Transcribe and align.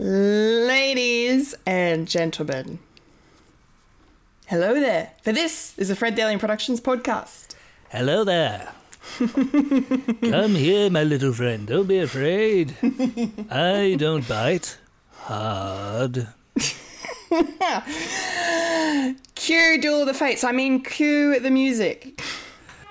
Ladies 0.00 1.56
and 1.66 2.06
gentlemen, 2.06 2.78
hello 4.46 4.74
there. 4.74 5.10
For 5.24 5.32
this 5.32 5.76
is 5.76 5.88
the 5.88 5.96
Fred 5.96 6.16
Dalian 6.16 6.38
Productions 6.38 6.80
podcast. 6.80 7.56
Hello 7.88 8.22
there. 8.22 8.74
Come 9.18 10.54
here, 10.54 10.88
my 10.88 11.02
little 11.02 11.32
friend. 11.32 11.66
Don't 11.66 11.88
be 11.88 11.98
afraid. 11.98 12.76
I 13.50 13.96
don't 13.98 14.28
bite 14.28 14.78
hard. 15.16 16.28
Cue 19.34 19.80
Duel 19.80 20.02
of 20.02 20.06
the 20.06 20.14
Fates. 20.14 20.44
I 20.44 20.52
mean, 20.52 20.80
cue 20.84 21.40
the 21.40 21.50
music. 21.50 22.22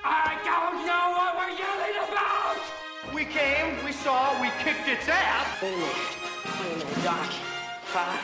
I 0.04 0.38
don't 0.44 0.86
know 0.86 1.14
what 1.16 1.38
we're 1.38 1.56
yelling 1.56 1.96
about! 2.10 2.60
We 3.16 3.24
came, 3.24 3.82
we 3.86 3.94
saw, 3.94 4.42
we 4.42 4.50
kicked 4.62 4.90
its 4.90 5.08
ass. 5.08 6.07
Doc. 7.08 7.32
Father, 7.86 8.20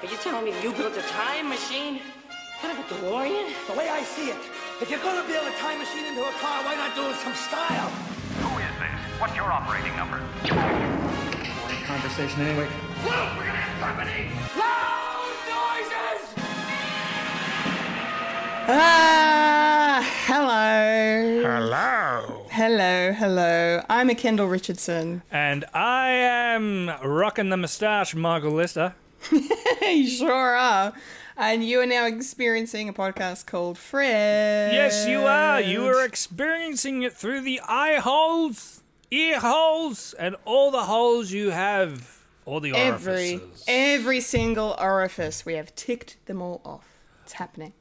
are 0.00 0.10
you 0.10 0.16
telling 0.24 0.46
me 0.46 0.54
you 0.62 0.72
built 0.72 0.96
a 0.96 1.02
time 1.12 1.50
machine? 1.50 2.00
Kind 2.62 2.72
of 2.72 2.82
a 2.82 2.88
DeLorean? 2.88 3.52
The 3.66 3.74
way 3.74 3.90
I 3.90 4.02
see 4.02 4.30
it, 4.30 4.38
if 4.80 4.88
you're 4.88 4.98
gonna 5.00 5.28
build 5.28 5.46
a 5.46 5.52
time 5.58 5.76
machine 5.78 6.06
into 6.06 6.22
a 6.22 6.32
car, 6.40 6.64
why 6.64 6.74
not 6.74 6.96
do 6.96 7.02
it 7.10 7.16
some 7.16 7.34
style? 7.34 7.90
Who 8.40 8.58
is 8.64 8.74
this? 8.80 9.20
What's 9.20 9.36
your 9.36 9.52
operating 9.52 9.94
number? 9.94 10.22
conversation 11.84 12.40
anyway. 12.40 12.66
Luke, 13.04 13.30
we're 13.36 13.44
gonna 13.44 13.60
have 13.60 13.78
company! 13.84 14.30
Loud 14.56 15.36
noises! 15.52 16.22
Ah, 18.68 20.00
hello. 20.24 21.42
Hello. 21.44 22.31
Hello, 22.52 23.12
hello. 23.12 23.82
I'm 23.88 24.10
a 24.10 24.14
Kendall 24.14 24.46
Richardson. 24.46 25.22
And 25.30 25.64
I 25.72 26.10
am 26.10 26.90
rocking 27.02 27.48
the 27.48 27.56
moustache, 27.56 28.14
Michael 28.14 28.50
Lister. 28.50 28.94
you 29.80 30.06
sure 30.06 30.54
are. 30.54 30.92
And 31.34 31.64
you 31.64 31.80
are 31.80 31.86
now 31.86 32.04
experiencing 32.04 32.90
a 32.90 32.92
podcast 32.92 33.46
called 33.46 33.78
Fred. 33.78 34.74
Yes, 34.74 35.08
you 35.08 35.20
are. 35.20 35.62
You 35.62 35.86
are 35.86 36.04
experiencing 36.04 37.04
it 37.04 37.14
through 37.14 37.40
the 37.40 37.62
eye 37.66 37.94
holes, 37.94 38.82
ear 39.10 39.40
holes, 39.40 40.12
and 40.18 40.36
all 40.44 40.70
the 40.70 40.82
holes 40.82 41.32
you 41.32 41.52
have. 41.52 42.18
All 42.44 42.60
the 42.60 42.74
every 42.74 43.36
orifices. 43.36 43.64
every 43.66 44.20
single 44.20 44.76
orifice. 44.78 45.46
We 45.46 45.54
have 45.54 45.74
ticked 45.74 46.18
them 46.26 46.42
all 46.42 46.60
off. 46.66 46.86
It's 47.24 47.32
happening. 47.32 47.72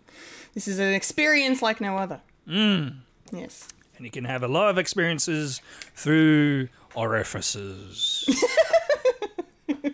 This 0.53 0.65
is 0.65 0.79
an 0.79 0.93
experience 0.93 1.61
like 1.61 1.81
no 1.81 1.97
other. 1.97 2.21
Mm. 2.47 2.99
Yes. 3.33 3.67
And 4.01 4.05
you 4.07 4.11
can 4.11 4.25
have 4.25 4.41
a 4.41 4.47
lot 4.47 4.67
of 4.67 4.79
experiences 4.79 5.61
through 5.93 6.69
orifices. 6.95 8.27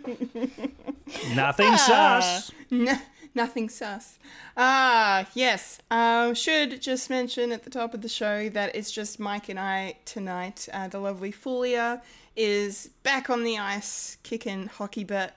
Nothing 1.36 1.76
sus. 1.76 2.52
No, 2.72 2.96
nothing 3.36 3.68
sus. 3.68 4.18
Ah, 4.56 5.28
yes. 5.34 5.80
Um, 5.92 6.34
should 6.36 6.82
just 6.82 7.10
mention 7.10 7.52
at 7.52 7.64
the 7.64 7.70
top 7.70 7.94
of 7.94 8.02
the 8.02 8.08
show 8.08 8.48
that 8.50 8.74
it's 8.76 8.92
just 8.92 9.20
Mike 9.20 9.50
and 9.50 9.60
I 9.60 9.98
tonight. 10.06 10.70
Uh, 10.72 10.88
the 10.88 11.00
lovely 11.00 11.34
Fulia 11.34 12.02
is 12.38 12.90
back 13.04 13.30
on 13.30 13.44
the 13.44 13.58
ice, 13.58 14.16
kicking 14.24 14.68
hockey 14.68 15.04
butt, 15.04 15.36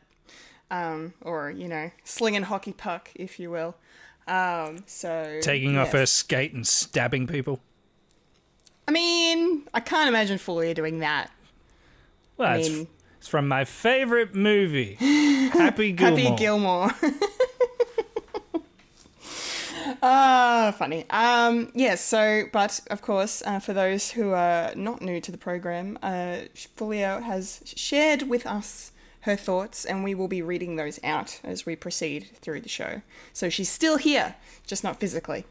um, 0.70 1.12
or 1.22 1.50
you 1.50 1.66
know, 1.66 1.90
slinging 2.05 2.42
hockey 2.42 2.72
puck, 2.72 3.10
if 3.16 3.40
you 3.40 3.50
will. 3.50 3.74
Um, 4.28 4.84
so 4.86 5.40
Taking 5.42 5.77
off 5.77 5.90
her 5.90 6.06
skate 6.06 6.52
and 6.52 6.64
stabbing 6.64 7.27
people. 7.27 7.58
I 8.91 8.92
mean, 8.92 9.62
I 9.72 9.78
can't 9.78 10.08
imagine 10.08 10.36
Fulia 10.36 10.74
doing 10.74 10.98
that. 10.98 11.30
Well, 12.36 12.48
I 12.48 12.56
it's, 12.56 12.69
mean- 12.69 12.88
it's 13.19 13.28
from 13.28 13.46
my 13.46 13.64
favorite 13.64 14.34
movie, 14.34 14.94
Happy 15.52 15.92
Gilmore. 15.92 16.19
Happy 16.19 16.36
Gilmore. 16.36 16.91
Ah, 20.02 20.74
funny. 20.78 21.05
Um, 21.11 21.72
yes. 21.74 22.00
so, 22.00 22.45
but 22.52 22.80
of 22.90 23.02
course, 23.02 23.42
uh, 23.45 23.58
for 23.58 23.73
those 23.74 24.11
who 24.12 24.30
are 24.30 24.73
not 24.74 25.02
new 25.02 25.20
to 25.20 25.33
the 25.33 25.36
program, 25.36 25.98
uh, 26.02 26.39
Fulia 26.77 27.22
has 27.22 27.61
shared 27.64 28.22
with 28.22 28.46
us 28.46 28.92
her 29.22 29.36
thoughts, 29.36 29.84
and 29.84 30.02
we 30.05 30.14
will 30.14 30.28
be 30.28 30.42
reading 30.42 30.77
those 30.77 31.01
out 31.02 31.40
as 31.45 31.67
we 31.67 31.77
proceed 31.77 32.30
through 32.40 32.61
the 32.61 32.68
show. 32.68 33.02
So 33.33 33.51
she's 33.51 33.68
still 33.68 33.98
here, 33.98 34.36
just 34.67 34.84
not 34.84 35.01
physically 35.01 35.45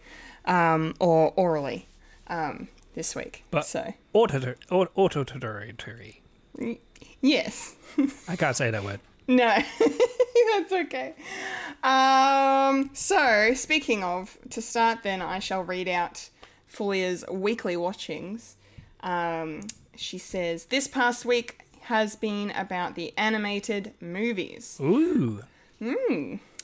um, 0.46 0.96
or 1.00 1.34
orally 1.36 1.88
um, 2.28 2.70
this 3.00 3.16
week. 3.16 3.46
But 3.50 3.66
so, 3.66 3.94
auto 4.12 4.56
autotory. 4.70 6.18
yes. 7.22 7.76
I 8.28 8.36
can't 8.36 8.58
say 8.58 8.70
that 8.72 8.84
word. 8.84 9.00
No, 9.30 9.46
that's 9.80 10.74
okay. 10.74 11.14
Um, 11.84 12.90
so, 12.94 13.54
speaking 13.54 14.04
of, 14.04 14.40
to 14.50 14.60
start, 14.60 15.04
then 15.04 15.22
I 15.22 15.38
shall 15.38 15.62
read 15.64 15.88
out 15.88 16.32
Fulia's 16.66 17.24
weekly 17.30 17.78
watchings. 17.78 18.56
Um, 19.02 19.62
she 19.96 20.18
says, 20.18 20.66
This 20.66 20.88
past 20.88 21.26
week 21.26 21.60
has 21.82 22.16
been 22.16 22.50
about 22.50 22.96
the 22.96 23.14
animated 23.20 23.94
movies. 24.02 24.80
Ooh. 24.82 25.44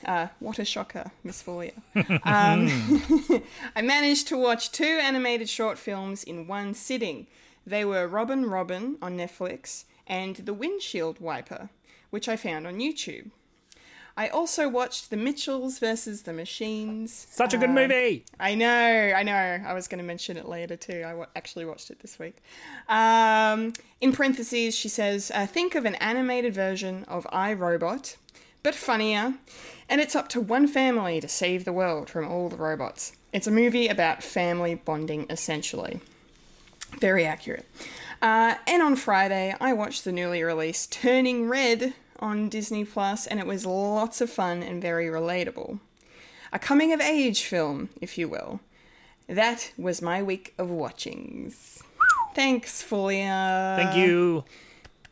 Uh, 0.04 0.28
what 0.40 0.58
a 0.58 0.64
shocker, 0.64 1.10
Miss 1.24 1.42
Fulia. 1.42 1.72
um, 2.24 3.42
I 3.76 3.82
managed 3.82 4.28
to 4.28 4.36
watch 4.36 4.72
two 4.72 4.84
animated 4.84 5.48
short 5.48 5.78
films 5.78 6.22
in 6.22 6.46
one 6.46 6.74
sitting. 6.74 7.26
They 7.66 7.84
were 7.84 8.06
Robin 8.06 8.46
Robin 8.46 8.96
on 9.02 9.16
Netflix 9.16 9.84
and 10.06 10.36
The 10.36 10.54
Windshield 10.54 11.18
Wiper, 11.20 11.70
which 12.10 12.28
I 12.28 12.36
found 12.36 12.66
on 12.66 12.78
YouTube. 12.78 13.30
I 14.18 14.28
also 14.28 14.66
watched 14.66 15.10
The 15.10 15.16
Mitchells 15.16 15.78
versus 15.78 16.22
the 16.22 16.32
Machines. 16.32 17.26
Such 17.28 17.52
a 17.52 17.58
good 17.58 17.68
movie. 17.68 18.24
I 18.40 18.54
know, 18.54 19.12
I 19.14 19.22
know. 19.22 19.60
I 19.66 19.74
was 19.74 19.88
going 19.88 19.98
to 19.98 20.04
mention 20.04 20.38
it 20.38 20.48
later 20.48 20.74
too. 20.74 21.04
I 21.04 21.26
actually 21.36 21.66
watched 21.66 21.90
it 21.90 21.98
this 22.00 22.18
week. 22.18 22.38
Um, 22.88 23.74
in 24.00 24.12
parentheses, 24.12 24.74
she 24.74 24.88
says, 24.88 25.30
uh, 25.34 25.44
"Think 25.44 25.74
of 25.74 25.84
an 25.84 25.96
animated 25.96 26.54
version 26.54 27.04
of 27.04 27.26
iRobot, 27.26 28.16
but 28.66 28.74
funnier, 28.74 29.34
and 29.88 30.00
it's 30.00 30.16
up 30.16 30.28
to 30.30 30.40
one 30.40 30.66
family 30.66 31.20
to 31.20 31.28
save 31.28 31.64
the 31.64 31.72
world 31.72 32.10
from 32.10 32.26
all 32.26 32.48
the 32.48 32.56
robots. 32.56 33.12
It's 33.32 33.46
a 33.46 33.52
movie 33.52 33.86
about 33.86 34.24
family 34.24 34.74
bonding, 34.74 35.24
essentially. 35.30 36.00
Very 36.98 37.24
accurate." 37.24 37.64
Uh, 38.20 38.56
and 38.66 38.82
on 38.82 38.96
Friday, 38.96 39.54
I 39.60 39.72
watched 39.72 40.02
the 40.02 40.10
newly 40.10 40.42
released 40.42 40.90
Turning 40.90 41.48
Red 41.48 41.94
on 42.18 42.48
Disney 42.48 42.84
Plus, 42.84 43.28
and 43.28 43.38
it 43.38 43.46
was 43.46 43.64
lots 43.64 44.20
of 44.20 44.30
fun 44.30 44.64
and 44.64 44.82
very 44.82 45.06
relatable 45.06 45.78
a 46.52 46.58
coming 46.58 46.92
of 46.92 47.00
age 47.00 47.44
film, 47.44 47.90
if 48.00 48.18
you 48.18 48.28
will. 48.28 48.58
That 49.28 49.72
was 49.78 50.02
my 50.02 50.24
week 50.24 50.54
of 50.58 50.70
watchings. 50.70 51.82
Thanks, 52.34 52.82
Fulia. 52.82 53.76
Thank 53.76 53.96
you. 53.96 54.44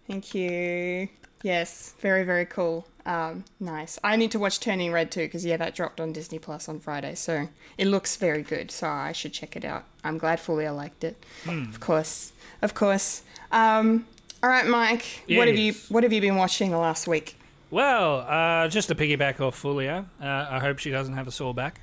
Thank 0.08 0.34
you. 0.34 1.08
Yes, 1.44 1.92
very, 2.00 2.24
very 2.24 2.46
cool. 2.46 2.86
Um, 3.04 3.44
nice. 3.60 3.98
I 4.02 4.16
need 4.16 4.30
to 4.30 4.38
watch 4.38 4.60
Turning 4.60 4.90
Red 4.90 5.10
too, 5.10 5.26
because 5.26 5.44
yeah, 5.44 5.58
that 5.58 5.74
dropped 5.74 6.00
on 6.00 6.10
Disney 6.10 6.38
Plus 6.38 6.70
on 6.70 6.80
Friday, 6.80 7.14
so 7.14 7.50
it 7.76 7.86
looks 7.86 8.16
very 8.16 8.42
good. 8.42 8.70
So 8.70 8.88
I 8.88 9.12
should 9.12 9.34
check 9.34 9.54
it 9.54 9.62
out. 9.62 9.84
I'm 10.02 10.16
glad 10.16 10.38
Fulia 10.38 10.74
liked 10.74 11.04
it. 11.04 11.22
Of 11.46 11.80
course, 11.80 12.32
of 12.62 12.72
course. 12.72 13.22
Um, 13.52 14.06
all 14.42 14.48
right, 14.48 14.66
Mike. 14.66 15.04
What 15.28 15.46
have 15.46 15.58
you 15.58 15.74
What 15.90 16.02
have 16.02 16.14
you 16.14 16.22
been 16.22 16.36
watching 16.36 16.70
the 16.70 16.78
last 16.78 17.06
week? 17.06 17.36
Well, 17.70 18.20
uh, 18.20 18.68
just 18.68 18.88
to 18.88 18.94
piggyback 18.94 19.38
off 19.38 19.62
Fulia, 19.62 20.06
uh, 20.22 20.24
I 20.50 20.60
hope 20.60 20.78
she 20.78 20.90
doesn't 20.90 21.14
have 21.14 21.28
a 21.28 21.32
sore 21.32 21.52
back. 21.52 21.82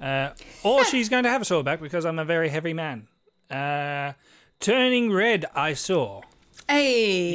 Uh, 0.00 0.30
or 0.64 0.84
she's 0.90 1.08
going 1.08 1.22
to 1.22 1.30
have 1.30 1.42
a 1.42 1.44
sore 1.44 1.62
back 1.62 1.80
because 1.80 2.04
I'm 2.04 2.18
a 2.18 2.24
very 2.24 2.48
heavy 2.48 2.72
man. 2.72 3.06
Uh, 3.48 4.14
Turning 4.58 5.12
Red, 5.12 5.46
I 5.54 5.74
saw. 5.74 6.22
Hey. 6.68 7.34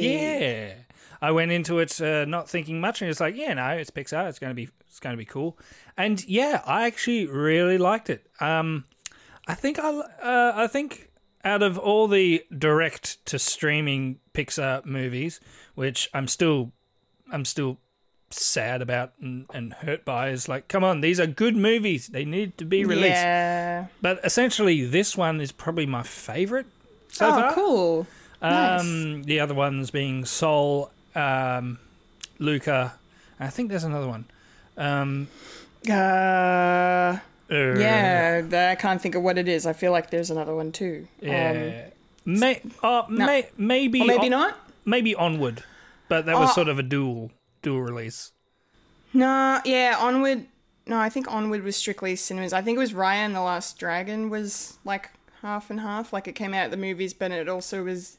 Yeah. 0.68 0.83
I 1.24 1.30
went 1.30 1.52
into 1.52 1.78
it 1.78 1.98
uh, 2.02 2.26
not 2.26 2.50
thinking 2.50 2.82
much, 2.82 3.00
and 3.00 3.10
it's 3.10 3.18
like, 3.18 3.34
yeah, 3.34 3.54
no, 3.54 3.66
it's 3.68 3.90
Pixar. 3.90 4.28
It's 4.28 4.38
going 4.38 4.50
to 4.50 4.54
be, 4.54 4.68
it's 4.86 5.00
going 5.00 5.14
to 5.14 5.18
be 5.18 5.24
cool. 5.24 5.58
And 5.96 6.22
yeah, 6.28 6.60
I 6.66 6.84
actually 6.86 7.24
really 7.24 7.78
liked 7.78 8.10
it. 8.10 8.26
Um, 8.40 8.84
I 9.46 9.54
think 9.54 9.78
I, 9.78 9.88
uh, 9.88 10.52
I 10.54 10.66
think 10.66 11.10
out 11.42 11.62
of 11.62 11.78
all 11.78 12.08
the 12.08 12.44
direct 12.56 13.24
to 13.24 13.38
streaming 13.38 14.18
Pixar 14.34 14.84
movies, 14.84 15.40
which 15.74 16.10
I'm 16.12 16.28
still, 16.28 16.72
I'm 17.32 17.46
still 17.46 17.78
sad 18.28 18.82
about 18.82 19.12
and, 19.18 19.46
and 19.54 19.72
hurt 19.72 20.04
by, 20.04 20.28
is 20.28 20.46
like, 20.46 20.68
come 20.68 20.84
on, 20.84 21.00
these 21.00 21.18
are 21.18 21.26
good 21.26 21.56
movies. 21.56 22.08
They 22.08 22.26
need 22.26 22.58
to 22.58 22.66
be 22.66 22.84
released. 22.84 23.14
Yeah. 23.14 23.86
But 24.02 24.20
essentially, 24.24 24.84
this 24.84 25.16
one 25.16 25.40
is 25.40 25.52
probably 25.52 25.86
my 25.86 26.02
favorite 26.02 26.66
so 27.08 27.28
oh, 27.28 27.30
far. 27.30 27.52
cool. 27.54 28.06
Nice. 28.42 28.82
Um, 28.82 29.22
the 29.22 29.40
other 29.40 29.54
ones 29.54 29.90
being 29.90 30.26
Soul, 30.26 30.90
um, 31.14 31.78
Luca. 32.38 32.94
I 33.40 33.48
think 33.48 33.70
there's 33.70 33.84
another 33.84 34.08
one. 34.08 34.24
Um, 34.76 35.28
Uh, 35.88 35.92
uh, 37.50 37.78
yeah, 37.78 38.70
I 38.72 38.74
can't 38.74 39.00
think 39.00 39.14
of 39.14 39.22
what 39.22 39.36
it 39.38 39.48
is. 39.48 39.66
I 39.66 39.72
feel 39.74 39.92
like 39.92 40.10
there's 40.10 40.30
another 40.30 40.54
one 40.54 40.72
too. 40.72 41.06
Um, 41.22 41.28
yeah. 41.28 41.86
May, 42.24 42.60
uh, 42.82 43.02
may, 43.08 43.48
maybe, 43.58 44.00
or 44.00 44.06
maybe 44.06 44.24
on- 44.26 44.30
not. 44.30 44.58
Maybe 44.86 45.14
onward, 45.14 45.62
but 46.08 46.26
that 46.26 46.36
was 46.38 46.50
Oh. 46.50 46.54
sort 46.54 46.68
of 46.68 46.78
a 46.78 46.82
duel 46.82 47.30
dual 47.62 47.80
release. 47.82 48.32
No, 49.12 49.60
yeah, 49.64 49.96
Onward. 49.98 50.46
No, 50.86 50.98
I 50.98 51.08
think 51.08 51.30
Onward 51.30 51.62
was 51.62 51.76
strictly 51.76 52.16
cinemas. 52.16 52.52
I 52.52 52.60
think 52.60 52.76
it 52.76 52.80
was 52.80 52.92
Raya 52.92 53.24
and 53.24 53.34
the 53.34 53.40
Last 53.40 53.78
Dragon 53.78 54.28
was 54.28 54.76
like 54.84 55.10
half 55.40 55.70
and 55.70 55.80
half. 55.80 56.12
Like 56.12 56.28
it 56.28 56.32
came 56.34 56.52
out 56.52 56.64
at 56.64 56.70
the 56.70 56.76
movies, 56.76 57.14
but 57.14 57.30
it 57.30 57.48
also 57.48 57.84
was 57.84 58.18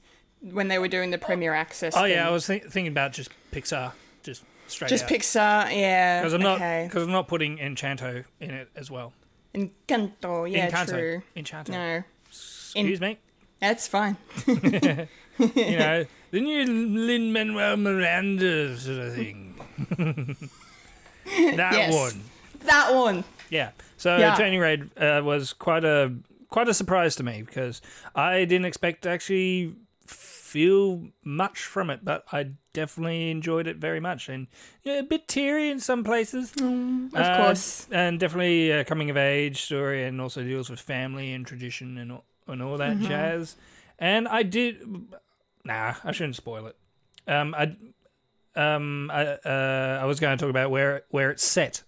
when 0.51 0.67
they 0.67 0.77
were 0.79 0.87
doing 0.87 1.11
the 1.11 1.17
premiere 1.17 1.53
access. 1.53 1.95
Oh 1.95 2.05
yeah, 2.05 2.27
I 2.27 2.31
was 2.31 2.45
think 2.45 2.63
thinking 2.63 2.87
about 2.91 3.13
just 3.13 3.29
Pixar, 3.51 3.91
just 4.23 4.43
straight 4.67 4.89
just 4.89 5.05
out. 5.05 5.09
Pixar. 5.09 5.75
Yeah, 5.77 6.21
because 6.21 6.33
I'm 6.33 6.41
not 6.41 6.57
okay. 6.57 6.85
because 6.87 7.03
I'm 7.03 7.11
not 7.11 7.27
putting 7.27 7.57
Enchanto 7.59 8.23
in 8.39 8.51
it 8.51 8.69
as 8.75 8.89
well. 8.91 9.13
Encanto. 9.53 10.51
Yeah, 10.51 10.69
Encanto, 10.69 10.89
true. 10.89 11.21
Enchanto. 11.35 11.71
No, 11.71 12.03
Excuse 12.29 12.99
me. 13.01 13.17
that's 13.59 13.87
fine. 13.87 14.17
You 15.37 15.77
know 15.77 16.05
the 16.31 16.39
new 16.39 16.65
Lin 16.65 17.33
Manuel 17.33 17.75
Miranda 17.75 18.77
sort 18.77 18.99
of 18.99 19.15
thing. 19.15 19.53
that 21.25 21.73
Yes. 21.73 21.93
one. 21.93 22.21
that 22.61 22.93
one. 22.95 23.23
Yeah. 23.49 23.71
So 23.97 24.15
Yeah. 24.17 24.35
Turning 24.35 24.59
Red 24.61 24.89
uh, 24.97 25.21
was 25.23 25.51
quite 25.53 25.83
a 25.83 26.13
quite 26.49 26.69
a 26.69 26.73
surprise 26.73 27.15
to 27.17 27.23
me 27.23 27.41
because 27.45 27.81
I 28.15 28.45
didn't 28.45 28.65
expect 28.65 29.01
to 29.03 29.09
actually 29.09 29.73
feel 30.55 31.09
much 31.21 31.59
from 31.59 31.89
it, 31.89 32.05
but 32.05 32.23
I 32.31 32.51
definitely 32.71 33.29
enjoyed 33.29 33.67
it 33.67 33.75
very 33.75 33.99
much 33.99 34.29
and 34.29 34.47
yeah, 34.83 34.99
a 34.99 35.03
bit 35.03 35.27
teary 35.27 35.69
in 35.69 35.81
some 35.81 36.01
places. 36.05 36.53
Of 37.13 37.27
Uh, 37.27 37.35
course. 37.35 37.87
and 37.91 38.17
definitely 38.17 38.71
a 38.71 38.85
coming 38.85 39.09
of 39.09 39.17
age 39.17 39.61
story, 39.63 40.05
and 40.05 40.21
also 40.21 40.43
deals 40.43 40.69
with 40.69 40.79
family 40.79 41.33
and 41.33 41.45
tradition 41.45 41.97
and 41.97 42.11
all, 42.13 42.23
and 42.47 42.63
all 42.63 42.77
that 42.77 42.93
Mm-hmm. 42.93 43.07
jazz. 43.07 43.57
And 43.99 44.29
I 44.29 44.43
did, 44.43 44.79
nah, 45.65 45.95
I 46.05 46.11
shouldn't 46.13 46.37
spoil 46.37 46.67
it. 46.67 46.77
Um, 47.27 47.53
I, 47.53 47.75
um, 48.55 49.11
I, 49.11 49.25
uh, 49.27 49.99
I 50.01 50.05
was 50.05 50.21
going 50.21 50.37
to 50.37 50.41
talk 50.41 50.49
about 50.49 50.71
where 50.71 51.03
where 51.09 51.31
it's 51.31 51.43
set, 51.43 51.83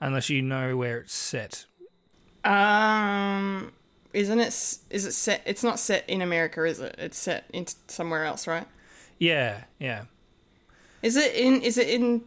unless 0.00 0.30
you 0.30 0.40
know 0.40 0.74
where 0.76 0.98
it's 1.00 1.14
set. 1.14 1.66
Um, 2.44 3.72
isn't 4.12 4.38
it? 4.40 4.48
Is 4.90 5.04
it 5.06 5.12
set? 5.12 5.42
It's 5.46 5.62
not 5.62 5.78
set 5.78 6.08
in 6.08 6.22
America, 6.22 6.64
is 6.64 6.80
it? 6.80 6.94
It's 6.98 7.18
set 7.18 7.44
in 7.52 7.66
somewhere 7.88 8.24
else, 8.24 8.46
right? 8.46 8.66
Yeah, 9.18 9.64
yeah. 9.78 10.04
Is 11.02 11.16
it 11.16 11.34
in? 11.34 11.62
Is 11.62 11.78
it 11.78 11.88
in 11.88 12.22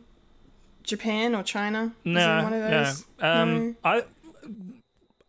Japan 0.84 1.36
or 1.36 1.44
China? 1.44 1.94
Is 2.06 2.12
it 2.12 2.14
No, 2.14 2.38
in 2.38 2.44
one 2.44 2.54
of 2.54 2.62
no. 2.62 2.70
those? 2.84 3.06
Um, 3.20 3.78
I, 3.84 4.04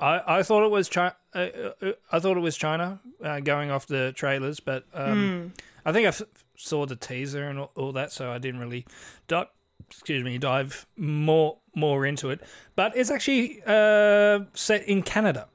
I, 0.00 0.38
I 0.38 0.42
thought 0.42 0.64
it 0.64 0.70
was 0.70 0.88
China. 0.88 1.14
Uh, 1.34 1.38
uh, 1.82 1.92
I 2.12 2.18
thought 2.20 2.36
it 2.36 2.40
was 2.40 2.56
China, 2.56 3.00
uh, 3.22 3.40
going 3.40 3.70
off 3.70 3.86
the 3.86 4.12
trailers, 4.14 4.60
but 4.60 4.84
um, 4.94 5.52
I 5.84 5.92
think 5.92 6.04
I 6.06 6.08
f- 6.08 6.22
saw 6.56 6.86
the 6.86 6.96
teaser 6.96 7.44
and 7.48 7.58
all, 7.58 7.70
all 7.76 7.92
that, 7.92 8.12
so 8.12 8.30
I 8.30 8.38
didn't 8.38 8.60
really, 8.60 8.86
di- 9.26 9.48
excuse 9.90 10.22
me, 10.22 10.38
dive 10.38 10.86
more 10.96 11.58
more 11.74 12.06
into 12.06 12.30
it. 12.30 12.40
But 12.76 12.96
it's 12.96 13.10
actually 13.10 13.62
uh, 13.66 14.40
set 14.54 14.84
in 14.88 15.02
Canada, 15.02 15.48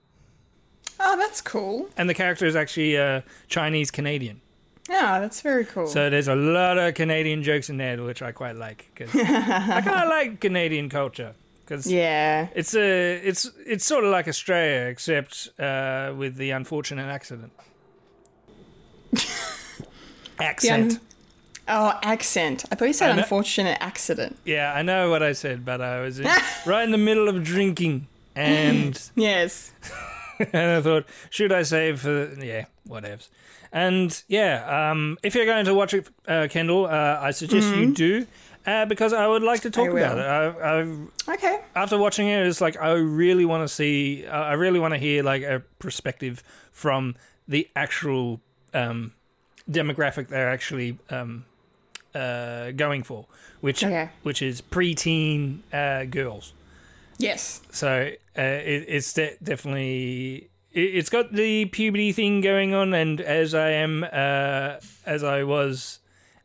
Oh, 0.99 1.15
that's 1.17 1.41
cool. 1.41 1.87
and 1.97 2.09
the 2.09 2.13
character 2.13 2.45
is 2.45 2.55
actually 2.55 2.97
uh, 2.97 3.21
Chinese 3.47 3.89
Canadian. 3.91 4.41
Yeah, 4.89 5.19
that's 5.19 5.41
very 5.41 5.65
cool. 5.65 5.85
So 5.87 6.09
there's 6.09 6.27
a 6.27 6.35
lot 6.35 6.77
of 6.79 6.95
Canadian 6.95 7.43
jokes 7.43 7.69
in 7.69 7.77
there, 7.77 8.01
which 8.03 8.21
I 8.21 8.31
quite 8.31 8.55
like. 8.55 8.89
'cause 8.95 9.09
I 9.15 9.81
kind 9.81 10.03
of 10.03 10.09
like 10.09 10.39
Canadian 10.39 10.89
culture 10.89 11.35
because 11.63 11.85
yeah. 11.91 12.47
It's 12.55 12.73
a 12.75 13.17
it's 13.23 13.49
it's 13.65 13.85
sort 13.85 14.03
of 14.03 14.11
like 14.11 14.27
Australia, 14.27 14.87
except 14.89 15.49
uh, 15.59 16.13
with 16.17 16.35
the 16.37 16.49
unfortunate 16.51 17.07
accident. 17.07 17.51
Accent. 20.39 20.99
Oh, 21.67 21.99
accent. 22.01 22.65
I 22.71 22.75
thought 22.75 22.85
you 22.85 22.93
said 22.93 23.17
unfortunate 23.17 23.77
accident. 23.81 24.37
yeah, 24.43 24.73
I 24.73 24.81
know 24.81 25.09
what 25.11 25.21
I 25.21 25.33
said, 25.33 25.63
but 25.65 25.81
I 25.81 26.01
was 26.01 26.19
in, 26.19 26.25
right 26.65 26.83
in 26.83 26.91
the 26.91 26.97
middle 26.97 27.27
of 27.29 27.43
drinking, 27.43 28.07
and 28.35 28.99
Yes. 29.15 29.71
and 30.53 30.71
I 30.71 30.81
thought, 30.81 31.05
should 31.29 31.51
I 31.51 31.63
save 31.63 32.01
for 32.01 32.33
yeah, 32.43 32.65
whatevs. 32.87 33.29
And 33.71 34.23
yeah, 34.27 34.89
um, 34.91 35.17
if 35.21 35.35
you're 35.35 35.45
going 35.45 35.65
to 35.65 35.73
watch 35.75 35.93
it, 35.93 36.09
uh, 36.27 36.47
Kendall, 36.49 36.85
uh, 36.87 37.19
I 37.21 37.31
suggest 37.31 37.75
you 37.75 37.93
do. 37.93 38.25
Uh, 38.65 38.85
because 38.85 39.13
I 39.13 39.25
would 39.25 39.41
like 39.41 39.61
to 39.61 39.69
talk 39.71 39.87
Mm-hmm. 39.89 39.97
I 39.97 40.01
about 40.01 40.17
it. 40.17 40.59
I, 40.61 40.79
I've 40.79 41.37
Okay. 41.37 41.59
after 41.75 41.97
watching 41.97 42.27
it, 42.27 42.45
it's 42.45 42.61
like 42.61 42.77
I 42.79 42.91
really 42.91 43.45
want 43.45 43.63
to 43.67 43.73
see. 43.73 44.25
Uh, 44.27 44.31
I 44.37 44.53
really 44.53 44.79
want 44.79 44.93
to 44.93 44.97
hear 44.99 45.23
like 45.23 45.43
a 45.43 45.61
perspective 45.79 46.43
from 46.71 47.15
the 47.47 47.67
actual 47.75 48.41
um, 48.73 49.13
demographic 49.69 50.27
they're 50.27 50.51
actually 50.51 50.97
um, 51.09 51.45
uh, 52.13 52.71
going 52.71 53.01
for, 53.03 53.25
which 53.61 53.83
Okay. 53.83 54.09
which 54.23 54.41
is 54.41 54.61
preteen 54.61 55.59
uh, 55.73 56.05
girls. 56.05 56.53
Yes. 57.19 57.61
So 57.71 58.11
uh, 58.37 58.41
it, 58.41 58.85
it's 58.87 59.13
de- 59.13 59.37
definitely 59.43 60.49
it, 60.71 60.79
it's 60.81 61.09
got 61.09 61.33
the 61.33 61.65
puberty 61.65 62.11
thing 62.11 62.41
going 62.41 62.73
on, 62.73 62.93
and 62.93 63.21
as 63.21 63.53
I 63.53 63.71
am 63.71 64.03
uh, 64.11 64.77
as 65.05 65.23
I 65.23 65.43
was 65.43 65.99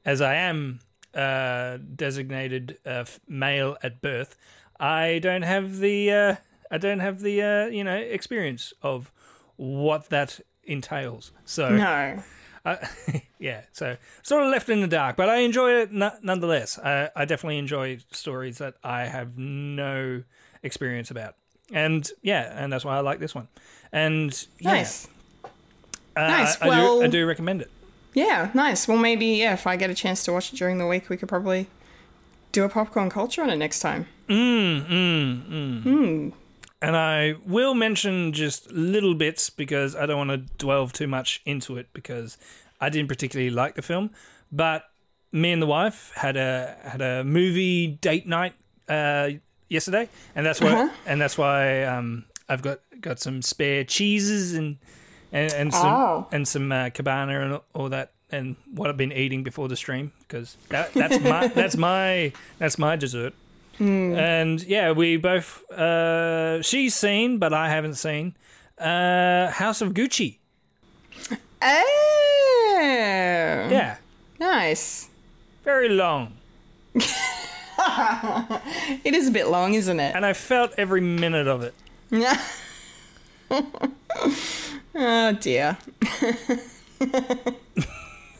as 0.05 0.21
I 0.21 0.35
am 0.35 0.81
uh, 1.15 1.79
designated 1.95 2.79
uh, 2.85 3.05
male 3.29 3.77
at 3.83 4.03
birth, 4.03 4.37
I 4.79 5.21
don't 5.23 5.43
have 5.43 5.79
the 5.79 6.11
uh, 6.13 6.37
I 6.71 6.79
don't 6.79 7.01
have 7.01 7.21
the 7.21 7.41
uh, 7.41 7.67
you 7.67 7.85
know 7.85 7.97
experience 7.97 8.73
of 8.83 9.13
what 9.57 10.11
that 10.11 10.41
entails. 10.65 11.31
So 11.45 11.71
No. 11.71 12.23
Yeah, 13.39 13.61
so 13.73 13.99
sort 14.23 14.43
of 14.45 14.51
left 14.51 14.71
in 14.71 14.81
the 14.81 14.87
dark, 14.87 15.17
but 15.17 15.29
I 15.29 15.37
enjoy 15.41 15.73
it 15.83 15.91
n- 15.93 16.19
nonetheless. 16.23 16.79
I, 16.79 17.11
I 17.15 17.27
definitely 17.27 17.59
enjoy 17.59 17.99
stories 18.11 18.57
that 18.57 18.77
I 18.83 19.03
have 19.05 19.37
no 19.37 20.23
experience 20.65 21.11
about, 21.13 21.37
and 21.73 22.11
yeah, 22.23 22.53
and 22.61 22.73
that's 22.73 22.85
why 22.85 22.97
I 22.97 23.01
like 23.01 23.21
this 23.21 23.35
one. 23.35 23.47
And 23.93 24.47
yeah, 24.59 24.73
Nice. 24.73 25.07
uh, 26.17 26.27
Nice, 26.27 26.61
I, 26.61 26.67
I 26.67 26.69
well- 26.69 26.99
do, 27.01 27.05
I 27.05 27.09
do 27.09 27.27
recommend 27.27 27.63
it. 27.63 27.71
Yeah, 28.15 28.51
nice. 28.55 28.87
Well, 28.87 28.99
maybe, 28.99 29.27
yeah, 29.27 29.55
if 29.55 29.67
I 29.67 29.75
get 29.77 29.91
a 29.91 29.95
chance 29.95 30.23
to 30.25 30.33
watch 30.33 30.53
it 30.53 30.57
during 30.57 30.79
the 30.79 30.87
week, 30.87 31.09
we 31.11 31.17
could 31.17 31.29
probably 31.29 31.67
do 32.53 32.63
a 32.63 32.69
popcorn 32.69 33.11
culture 33.11 33.43
on 33.43 33.51
it 33.51 33.57
next 33.57 33.81
time. 33.81 34.07
Mm. 34.29 36.33
And 36.81 36.97
I 36.97 37.35
will 37.47 37.75
mention 37.75 38.33
just 38.33 38.71
little 38.71 39.15
bits 39.15 39.51
because 39.51 39.97
I 39.97 40.07
don't 40.07 40.29
want 40.29 40.31
to 40.31 40.65
delve 40.65 40.93
too 40.93 41.09
much 41.09 41.43
into 41.45 41.77
it 41.77 41.89
because 41.93 42.39
I 42.81 42.89
didn't 42.89 43.09
particularly 43.09 43.51
like 43.51 43.75
the 43.75 43.83
film. 43.83 44.11
But 44.53 44.85
me 45.33 45.51
and 45.53 45.61
the 45.61 45.67
wife 45.67 46.13
had 46.15 46.37
a 46.37 46.77
had 46.85 47.01
a 47.01 47.25
movie 47.25 47.89
date 47.89 48.29
night 48.29 48.53
uh, 48.89 49.31
yesterday, 49.69 50.09
and 50.35 50.45
that's 50.47 50.61
why 50.61 50.91
and 51.07 51.21
that's 51.21 51.37
why 51.39 51.85
um, 51.85 52.25
I've 52.49 52.63
got 52.63 52.81
got 53.01 53.21
some 53.21 53.43
spare 53.43 53.85
cheeses 53.85 54.55
and 54.55 54.79
and, 55.33 55.53
and 55.53 55.75
some 55.75 55.87
Oh. 55.95 56.27
and 56.33 56.49
some 56.49 56.73
uh, 56.73 56.91
cabana 56.91 57.41
and 57.41 57.61
all 57.75 57.89
that 57.91 58.13
and 58.31 58.57
what 58.73 58.89
I've 58.91 58.97
been 58.97 59.13
eating 59.13 59.45
before 59.45 59.69
the 59.69 59.77
stream 59.77 60.13
because 60.27 60.57
that, 60.71 60.93
that's 60.95 61.21
my 61.21 61.49
that's 61.59 61.77
my 61.77 62.33
that's 62.59 62.79
my 62.79 62.97
dessert. 62.97 63.35
And 63.81 64.63
yeah, 64.63 64.93
we 64.93 65.17
both. 65.17 65.69
Uh, 65.69 66.63
she's 66.63 66.95
seen, 66.95 67.39
but 67.39 67.53
I 67.53 67.69
haven't 67.69 67.97
seen. 67.97 68.37
Uh, 68.79 69.51
House 69.51 69.81
of 69.81 69.95
Gucci. 69.95 70.39
Oh. 71.61 73.69
Yeah, 73.71 73.97
Nice. 74.39 75.09
very 75.65 75.89
long, 75.89 76.35
It 79.05 79.15
is 79.15 79.29
a 79.29 79.31
bit 79.31 79.49
long, 79.49 79.75
isn't 79.75 80.01
it? 80.01 80.15
and 80.15 80.25
I 80.25 80.33
felt 80.33 80.73
every 80.79 81.01
minute 81.01 81.47
of 81.49 81.63
it. 81.63 81.75
oh, 84.95 85.33
dear. 85.41 85.77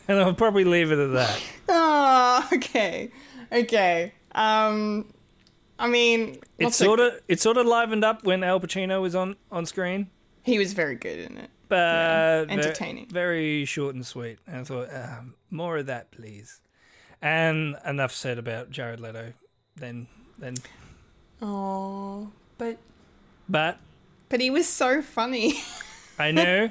And 0.07 0.19
I'll 0.19 0.35
probably 0.35 0.65
leave 0.65 0.93
it 0.93 0.99
at 0.99 1.13
that. 1.15 1.43
Oh, 1.67 2.47
okay. 2.53 3.11
Okay. 3.51 4.13
Um, 4.33 5.07
I 5.79 5.89
mean, 5.89 6.41
It 6.59 6.75
sort 6.75 7.01
of 7.01 7.15
it 7.27 7.41
sort 7.41 7.57
of 7.57 7.65
livened 7.67 8.05
up 8.05 8.23
when 8.23 8.45
Al 8.45 8.61
Pacino 8.61 9.01
was 9.01 9.15
on 9.15 9.35
on 9.51 9.65
screen, 9.65 10.11
he 10.43 10.59
was 10.59 10.75
very 10.75 10.95
good 10.97 11.21
in 11.21 11.39
it. 11.39 11.49
but 11.69 12.45
ve- 12.49 12.53
entertaining. 12.53 13.09
very 13.09 13.65
short 13.65 13.95
and 13.95 14.05
sweet. 14.05 14.39
And 14.47 14.57
I 14.59 14.65
thought, 14.65 14.89
um, 14.95 15.35
more 15.51 15.79
of 15.79 15.87
that, 15.87 16.11
please. 16.11 16.61
And 17.25 17.77
enough 17.87 18.13
said 18.13 18.37
about 18.39 18.71
Jared 18.71 19.01
Leto. 19.01 19.33
Then 19.77 20.07
then, 20.39 20.55
Oh, 21.41 22.31
but 22.59 22.77
but 23.49 23.79
but 24.29 24.41
he 24.41 24.51
was 24.51 24.69
so 24.69 25.01
funny. 25.01 25.55
I 26.19 26.31
know. 26.33 26.71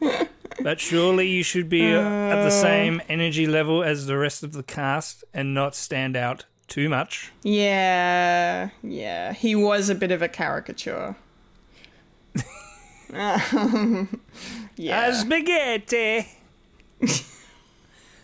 but 0.62 0.78
surely 0.78 1.28
you 1.28 1.42
should 1.42 1.68
be 1.70 1.94
uh, 1.94 2.00
at 2.00 2.44
the 2.44 2.50
same 2.50 3.00
energy 3.08 3.46
level 3.46 3.82
as 3.82 4.06
the 4.06 4.18
rest 4.18 4.42
of 4.42 4.52
the 4.52 4.62
cast 4.62 5.24
and 5.32 5.54
not 5.54 5.74
stand 5.74 6.16
out 6.16 6.44
too 6.68 6.88
much. 6.90 7.32
yeah, 7.42 8.70
yeah. 8.82 9.32
He 9.32 9.54
was 9.54 9.88
a 9.88 9.94
bit 9.94 10.10
of 10.10 10.20
a 10.22 10.28
caricature. 10.28 11.16
Yeah. 14.76 15.08
A 15.08 15.14
spaghetti. 15.14 16.26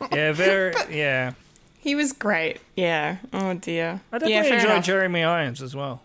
yeah, 0.13 0.33
very. 0.33 0.75
Yeah, 0.91 1.33
He 1.81 1.95
was 1.95 2.13
great. 2.13 2.59
Yeah. 2.77 3.19
Oh 3.33 3.55
dear. 3.55 4.01
I 4.13 4.17
yeah, 4.17 4.19
definitely 4.19 4.43
fair 4.49 4.55
enjoyed 4.59 4.71
enough. 4.73 4.85
Jeremy 4.85 5.23
Irons 5.25 5.63
as 5.63 5.75
well. 5.75 6.03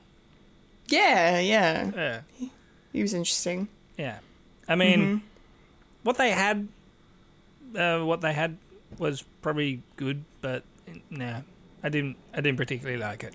Yeah, 0.88 1.40
yeah. 1.40 1.92
Yeah. 1.96 2.50
He 2.92 3.02
was 3.02 3.14
interesting. 3.14 3.68
Yeah. 3.98 4.20
I 4.68 4.76
mean, 4.76 5.00
Mm-hmm. 5.00 5.18
what 6.04 6.18
they 6.18 6.32
had, 6.32 6.68
uh, 7.76 8.00
what 8.00 8.22
they 8.22 8.34
had 8.34 8.58
was 9.00 9.24
probably 9.42 9.82
good, 9.98 10.24
but 10.42 10.64
nah, 11.10 11.42
I 11.84 11.90
didn't. 11.90 12.18
I 12.34 12.42
didn't 12.42 12.58
particularly 12.58 13.00
like 13.00 13.24
it. 13.24 13.34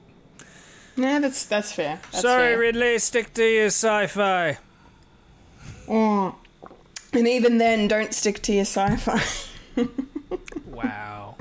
Yeah, 0.97 1.19
that's 1.21 1.45
that's 1.47 1.73
fair. 1.73 2.01
That's 2.13 2.23
Sorry, 2.23 2.53
fair. 2.55 2.59
Ridley, 2.59 2.99
stick 2.99 3.35
to 3.35 3.45
your 3.45 3.67
sci-fi. 3.67 4.59
Mm. 5.87 6.35
And 7.13 7.29
even 7.29 7.59
then, 7.59 7.89
don't 7.89 8.13
stick 8.13 8.43
to 8.43 8.53
your 8.53 8.65
sci-fi. 8.67 9.23
Wow. 10.67 11.37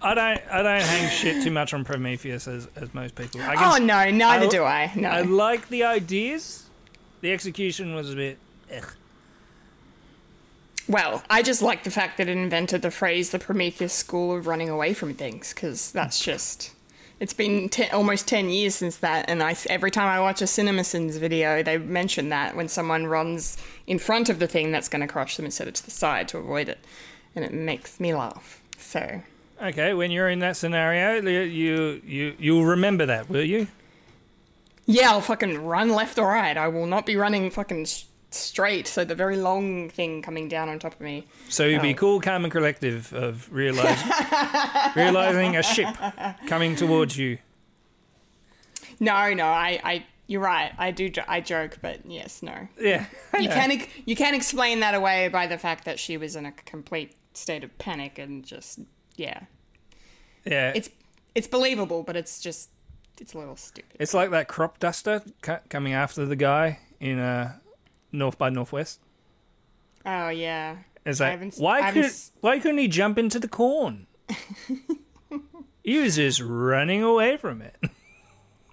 I 0.00 0.14
don't. 0.14 0.40
I 0.50 0.62
don't 0.62 0.82
hang 0.82 1.10
shit 1.10 1.42
too 1.42 1.50
much 1.50 1.74
on 1.74 1.84
Prometheus 1.84 2.46
as, 2.46 2.68
as 2.76 2.94
most 2.94 3.14
people. 3.16 3.40
I 3.42 3.54
guess, 3.56 3.74
oh 3.74 3.78
can, 3.78 3.86
no, 3.86 4.10
neither 4.10 4.46
I- 4.46 4.48
do 4.48 4.62
I. 4.64 4.92
No. 4.94 5.08
I 5.08 5.22
like 5.22 5.68
the 5.68 5.84
ideas. 5.84 6.64
The 7.20 7.32
execution 7.32 7.94
was 7.94 8.12
a 8.12 8.16
bit. 8.16 8.38
Ugh. 8.74 8.92
Well, 10.88 11.22
I 11.28 11.42
just 11.42 11.60
like 11.62 11.84
the 11.84 11.90
fact 11.90 12.16
that 12.18 12.28
it 12.28 12.36
invented 12.36 12.82
the 12.82 12.90
phrase 12.90 13.30
"the 13.30 13.38
Prometheus 13.38 13.92
School 13.92 14.36
of 14.36 14.46
running 14.46 14.68
away 14.68 14.94
from 14.94 15.14
things" 15.14 15.52
because 15.52 15.90
that's 15.92 16.20
just. 16.20 16.74
It's 17.20 17.32
been 17.32 17.68
te- 17.68 17.88
almost 17.88 18.28
ten 18.28 18.48
years 18.48 18.76
since 18.76 18.96
that, 18.98 19.28
and 19.28 19.42
I 19.42 19.56
every 19.68 19.90
time 19.90 20.06
I 20.06 20.20
watch 20.20 20.40
a 20.40 20.44
CinemaSins 20.44 21.18
video, 21.18 21.62
they 21.64 21.76
mention 21.78 22.28
that 22.28 22.54
when 22.56 22.68
someone 22.68 23.06
runs 23.06 23.56
in 23.86 23.98
front 23.98 24.28
of 24.28 24.38
the 24.38 24.46
thing 24.46 24.70
that's 24.70 24.88
going 24.88 25.00
to 25.02 25.08
crush 25.08 25.36
them 25.36 25.44
instead 25.46 25.66
of 25.66 25.74
to 25.74 25.84
the 25.84 25.90
side 25.90 26.28
to 26.28 26.38
avoid 26.38 26.68
it, 26.68 26.78
and 27.34 27.44
it 27.44 27.52
makes 27.52 27.98
me 27.98 28.14
laugh. 28.14 28.62
So 28.78 29.22
Okay, 29.60 29.92
when 29.94 30.12
you're 30.12 30.28
in 30.28 30.38
that 30.38 30.56
scenario, 30.56 31.20
you 31.28 31.40
you 31.40 32.02
you 32.06 32.36
you'll 32.38 32.64
remember 32.66 33.06
that, 33.06 33.28
will 33.28 33.42
you? 33.44 33.66
yeah, 34.86 35.10
I'll 35.10 35.20
fucking 35.20 35.64
run 35.66 35.90
left 35.90 36.18
or 36.18 36.28
right. 36.28 36.56
I 36.56 36.68
will 36.68 36.86
not 36.86 37.04
be 37.04 37.16
running 37.16 37.50
fucking 37.50 37.86
straight. 38.30 38.86
So 38.86 39.04
the 39.04 39.14
very 39.14 39.36
long 39.36 39.88
thing 39.88 40.22
coming 40.22 40.48
down 40.48 40.68
on 40.68 40.78
top 40.78 40.94
of 40.94 41.00
me. 41.00 41.26
So 41.48 41.64
you'd 41.66 41.82
be 41.82 41.92
Oh. 41.94 41.96
cool, 41.96 42.20
calm, 42.20 42.44
and 42.44 42.52
collective 42.52 43.12
of 43.12 43.48
realizing 43.52 44.10
realizing 44.96 45.56
a 45.56 45.62
ship 45.62 45.88
coming 46.46 46.76
towards 46.76 47.16
you. 47.16 47.38
No, 49.00 49.32
no, 49.32 49.44
I, 49.46 49.80
I, 49.84 50.06
you're 50.26 50.40
right. 50.40 50.72
I 50.76 50.90
do, 50.90 51.10
I 51.28 51.40
joke, 51.40 51.78
but 51.80 52.04
yes, 52.04 52.42
no. 52.42 52.68
Yeah, 52.80 53.06
You 53.38 53.48
can, 53.48 53.82
you 54.06 54.16
can 54.16 54.34
explain 54.34 54.80
that 54.80 54.94
away 54.94 55.28
by 55.28 55.46
the 55.46 55.56
fact 55.58 55.84
that 55.84 55.98
she 55.98 56.16
was 56.16 56.34
in 56.36 56.44
a 56.46 56.52
complete 56.52 57.14
state 57.32 57.62
of 57.62 57.76
panic 57.78 58.18
and 58.18 58.44
just, 58.44 58.80
yeah, 59.16 59.40
yeah. 60.44 60.72
it's, 60.74 60.90
it's 61.36 61.46
believable, 61.46 62.02
but 62.02 62.16
it's 62.16 62.40
just, 62.40 62.70
it's 63.20 63.34
a 63.34 63.38
little 63.38 63.56
stupid. 63.56 63.96
It's 64.00 64.14
like 64.14 64.30
that 64.30 64.48
crop 64.48 64.80
duster 64.80 65.22
coming 65.68 65.92
after 65.92 66.26
the 66.26 66.36
guy 66.36 66.80
in 66.98 67.20
uh, 67.20 67.54
North 68.12 68.38
by 68.38 68.50
Northwest. 68.50 69.00
Oh 70.06 70.28
yeah. 70.28 70.76
It's 71.04 71.20
I 71.20 71.24
like, 71.24 71.32
haven't 71.32 71.54
why 71.58 71.92
could 71.92 72.10
why 72.40 72.58
couldn't 72.58 72.78
he 72.78 72.88
jump 72.88 73.18
into 73.18 73.38
the 73.38 73.48
corn? 73.48 74.06
he 75.84 75.98
was 75.98 76.16
just 76.16 76.40
running 76.40 77.02
away 77.02 77.36
from 77.36 77.62
it. 77.62 77.76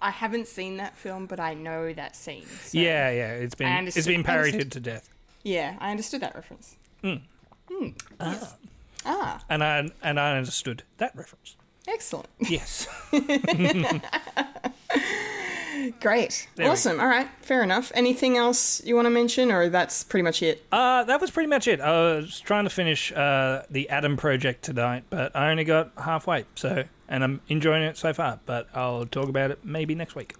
I 0.00 0.10
haven't 0.10 0.46
seen 0.46 0.76
that 0.76 0.94
film, 0.96 1.26
but 1.26 1.40
I 1.40 1.54
know 1.54 1.92
that 1.94 2.14
scene. 2.14 2.44
so- 2.62 2.78
Yeah, 2.78 3.10
yeah. 3.10 3.32
It's 3.32 3.54
been 3.54 3.86
it's 3.88 4.06
been 4.06 4.22
parodied 4.24 4.70
to 4.72 4.80
death, 4.80 5.08
Yeah, 5.42 5.76
I 5.80 5.90
understood 5.90 6.20
that 6.22 6.34
reference. 6.34 6.76
Hmm. 7.02 7.16
Yes. 8.20 8.54
Ah, 9.04 9.42
and 9.48 9.62
I 9.64 9.88
and 10.02 10.18
I 10.20 10.36
understood 10.36 10.82
that 10.98 11.14
reference. 11.16 11.56
excellent. 11.88 12.28
Yes. 12.40 12.86
Great. 16.00 16.48
There 16.56 16.70
awesome. 16.70 17.00
All 17.00 17.06
right. 17.06 17.28
Fair 17.40 17.62
enough. 17.62 17.92
Anything 17.94 18.36
else 18.36 18.84
you 18.84 18.94
want 18.94 19.06
to 19.06 19.10
mention, 19.10 19.50
or 19.50 19.68
that's 19.68 20.04
pretty 20.04 20.22
much 20.22 20.42
it? 20.42 20.64
Uh, 20.72 21.04
that 21.04 21.20
was 21.20 21.30
pretty 21.30 21.48
much 21.48 21.68
it. 21.68 21.80
I 21.80 21.90
was 21.90 22.40
trying 22.40 22.64
to 22.64 22.70
finish 22.70 23.12
uh, 23.12 23.62
the 23.70 23.88
Adam 23.88 24.16
project 24.16 24.64
tonight, 24.64 25.04
but 25.10 25.34
I 25.34 25.50
only 25.50 25.64
got 25.64 25.92
halfway. 25.96 26.44
So, 26.54 26.84
and 27.08 27.24
I'm 27.24 27.40
enjoying 27.48 27.82
it 27.82 27.96
so 27.96 28.12
far. 28.12 28.40
But 28.46 28.68
I'll 28.74 29.06
talk 29.06 29.28
about 29.28 29.50
it 29.50 29.64
maybe 29.64 29.94
next 29.94 30.14
week. 30.14 30.34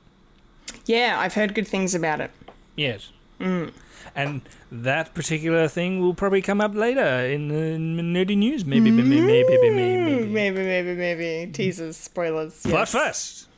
Yeah, 0.87 1.17
I've 1.19 1.35
heard 1.35 1.55
good 1.55 1.69
things 1.69 1.95
about 1.95 2.21
it. 2.21 2.31
Yes. 2.77 3.11
Mm. 3.41 3.73
And 4.15 4.41
that 4.73 5.15
particular 5.15 5.69
thing 5.69 6.01
will 6.01 6.15
probably 6.15 6.41
come 6.41 6.61
up 6.61 6.75
later 6.75 7.27
in 7.27 7.49
the 7.49 8.03
nerdy 8.03 8.37
news. 8.37 8.65
Maybe, 8.65 8.91
maybe, 8.91 9.21
maybe, 9.21 9.45
maybe, 9.45 9.71
maybe. 9.71 10.27
Maybe, 10.27 10.59
maybe, 10.59 10.95
maybe. 10.95 11.53
Teasers, 11.53 11.97
spoilers. 11.97 12.63
But 12.63 12.89
first, 12.89 13.49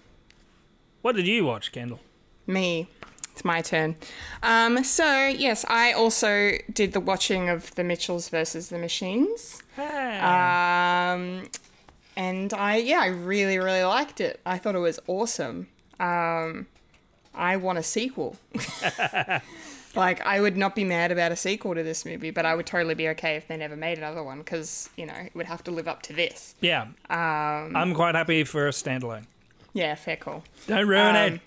what 1.03 1.17
did 1.17 1.27
you 1.27 1.45
watch, 1.45 1.73
Kendall? 1.73 2.01
Me. 2.47 2.89
It's 3.33 3.45
my 3.45 3.61
turn. 3.63 3.95
Um, 4.43 4.83
so, 4.83 5.27
yes, 5.29 5.65
I 5.69 5.93
also 5.93 6.53
did 6.73 6.93
the 6.93 6.99
watching 7.01 7.49
of 7.49 7.73
The 7.77 7.85
Mitchells 7.85 8.29
versus 8.31 8.69
the 8.69 8.79
Machines. 8.79 9.63
Um, 9.77 11.49
and 12.17 12.53
I, 12.53 12.79
yeah, 12.79 12.99
I 13.01 13.07
really, 13.07 13.59
really 13.59 13.85
liked 13.85 14.21
it. 14.21 14.41
I 14.45 14.59
thought 14.59 14.75
it 14.75 14.81
was 14.81 14.99
awesome. 15.07 15.69
Um, 16.01 16.67
I 17.33 17.57
want 17.59 17.79
a 17.79 17.83
sequel. 17.85 18.37
like, 19.95 20.21
I 20.27 20.41
would 20.41 20.57
not 20.57 20.75
be 20.75 20.83
mad 20.83 21.13
about 21.13 21.31
a 21.31 21.37
sequel 21.37 21.75
to 21.77 21.83
this 21.85 22.05
movie, 22.05 22.33
but 22.33 22.45
I 22.45 22.57
would 22.57 22.67
totally 22.67 22.95
be 22.95 23.09
okay 23.11 23.37
if 23.37 23.47
they 23.47 23.57
never 23.57 23.77
made 23.77 23.99
another 23.99 24.25
one 24.25 24.39
because, 24.39 24.89
you 24.97 25.07
know, 25.07 25.15
it 25.15 25.33
would 25.37 25.47
have 25.47 25.63
to 25.65 25.71
live 25.71 25.87
up 25.87 26.03
to 26.03 26.13
this. 26.13 26.57
yeah, 26.61 26.83
Um, 27.09 27.77
I'm 27.77 27.95
quite 27.95 28.17
happy 28.17 28.43
for 28.43 28.67
a 28.67 28.73
standalone. 28.73 29.27
Yeah, 29.79 29.95
fair 29.95 30.17
call. 30.17 30.43
Don't 30.67 30.89
ruin 30.89 31.15
Um, 31.15 31.41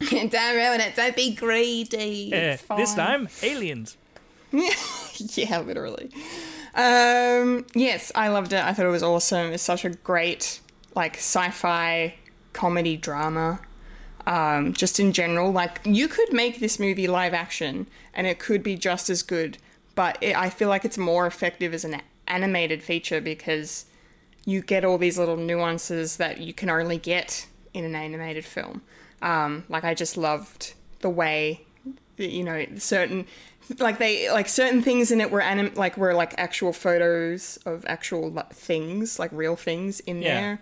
it. 0.00 0.30
Don't 0.32 0.56
ruin 0.56 0.80
it. 0.80 0.96
Don't 0.96 1.14
be 1.14 1.32
greedy. 1.32 2.30
Yeah, 2.32 2.56
this 2.76 2.92
time, 2.94 3.28
aliens. 3.40 3.96
yeah, 4.52 5.60
literally. 5.60 6.10
Um, 6.74 7.64
yes, 7.74 8.10
I 8.16 8.28
loved 8.28 8.52
it. 8.52 8.62
I 8.64 8.72
thought 8.72 8.86
it 8.86 8.90
was 8.90 9.04
awesome. 9.04 9.52
It's 9.52 9.62
such 9.62 9.84
a 9.84 9.90
great, 9.90 10.60
like, 10.96 11.16
sci-fi 11.18 12.14
comedy 12.52 12.96
drama. 12.96 13.60
Um, 14.26 14.72
just 14.72 14.98
in 14.98 15.12
general, 15.12 15.52
like, 15.52 15.80
you 15.84 16.08
could 16.08 16.32
make 16.32 16.58
this 16.58 16.80
movie 16.80 17.06
live 17.06 17.32
action, 17.32 17.86
and 18.12 18.26
it 18.26 18.40
could 18.40 18.64
be 18.64 18.74
just 18.74 19.08
as 19.08 19.22
good. 19.22 19.56
But 19.94 20.18
it, 20.20 20.36
I 20.36 20.50
feel 20.50 20.68
like 20.68 20.84
it's 20.84 20.98
more 20.98 21.28
effective 21.28 21.72
as 21.72 21.84
an 21.84 22.02
animated 22.26 22.82
feature 22.82 23.20
because 23.20 23.86
you 24.46 24.62
get 24.62 24.84
all 24.84 24.96
these 24.96 25.18
little 25.18 25.36
nuances 25.36 26.16
that 26.16 26.38
you 26.38 26.54
can 26.54 26.70
only 26.70 26.96
get 26.96 27.46
in 27.74 27.84
an 27.84 27.94
animated 27.94 28.44
film. 28.46 28.80
Um, 29.20 29.64
like 29.68 29.84
I 29.84 29.92
just 29.92 30.16
loved 30.16 30.72
the 31.00 31.10
way, 31.10 31.60
that, 32.16 32.30
you 32.30 32.42
know, 32.44 32.64
certain 32.78 33.26
like 33.80 33.98
they 33.98 34.30
like 34.30 34.48
certain 34.48 34.80
things 34.80 35.10
in 35.10 35.20
it 35.20 35.30
were 35.30 35.40
anim- 35.42 35.74
like 35.74 35.96
were 35.98 36.14
like 36.14 36.32
actual 36.38 36.72
photos 36.72 37.58
of 37.66 37.84
actual 37.88 38.30
like, 38.30 38.52
things, 38.54 39.18
like 39.18 39.30
real 39.32 39.56
things 39.56 39.98
in 40.00 40.22
Yeah. 40.22 40.40
there. 40.40 40.60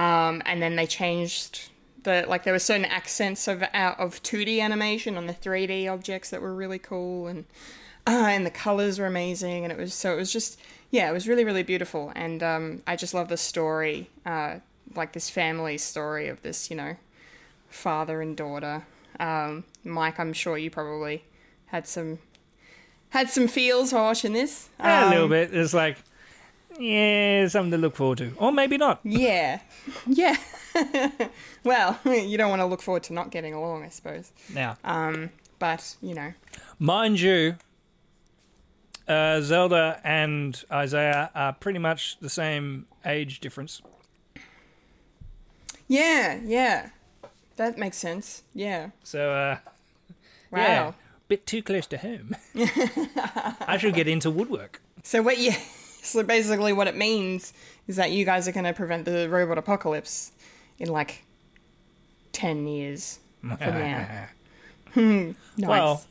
Um, 0.00 0.42
and 0.46 0.60
then 0.62 0.74
they 0.76 0.86
changed 0.86 1.68
the 2.04 2.24
like 2.26 2.44
there 2.44 2.52
were 2.54 2.58
certain 2.58 2.86
accents 2.86 3.46
of 3.46 3.62
out 3.74 4.00
of 4.00 4.22
2D 4.22 4.60
animation 4.60 5.16
on 5.18 5.26
the 5.26 5.34
3D 5.34 5.86
objects 5.92 6.30
that 6.30 6.40
were 6.40 6.54
really 6.54 6.78
cool 6.78 7.26
and 7.26 7.44
uh, 8.06 8.26
and 8.28 8.46
the 8.46 8.50
colors 8.50 8.98
were 8.98 9.06
amazing 9.06 9.64
and 9.64 9.72
it 9.72 9.78
was 9.78 9.92
so 9.92 10.12
it 10.14 10.16
was 10.16 10.32
just 10.32 10.58
yeah 10.90 11.08
it 11.08 11.12
was 11.12 11.26
really 11.28 11.44
really 11.44 11.62
beautiful. 11.62 12.12
And 12.14 12.42
um, 12.42 12.82
i 12.86 12.96
just 12.96 13.14
love 13.14 13.28
the 13.28 13.36
story 13.36 14.08
uh, 14.24 14.56
like 14.94 15.12
this 15.12 15.28
family 15.30 15.78
story 15.78 16.28
of 16.28 16.42
this 16.42 16.70
you 16.70 16.76
know 16.76 16.96
father 17.68 18.20
and 18.22 18.36
daughter. 18.36 18.84
Um, 19.18 19.64
mike 19.84 20.18
i'm 20.20 20.32
sure 20.32 20.58
you 20.58 20.70
probably 20.70 21.24
had 21.66 21.86
some 21.88 22.18
had 23.10 23.30
some 23.30 23.48
feels 23.48 23.92
while 23.92 24.04
watching 24.04 24.32
this. 24.32 24.68
Yeah, 24.78 25.08
a 25.08 25.10
little 25.10 25.24
Um, 25.24 25.30
bit. 25.30 25.54
It's 25.54 25.72
like, 25.72 25.96
yeah, 26.78 27.46
something 27.48 27.70
to 27.70 27.78
look 27.78 27.96
forward 27.96 28.18
to, 28.18 28.32
or 28.36 28.52
maybe 28.52 28.76
not. 28.76 29.00
yeah. 29.04 29.60
Yeah. 30.06 30.36
Well 31.64 31.98
you 32.04 32.36
don't 32.38 32.50
want 32.50 32.60
to 32.60 32.66
look 32.66 32.82
forward 32.82 33.02
to 33.04 33.12
not 33.12 33.30
getting 33.30 33.54
along 33.54 33.82
i 33.84 33.88
suppose. 33.88 34.30
Now, 34.54 34.76
but 35.58 35.96
you 36.02 36.14
know. 36.14 36.32
Mind 36.78 37.18
you, 37.20 37.56
uh, 39.08 39.40
Zelda 39.40 40.00
and 40.04 40.62
Isaiah 40.70 41.30
are 41.34 41.52
pretty 41.52 41.78
much 41.78 42.18
the 42.20 42.28
same 42.30 42.86
age 43.04 43.40
difference. 43.40 43.82
yeah 45.88 46.38
yeah 46.44 46.90
that 47.56 47.78
makes 47.78 47.96
sense 47.96 48.42
yeah 48.54 48.90
So, 49.04 49.30
uh, 49.30 49.58
wow 50.50 50.58
yeah, 50.58 50.92
bit 51.28 51.46
too 51.46 51.62
close 51.62 51.86
to 51.88 51.98
home. 51.98 52.36
I 53.66 53.76
should 53.78 53.94
get 53.94 54.06
into 54.08 54.30
woodwork. 54.30 54.80
So 55.02 55.22
what 55.22 55.38
you 55.38 55.52
so 56.02 56.22
basically 56.22 56.72
what 56.72 56.86
it 56.88 56.96
means 56.96 57.52
is 57.88 57.96
that 57.96 58.10
you 58.12 58.24
guys 58.24 58.46
are 58.48 58.52
going 58.52 58.64
to 58.64 58.72
prevent 58.72 59.04
the 59.04 59.28
robot 59.28 59.58
apocalypse 59.58 60.32
in 60.78 60.88
like 60.88 61.24
10 62.32 62.66
years 62.66 63.18
from 63.40 63.56
now. 63.60 64.28
Hmm, 64.94 65.30
nice. 65.56 65.68
Well, 65.68 66.04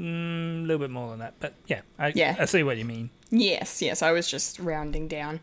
Mm, 0.00 0.64
a 0.64 0.66
little 0.66 0.78
bit 0.78 0.90
more 0.90 1.10
than 1.10 1.20
that, 1.20 1.34
but 1.38 1.54
yeah, 1.66 1.82
I, 1.98 2.12
Yeah. 2.14 2.36
I 2.38 2.46
see 2.46 2.62
what 2.62 2.76
you 2.78 2.84
mean. 2.84 3.10
Yes, 3.30 3.80
yes, 3.82 4.02
I 4.02 4.12
was 4.12 4.28
just 4.28 4.58
rounding 4.58 5.08
down. 5.08 5.40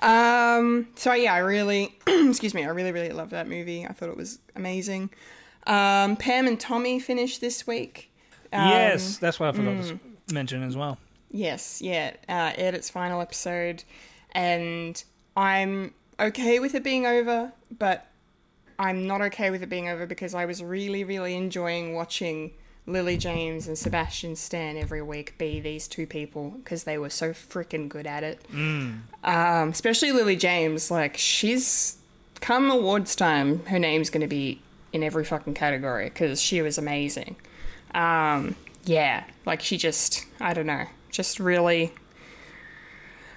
Um, 0.00 0.88
so 0.94 1.12
yeah, 1.14 1.32
I 1.34 1.38
really, 1.38 1.96
excuse 2.06 2.54
me, 2.54 2.64
I 2.64 2.68
really, 2.68 2.92
really 2.92 3.10
loved 3.10 3.30
that 3.32 3.48
movie. 3.48 3.86
I 3.86 3.92
thought 3.92 4.08
it 4.08 4.16
was 4.16 4.38
amazing. 4.54 5.10
Um, 5.66 6.16
Pam 6.16 6.46
and 6.46 6.60
Tommy 6.60 6.98
finished 7.00 7.40
this 7.40 7.66
week. 7.66 8.12
Um, 8.52 8.68
yes, 8.70 9.18
that's 9.18 9.40
what 9.40 9.48
I 9.48 9.52
forgot 9.52 9.82
to 9.82 9.94
mm. 9.94 9.98
s- 10.28 10.32
mention 10.32 10.62
as 10.62 10.76
well. 10.76 10.98
Yes, 11.30 11.82
yeah, 11.82 12.14
uh, 12.28 12.52
its 12.56 12.88
final 12.88 13.20
episode, 13.20 13.82
and 14.32 15.02
I'm 15.36 15.92
okay 16.20 16.60
with 16.60 16.74
it 16.74 16.84
being 16.84 17.04
over, 17.04 17.52
but 17.76 18.06
I'm 18.78 19.06
not 19.06 19.22
okay 19.22 19.50
with 19.50 19.62
it 19.62 19.68
being 19.68 19.88
over 19.88 20.06
because 20.06 20.34
I 20.34 20.44
was 20.44 20.62
really, 20.62 21.04
really 21.04 21.34
enjoying 21.34 21.94
watching 21.94 22.52
Lily 22.86 23.16
James 23.16 23.66
and 23.66 23.76
Sebastian 23.76 24.36
Stan 24.36 24.76
every 24.76 25.02
week 25.02 25.36
be 25.38 25.58
these 25.60 25.88
two 25.88 26.06
people 26.06 26.50
because 26.50 26.84
they 26.84 26.98
were 26.98 27.10
so 27.10 27.30
freaking 27.30 27.88
good 27.88 28.06
at 28.06 28.22
it. 28.22 28.40
Um, 28.52 29.04
especially 29.70 30.12
Lily 30.12 30.36
James, 30.36 30.90
like 30.90 31.16
she's 31.16 31.96
come 32.40 32.70
awards 32.70 33.16
time, 33.16 33.64
her 33.66 33.78
name's 33.78 34.10
going 34.10 34.20
to 34.20 34.28
be 34.28 34.60
in 34.92 35.02
every 35.02 35.24
fucking 35.24 35.54
category 35.54 36.04
because 36.04 36.40
she 36.40 36.62
was 36.62 36.78
amazing. 36.78 37.36
Um, 37.94 38.54
yeah, 38.84 39.24
like 39.44 39.62
she 39.62 39.76
just, 39.76 40.24
I 40.40 40.54
don't 40.54 40.66
know, 40.66 40.84
just 41.10 41.40
really, 41.40 41.92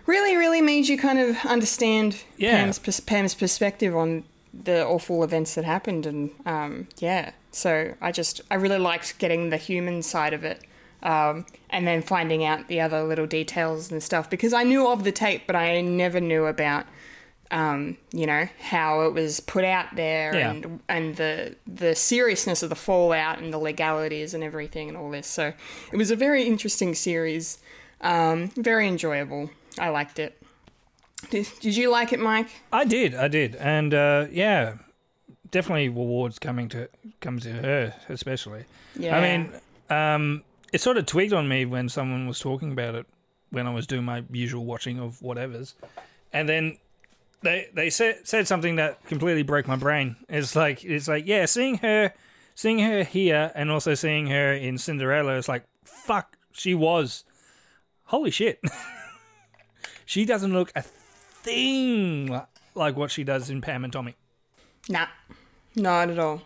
really, 0.06 0.38
really 0.38 0.62
made 0.62 0.88
you 0.88 0.98
kind 0.98 1.18
of 1.18 1.38
understand 1.46 2.24
Yeah. 2.38 2.58
Pam's, 2.58 3.00
Pam's 3.02 3.34
perspective 3.34 3.96
on 3.96 4.26
the 4.54 4.86
awful 4.86 5.24
events 5.24 5.56
that 5.56 5.66
happened, 5.66 6.06
and 6.06 6.32
um, 6.46 6.88
yeah, 6.98 7.32
so 7.52 7.94
I 8.02 8.12
just, 8.12 8.42
I 8.52 8.56
really 8.56 8.80
liked 8.80 9.18
getting 9.20 9.50
the 9.50 9.58
human 9.58 10.02
side 10.02 10.34
of 10.34 10.44
it. 10.44 10.64
Um, 11.02 11.46
and 11.70 11.88
then 11.88 12.02
finding 12.02 12.44
out 12.44 12.68
the 12.68 12.82
other 12.82 13.04
little 13.04 13.26
details 13.26 13.90
and 13.90 14.04
stuff 14.04 14.30
because 14.30 14.52
I 14.52 14.64
knew 14.64 14.86
of 14.86 15.06
the 15.06 15.14
tape, 15.14 15.44
but 15.48 15.56
I 15.56 15.80
never 15.80 16.20
knew 16.20 16.46
about 16.46 16.86
um, 17.52 17.98
you 18.12 18.26
know, 18.28 18.48
how 18.60 19.02
it 19.02 19.14
was 19.14 19.40
put 19.40 19.64
out 19.64 19.96
there 19.96 20.36
Yeah. 20.36 20.52
and 20.52 20.80
and 20.88 21.16
the 21.16 21.56
the 21.66 21.96
seriousness 21.96 22.62
of 22.64 22.70
the 22.70 22.76
fallout 22.76 23.40
and 23.40 23.52
the 23.54 23.58
legalities 23.58 24.34
and 24.34 24.44
everything 24.44 24.88
and 24.90 24.98
all 24.98 25.10
this. 25.10 25.26
So 25.28 25.54
it 25.92 25.98
was 25.98 26.12
a 26.12 26.16
very 26.16 26.44
interesting 26.44 26.94
series, 26.94 27.58
um, 28.02 28.50
very 28.56 28.88
enjoyable. 28.88 29.50
I 29.80 29.90
liked 29.90 30.20
it. 30.20 30.40
Did, 31.30 31.48
did 31.60 31.76
you 31.76 31.90
like 31.90 32.14
it, 32.14 32.20
Mike? 32.20 32.50
I 32.72 32.86
did, 32.86 33.16
I 33.16 33.28
did, 33.30 33.56
and 33.56 33.94
uh, 33.94 34.28
yeah, 34.32 34.76
definitely 35.52 35.90
rewards 35.90 36.40
coming 36.40 36.70
to 36.70 36.90
come 37.22 37.40
to 37.40 37.52
her, 37.52 37.96
especially. 38.10 38.66
Yeah. 38.96 39.18
I 39.18 39.22
mean, 39.22 39.52
um, 39.90 40.44
it 40.72 40.82
sort 40.82 40.98
of 40.98 41.06
twigged 41.06 41.34
on 41.34 41.48
me 41.48 41.66
when 41.66 41.90
someone 41.90 42.28
was 42.28 42.40
talking 42.40 42.72
about 42.72 42.96
it 42.96 43.06
when 43.52 43.66
I 43.66 43.74
was 43.74 43.88
doing 43.88 44.04
my 44.04 44.24
usual 44.32 44.66
watching 44.66 45.00
of 45.00 45.22
whatever's, 45.22 45.76
and 46.32 46.48
then 46.48 46.78
they 47.42 47.70
they 47.74 47.90
said 47.90 48.28
said 48.28 48.48
something 48.48 48.76
that 48.76 49.04
completely 49.06 49.44
broke 49.44 49.68
my 49.68 49.76
brain. 49.76 50.16
It's 50.28 50.56
like 50.56 50.84
it's 50.84 51.08
like 51.08 51.26
yeah, 51.26 51.46
seeing 51.46 51.78
her, 51.80 52.14
seeing 52.56 52.80
her 52.80 53.04
here, 53.04 53.52
and 53.56 53.72
also 53.72 53.94
seeing 53.96 54.28
her 54.28 54.54
in 54.54 54.78
Cinderella. 54.78 55.38
It's 55.38 55.48
like 55.48 55.64
fuck, 55.84 56.38
she 56.52 56.76
was, 56.76 57.24
holy 58.06 58.32
shit, 58.32 58.62
she 60.06 60.26
doesn't 60.26 60.54
look 60.54 60.72
a 60.76 60.84
thing 60.84 62.40
like 62.76 62.96
what 62.96 63.12
she 63.12 63.24
does 63.24 63.50
in 63.50 63.62
Pam 63.62 63.84
and 63.84 63.92
Tommy. 63.92 64.16
Nah, 64.88 65.08
not 65.76 66.10
at 66.10 66.20
all. 66.20 66.42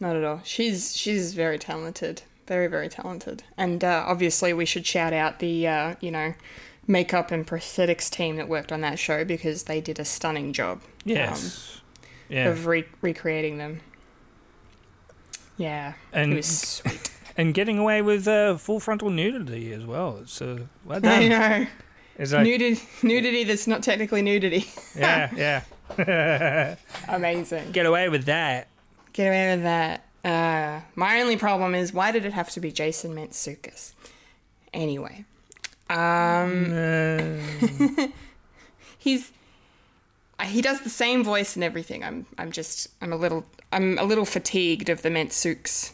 Not 0.00 0.16
at 0.16 0.24
all. 0.24 0.40
She's 0.44 0.96
she's 0.96 1.34
very 1.34 1.58
talented, 1.58 2.22
very 2.46 2.66
very 2.66 2.88
talented, 2.88 3.44
and 3.56 3.82
uh, 3.84 4.04
obviously 4.06 4.52
we 4.52 4.64
should 4.64 4.86
shout 4.86 5.12
out 5.12 5.38
the 5.38 5.66
uh, 5.68 5.94
you 6.00 6.10
know 6.10 6.34
makeup 6.86 7.30
and 7.30 7.46
prosthetics 7.46 8.10
team 8.10 8.36
that 8.36 8.48
worked 8.48 8.70
on 8.72 8.80
that 8.82 8.98
show 8.98 9.24
because 9.24 9.64
they 9.64 9.80
did 9.80 9.98
a 9.98 10.04
stunning 10.04 10.52
job. 10.52 10.82
Yes, 11.04 11.80
um, 11.80 12.04
yeah, 12.28 12.48
of 12.48 12.66
re- 12.66 12.84
recreating 13.00 13.58
them. 13.58 13.80
Yeah, 15.56 15.94
And- 16.12 16.32
it 16.32 16.36
was 16.36 16.46
sweet. 16.46 17.10
and 17.36 17.54
getting 17.54 17.78
away 17.78 18.02
with 18.02 18.26
uh, 18.26 18.56
full 18.56 18.80
frontal 18.80 19.10
nudity 19.10 19.72
as 19.72 19.84
well. 19.86 20.22
So 20.26 20.54
uh, 20.54 20.58
well 20.84 21.00
I 21.04 21.28
know 21.28 21.66
It's 22.18 22.32
like, 22.32 22.44
nudity, 22.44 22.80
nudity 23.02 23.44
that's 23.44 23.66
not 23.66 23.82
technically 23.82 24.22
nudity. 24.22 24.66
yeah, 24.96 25.62
yeah. 25.98 26.76
Amazing. 27.08 27.72
Get 27.72 27.86
away 27.86 28.08
with 28.08 28.24
that. 28.26 28.68
Get 29.12 29.26
away 29.28 29.54
with 29.56 29.62
that. 29.64 30.04
Uh, 30.24 30.80
my 30.94 31.20
only 31.20 31.36
problem 31.36 31.74
is 31.74 31.92
why 31.92 32.10
did 32.12 32.24
it 32.24 32.32
have 32.32 32.50
to 32.50 32.60
be 32.60 32.72
Jason 32.72 33.14
Mantzoukas? 33.14 33.92
Anyway, 34.72 35.24
um, 35.90 37.40
he's 38.98 39.30
uh, 40.38 40.44
he 40.44 40.62
does 40.62 40.80
the 40.80 40.90
same 40.90 41.22
voice 41.22 41.54
and 41.56 41.64
everything. 41.64 42.02
I'm 42.02 42.26
I'm 42.38 42.50
just 42.52 42.88
I'm 43.00 43.12
a 43.12 43.16
little 43.16 43.44
I'm 43.72 43.98
a 43.98 44.04
little 44.04 44.24
fatigued 44.24 44.88
of 44.88 45.02
the 45.02 45.10
Mantzouks. 45.10 45.92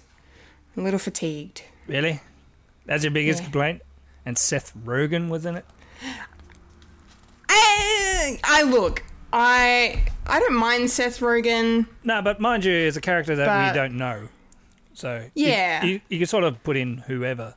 A 0.77 0.81
little 0.81 1.01
fatigued. 1.01 1.63
really? 1.89 2.21
That's 2.87 3.05
your 3.05 3.11
biggest 3.11 3.41
Yeah. 3.41 3.45
complaint? 3.47 3.83
And 4.25 4.39
Seth 4.39 4.73
Rogen 4.77 5.29
was 5.29 5.45
in 5.45 5.57
it? 5.57 5.65
I, 7.49 8.39
I 8.45 8.63
look. 8.63 9.03
I 9.33 10.03
I 10.27 10.41
don't 10.41 10.57
mind 10.57 10.91
Seth 10.91 11.21
Rogen. 11.21 11.87
No, 12.05 12.23
but 12.23 12.41
mind 12.41 12.65
you, 12.65 12.73
it's 12.73 12.97
a 12.97 13.01
character 13.01 13.37
that 13.37 13.47
But- 13.47 13.73
we 13.73 13.79
don't 13.79 13.97
know. 13.97 14.29
So 14.93 15.31
Yeah. 15.35 15.83
you, 15.85 16.01
you, 16.09 16.19
can 16.19 16.27
sort 16.27 16.45
of 16.45 16.63
put 16.63 16.77
in 16.77 16.99
whoever. 16.99 17.55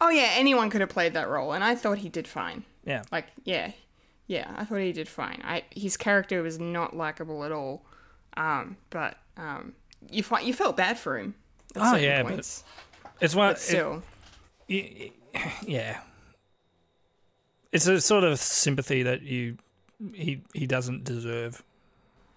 Oh 0.00 0.10
yeah, 0.10 0.30
anyone 0.34 0.70
could 0.70 0.80
have 0.80 0.90
played 0.90 1.14
that 1.14 1.28
role, 1.28 1.52
and 1.52 1.64
I 1.64 1.74
thought 1.74 1.98
he 1.98 2.08
did 2.08 2.28
fine. 2.28 2.64
Yeah. 2.84 3.02
Like 3.10 3.26
yeah, 3.44 3.72
yeah, 4.28 4.52
I 4.56 4.64
thought 4.64 4.76
he 4.78 4.92
did 4.92 5.08
fine. 5.08 5.40
I 5.44 5.64
his 5.70 5.96
character 5.96 6.42
was 6.42 6.58
not 6.58 6.94
likable 6.96 7.42
at 7.44 7.52
all, 7.52 7.84
um, 8.36 8.76
but 8.90 9.16
um, 9.36 9.72
you 10.10 10.22
fi- 10.22 10.40
you 10.40 10.54
felt 10.54 10.76
bad 10.76 10.98
for 10.98 11.18
him. 11.18 11.34
Oh, 11.76 11.96
yeah, 11.96 12.22
but- 12.22 12.62
It's 13.20 13.34
one. 13.34 13.50
but 13.50 13.58
still, 13.60 14.02
it- 14.68 15.12
yeah. 15.66 16.00
It's 17.72 17.86
a 17.86 18.00
sort 18.00 18.24
of 18.24 18.38
sympathy 18.38 19.02
that 19.04 19.22
you 19.22 19.56
he 20.14 20.42
he 20.54 20.66
doesn't 20.66 21.04
deserve. 21.04 21.62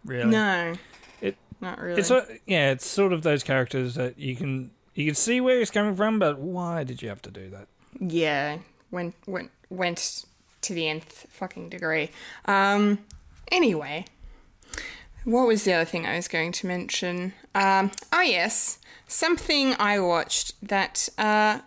Really. 0.06 0.30
no, 0.30 0.74
It- 1.22 1.38
not 1.62 1.80
really. 1.80 2.00
It's 2.00 2.12
a, 2.12 2.26
yeah, 2.46 2.72
it's 2.72 2.86
sort 2.86 3.13
of 3.13 3.24
those 3.24 3.41
characters 3.43 3.96
that 3.96 4.19
you 4.19 4.36
can 4.36 4.72
you 4.96 5.06
can 5.06 5.15
see 5.15 5.39
where 5.41 5.58
he's 5.60 5.72
coming 5.72 5.96
from, 5.96 6.19
but 6.19 6.39
why 6.39 6.84
did 6.84 7.02
you 7.02 7.10
have 7.10 7.22
to 7.24 7.32
do 7.32 7.50
that? 7.52 7.67
yeah, 8.00 8.58
went 8.91 9.15
went 9.26 9.52
went 9.69 10.26
to 10.62 10.74
the 10.74 10.88
nth 10.88 11.26
fucking 11.30 11.69
degree. 11.69 12.10
Um, 12.46 13.00
anyway, 13.52 14.06
what 15.24 15.48
was 15.48 15.63
the 15.63 15.74
other 15.74 15.86
thing 15.86 16.06
I 16.06 16.15
was 16.15 16.28
going 16.28 16.52
to 16.54 16.67
mention? 16.67 17.34
Um, 17.56 17.91
oh 18.12 18.22
yes, 18.22 18.80
something 19.08 19.76
I 19.80 20.00
watched 20.00 20.54
that 20.67 21.08
uh, 21.17 21.60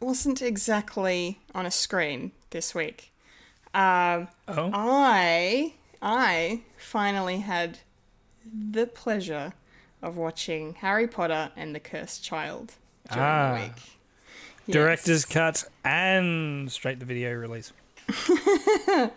wasn't 0.00 0.42
exactly 0.42 1.40
on 1.54 1.66
a 1.66 1.70
screen 1.70 2.32
this 2.50 2.74
week. 2.74 3.10
Um, 3.74 4.28
Oh, 4.48 4.70
I 4.74 5.74
I 6.02 6.62
finally 6.76 7.38
had 7.40 7.78
the 8.44 8.86
pleasure 8.86 9.52
of 10.02 10.16
watching 10.16 10.74
Harry 10.74 11.06
Potter 11.06 11.52
and 11.56 11.74
the 11.74 11.80
Cursed 11.80 12.24
Child 12.24 12.72
during 13.12 13.24
Ah. 13.28 13.54
the 13.54 13.62
week. 13.64 13.72
Yes. 14.66 14.72
director's 14.74 15.24
cut 15.24 15.64
and 15.84 16.70
straight 16.70 17.00
to 17.00 17.06
video 17.06 17.32
release. 17.34 17.72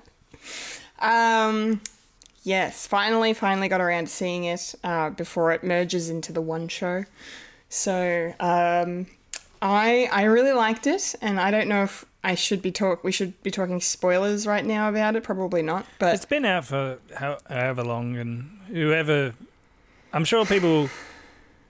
Um, 0.99 1.81
yes, 2.43 2.87
finally, 2.87 3.33
finally 3.33 3.67
got 3.67 3.81
around 3.81 4.05
to 4.05 4.11
seeing 4.11 4.45
it 4.45 4.73
uh, 4.83 5.09
before 5.09 5.51
it 5.51 5.63
merges 5.63 6.09
into 6.09 6.31
the 6.31 6.41
one 6.41 6.67
show. 6.69 7.03
So, 7.69 8.33
um, 8.39 9.07
I 9.63 10.09
I 10.11 10.23
really 10.23 10.51
liked 10.51 10.85
it, 10.87 11.15
and 11.21 11.39
I 11.39 11.49
don't 11.49 11.67
know 11.69 11.83
if 11.83 12.03
I 12.23 12.35
should 12.35 12.61
be 12.61 12.71
talk. 12.71 13.03
We 13.03 13.11
should 13.13 13.41
be 13.43 13.49
talking 13.49 13.79
spoilers 13.81 14.45
right 14.45 14.65
now 14.65 14.89
about 14.89 15.15
it. 15.15 15.23
Probably 15.23 15.61
not, 15.61 15.85
but 15.99 16.13
It's 16.13 16.25
been 16.25 16.43
out 16.45 16.65
for 16.65 16.99
how, 17.15 17.37
however 17.49 17.83
long, 17.83 18.17
and 18.17 18.59
whoever, 18.67 19.33
I'm 20.11 20.25
sure 20.25 20.45
people 20.45 20.89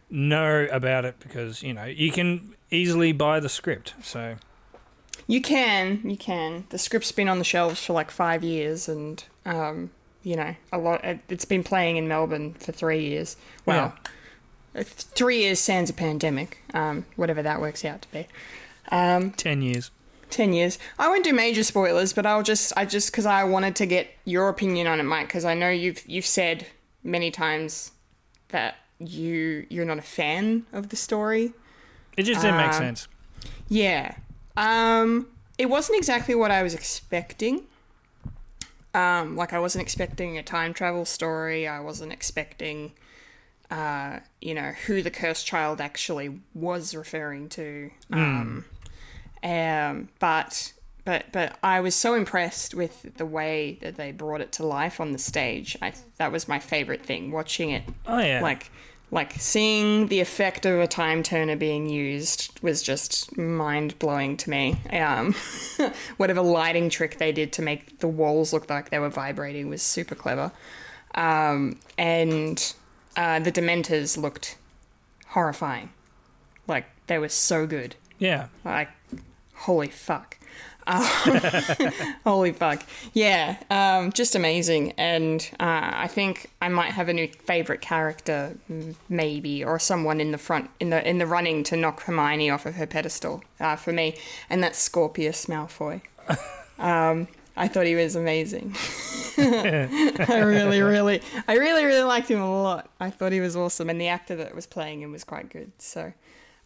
know 0.09 0.67
about 0.71 1.05
it 1.05 1.19
because 1.19 1.61
you 1.63 1.73
know 1.73 1.85
you 1.85 2.11
can 2.11 2.55
easily 2.71 3.11
buy 3.11 3.39
the 3.39 3.49
script. 3.49 3.93
So 4.01 4.35
You 5.27 5.41
can, 5.41 6.01
you 6.03 6.17
can. 6.17 6.65
The 6.69 6.77
script's 6.79 7.11
been 7.11 7.29
on 7.29 7.37
the 7.37 7.45
shelves 7.45 7.85
for 7.85 7.93
like 7.93 8.09
five 8.11 8.43
years, 8.43 8.89
and 8.89 9.23
um, 9.45 9.91
you 10.23 10.35
know, 10.35 10.55
a 10.71 10.77
lot. 10.79 11.03
it- 11.05 11.19
It's 11.29 11.45
been 11.45 11.63
playing 11.63 11.97
in 11.97 12.07
Melbourne 12.07 12.55
for 12.55 12.71
three 12.71 13.05
years. 13.05 13.37
Well, 13.67 13.85
uh, 13.85 14.09
three 14.81 15.39
years 15.41 15.59
sans 15.59 15.89
a 15.89 15.93
pandemic, 15.93 16.59
um, 16.73 17.05
whatever 17.15 17.41
that 17.43 17.61
works 17.61 17.85
out 17.85 18.01
to 18.03 18.11
be. 18.11 18.27
Um, 18.89 19.31
ten 19.31 19.61
years. 19.61 19.91
ten 20.29 20.53
years. 20.53 20.79
I 20.97 21.07
won't 21.09 21.23
do 21.23 21.33
major 21.33 21.63
spoilers, 21.63 22.13
but 22.13 22.25
I'll 22.25 22.43
just, 22.43 22.73
I 22.75 22.85
just 22.85 23.11
because 23.11 23.25
I 23.25 23.43
wanted 23.43 23.75
to 23.77 23.85
get 23.85 24.07
your 24.25 24.49
opinion 24.49 24.87
on 24.87 24.99
it, 24.99 25.03
Mike, 25.03 25.27
because 25.27 25.45
I 25.45 25.53
know 25.53 25.69
you've 25.69 26.03
you've 26.07 26.25
said 26.25 26.65
many 27.03 27.29
times 27.31 27.91
that 28.49 28.75
you 28.99 29.65
you're 29.69 29.85
not 29.85 29.99
a 29.99 30.03
fan 30.03 30.65
of 30.73 30.89
the 30.89 30.95
story. 30.95 31.53
It 32.17 32.23
just 32.23 32.41
didn't 32.41 32.57
make 32.57 32.69
Uh, 32.69 32.73
sense. 32.73 33.07
Yeah. 33.69 34.15
Um, 34.55 35.27
it 35.57 35.67
wasn't 35.67 35.97
exactly 35.97 36.35
what 36.35 36.51
I 36.51 36.61
was 36.63 36.73
expecting. 36.73 37.63
Um, 38.93 39.35
like 39.35 39.53
I 39.53 39.59
wasn't 39.59 39.81
expecting 39.81 40.37
a 40.37 40.43
time 40.43 40.73
travel 40.73 41.05
story. 41.05 41.67
I 41.67 41.79
wasn't 41.79 42.11
expecting, 42.13 42.91
uh, 43.73 44.19
you 44.39 44.53
know, 44.53 44.71
who 44.85 45.01
the 45.01 45.09
cursed 45.09 45.47
child 45.47 45.81
actually 45.81 46.39
was 46.53 46.93
referring 46.93 47.49
to. 47.49 47.89
Um, 48.11 48.65
um, 49.41 50.09
but 50.19 50.73
but 51.05 51.25
but 51.31 51.57
I 51.63 51.79
was 51.79 51.95
so 51.95 52.13
impressed 52.13 52.75
with 52.75 53.17
the 53.17 53.25
way 53.25 53.79
that 53.81 53.95
they 53.95 54.11
brought 54.11 54.41
it 54.41 54.51
to 54.53 54.65
life 54.65 54.99
on 54.99 55.11
the 55.11 55.17
stage. 55.17 55.75
I 55.81 55.93
that 56.17 56.31
was 56.31 56.47
my 56.47 56.59
favorite 56.59 57.03
thing 57.03 57.31
watching 57.31 57.71
it 57.71 57.81
Oh 58.05 58.19
yeah. 58.19 58.41
like 58.43 58.69
like 59.09 59.33
seeing 59.39 60.07
the 60.07 60.19
effect 60.19 60.67
of 60.67 60.79
a 60.79 60.87
time 60.87 61.23
turner 61.23 61.55
being 61.55 61.89
used 61.89 62.59
was 62.61 62.83
just 62.83 63.35
mind 63.35 63.97
blowing 63.97 64.37
to 64.37 64.49
me. 64.51 64.75
Um, 64.91 65.33
whatever 66.17 66.41
lighting 66.41 66.91
trick 66.91 67.17
they 67.17 67.31
did 67.31 67.51
to 67.53 67.63
make 67.63 67.99
the 67.99 68.07
walls 68.07 68.53
look 68.53 68.69
like 68.69 68.91
they 68.91 68.99
were 68.99 69.09
vibrating 69.09 69.67
was 69.67 69.81
super 69.81 70.13
clever. 70.15 70.51
Um, 71.15 71.79
and 71.97 72.73
uh, 73.15 73.39
the 73.39 73.51
Dementors 73.51 74.17
looked 74.17 74.57
horrifying. 75.27 75.89
Like 76.67 76.85
they 77.07 77.17
were 77.19 77.29
so 77.29 77.65
good. 77.67 77.95
yeah. 78.19 78.47
Like, 78.63 78.89
holy 79.53 79.89
fuck. 79.89 80.37
Um, 80.85 81.01
holy 82.25 82.51
fuck. 82.51 82.83
Yeah, 83.13 83.55
um, 83.69 84.11
just 84.11 84.35
amazing. 84.35 84.91
And 84.97 85.39
uh, 85.59 85.91
I 85.93 86.07
think 86.07 86.49
I 86.61 86.67
might 86.67 86.91
have 86.91 87.07
a 87.07 87.13
new 87.13 87.29
favorite 87.45 87.79
character, 87.79 88.57
maybe, 89.07 89.63
or 89.63 89.79
someone 89.79 90.19
in 90.19 90.31
the 90.31 90.37
front 90.37 90.69
in 90.81 90.89
the 90.89 91.07
in 91.07 91.19
the 91.19 91.25
running 91.27 91.63
to 91.65 91.77
knock 91.77 92.03
Hermione 92.03 92.49
off 92.49 92.65
of 92.65 92.75
her 92.75 92.85
pedestal 92.85 93.43
uh, 93.61 93.77
for 93.77 93.93
me, 93.93 94.17
and 94.49 94.61
that's 94.61 94.77
Scorpius 94.77 95.45
Malfoy. 95.47 96.01
Um, 96.79 97.27
I 97.55 97.67
thought 97.69 97.85
he 97.85 97.95
was 97.95 98.15
amazing. 98.15 98.75
I 100.29 100.39
really, 100.39 100.81
really, 100.81 101.21
I 101.47 101.55
really, 101.55 101.85
really 101.85 102.03
liked 102.03 102.29
him 102.29 102.41
a 102.41 102.61
lot. 102.61 102.89
I 102.99 103.09
thought 103.09 103.31
he 103.31 103.39
was 103.39 103.55
awesome, 103.55 103.89
and 103.89 103.99
the 103.99 104.07
actor 104.07 104.35
that 104.35 104.55
was 104.55 104.65
playing 104.65 105.01
him 105.01 105.11
was 105.11 105.23
quite 105.23 105.49
good. 105.49 105.71
So, 105.79 106.13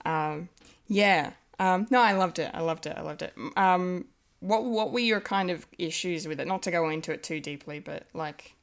um, 0.06 0.50
yeah, 0.88 1.32
um, 1.60 1.88
no, 1.90 2.00
I 2.00 2.14
loved 2.14 2.40
it. 2.40 2.52
I 2.54 2.62
loved 2.62 2.86
it. 2.86 2.96
I 2.98 3.02
loved 3.02 3.22
it. 3.22 3.34
Um, 3.56 4.06
what 4.40 4.64
what 4.64 4.92
were 4.92 5.00
your 5.00 5.22
kind 5.22 5.50
of 5.50 5.66
issues 5.78 6.28
with 6.28 6.40
it? 6.40 6.48
Not 6.48 6.62
to 6.64 6.72
go 6.72 6.90
into 6.90 7.12
it 7.12 7.24
too 7.24 7.40
deeply, 7.40 7.80
but 7.80 8.04
like, 8.14 8.54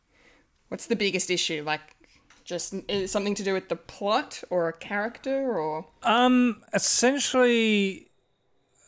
what's 0.68 0.86
the 0.86 0.96
biggest 0.96 1.30
issue? 1.30 1.62
Like, 1.64 1.96
just 2.44 2.74
something 3.06 3.34
to 3.34 3.42
do 3.42 3.52
with 3.52 3.68
the 3.68 3.76
plot 3.76 4.42
or 4.50 4.68
a 4.68 4.72
character 4.72 5.58
or 5.58 5.86
Um, 6.02 6.62
essentially, 6.72 8.08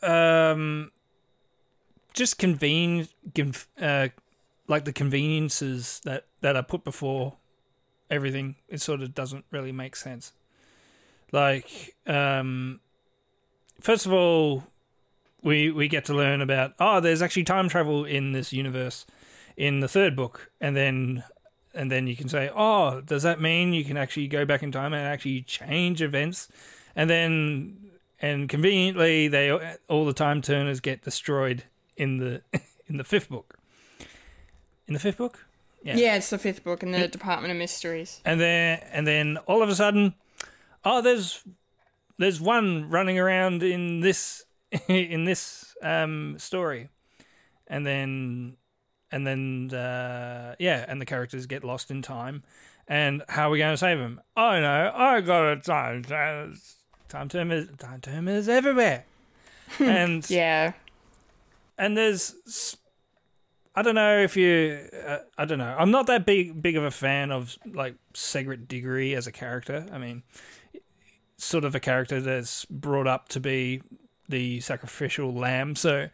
um, 0.03 0.91
just 2.13 2.37
convene, 2.37 3.07
conv- 3.33 3.65
uh, 3.81 4.09
like 4.67 4.85
the 4.85 4.93
conveniences 4.93 6.01
that 6.03 6.25
that 6.41 6.55
are 6.55 6.63
put 6.63 6.83
before 6.83 7.37
everything. 8.09 8.55
It 8.67 8.81
sort 8.81 9.01
of 9.01 9.13
doesn't 9.13 9.45
really 9.51 9.71
make 9.71 9.95
sense. 9.95 10.33
Like, 11.31 11.95
um, 12.05 12.79
first 13.79 14.05
of 14.05 14.13
all, 14.13 14.63
we 15.41 15.71
we 15.71 15.87
get 15.87 16.05
to 16.05 16.13
learn 16.13 16.41
about 16.41 16.73
oh, 16.79 16.99
there's 16.99 17.21
actually 17.21 17.43
time 17.43 17.69
travel 17.69 18.05
in 18.05 18.31
this 18.31 18.53
universe 18.53 19.05
in 19.55 19.79
the 19.79 19.87
third 19.87 20.15
book, 20.15 20.51
and 20.61 20.75
then 20.75 21.23
and 21.73 21.91
then 21.91 22.07
you 22.07 22.15
can 22.15 22.27
say, 22.27 22.49
oh, 22.55 23.01
does 23.01 23.23
that 23.23 23.39
mean 23.39 23.73
you 23.73 23.85
can 23.85 23.97
actually 23.97 24.27
go 24.27 24.45
back 24.45 24.63
in 24.63 24.71
time 24.71 24.93
and 24.93 25.05
actually 25.05 25.41
change 25.43 26.01
events? 26.01 26.49
And 26.95 27.09
then 27.09 27.91
and 28.19 28.49
conveniently, 28.49 29.27
they 29.27 29.77
all 29.87 30.05
the 30.05 30.13
time 30.13 30.41
turners 30.41 30.79
get 30.79 31.03
destroyed 31.03 31.63
in 31.95 32.17
the 32.17 32.41
in 32.87 32.97
the 32.97 33.03
fifth 33.03 33.29
book. 33.29 33.56
In 34.87 34.93
the 34.93 34.99
fifth 34.99 35.17
book, 35.17 35.45
yeah, 35.83 35.95
yeah, 35.97 36.15
it's 36.15 36.29
the 36.29 36.37
fifth 36.37 36.63
book 36.63 36.83
in 36.83 36.91
the 36.91 37.07
Department 37.07 37.51
of 37.51 37.57
Mysteries. 37.57 38.21
and 38.25 38.39
then 38.39 38.79
and 38.91 39.05
then 39.05 39.37
all 39.45 39.61
of 39.61 39.69
a 39.69 39.75
sudden, 39.75 40.13
oh, 40.85 41.01
there's 41.01 41.43
there's 42.17 42.41
one 42.41 42.89
running 42.89 43.19
around 43.19 43.63
in 43.63 43.99
this 43.99 44.45
in 44.87 45.25
this 45.25 45.75
um, 45.81 46.35
story, 46.39 46.89
and 47.67 47.85
then 47.85 48.57
and 49.11 49.25
then 49.25 49.71
uh, 49.73 50.55
yeah, 50.59 50.85
and 50.87 51.01
the 51.01 51.05
characters 51.05 51.45
get 51.45 51.63
lost 51.63 51.91
in 51.91 52.01
time. 52.01 52.43
And 52.89 53.23
how 53.27 53.49
are 53.49 53.51
we 53.51 53.57
going 53.57 53.73
to 53.73 53.77
save 53.77 53.97
them? 53.97 54.21
Oh 54.37 54.59
no, 54.59 54.91
I 54.95 55.19
got 55.19 55.51
a 55.51 55.55
time 55.57 56.03
time 56.03 57.29
term 57.29 57.77
time 57.77 58.01
term 58.01 58.27
is 58.27 58.47
everywhere, 58.47 59.05
and 59.79 60.29
Yeah, 60.29 60.73
and 61.77 61.97
there's 61.97 62.35
I 63.77 63.83
don't 63.83 63.93
know 63.93 64.17
if 64.17 64.35
you 64.35 64.89
uh, 65.05 65.19
I 65.37 65.45
don't 65.45 65.59
know. 65.59 65.75
I'm 65.77 65.91
not 65.91 66.07
that 66.07 66.25
big 66.25 66.63
big 66.63 66.75
of 66.77 66.83
a 66.83 66.89
fan 66.89 67.31
of 67.31 67.55
like 67.63 67.93
Cedric 68.15 68.67
Diggory 68.67 69.15
as 69.15 69.27
a 69.27 69.31
character. 69.31 69.85
I 69.91 69.99
mean, 69.99 70.23
sort 71.37 71.63
of 71.63 71.75
a 71.75 71.79
character 71.79 72.19
that's 72.19 72.65
brought 72.65 73.05
up 73.05 73.29
to 73.29 73.39
be 73.39 73.83
the 74.27 74.61
sacrificial 74.61 75.31
lamb, 75.31 75.75
so 75.75 76.09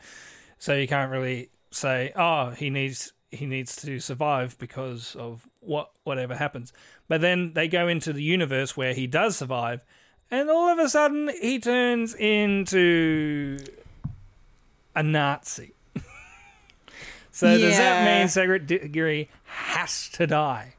so 0.59 0.75
you 0.75 0.89
can't 0.89 1.09
really 1.09 1.51
say, 1.71 2.11
"Oh, 2.17 2.49
he 2.49 2.69
needs 2.69 3.13
he 3.31 3.45
needs 3.45 3.77
to 3.77 3.97
survive 4.01 4.57
because 4.59 5.15
of 5.15 5.47
what 5.61 5.91
whatever 6.03 6.35
happens." 6.35 6.73
But 7.07 7.21
then 7.21 7.53
they 7.53 7.69
go 7.69 7.87
into 7.87 8.11
the 8.11 8.23
universe 8.23 8.75
where 8.75 8.93
he 8.93 9.07
does 9.07 9.37
survive, 9.37 9.85
and 10.29 10.49
all 10.49 10.67
of 10.67 10.79
a 10.79 10.89
sudden 10.89 11.31
he 11.41 11.59
turns 11.59 12.13
into 12.13 13.59
a 14.93 15.01
Nazi. 15.01 15.72
So 17.33 17.57
does 17.57 17.75
that 17.75 18.05
mean 18.05 18.29
Cedric 18.29 18.65
Diggory 18.65 19.29
has 19.43 20.07
to 20.09 20.25
die? 20.25 20.75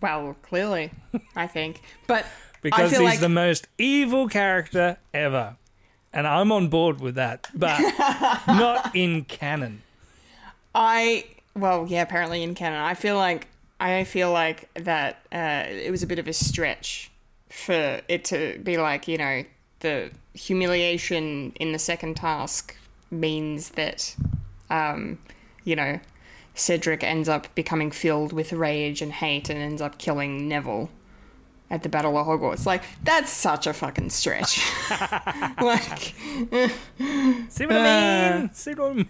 well, 0.00 0.36
clearly, 0.42 0.90
I 1.36 1.46
think, 1.46 1.82
but 2.06 2.24
Because 2.62 2.90
he's 2.90 3.00
like 3.00 3.20
the 3.20 3.28
most 3.28 3.68
evil 3.78 4.28
character 4.28 4.96
ever. 5.14 5.56
And 6.12 6.26
I'm 6.26 6.50
on 6.50 6.68
board 6.68 7.00
with 7.00 7.14
that, 7.14 7.48
but 7.54 7.78
not 8.48 8.96
in 8.96 9.24
canon. 9.24 9.82
I 10.74 11.24
well, 11.54 11.86
yeah, 11.88 12.02
apparently 12.02 12.42
in 12.42 12.54
canon. 12.54 12.80
I 12.80 12.94
feel 12.94 13.16
like 13.16 13.46
I 13.78 14.04
feel 14.04 14.32
like 14.32 14.68
that 14.74 15.18
uh, 15.32 15.64
it 15.68 15.90
was 15.90 16.02
a 16.02 16.06
bit 16.06 16.18
of 16.18 16.26
a 16.26 16.32
stretch 16.32 17.10
for 17.48 18.00
it 18.08 18.24
to 18.26 18.58
be 18.62 18.76
like 18.76 19.06
you 19.06 19.18
know 19.18 19.44
the 19.80 20.10
humiliation 20.34 21.52
in 21.60 21.72
the 21.72 21.78
second 21.78 22.16
task 22.16 22.76
means 23.10 23.70
that 23.70 24.14
um, 24.68 25.18
you 25.64 25.76
know 25.76 26.00
Cedric 26.54 27.02
ends 27.04 27.28
up 27.28 27.54
becoming 27.54 27.90
filled 27.90 28.32
with 28.32 28.52
rage 28.52 29.02
and 29.02 29.12
hate 29.12 29.48
and 29.50 29.58
ends 29.58 29.80
up 29.82 29.98
killing 29.98 30.48
Neville 30.48 30.90
at 31.70 31.82
the 31.84 31.88
Battle 31.88 32.16
of 32.18 32.26
Hogwarts. 32.26 32.66
Like 32.66 32.82
that's 33.02 33.30
such 33.30 33.66
a 33.66 33.72
fucking 33.72 34.10
stretch. 34.10 34.60
like 35.60 36.14
See 37.48 37.66
what 37.66 37.76
I 37.76 38.28
Uh, 38.28 38.38
mean? 38.40 38.50
See 38.52 38.74
what 38.74 38.90
I 38.90 38.94
mean? 38.94 39.08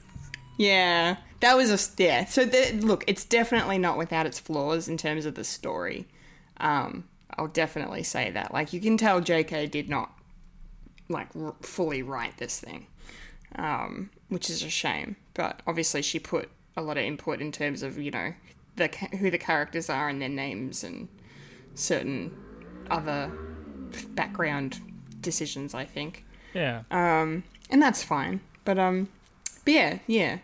Yeah, 0.58 1.16
that 1.40 1.56
was 1.56 1.70
a 1.70 2.02
yeah. 2.02 2.26
So 2.26 2.44
the, 2.44 2.72
look, 2.72 3.02
it's 3.06 3.24
definitely 3.24 3.78
not 3.78 3.96
without 3.96 4.26
its 4.26 4.38
flaws 4.38 4.88
in 4.88 4.98
terms 4.98 5.24
of 5.24 5.34
the 5.34 5.44
story. 5.44 6.06
Um, 6.58 7.04
I'll 7.38 7.46
definitely 7.46 8.02
say 8.02 8.30
that. 8.32 8.52
Like 8.52 8.74
you 8.74 8.80
can 8.80 8.98
tell, 8.98 9.22
J.K. 9.22 9.68
did 9.68 9.88
not 9.88 10.12
like 11.08 11.28
r- 11.34 11.54
fully 11.62 12.02
write 12.02 12.36
this 12.36 12.60
thing, 12.60 12.86
um, 13.56 14.10
which 14.28 14.48
is 14.50 14.62
a 14.62 14.70
shame. 14.70 15.16
But 15.34 15.60
obviously, 15.66 16.02
she 16.02 16.18
put 16.18 16.48
a 16.76 16.82
lot 16.82 16.96
of 16.98 17.04
input 17.04 17.40
in 17.40 17.52
terms 17.52 17.82
of 17.82 17.98
you 17.98 18.10
know 18.10 18.34
the 18.76 18.88
who 19.18 19.30
the 19.30 19.38
characters 19.38 19.90
are 19.90 20.08
and 20.08 20.20
their 20.22 20.28
names 20.28 20.82
and 20.84 21.08
certain 21.74 22.32
other 22.90 23.30
background 24.10 24.80
decisions. 25.20 25.74
I 25.74 25.84
think 25.84 26.24
Yeah. 26.54 26.82
and 26.90 27.42
that's 27.82 28.02
fine. 28.02 28.40
But 28.64 28.78
um, 28.78 29.08
but 29.64 29.74
yeah, 29.74 29.98
yeah, 30.06 30.38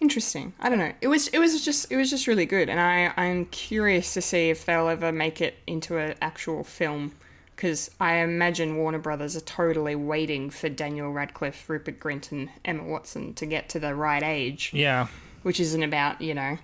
interesting. 0.00 0.52
I 0.60 0.68
don't 0.68 0.78
know. 0.78 0.92
It 1.00 1.08
was 1.08 1.28
it 1.28 1.38
was 1.38 1.64
just 1.64 1.90
it 1.90 1.96
was 1.96 2.10
just 2.10 2.26
really 2.26 2.46
good, 2.46 2.68
and 2.68 2.80
I 2.80 3.12
I'm 3.16 3.46
curious 3.46 4.14
to 4.14 4.22
see 4.22 4.50
if 4.50 4.64
they'll 4.64 4.88
ever 4.88 5.12
make 5.12 5.40
it 5.40 5.58
into 5.66 5.98
an 5.98 6.14
actual 6.22 6.64
film. 6.64 7.12
Because 7.58 7.90
I 7.98 8.18
imagine 8.18 8.76
Warner 8.76 9.00
Brothers 9.00 9.34
are 9.34 9.40
totally 9.40 9.96
waiting 9.96 10.48
for 10.48 10.68
Daniel 10.68 11.12
Radcliffe, 11.12 11.68
Rupert 11.68 11.98
Grint, 11.98 12.30
and 12.30 12.50
Emma 12.64 12.84
Watson 12.84 13.34
to 13.34 13.46
get 13.46 13.68
to 13.70 13.80
the 13.80 13.96
right 13.96 14.22
age, 14.22 14.70
yeah. 14.72 15.08
which 15.42 15.58
is 15.58 15.74
in 15.74 15.82
about 15.82 16.20
you 16.20 16.34
know 16.34 16.58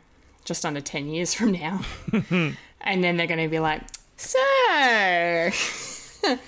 just 0.44 0.64
under 0.64 0.80
ten 0.80 1.08
years 1.08 1.34
from 1.34 1.50
now, 1.50 1.80
and 2.30 3.02
then 3.02 3.16
they're 3.16 3.26
going 3.26 3.42
to 3.42 3.48
be 3.48 3.58
like, 3.58 3.82
so 4.16 4.38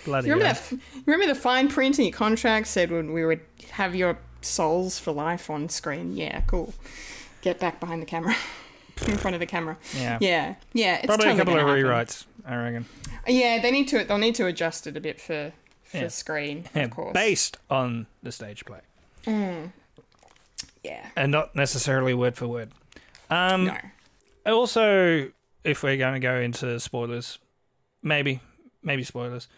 Bloody 0.05 0.29
you 0.29 0.35
remember 0.35 0.55
that? 0.55 0.73
Remember 1.07 1.27
the 1.27 1.35
fine 1.35 1.67
print 1.67 1.99
in 1.99 2.05
your 2.05 2.15
contract 2.15 2.69
said 2.69 2.93
when 2.93 3.13
we 3.13 3.27
would 3.27 3.41
have 3.73 3.97
your 3.97 4.17
souls 4.43 5.01
for 5.01 5.11
life 5.11 5.51
on 5.51 5.69
screen. 5.69 6.17
Yeah, 6.17 6.43
cool. 6.43 6.73
Get 7.43 7.59
back 7.59 7.81
behind 7.81 8.01
the 8.01 8.07
camera. 8.07 8.37
in 9.07 9.17
front 9.17 9.35
of 9.35 9.41
the 9.41 9.47
camera. 9.47 9.77
Yeah. 9.95 10.19
Yeah, 10.21 10.55
yeah. 10.73 10.97
It's 10.97 11.07
Probably 11.07 11.29
a 11.31 11.37
couple 11.37 11.55
of 11.55 11.61
happen. 11.67 11.75
rewrites, 11.85 12.25
I 12.47 12.57
reckon. 12.57 12.87
Yeah, 13.27 13.61
they 13.61 13.71
need 13.71 13.89
to. 13.89 14.05
They'll 14.05 14.19
need 14.19 14.35
to 14.37 14.47
adjust 14.47 14.87
it 14.87 14.97
a 14.97 15.01
bit 15.01 15.21
for 15.21 15.53
for 15.85 15.97
Yeah. 15.99 16.09
screen, 16.09 16.65
Yeah, 16.75 16.83
of 16.85 16.91
course. 16.91 17.13
based 17.15 17.59
on 17.71 18.07
the 18.23 18.33
stage 18.33 18.65
play, 18.65 18.81
Yeah. 20.83 21.07
and 21.17 21.31
not 21.33 21.55
necessarily 21.55 22.15
word 22.15 22.37
for 22.37 22.47
word. 22.49 22.73
Um, 23.31 23.67
No. 23.67 23.77
Also, 24.53 25.31
if 25.65 25.83
we're 25.83 25.97
going 25.97 26.15
to 26.15 26.21
go 26.21 26.37
into 26.41 26.79
spoilers, 26.81 27.39
maybe, 28.03 28.41
maybe 28.83 29.03
spoilers, 29.05 29.49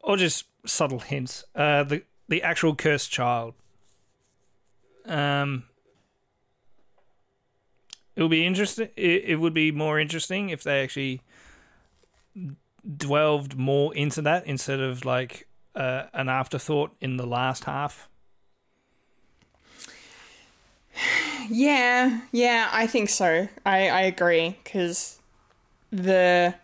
or 0.00 0.16
just 0.16 0.44
subtle 0.66 0.98
hints. 1.00 1.44
Uh, 1.54 1.82
the 1.84 2.02
the 2.28 2.42
actual 2.42 2.74
cursed 2.74 3.10
child. 3.12 3.54
Um, 5.04 5.64
it 8.16 8.22
would 8.22 8.30
be 8.30 8.46
interesting. 8.46 8.88
It, 8.96 9.24
it 9.26 9.36
would 9.36 9.54
be 9.54 9.70
more 9.70 10.00
interesting 10.00 10.48
if 10.50 10.62
they 10.62 10.82
actually 10.82 11.20
delved 12.96 13.56
more 13.56 13.94
into 13.94 14.22
that 14.22 14.46
instead 14.46 14.80
of 14.80 15.04
like 15.04 15.46
uh, 15.74 16.04
an 16.12 16.28
afterthought 16.28 16.94
in 17.00 17.16
the 17.16 17.26
last 17.26 17.64
half. 17.64 18.08
Yeah, 21.48 22.20
yeah, 22.32 22.68
I 22.72 22.86
think 22.86 23.08
so. 23.10 23.48
I 23.64 23.88
I 23.88 24.00
agree 24.02 24.56
because 24.64 25.18
the 25.90 26.54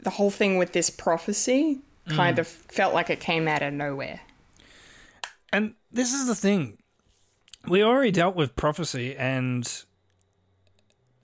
the 0.00 0.10
whole 0.10 0.30
thing 0.30 0.58
with 0.58 0.72
this 0.72 0.90
prophecy 0.90 1.78
Mm. 2.06 2.16
kind 2.16 2.38
of 2.38 2.46
felt 2.46 2.92
like 2.92 3.08
it 3.08 3.18
came 3.18 3.48
out 3.48 3.62
of 3.62 3.72
nowhere. 3.72 4.20
And 5.50 5.72
this 5.90 6.12
is 6.12 6.26
the 6.26 6.34
thing. 6.34 6.76
We 7.66 7.82
already 7.82 8.10
dealt 8.10 8.36
with 8.36 8.54
prophecy 8.56 9.16
and 9.16 9.66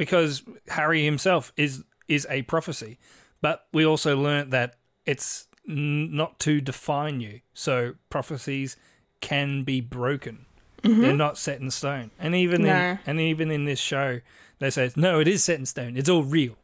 because 0.00 0.42
Harry 0.68 1.04
himself 1.04 1.52
is 1.58 1.84
is 2.08 2.26
a 2.30 2.40
prophecy, 2.42 2.98
but 3.42 3.66
we 3.70 3.84
also 3.84 4.16
learnt 4.16 4.50
that 4.50 4.76
it's 5.04 5.46
n- 5.68 6.16
not 6.16 6.38
to 6.40 6.58
define 6.62 7.20
you. 7.20 7.40
So 7.52 7.92
prophecies 8.08 8.78
can 9.20 9.62
be 9.62 9.82
broken. 9.82 10.46
They're 10.82 11.12
not 11.12 11.36
set 11.36 11.60
in 11.60 11.70
stone. 11.70 12.10
And 12.18 12.34
even 12.34 12.62
No. 12.62 12.74
in 12.74 12.98
and 13.06 13.20
even 13.20 13.50
in 13.50 13.66
this 13.66 13.78
show, 13.78 14.20
they 14.58 14.70
say 14.70 14.90
no, 14.96 15.20
it 15.20 15.28
is 15.28 15.44
set 15.44 15.58
in 15.58 15.66
stone. 15.66 15.98
It's 15.98 16.08
all 16.08 16.24
real. 16.24 16.56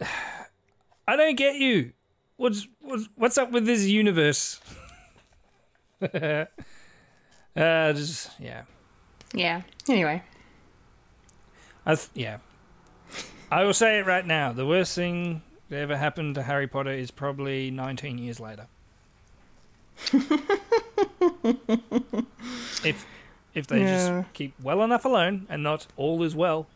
I 0.00 1.14
don't 1.16 1.36
get 1.36 1.54
you. 1.54 1.92
What's 2.36 2.66
what's, 2.80 3.08
what's 3.14 3.38
up 3.38 3.52
with 3.52 3.66
this 3.66 3.84
universe? 3.84 4.60
uh, 6.02 6.46
just 7.54 8.30
yeah, 8.40 8.62
Yeah. 9.32 9.62
Anyway, 9.88 10.20
I 11.86 11.94
th- 11.96 12.08
yeah. 12.14 12.38
I 13.50 13.64
will 13.64 13.74
say 13.74 13.98
it 13.98 14.06
right 14.06 14.26
now. 14.26 14.52
The 14.52 14.66
worst 14.66 14.94
thing 14.94 15.42
that 15.68 15.78
ever 15.78 15.96
happened 15.96 16.34
to 16.36 16.42
Harry 16.42 16.66
Potter 16.66 16.90
is 16.92 17.10
probably 17.10 17.70
19 17.70 18.18
years 18.18 18.40
later. 18.40 18.66
if 22.84 23.06
if 23.54 23.66
they 23.68 23.80
Yeah. 23.80 24.20
just 24.20 24.32
keep 24.34 24.54
well 24.62 24.82
enough 24.82 25.04
alone 25.04 25.46
and 25.48 25.62
not 25.62 25.86
all 25.96 26.22
is 26.22 26.34
well. 26.34 26.66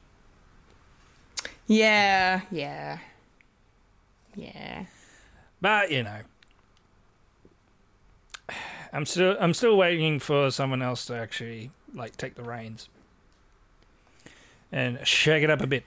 yeah, 1.66 2.42
yeah, 2.51 2.99
yeah. 4.37 4.85
But 5.61 5.90
you 5.90 6.05
know, 6.05 6.21
I'm 8.92 9.05
still 9.07 9.37
I'm 9.40 9.55
still 9.55 9.77
waiting 9.77 10.18
for 10.21 10.51
someone 10.51 10.83
else 10.83 11.05
to 11.07 11.14
actually 11.16 11.71
like 11.94 12.16
take 12.16 12.35
the 12.37 12.42
reins 12.44 12.88
and 14.72 14.98
shake 15.07 15.42
it 15.42 15.50
up 15.50 15.61
a 15.62 15.66
bit. 15.66 15.85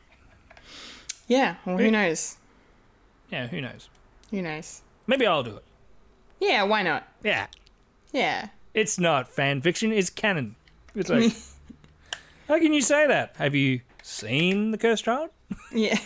Yeah. 1.27 1.55
Well, 1.65 1.77
who 1.77 1.91
knows? 1.91 2.37
Yeah, 3.31 3.47
who 3.47 3.61
knows? 3.61 3.89
Who 4.31 4.41
knows? 4.41 4.81
Maybe 5.07 5.25
I'll 5.25 5.43
do 5.43 5.57
it. 5.57 5.63
Yeah. 6.39 6.63
Why 6.63 6.83
not? 6.83 7.07
Yeah, 7.23 7.47
Yeah. 8.11 8.47
it's 8.73 8.99
not 8.99 9.29
fan 9.29 9.61
fiction; 9.61 9.91
it's 9.93 10.09
canon. 10.09 10.55
It's 10.95 11.09
like, 11.09 11.31
how 12.47 12.57
can 12.59 12.73
you 12.73 12.81
say 12.81 13.07
that? 13.07 13.35
Have 13.37 13.55
you 13.55 13.81
seen 14.03 14.71
the 14.71 14.77
Cursed 14.77 15.05
Child? 15.05 15.29
Yeah. 15.73 15.97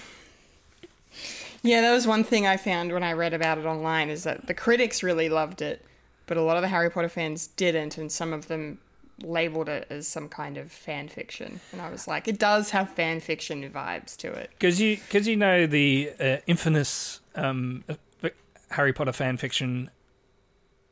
Yeah, 1.63 1.81
that 1.81 1.93
was 1.93 2.05
one 2.05 2.23
thing 2.23 2.45
I 2.45 2.57
found 2.57 2.91
when 2.93 3.01
I 3.01 3.13
read 3.13 3.33
about 3.33 3.57
it 3.57 3.65
online 3.65 4.09
is 4.11 4.23
that 4.23 4.45
the 4.45 4.53
critics 4.53 5.01
really 5.01 5.29
loved 5.29 5.63
it, 5.63 5.83
but 6.27 6.38
a 6.38 6.41
lot 6.41 6.57
of 6.57 6.61
the 6.61 6.67
Harry 6.67 6.91
Potter 6.91 7.09
fans 7.09 7.47
didn't, 7.47 7.97
and 7.97 8.11
some 8.11 8.33
of 8.33 8.47
them 8.47 8.77
labeled 9.23 9.69
it 9.69 9.88
as 9.89 10.08
some 10.08 10.28
kind 10.30 10.58
of 10.58 10.71
fan 10.71 11.08
fiction. 11.08 11.60
And 11.71 11.82
I 11.82 11.89
was 11.89 12.08
like, 12.08 12.28
it 12.28 12.38
does 12.39 12.71
have 12.71 12.89
fan 12.89 13.19
fiction 13.19 13.69
vibes 13.69 14.15
to 14.17 14.32
it. 14.32 14.49
Because 14.51 14.80
you 14.82 14.97
because 14.97 15.28
you 15.28 15.36
know 15.36 15.65
the 15.65 16.12
uh, 16.19 16.38
infamous 16.47 17.21
um, 17.36 17.84
uh, 17.89 18.30
Harry 18.71 18.93
Potter 18.93 19.13
fan 19.13 19.38
fiction. 19.38 19.89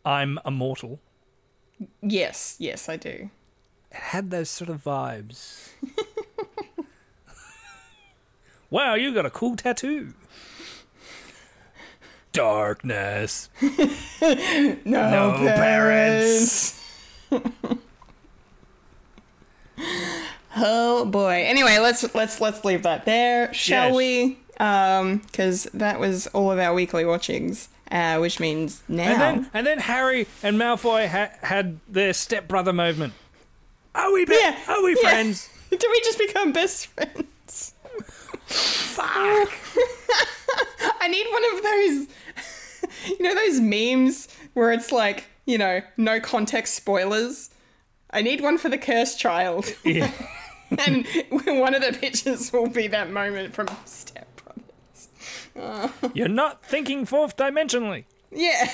I'm 0.06 0.38
immortal. 0.46 1.00
Yes, 2.02 2.56
yes, 2.60 2.90
I 2.90 2.98
do. 2.98 3.30
it 3.92 3.98
had 3.98 4.32
those 4.32 4.50
sort 4.50 4.70
of 4.70 4.84
vibes. 4.84 5.70
wow, 8.70 8.96
you 8.96 9.14
got 9.14 9.26
a 9.26 9.30
cool 9.30 9.56
tattoo. 9.56 10.14
Darkness. 12.32 13.50
No, 14.86 15.10
No 15.10 15.34
parents. 15.38 16.82
oh 20.58 21.06
boy. 21.06 21.44
Anyway, 21.46 21.78
let's 21.80 22.14
let's 22.16 22.40
let's 22.42 22.64
leave 22.66 22.84
that 22.84 23.06
there, 23.06 23.54
shall 23.54 23.88
Yes. 23.90 23.96
we? 23.96 24.38
Um, 24.60 25.18
because 25.18 25.64
that 25.74 26.00
was 26.00 26.28
all 26.28 26.52
of 26.52 26.60
our 26.60 26.74
weekly 26.74 27.06
watchings, 27.06 27.70
uh, 27.92 28.18
which 28.20 28.40
means 28.40 28.84
now. 28.88 29.12
And 29.12 29.22
then 29.22 29.50
and 29.54 29.68
then 29.68 29.80
Harry 29.80 30.28
and 30.44 30.58
Malfoy 30.60 31.08
ha- 31.08 31.32
had 31.42 31.80
their 31.88 32.14
stepbrother 32.14 32.74
moment. 32.74 33.14
Are 33.96 34.12
we 34.14 34.26
be- 34.26 34.38
Yeah, 34.40 34.58
are 34.68 34.84
we 34.84 34.96
yeah. 35.02 35.10
friends? 35.10 35.50
Did 35.70 35.84
we 35.90 36.02
just 36.02 36.18
become 36.20 36.52
best 36.52 36.88
friends? 36.88 37.74
Fuck. 38.46 39.08
I 41.02 41.08
need 41.08 41.26
one 41.32 41.44
of 41.56 41.64
those, 41.64 43.18
you 43.20 43.24
know, 43.24 43.34
those 43.36 43.60
memes 43.60 44.28
where 44.54 44.72
it's 44.72 44.92
like, 44.92 45.26
you 45.46 45.58
know, 45.58 45.82
no 45.98 46.20
context 46.20 46.76
spoilers. 46.76 47.50
I 48.13 48.21
need 48.21 48.41
one 48.41 48.58
for 48.58 48.69
the 48.69 48.78
cursed 48.78 49.19
child. 49.19 49.73
Yeah. 49.84 50.12
and 50.88 51.06
one 51.30 51.76
of 51.76 51.84
the 51.84 51.95
pictures 51.99 52.52
will 52.52 52.67
be 52.67 52.88
that 52.88 53.12
moment 53.12 53.54
from 53.54 53.67
Step 53.86 54.28
Brothers. 55.56 55.91
You're 56.15 56.28
not 56.28 56.65
thinking 56.65 57.06
fourth 57.06 57.38
dimensionally. 57.38 58.06
Yeah. 58.32 58.71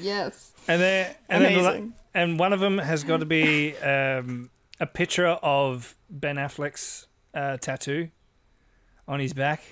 yes. 0.00 0.54
And 0.66 0.80
then 0.80 1.14
and 1.28 1.44
then 1.44 1.54
the 1.62 1.92
and 2.14 2.38
one 2.38 2.54
of 2.54 2.60
them 2.60 2.78
has 2.78 3.04
got 3.04 3.20
to 3.20 3.26
be 3.26 3.76
um, 3.78 4.48
a 4.80 4.86
picture 4.86 5.26
of 5.26 5.94
Ben 6.08 6.36
Affleck's 6.36 7.06
uh, 7.34 7.58
tattoo 7.58 8.08
on 9.06 9.20
his 9.20 9.34
back. 9.34 9.62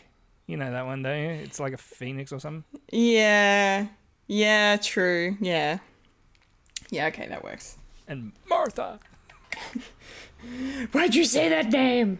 You 0.46 0.58
know 0.58 0.70
that 0.70 0.84
one, 0.84 1.02
don't 1.02 1.18
you? 1.18 1.30
It's 1.30 1.60
like 1.60 1.72
a 1.72 1.78
phoenix 1.78 2.32
or 2.32 2.40
something. 2.40 2.64
Yeah. 2.90 3.86
Yeah, 4.26 4.76
true. 4.76 5.36
Yeah. 5.40 5.78
Yeah, 6.92 7.06
okay, 7.06 7.26
that 7.26 7.42
works. 7.42 7.76
And 8.06 8.32
Martha. 8.48 9.00
Why'd 10.92 11.14
you 11.14 11.24
say 11.24 11.48
that 11.48 11.70
name? 11.72 12.18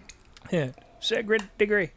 Yeah. 0.50 0.70
Cedric 0.98 1.42
Diggory. 1.58 1.92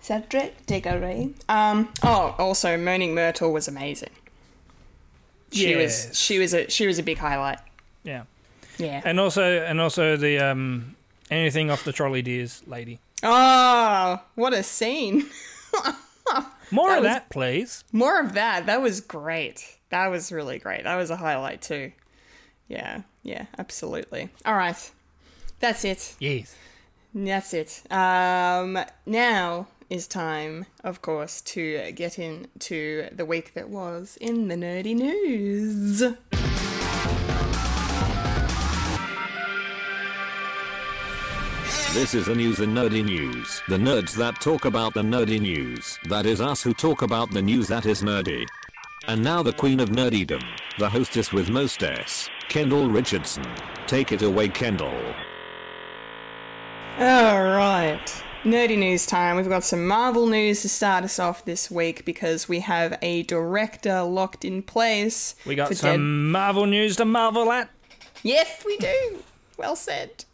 Cedric 0.00 0.66
Diggory. 0.66 1.34
Um. 1.48 1.88
Oh, 2.02 2.34
also, 2.38 2.76
Moaning 2.76 3.14
Myrtle 3.14 3.52
was 3.52 3.66
amazing. 3.68 4.10
She 5.52 5.70
Yes. 5.70 6.08
was. 6.08 6.18
She 6.18 6.38
was 6.38 6.54
a. 6.54 6.68
She 6.70 6.86
was 6.86 6.98
a 6.98 7.02
big 7.02 7.18
highlight. 7.18 7.58
Yeah. 8.04 8.24
Yeah. 8.78 9.00
And 9.04 9.20
also 9.20 9.42
and 9.42 9.80
also 9.80 10.16
the 10.16 10.38
um 10.38 10.96
anything 11.30 11.70
off 11.70 11.84
the 11.84 11.92
trolley 11.92 12.22
deers 12.22 12.62
lady. 12.66 12.98
oh, 13.22 14.22
what 14.34 14.52
a 14.54 14.62
scene! 14.62 15.26
More 16.72 16.88
That 16.90 16.98
of 16.98 17.02
was- 17.04 17.12
that, 17.12 17.30
please. 17.30 17.84
More 17.92 18.20
of 18.20 18.34
that. 18.34 18.66
That 18.66 18.80
was 18.80 19.00
great. 19.00 19.76
That 19.90 20.08
was 20.08 20.32
really 20.32 20.58
great. 20.58 20.84
That 20.84 20.96
was 20.96 21.10
a 21.10 21.16
highlight 21.16 21.62
too. 21.62 21.92
Yeah. 22.68 23.02
Yeah. 23.22 23.46
Absolutely. 23.58 24.30
All 24.46 24.54
right. 24.54 24.90
That's 25.58 25.84
it. 25.84 26.14
Yes. 26.18 26.56
That's 27.14 27.52
it. 27.52 27.82
Um, 27.90 28.78
now 29.04 29.66
is 29.90 30.06
time, 30.06 30.66
of 30.84 31.02
course, 31.02 31.40
to 31.40 31.90
get 31.92 32.18
into 32.18 33.08
the 33.10 33.26
week 33.26 33.54
that 33.54 33.68
was 33.68 34.16
in 34.20 34.46
the 34.46 34.54
nerdy 34.54 34.94
news. 34.94 36.04
This 41.92 42.14
is 42.14 42.26
the 42.26 42.36
news 42.36 42.60
in 42.60 42.72
nerdy 42.72 43.04
news. 43.04 43.60
The 43.68 43.76
nerds 43.76 44.14
that 44.14 44.40
talk 44.40 44.64
about 44.64 44.94
the 44.94 45.02
nerdy 45.02 45.40
news. 45.40 45.98
That 46.04 46.24
is 46.24 46.40
us 46.40 46.62
who 46.62 46.72
talk 46.72 47.02
about 47.02 47.32
the 47.32 47.42
news 47.42 47.66
that 47.66 47.84
is 47.84 48.00
nerdy. 48.00 48.46
And 49.10 49.24
now 49.24 49.42
the 49.42 49.52
queen 49.52 49.80
of 49.80 49.88
nerdydom, 49.88 50.40
the 50.78 50.88
hostess 50.88 51.32
with 51.32 51.50
most 51.50 51.82
S, 51.82 52.30
Kendall 52.48 52.88
Richardson. 52.88 53.44
Take 53.88 54.12
it 54.12 54.22
away, 54.22 54.46
Kendall. 54.46 54.94
All 56.96 57.42
right. 57.42 58.22
Nerdy 58.44 58.78
news 58.78 59.06
time. 59.06 59.34
We've 59.34 59.48
got 59.48 59.64
some 59.64 59.84
Marvel 59.84 60.28
news 60.28 60.62
to 60.62 60.68
start 60.68 61.02
us 61.02 61.18
off 61.18 61.44
this 61.44 61.68
week 61.72 62.04
because 62.04 62.48
we 62.48 62.60
have 62.60 62.96
a 63.02 63.24
director 63.24 64.02
locked 64.02 64.44
in 64.44 64.62
place. 64.62 65.34
We 65.44 65.56
got 65.56 65.74
some 65.74 65.90
Dead- 65.90 65.96
Marvel 65.98 66.66
news 66.66 66.94
to 66.98 67.04
marvel 67.04 67.50
at. 67.50 67.68
Yes, 68.22 68.62
we 68.64 68.76
do. 68.76 69.24
Well 69.56 69.74
said. 69.74 70.24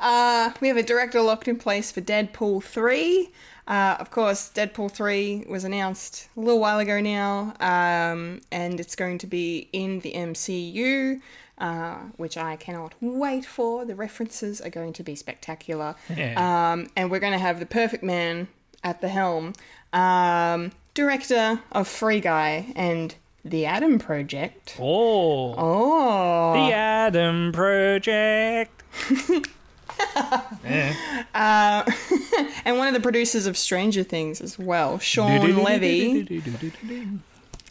Uh, 0.00 0.50
we 0.62 0.68
have 0.68 0.78
a 0.78 0.82
director 0.82 1.20
locked 1.20 1.46
in 1.46 1.56
place 1.56 1.92
for 1.92 2.00
Deadpool 2.00 2.64
3. 2.64 3.30
Uh, 3.66 3.96
of 3.98 4.10
course, 4.10 4.50
Deadpool 4.54 4.90
3 4.90 5.44
was 5.48 5.64
announced 5.64 6.28
a 6.36 6.40
little 6.40 6.60
while 6.60 6.78
ago 6.78 7.00
now, 7.00 7.54
um, 7.60 8.40
and 8.52 8.78
it's 8.78 8.94
going 8.94 9.16
to 9.18 9.26
be 9.26 9.68
in 9.72 10.00
the 10.00 10.12
MCU, 10.12 11.20
uh, 11.56 11.94
which 12.16 12.36
I 12.36 12.56
cannot 12.56 12.92
wait 13.00 13.46
for. 13.46 13.86
The 13.86 13.94
references 13.94 14.60
are 14.60 14.68
going 14.68 14.92
to 14.94 15.02
be 15.02 15.14
spectacular. 15.14 15.94
Yeah. 16.14 16.72
Um, 16.72 16.88
and 16.94 17.10
we're 17.10 17.20
going 17.20 17.32
to 17.32 17.38
have 17.38 17.58
the 17.58 17.66
perfect 17.66 18.02
man 18.04 18.48
at 18.82 19.00
the 19.00 19.08
helm. 19.08 19.54
Um, 19.94 20.72
director 20.92 21.60
of 21.72 21.88
Free 21.88 22.20
Guy 22.20 22.72
and 22.76 23.14
The 23.46 23.64
Adam 23.64 23.98
Project. 23.98 24.76
Oh, 24.78 25.54
Oh. 25.56 26.52
the 26.52 26.74
Adam 26.74 27.50
Project. 27.52 28.82
yeah. 30.64 30.94
and 32.64 32.78
one 32.78 32.88
of 32.88 32.94
the 32.94 33.00
producers 33.00 33.46
of 33.46 33.56
Stranger 33.56 34.02
Things 34.02 34.40
as 34.40 34.58
well, 34.58 34.98
Shawn 34.98 35.62
Levy. 35.62 36.42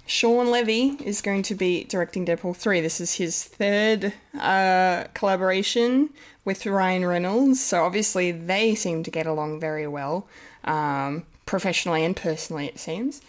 Shawn 0.06 0.52
Levy 0.52 0.98
is 1.04 1.22
going 1.22 1.44
to 1.44 1.56
be 1.56 1.86
directing 1.86 2.26
Deadpool 2.26 2.56
3. 2.58 2.82
This 2.82 3.00
is 3.00 3.16
his 3.16 3.44
third 3.44 4.14
uh, 4.38 5.06
collaboration 5.14 6.10
with 6.44 6.66
Ryan 6.66 7.06
Reynolds, 7.06 7.64
so 7.64 7.84
obviously 7.84 8.32
they 8.32 8.76
seem 8.76 9.04
to 9.04 9.12
get 9.12 9.26
along 9.26 9.62
very 9.62 9.88
well, 9.88 10.28
um, 10.66 11.24
professionally 11.46 12.04
and 12.04 12.16
personally, 12.16 12.68
it 12.68 12.80
seems. 12.80 13.22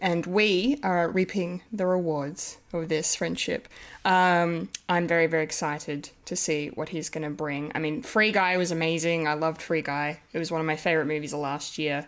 And 0.00 0.26
we 0.26 0.78
are 0.82 1.08
reaping 1.08 1.62
the 1.72 1.86
rewards 1.86 2.58
of 2.72 2.88
this 2.88 3.16
friendship. 3.16 3.66
Um, 4.04 4.68
I'm 4.88 5.08
very, 5.08 5.26
very 5.26 5.42
excited 5.42 6.10
to 6.26 6.36
see 6.36 6.68
what 6.68 6.90
he's 6.90 7.08
going 7.08 7.24
to 7.24 7.30
bring. 7.30 7.72
I 7.74 7.78
mean, 7.78 8.02
Free 8.02 8.30
Guy 8.30 8.58
was 8.58 8.70
amazing. 8.70 9.26
I 9.26 9.32
loved 9.34 9.62
Free 9.62 9.80
Guy. 9.82 10.20
It 10.34 10.38
was 10.38 10.50
one 10.52 10.60
of 10.60 10.66
my 10.66 10.76
favorite 10.76 11.06
movies 11.06 11.32
of 11.32 11.40
last 11.40 11.78
year. 11.78 12.06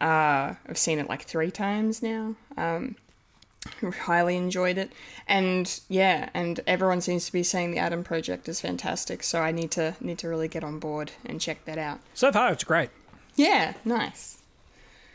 Uh, 0.00 0.54
I've 0.68 0.76
seen 0.76 0.98
it 0.98 1.08
like 1.08 1.22
three 1.22 1.50
times 1.50 2.02
now. 2.02 2.34
Um, 2.58 2.96
highly 4.02 4.36
enjoyed 4.36 4.76
it 4.76 4.92
and 5.26 5.80
yeah 5.88 6.28
and 6.34 6.60
everyone 6.66 7.00
seems 7.00 7.24
to 7.24 7.32
be 7.32 7.42
saying 7.42 7.70
the 7.70 7.78
adam 7.78 8.04
project 8.04 8.46
is 8.46 8.60
fantastic 8.60 9.22
so 9.22 9.40
i 9.40 9.50
need 9.50 9.70
to 9.70 9.94
need 10.02 10.18
to 10.18 10.28
really 10.28 10.48
get 10.48 10.62
on 10.62 10.78
board 10.78 11.10
and 11.24 11.40
check 11.40 11.64
that 11.64 11.78
out 11.78 11.98
So 12.12 12.30
far, 12.30 12.52
it's 12.52 12.62
great. 12.64 12.90
yeah 13.36 13.72
nice 13.82 14.36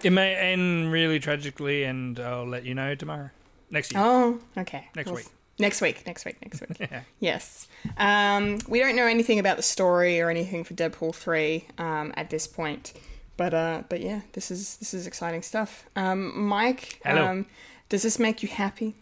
It 0.04 0.12
may 0.12 0.36
end 0.36 0.92
really 0.92 1.20
tragically, 1.20 1.84
and 1.84 2.20
I'll 2.20 2.48
let 2.48 2.64
you 2.66 2.74
know 2.74 2.96
tomorrow. 2.96 3.30
Next 3.72 3.92
year. 3.94 4.02
oh 4.04 4.40
okay 4.58 4.88
Next 4.96 5.08
We'll 5.08 5.18
week. 5.18 5.26
s- 5.26 5.32
next 5.60 5.82
week 5.82 6.04
next 6.08 6.26
week 6.26 6.38
next 6.42 6.62
week 6.62 6.80
Yeah. 6.92 7.02
yes 7.20 7.68
um, 7.98 8.58
we 8.68 8.80
don't 8.80 8.96
know 8.96 9.06
anything 9.06 9.38
about 9.38 9.58
the 9.58 9.64
story 9.64 10.20
or 10.22 10.30
anything 10.32 10.64
for 10.64 10.74
deadpool 10.74 11.14
3 11.14 11.66
um, 11.78 12.12
at 12.18 12.32
this 12.32 12.48
point 12.48 12.94
but 13.38 13.54
uh, 13.54 13.84
but 13.90 14.00
yeah 14.02 14.22
this 14.34 14.50
is 14.50 14.78
this 14.78 14.94
is 14.96 15.06
exciting 15.06 15.44
stuff 15.44 15.86
um, 15.96 16.48
mike 16.48 17.00
Hello. 17.06 17.28
um, 17.28 17.46
does 17.90 18.02
this 18.02 18.18
make 18.18 18.42
you 18.42 18.50
happy 18.50 18.96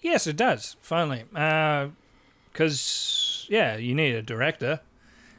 Yes, 0.00 0.26
it 0.26 0.36
does. 0.36 0.76
Finally, 0.82 1.24
because 2.52 3.46
yeah, 3.48 3.76
you 3.76 3.94
need 3.94 4.14
a 4.14 4.22
director, 4.22 4.80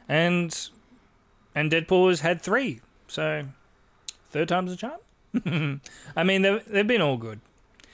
and 0.08 0.68
and 1.54 1.70
Deadpool 1.70 2.08
has 2.08 2.20
had 2.20 2.40
three, 2.42 2.80
so 3.06 3.46
third 4.30 4.48
time's 4.48 4.72
a 4.72 4.76
charm. 4.76 4.98
I 6.16 6.24
mean, 6.24 6.42
they've 6.42 6.64
they've 6.66 6.86
been 6.86 7.02
all 7.02 7.16
good, 7.16 7.40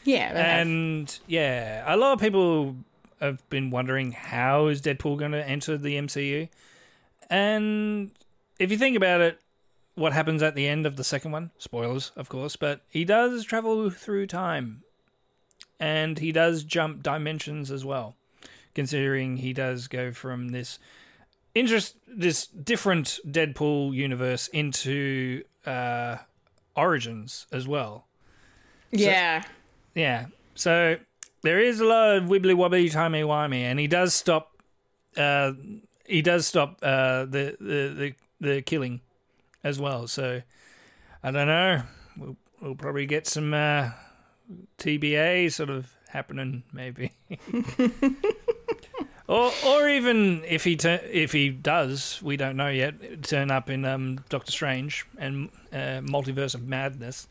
yeah 0.05 0.33
they 0.33 0.43
have. 0.43 0.67
and 0.67 1.19
yeah, 1.27 1.83
a 1.87 1.97
lot 1.97 2.13
of 2.13 2.21
people 2.21 2.77
have 3.21 3.49
been 3.51 3.71
wondering 3.71 4.13
how 4.13 4.67
is 4.67 4.81
Deadpool 4.81 5.19
going 5.19 5.33
to 5.33 5.49
enter 5.49 5.77
the 5.77 5.97
MCU, 5.97 6.49
and 7.31 8.11
if 8.59 8.71
you 8.71 8.79
think 8.79 8.97
about 8.97 9.21
it. 9.21 9.39
What 9.95 10.15
happens 10.15 10.43
at 10.43 10.55
the 10.55 10.67
end 10.67 10.87
of 10.87 10.97
the 10.97 11.05
second 11.05 11.33
one? 11.33 11.51
Spoilers, 11.59 12.13
of 12.17 12.31
course, 12.31 12.57
but 12.57 12.81
he 12.89 13.05
does 13.05 13.45
travel 13.45 13.91
through 13.91 14.27
time 14.27 14.85
and 15.79 16.21
he 16.21 16.33
does 16.33 16.63
jump 16.63 17.03
dimensions 17.03 17.71
as 17.71 17.85
well 17.85 18.15
considering 18.75 19.39
he 19.39 19.53
does 19.53 19.89
go 19.89 20.13
from 20.13 20.49
this 20.51 20.79
interest 21.55 21.97
this 22.07 22.47
different 22.47 23.19
deadpool 23.27 23.93
universe 23.93 24.49
into 24.49 25.43
uh 25.67 26.17
origins 26.77 27.47
as 27.53 27.67
well. 27.67 28.07
Yeah. 28.91 29.43
yeah. 29.95 30.27
So 30.55 30.97
there 31.43 31.59
is 31.59 31.81
a 31.81 31.85
lot 31.85 32.17
of 32.17 32.25
wibbly 32.25 32.55
wobbly 32.55 32.89
timey 32.89 33.23
wimey 33.23 33.63
and 33.63 33.79
he 33.79 33.87
does 33.87 34.15
stop 34.15 34.57
uh 35.17 35.53
he 36.07 36.23
does 36.23 36.47
stop 36.47 36.79
uh 36.83 37.25
the 37.25 37.57
the 37.61 38.15
the, 38.41 38.47
the 38.55 38.63
killing 38.63 39.01
as 39.65 39.81
well. 39.81 40.07
So 40.07 40.43
i 41.23 41.31
don't 41.31 41.47
know. 41.47 41.83
We'll, 42.17 42.37
we'll 42.61 42.75
probably 42.75 43.07
get 43.07 43.27
some 43.27 43.55
uh 43.55 43.91
TVA 44.79 45.51
sort 45.53 45.71
of 45.71 45.93
happening, 46.09 46.63
maybe. 46.73 47.13
or, 49.29 49.53
or 49.65 49.89
even 49.89 50.43
if 50.47 50.65
he 50.65 50.77
tur- 50.77 51.01
if 51.11 51.33
he 51.33 51.49
does, 51.51 52.21
we 52.23 52.37
don't 52.37 52.57
know 52.57 52.69
yet. 52.69 53.23
Turn 53.23 53.51
up 53.51 53.71
in 53.71 53.85
um, 53.85 54.21
Doctor 54.29 54.53
Strange 54.53 55.07
and 55.19 55.49
uh, 55.73 56.01
Multiverse 56.03 56.55
of 56.55 56.67
Madness, 56.67 57.29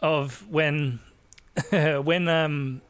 of 0.00 0.46
when 0.48 1.00
when 1.70 2.28
um, 2.28 2.80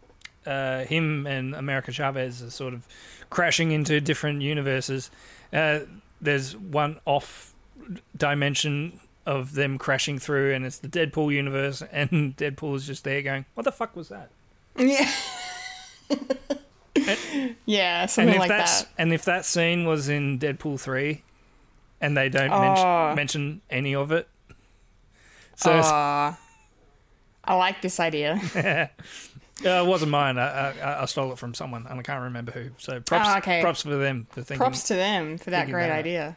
uh, 0.47 0.85
him 0.85 1.27
and 1.27 1.55
America 1.55 1.93
Chavez 1.93 2.43
are 2.43 2.51
sort 2.51 2.75
of 2.75 2.87
crashing 3.31 3.73
into 3.73 4.01
different 4.01 4.43
universes. 4.43 5.11
Uh, 5.53 5.81
there's 6.21 6.57
one 6.57 7.01
off 7.05 7.55
dimension 8.17 9.01
of 9.27 9.55
them 9.55 9.79
crashing 9.79 10.19
through, 10.19 10.55
and 10.55 10.65
it's 10.65 10.79
the 10.79 10.89
Deadpool 10.89 11.33
universe, 11.33 11.83
and 11.93 12.37
Deadpool 12.37 12.77
is 12.77 12.87
just 12.87 13.05
there 13.05 13.23
going, 13.23 13.45
"What 13.55 13.65
the 13.65 13.73
fuck 13.73 13.95
was 13.97 14.09
that?" 14.09 14.31
Yeah. 14.77 15.11
yeah, 17.67 18.03
And 18.03 18.11
something 18.11 18.35
if 18.35 18.41
like 18.41 18.49
that. 18.51 18.89
and 18.99 19.13
if 19.13 19.25
that 19.25 19.45
scene 19.45 19.85
was 19.87 20.09
in 20.09 20.39
Deadpool 20.39 20.81
three, 20.81 21.23
and 22.01 22.17
they 22.17 22.29
don't 22.29 22.51
Oh. 22.51 22.61
mention 22.61 23.15
mention 23.17 23.61
any 23.71 23.95
of 23.95 24.13
it, 24.13 24.29
so 25.57 25.71
it's- 25.71 26.37
I 27.45 27.55
like 27.55 27.81
this 27.81 27.99
idea. 27.99 28.35
uh, 29.65 29.69
it 29.69 29.87
wasn't 29.87 30.11
mine. 30.11 30.39
I, 30.39 30.79
I 30.79 31.03
I 31.03 31.05
stole 31.07 31.33
it 31.33 31.39
from 31.39 31.55
someone, 31.55 31.87
and 31.89 31.99
I 31.99 32.03
can't 32.03 32.23
remember 32.23 32.53
who. 32.53 32.71
So 32.79 33.01
props 33.01 33.29
Oh, 33.31 33.39
okay. 33.39 33.63
props 33.63 33.83
for 33.83 33.97
them 33.97 34.27
for 34.31 34.43
thinking. 34.43 34.59
Props 34.59 34.83
to 34.89 34.95
them 34.95 35.39
for 35.39 35.51
that 35.51 35.69
great 35.71 35.89
that. 35.89 35.99
idea. 35.99 36.37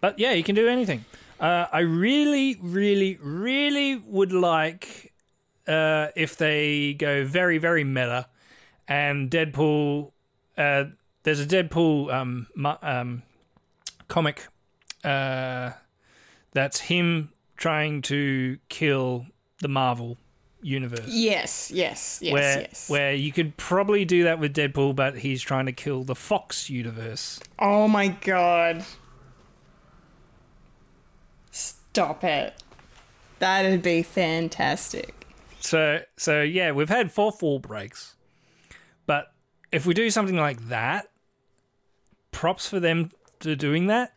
But 0.00 0.18
yeah, 0.18 0.32
you 0.32 0.42
can 0.42 0.54
do 0.56 0.66
anything. 0.68 1.04
Uh, 1.38 1.66
I 1.72 1.80
really, 1.80 2.58
really, 2.60 3.18
really 3.22 3.96
would 3.96 4.32
like 4.32 5.12
uh, 5.68 6.08
if 6.16 6.36
they 6.36 6.94
go 6.94 7.24
very, 7.24 7.58
very 7.58 7.84
meta 7.84 8.26
and 8.90 9.30
Deadpool. 9.30 10.10
Uh, 10.58 10.84
there's 11.22 11.40
a 11.40 11.46
Deadpool 11.46 12.12
um, 12.12 12.46
um, 12.82 13.22
comic 14.08 14.48
uh, 15.04 15.70
that's 16.52 16.80
him 16.80 17.30
trying 17.56 18.02
to 18.02 18.58
kill 18.68 19.26
the 19.60 19.68
Marvel 19.68 20.18
universe. 20.60 21.06
Yes, 21.06 21.70
yes, 21.70 22.18
yes, 22.20 22.32
where, 22.32 22.60
yes. 22.60 22.90
where 22.90 23.14
you 23.14 23.32
could 23.32 23.56
probably 23.56 24.04
do 24.04 24.24
that 24.24 24.38
with 24.38 24.54
Deadpool, 24.54 24.96
but 24.96 25.18
he's 25.18 25.40
trying 25.40 25.66
to 25.66 25.72
kill 25.72 26.02
the 26.04 26.14
Fox 26.14 26.68
universe. 26.68 27.40
Oh 27.58 27.88
my 27.88 28.08
god. 28.08 28.84
Stop 31.50 32.24
it. 32.24 32.54
That'd 33.38 33.82
be 33.82 34.02
fantastic. 34.02 35.26
So 35.60 36.00
so 36.16 36.42
yeah, 36.42 36.72
we've 36.72 36.88
had 36.88 37.12
fourth 37.12 37.42
wall 37.42 37.58
breaks, 37.58 38.16
if 39.72 39.86
we 39.86 39.94
do 39.94 40.10
something 40.10 40.36
like 40.36 40.68
that, 40.68 41.10
props 42.32 42.68
for 42.68 42.80
them 42.80 43.10
to 43.40 43.56
doing 43.56 43.86
that. 43.88 44.12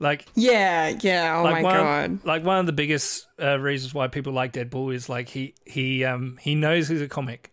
Like 0.00 0.26
Yeah, 0.36 0.90
yeah, 1.00 1.38
oh 1.40 1.42
like 1.42 1.54
my 1.54 1.62
one, 1.62 1.74
god. 1.74 2.24
like 2.24 2.44
one 2.44 2.58
of 2.58 2.66
the 2.66 2.72
biggest 2.72 3.26
uh, 3.42 3.58
reasons 3.58 3.92
why 3.92 4.06
people 4.06 4.32
like 4.32 4.52
Deadpool 4.52 4.94
is 4.94 5.08
like 5.08 5.28
he 5.30 5.54
he 5.66 6.04
um 6.04 6.38
he 6.40 6.54
knows 6.54 6.86
he's 6.88 7.02
a 7.02 7.08
comic, 7.08 7.52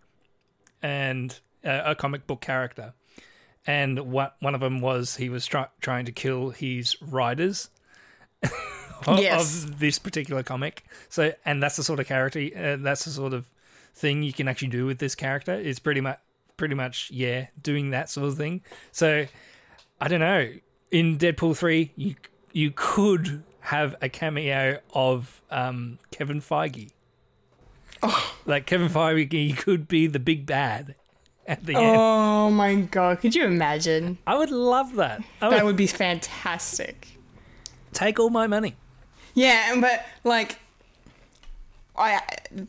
and 0.84 1.39
uh, 1.66 1.82
a 1.86 1.95
comic 1.95 2.28
book 2.28 2.41
character, 2.41 2.93
and 3.66 4.12
what 4.12 4.36
one 4.41 4.53
of 4.53 4.62
them 4.62 4.80
was 4.80 5.16
he 5.16 5.28
was 5.28 5.47
try- 5.47 5.70
trying 5.82 6.06
to 6.06 6.12
kill 6.12 6.51
his 6.51 6.95
writers. 7.01 7.70
of, 9.08 9.20
Yes. 9.20 9.64
of 9.64 9.80
this 9.80 9.97
particular 9.97 10.43
comic. 10.43 10.84
So, 11.10 11.34
and 11.45 11.62
that's 11.64 11.76
the 11.78 11.84
sort 11.84 11.99
of 11.99 12.06
character, 12.08 12.39
uh, 12.56 12.76
that's 12.80 13.06
the 13.06 13.12
sort 13.12 13.34
of 13.34 13.49
thing 13.96 14.22
you 14.24 14.34
can 14.34 14.48
actually 14.48 14.68
do 14.68 14.86
with 14.86 15.00
this 15.00 15.16
character. 15.16 15.54
Is 15.54 15.80
pretty 15.80 16.02
much, 16.02 16.20
pretty 16.58 16.76
much, 16.76 17.10
yeah, 17.12 17.48
doing 17.62 17.89
that 17.91 18.10
sort 18.10 18.28
of 18.28 18.38
thing. 18.38 18.62
So, 18.91 19.26
I 20.00 20.08
don't 20.08 20.20
know. 20.20 20.52
in 20.91 21.18
Deadpool 21.18 21.58
three, 21.58 21.91
you 21.96 22.16
you 22.52 22.72
could 22.76 23.43
have 23.62 23.96
a 24.02 24.08
cameo 24.10 24.80
of 24.93 25.41
um, 25.50 25.98
Kevin 26.12 26.39
Feige. 26.41 26.91
oh. 28.04 28.36
Like 28.46 28.66
Kevin 28.68 28.89
Feige 28.89 29.58
could 29.58 29.88
be 29.88 30.06
the 30.08 30.20
big 30.20 30.46
bad 30.46 30.93
at 31.48 31.66
the 31.66 31.76
end. 31.76 31.96
Oh 31.98 32.50
my 32.52 32.76
god, 32.76 33.20
could 33.22 33.34
you 33.36 33.43
imagine? 33.46 34.20
I 34.28 34.38
would 34.38 34.52
love 34.52 34.96
that. 34.96 35.22
I 35.41 35.48
would, 35.48 35.58
That 35.58 35.66
would 35.66 35.76
be 35.76 35.88
fantastic. 35.88 37.08
take 37.93 38.20
all 38.20 38.30
my 38.30 38.46
money. 38.48 38.76
Yeah, 39.34 39.76
but 39.82 40.06
like, 40.24 40.60
I 41.98 42.22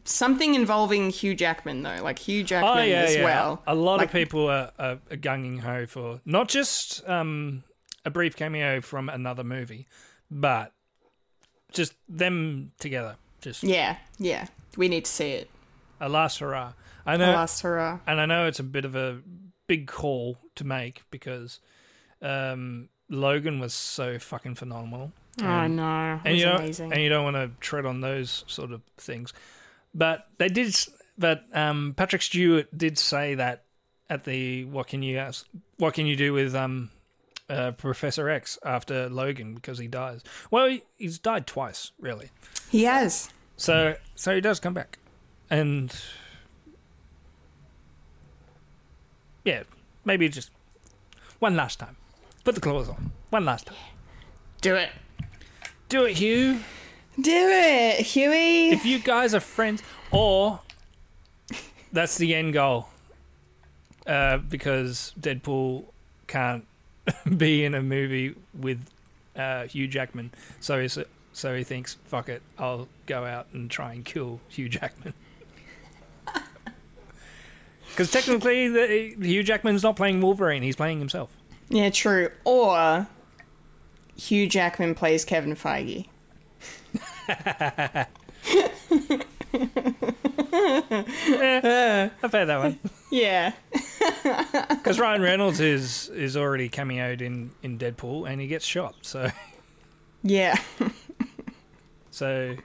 something 0.05 0.55
involving 0.55 1.11
Hugh 1.11 1.35
Jackman 1.35 1.83
though, 1.83 1.99
like 2.03 2.19
Hugh 2.19 2.45
Jackman 2.45 2.79
Oh 2.79 2.83
yeah, 2.83 3.03
as 3.03 3.17
yeah. 3.17 3.25
well. 3.25 3.63
A 3.67 3.75
lot 3.75 3.99
Like, 3.99 4.09
of 4.09 4.13
people 4.13 4.49
are, 4.49 4.73
are, 4.79 4.99
are 5.11 5.17
gung 5.17 5.61
ho 5.61 5.87
for 5.87 6.21
not 6.25 6.49
just 6.49 7.07
um, 7.09 7.65
a 8.05 8.11
brief 8.11 8.37
cameo 8.37 8.81
from 8.81 9.09
another 9.09 9.45
movie, 9.45 9.87
but 10.31 10.73
just 11.73 11.95
them 12.09 12.73
together. 12.79 13.17
Just 13.41 13.63
Yeah, 13.63 13.97
yeah, 14.19 14.47
we 14.77 14.89
need 14.89 15.05
to 15.05 15.11
see 15.11 15.33
it. 15.33 15.51
a 16.01 16.09
last 16.09 16.39
hurrah. 16.39 16.73
I 17.05 17.17
know, 17.17 17.31
A 17.33 17.35
Last 17.35 17.63
hurrah. 17.63 18.01
and 18.07 18.21
I 18.21 18.27
know 18.27 18.47
it's 18.47 18.59
a 18.59 18.65
bit 18.65 18.85
of 18.85 18.97
a 18.97 19.21
big 19.69 19.87
call 19.87 20.39
to 20.57 20.65
make 20.65 21.05
because 21.11 21.61
um, 22.21 22.89
Logan 23.09 23.61
was 23.61 23.75
so 23.75 24.19
fucking 24.19 24.57
phenomenal. 24.57 25.13
Oh 25.43 25.67
no, 25.67 26.15
it 26.15 26.21
and 26.25 26.33
was 26.33 26.39
you 26.41 26.45
don't 26.47 26.57
amazing. 26.61 26.93
and 26.93 27.03
you 27.03 27.09
don't 27.09 27.25
want 27.25 27.37
to 27.37 27.51
tread 27.61 27.85
on 27.85 28.01
those 28.01 28.45
sort 28.47 28.73
of 28.73 28.83
things. 28.97 29.33
But 29.95 30.27
they 30.39 30.49
did. 30.49 30.75
But 31.19 31.45
um, 31.53 31.95
Patrick 31.97 32.23
Stewart 32.23 32.69
did 32.77 32.99
say 32.99 33.35
that 33.35 33.65
at 34.09 34.25
the 34.25 34.65
what 34.67 34.87
can 34.87 35.03
you 35.03 35.19
ask, 35.19 35.47
what 35.79 35.95
can 35.95 36.07
you 36.07 36.17
do 36.17 36.33
with 36.33 36.55
um, 36.55 36.91
uh, 37.49 37.73
Professor 37.73 38.29
X 38.29 38.59
after 38.65 39.09
Logan 39.09 39.55
because 39.55 39.79
he 39.79 39.87
dies. 39.89 40.23
Well, 40.51 40.67
he, 40.69 40.83
he's 40.97 41.19
died 41.19 41.47
twice, 41.47 41.93
really. 42.01 42.31
he 42.71 42.85
has. 42.85 43.31
So 43.57 43.97
so 44.15 44.35
he 44.35 44.41
does 44.41 44.61
come 44.61 44.75
back, 44.75 44.99
and 45.49 45.95
yeah, 49.45 49.63
maybe 50.05 50.29
just 50.29 50.51
one 51.39 51.57
last 51.57 51.79
time. 51.79 51.97
Put 52.45 52.55
the 52.55 52.61
claws 52.61 52.89
on. 52.89 53.13
One 53.31 53.45
last 53.45 53.67
time. 53.67 53.77
Do 54.61 54.75
it. 54.77 54.91
Do 55.89 56.05
it, 56.05 56.17
Hugh. 56.17 56.61
Do 57.21 57.31
it, 57.31 58.01
Huey. 58.01 58.71
if 58.71 58.85
you 58.85 58.99
guys 58.99 59.35
are 59.35 59.41
friends, 59.41 59.83
or 60.11 60.61
that's 61.93 62.19
the 62.19 62.35
end 62.35 62.53
goal, 62.53 62.89
uh, 64.07 64.39
because 64.39 65.15
Deadpool 65.19 65.85
can't 66.27 66.67
be 67.37 67.65
in 67.65 67.75
a 67.75 67.83
movie 67.83 68.35
with 68.59 68.85
uh, 69.37 69.65
Hugh 69.67 69.87
Jackman, 69.89 70.31
so 70.61 70.81
he 70.83 70.89
so 71.33 71.57
he 71.57 71.65
thinks, 71.65 71.97
"Fuck 72.07 72.29
it, 72.29 72.43
I'll 72.59 72.89
go 73.07 73.25
out 73.25 73.47
and 73.53 73.71
try 73.71 73.93
and 73.95 74.05
kill 74.05 74.41
Hugh 74.49 74.69
Jackman." 74.69 75.15
Because 77.91 78.11
technically, 78.11 78.69
the, 78.69 79.15
Hugh 79.27 79.43
Jackman's 79.43 79.83
not 79.83 79.97
playing 79.97 80.21
Wolverine; 80.21 80.63
he's 80.63 80.77
playing 80.77 80.99
himself. 80.99 81.31
yeah, 81.71 81.89
true. 81.89 82.31
Or 82.45 83.07
Hugh 84.17 84.49
Jackman 84.49 84.95
plays 84.95 85.25
Kevin 85.25 85.55
Feige. 85.55 86.07
I've 90.99 92.33
had 92.33 92.45
that 92.47 92.59
one. 92.59 92.79
Yeah. 93.11 93.53
Because 94.69 94.99
Ryan 95.01 95.23
Reynolds 95.23 95.59
is 95.61 96.09
is 96.11 96.37
already 96.37 96.69
cameoed 96.69 97.21
in 97.21 97.51
in 97.63 97.79
Deadpool, 97.79 98.29
and 98.29 98.41
he 98.41 98.47
gets 98.47 98.65
shot. 98.65 98.95
So 99.03 99.31
Yeah. 100.23 100.57
so 102.11 102.57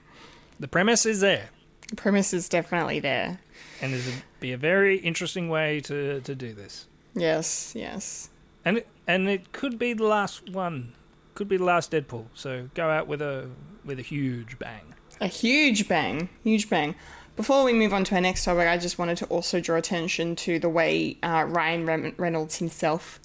the 0.59 0.67
premise 0.67 1.05
is 1.05 1.19
there. 1.21 1.49
The 1.89 1.95
premise 1.95 2.33
is 2.33 2.47
definitely 2.49 2.99
there. 2.99 3.39
and 3.81 3.93
it'd 3.93 4.23
be 4.39 4.51
a 4.53 4.57
very 4.57 4.97
interesting 4.97 5.49
way 5.49 5.79
to, 5.81 6.21
to 6.21 6.35
do 6.35 6.53
this. 6.53 6.87
Yes, 7.15 7.73
yes. 7.75 8.29
And 8.65 8.77
it, 8.79 8.87
and 9.07 9.27
it 9.27 9.51
could 9.51 9.77
be 9.79 9.93
the 9.93 10.05
last 10.05 10.49
one, 10.49 10.93
could 11.33 11.47
be 11.47 11.57
the 11.57 11.63
last 11.63 11.91
Deadpool. 11.91 12.25
So 12.33 12.69
go 12.73 12.89
out 12.89 13.07
with 13.07 13.21
a 13.21 13.49
with 13.83 13.99
a 13.99 14.03
huge 14.03 14.59
bang. 14.59 14.93
A 15.19 15.27
huge 15.27 15.87
bang, 15.87 16.29
huge 16.43 16.69
bang. 16.69 16.95
Before 17.35 17.63
we 17.63 17.73
move 17.73 17.93
on 17.93 18.03
to 18.05 18.15
our 18.15 18.21
next 18.21 18.43
topic, 18.43 18.67
I 18.67 18.77
just 18.77 18.99
wanted 18.99 19.17
to 19.17 19.25
also 19.25 19.59
draw 19.59 19.77
attention 19.77 20.35
to 20.37 20.59
the 20.59 20.69
way 20.69 21.17
uh, 21.23 21.45
Ryan 21.47 21.85
Rem- 21.85 22.15
Reynolds 22.17 22.57
himself 22.57 23.19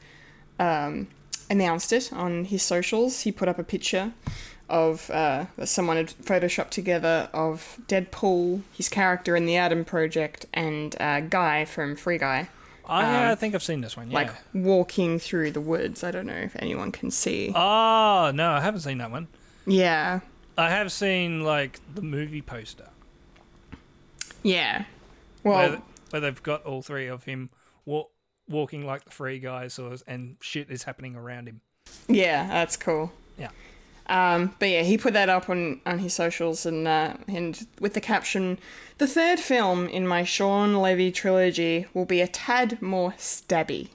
um, 0.59 1.09
announced 1.50 1.92
it 1.92 2.12
on 2.12 2.44
his 2.44 2.62
socials. 2.62 3.22
He 3.22 3.32
put 3.32 3.48
up 3.48 3.59
a 3.59 3.64
picture 3.64 4.12
of 4.68 5.11
uh, 5.11 5.46
someone 5.64 5.96
had 5.96 6.09
photoshopped 6.09 6.70
together 6.70 7.28
of 7.32 7.78
Deadpool, 7.88 8.62
his 8.72 8.88
character 8.88 9.36
in 9.36 9.46
the 9.46 9.57
Adam 9.57 9.84
Project, 9.84 10.46
and 10.52 10.96
uh, 11.00 11.20
Guy 11.20 11.64
from 11.64 11.96
Free 11.96 12.18
Guy, 12.18 12.48
I, 12.87 13.32
I 13.32 13.34
think 13.34 13.55
I've 13.55 13.62
seen 13.62 13.80
this 13.80 13.97
one. 13.97 14.11
Yeah. 14.11 14.18
like 14.18 14.30
walking 14.55 15.18
through 15.18 15.51
the 15.53 15.61
woods. 15.61 16.05
I 16.05 16.11
don't 16.11 16.26
know 16.26 16.32
if 16.34 16.57
anyone 16.59 16.93
can 16.93 17.11
see. 17.11 17.53
oh 17.55 18.30
no, 18.34 18.51
I 18.51 18.61
haven't 18.61 18.80
seen 18.80 18.99
that 18.99 19.11
one. 19.11 19.28
Yeah, 19.66 20.20
I 20.57 20.70
have 20.70 20.93
seen 20.93 21.43
like 21.43 21.80
the 21.95 22.03
movie 22.03 22.43
poster 22.43 22.89
yeah. 24.47 24.84
where, 25.43 25.70
Well, 25.70 25.82
where 26.11 26.20
they've 26.20 26.43
got 26.43 26.64
all 26.64 26.82
three 26.82 27.09
of 27.09 27.24
him 27.24 27.51
wa- 27.84 28.05
walking 28.49 28.87
like 28.87 29.05
the 29.05 29.11
free 29.11 29.39
guys, 29.39 29.78
or 29.78 29.97
and 30.07 30.37
shit 30.41 30.70
is 30.70 30.84
happening 30.84 31.16
around 31.16 31.49
him. 31.49 31.61
Yeah, 32.09 32.47
that's 32.47 32.76
cool. 32.76 33.12
Yeah. 33.39 33.51
Um, 34.09 34.54
but 34.59 34.68
yeah, 34.68 34.82
he 34.82 34.96
put 34.96 35.14
that 35.14 35.28
up 35.28 35.50
on, 35.50 35.80
on 35.84 35.98
his 35.98 36.14
socials 36.14 36.64
and 36.64 36.86
uh, 36.86 37.14
and 37.26 37.66
with 37.80 37.94
the 37.94 38.00
caption, 38.00 38.59
"The 38.98 39.07
third 39.07 39.40
film 39.40 39.88
in 39.88 40.07
my 40.07 40.22
Shawn 40.22 40.76
Levy 40.76 41.11
trilogy 41.11 41.86
will 41.92 42.04
be 42.04 42.20
a 42.20 42.28
tad 42.28 42.80
more 42.80 43.12
stabby," 43.18 43.88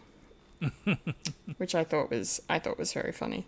which 1.57 1.76
I 1.76 1.84
thought 1.84 2.09
was 2.09 2.41
I 2.49 2.59
thought 2.59 2.78
was 2.78 2.91
very 2.93 3.12
funny. 3.14 3.45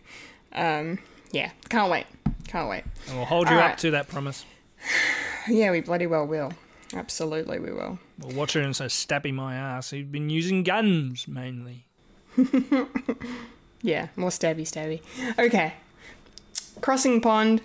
Um, 0.54 1.00
yeah, 1.32 1.52
can't 1.70 1.92
wait, 1.92 2.06
can't 2.48 2.70
wait. 2.70 2.84
And 3.08 3.18
we'll 3.18 3.26
hold 3.26 3.50
you 3.50 3.56
All 3.56 3.62
up 3.62 3.70
right. 3.72 3.78
to 3.80 3.92
that 3.92 4.08
promise. 4.08 4.46
Yeah, 5.46 5.72
we 5.72 5.82
bloody 5.82 6.08
well 6.08 6.26
will. 6.26 6.54
Absolutely, 6.94 7.60
we 7.60 7.74
will. 7.74 8.00
We'll 8.18 8.34
watch 8.34 8.56
it 8.56 8.64
and 8.64 8.74
say, 8.74 8.86
"Stabby 8.86 9.34
my 9.34 9.56
ass." 9.56 9.90
He's 9.90 10.06
been 10.06 10.30
using 10.30 10.64
guns 10.64 11.28
mainly. 11.28 11.86
Yeah, 13.84 14.08
more 14.16 14.30
stabby 14.30 14.62
stabby. 14.62 15.02
Okay. 15.38 15.74
Crossing 16.82 17.22
pond 17.22 17.62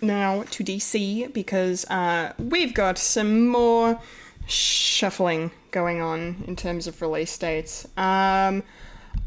now 0.00 0.44
to 0.50 0.64
DC 0.64 1.32
because 1.32 1.84
uh, 1.86 2.32
we've 2.38 2.74
got 2.74 2.98
some 2.98 3.48
more 3.48 4.00
shuffling 4.46 5.50
going 5.70 6.00
on 6.00 6.44
in 6.46 6.56
terms 6.56 6.86
of 6.86 7.00
release 7.02 7.36
dates. 7.36 7.86
Um, 7.96 8.62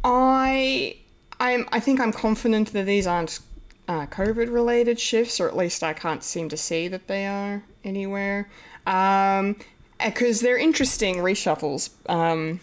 I 0.03 0.97
I'm 1.39 1.67
I 1.71 1.79
think 1.79 1.99
I'm 1.99 2.11
confident 2.11 2.73
that 2.73 2.85
these 2.85 3.07
aren't 3.07 3.39
uh, 3.87 4.05
COVID 4.05 4.53
related 4.53 4.99
shifts, 4.99 5.39
or 5.39 5.47
at 5.47 5.57
least 5.57 5.83
I 5.83 5.93
can't 5.93 6.23
seem 6.23 6.49
to 6.49 6.57
see 6.57 6.87
that 6.87 7.07
they 7.07 7.25
are 7.25 7.63
anywhere. 7.83 8.49
Um, 8.85 9.57
because 10.03 10.41
they're 10.41 10.57
interesting 10.57 11.17
reshuffles. 11.17 11.89
Um, 12.07 12.61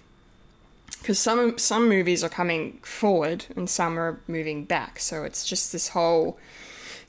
because 1.06 1.20
some 1.20 1.56
some 1.56 1.88
movies 1.88 2.24
are 2.24 2.28
coming 2.28 2.80
forward 2.82 3.46
and 3.54 3.70
some 3.70 3.96
are 3.96 4.18
moving 4.26 4.64
back. 4.64 4.98
So 4.98 5.22
it's 5.22 5.44
just 5.44 5.70
this 5.70 5.90
whole 5.90 6.36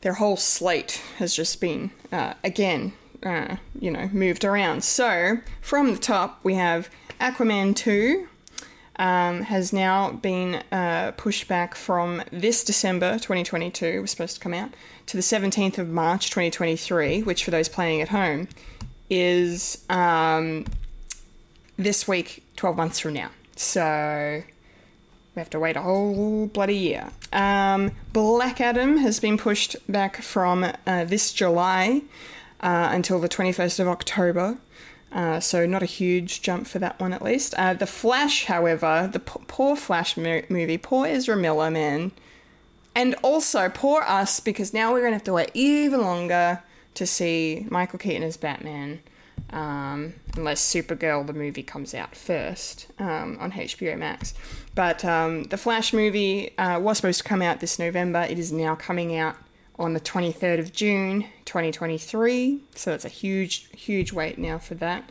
their 0.01 0.13
whole 0.13 0.37
slate 0.37 1.01
has 1.17 1.35
just 1.35 1.59
been 1.59 1.89
uh, 2.11 2.35
again 2.43 2.93
uh, 3.23 3.55
you 3.79 3.89
know 3.89 4.07
moved 4.13 4.45
around. 4.45 4.83
So 4.83 5.39
from 5.61 5.93
the 5.93 5.97
top 5.97 6.39
we 6.43 6.53
have 6.53 6.91
Aquaman 7.19 7.75
two. 7.75 8.29
Um, 8.99 9.43
has 9.43 9.71
now 9.71 10.11
been 10.11 10.63
uh, 10.71 11.11
pushed 11.17 11.47
back 11.47 11.75
from 11.75 12.23
this 12.31 12.63
December 12.63 13.19
2022, 13.19 14.01
was 14.01 14.09
supposed 14.09 14.37
to 14.37 14.41
come 14.41 14.55
out, 14.55 14.71
to 15.05 15.15
the 15.15 15.21
17th 15.21 15.77
of 15.77 15.87
March 15.87 16.31
2023, 16.31 17.21
which 17.21 17.45
for 17.45 17.51
those 17.51 17.69
playing 17.69 18.01
at 18.01 18.09
home 18.09 18.47
is 19.07 19.85
um, 19.87 20.65
this 21.77 22.07
week, 22.07 22.43
12 22.55 22.75
months 22.75 22.99
from 22.99 23.13
now. 23.13 23.29
So 23.57 24.43
we 25.35 25.39
have 25.39 25.49
to 25.49 25.59
wait 25.59 25.75
a 25.75 25.81
whole 25.81 26.47
bloody 26.47 26.77
year. 26.77 27.09
Um, 27.33 27.91
Black 28.13 28.61
Adam 28.61 28.97
has 28.97 29.19
been 29.19 29.37
pushed 29.37 29.75
back 29.91 30.17
from 30.17 30.63
uh, 30.85 31.05
this 31.05 31.33
July 31.33 32.03
uh, 32.61 32.89
until 32.91 33.19
the 33.19 33.29
21st 33.29 33.79
of 33.79 33.87
October. 33.87 34.57
Uh, 35.11 35.39
so 35.39 35.65
not 35.65 35.81
a 35.81 35.87
huge 35.87 36.41
jump 36.41 36.67
for 36.67 36.79
that 36.79 36.99
one 36.99 37.13
at 37.13 37.21
least. 37.21 37.53
Uh, 37.55 37.73
the 37.73 37.87
Flash, 37.87 38.45
however, 38.45 39.09
the 39.11 39.19
p- 39.19 39.39
poor 39.47 39.75
Flash 39.75 40.17
mo- 40.17 40.43
movie, 40.49 40.77
poor 40.77 41.07
Ezra 41.07 41.35
Miller, 41.35 41.71
man. 41.71 42.11
And 42.93 43.15
also 43.23 43.69
poor 43.69 44.01
us 44.01 44.39
because 44.39 44.73
now 44.73 44.91
we're 44.91 45.01
to 45.01 45.13
have 45.13 45.23
to 45.23 45.33
wait 45.33 45.51
even 45.53 46.01
longer 46.01 46.61
to 46.95 47.07
see 47.07 47.65
Michael 47.69 47.99
Keaton 47.99 48.23
as 48.23 48.37
Batman. 48.37 48.99
Um, 49.51 50.13
unless 50.35 50.61
Supergirl 50.61 51.25
the 51.25 51.33
movie 51.33 51.63
comes 51.63 51.93
out 51.93 52.15
first 52.15 52.87
um, 52.99 53.37
on 53.39 53.51
HBO 53.51 53.97
Max. 53.97 54.33
But 54.75 55.03
um, 55.05 55.43
the 55.45 55.57
Flash 55.57 55.93
movie 55.93 56.57
uh, 56.57 56.79
was 56.79 56.97
supposed 56.97 57.21
to 57.21 57.27
come 57.27 57.41
out 57.41 57.59
this 57.59 57.79
November. 57.79 58.25
It 58.29 58.39
is 58.39 58.51
now 58.51 58.75
coming 58.75 59.15
out 59.15 59.35
on 59.79 59.93
the 59.93 59.99
23rd 59.99 60.59
of 60.59 60.73
June 60.73 61.25
2023. 61.45 62.61
So 62.75 62.93
it's 62.93 63.05
a 63.05 63.09
huge, 63.09 63.69
huge 63.75 64.11
wait 64.11 64.37
now 64.37 64.57
for 64.57 64.75
that. 64.75 65.09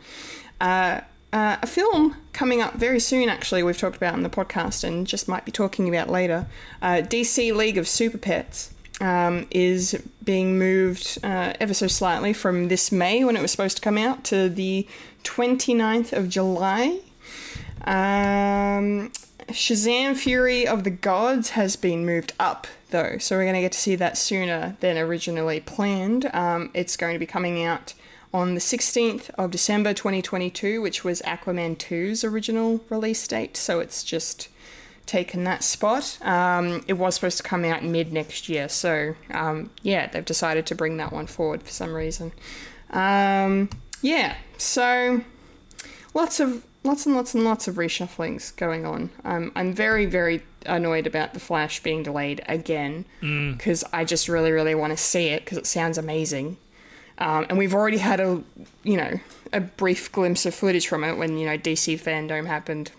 Uh, 0.59 1.01
uh, 1.33 1.57
a 1.61 1.67
film 1.67 2.15
coming 2.31 2.61
up 2.61 2.75
very 2.75 2.99
soon, 2.99 3.27
actually, 3.27 3.61
we've 3.61 3.77
talked 3.77 3.97
about 3.97 4.13
in 4.13 4.23
the 4.23 4.29
podcast 4.29 4.83
and 4.83 5.05
just 5.05 5.27
might 5.27 5.45
be 5.45 5.51
talking 5.51 5.89
about 5.89 6.09
later. 6.09 6.47
Uh, 6.81 7.01
DC 7.01 7.53
League 7.53 7.77
of 7.77 7.87
Super 7.87 8.17
Pets 8.17 8.73
um, 8.99 9.47
is 9.51 10.01
being 10.23 10.57
moved 10.57 11.19
uh, 11.23 11.53
ever 11.59 11.73
so 11.73 11.87
slightly 11.87 12.33
from 12.33 12.67
this 12.67 12.91
May 12.91 13.23
when 13.23 13.37
it 13.37 13.41
was 13.41 13.51
supposed 13.51 13.77
to 13.77 13.81
come 13.81 13.97
out 13.97 14.23
to 14.25 14.49
the 14.49 14.87
29th 15.23 16.13
of 16.13 16.29
July. 16.29 16.99
Um, 17.83 19.11
Shazam 19.49 20.15
Fury 20.15 20.67
of 20.67 20.83
the 20.83 20.89
Gods 20.89 21.51
has 21.51 21.75
been 21.75 22.05
moved 22.05 22.33
up 22.39 22.67
though, 22.89 23.17
so 23.17 23.35
we're 23.37 23.43
going 23.43 23.55
to 23.55 23.61
get 23.61 23.71
to 23.73 23.79
see 23.79 23.95
that 23.95 24.17
sooner 24.17 24.75
than 24.79 24.97
originally 24.97 25.59
planned. 25.59 26.29
Um, 26.33 26.71
it's 26.73 26.97
going 26.97 27.13
to 27.13 27.19
be 27.19 27.25
coming 27.25 27.63
out 27.63 27.93
on 28.33 28.55
the 28.55 28.59
16th 28.59 29.29
of 29.31 29.51
December 29.51 29.93
2022, 29.93 30.81
which 30.81 31.03
was 31.03 31.21
Aquaman 31.21 31.77
2's 31.77 32.23
original 32.23 32.81
release 32.89 33.25
date, 33.27 33.55
so 33.55 33.79
it's 33.79 34.03
just 34.03 34.49
taken 35.07 35.45
that 35.45 35.63
spot. 35.63 36.19
Um, 36.21 36.83
it 36.87 36.93
was 36.93 37.15
supposed 37.15 37.37
to 37.37 37.43
come 37.43 37.65
out 37.65 37.83
mid 37.83 38.13
next 38.13 38.49
year, 38.49 38.69
so 38.69 39.15
um, 39.31 39.71
yeah, 39.81 40.07
they've 40.07 40.25
decided 40.25 40.65
to 40.67 40.75
bring 40.75 40.97
that 40.97 41.11
one 41.11 41.27
forward 41.27 41.63
for 41.63 41.71
some 41.71 41.93
reason. 41.93 42.33
Um, 42.91 43.69
yeah, 44.01 44.35
so 44.57 45.21
lots 46.13 46.39
of 46.39 46.63
lots 46.83 47.05
and 47.05 47.15
lots 47.15 47.33
and 47.33 47.43
lots 47.43 47.67
of 47.67 47.75
reshufflings 47.75 48.55
going 48.55 48.85
on. 48.85 49.09
Um, 49.23 49.51
I'm 49.55 49.73
very 49.73 50.05
very 50.05 50.43
annoyed 50.65 51.07
about 51.07 51.33
the 51.33 51.39
Flash 51.39 51.81
being 51.81 52.03
delayed 52.03 52.43
again 52.47 53.05
because 53.21 53.83
I 53.91 54.03
just 54.03 54.27
really 54.27 54.51
really 54.51 54.75
want 54.75 54.91
to 54.91 54.97
see 54.97 55.27
it 55.29 55.45
because 55.45 55.57
it 55.57 55.65
sounds 55.65 55.97
amazing. 55.97 56.57
Um, 57.19 57.47
and 57.49 57.57
we've 57.57 57.73
already 57.73 57.97
had 57.97 58.19
a 58.19 58.43
you 58.83 58.97
know 58.97 59.19
a 59.53 59.61
brief 59.61 60.11
glimpse 60.11 60.45
of 60.45 60.53
footage 60.53 60.87
from 60.87 61.03
it 61.03 61.17
when 61.17 61.37
you 61.37 61.45
know 61.45 61.57
DC 61.57 61.99
fandom 61.99 62.45
happened 62.45 62.91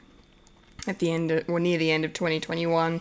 at 0.86 0.98
the 0.98 1.12
end 1.12 1.30
of, 1.30 1.48
or 1.48 1.60
near 1.60 1.78
the 1.78 1.90
end 1.90 2.04
of 2.04 2.12
2021 2.12 3.00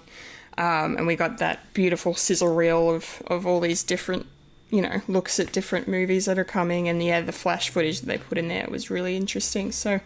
um, 0.57 0.97
and 0.97 1.05
we 1.05 1.15
got 1.15 1.37
that 1.37 1.71
beautiful 1.73 2.15
sizzle 2.15 2.53
reel 2.53 2.89
of, 2.89 3.21
of 3.27 3.45
all 3.45 3.59
these 3.59 3.83
different 3.83 4.25
you 4.69 4.81
know 4.81 5.01
looks 5.07 5.39
at 5.39 5.51
different 5.51 5.87
movies 5.87 6.25
that 6.25 6.37
are 6.39 6.43
coming. 6.43 6.87
And 6.87 7.01
yeah 7.01 7.21
the 7.21 7.31
flash 7.31 7.69
footage 7.69 8.01
that 8.01 8.07
they 8.07 8.17
put 8.17 8.37
in 8.37 8.47
there 8.47 8.67
was 8.69 8.89
really 8.89 9.15
interesting. 9.15 9.71
So 9.71 9.99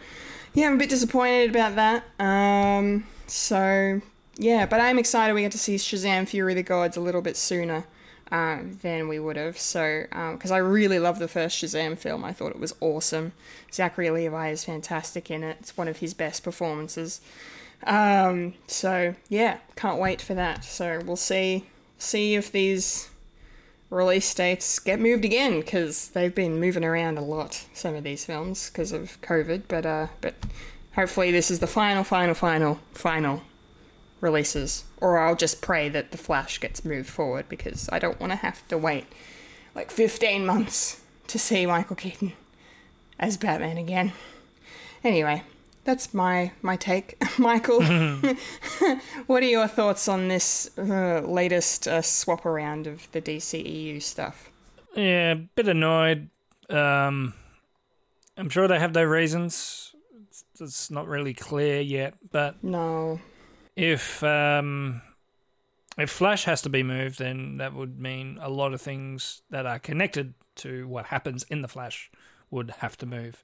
yeah 0.54 0.68
i'm 0.68 0.76
a 0.76 0.78
bit 0.78 0.90
disappointed 0.90 1.50
about 1.50 1.76
that. 1.76 2.04
Um, 2.24 3.08
so 3.28 4.02
yeah 4.38 4.66
but 4.66 4.80
i'm 4.80 4.98
excited 4.98 5.34
we 5.34 5.42
get 5.42 5.52
to 5.52 5.58
see 5.58 5.76
shazam 5.76 6.28
fury 6.28 6.54
of 6.54 6.58
the 6.58 6.64
gods 6.64 6.98
a 6.98 7.02
little 7.02 7.22
bit 7.22 7.36
sooner 7.38 7.86
uh, 8.32 8.60
than 8.82 9.08
we 9.08 9.20
would 9.20 9.38
have. 9.38 9.58
So 9.58 10.06
because 10.34 10.52
i 10.52 10.58
really 10.58 11.00
love 11.00 11.20
the 11.20 11.30
first 11.30 11.64
shazam 11.64 11.98
film. 11.98 12.26
I 12.26 12.34
thought 12.34 12.52
it 12.52 12.60
was 12.60 12.76
awesome. 12.82 13.32
Zachary 13.72 14.10
levi 14.10 14.50
is 14.50 14.66
fantastic 14.66 15.32
in 15.32 15.44
it. 15.46 15.58
It's 15.62 15.78
one 15.78 15.88
of 15.88 15.98
his 15.98 16.14
best 16.14 16.44
performances 16.44 17.22
um, 17.84 18.54
so 18.68 19.16
yeah, 19.30 19.58
can't 19.76 20.00
wait 20.00 20.22
for 20.22 20.34
that. 20.34 20.64
So 20.64 21.02
we'll 21.06 21.16
see 21.16 21.66
see 21.98 22.36
if 22.36 22.52
these 22.52 23.10
release 23.90 24.34
dates 24.34 24.80
get 24.80 25.00
moved 25.00 25.26
again 25.26 25.60
because 25.60 26.10
they've 26.10 26.34
been 26.34 26.60
moving 26.60 26.84
around 26.84 27.18
a 27.18 27.22
lot. 27.22 27.66
Some 27.74 27.96
of 27.96 28.04
these 28.04 28.26
films 28.26 28.70
because 28.70 28.92
of 28.92 29.22
COVID, 29.22 29.64
but 29.68 29.86
uh, 29.86 30.08
but 30.22 30.36
hopefully 30.96 31.32
this 31.32 31.52
is 31.52 31.60
the 31.60 31.68
final, 31.68 32.04
final, 32.04 32.34
final, 32.34 32.80
final 32.94 33.44
releases. 34.22 34.86
Or 34.98 35.20
I'll 35.20 35.36
just 35.36 35.62
pray 35.62 35.90
that 35.90 36.12
the 36.12 36.18
Flash 36.18 36.60
gets 36.60 36.86
moved 36.86 37.10
forward 37.10 37.50
because 37.50 37.90
I 37.92 38.00
don't 38.00 38.20
want 38.20 38.32
to 38.32 38.38
have 38.38 38.68
to 38.70 38.78
wait 38.78 39.06
like 39.76 39.92
15 39.92 40.46
months 40.46 41.02
to 41.28 41.40
see 41.40 41.66
Michael 41.66 41.96
Keaton 41.96 42.34
as 43.20 43.38
Batman 43.38 43.78
again. 43.78 44.14
Anyway, 45.04 45.44
that's 45.84 46.14
my 46.14 46.52
my 46.62 46.76
take, 46.76 47.18
Michael. 47.40 47.82
what 49.28 49.44
are 49.44 49.48
your 49.48 49.68
thoughts 49.68 50.08
on 50.08 50.28
this 50.28 50.70
uh, 50.78 51.22
latest 51.22 51.88
uh, 51.88 52.02
swap 52.02 52.46
around 52.46 52.88
of 52.88 53.12
the 53.12 53.22
DCEU 53.22 54.02
stuff? 54.02 54.50
Yeah, 54.96 55.32
a 55.32 55.36
bit 55.36 55.68
annoyed. 55.68 56.30
Um, 56.70 57.34
I'm 58.38 58.50
sure 58.50 58.68
they 58.68 58.80
have 58.80 58.94
their 58.94 59.10
reasons. 59.10 59.94
It's, 60.28 60.44
it's 60.60 60.92
not 60.92 61.08
really 61.08 61.34
clear 61.34 61.82
yet, 61.82 62.16
but 62.32 62.64
No, 62.64 63.20
if 63.76 64.24
um, 64.24 65.02
if 65.98 66.10
Flash 66.10 66.46
has 66.46 66.62
to 66.64 66.70
be 66.70 66.84
moved, 66.84 67.20
then 67.20 67.58
that 67.58 67.74
would 67.74 68.00
mean 68.00 68.38
a 68.42 68.50
lot 68.50 68.74
of 68.74 68.82
things 68.82 69.42
that 69.50 69.66
are 69.66 69.80
connected 69.80 70.34
to 70.56 70.88
what 70.88 71.08
happens 71.08 71.44
in 71.44 71.62
the 71.62 71.68
Flash 71.68 72.12
would 72.50 72.72
have 72.80 72.98
to 72.98 73.06
move. 73.06 73.44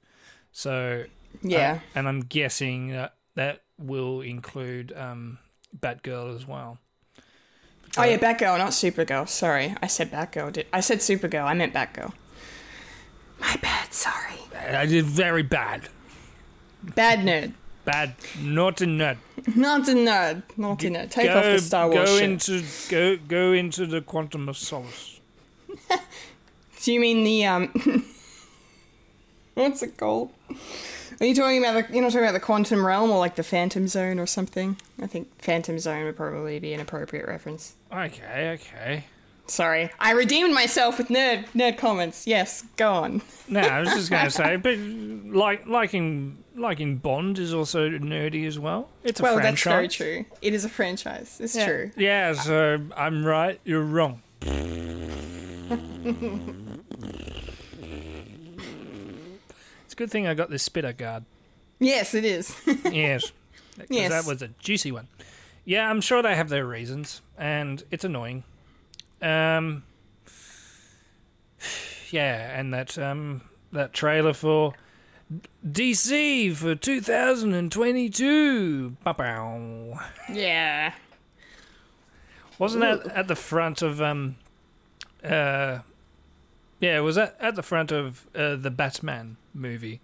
So 0.58 1.04
yeah, 1.40 1.74
uh, 1.74 1.78
and 1.94 2.08
I'm 2.08 2.18
guessing 2.18 2.88
that 2.88 3.14
that 3.36 3.62
will 3.78 4.22
include 4.22 4.92
um, 4.96 5.38
Batgirl 5.78 6.34
as 6.34 6.48
well. 6.48 6.78
oh 7.96 8.02
yeah, 8.02 8.18
Batgirl, 8.18 8.58
not 8.58 8.70
Supergirl. 8.70 9.28
Sorry, 9.28 9.76
I 9.80 9.86
said 9.86 10.10
Batgirl. 10.10 10.54
Did 10.54 10.66
I 10.72 10.80
said 10.80 10.98
Supergirl? 10.98 11.44
I 11.44 11.54
meant 11.54 11.72
Batgirl. 11.74 12.12
My 13.38 13.54
bad. 13.62 13.94
Sorry. 13.94 14.34
I 14.52 14.84
did 14.86 15.04
very 15.04 15.44
bad, 15.44 15.90
Bad 16.82 17.20
nerd. 17.20 17.52
bad, 17.84 18.16
naughty 18.40 18.86
nerd. 18.86 19.18
Not 19.54 19.86
a 19.86 19.92
nerd. 19.92 20.42
Not 20.56 20.82
a 20.82 20.88
nerd. 20.88 21.10
Take 21.10 21.30
off 21.30 21.44
the 21.44 21.60
Star 21.60 21.88
Wars 21.88 22.10
go 22.10 22.18
shit. 22.18 22.30
into 22.30 22.64
go 22.90 23.16
go 23.16 23.52
into 23.52 23.86
the 23.86 24.00
quantum 24.00 24.48
of 24.48 24.56
solace. 24.56 25.20
Do 26.82 26.92
you 26.92 26.98
mean 26.98 27.22
the 27.22 27.46
um? 27.46 28.04
what's 29.54 29.84
it 29.84 29.96
called? 29.96 30.32
Are 31.20 31.26
you 31.26 31.34
talking 31.34 31.58
about 31.58 31.88
the? 31.88 31.92
You're 31.92 32.02
not 32.02 32.12
talking 32.12 32.24
about 32.24 32.34
the 32.34 32.40
quantum 32.40 32.86
realm 32.86 33.10
or 33.10 33.18
like 33.18 33.34
the 33.34 33.42
Phantom 33.42 33.88
Zone 33.88 34.18
or 34.20 34.26
something? 34.26 34.76
I 35.02 35.06
think 35.06 35.28
Phantom 35.42 35.78
Zone 35.78 36.04
would 36.04 36.16
probably 36.16 36.58
be 36.60 36.72
an 36.72 36.80
appropriate 36.80 37.26
reference. 37.26 37.74
Okay, 37.92 38.50
okay. 38.54 39.04
Sorry, 39.46 39.90
I 39.98 40.12
redeemed 40.12 40.52
myself 40.54 40.98
with 40.98 41.08
nerd 41.08 41.46
nerd 41.54 41.78
comments. 41.78 42.26
Yes, 42.26 42.64
go 42.76 42.92
on. 42.92 43.22
No, 43.48 43.60
I 43.60 43.80
was 43.80 43.88
just 43.94 44.10
going 44.10 44.24
to 44.26 44.30
say, 44.30 44.56
but 44.56 44.76
like 44.78 45.66
liking 45.66 46.36
liking 46.54 46.98
Bond 46.98 47.38
is 47.38 47.54
also 47.54 47.88
nerdy 47.88 48.46
as 48.46 48.58
well. 48.58 48.88
It's 49.04 49.20
a 49.20 49.22
well, 49.22 49.36
franchise. 49.36 49.64
Well, 49.66 49.80
that's 49.80 49.96
very 49.96 50.22
true. 50.24 50.26
It 50.42 50.52
is 50.54 50.64
a 50.66 50.68
franchise. 50.68 51.38
It's 51.40 51.56
Yeah. 51.56 51.66
true. 51.66 51.90
Yeah, 51.96 52.34
so 52.34 52.78
I'm 52.96 53.24
right, 53.24 53.58
you're 53.64 53.82
wrong. 53.82 54.20
good 59.98 60.10
thing 60.12 60.28
I 60.28 60.34
got 60.34 60.48
this 60.48 60.62
spitter 60.62 60.92
guard. 60.92 61.24
Yes, 61.80 62.14
it 62.14 62.24
is. 62.24 62.54
Yes. 62.90 63.32
Yes. 63.88 64.10
That 64.10 64.26
was 64.26 64.42
a 64.42 64.48
juicy 64.58 64.90
one. 64.92 65.08
Yeah, 65.64 65.88
I'm 65.90 66.00
sure 66.00 66.20
they 66.22 66.34
have 66.34 66.48
their 66.48 66.66
reasons, 66.66 67.20
and 67.36 67.84
it's 67.90 68.04
annoying. 68.04 68.42
Um, 69.22 69.84
yeah, 72.10 72.58
and 72.58 72.74
that 72.74 72.98
um 72.98 73.42
that 73.72 73.92
trailer 73.92 74.32
for 74.32 74.72
DC 75.66 76.54
for 76.56 76.74
2022. 76.74 78.96
Ba-bow. 79.04 80.00
yeah. 80.32 80.94
Wasn't 82.58 82.80
that 82.80 83.06
at 83.14 83.28
the 83.28 83.36
front 83.36 83.82
of 83.82 84.00
um 84.00 84.36
uh 85.22 85.80
yeah, 86.80 86.98
was 87.00 87.18
at 87.18 87.36
at 87.40 87.56
the 87.56 87.62
front 87.62 87.92
of 87.92 88.26
uh, 88.34 88.56
the 88.56 88.70
Batman 88.70 89.36
movie 89.54 90.00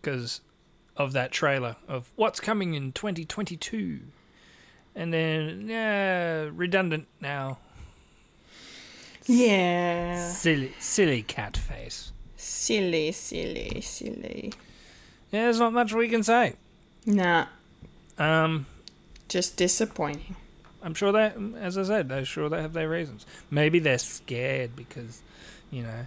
because 0.00 0.40
of 0.96 1.12
that 1.12 1.32
trailer 1.32 1.76
of 1.88 2.10
what's 2.16 2.40
coming 2.40 2.74
in 2.74 2.92
2022. 2.92 4.00
And 4.94 5.12
then 5.12 5.66
yeah, 5.68 6.48
redundant 6.52 7.06
now. 7.20 7.58
Yeah. 9.26 10.30
Silly 10.30 10.72
silly 10.78 11.22
cat 11.22 11.56
face. 11.56 12.12
Silly, 12.36 13.12
silly, 13.12 13.80
silly. 13.80 14.52
Yeah, 15.32 15.42
there's 15.44 15.58
not 15.58 15.72
much 15.72 15.92
we 15.92 16.08
can 16.08 16.22
say. 16.22 16.54
Nah, 17.04 17.46
Um 18.18 18.66
just 19.28 19.56
disappointing. 19.56 20.36
I'm 20.82 20.94
sure 20.94 21.10
that, 21.10 21.36
as 21.58 21.76
I 21.76 21.82
said, 21.82 22.08
they're 22.08 22.24
sure 22.24 22.48
they 22.48 22.62
have 22.62 22.72
their 22.72 22.88
reasons. 22.88 23.26
Maybe 23.50 23.80
they're 23.80 23.98
scared 23.98 24.76
because, 24.76 25.20
you 25.68 25.82
know, 25.82 26.06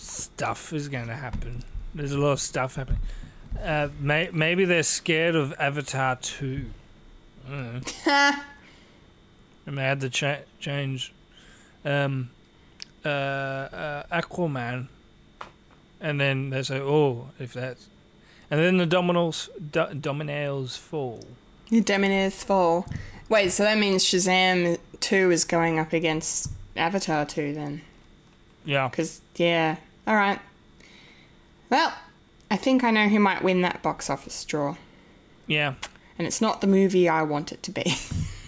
stuff 0.00 0.72
is 0.72 0.88
going 0.88 1.06
to 1.06 1.14
happen. 1.14 1.62
There's 1.94 2.12
a 2.12 2.18
lot 2.18 2.32
of 2.32 2.40
stuff 2.40 2.76
happening. 2.76 3.00
Uh, 3.62 3.88
may, 3.98 4.30
maybe 4.32 4.64
they're 4.64 4.82
scared 4.82 5.34
of 5.34 5.54
Avatar 5.58 6.16
2. 6.16 6.66
I 7.46 7.50
don't 7.50 8.06
know. 8.06 8.32
and 9.66 9.78
they 9.78 9.82
had 9.82 10.00
to 10.00 10.10
cha- 10.10 10.44
change 10.60 11.12
um, 11.84 12.30
uh, 13.04 13.08
uh, 13.08 14.02
Aquaman 14.12 14.88
and 16.00 16.20
then 16.20 16.50
they 16.50 16.62
say, 16.62 16.78
"Oh, 16.78 17.30
if 17.38 17.52
that's," 17.52 17.88
and 18.50 18.60
then 18.60 18.76
the 18.76 18.86
dominoes 18.86 19.50
do, 19.72 19.86
dominoes 19.94 20.76
fall. 20.76 21.24
Demon's 21.70 22.42
Fall. 22.42 22.86
Wait, 23.28 23.52
so 23.52 23.62
that 23.62 23.76
means 23.76 24.02
Shazam 24.02 24.78
2 25.00 25.30
is 25.30 25.44
going 25.44 25.78
up 25.78 25.92
against 25.92 26.50
Avatar 26.74 27.26
2 27.26 27.52
then? 27.52 27.82
Yeah, 28.64 28.88
Because, 28.88 29.20
yeah. 29.36 29.76
Alright. 30.08 30.40
Well, 31.68 31.92
I 32.50 32.56
think 32.56 32.82
I 32.82 32.90
know 32.90 33.08
who 33.08 33.18
might 33.18 33.42
win 33.42 33.60
that 33.60 33.82
box 33.82 34.08
office 34.08 34.42
draw. 34.44 34.76
yeah. 35.46 35.74
And 36.18 36.26
it's 36.26 36.40
not 36.40 36.60
the 36.60 36.66
movie 36.66 37.08
I 37.08 37.22
want 37.22 37.52
it 37.52 37.62
to 37.62 37.70
be. 37.70 37.94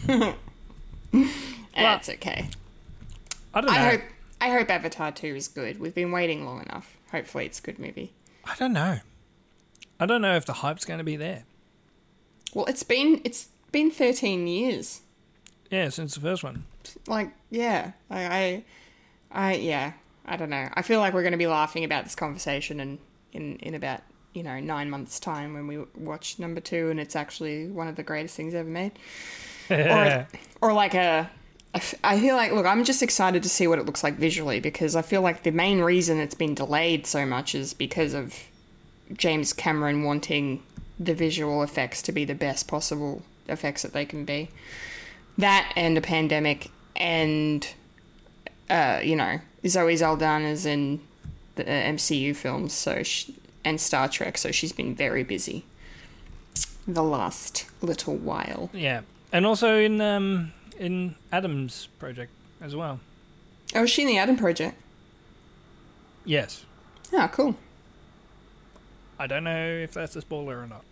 That's 1.76 2.08
okay. 2.08 2.48
I 3.54 3.60
don't 3.60 3.70
know. 3.70 3.76
I 3.78 3.90
hope 3.90 4.00
I 4.40 4.50
hope 4.50 4.70
Avatar 4.70 5.12
2 5.12 5.26
is 5.36 5.46
good. 5.46 5.78
We've 5.78 5.94
been 5.94 6.10
waiting 6.10 6.44
long 6.44 6.62
enough. 6.62 6.96
Hopefully 7.12 7.46
it's 7.46 7.60
a 7.60 7.62
good 7.62 7.78
movie. 7.78 8.12
I 8.44 8.56
don't 8.56 8.72
know. 8.72 8.98
I 10.00 10.06
don't 10.06 10.20
know 10.20 10.34
if 10.34 10.46
the 10.46 10.54
hype's 10.54 10.84
going 10.84 10.98
to 10.98 11.04
be 11.04 11.14
there. 11.14 11.44
Well, 12.54 12.64
it's 12.66 12.82
been 12.82 13.20
it's 13.22 13.50
been 13.70 13.92
13 13.92 14.48
years. 14.48 15.02
Yeah, 15.70 15.90
since 15.90 16.14
the 16.14 16.20
first 16.20 16.42
one. 16.42 16.64
like 17.06 17.30
yeah 17.50 17.92
I, 18.10 18.24
I 18.24 18.64
i 19.30 19.54
yeah 19.54 19.92
i 20.30 20.36
don't 20.36 20.50
know. 20.50 20.68
I 20.74 20.82
feel 20.82 21.00
like 21.00 21.12
we're 21.12 21.22
going 21.22 21.32
to 21.32 21.38
be 21.38 21.46
laughing 21.46 21.84
about 21.84 22.04
this 22.04 22.14
conversation 22.14 22.80
and 22.80 22.98
in 23.32 23.56
in 23.56 23.74
about 23.74 24.02
you 24.32 24.42
know 24.42 24.60
nine 24.60 24.88
months 24.88 25.20
time 25.20 25.54
when 25.54 25.66
we 25.66 25.78
watch 25.96 26.38
number 26.38 26.60
two 26.60 26.90
and 26.90 26.98
it's 26.98 27.16
actually 27.16 27.66
one 27.68 27.88
of 27.88 27.96
the 27.96 28.02
greatest 28.02 28.36
things 28.36 28.54
ever 28.54 28.68
made. 28.68 28.92
Or 29.68 30.26
or 30.62 30.72
like 30.72 30.94
a 30.94 31.30
I 31.72 32.18
feel 32.18 32.34
like 32.34 32.50
look 32.52 32.66
i'm 32.66 32.82
just 32.82 33.02
excited 33.02 33.44
to 33.44 33.48
see 33.48 33.68
what 33.68 33.78
it 33.78 33.86
looks 33.86 34.02
like 34.02 34.14
visually 34.14 34.58
because 34.58 34.96
i 34.96 35.02
feel 35.02 35.22
like 35.22 35.44
the 35.44 35.52
main 35.52 35.80
reason 35.80 36.18
it's 36.18 36.34
been 36.34 36.54
delayed 36.54 37.06
so 37.06 37.24
much 37.24 37.54
is 37.54 37.74
because 37.74 38.12
of 38.12 38.34
james 39.12 39.52
cameron 39.52 40.02
wanting 40.02 40.64
the 41.00 41.14
visual 41.14 41.62
effects 41.62 42.02
to 42.02 42.12
be 42.12 42.26
the 42.26 42.34
best 42.34 42.68
possible 42.68 43.22
effects 43.48 43.82
that 43.82 43.94
they 43.94 44.04
can 44.04 44.24
be. 44.26 44.50
That 45.38 45.72
and 45.74 45.96
a 45.96 46.02
pandemic 46.02 46.70
and 46.94 47.66
uh, 48.70 49.00
you 49.02 49.16
know 49.16 49.40
Zoe 49.66 49.94
Saldana's 49.94 50.64
in 50.64 51.00
the 51.56 51.64
uh, 51.64 51.92
MCU 51.92 52.34
films 52.34 52.72
so 52.72 53.02
she, 53.02 53.34
and 53.64 53.80
Star 53.80 54.08
Trek 54.08 54.38
so 54.38 54.50
she's 54.50 54.72
been 54.72 54.94
very 54.94 55.22
busy 55.22 55.64
the 56.86 57.02
last 57.02 57.66
little 57.82 58.16
while. 58.16 58.70
Yeah, 58.72 59.02
and 59.32 59.44
also 59.46 59.78
in 59.78 60.00
um 60.00 60.52
in 60.78 61.14
Adam's 61.32 61.88
project 61.98 62.32
as 62.60 62.74
well. 62.74 63.00
oh 63.74 63.84
is 63.84 63.90
she 63.90 64.02
in 64.02 64.08
the 64.08 64.18
Adam 64.18 64.36
Project? 64.36 64.76
Yes, 66.24 66.64
oh 67.12 67.28
cool. 67.32 67.56
I 69.18 69.26
don't 69.26 69.44
know 69.44 69.66
if 69.66 69.92
that's 69.92 70.16
a 70.16 70.22
spoiler 70.22 70.60
or 70.60 70.66
not. 70.66 70.82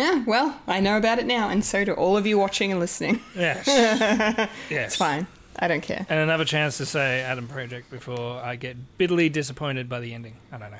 Yeah 0.00 0.24
well 0.26 0.58
I 0.66 0.80
know 0.80 0.96
about 0.96 1.18
it 1.18 1.26
now 1.26 1.48
and 1.48 1.64
so 1.64 1.84
do 1.84 1.92
all 1.92 2.16
of 2.16 2.26
you 2.26 2.38
watching 2.38 2.70
and 2.70 2.80
listening 2.80 3.20
Yes, 3.36 3.66
yes, 3.66 4.50
it's 4.70 4.96
fine 4.96 5.26
I 5.58 5.68
don't 5.68 5.82
care 5.82 6.06
And 6.08 6.18
another 6.20 6.44
chance 6.44 6.76
to 6.78 6.86
say 6.86 7.20
Adam 7.20 7.46
Project 7.48 7.90
before 7.90 8.40
I 8.40 8.56
get 8.56 8.76
bitterly 8.98 9.28
disappointed 9.28 9.88
by 9.88 10.00
the 10.00 10.14
ending. 10.14 10.36
I 10.52 10.58
don't 10.58 10.70
know. 10.70 10.78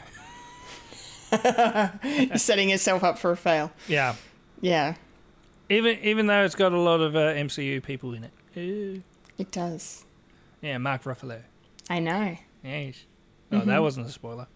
you're 2.29 2.37
setting 2.39 2.71
yourself 2.71 3.05
up 3.05 3.19
for 3.19 3.31
a 3.31 3.37
fail 3.37 3.71
Yeah, 3.89 4.15
yeah 4.61 4.95
even 5.69 5.99
even 6.03 6.27
though 6.27 6.45
it's 6.45 6.55
got 6.57 6.73
a 6.73 6.81
lot 6.81 7.01
of 7.01 7.15
uh, 7.15 7.35
MCU 7.35 7.83
people 7.83 8.15
in 8.15 8.25
it. 8.25 9.03
It 9.39 9.53
does 9.53 10.05
Yeah, 10.61 10.79
Mark 10.79 11.05
Ruffalo. 11.05 11.41
I 11.89 11.99
know 12.01 12.37
Yes. 12.65 12.97
Oh, 13.53 13.61
that 13.61 13.81
wasn't 13.83 14.07
a 14.07 14.11
spoiler. 14.11 14.47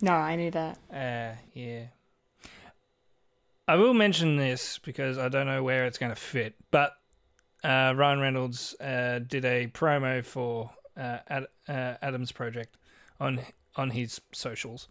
no 0.00 0.12
I 0.12 0.36
knew 0.36 0.50
that 0.52 0.78
Uh, 0.92 1.36
yeah. 1.54 1.84
I 3.68 3.74
will 3.76 3.94
mention 3.94 4.36
this 4.36 4.78
because 4.78 5.18
I 5.18 5.28
don't 5.28 5.46
know 5.46 5.62
where 5.62 5.86
it's 5.86 5.98
going 5.98 6.10
to 6.10 6.16
fit, 6.16 6.54
but 6.70 6.92
uh, 7.64 7.94
Ryan 7.96 8.20
Reynolds 8.20 8.74
uh, 8.80 9.18
did 9.26 9.44
a 9.44 9.66
promo 9.66 10.24
for 10.24 10.70
uh, 10.96 11.18
Ad- 11.28 11.48
uh, 11.68 11.94
Adam's 12.00 12.30
project 12.30 12.76
on 13.18 13.40
on 13.74 13.90
his 13.90 14.20
socials 14.32 14.88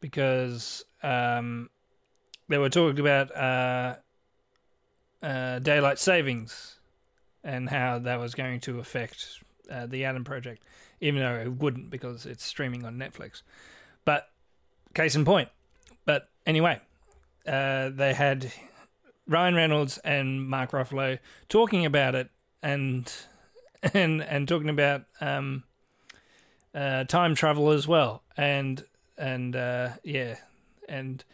because 0.00 0.84
um, 1.02 1.68
they 2.48 2.56
were 2.56 2.70
talking 2.70 3.00
about 3.00 3.34
uh, 3.34 3.96
uh, 5.20 5.58
daylight 5.58 5.98
savings 5.98 6.78
and 7.42 7.68
how 7.68 7.98
that 7.98 8.20
was 8.20 8.34
going 8.34 8.60
to 8.60 8.78
affect 8.78 9.40
the 9.86 10.04
Adam 10.04 10.22
project, 10.24 10.62
even 11.00 11.20
though 11.20 11.34
it 11.34 11.52
wouldn't 11.52 11.90
because 11.90 12.26
it's 12.26 12.44
streaming 12.44 12.84
on 12.84 12.96
Netflix. 12.96 13.42
But 14.04 14.28
case 14.94 15.16
in 15.16 15.24
point. 15.24 15.48
But 16.04 16.28
anyway, 16.46 16.80
uh, 17.46 17.90
they 17.90 18.14
had 18.14 18.52
Ryan 19.26 19.54
Reynolds 19.54 19.98
and 19.98 20.48
Mark 20.48 20.72
Ruffalo 20.72 21.18
talking 21.48 21.84
about 21.86 22.14
it 22.14 22.30
and 22.62 23.12
and 23.94 24.22
and 24.22 24.46
talking 24.48 24.68
about 24.68 25.04
um, 25.20 25.64
uh, 26.74 27.04
time 27.04 27.34
travel 27.34 27.70
as 27.70 27.86
well. 27.88 28.22
And 28.36 28.84
and 29.18 29.54
uh, 29.56 29.90
yeah, 30.02 30.36
and 30.88 31.24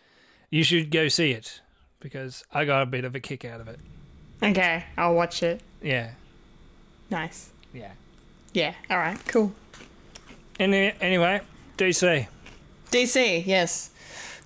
you 0.50 0.62
should 0.64 0.90
go 0.90 1.08
see 1.08 1.30
it 1.32 1.60
because 2.00 2.44
I 2.52 2.64
got 2.64 2.82
a 2.82 2.86
bit 2.86 3.04
of 3.04 3.14
a 3.14 3.20
kick 3.20 3.44
out 3.44 3.60
of 3.60 3.68
it. 3.68 3.78
okay 4.42 4.84
I'll 4.96 5.14
watch 5.14 5.42
it 5.42 5.60
Yeah, 5.82 6.12
nice 7.10 7.50
yeah. 7.74 7.92
yeah 8.54 8.72
all 8.88 8.96
right 8.98 9.18
cool 9.28 9.52
Any, 10.58 10.92
anyway, 11.00 11.42
DC. 11.76 12.26
DC, 12.90 13.46
yes. 13.46 13.89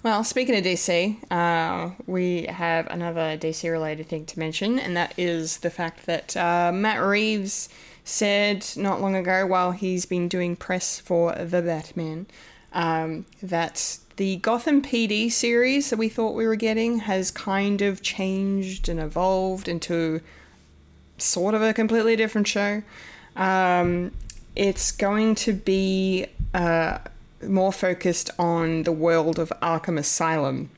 Well, 0.04 0.22
speaking 0.22 0.54
of 0.54 0.64
DC, 0.64 1.16
uh, 1.30 1.92
we 2.06 2.42
have 2.42 2.86
another 2.88 3.38
DC 3.38 3.70
related 3.70 4.06
thing 4.06 4.26
to 4.26 4.38
mention, 4.38 4.78
and 4.78 4.94
that 4.98 5.14
is 5.16 5.56
the 5.60 5.70
fact 5.70 6.04
that 6.04 6.36
uh, 6.36 6.70
Matt 6.74 7.02
Reeves 7.02 7.70
said 8.04 8.66
not 8.76 9.00
long 9.00 9.16
ago, 9.16 9.46
while 9.46 9.70
he's 9.70 10.04
been 10.04 10.28
doing 10.28 10.56
press 10.56 11.00
for 11.00 11.32
The 11.32 11.62
Batman, 11.62 12.26
um, 12.74 13.24
that 13.42 13.96
the 14.16 14.36
Gotham 14.36 14.82
PD 14.82 15.32
series 15.32 15.88
that 15.88 15.98
we 15.98 16.10
thought 16.10 16.34
we 16.34 16.46
were 16.46 16.54
getting 16.54 16.98
has 16.98 17.30
kind 17.30 17.80
of 17.80 18.02
changed 18.02 18.90
and 18.90 19.00
evolved 19.00 19.68
into 19.68 20.20
sort 21.16 21.54
of 21.54 21.62
a 21.62 21.72
completely 21.72 22.14
different 22.14 22.46
show. 22.46 22.82
Um, 23.36 24.12
it's 24.54 24.92
going 24.92 25.34
to 25.36 25.54
be 25.54 26.26
uh, 26.52 26.98
more 27.48 27.72
focused 27.72 28.30
on 28.38 28.82
the 28.84 28.92
world 28.92 29.38
of 29.38 29.52
Arkham 29.62 29.98
Asylum 29.98 30.70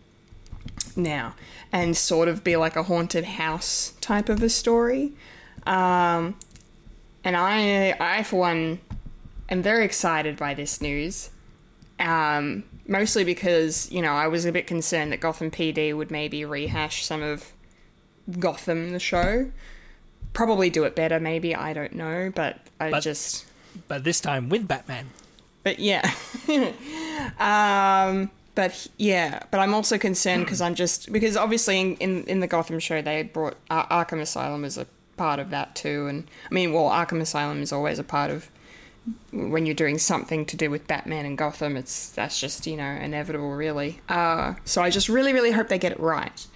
now, 0.94 1.34
and 1.72 1.96
sort 1.96 2.28
of 2.28 2.42
be 2.44 2.56
like 2.56 2.76
a 2.76 2.84
haunted 2.84 3.24
house 3.24 3.92
type 4.00 4.28
of 4.28 4.42
a 4.42 4.48
story. 4.48 5.12
Um, 5.66 6.36
and 7.24 7.36
I, 7.36 7.96
I 7.98 8.22
for 8.22 8.36
one, 8.40 8.78
am 9.48 9.62
very 9.62 9.84
excited 9.84 10.36
by 10.36 10.54
this 10.54 10.80
news. 10.80 11.30
Um, 11.98 12.64
mostly 12.86 13.24
because 13.24 13.90
you 13.90 14.02
know 14.02 14.12
I 14.12 14.28
was 14.28 14.44
a 14.44 14.52
bit 14.52 14.66
concerned 14.66 15.12
that 15.12 15.20
Gotham 15.20 15.50
PD 15.50 15.96
would 15.96 16.10
maybe 16.10 16.44
rehash 16.44 17.04
some 17.04 17.22
of 17.22 17.52
Gotham 18.38 18.90
the 18.90 19.00
show. 19.00 19.50
Probably 20.32 20.68
do 20.68 20.84
it 20.84 20.94
better, 20.94 21.18
maybe 21.18 21.54
I 21.54 21.72
don't 21.72 21.94
know, 21.94 22.30
but 22.34 22.58
I 22.78 22.90
But- 22.90 23.02
just 23.02 23.46
But 23.88 24.04
this 24.04 24.20
time 24.20 24.48
with 24.48 24.68
Batman. 24.68 25.06
But 25.66 25.80
yeah. 25.80 26.08
um, 27.40 28.30
but 28.54 28.86
yeah, 28.98 29.42
but 29.50 29.58
I'm 29.58 29.74
also 29.74 29.98
concerned 29.98 30.44
because 30.44 30.60
I'm 30.60 30.76
just 30.76 31.12
because 31.12 31.36
obviously 31.36 31.80
in, 31.80 31.96
in 31.96 32.24
in 32.26 32.38
the 32.38 32.46
Gotham 32.46 32.78
show 32.78 33.02
they 33.02 33.24
brought 33.24 33.56
Ar- 33.68 33.88
Arkham 33.88 34.20
Asylum 34.20 34.64
as 34.64 34.78
a 34.78 34.86
part 35.16 35.40
of 35.40 35.50
that 35.50 35.74
too, 35.74 36.06
and 36.06 36.30
I 36.48 36.54
mean, 36.54 36.72
well, 36.72 36.88
Arkham 36.88 37.20
Asylum 37.20 37.62
is 37.62 37.72
always 37.72 37.98
a 37.98 38.04
part 38.04 38.30
of 38.30 38.48
when 39.32 39.66
you're 39.66 39.74
doing 39.74 39.98
something 39.98 40.46
to 40.46 40.56
do 40.56 40.70
with 40.70 40.86
Batman 40.86 41.26
and 41.26 41.36
Gotham. 41.36 41.76
It's 41.76 42.10
that's 42.10 42.38
just 42.38 42.68
you 42.68 42.76
know 42.76 42.84
inevitable, 42.84 43.50
really. 43.50 44.00
Uh, 44.08 44.54
so 44.64 44.82
I 44.82 44.90
just 44.90 45.08
really 45.08 45.32
really 45.32 45.50
hope 45.50 45.66
they 45.66 45.80
get 45.80 45.90
it 45.90 45.98
right. 45.98 46.46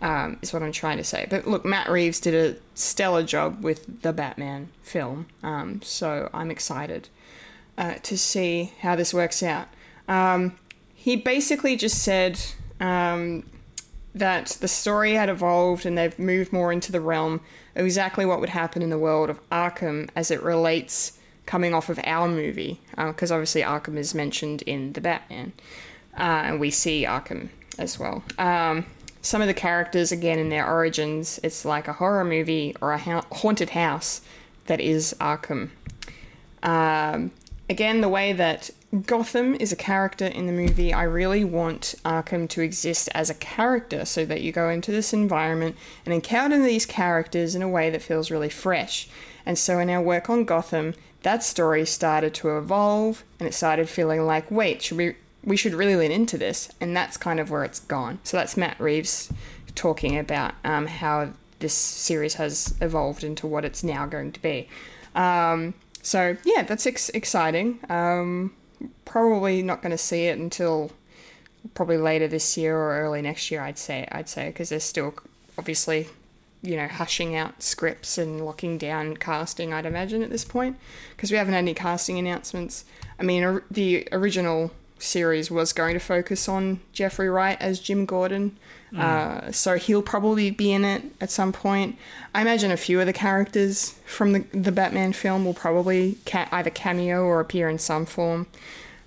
Um, 0.00 0.38
is 0.40 0.54
what 0.54 0.62
I'm 0.62 0.72
trying 0.72 0.96
to 0.96 1.04
say. 1.04 1.26
But 1.28 1.46
look, 1.46 1.66
Matt 1.66 1.90
Reeves 1.90 2.18
did 2.18 2.34
a 2.34 2.58
stellar 2.74 3.24
job 3.24 3.62
with 3.62 4.00
the 4.00 4.14
Batman 4.14 4.70
film, 4.80 5.26
um, 5.42 5.82
so 5.82 6.30
I'm 6.32 6.50
excited 6.50 7.10
uh, 7.76 7.94
to 8.02 8.16
see 8.16 8.72
how 8.80 8.96
this 8.96 9.12
works 9.12 9.42
out. 9.42 9.68
Um, 10.08 10.58
he 10.94 11.16
basically 11.16 11.76
just 11.76 12.02
said 12.02 12.40
um, 12.80 13.44
that 14.14 14.56
the 14.60 14.68
story 14.68 15.14
had 15.14 15.28
evolved 15.28 15.84
and 15.84 15.98
they've 15.98 16.18
moved 16.18 16.52
more 16.52 16.72
into 16.72 16.92
the 16.92 17.00
realm 17.00 17.40
of 17.74 17.84
exactly 17.84 18.24
what 18.24 18.40
would 18.40 18.50
happen 18.50 18.82
in 18.82 18.90
the 18.90 18.98
world 18.98 19.30
of 19.30 19.40
Arkham 19.50 20.08
as 20.14 20.30
it 20.30 20.42
relates 20.42 21.18
coming 21.46 21.74
off 21.74 21.90
of 21.90 22.00
our 22.04 22.26
movie, 22.28 22.80
because 22.96 23.30
obviously 23.30 23.60
Arkham 23.60 23.98
is 23.98 24.14
mentioned 24.14 24.62
in 24.62 24.94
the 24.94 25.00
Batman, 25.00 25.52
uh, 26.18 26.22
and 26.22 26.60
we 26.60 26.70
see 26.70 27.04
Arkham 27.04 27.50
as 27.78 27.98
well. 27.98 28.22
Um, 28.38 28.86
some 29.20 29.42
of 29.42 29.46
the 29.46 29.54
characters, 29.54 30.12
again, 30.12 30.38
in 30.38 30.48
their 30.48 30.66
origins, 30.66 31.40
it's 31.42 31.64
like 31.64 31.88
a 31.88 31.94
horror 31.94 32.24
movie 32.24 32.74
or 32.80 32.92
a 32.92 32.98
ha- 32.98 33.26
haunted 33.32 33.70
house 33.70 34.22
that 34.66 34.80
is 34.80 35.14
Arkham. 35.20 35.70
Um, 36.62 37.30
again, 37.68 38.00
the 38.00 38.08
way 38.08 38.32
that 38.32 38.70
Gotham 39.06 39.54
is 39.56 39.72
a 39.72 39.76
character 39.76 40.26
in 40.26 40.46
the 40.46 40.52
movie, 40.52 40.92
I 40.92 41.02
really 41.04 41.44
want 41.44 41.94
Arkham 42.04 42.48
to 42.50 42.60
exist 42.60 43.08
as 43.14 43.30
a 43.30 43.34
character 43.34 44.04
so 44.04 44.24
that 44.24 44.42
you 44.42 44.52
go 44.52 44.68
into 44.68 44.92
this 44.92 45.12
environment 45.12 45.76
and 46.04 46.14
encounter 46.14 46.62
these 46.62 46.86
characters 46.86 47.54
in 47.54 47.62
a 47.62 47.68
way 47.68 47.90
that 47.90 48.02
feels 48.02 48.30
really 48.30 48.50
fresh. 48.50 49.08
And 49.46 49.58
so, 49.58 49.78
in 49.78 49.90
our 49.90 50.00
work 50.00 50.30
on 50.30 50.44
Gotham, 50.44 50.94
that 51.22 51.42
story 51.42 51.84
started 51.86 52.34
to 52.34 52.56
evolve 52.56 53.24
and 53.38 53.48
it 53.48 53.52
started 53.52 53.88
feeling 53.88 54.26
like, 54.26 54.50
wait, 54.50 54.82
should 54.82 54.98
we? 54.98 55.16
We 55.42 55.58
should 55.58 55.74
really 55.74 55.94
lean 55.94 56.10
into 56.10 56.38
this, 56.38 56.70
and 56.80 56.96
that's 56.96 57.18
kind 57.18 57.38
of 57.38 57.50
where 57.50 57.64
it's 57.64 57.80
gone. 57.80 58.18
So 58.24 58.38
that's 58.38 58.56
Matt 58.56 58.80
Reeves 58.80 59.30
talking 59.74 60.16
about 60.16 60.54
um, 60.64 60.86
how 60.86 61.34
this 61.58 61.74
series 61.74 62.34
has 62.34 62.74
evolved 62.80 63.22
into 63.22 63.46
what 63.46 63.64
it's 63.64 63.84
now 63.84 64.06
going 64.06 64.32
to 64.32 64.40
be. 64.40 64.68
Um, 65.14 65.74
so 66.04 66.36
yeah, 66.44 66.62
that's 66.62 66.86
ex- 66.86 67.08
exciting. 67.10 67.80
Um, 67.88 68.54
probably 69.06 69.62
not 69.62 69.82
going 69.82 69.90
to 69.90 69.98
see 69.98 70.26
it 70.26 70.38
until 70.38 70.92
probably 71.72 71.96
later 71.96 72.28
this 72.28 72.58
year 72.58 72.76
or 72.76 73.00
early 73.00 73.22
next 73.22 73.50
year. 73.50 73.62
I'd 73.62 73.78
say. 73.78 74.06
I'd 74.12 74.28
say 74.28 74.48
because 74.48 74.68
they're 74.68 74.80
still 74.80 75.14
obviously, 75.58 76.08
you 76.62 76.76
know, 76.76 76.88
hushing 76.88 77.34
out 77.34 77.62
scripts 77.62 78.18
and 78.18 78.44
locking 78.44 78.76
down 78.76 79.16
casting. 79.16 79.72
I'd 79.72 79.86
imagine 79.86 80.22
at 80.22 80.30
this 80.30 80.44
point 80.44 80.76
because 81.16 81.30
we 81.30 81.38
haven't 81.38 81.54
had 81.54 81.60
any 81.60 81.74
casting 81.74 82.18
announcements. 82.18 82.84
I 83.18 83.22
mean, 83.22 83.42
or, 83.42 83.64
the 83.70 84.06
original 84.12 84.72
series 84.98 85.50
was 85.50 85.72
going 85.72 85.94
to 85.94 86.00
focus 86.00 86.48
on 86.48 86.80
Jeffrey 86.92 87.28
Wright 87.28 87.60
as 87.60 87.80
Jim 87.80 88.06
Gordon. 88.06 88.56
Uh, 88.96 89.50
so 89.50 89.76
he'll 89.76 90.02
probably 90.02 90.52
be 90.52 90.72
in 90.72 90.84
it 90.84 91.02
at 91.20 91.28
some 91.28 91.52
point. 91.52 91.98
I 92.32 92.40
imagine 92.42 92.70
a 92.70 92.76
few 92.76 93.00
of 93.00 93.06
the 93.06 93.12
characters 93.12 93.90
from 94.06 94.32
the, 94.32 94.38
the 94.52 94.70
Batman 94.70 95.12
film 95.12 95.44
will 95.44 95.54
probably 95.54 96.16
ca- 96.26 96.48
either 96.52 96.70
cameo 96.70 97.24
or 97.24 97.40
appear 97.40 97.68
in 97.68 97.78
some 97.78 98.06
form. 98.06 98.46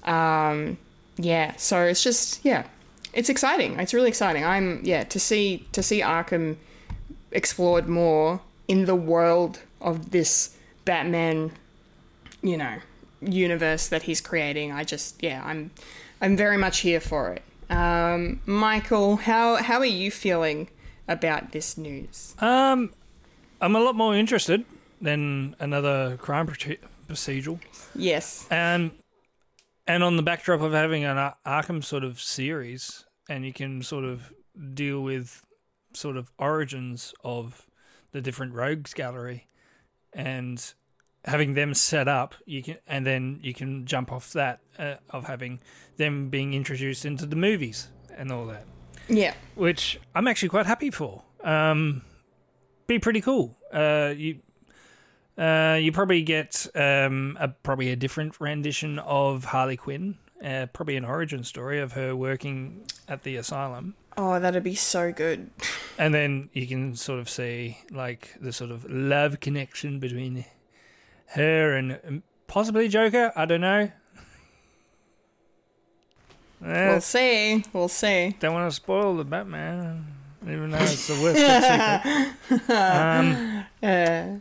Um, 0.03 0.77
yeah, 1.15 1.55
so 1.55 1.83
it's 1.83 2.03
just 2.03 2.43
yeah, 2.43 2.65
it's 3.13 3.29
exciting. 3.29 3.79
It's 3.79 3.93
really 3.93 4.09
exciting. 4.09 4.43
I'm 4.43 4.81
yeah 4.83 5.03
to 5.05 5.19
see 5.21 5.65
to 5.71 5.81
see 5.81 6.01
Arkham 6.01 6.57
explored 7.31 7.87
more 7.87 8.41
in 8.67 8.85
the 8.85 8.95
world 8.95 9.61
of 9.79 10.11
this 10.11 10.55
Batman, 10.83 11.51
you 12.41 12.57
know, 12.57 12.77
universe 13.21 13.87
that 13.87 14.03
he's 14.03 14.21
creating. 14.21 14.71
I 14.71 14.83
just 14.83 15.21
yeah, 15.21 15.41
I'm 15.45 15.71
I'm 16.21 16.35
very 16.35 16.57
much 16.57 16.79
here 16.79 16.99
for 16.99 17.33
it. 17.33 17.43
Um, 17.69 18.41
Michael, 18.45 19.17
how 19.17 19.55
how 19.55 19.79
are 19.79 19.85
you 19.85 20.11
feeling 20.11 20.69
about 21.07 21.51
this 21.51 21.77
news? 21.77 22.35
Um, 22.39 22.91
I'm 23.61 23.75
a 23.75 23.79
lot 23.79 23.95
more 23.95 24.15
interested 24.15 24.65
than 25.01 25.55
another 25.59 26.17
crime 26.17 26.47
proce- 26.47 26.79
procedural. 27.07 27.59
Yes. 27.95 28.47
And 28.49 28.91
and 29.85 30.03
on 30.03 30.17
the 30.17 30.23
backdrop 30.23 30.61
of 30.61 30.73
having 30.73 31.03
an 31.05 31.17
Ar- 31.17 31.37
Arkham 31.45 31.83
sort 31.83 32.03
of 32.03 32.21
series, 32.21 33.05
and 33.29 33.45
you 33.45 33.53
can 33.53 33.81
sort 33.81 34.03
of 34.03 34.33
deal 34.73 35.01
with 35.01 35.45
sort 35.93 36.17
of 36.17 36.31
origins 36.37 37.13
of 37.23 37.65
the 38.11 38.21
different 38.21 38.53
rogues 38.53 38.93
gallery, 38.93 39.47
and 40.13 40.73
having 41.27 41.53
them 41.53 41.73
set 41.73 42.07
up, 42.07 42.33
you 42.45 42.63
can 42.63 42.77
and 42.87 43.05
then 43.05 43.39
you 43.43 43.53
can 43.53 43.85
jump 43.85 44.11
off 44.11 44.33
that 44.33 44.59
uh, 44.79 44.95
of 45.11 45.25
having 45.25 45.59
them 45.97 46.29
being 46.29 46.53
introduced 46.53 47.05
into 47.05 47.25
the 47.25 47.35
movies 47.35 47.89
and 48.17 48.31
all 48.31 48.45
that, 48.47 48.65
Yeah. 49.07 49.33
which 49.55 49.99
I'm 50.15 50.27
actually 50.27 50.49
quite 50.49 50.65
happy 50.65 50.89
for. 50.91 51.23
Um, 51.43 52.01
be 52.87 52.97
pretty 52.99 53.21
cool. 53.21 53.55
Uh, 53.73 54.13
you 54.17 54.39
uh, 55.37 55.77
you 55.79 55.91
probably 55.91 56.23
get 56.23 56.65
um, 56.73 57.37
a 57.39 57.47
probably 57.49 57.91
a 57.91 57.95
different 57.95 58.39
rendition 58.41 58.97
of 58.99 59.45
Harley 59.45 59.77
Quinn. 59.77 60.17
Uh, 60.43 60.67
probably 60.71 60.95
an 60.95 61.03
origin 61.05 61.43
story 61.43 61.79
of 61.79 61.93
her 61.93 62.15
working 62.15 62.85
at 63.07 63.23
the 63.23 63.37
asylum, 63.37 63.95
Oh, 64.17 64.39
that'd 64.39 64.63
be 64.63 64.75
so 64.75 65.11
good. 65.11 65.49
and 65.97 66.13
then 66.13 66.49
you 66.53 66.67
can 66.67 66.95
sort 66.95 67.19
of 67.19 67.27
see 67.27 67.79
like 67.91 68.35
the 68.39 68.53
sort 68.53 68.69
of 68.69 68.85
love 68.87 69.39
connection 69.39 69.99
between 69.99 70.45
her 71.27 71.75
and 71.75 72.21
possibly 72.47 72.87
Joker. 72.87 73.31
I 73.35 73.45
don't 73.45 73.61
know. 73.61 73.91
Eh, 76.65 76.89
We'll 76.89 77.01
see. 77.01 77.63
We'll 77.73 77.87
see. 77.87 78.35
don't 78.39 78.53
want 78.53 78.69
to 78.69 78.75
spoil 78.75 79.15
the 79.15 79.23
Batman, 79.23 80.05
even 80.43 80.71
though 80.71 80.77
it's 80.79 81.07
the 81.07 81.21
worst 81.21 81.37
kept 81.37 82.37
secret. 82.47 82.69
Um, 82.69 83.63
Uh, 83.83 84.39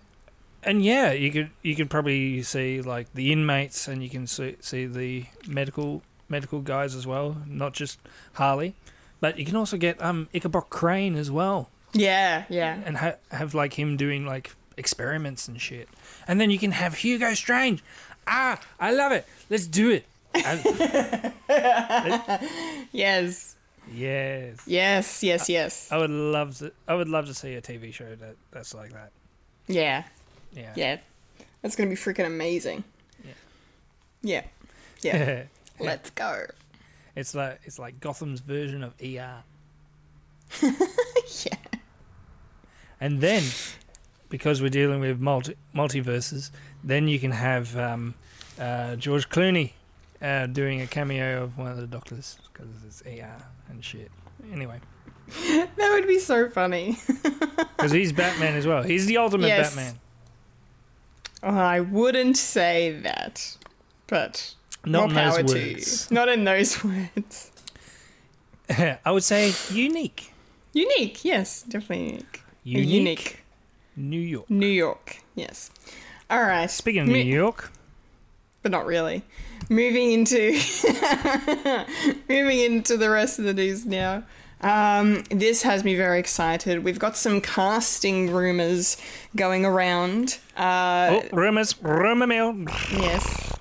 and 0.62 0.82
yeah, 0.84 1.12
you 1.12 1.30
could 1.30 1.50
you 1.62 1.76
could 1.76 1.90
probably 1.90 2.42
see 2.42 2.80
like 2.80 3.12
the 3.14 3.32
inmates, 3.32 3.86
and 3.86 4.02
you 4.02 4.08
can 4.08 4.26
see 4.26 4.56
see 4.60 4.86
the 4.86 5.26
medical 5.46 6.02
medical 6.28 6.60
guys 6.60 6.94
as 6.94 7.06
well, 7.06 7.36
not 7.46 7.74
just 7.74 8.00
Harley, 8.32 8.74
but 9.20 9.38
you 9.38 9.44
can 9.44 9.54
also 9.56 9.76
get 9.76 10.00
um 10.02 10.28
Ichabod 10.32 10.70
Crane 10.70 11.14
as 11.16 11.30
well, 11.30 11.70
yeah, 11.92 12.44
yeah. 12.48 12.80
and 12.84 12.96
ha- 12.96 13.16
have 13.30 13.54
like 13.54 13.74
him 13.78 13.96
doing 13.96 14.24
like 14.26 14.56
experiments 14.76 15.48
and 15.48 15.60
shit, 15.60 15.88
and 16.28 16.40
then 16.40 16.50
you 16.50 16.58
can 16.58 16.72
have 16.72 16.94
Hugo 16.98 17.34
Strange. 17.34 17.82
Ah, 18.26 18.60
I 18.80 18.92
love 18.92 19.12
it. 19.12 19.26
Let's 19.50 19.66
do 19.66 19.90
it. 19.90 20.04
I- 20.34 21.32
Yes. 22.92 23.54
yes, 23.92 24.56
Yes, 24.66 25.22
yes, 25.22 25.48
yes. 25.48 25.88
I 25.92 25.96
would 25.98 26.10
love 26.10 26.58
to. 26.58 26.72
I 26.88 26.94
would 26.94 27.08
love 27.08 27.26
to 27.26 27.34
see 27.34 27.54
a 27.54 27.62
TV 27.62 27.92
show 27.92 28.14
that 28.16 28.36
that's 28.50 28.74
like 28.74 28.92
that. 28.92 29.12
Yeah. 29.68 30.04
Yeah. 30.52 30.72
Yeah. 30.76 30.96
That's 31.62 31.76
going 31.76 31.88
to 31.88 31.94
be 31.94 32.00
freaking 32.00 32.26
amazing. 32.26 32.84
Yeah. 33.24 33.32
Yeah. 34.22 34.42
Yeah. 35.02 35.42
Let's 35.80 36.10
go. 36.10 36.46
it's 37.14 37.34
like 37.34 37.60
it's 37.64 37.78
like 37.78 38.00
Gotham's 38.00 38.40
version 38.40 38.82
of 38.82 38.94
ER. 39.02 39.42
Yeah. 41.44 41.56
And 43.00 43.20
then, 43.20 43.42
because 44.28 44.60
we're 44.62 44.68
dealing 44.70 45.00
with 45.00 45.20
multi- 45.20 45.56
multiverses, 45.74 46.50
then 46.84 47.08
you 47.08 47.18
can 47.18 47.30
have 47.32 47.76
um, 47.76 48.14
uh, 48.60 48.96
George 48.96 49.28
Clooney 49.28 49.72
uh, 50.22 50.46
doing 50.46 50.80
a 50.80 50.86
cameo 50.86 51.42
of 51.44 51.58
one 51.58 51.70
of 51.70 51.76
the 51.76 51.86
doctors 51.86 52.38
because 52.52 52.68
it's 52.86 53.02
AR 53.02 53.36
and 53.68 53.84
shit. 53.84 54.10
Anyway, 54.52 54.80
That 55.76 55.90
would 55.92 56.06
be 56.06 56.18
so 56.18 56.48
funny. 56.48 56.98
because 57.76 57.92
he's 57.92 58.12
Batman 58.12 58.54
as 58.54 58.66
well. 58.66 58.82
He's 58.82 59.06
the 59.06 59.16
ultimate 59.18 59.48
Yes. 59.48 59.74
Batman. 59.74 59.98
I 61.42 61.80
wouldn't 61.80 62.36
say 62.36 62.98
that, 63.02 63.56
but 64.06 64.54
Not 64.84 65.08
in 65.10 65.14
more 65.14 65.22
power 65.22 65.42
those 65.42 65.52
to 65.52 65.58
words. 65.72 66.08
you. 66.10 66.14
Not 66.14 66.28
in 66.28 66.44
those 66.44 66.82
words. 66.84 67.50
I 68.68 69.10
would 69.10 69.22
say 69.24 69.52
unique. 69.70 70.32
Unique, 70.72 71.24
yes, 71.24 71.62
definitely 71.62 72.06
unique. 72.06 72.42
Unique. 72.64 72.88
Unique. 72.90 73.42
New 73.96 74.20
York. 74.20 74.50
New 74.50 74.66
York, 74.66 75.18
yes. 75.34 75.70
All 76.28 76.42
right. 76.42 76.70
Speaking 76.70 77.02
of 77.02 77.08
Mo- 77.08 77.14
New 77.14 77.20
York, 77.20 77.72
but 78.62 78.72
not 78.72 78.86
really. 78.86 79.22
Moving 79.68 80.12
into 80.12 80.52
moving 82.28 82.58
into 82.60 82.96
the 82.96 83.10
rest 83.10 83.38
of 83.38 83.44
the 83.44 83.54
news 83.54 83.84
now. 83.86 84.22
Um, 84.60 85.22
this 85.30 85.62
has 85.62 85.84
me 85.84 85.96
very 85.96 86.18
excited. 86.18 86.82
We've 86.82 86.98
got 86.98 87.16
some 87.16 87.40
casting 87.40 88.32
rumors 88.32 88.96
going 89.34 89.64
around. 89.64 90.38
Uh, 90.56 91.20
oh, 91.22 91.36
rumors, 91.36 91.80
rumor 91.82 92.26
mill. 92.26 92.64
Yes. 92.92 93.52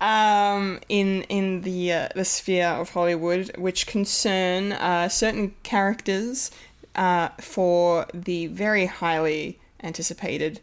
Um, 0.00 0.80
in 0.88 1.22
in 1.24 1.62
the 1.62 1.92
uh, 1.92 2.08
the 2.14 2.24
sphere 2.24 2.68
of 2.68 2.90
Hollywood, 2.90 3.56
which 3.58 3.86
concern 3.86 4.72
uh, 4.72 5.08
certain 5.08 5.54
characters 5.62 6.50
uh, 6.94 7.28
for 7.40 8.06
the 8.12 8.46
very 8.46 8.86
highly 8.86 9.58
anticipated 9.82 10.60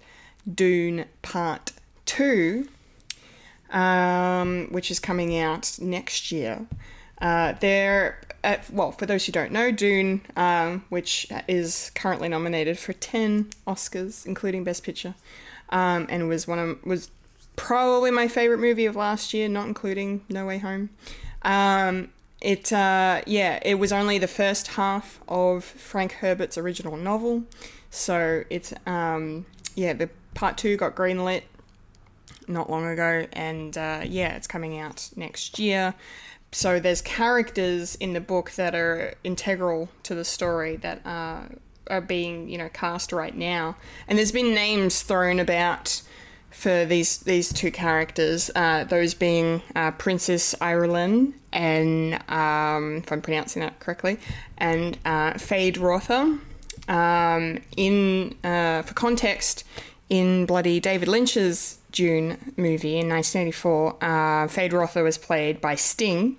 Dune 0.51 1.05
Part 1.21 1.73
Two, 2.05 2.69
um, 3.71 4.67
which 4.71 4.89
is 4.91 4.99
coming 4.99 5.37
out 5.37 5.77
next 5.81 6.31
year. 6.31 6.65
Uh, 7.19 7.53
there, 7.53 8.21
uh, 8.43 8.57
well, 8.71 8.91
for 8.91 9.05
those 9.05 9.25
who 9.25 9.31
don't 9.31 9.51
know, 9.51 9.71
Dune, 9.71 10.21
um, 10.35 10.85
which 10.89 11.27
is 11.47 11.91
currently 11.95 12.29
nominated 12.29 12.77
for 12.77 12.93
ten 12.93 13.49
Oscars, 13.65 14.25
including 14.25 14.63
Best 14.63 14.83
Picture, 14.83 15.15
um, 15.69 16.05
and 16.09 16.29
was 16.29 16.47
one 16.47 16.59
of 16.59 16.85
was 16.85 17.09
probably 17.55 18.11
my 18.11 18.27
favorite 18.27 18.59
movie 18.59 18.85
of 18.85 18.95
last 18.95 19.33
year, 19.33 19.49
not 19.49 19.67
including 19.67 20.23
No 20.29 20.45
Way 20.45 20.59
Home. 20.59 20.89
Um, 21.41 22.09
it 22.41 22.71
uh, 22.71 23.21
yeah, 23.25 23.59
it 23.63 23.75
was 23.75 23.91
only 23.91 24.17
the 24.17 24.27
first 24.27 24.69
half 24.69 25.19
of 25.27 25.63
Frank 25.63 26.13
Herbert's 26.13 26.57
original 26.57 26.97
novel, 26.97 27.43
so 27.89 28.43
it's 28.49 28.73
um, 28.85 29.45
yeah, 29.75 29.93
the 29.93 30.09
part 30.33 30.57
two 30.57 30.77
got 30.77 30.95
greenlit 30.95 31.43
not 32.47 32.69
long 32.69 32.85
ago, 32.85 33.25
and 33.33 33.77
uh, 33.77 34.01
yeah, 34.03 34.35
it's 34.35 34.47
coming 34.47 34.77
out 34.79 35.09
next 35.15 35.59
year. 35.59 35.95
So 36.51 36.79
there's 36.79 37.01
characters 37.01 37.95
in 37.95 38.13
the 38.13 38.21
book 38.21 38.51
that 38.51 38.73
are 38.73 39.15
integral 39.23 39.89
to 40.03 40.15
the 40.15 40.23
story 40.23 40.77
that 40.77 41.05
uh, 41.05 41.41
are 41.89 42.01
being 42.01 42.49
you 42.49 42.57
know 42.57 42.69
cast 42.69 43.11
right 43.11 43.35
now, 43.35 43.77
and 44.07 44.17
there's 44.17 44.31
been 44.31 44.53
names 44.53 45.01
thrown 45.01 45.39
about 45.39 46.01
for 46.57 46.85
these 46.85 47.19
these 47.19 47.53
two 47.53 47.69
characters, 47.69 48.49
uh, 48.55 48.83
those 48.83 49.13
being 49.13 49.61
uh, 49.75 49.91
Princess 49.91 50.55
Irulan 50.59 51.33
and 51.53 52.15
um, 52.29 52.97
if 52.97 53.11
I'm 53.11 53.21
pronouncing 53.21 53.61
that 53.61 53.79
correctly, 53.79 54.17
and 54.57 54.97
uh, 55.05 55.33
Feyd-Rautha. 55.33 56.39
Um, 56.89 57.59
in 57.75 58.35
uh, 58.43 58.81
for 58.81 58.93
context, 58.95 59.65
in 60.09 60.47
bloody 60.47 60.79
David 60.79 61.07
Lynch's 61.07 61.77
Dune 61.91 62.53
movie 62.57 62.97
in 62.97 63.07
1984, 63.07 63.97
uh, 64.01 64.07
Feyd-Rautha 64.47 65.03
was 65.03 65.19
played 65.19 65.61
by 65.61 65.75
Sting, 65.75 66.37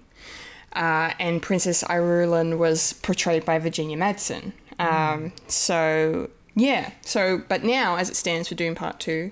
uh, 0.72 1.12
and 1.20 1.40
Princess 1.40 1.84
Irulan 1.84 2.58
was 2.58 2.94
portrayed 2.94 3.44
by 3.44 3.60
Virginia 3.60 3.96
Madsen. 3.96 4.52
Um, 4.80 5.32
so 5.46 6.28
yeah, 6.56 6.90
so 7.02 7.40
but 7.48 7.62
now 7.62 7.96
as 7.96 8.10
it 8.10 8.16
stands 8.16 8.48
for 8.48 8.56
Dune 8.56 8.74
Part 8.74 8.98
Two, 8.98 9.30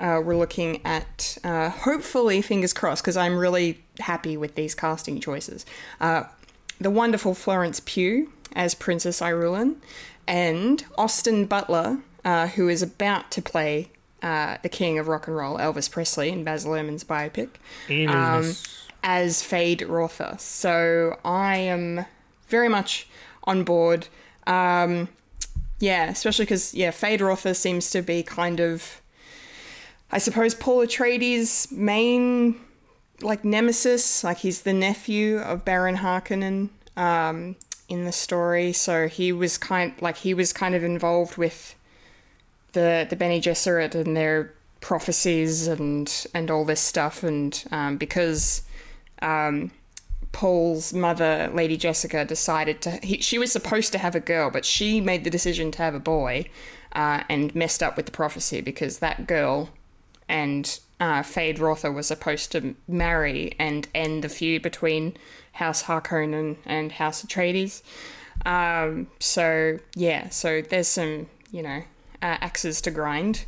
uh, 0.00 0.20
we're 0.24 0.36
looking 0.36 0.84
at 0.84 1.38
uh, 1.44 1.70
hopefully 1.70 2.42
fingers 2.42 2.72
crossed 2.72 3.02
because 3.02 3.16
I'm 3.16 3.36
really 3.36 3.82
happy 4.00 4.36
with 4.36 4.54
these 4.54 4.74
casting 4.74 5.20
choices. 5.20 5.64
Uh, 6.00 6.24
the 6.80 6.90
wonderful 6.90 7.34
Florence 7.34 7.80
Pugh 7.80 8.30
as 8.54 8.74
Princess 8.74 9.20
Irulan, 9.20 9.76
and 10.26 10.84
Austin 10.98 11.44
Butler, 11.44 11.98
uh, 12.24 12.48
who 12.48 12.68
is 12.68 12.82
about 12.82 13.30
to 13.32 13.42
play 13.42 13.90
uh, 14.22 14.56
the 14.62 14.68
King 14.68 14.98
of 14.98 15.08
Rock 15.08 15.28
and 15.28 15.36
Roll, 15.36 15.58
Elvis 15.58 15.90
Presley, 15.90 16.30
in 16.30 16.42
Baz 16.42 16.64
Luhrmann's 16.64 17.04
biopic 17.04 17.50
um, 18.08 18.54
as 19.02 19.42
Feyd-Rautha. 19.42 20.40
So 20.40 21.18
I 21.24 21.58
am 21.58 22.06
very 22.48 22.68
much 22.68 23.06
on 23.44 23.62
board. 23.62 24.08
Um, 24.46 25.08
yeah, 25.78 26.08
especially 26.08 26.46
because 26.46 26.74
yeah, 26.74 26.90
Feyd-Rautha 26.90 27.54
seems 27.54 27.90
to 27.90 28.02
be 28.02 28.22
kind 28.22 28.58
of, 28.58 29.02
I 30.10 30.18
suppose, 30.18 30.54
Paul 30.54 30.86
Atreides' 30.86 31.70
main 31.72 32.60
like 33.20 33.44
nemesis. 33.44 34.24
Like 34.24 34.38
he's 34.38 34.62
the 34.62 34.72
nephew 34.72 35.38
of 35.38 35.64
Baron 35.64 35.96
Harkonnen 35.96 36.70
um, 36.96 37.56
in 37.88 38.04
the 38.04 38.12
story, 38.12 38.72
so 38.72 39.08
he 39.08 39.32
was 39.32 39.58
kind 39.58 39.94
like 40.00 40.18
he 40.18 40.34
was 40.34 40.52
kind 40.52 40.74
of 40.74 40.84
involved 40.84 41.36
with 41.36 41.74
the 42.72 43.06
the 43.08 43.16
Bene 43.16 43.40
Gesserit 43.40 43.94
and 43.94 44.16
their 44.16 44.52
prophecies 44.80 45.66
and 45.66 46.26
and 46.34 46.50
all 46.50 46.64
this 46.64 46.80
stuff, 46.80 47.22
and 47.22 47.64
um, 47.70 47.96
because 47.96 48.62
um, 49.22 49.70
Paul's 50.32 50.92
mother, 50.92 51.50
Lady 51.52 51.76
Jessica, 51.76 52.24
decided 52.24 52.80
to. 52.82 52.90
He, 53.02 53.20
she 53.20 53.38
was 53.38 53.50
supposed 53.50 53.92
to 53.92 53.98
have 53.98 54.14
a 54.14 54.20
girl, 54.20 54.50
but 54.50 54.64
she 54.64 55.00
made 55.00 55.24
the 55.24 55.30
decision 55.30 55.70
to 55.72 55.78
have 55.78 55.94
a 55.94 56.00
boy, 56.00 56.48
uh, 56.92 57.24
and 57.28 57.54
messed 57.54 57.82
up 57.82 57.96
with 57.96 58.06
the 58.06 58.12
prophecy 58.12 58.60
because 58.60 58.98
that 58.98 59.26
girl 59.26 59.70
and 60.28 60.80
uh, 61.00 61.22
Feyd-Rautha 61.22 61.92
was 61.92 62.06
supposed 62.06 62.52
to 62.52 62.74
marry 62.88 63.54
and 63.58 63.86
end 63.94 64.24
the 64.24 64.28
feud 64.28 64.62
between 64.62 65.16
House 65.52 65.84
Harkonnen 65.84 66.56
and 66.64 66.92
House 66.92 67.22
Atreides. 67.24 67.82
Um, 68.44 69.08
so 69.18 69.78
yeah, 69.94 70.28
so 70.28 70.62
there's 70.62 70.88
some 70.88 71.28
you 71.50 71.62
know 71.62 71.82
uh, 72.22 72.38
axes 72.40 72.80
to 72.82 72.90
grind 72.90 73.44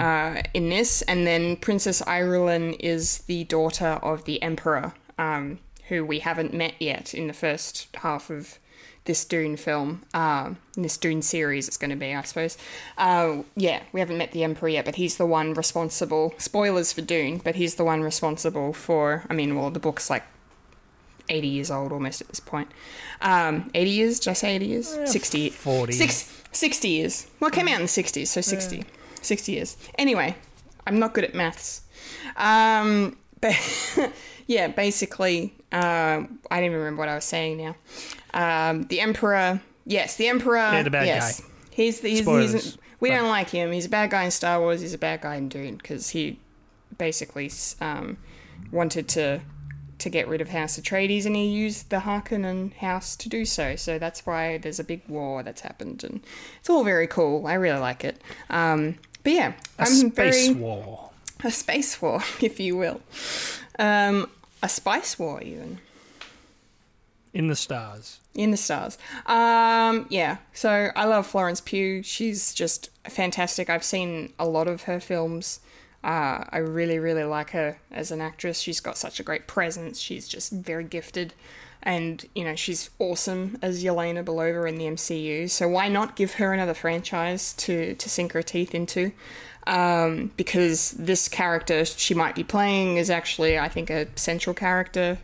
uh, 0.00 0.42
in 0.54 0.68
this, 0.68 1.02
and 1.02 1.26
then 1.26 1.56
Princess 1.56 2.02
Irulan 2.02 2.76
is 2.80 3.18
the 3.18 3.44
daughter 3.44 3.98
of 4.02 4.24
the 4.24 4.42
Emperor, 4.42 4.94
um, 5.18 5.58
who 5.88 6.04
we 6.04 6.20
haven't 6.20 6.54
met 6.54 6.74
yet 6.80 7.14
in 7.14 7.26
the 7.26 7.32
first 7.32 7.88
half 7.96 8.30
of 8.30 8.58
this 9.04 9.24
Dune 9.24 9.56
film, 9.56 10.02
um, 10.14 10.58
this 10.74 10.96
Dune 10.96 11.22
series. 11.22 11.68
It's 11.68 11.76
going 11.76 11.90
to 11.90 11.96
be, 11.96 12.14
I 12.14 12.22
suppose. 12.22 12.56
Uh, 12.96 13.42
yeah, 13.56 13.82
we 13.92 14.00
haven't 14.00 14.18
met 14.18 14.32
the 14.32 14.44
Emperor 14.44 14.68
yet, 14.68 14.84
but 14.84 14.94
he's 14.96 15.16
the 15.16 15.26
one 15.26 15.54
responsible. 15.54 16.34
Spoilers 16.38 16.92
for 16.92 17.00
Dune, 17.00 17.38
but 17.38 17.56
he's 17.56 17.74
the 17.74 17.84
one 17.84 18.02
responsible 18.02 18.72
for. 18.72 19.24
I 19.28 19.34
mean, 19.34 19.56
well, 19.56 19.70
the 19.70 19.80
book's 19.80 20.08
like 20.08 20.24
80 21.28 21.48
years 21.48 21.70
old 21.70 21.92
almost 21.92 22.20
at 22.20 22.28
this 22.28 22.40
point. 22.40 22.68
Um, 23.20 23.70
80 23.74 23.90
years? 23.90 24.20
Did 24.20 24.30
I 24.30 24.34
say 24.34 24.54
80 24.56 24.66
years? 24.66 25.10
60. 25.10 25.50
40. 25.50 25.92
Six, 25.92 26.42
60 26.52 26.88
years. 26.88 27.26
Well, 27.40 27.48
it 27.48 27.54
came 27.54 27.68
out 27.68 27.76
in 27.76 27.82
the 27.82 27.88
60s, 27.88 28.28
so 28.28 28.40
60. 28.40 28.84
60 29.20 29.52
years. 29.52 29.76
Anyway, 29.98 30.36
I'm 30.86 30.98
not 30.98 31.14
good 31.14 31.24
at 31.24 31.34
maths. 31.34 31.82
Um, 32.36 33.16
but 33.40 33.56
yeah, 34.46 34.68
basically, 34.68 35.54
uh, 35.72 36.22
I 36.50 36.56
don't 36.56 36.64
even 36.64 36.78
remember 36.78 37.00
what 37.00 37.08
I 37.08 37.14
was 37.14 37.24
saying 37.24 37.58
now. 37.58 37.76
Um, 38.34 38.84
the 38.84 39.00
Emperor, 39.00 39.60
yes, 39.84 40.16
the 40.16 40.28
Emperor. 40.28 40.56
Yeah, 40.56 40.82
the 40.82 40.90
bad 40.90 41.06
yes. 41.06 41.40
guy. 41.40 41.46
He's 41.70 42.00
the, 42.00 42.10
he's, 42.10 42.20
Spoilers, 42.20 42.52
he's 42.52 42.78
we 43.00 43.10
don't 43.10 43.28
like 43.28 43.50
him. 43.50 43.72
He's 43.72 43.86
a 43.86 43.88
bad 43.88 44.10
guy 44.10 44.24
in 44.24 44.30
Star 44.30 44.60
Wars. 44.60 44.80
He's 44.80 44.94
a 44.94 44.98
bad 44.98 45.22
guy 45.22 45.34
in 45.34 45.48
Dune 45.48 45.76
because 45.76 46.10
he 46.10 46.38
basically 46.98 47.50
um, 47.80 48.16
wanted 48.70 49.08
to 49.08 49.40
to 49.98 50.10
get 50.10 50.26
rid 50.28 50.40
of 50.40 50.48
House 50.48 50.78
Atreides, 50.78 51.26
and 51.26 51.34
he 51.36 51.46
used 51.46 51.90
the 51.90 51.98
Harkonnen 51.98 52.74
house 52.74 53.16
to 53.16 53.28
do 53.28 53.44
so. 53.44 53.76
So 53.76 53.98
that's 53.98 54.26
why 54.26 54.58
there's 54.58 54.80
a 54.80 54.84
big 54.84 55.02
war 55.08 55.42
that's 55.42 55.62
happened, 55.62 56.04
and 56.04 56.20
it's 56.58 56.68
all 56.70 56.84
very 56.84 57.06
cool. 57.06 57.46
I 57.46 57.54
really 57.54 57.78
like 57.78 58.04
it. 58.04 58.20
Um, 58.50 58.98
but 59.24 59.32
yeah, 59.32 59.52
A 59.78 59.82
I'm 59.82 59.86
space 59.86 60.48
very 60.48 60.54
war. 60.54 61.10
a 61.44 61.50
space 61.50 62.02
war, 62.02 62.22
if 62.40 62.60
you 62.60 62.76
will, 62.76 63.00
um, 63.78 64.28
a 64.62 64.68
spice 64.68 65.18
war 65.18 65.40
even 65.42 65.78
In 67.34 67.48
the 67.48 67.56
stars. 67.56 68.20
in 68.34 68.50
the 68.50 68.56
stars. 68.56 68.98
Um, 69.26 70.06
yeah, 70.10 70.36
so 70.52 70.90
I 70.94 71.04
love 71.06 71.26
Florence 71.26 71.60
Pugh. 71.60 72.02
She's 72.02 72.52
just 72.52 72.90
fantastic. 73.04 73.70
I've 73.70 73.84
seen 73.84 74.32
a 74.38 74.46
lot 74.46 74.68
of 74.68 74.82
her 74.82 75.00
films. 75.00 75.60
Uh, 76.04 76.44
I 76.50 76.58
really, 76.58 76.98
really 76.98 77.24
like 77.24 77.50
her 77.50 77.78
as 77.90 78.10
an 78.10 78.20
actress. 78.20 78.58
She's 78.60 78.80
got 78.80 78.98
such 78.98 79.18
a 79.20 79.22
great 79.22 79.46
presence. 79.46 79.98
She's 79.98 80.28
just 80.28 80.52
very 80.52 80.84
gifted. 80.84 81.32
And, 81.82 82.24
you 82.34 82.44
know, 82.44 82.54
she's 82.54 82.90
awesome 82.98 83.58
as 83.62 83.82
Yelena 83.82 84.24
Belova 84.24 84.68
in 84.68 84.76
the 84.76 84.84
MCU. 84.84 85.48
So 85.48 85.68
why 85.68 85.88
not 85.88 86.16
give 86.16 86.34
her 86.34 86.52
another 86.52 86.74
franchise 86.74 87.52
to, 87.54 87.94
to 87.94 88.08
sink 88.08 88.32
her 88.32 88.42
teeth 88.42 88.74
into? 88.74 89.12
Um, 89.66 90.32
because 90.36 90.90
this 90.92 91.28
character 91.28 91.84
she 91.84 92.14
might 92.14 92.34
be 92.34 92.44
playing 92.44 92.96
is 92.98 93.10
actually, 93.10 93.58
I 93.58 93.68
think, 93.68 93.90
a 93.90 94.06
central 94.16 94.54
character 94.54 95.18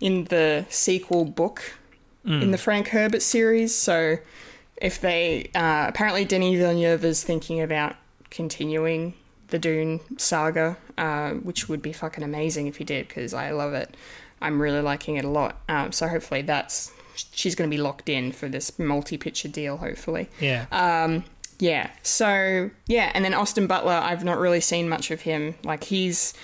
in 0.00 0.24
the 0.24 0.66
sequel 0.68 1.24
book 1.24 1.78
in 2.26 2.50
the 2.52 2.58
Frank 2.58 2.88
Herbert 2.88 3.22
series. 3.22 3.74
So 3.74 4.16
if 4.76 5.00
they 5.00 5.50
uh, 5.54 5.86
apparently 5.88 6.24
Denis 6.24 6.58
Villeneuve 6.58 7.04
is 7.04 7.22
thinking 7.22 7.60
about 7.60 7.96
continuing 8.30 9.14
the 9.48 9.58
Dune 9.58 10.00
saga, 10.16 10.76
uh, 10.98 11.32
which 11.32 11.68
would 11.68 11.82
be 11.82 11.92
fucking 11.92 12.24
amazing 12.24 12.66
if 12.66 12.78
he 12.78 12.84
did 12.84 13.08
because 13.08 13.34
I 13.34 13.50
love 13.50 13.74
it. 13.74 13.96
I'm 14.40 14.60
really 14.60 14.80
liking 14.80 15.16
it 15.16 15.24
a 15.24 15.28
lot. 15.28 15.60
Um, 15.68 15.92
so 15.92 16.08
hopefully 16.08 16.42
that's 16.42 16.92
she's 17.14 17.54
going 17.54 17.70
to 17.70 17.74
be 17.74 17.80
locked 17.80 18.08
in 18.08 18.32
for 18.32 18.48
this 18.48 18.78
multi-picture 18.78 19.48
deal. 19.48 19.76
Hopefully. 19.76 20.28
Yeah. 20.40 20.66
Um, 20.72 21.24
yeah. 21.58 21.90
So 22.02 22.70
yeah, 22.86 23.12
and 23.14 23.24
then 23.24 23.34
Austin 23.34 23.66
Butler, 23.66 23.92
I've 23.92 24.24
not 24.24 24.38
really 24.38 24.60
seen 24.60 24.88
much 24.88 25.10
of 25.10 25.20
him. 25.20 25.54
Like 25.62 25.84
he's, 25.84 26.34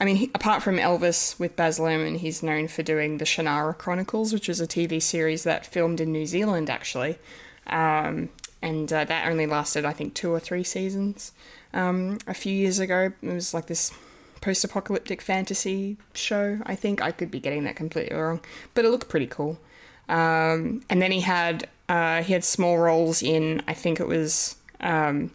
I 0.00 0.06
mean, 0.06 0.16
he, 0.16 0.30
apart 0.34 0.62
from 0.62 0.78
Elvis 0.78 1.38
with 1.38 1.56
Baz 1.56 1.78
Luhrmann, 1.78 2.16
he's 2.16 2.42
known 2.42 2.68
for 2.68 2.82
doing 2.82 3.18
the 3.18 3.26
Shannara 3.26 3.76
Chronicles, 3.76 4.32
which 4.32 4.48
is 4.48 4.60
a 4.60 4.66
TV 4.66 5.00
series 5.00 5.44
that 5.44 5.66
filmed 5.66 6.00
in 6.00 6.10
New 6.10 6.24
Zealand 6.24 6.70
actually, 6.70 7.18
um, 7.66 8.30
and 8.62 8.90
uh, 8.90 9.04
that 9.04 9.28
only 9.28 9.46
lasted 9.46 9.84
I 9.84 9.92
think 9.92 10.14
two 10.14 10.32
or 10.32 10.40
three 10.40 10.64
seasons. 10.64 11.32
Um, 11.74 12.18
a 12.26 12.34
few 12.34 12.52
years 12.52 12.78
ago, 12.78 13.12
it 13.22 13.32
was 13.32 13.52
like 13.52 13.66
this 13.66 13.92
post-apocalyptic 14.40 15.20
fantasy 15.20 15.98
show. 16.14 16.60
I 16.64 16.74
think 16.74 17.02
I 17.02 17.12
could 17.12 17.30
be 17.30 17.38
getting 17.38 17.64
that 17.64 17.76
completely 17.76 18.16
wrong, 18.16 18.40
but 18.72 18.86
it 18.86 18.88
looked 18.88 19.10
pretty 19.10 19.26
cool. 19.26 19.60
Um, 20.08 20.82
and 20.88 21.00
then 21.02 21.12
he 21.12 21.20
had 21.20 21.68
uh, 21.90 22.22
he 22.22 22.32
had 22.32 22.42
small 22.42 22.78
roles 22.78 23.22
in 23.22 23.62
I 23.68 23.74
think 23.74 24.00
it 24.00 24.08
was 24.08 24.56
um, 24.80 25.30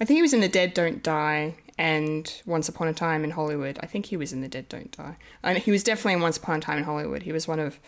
I 0.00 0.04
think 0.04 0.18
he 0.18 0.22
was 0.22 0.34
in 0.34 0.40
The 0.40 0.48
Dead 0.48 0.74
Don't 0.74 1.02
Die 1.02 1.54
and 1.78 2.42
Once 2.46 2.68
Upon 2.68 2.88
a 2.88 2.92
Time 2.92 3.24
in 3.24 3.30
Hollywood. 3.30 3.78
I 3.82 3.86
think 3.86 4.06
he 4.06 4.16
was 4.16 4.32
in 4.32 4.40
The 4.40 4.48
Dead 4.48 4.68
Don't 4.68 4.90
Die. 4.92 5.16
And 5.42 5.58
he 5.58 5.70
was 5.70 5.82
definitely 5.82 6.14
in 6.14 6.20
Once 6.20 6.36
Upon 6.36 6.58
a 6.58 6.60
Time 6.60 6.78
in 6.78 6.84
Hollywood. 6.84 7.22
He 7.22 7.32
was 7.32 7.48
one 7.48 7.58
of 7.58 7.78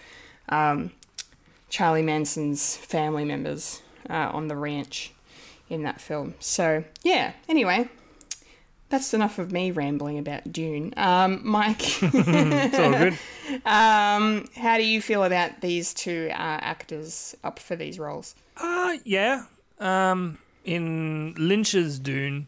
um, 0.48 0.90
Charlie 1.68 2.02
Manson's 2.02 2.76
family 2.76 3.24
members 3.24 3.82
uh, 4.08 4.30
on 4.32 4.48
the 4.48 4.56
ranch 4.56 5.12
in 5.68 5.82
that 5.82 6.00
film. 6.00 6.34
So 6.40 6.84
yeah. 7.02 7.32
Anyway, 7.48 7.88
that's 8.88 9.12
enough 9.14 9.38
of 9.38 9.50
me 9.50 9.70
rambling 9.70 10.18
about 10.18 10.52
Dune. 10.52 10.94
Um, 10.96 11.40
Mike. 11.42 12.02
It's 12.02 12.78
all 12.78 12.92
good. 12.92 13.18
Um, 13.66 14.46
how 14.56 14.78
do 14.78 14.84
you 14.84 15.02
feel 15.02 15.22
about 15.22 15.60
these 15.60 15.92
two 15.92 16.28
uh, 16.30 16.36
actors 16.62 17.36
up 17.44 17.58
for 17.58 17.76
these 17.76 17.98
roles? 17.98 18.34
Uh, 18.56 18.96
yeah. 19.04 19.44
Um, 19.78 20.38
in 20.64 21.34
Lynch's 21.36 21.98
Dune, 21.98 22.46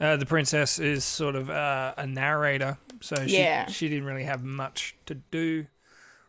uh, 0.00 0.16
the 0.16 0.26
princess 0.26 0.78
is 0.78 1.04
sort 1.04 1.34
of 1.36 1.48
uh, 1.50 1.94
a 1.96 2.06
narrator, 2.06 2.78
so 3.00 3.26
she, 3.26 3.38
Yeah. 3.38 3.66
she 3.66 3.88
didn't 3.88 4.04
really 4.04 4.24
have 4.24 4.42
much 4.44 4.94
to 5.06 5.14
do 5.14 5.66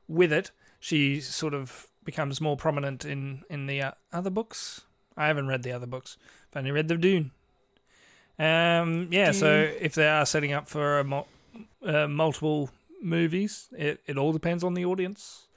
with 0.08 0.32
it. 0.32 0.52
She 0.80 1.20
sort 1.22 1.54
of 1.54 1.88
becomes 2.04 2.40
more 2.40 2.56
prominent 2.58 3.04
in 3.06 3.44
in 3.50 3.68
the 3.68 3.82
uh, 3.82 3.92
other 4.14 4.30
books. 4.30 4.82
I 5.18 5.28
haven't 5.28 5.48
read 5.48 5.64
the 5.64 5.72
other 5.72 5.88
books. 5.88 6.18
I've 6.54 6.58
only 6.60 6.72
read 6.72 6.88
the 6.88 6.96
Dune. 6.98 7.32
Um, 8.40 9.08
yeah, 9.12 9.32
so 9.32 9.68
if 9.82 9.96
they 9.96 10.08
are 10.08 10.26
setting 10.26 10.54
up 10.54 10.68
for 10.70 11.00
a 11.00 11.04
mul- 11.04 11.28
uh, 11.84 12.08
multiple 12.08 12.70
movies, 13.02 13.68
it, 13.76 14.00
it 14.06 14.18
all 14.18 14.32
depends 14.32 14.64
on 14.64 14.76
the 14.76 14.86
audience. 14.86 15.48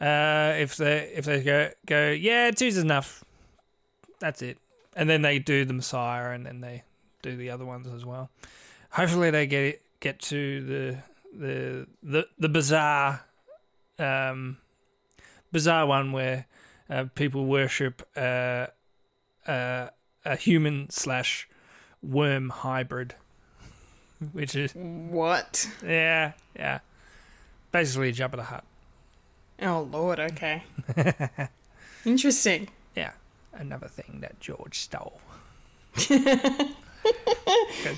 Uh, 0.00 0.54
if 0.58 0.76
they 0.76 1.10
if 1.14 1.24
they 1.24 1.42
go 1.42 1.70
go 1.86 2.10
yeah, 2.12 2.50
two's 2.52 2.76
enough, 2.78 3.24
that's 4.20 4.40
it, 4.42 4.58
and 4.94 5.08
then 5.10 5.22
they 5.22 5.38
do 5.38 5.64
the 5.64 5.72
Messiah, 5.72 6.30
and 6.32 6.46
then 6.46 6.60
they 6.60 6.84
do 7.30 7.36
the 7.36 7.50
other 7.50 7.64
ones 7.64 7.86
as 7.86 8.04
well. 8.04 8.30
Hopefully, 8.90 9.30
they 9.30 9.46
get 9.46 9.62
it, 9.64 9.82
get 10.00 10.18
to 10.20 10.62
the 10.62 10.96
the 11.38 11.86
the 12.02 12.28
the 12.38 12.48
bizarre 12.48 13.20
um 13.98 14.56
bizarre 15.52 15.86
one 15.86 16.12
where 16.12 16.46
uh, 16.88 17.04
people 17.14 17.44
worship 17.46 18.06
uh, 18.16 18.66
uh, 19.46 19.88
a 20.24 20.36
human 20.36 20.88
slash 20.90 21.48
worm 22.02 22.50
hybrid, 22.50 23.14
which 24.32 24.54
is 24.54 24.72
What? 24.74 25.68
yeah 25.84 26.32
yeah 26.54 26.78
basically 27.72 28.12
Jabba 28.12 28.36
the 28.36 28.42
Hutt. 28.44 28.64
Oh 29.62 29.88
lord. 29.90 30.20
Okay. 30.20 30.62
Interesting. 32.04 32.68
Yeah, 32.94 33.12
another 33.52 33.88
thing 33.88 34.20
that 34.20 34.38
George 34.40 34.78
stole. 34.78 35.20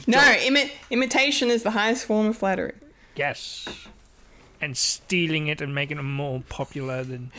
No, 0.06 0.18
imi- 0.18 0.70
imitation 0.90 1.50
is 1.50 1.62
the 1.62 1.70
highest 1.70 2.04
form 2.06 2.26
of 2.26 2.36
flattery. 2.36 2.74
Yes, 3.16 3.66
and 4.60 4.76
stealing 4.76 5.48
it 5.48 5.60
and 5.60 5.74
making 5.74 5.98
it 5.98 6.02
more 6.02 6.42
popular 6.48 7.02
than 7.04 7.32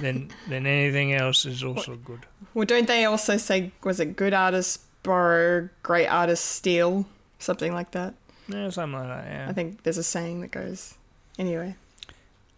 than 0.00 0.30
than 0.48 0.66
anything 0.66 1.12
else 1.12 1.44
is 1.44 1.62
also 1.62 1.96
good. 1.96 2.20
Well, 2.54 2.66
don't 2.66 2.86
they 2.86 3.04
also 3.04 3.36
say 3.36 3.72
was 3.84 4.00
it 4.00 4.16
good 4.16 4.34
artists 4.34 4.78
borrow, 5.02 5.68
great 5.82 6.06
artists 6.06 6.46
steal, 6.46 7.06
something 7.38 7.72
like 7.72 7.92
that? 7.92 8.14
Yeah, 8.48 8.70
something 8.70 8.98
like 8.98 9.08
that. 9.08 9.26
Yeah. 9.26 9.46
I 9.48 9.52
think 9.52 9.82
there's 9.82 9.98
a 9.98 10.02
saying 10.02 10.40
that 10.40 10.50
goes. 10.50 10.94
Anyway. 11.38 11.76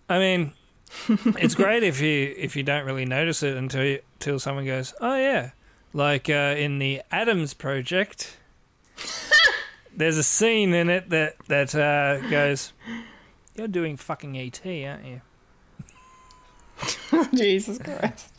I 0.09 0.18
mean, 0.18 0.53
it's 1.09 1.55
great 1.55 1.82
if 1.82 2.00
you 2.00 2.34
if 2.36 2.57
you 2.57 2.62
don't 2.62 2.84
really 2.84 3.05
notice 3.05 3.42
it 3.42 3.57
until 3.57 3.84
you, 3.84 4.00
until 4.14 4.38
someone 4.38 4.66
goes, 4.66 4.94
"Oh 5.00 5.16
yeah," 5.16 5.50
like 5.92 6.28
uh, 6.28 6.55
in 6.57 6.78
the 6.78 7.03
Adams 7.11 7.55
Project. 7.55 8.36
there's 9.97 10.16
a 10.18 10.22
scene 10.22 10.74
in 10.74 10.90
it 10.90 11.11
that 11.11 11.36
that 11.49 11.74
uh, 11.74 12.18
goes, 12.28 12.72
"You're 13.55 13.68
doing 13.68 13.97
fucking 13.97 14.36
ET, 14.36 14.61
aren't 14.64 15.05
you?" 15.05 15.20
Jesus 17.34 17.78
Christ. 17.78 18.32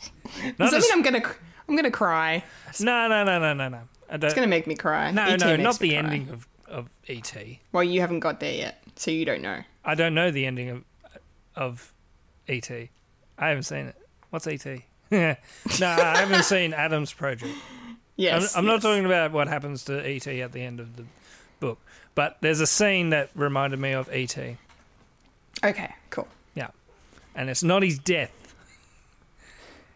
Not 0.58 0.70
Does 0.70 0.72
that 0.72 0.80
mean 0.80 0.92
I'm 0.92 1.02
gonna 1.02 1.34
I'm 1.68 1.76
gonna 1.76 1.90
cry? 1.90 2.44
No, 2.80 3.08
no, 3.08 3.24
no, 3.24 3.38
no, 3.38 3.54
no, 3.54 3.68
no. 3.68 3.80
I 4.08 4.16
don't. 4.16 4.24
It's 4.24 4.34
gonna 4.34 4.46
make 4.46 4.66
me 4.66 4.74
cry. 4.74 5.10
no, 5.10 5.24
ET 5.24 5.40
no, 5.40 5.56
not 5.56 5.78
the 5.78 5.90
cry. 5.90 5.98
ending 5.98 6.28
of 6.30 6.48
of 6.68 6.90
ET. 7.08 7.34
Well, 7.72 7.84
you 7.84 8.00
haven't 8.00 8.20
got 8.20 8.40
there 8.40 8.54
yet, 8.54 8.82
so 8.96 9.10
you 9.10 9.24
don't 9.24 9.42
know. 9.42 9.62
I 9.84 9.94
don't 9.94 10.14
know 10.14 10.30
the 10.30 10.46
ending 10.46 10.70
of 10.70 10.84
of 11.56 11.92
ET. 12.48 12.70
I 12.70 13.48
haven't 13.48 13.64
seen 13.64 13.86
it. 13.86 13.96
What's 14.30 14.46
ET? 14.46 14.64
no, 15.10 15.36
I 15.80 16.18
haven't 16.18 16.44
seen 16.44 16.72
Adam's 16.72 17.12
Project. 17.12 17.54
I'm, 18.16 18.22
Yes. 18.22 18.56
I'm 18.56 18.64
not 18.66 18.80
talking 18.82 19.04
about 19.06 19.32
what 19.32 19.48
happens 19.48 19.84
to 19.84 19.98
ET 20.06 20.26
at 20.26 20.52
the 20.52 20.60
end 20.62 20.78
of 20.80 20.96
the 20.96 21.04
book, 21.60 21.78
but 22.14 22.36
there's 22.40 22.60
a 22.60 22.66
scene 22.66 23.10
that 23.10 23.30
reminded 23.34 23.80
me 23.80 23.92
of 23.92 24.08
ET. 24.12 24.36
Okay, 25.64 25.94
cool. 26.10 26.28
Yeah, 26.54 26.68
and 27.34 27.50
it's 27.50 27.62
not 27.62 27.82
his 27.82 27.98
death. 27.98 28.54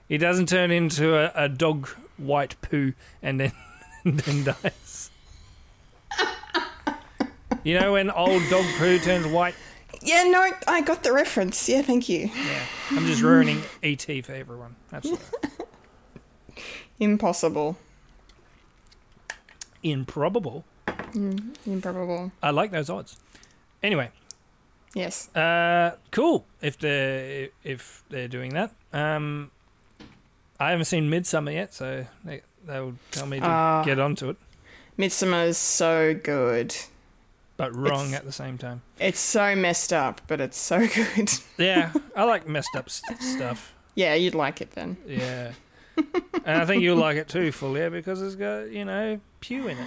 He 0.09 0.19
doesn't 0.19 0.49
turn 0.49 0.71
into 0.71 1.15
a, 1.17 1.31
a 1.45 1.49
dog 1.49 1.89
white 2.17 2.61
poo 2.63 2.95
and 3.23 3.39
then 3.39 3.53
and 4.05 4.19
then 4.21 4.45
dies. 4.45 5.11
you 7.63 7.79
know 7.79 7.93
when 7.93 8.11
old 8.11 8.43
dog 8.51 8.65
poo 8.79 8.99
turns 8.99 9.27
white? 9.27 9.55
Yeah, 10.03 10.25
no, 10.25 10.51
I 10.67 10.81
got 10.81 11.03
the 11.03 11.13
reference. 11.13 11.69
Yeah, 11.69 11.83
thank 11.83 12.09
you. 12.09 12.31
Yeah, 12.35 12.63
I'm 12.93 13.07
just 13.07 13.21
ruining 13.23 13.63
ET 13.83 14.03
for 14.25 14.33
everyone. 14.33 14.77
That's 14.91 15.09
Impossible. 17.01 17.77
Improbable. 19.83 20.65
Improbable. 21.67 22.33
I 22.43 22.51
like 22.51 22.71
those 22.71 22.91
odds. 22.91 23.17
Anyway, 23.83 24.11
Yes. 24.95 25.35
uh, 25.37 25.97
cool. 26.11 26.45
If 26.61 26.79
they're 26.79 27.49
if 27.65 28.03
they're 28.11 28.29
doing 28.29 28.55
that, 28.55 28.73
um, 28.93 29.51
I 30.59 30.71
haven't 30.71 30.87
seen 30.87 31.11
Midsommar 31.11 31.53
yet, 31.55 31.73
so 31.75 32.07
they 32.25 32.43
they'll 32.67 32.95
tell 33.11 33.27
me 33.27 33.39
to 33.41 33.47
Ah. 33.47 33.83
get 33.85 33.99
onto 33.99 34.29
it, 34.31 34.37
Midsommar 34.99 35.47
is 35.49 35.59
so 35.59 36.15
good. 36.15 36.75
but 37.57 37.75
wrong 37.75 38.07
It's- 38.07 38.15
at 38.21 38.25
the 38.25 38.31
same 38.31 38.57
time. 38.57 38.83
It's 39.01 39.19
so 39.19 39.57
messed 39.57 39.93
up, 39.93 40.21
but 40.29 40.41
it's 40.41 40.57
so 40.57 40.87
good. 40.95 41.29
Yeah, 41.57 41.93
I 42.17 42.23
like 42.23 42.47
messed 42.47 42.77
up 42.77 42.87
s- 42.87 43.03
stuff. 43.19 43.75
yeah, 43.97 44.15
you'd 44.15 44.37
like 44.37 44.61
it 44.61 44.71
then. 44.73 44.97
Yeah, 45.07 45.55
and 46.45 46.63
I 46.63 46.65
think 46.67 46.83
you'll 46.85 46.99
like 46.99 47.17
it 47.17 47.27
too, 47.29 47.51
Fulia, 47.51 47.91
because 47.91 48.23
it's 48.23 48.37
got 48.37 48.71
you 48.71 48.85
know 48.85 49.21
Pugh 49.41 49.69
in 49.69 49.79
it. 49.79 49.87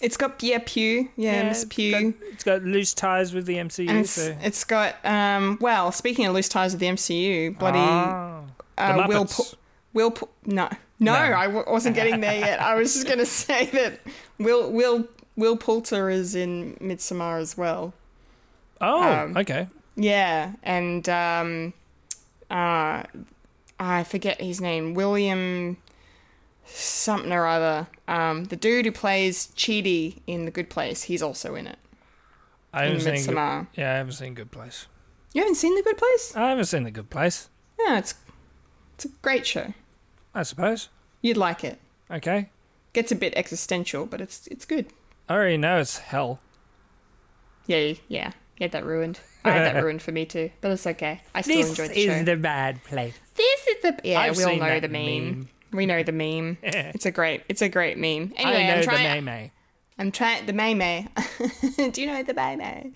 It's 0.00 0.16
got 0.16 0.42
yeah 0.42 0.58
Pugh, 0.64 1.08
yeah, 1.16 1.48
Miss 1.48 1.62
it's 1.62 1.74
Pugh, 1.74 2.12
got- 2.12 2.28
it's 2.32 2.44
got 2.44 2.62
loose 2.62 2.92
ties 2.94 3.32
with 3.32 3.46
the 3.46 3.56
MCU. 3.56 3.88
and 3.88 3.98
it's, 4.00 4.10
so 4.10 4.36
it's 4.42 4.64
got 4.64 4.96
um. 5.04 5.56
Well, 5.60 5.92
speaking 5.92 6.26
of 6.26 6.34
loose 6.34 6.48
ties 6.48 6.72
with 6.72 6.80
the 6.80 6.86
MCU, 6.88 7.58
bloody 7.58 7.78
the 7.78 8.82
uh, 8.82 9.06
Will. 9.08 9.24
Pu- 9.26 9.56
Will 9.94 10.10
Pu- 10.10 10.28
no 10.44 10.68
no, 11.00 11.12
No. 11.12 11.18
I 11.36 11.46
w- 11.46 11.64
wasn't 11.66 11.94
getting 11.94 12.20
there 12.20 12.38
yet. 12.38 12.60
I 12.60 12.74
was 12.74 12.92
just 12.92 13.06
gonna 13.08 13.24
say 13.46 13.66
that 13.66 14.00
Will 14.38 14.70
Will 14.70 15.06
Will 15.36 15.56
Poulter 15.56 16.10
is 16.10 16.34
in 16.34 16.76
Midsommar 16.82 17.40
as 17.40 17.56
well. 17.56 17.94
oh, 18.80 19.02
um, 19.02 19.36
okay. 19.36 19.68
Yeah, 19.96 20.52
and 20.64 21.08
um, 21.08 21.72
uh, 22.50 23.04
I 23.78 24.02
forget 24.04 24.40
his 24.40 24.60
name, 24.60 24.94
William 24.94 25.76
something 26.66 27.32
or 27.32 27.46
other. 27.46 27.86
Um, 28.08 28.44
the 28.44 28.56
dude 28.56 28.86
who 28.86 28.92
plays 28.92 29.48
Chidi 29.56 30.18
in 30.26 30.44
The 30.44 30.50
Good 30.50 30.70
Place, 30.70 31.04
he's 31.04 31.22
also 31.22 31.54
in 31.54 31.66
it. 31.66 31.78
I 32.72 32.84
haven't 32.84 33.00
seen. 33.00 33.14
Good, 33.14 33.34
Midsommar. 33.34 33.66
yeah, 33.74 33.92
I 33.92 33.96
haven't 33.98 34.12
seen 34.12 34.34
Good 34.34 34.50
Place. 34.50 34.86
You 35.32 35.42
haven't 35.42 35.56
seen 35.56 35.74
The 35.76 35.82
Good 35.82 35.98
Place? 35.98 36.34
I 36.36 36.48
haven't 36.50 36.64
seen 36.66 36.82
The 36.84 36.90
Good 36.90 37.10
Place. 37.10 37.48
Yeah, 37.78 37.98
it's 37.98 38.14
it's 38.94 39.04
a 39.04 39.08
great 39.22 39.46
show. 39.46 39.74
I 40.34 40.42
suppose. 40.42 40.88
You'd 41.22 41.36
like 41.36 41.64
it. 41.64 41.78
Okay. 42.10 42.50
Gets 42.92 43.12
a 43.12 43.16
bit 43.16 43.32
existential, 43.36 44.06
but 44.06 44.20
it's 44.20 44.46
it's 44.48 44.64
good. 44.64 44.86
I 45.28 45.34
already 45.34 45.56
know 45.56 45.78
it's 45.80 45.98
hell. 45.98 46.40
Yeah, 47.66 47.94
yeah. 48.08 48.32
Get 48.56 48.72
that 48.72 48.84
ruined. 48.84 49.20
I 49.44 49.50
had 49.50 49.74
that 49.74 49.82
ruined 49.82 50.02
for 50.02 50.12
me 50.12 50.26
too, 50.26 50.50
but 50.60 50.70
it's 50.70 50.86
okay. 50.86 51.22
I 51.34 51.40
still 51.40 51.58
enjoyed 51.66 51.90
the 51.90 51.94
show. 51.94 52.00
This 52.08 52.20
is 52.20 52.24
the 52.24 52.36
bad 52.36 52.84
place. 52.84 53.14
This 53.34 53.66
is 53.66 53.82
the 53.82 54.00
yeah. 54.04 54.20
I've 54.20 54.36
we 54.36 54.44
all 54.44 54.56
know 54.56 54.66
that 54.66 54.82
the 54.82 54.88
meme. 54.88 55.24
meme. 55.24 55.48
We 55.74 55.86
know 55.86 56.02
the 56.02 56.12
meme. 56.12 56.58
it's 56.62 57.04
a 57.04 57.10
great. 57.10 57.42
It's 57.48 57.60
a 57.60 57.68
great 57.68 57.98
meme. 57.98 58.32
Anyway, 58.36 58.62
I 58.62 58.66
know 58.68 58.74
I'm 58.76 58.82
trying. 58.84 59.16
the 59.16 59.22
May 59.22 59.52
I'm 59.98 60.12
trying 60.12 60.46
the 60.46 60.52
May 60.52 60.74
May. 60.74 61.08
Do 61.90 62.00
you 62.00 62.06
know 62.06 62.22
the 62.22 62.34
May 62.34 62.56
May? 62.56 62.92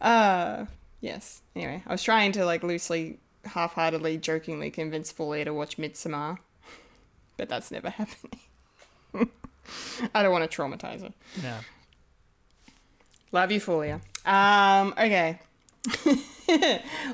Uh, 0.00 0.66
yes. 1.00 1.42
Anyway, 1.54 1.82
I 1.86 1.92
was 1.92 2.02
trying 2.02 2.32
to 2.32 2.44
like 2.44 2.62
loosely, 2.62 3.18
half-heartedly, 3.44 4.18
jokingly 4.18 4.70
convince 4.70 5.12
Fulia 5.12 5.44
to 5.44 5.54
watch 5.54 5.78
Midsommar, 5.78 6.38
but 7.36 7.48
that's 7.48 7.70
never 7.70 7.90
happening. 9.14 9.30
I 10.14 10.22
don't 10.22 10.32
want 10.32 10.48
to 10.48 10.56
traumatize 10.56 11.02
her. 11.02 11.12
No. 11.42 11.58
Love 13.32 13.52
you, 13.52 13.60
Fulia. 13.60 14.00
Um, 14.24 14.94
okay. 14.98 15.38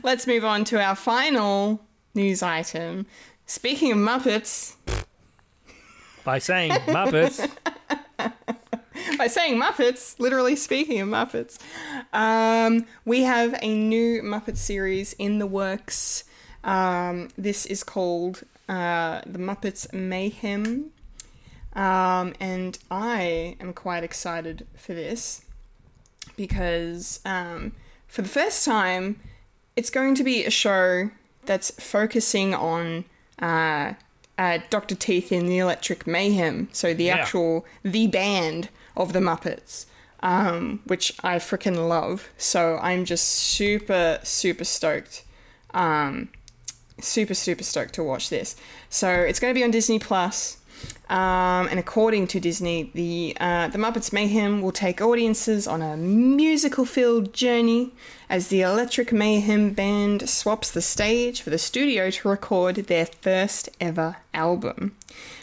Let's 0.02 0.26
move 0.26 0.44
on 0.44 0.64
to 0.64 0.80
our 0.80 0.94
final 0.94 1.80
news 2.14 2.42
item. 2.42 3.06
Speaking 3.46 3.92
of 3.92 3.98
Muppets, 3.98 4.74
By 6.24 6.38
saying 6.38 6.72
Muppets. 6.86 7.46
by 9.18 9.26
saying 9.26 9.60
Muppets, 9.60 10.18
literally 10.18 10.56
speaking 10.56 11.00
of 11.02 11.08
Muppets, 11.08 11.58
um, 12.14 12.86
we 13.04 13.24
have 13.24 13.54
a 13.60 13.74
new 13.74 14.22
Muppet 14.22 14.56
series 14.56 15.12
in 15.14 15.40
the 15.40 15.46
works. 15.46 16.24
Um, 16.64 17.28
this 17.36 17.66
is 17.66 17.84
called 17.84 18.44
uh, 18.66 19.20
The 19.26 19.38
Muppets 19.38 19.92
Mayhem. 19.92 20.90
Um, 21.74 22.34
and 22.40 22.78
I 22.90 23.56
am 23.60 23.74
quite 23.74 24.04
excited 24.04 24.66
for 24.74 24.94
this 24.94 25.44
because 26.34 27.20
um, 27.26 27.72
for 28.08 28.22
the 28.22 28.28
first 28.28 28.64
time, 28.64 29.20
it's 29.76 29.90
going 29.90 30.14
to 30.14 30.24
be 30.24 30.46
a 30.46 30.50
show 30.50 31.10
that's 31.44 31.70
focusing 31.72 32.54
on 32.54 33.04
uh, 33.40 33.94
uh, 34.38 34.58
Dr. 34.70 34.94
Teeth 34.94 35.30
in 35.32 35.46
the 35.46 35.58
Electric 35.58 36.06
Mayhem. 36.06 36.68
So 36.72 36.92
the 36.94 37.04
Yeah. 37.04 37.16
actual 37.18 37.64
the 37.84 38.06
band 38.06 38.68
of 38.96 39.12
the 39.12 39.20
Muppets, 39.20 39.86
um, 40.20 40.80
which 40.86 41.12
I 41.22 41.36
freaking 41.36 41.88
love. 41.88 42.28
So 42.38 42.78
I'm 42.82 43.04
just 43.04 43.26
super 43.28 44.18
super 44.22 44.64
stoked. 44.64 45.22
Um, 45.72 46.28
super 47.00 47.34
super 47.34 47.64
stoked 47.64 47.94
to 47.94 48.02
watch 48.02 48.28
this. 48.28 48.56
So 48.88 49.10
it's 49.10 49.38
going 49.40 49.52
to 49.54 49.58
be 49.58 49.64
on 49.64 49.70
Disney 49.70 49.98
Plus. 49.98 50.58
Um, 51.08 51.68
and 51.68 51.78
according 51.78 52.28
to 52.28 52.40
Disney, 52.40 52.90
the 52.94 53.36
uh, 53.38 53.68
the 53.68 53.78
Muppets 53.78 54.12
Mayhem 54.12 54.62
will 54.62 54.72
take 54.72 55.00
audiences 55.00 55.66
on 55.66 55.82
a 55.82 55.96
musical-filled 55.96 57.34
journey 57.34 57.92
as 58.30 58.48
the 58.48 58.62
Electric 58.62 59.12
Mayhem 59.12 59.74
Band 59.74 60.28
swaps 60.28 60.70
the 60.70 60.80
stage 60.80 61.42
for 61.42 61.50
the 61.50 61.58
studio 61.58 62.10
to 62.10 62.28
record 62.28 62.76
their 62.76 63.06
first 63.06 63.68
ever 63.80 64.16
album, 64.32 64.96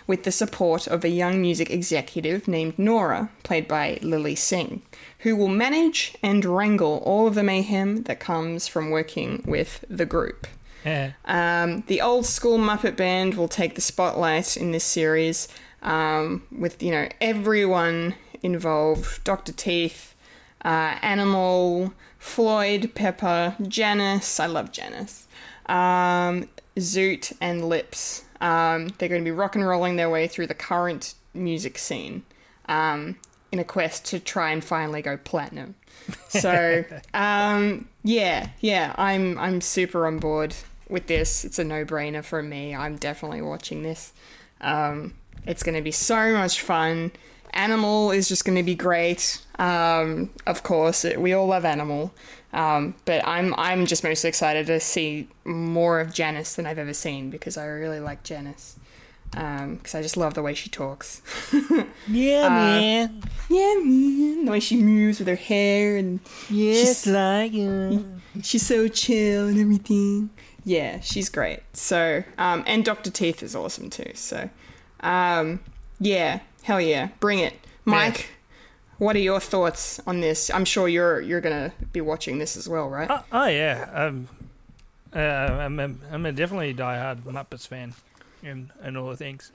with 0.07 0.23
the 0.23 0.31
support 0.31 0.87
of 0.87 1.03
a 1.03 1.09
young 1.09 1.39
music 1.39 1.69
executive 1.69 2.47
named 2.47 2.77
Nora, 2.79 3.29
played 3.43 3.67
by 3.67 3.99
Lilly 4.01 4.35
Singh, 4.35 4.81
who 5.19 5.35
will 5.35 5.47
manage 5.47 6.15
and 6.23 6.43
wrangle 6.43 7.03
all 7.05 7.27
of 7.27 7.35
the 7.35 7.43
mayhem 7.43 8.03
that 8.03 8.19
comes 8.19 8.67
from 8.67 8.89
working 8.89 9.43
with 9.45 9.85
the 9.87 10.07
group. 10.07 10.47
Yeah. 10.85 11.11
Um, 11.25 11.83
the 11.87 12.01
old 12.01 12.25
school 12.25 12.57
Muppet 12.57 12.95
Band 12.95 13.35
will 13.35 13.47
take 13.47 13.75
the 13.75 13.81
spotlight 13.81 14.57
in 14.57 14.71
this 14.71 14.83
series 14.83 15.47
um, 15.81 16.43
with, 16.51 16.81
you 16.81 16.91
know, 16.91 17.07
everyone 17.19 18.15
involved 18.41 19.23
Dr. 19.23 19.51
Teeth, 19.51 20.15
uh, 20.63 20.97
Animal, 21.01 21.93
Floyd, 22.17 22.91
Pepper, 22.95 23.55
Janice. 23.67 24.39
I 24.39 24.45
love 24.47 24.71
Janice. 24.71 25.27
Um, 25.67 26.49
Zoot 26.77 27.33
and 27.41 27.67
Lips. 27.67 28.25
Um, 28.39 28.89
they're 28.97 29.09
going 29.09 29.21
to 29.21 29.25
be 29.25 29.31
rock 29.31 29.55
and 29.55 29.67
rolling 29.67 29.95
their 29.95 30.09
way 30.09 30.27
through 30.27 30.47
the 30.47 30.55
current 30.55 31.13
music 31.33 31.77
scene 31.77 32.23
um, 32.67 33.17
in 33.51 33.59
a 33.59 33.63
quest 33.63 34.05
to 34.05 34.19
try 34.19 34.51
and 34.51 34.63
finally 34.63 35.01
go 35.01 35.17
platinum. 35.17 35.75
So, 36.29 36.83
um, 37.13 37.87
yeah, 38.03 38.49
yeah, 38.59 38.95
I'm 38.97 39.37
I'm 39.37 39.61
super 39.61 40.07
on 40.07 40.17
board 40.17 40.55
with 40.91 41.07
this. 41.07 41.43
It's 41.45 41.57
a 41.57 41.63
no-brainer 41.63 42.23
for 42.23 42.43
me. 42.43 42.75
I'm 42.75 42.97
definitely 42.97 43.41
watching 43.41 43.81
this. 43.83 44.13
Um, 44.61 45.15
it's 45.47 45.63
going 45.63 45.75
to 45.75 45.81
be 45.81 45.91
so 45.91 46.33
much 46.33 46.61
fun. 46.61 47.11
Animal 47.53 48.11
is 48.11 48.27
just 48.27 48.45
going 48.45 48.57
to 48.57 48.63
be 48.63 48.75
great. 48.75 49.41
Um, 49.57 50.29
of 50.45 50.63
course, 50.63 51.03
it, 51.03 51.19
we 51.19 51.33
all 51.33 51.47
love 51.47 51.65
Animal, 51.65 52.13
um, 52.53 52.95
but 53.05 53.27
I'm 53.27 53.53
I'm 53.57 53.85
just 53.85 54.03
most 54.03 54.23
excited 54.23 54.67
to 54.67 54.79
see 54.79 55.27
more 55.43 55.99
of 55.99 56.13
Janice 56.13 56.55
than 56.55 56.65
I've 56.65 56.77
ever 56.79 56.93
seen 56.93 57.29
because 57.29 57.57
I 57.57 57.65
really 57.65 57.99
like 57.99 58.23
Janice. 58.23 58.77
Because 59.31 59.95
I 59.95 60.01
just 60.01 60.17
love 60.17 60.33
the 60.33 60.41
way 60.41 60.53
she 60.53 60.69
talks. 60.69 61.21
Yeah, 62.07 62.49
man. 62.49 63.21
yeah, 63.49 63.75
man. 63.83 64.45
The 64.45 64.51
way 64.51 64.59
she 64.59 64.75
moves 64.81 65.19
with 65.19 65.27
her 65.29 65.35
hair 65.35 65.95
and 65.97 66.19
Yes, 66.49 67.05
like 67.07 67.53
you. 67.53 68.19
she's 68.43 68.65
so 68.65 68.87
chill 68.89 69.47
and 69.47 69.59
everything. 69.59 70.29
Yeah, 70.63 70.99
she's 70.99 71.29
great. 71.29 71.61
So, 71.73 72.23
um, 72.37 72.63
and 72.67 72.85
Dr. 72.85 73.09
Teeth 73.09 73.41
is 73.41 73.55
awesome 73.55 73.89
too. 73.89 74.11
So, 74.13 74.49
um, 74.99 75.59
yeah, 75.99 76.41
hell 76.63 76.81
yeah, 76.81 77.09
bring 77.19 77.39
it, 77.39 77.53
Mike. 77.85 78.29
What 78.97 79.15
are 79.15 79.19
your 79.19 79.39
thoughts 79.39 79.99
on 80.05 80.21
this? 80.21 80.51
I'm 80.51 80.65
sure 80.65 80.87
you're 80.87 81.21
you're 81.21 81.41
gonna 81.41 81.73
be 81.91 82.01
watching 82.01 82.37
this 82.37 82.55
as 82.55 82.69
well, 82.69 82.87
right? 82.87 83.09
Oh, 83.09 83.23
oh 83.31 83.47
yeah. 83.47 83.89
Um, 83.91 84.27
uh, 85.13 85.19
I'm, 85.19 85.79
a, 85.79 85.91
I'm 86.11 86.25
a 86.25 86.31
definitely 86.31 86.73
diehard 86.73 87.23
Muppets 87.23 87.67
fan, 87.67 87.95
and 88.43 88.69
and 88.81 88.97
all 88.97 89.09
the 89.09 89.17
things. 89.17 89.51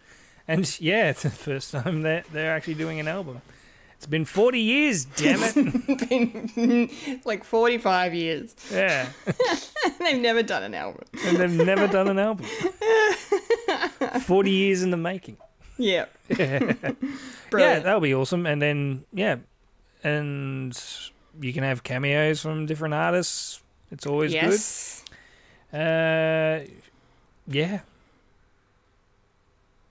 And 0.49 0.81
yeah, 0.81 1.11
it's 1.11 1.23
the 1.23 1.31
first 1.31 1.71
time 1.71 2.03
that 2.03 2.27
they're 2.33 2.55
actually 2.55 2.75
doing 2.75 2.99
an 3.01 3.09
album. 3.09 3.41
It's 3.97 4.07
been 4.07 4.25
40 4.27 4.61
years, 4.61 5.05
damn 5.07 5.41
it. 5.43 5.55
Been 6.55 6.91
like 7.25 7.45
45 7.45 8.15
years. 8.15 8.55
Yeah, 8.71 9.09
They've 9.99 10.21
never 10.21 10.43
done 10.43 10.63
an 10.65 10.75
album. 10.75 11.05
and 11.25 11.37
they've 11.39 11.51
never 11.67 11.89
done 11.89 12.09
an 12.09 12.19
album. 12.19 12.47
40 14.21 14.51
years 14.51 14.83
in 14.83 14.91
the 14.91 14.97
making. 14.99 15.39
Yeah. 15.79 16.07
Yeah, 16.29 16.75
Brilliant. 17.51 17.85
that'll 17.85 18.01
be 18.01 18.15
awesome. 18.15 18.47
And 18.47 18.61
then 18.61 19.05
yeah, 19.13 19.37
and 20.05 20.79
you 21.41 21.53
can 21.53 21.63
have 21.65 21.83
cameos 21.83 22.41
from 22.41 22.67
different 22.67 22.95
artists. 22.95 23.63
It's 23.91 24.07
always 24.07 24.33
yes. 24.33 25.03
good. 25.73 25.79
Uh, 25.79 26.67
yeah. 27.49 27.81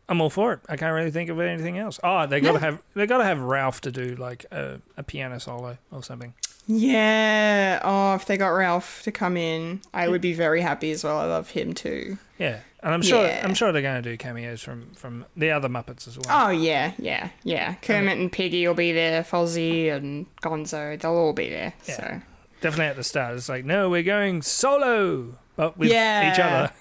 I'm 0.08 0.22
all 0.22 0.30
for 0.30 0.54
it. 0.54 0.60
I 0.70 0.78
can't 0.78 0.94
really 0.94 1.12
think 1.12 1.30
of 1.30 1.40
anything 1.40 1.78
else. 1.78 2.00
Oh, 2.04 2.28
they 2.28 2.40
gotta 2.42 2.60
have 2.60 2.82
they 2.94 3.08
gotta 3.08 3.24
have 3.24 3.40
Ralph 3.42 3.82
to 3.82 3.92
do 3.92 4.16
like 4.16 4.46
a, 4.52 4.80
a 4.98 5.04
piano 5.04 5.40
solo 5.40 5.78
or 5.92 6.04
something. 6.04 6.34
Yeah. 6.68 7.80
Oh, 7.84 8.16
if 8.16 8.26
they 8.26 8.38
got 8.38 8.48
Ralph 8.50 9.02
to 9.04 9.12
come 9.12 9.38
in, 9.38 9.82
I 9.94 10.08
would 10.08 10.22
be 10.22 10.34
very 10.34 10.62
happy 10.62 10.92
as 10.92 11.04
well. 11.04 11.18
I 11.20 11.26
love 11.26 11.50
him 11.52 11.74
too. 11.74 12.18
Yeah, 12.40 12.60
and 12.82 12.94
I'm 12.94 13.02
sure 13.04 13.24
Yeah. 13.26 13.42
I'm 13.44 13.54
sure 13.54 13.72
they're 13.72 13.82
going 13.84 14.02
to 14.02 14.10
do 14.10 14.18
cameos 14.18 14.62
from 14.62 14.92
from 14.96 15.26
the 15.38 15.52
other 15.52 15.70
Muppets 15.70 16.08
as 16.08 16.18
well. 16.18 16.48
Oh 16.48 16.50
yeah, 16.50 16.94
yeah, 16.98 17.30
yeah. 17.44 17.74
Kermit 17.76 18.18
and 18.18 18.32
Piggy 18.32 18.68
will 18.68 18.74
be 18.76 18.92
there. 18.92 19.24
Fozzie 19.24 19.92
and 19.92 20.26
Gonzo, 20.42 21.00
they'll 21.00 21.12
all 21.12 21.34
be 21.34 21.50
there. 21.50 21.74
Yeah. 21.88 21.96
So 21.96 22.22
Definitely 22.62 22.88
at 22.88 22.96
the 22.96 23.04
start, 23.04 23.36
it's 23.36 23.48
like 23.50 23.64
no, 23.66 23.90
we're 23.90 24.02
going 24.04 24.42
solo, 24.42 25.38
but 25.56 25.78
with 25.78 25.92
Yeah. 25.92 26.34
each 26.34 26.40
other. 26.40 26.74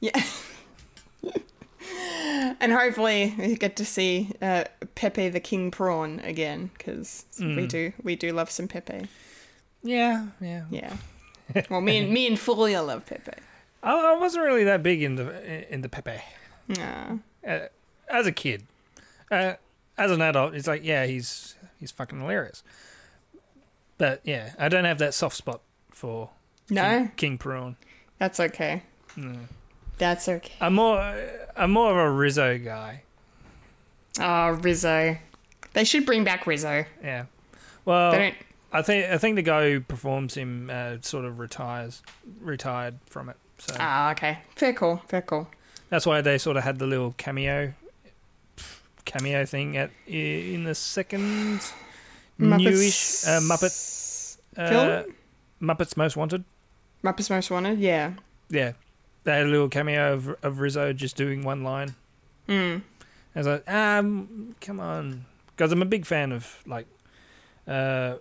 yeah. 0.00 0.22
and 2.60 2.72
hopefully 2.72 3.34
we 3.38 3.54
get 3.56 3.76
to 3.76 3.84
see 3.84 4.32
uh, 4.42 4.64
Pepe 4.94 5.28
the 5.28 5.40
King 5.40 5.70
Prawn 5.70 6.20
again 6.20 6.70
because 6.76 7.24
we 7.38 7.66
do 7.66 7.92
we 8.02 8.16
do 8.16 8.32
love 8.32 8.50
some 8.50 8.68
Pepe. 8.68 9.06
Yeah, 9.82 10.26
yeah. 10.40 10.64
Yeah. 10.70 10.96
Well, 11.70 11.80
me 11.80 11.96
and 11.98 12.12
me 12.12 12.26
and 12.26 12.36
Fulia 12.36 12.84
love 12.86 13.06
Pepe. 13.06 13.32
I, 13.82 14.12
I 14.14 14.16
wasn't 14.18 14.44
really 14.44 14.64
that 14.64 14.82
big 14.82 15.02
in 15.02 15.14
the 15.16 15.72
in 15.72 15.80
the 15.82 15.88
Pepe 15.88 16.20
No. 16.68 17.20
uh, 17.46 17.58
as 18.08 18.26
a 18.26 18.32
kid. 18.32 18.64
Uh, 19.30 19.54
as 19.96 20.10
an 20.10 20.20
adult, 20.22 20.54
it's 20.54 20.66
like 20.66 20.84
yeah, 20.84 21.06
he's 21.06 21.56
he's 21.80 21.90
fucking 21.90 22.20
hilarious. 22.20 22.62
But 23.98 24.20
yeah, 24.24 24.52
I 24.58 24.68
don't 24.68 24.84
have 24.84 24.98
that 24.98 25.14
soft 25.14 25.36
spot 25.36 25.60
for 25.90 26.30
No, 26.70 26.82
King, 26.82 27.12
King 27.16 27.38
Prawn. 27.38 27.76
that's 28.18 28.38
okay. 28.40 28.82
That's 29.98 30.28
okay. 30.28 30.52
I'm 30.60 30.74
more 30.74 30.98
I'm 31.56 31.70
more 31.72 31.90
of 31.90 31.96
a 31.96 32.10
Rizzo 32.10 32.58
guy. 32.58 33.02
Oh, 34.20 34.50
Rizzo. 34.50 35.16
They 35.74 35.84
should 35.84 36.06
bring 36.06 36.24
back 36.24 36.46
Rizzo. 36.46 36.84
Yeah. 37.02 37.26
Well, 37.84 38.12
They 38.12 38.18
don't. 38.18 38.34
I 38.72 38.82
think 38.82 39.10
I 39.10 39.18
think 39.18 39.36
the 39.36 39.42
guy 39.42 39.70
who 39.70 39.80
performs 39.80 40.34
him 40.34 40.70
uh, 40.72 40.96
sort 41.02 41.24
of 41.24 41.38
retires 41.38 42.02
retired 42.40 42.98
from 43.06 43.28
it. 43.28 43.36
So 43.58 43.74
Ah, 43.78 44.10
okay. 44.12 44.38
Fair 44.56 44.72
call. 44.72 44.98
Fair 45.08 45.22
call. 45.22 45.48
that's 45.88 46.04
why 46.06 46.20
they 46.20 46.38
sort 46.38 46.56
of 46.56 46.64
had 46.64 46.78
the 46.78 46.86
little 46.86 47.14
cameo 47.16 47.72
cameo 49.04 49.44
thing 49.46 49.76
at 49.76 49.90
in 50.06 50.64
the 50.64 50.74
second 50.74 51.60
newish 52.38 53.26
uh, 53.26 53.40
Muppet 53.40 54.36
uh, 54.56 54.68
Film? 54.68 55.14
Muppets 55.62 55.96
Most 55.96 56.16
Wanted. 56.16 56.44
Muppets 57.02 57.30
Most 57.30 57.50
Wanted. 57.50 57.78
Yeah. 57.78 58.12
Yeah, 58.50 58.72
they 59.28 59.36
had 59.36 59.46
a 59.46 59.50
little 59.50 59.68
cameo 59.68 60.14
of, 60.14 60.34
of 60.42 60.58
Rizzo 60.60 60.94
just 60.94 61.14
doing 61.14 61.44
one 61.44 61.62
line. 61.62 61.94
Mm. 62.48 62.80
I 63.34 63.38
was 63.38 63.46
like, 63.46 63.70
um, 63.70 64.56
come 64.58 64.80
on, 64.80 65.26
because 65.54 65.70
I'm 65.70 65.82
a 65.82 65.84
big 65.84 66.06
fan 66.06 66.32
of 66.32 66.62
like, 66.66 66.86
uh, 67.66 68.14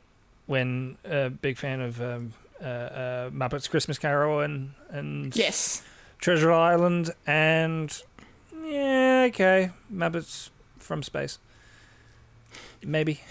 when 0.48 0.98
a 1.06 1.30
big 1.30 1.58
fan 1.58 1.80
of 1.80 2.02
um, 2.02 2.34
uh, 2.62 2.66
uh, 2.66 3.30
Muppets 3.30 3.70
Christmas 3.70 3.98
Carol 3.98 4.42
and 4.42 4.74
and 4.90 5.34
Yes. 5.34 5.82
Treasure 6.20 6.52
Island 6.52 7.12
and 7.26 8.04
yeah, 8.66 9.28
okay, 9.30 9.72
Muppets 9.94 10.50
from 10.78 11.04
space, 11.04 11.40
maybe. 12.84 13.22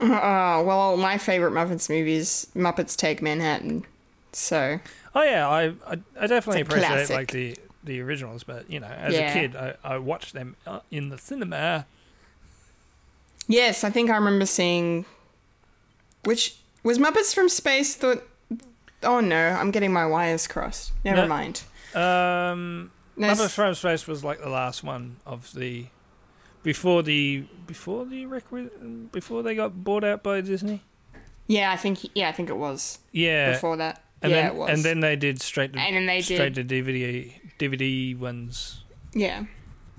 Oh, 0.00 0.62
well, 0.66 0.96
my 0.96 1.16
favorite 1.16 1.52
Muppets 1.52 1.88
movie 1.88 2.14
is 2.14 2.48
Muppets 2.56 2.96
Take 2.96 3.22
Manhattan. 3.22 3.84
So, 4.32 4.80
Oh 5.14 5.22
yeah, 5.22 5.48
I 5.48 5.64
I, 5.86 5.98
I 6.20 6.26
definitely 6.26 6.62
appreciate 6.62 6.86
classic. 6.88 7.16
like 7.16 7.30
the 7.32 7.56
the 7.84 8.00
originals, 8.00 8.44
but 8.44 8.70
you 8.70 8.80
know, 8.80 8.86
as 8.86 9.12
Yeah. 9.14 9.30
a 9.30 9.32
kid, 9.32 9.56
I, 9.56 9.74
I 9.84 9.98
watched 9.98 10.32
them 10.34 10.56
uh, 10.66 10.80
in 10.90 11.08
the 11.08 11.18
cinema. 11.18 11.86
yes, 13.48 13.84
I 13.84 13.90
think 13.90 14.10
I 14.10 14.14
remember 14.16 14.46
seeing. 14.46 15.04
Which. 16.24 16.56
Was 16.84 16.98
Muppets 16.98 17.32
from 17.32 17.48
Space 17.48 17.94
thought. 17.94 18.24
Oh 19.04 19.20
no, 19.20 19.50
I'm 19.50 19.70
getting 19.70 19.92
my 19.92 20.04
wires 20.04 20.48
crossed. 20.48 20.90
Never 21.04 21.22
No. 21.22 21.28
mind. 21.28 21.62
Um, 21.94 22.90
No, 23.16 23.28
Muppets 23.28 23.44
s- 23.44 23.54
from 23.54 23.74
Space 23.74 24.08
was 24.08 24.24
like 24.24 24.40
the 24.40 24.48
last 24.48 24.82
one 24.82 25.18
of 25.24 25.52
the 25.54 25.86
before 26.64 27.04
the 27.04 27.44
before 27.68 28.04
the 28.04 28.24
requi- 28.26 29.12
before 29.12 29.44
they 29.44 29.54
got 29.54 29.84
bought 29.84 30.02
out 30.02 30.24
by 30.24 30.40
Disney. 30.40 30.82
yeah, 31.46 31.70
I 31.70 31.76
think. 31.76 32.00
Yeah, 32.16 32.28
I 32.28 32.32
think 32.32 32.48
it 32.50 32.56
was 32.56 32.98
Yeah, 33.12 33.52
before 33.52 33.76
that. 33.76 34.02
And 34.22 34.30
yeah, 34.32 34.42
then 34.42 34.46
it 34.52 34.54
was. 34.56 34.70
and 34.70 34.84
then 34.84 35.00
they 35.00 35.16
did 35.16 35.40
straight 35.42 35.72
to 35.72 35.78
And 35.80 35.96
then 35.96 36.06
they 36.06 36.20
straight 36.22 36.54
to 36.54 36.64
DVD 36.64 37.32
DVD 37.58 38.16
ones 38.18 38.84
Yeah. 39.14 39.44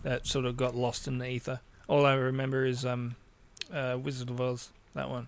that 0.04 0.26
sort 0.28 0.45
of 0.45 0.58
got 0.58 0.76
lost 0.76 1.08
in 1.08 1.18
the 1.18 1.28
ether. 1.30 1.60
All 1.88 2.06
I 2.06 2.14
remember 2.14 2.66
is 2.66 2.86
um, 2.86 3.16
uh, 3.74 3.98
Wizard 4.02 4.30
of 4.30 4.40
Oz 4.41 4.70
that 4.95 5.10
one. 5.10 5.28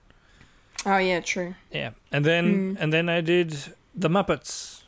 Oh 0.85 0.97
yeah, 0.97 1.19
true. 1.19 1.55
Yeah, 1.71 1.91
and 2.11 2.23
then 2.25 2.45
Hmm. 2.75 2.77
and 2.81 2.93
then 2.93 3.09
I 3.09 3.21
did 3.21 3.51
the 3.93 4.09
Muppets 4.09 4.83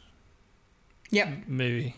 Yep. 1.11 1.47
movie. 1.47 1.95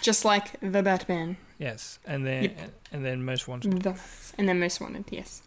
Just 0.00 0.24
like 0.24 0.58
the 0.60 0.82
Batman 0.82 1.36
Yes, 1.58 1.98
and 2.06 2.26
then 2.26 2.42
Yep. 2.44 2.70
and 2.92 3.04
then 3.04 3.24
Most 3.24 3.48
Wanted. 3.48 3.82
The- 3.82 3.98
and 4.36 4.46
then 4.48 4.60
Most 4.60 4.80
Wanted, 4.80 5.04
yes. 5.10 5.42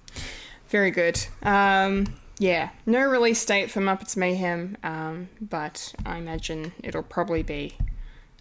Very 0.69 0.89
good. 0.91 1.19
Um, 1.43 2.15
yeah, 2.39 2.69
no 2.85 3.05
release 3.05 3.43
date 3.45 3.69
for 3.69 3.79
Muppets 3.81 4.17
Mayhem, 4.17 4.77
um, 4.83 5.29
but 5.39 5.93
I 6.05 6.17
imagine 6.17 6.71
it'll 6.83 7.03
probably 7.03 7.43
be 7.43 7.75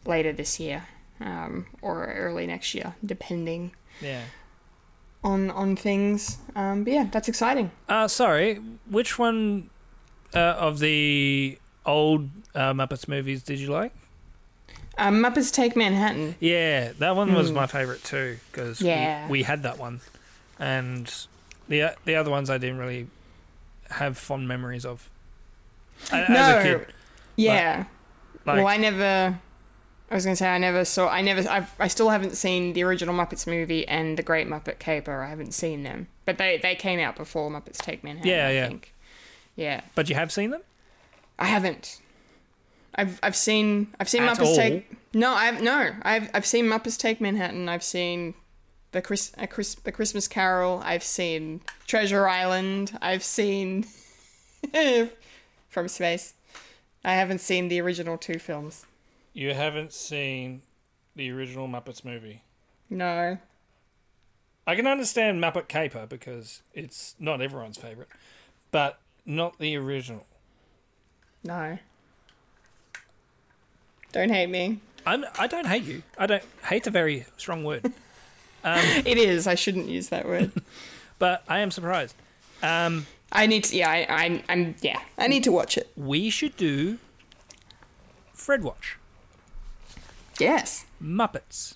later 0.07 0.33
this 0.33 0.59
year 0.59 0.85
um, 1.21 1.67
or 1.83 2.07
early 2.07 2.47
next 2.47 2.75
year, 2.75 2.95
depending 3.05 3.73
Yeah. 4.01 4.23
on 5.23 5.51
on 5.51 5.77
things. 5.77 6.39
Um, 6.55 6.85
but 6.85 6.93
yeah, 6.93 7.09
that's 7.11 7.29
exciting. 7.29 7.71
Uh, 7.89 8.09
sorry, 8.09 8.61
which 8.89 9.19
one 9.19 9.69
uh, 10.35 10.39
of 10.39 10.79
the 10.79 11.59
old 11.85 12.31
uh, 12.55 12.73
Muppets 12.73 13.09
movies 13.09 13.43
did 13.43 13.59
you 13.59 13.69
like? 13.69 13.93
Um, 14.97 15.23
Muppets 15.23 15.53
Take 15.53 15.77
Manhattan. 15.77 16.35
Yeah, 16.41 16.93
that 16.99 17.15
one 17.15 17.33
was 17.35 17.53
my 17.53 17.67
favorite 17.67 18.03
too 18.05 18.39
because. 18.51 18.81
Yeah. 18.81 19.27
we, 19.27 19.39
we 19.39 19.43
had 19.45 19.63
that 19.65 19.79
one, 19.79 20.01
and 20.59 21.07
the 21.69 21.95
the 22.05 22.17
other 22.17 22.31
ones 22.31 22.51
I 22.51 22.59
didn't 22.59 22.79
really 22.79 23.07
have 23.91 24.19
fond 24.19 24.49
memories 24.49 24.85
of. 24.85 25.11
As 26.13 26.29
no, 26.29 26.59
a 26.59 26.63
kid, 26.63 26.87
yeah. 27.37 27.85
like 28.47 28.57
well, 28.59 28.67
I 28.67 28.77
never. 28.77 29.39
I 30.11 30.15
was 30.15 30.25
gonna 30.25 30.37
say 30.37 30.49
I 30.49 30.59
never 30.59 30.85
saw. 30.85 31.09
I 31.09 31.21
never. 31.21 31.49
I've, 31.49 31.71
I 31.79 31.89
still 31.89 32.11
haven't 32.11 32.37
seen 32.37 32.73
the 32.73 32.83
original 32.85 33.15
Muppets 33.15 33.47
movie 33.47 33.87
and 33.87 34.17
the 34.17 34.23
Great 34.23 34.47
Muppet 34.49 34.79
Caper. 34.79 35.23
I 35.23 35.29
haven't 35.29 35.53
seen 35.53 35.83
them, 35.83 36.09
but 36.25 36.39
they 36.39 36.59
they 36.59 36.75
came 36.75 37.01
out 37.01 37.17
before 37.17 37.51
Muppets 37.51 37.79
Take 37.79 38.05
Manhattan. 38.05 38.31
Yeah, 38.31 38.47
I 38.47 38.53
yeah. 38.53 38.69
Think. 38.69 38.95
Yeah, 39.57 39.81
but 39.95 40.09
you 40.09 40.15
have 40.15 40.31
seen 40.33 40.51
them. 40.51 40.63
I 41.39 41.47
haven't. 41.47 42.01
I've 42.95 43.19
I've 43.23 43.37
seen 43.37 43.89
I've 44.01 44.09
seen 44.09 44.23
At 44.23 44.37
Muppets 44.37 44.47
all? 44.47 44.57
Take. 44.57 44.91
No, 45.15 45.33
I've 45.33 45.63
no. 45.63 45.93
I've 46.03 46.31
I've 46.33 46.47
seen 46.47 46.67
Muppets 46.67 46.99
Take 46.99 47.21
Manhattan. 47.21 47.69
I've 47.69 47.83
seen 47.83 48.35
the 48.93 49.03
Chris, 49.03 49.33
a 49.39 49.47
Chris 49.47 49.75
the 49.75 49.93
Christmas 49.93 50.29
Carol. 50.29 50.81
I've 50.85 51.03
seen 51.03 51.61
Treasure 51.87 52.29
Island. 52.29 52.97
I've 53.03 53.23
seen 53.23 53.87
from 55.69 55.89
space. 55.89 56.35
I 57.05 57.15
haven't 57.15 57.41
seen 57.41 57.69
the 57.69 57.81
original 57.81 58.19
two 58.19 58.39
films. 58.39 58.85
You 59.33 59.55
haven't 59.55 59.93
seen 59.93 60.63
the 61.15 61.31
original 61.31 61.69
Muppets 61.69 62.05
movie. 62.05 62.43
No. 62.91 63.39
I 64.67 64.77
can 64.77 64.87
understand 64.87 65.43
Muppet 65.43 65.69
Caper 65.69 66.07
because 66.07 66.63
it's 66.75 67.15
not 67.19 67.41
everyone's 67.41 67.79
favorite, 67.79 68.09
but 68.71 68.99
not 69.25 69.59
the 69.59 69.77
original. 69.77 70.27
No. 71.45 71.79
Don't 74.13 74.31
hate 74.31 74.51
me. 74.51 74.81
I'm, 75.07 75.25
I 75.39 75.47
don't 75.47 75.67
hate 75.67 75.85
you. 75.85 76.03
I 76.19 76.27
don't 76.27 76.43
hate's 76.65 76.87
a 76.87 76.91
very 76.91 77.25
strong 77.37 77.65
word, 77.65 77.93
It 78.65 79.19
is. 79.19 79.47
I 79.47 79.55
shouldn't 79.55 79.89
use 79.89 80.09
that 80.11 80.27
word. 80.27 80.51
but 81.19 81.43
I 81.49 81.61
am 81.61 81.71
surprised. 81.71 82.15
Um, 82.63 83.07
I 83.33 83.47
need 83.47 83.65
to. 83.65 83.77
Yeah, 83.77 83.89
I, 83.91 84.07
I, 84.09 84.43
I'm. 84.49 84.75
Yeah, 84.81 85.01
I 85.17 85.27
need 85.29 85.45
to 85.45 85.53
watch 85.53 85.77
it. 85.79 85.91
we 85.97 86.29
should 86.31 86.57
do 86.57 86.99
Fred 88.33 88.63
Watch 88.63 88.97
Yes. 90.39 90.85
Muppets. 91.03 91.75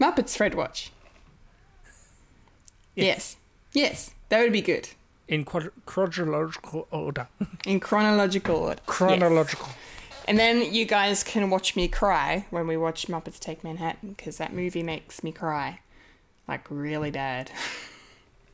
Muppets 0.00 0.36
Fred 0.36 0.54
Watch. 0.54 0.92
Yes. 2.94 3.36
Yes. 3.72 4.12
That 4.28 4.40
would 4.40 4.52
be 4.52 4.60
good. 4.62 4.88
in 5.28 5.44
quadr- 5.44 5.72
chronological 5.86 6.86
order. 6.90 7.28
In 7.66 7.80
chronological 7.80 8.56
order. 8.56 8.80
Chronological. 8.86 9.66
Yes. 9.68 9.76
And 10.26 10.38
then 10.38 10.72
you 10.74 10.84
guys 10.84 11.22
can 11.24 11.48
watch 11.50 11.74
me 11.76 11.88
cry 11.88 12.46
when 12.50 12.66
we 12.66 12.76
watch 12.76 13.06
Muppets 13.08 13.38
Take 13.38 13.62
Manhattan 13.64 14.10
because 14.10 14.36
that 14.38 14.52
movie 14.52 14.82
makes 14.82 15.22
me 15.22 15.32
cry. 15.32 15.80
Like, 16.48 16.66
really 16.70 17.10
bad. 17.10 17.50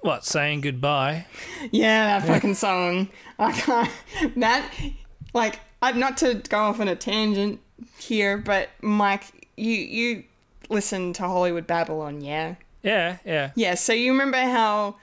What 0.01 0.25
saying 0.27 0.61
goodbye? 0.61 1.27
Yeah, 1.71 2.19
that 2.19 2.27
fucking 2.27 2.57
song. 2.57 3.09
I 3.39 3.53
can't. 3.53 3.91
That, 4.37 4.71
like, 5.33 5.61
I, 5.81 5.93
not 5.93 6.19
to 6.19 6.43
go 6.49 6.59
off 6.59 6.81
on 6.81 6.89
a 6.89 6.97
tangent 6.97 7.61
here, 7.99 8.37
but 8.37 8.69
Mike, 8.83 9.49
you 9.57 9.73
you 9.73 10.25
listen 10.69 11.12
to 11.15 11.23
Hollywood 11.23 11.66
Babylon, 11.66 12.21
yeah? 12.21 12.57
Yeah, 12.83 13.16
yeah, 13.25 13.51
Yeah. 13.55 13.75
So 13.77 13.95
you 13.95 14.12
remember 14.12 14.37
how, 14.39 14.97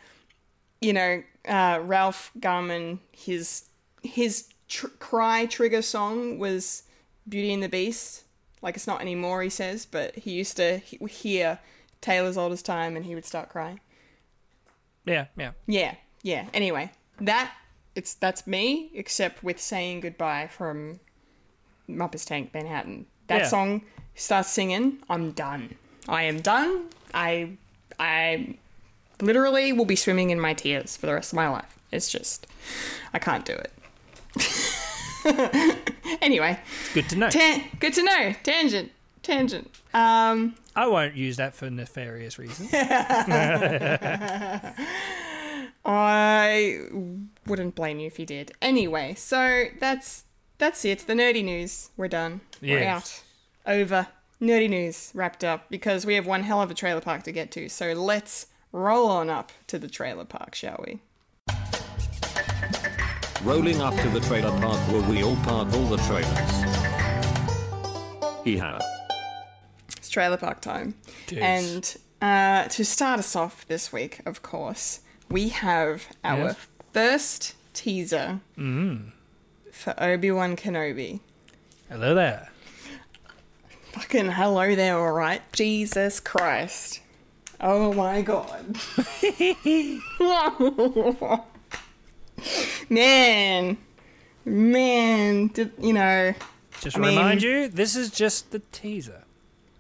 you 0.81 0.93
know, 0.93 1.23
uh, 1.47 1.79
Ralph 1.83 2.31
Garman, 2.39 2.99
his 3.11 3.63
his 4.03 4.49
tr- 4.67 4.87
cry 4.99 5.47
trigger 5.47 5.81
song 5.81 6.37
was 6.37 6.83
Beauty 7.27 7.53
and 7.53 7.63
the 7.63 7.69
Beast. 7.69 8.23
Like 8.61 8.75
it's 8.75 8.85
not 8.85 9.01
anymore, 9.01 9.41
he 9.41 9.49
says, 9.49 9.87
but 9.87 10.15
he 10.15 10.31
used 10.31 10.57
to 10.57 10.77
he- 10.77 10.99
hear 11.07 11.57
Tale 12.01 12.25
as 12.25 12.37
Old 12.37 12.51
as 12.51 12.61
Time 12.61 12.95
and 12.95 13.05
he 13.05 13.15
would 13.15 13.25
start 13.25 13.49
crying. 13.49 13.79
yeah, 15.05 15.25
yeah. 15.37 15.51
Yeah, 15.67 15.95
yeah. 16.23 16.47
Anyway, 16.53 16.91
that 17.19 17.53
it's 17.95 18.13
that's 18.15 18.45
me, 18.47 18.89
except 18.93 19.43
with 19.43 19.59
saying 19.59 20.01
goodbye 20.01 20.47
from 20.47 20.99
Muppets 21.89 22.25
Take 22.25 22.53
Manhattan. 22.53 23.05
That 23.27 23.41
Yeah. 23.41 23.47
song 23.47 23.81
starts 24.15 24.49
singing. 24.49 24.97
I'm 25.09 25.31
done. 25.31 25.75
I 26.07 26.23
am 26.23 26.39
done. 26.41 26.85
I 27.13 27.51
I 27.99 28.55
literally 29.21 29.71
will 29.73 29.85
be 29.85 29.95
swimming 29.95 30.29
in 30.31 30.39
my 30.39 30.53
tears 30.53 30.97
for 30.97 31.05
the 31.05 31.13
rest 31.13 31.31
of 31.33 31.35
my 31.35 31.47
life. 31.49 31.77
It's 31.91 32.09
just 32.11 32.47
I 33.13 33.19
can't 33.19 33.45
do 33.45 33.53
it. 33.53 33.71
anyway, 36.21 36.59
Good 36.93 37.09
to 37.09 37.15
know. 37.17 37.29
tan- 37.29 37.63
good 37.79 37.93
to 37.93 38.03
know. 38.03 38.33
Tangent, 38.43 38.91
tangent. 39.23 39.69
Um, 39.93 40.55
I 40.75 40.87
won't 40.87 41.15
use 41.15 41.37
that 41.37 41.55
for 41.55 41.69
nefarious 41.69 42.39
reasons. 42.39 42.69
I 45.83 46.79
wouldn't 47.45 47.75
blame 47.75 47.99
you 47.99 48.07
if 48.07 48.19
you 48.19 48.25
did. 48.25 48.53
Anyway, 48.61 49.15
so 49.15 49.65
that's 49.79 50.23
that's 50.57 50.85
it. 50.85 50.99
The 51.07 51.13
nerdy 51.13 51.43
news. 51.43 51.89
We're 51.97 52.07
done. 52.07 52.41
We're 52.61 52.83
out. 52.83 53.23
Over. 53.65 54.07
Nerdy 54.41 54.69
news 54.69 55.11
wrapped 55.13 55.43
up 55.43 55.69
because 55.69 56.05
we 56.05 56.15
have 56.15 56.25
one 56.25 56.43
hell 56.43 56.61
of 56.61 56.71
a 56.71 56.73
trailer 56.73 57.01
park 57.01 57.23
to 57.23 57.31
get 57.31 57.51
to. 57.51 57.69
So 57.69 57.93
let's 57.93 58.47
roll 58.71 59.07
on 59.07 59.29
up 59.29 59.51
to 59.67 59.77
the 59.77 59.87
trailer 59.87 60.25
park, 60.25 60.55
shall 60.55 60.83
we? 60.85 60.99
Rolling 63.43 63.81
up 63.81 63.95
to 63.95 64.09
the 64.09 64.19
trailer 64.19 64.51
park 64.61 64.79
where 64.91 65.01
we 65.09 65.23
all 65.23 65.35
park 65.37 65.73
all 65.73 65.85
the 65.85 65.97
trailers. 65.97 66.51
Hee-haw. 68.43 68.79
Trailer 70.11 70.37
park 70.37 70.61
time. 70.61 70.95
Tis. 71.27 71.39
And 71.39 71.97
uh, 72.21 72.67
to 72.67 72.83
start 72.85 73.19
us 73.19 73.35
off 73.35 73.65
this 73.67 73.91
week, 73.93 74.19
of 74.25 74.41
course, 74.43 74.99
we 75.29 75.49
have 75.49 76.07
our 76.23 76.37
Yes. 76.49 76.67
first 76.93 77.55
teaser 77.73 78.39
for 79.71 79.93
Obi 79.97 80.29
Wan 80.31 80.55
Kenobi. 80.57 81.21
Hello 81.89 82.13
there. 82.13 82.49
Fucking 83.93 84.31
hello 84.31 84.75
there, 84.75 84.97
alright? 84.97 85.41
Jesus 85.53 86.19
Christ. 86.19 87.01
Oh 87.59 87.93
my 87.93 88.21
god. 88.21 88.77
Man. 92.89 93.77
Man. 94.45 95.47
Did, 95.47 95.71
you 95.79 95.93
know, 95.93 96.33
Just 96.81 96.97
I 96.97 96.99
mean- 96.99 97.09
remind 97.17 97.43
you, 97.43 97.67
this 97.67 97.95
is 97.95 98.09
just 98.11 98.51
the 98.51 98.59
teaser. 98.71 99.23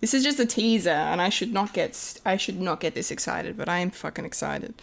This 0.01 0.13
is 0.13 0.23
just 0.23 0.39
a 0.39 0.45
teaser 0.45 0.89
and 0.89 1.21
I 1.21 1.29
should 1.29 1.53
not 1.53 1.73
get 1.73 2.19
I 2.25 2.35
should 2.37 2.59
not 2.59 2.79
get 2.79 2.95
this 2.95 3.11
excited, 3.11 3.55
but 3.57 3.69
I 3.69 3.79
am 3.79 3.91
fucking 3.91 4.25
excited. 4.25 4.73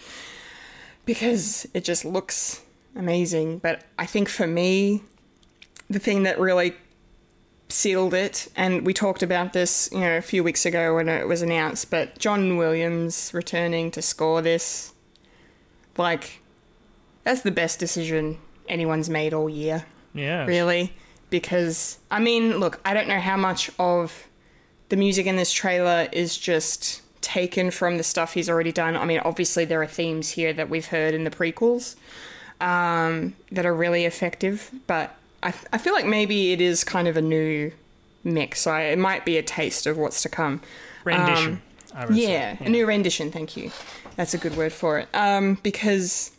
Because 1.04 1.66
it 1.74 1.84
just 1.84 2.04
looks 2.04 2.62
amazing, 2.96 3.58
but 3.58 3.84
I 3.98 4.06
think 4.06 4.28
for 4.28 4.46
me 4.46 5.02
the 5.90 5.98
thing 5.98 6.22
that 6.24 6.38
really 6.38 6.74
sealed 7.70 8.14
it 8.14 8.48
and 8.56 8.84
we 8.86 8.92
talked 8.94 9.22
about 9.22 9.52
this, 9.52 9.88
you 9.92 10.00
know, 10.00 10.16
a 10.16 10.22
few 10.22 10.42
weeks 10.44 10.64
ago 10.66 10.94
when 10.94 11.08
it 11.08 11.26
was 11.28 11.42
announced, 11.42 11.90
but 11.90 12.18
John 12.18 12.56
Williams 12.56 13.30
returning 13.34 13.90
to 13.92 14.02
score 14.02 14.40
this 14.42 14.92
like 15.96 16.40
that's 17.24 17.42
the 17.42 17.50
best 17.50 17.78
decision 17.78 18.38
anyone's 18.68 19.10
made 19.10 19.34
all 19.34 19.48
year 19.48 19.84
Yeah. 20.14 20.44
really 20.46 20.92
because 21.28 21.98
i 22.10 22.20
mean 22.20 22.58
look 22.58 22.80
i 22.84 22.94
don't 22.94 23.08
know 23.08 23.18
how 23.18 23.36
much 23.36 23.70
of 23.80 24.28
the 24.88 24.96
music 24.96 25.26
in 25.26 25.36
this 25.36 25.52
trailer 25.52 26.08
is 26.12 26.36
just 26.36 27.02
taken 27.20 27.70
from 27.70 27.96
the 27.96 28.02
stuff 28.02 28.34
he's 28.34 28.48
already 28.48 28.72
done 28.72 28.96
i 28.96 29.04
mean 29.04 29.20
obviously 29.20 29.64
there 29.64 29.82
are 29.82 29.86
themes 29.86 30.30
here 30.30 30.52
that 30.52 30.70
we've 30.70 30.86
heard 30.86 31.14
in 31.14 31.24
the 31.24 31.30
prequels 31.30 31.96
um, 32.60 33.36
that 33.52 33.64
are 33.64 33.74
really 33.74 34.04
effective 34.04 34.70
but 34.86 35.14
I, 35.42 35.54
I 35.72 35.78
feel 35.78 35.92
like 35.92 36.06
maybe 36.06 36.52
it 36.52 36.60
is 36.60 36.82
kind 36.82 37.06
of 37.06 37.16
a 37.16 37.22
new 37.22 37.70
mix 38.24 38.62
so 38.62 38.74
it 38.74 38.98
might 38.98 39.24
be 39.24 39.36
a 39.36 39.42
taste 39.42 39.86
of 39.86 39.96
what's 39.96 40.22
to 40.22 40.28
come 40.28 40.60
Rendition. 41.04 41.62
Would 41.96 42.14
say. 42.14 42.14
yeah, 42.14 42.56
a 42.60 42.68
new 42.68 42.86
rendition. 42.86 43.30
Thank 43.30 43.56
you. 43.56 43.70
That's 44.16 44.34
a 44.34 44.38
good 44.38 44.56
word 44.56 44.72
for 44.72 44.98
it. 44.98 45.08
Um, 45.14 45.58
because 45.62 46.32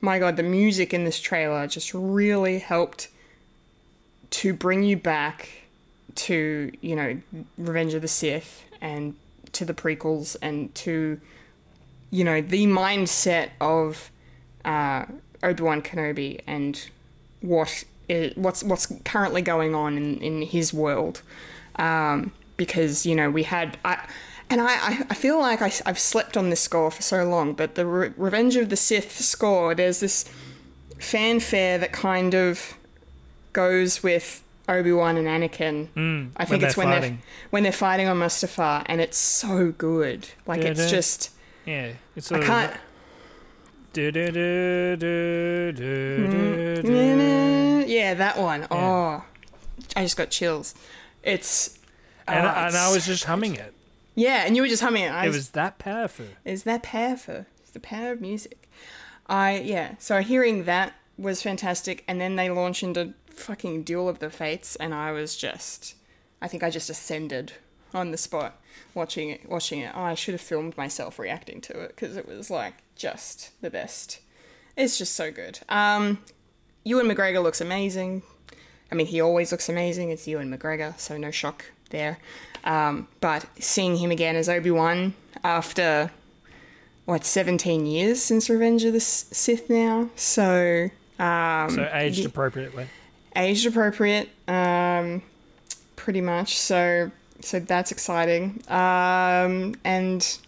my 0.00 0.18
god, 0.18 0.36
the 0.36 0.42
music 0.42 0.94
in 0.94 1.04
this 1.04 1.20
trailer 1.20 1.66
just 1.66 1.92
really 1.94 2.58
helped 2.58 3.08
to 4.30 4.54
bring 4.54 4.82
you 4.82 4.96
back 4.96 5.61
to 6.16 6.72
you 6.80 6.96
know 6.96 7.20
Revenge 7.58 7.94
of 7.94 8.02
the 8.02 8.08
Sith 8.08 8.62
and 8.80 9.14
to 9.52 9.64
the 9.64 9.74
prequels 9.74 10.36
and 10.42 10.74
to 10.76 11.20
you 12.10 12.24
know 12.24 12.40
the 12.40 12.66
mindset 12.66 13.50
of 13.60 14.10
uh, 14.64 15.04
Obi 15.42 15.62
Wan 15.62 15.82
Kenobi 15.82 16.40
and 16.46 16.88
what 17.40 17.84
i 18.10 18.32
what's 18.36 18.62
what's 18.62 18.86
currently 19.04 19.42
going 19.42 19.74
on 19.74 19.96
in, 19.96 20.18
in 20.18 20.42
his 20.42 20.72
world. 20.74 21.22
Um, 21.76 22.32
because 22.56 23.06
you 23.06 23.14
know 23.14 23.30
we 23.30 23.42
had 23.44 23.78
I. 23.84 24.06
And 24.50 24.60
I, 24.60 24.66
I- 24.66 25.06
I 25.08 25.14
feel 25.14 25.38
like 25.40 25.62
I, 25.62 25.72
have 25.86 25.98
slept 25.98 26.36
on 26.36 26.50
this 26.50 26.60
score 26.60 26.90
for 26.90 27.00
so 27.00 27.24
long, 27.24 27.54
but 27.54 27.74
the 27.74 27.86
Re- 27.86 28.12
Revenge 28.18 28.56
of 28.56 28.68
the 28.68 28.76
Sith 28.76 29.18
score, 29.18 29.74
there's 29.74 30.00
this 30.00 30.26
fanfare 30.98 31.78
that 31.78 31.92
kind 31.92 32.34
of 32.34 32.74
goes 33.54 34.02
with 34.02 34.44
Obi 34.72 34.92
Wan 34.92 35.16
and 35.16 35.26
Anakin. 35.26 35.88
Mm, 35.96 36.30
I 36.36 36.44
think 36.44 36.60
when 36.62 36.68
it's 36.68 36.76
when 36.76 36.86
fighting. 36.88 37.10
they're 37.16 37.18
when 37.50 37.62
they're 37.62 37.72
fighting 37.72 38.08
on 38.08 38.18
Mustafar, 38.18 38.82
and 38.86 39.00
it's 39.00 39.16
so 39.18 39.72
good. 39.72 40.28
Like 40.46 40.62
it's 40.62 40.90
just 40.90 41.30
Yeah, 41.66 41.92
it's 42.16 42.30
I 42.32 42.40
can't. 42.40 42.72
Do, 43.92 44.10
do, 44.10 44.26
do, 44.32 44.96
do, 44.96 45.72
do, 45.72 46.82
do, 46.82 46.82
do. 46.82 47.84
Yeah, 47.86 48.14
that 48.14 48.38
one. 48.38 48.66
Oh, 48.70 49.22
I 49.96 50.02
just 50.02 50.16
got 50.16 50.30
chills. 50.30 50.74
It's 51.22 51.78
And, 52.26 52.46
oh, 52.46 52.50
and 52.50 52.76
I 52.76 52.92
was 52.92 53.06
just 53.06 53.24
humming 53.24 53.54
it. 53.56 53.74
yeah, 54.14 54.44
and 54.46 54.56
you 54.56 54.62
were 54.62 54.68
just 54.68 54.82
humming 54.82 55.04
it. 55.04 55.10
I 55.12 55.24
It 55.24 55.28
was 55.28 55.36
was 55.36 55.50
that 55.50 55.78
powerful. 55.78 56.26
is 56.44 56.62
that 56.64 56.82
powerful? 56.82 57.46
It's 57.60 57.70
the 57.72 57.80
power 57.80 58.12
of 58.12 58.20
music. 58.20 58.68
I 59.26 59.58
yeah. 59.60 59.94
So 59.98 60.20
hearing 60.20 60.64
that 60.64 60.94
was 61.18 61.42
fantastic, 61.42 62.02
and 62.08 62.20
then 62.20 62.36
they 62.36 62.48
launch 62.50 62.82
into 62.82 63.12
fucking 63.42 63.82
Duel 63.82 64.08
of 64.08 64.18
the 64.18 64.30
Fates, 64.30 64.76
and 64.76 64.94
I 64.94 65.12
was 65.12 65.36
just, 65.36 65.94
I 66.40 66.48
think 66.48 66.62
I 66.62 66.70
just 66.70 66.88
ascended 66.90 67.52
on 67.94 68.10
the 68.10 68.16
spot 68.16 68.60
watching 68.94 69.30
it. 69.30 69.48
Watching 69.48 69.80
it, 69.80 69.92
oh, 69.94 70.02
I 70.02 70.14
should 70.14 70.34
have 70.34 70.40
filmed 70.40 70.76
myself 70.76 71.18
reacting 71.18 71.60
to 71.62 71.80
it 71.80 71.88
because 71.88 72.16
it 72.16 72.26
was 72.26 72.50
like 72.50 72.74
just 72.96 73.50
the 73.60 73.70
best. 73.70 74.20
It's 74.76 74.96
just 74.96 75.14
so 75.14 75.30
good. 75.30 75.58
Um, 75.68 76.18
Ewan 76.84 77.06
McGregor 77.06 77.42
looks 77.42 77.60
amazing. 77.60 78.22
I 78.90 78.94
mean, 78.94 79.06
he 79.06 79.20
always 79.20 79.52
looks 79.52 79.68
amazing. 79.68 80.10
It's 80.10 80.26
Ewan 80.26 80.50
McGregor, 80.56 80.98
so 80.98 81.16
no 81.16 81.30
shock 81.30 81.64
there. 81.90 82.18
Um, 82.64 83.08
but 83.20 83.44
seeing 83.58 83.96
him 83.96 84.10
again 84.10 84.36
as 84.36 84.48
Obi 84.48 84.70
Wan 84.70 85.14
after 85.44 86.10
what 87.04 87.24
17 87.24 87.84
years 87.86 88.22
since 88.22 88.48
Revenge 88.48 88.84
of 88.84 88.92
the 88.92 89.00
Sith 89.00 89.68
now, 89.68 90.08
so 90.14 90.88
um, 91.18 91.70
So 91.70 91.90
aged 91.92 92.18
ye- 92.20 92.24
appropriately. 92.24 92.86
Aged 93.36 93.66
appropriate, 93.66 94.28
um, 94.48 95.22
pretty 95.96 96.20
much. 96.20 96.58
So 96.58 97.10
so 97.40 97.60
that's 97.60 97.92
exciting. 97.92 98.62
Um, 98.68 99.74
and 99.84 100.38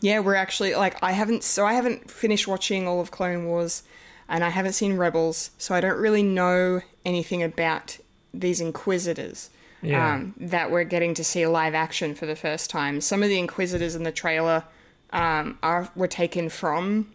yeah, 0.00 0.20
we're 0.20 0.34
actually 0.34 0.74
like 0.74 1.02
I 1.02 1.12
haven't 1.12 1.44
so 1.44 1.66
I 1.66 1.74
haven't 1.74 2.10
finished 2.10 2.46
watching 2.46 2.86
all 2.86 3.00
of 3.00 3.10
Clone 3.10 3.46
Wars, 3.46 3.82
and 4.28 4.44
I 4.44 4.50
haven't 4.50 4.72
seen 4.72 4.96
Rebels, 4.96 5.50
so 5.58 5.74
I 5.74 5.80
don't 5.80 5.98
really 5.98 6.22
know 6.22 6.80
anything 7.04 7.42
about 7.42 7.98
these 8.32 8.60
Inquisitors. 8.60 9.50
Yeah. 9.80 10.14
Um, 10.14 10.34
that 10.38 10.72
we're 10.72 10.82
getting 10.82 11.14
to 11.14 11.22
see 11.22 11.46
live 11.46 11.72
action 11.72 12.16
for 12.16 12.26
the 12.26 12.34
first 12.34 12.68
time. 12.68 13.00
Some 13.00 13.22
of 13.22 13.28
the 13.28 13.38
Inquisitors 13.38 13.94
in 13.94 14.02
the 14.02 14.10
trailer 14.10 14.64
um, 15.12 15.56
are 15.62 15.88
were 15.94 16.08
taken 16.08 16.48
from 16.48 17.12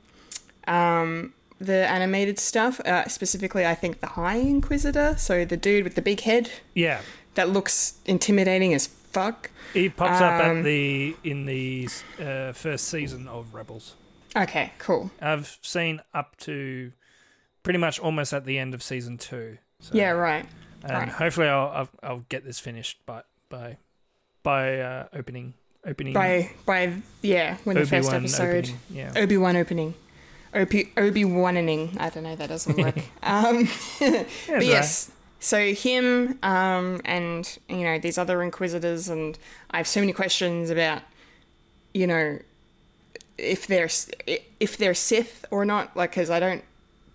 um, 0.67 1.33
the 1.59 1.87
animated 1.89 2.39
stuff. 2.39 2.79
Uh, 2.81 3.07
specifically, 3.07 3.65
I 3.65 3.75
think 3.75 3.99
the 3.99 4.07
High 4.07 4.37
Inquisitor, 4.37 5.15
so 5.17 5.45
the 5.45 5.57
dude 5.57 5.83
with 5.83 5.95
the 5.95 6.01
big 6.01 6.21
head 6.21 6.49
Yeah. 6.73 7.01
that 7.35 7.49
looks 7.49 7.95
intimidating 8.05 8.73
as 8.73 8.87
fuck. 8.87 9.49
He 9.73 9.89
pops 9.89 10.21
up 10.21 10.43
Um, 10.43 10.57
at 10.59 10.63
the 10.63 11.15
in 11.23 11.45
the 11.45 11.87
uh, 12.19 12.51
first 12.53 12.87
season 12.89 13.27
of 13.27 13.53
Rebels. 13.53 13.95
Okay, 14.35 14.71
cool. 14.79 15.11
I've 15.21 15.57
seen 15.61 16.01
up 16.13 16.35
to 16.37 16.91
pretty 17.63 17.79
much 17.79 17.99
almost 17.99 18.33
at 18.33 18.45
the 18.45 18.57
end 18.59 18.73
of 18.73 18.81
season 18.83 19.17
two. 19.17 19.57
So, 19.79 19.95
Yeah, 19.95 20.11
right. 20.11 20.45
and 20.83 20.91
right. 20.91 21.09
hopefully 21.09 21.47
I'll, 21.47 21.69
I'll 21.69 21.89
I'll 22.01 22.25
get 22.29 22.43
this 22.43 22.59
finished 22.59 23.05
by 23.05 23.21
by 23.49 23.77
by 24.43 24.79
uh, 24.79 25.07
opening 25.13 25.53
opening 25.85 26.13
By 26.13 26.49
by 26.65 26.93
yeah, 27.21 27.57
when 27.63 27.75
the 27.75 27.85
first 27.85 28.11
episode 28.11 28.65
opening. 28.65 28.79
Yeah. 28.89 29.11
Obi 29.15 29.37
Wan 29.37 29.55
opening. 29.55 29.93
Obi 30.53 30.91
Obi 30.97 31.25
Waning. 31.25 31.97
I 31.99 32.09
don't 32.09 32.23
know. 32.23 32.35
That 32.35 32.49
doesn't 32.49 32.77
work. 32.77 32.97
um, 33.23 33.69
but 33.99 34.27
right. 34.49 34.63
yes. 34.63 35.11
So 35.39 35.73
him 35.73 36.39
um, 36.43 37.01
and 37.03 37.57
you 37.67 37.83
know 37.83 37.99
these 37.99 38.17
other 38.17 38.41
Inquisitors, 38.41 39.09
and 39.09 39.37
I 39.71 39.77
have 39.77 39.87
so 39.87 39.99
many 39.99 40.13
questions 40.13 40.69
about 40.69 41.01
you 41.93 42.07
know 42.07 42.39
if 43.37 43.67
they're 43.67 43.89
if 44.59 44.77
they're 44.77 44.93
Sith 44.93 45.45
or 45.51 45.65
not. 45.65 45.95
Like, 45.97 46.11
because 46.11 46.29
I 46.29 46.39
don't 46.39 46.63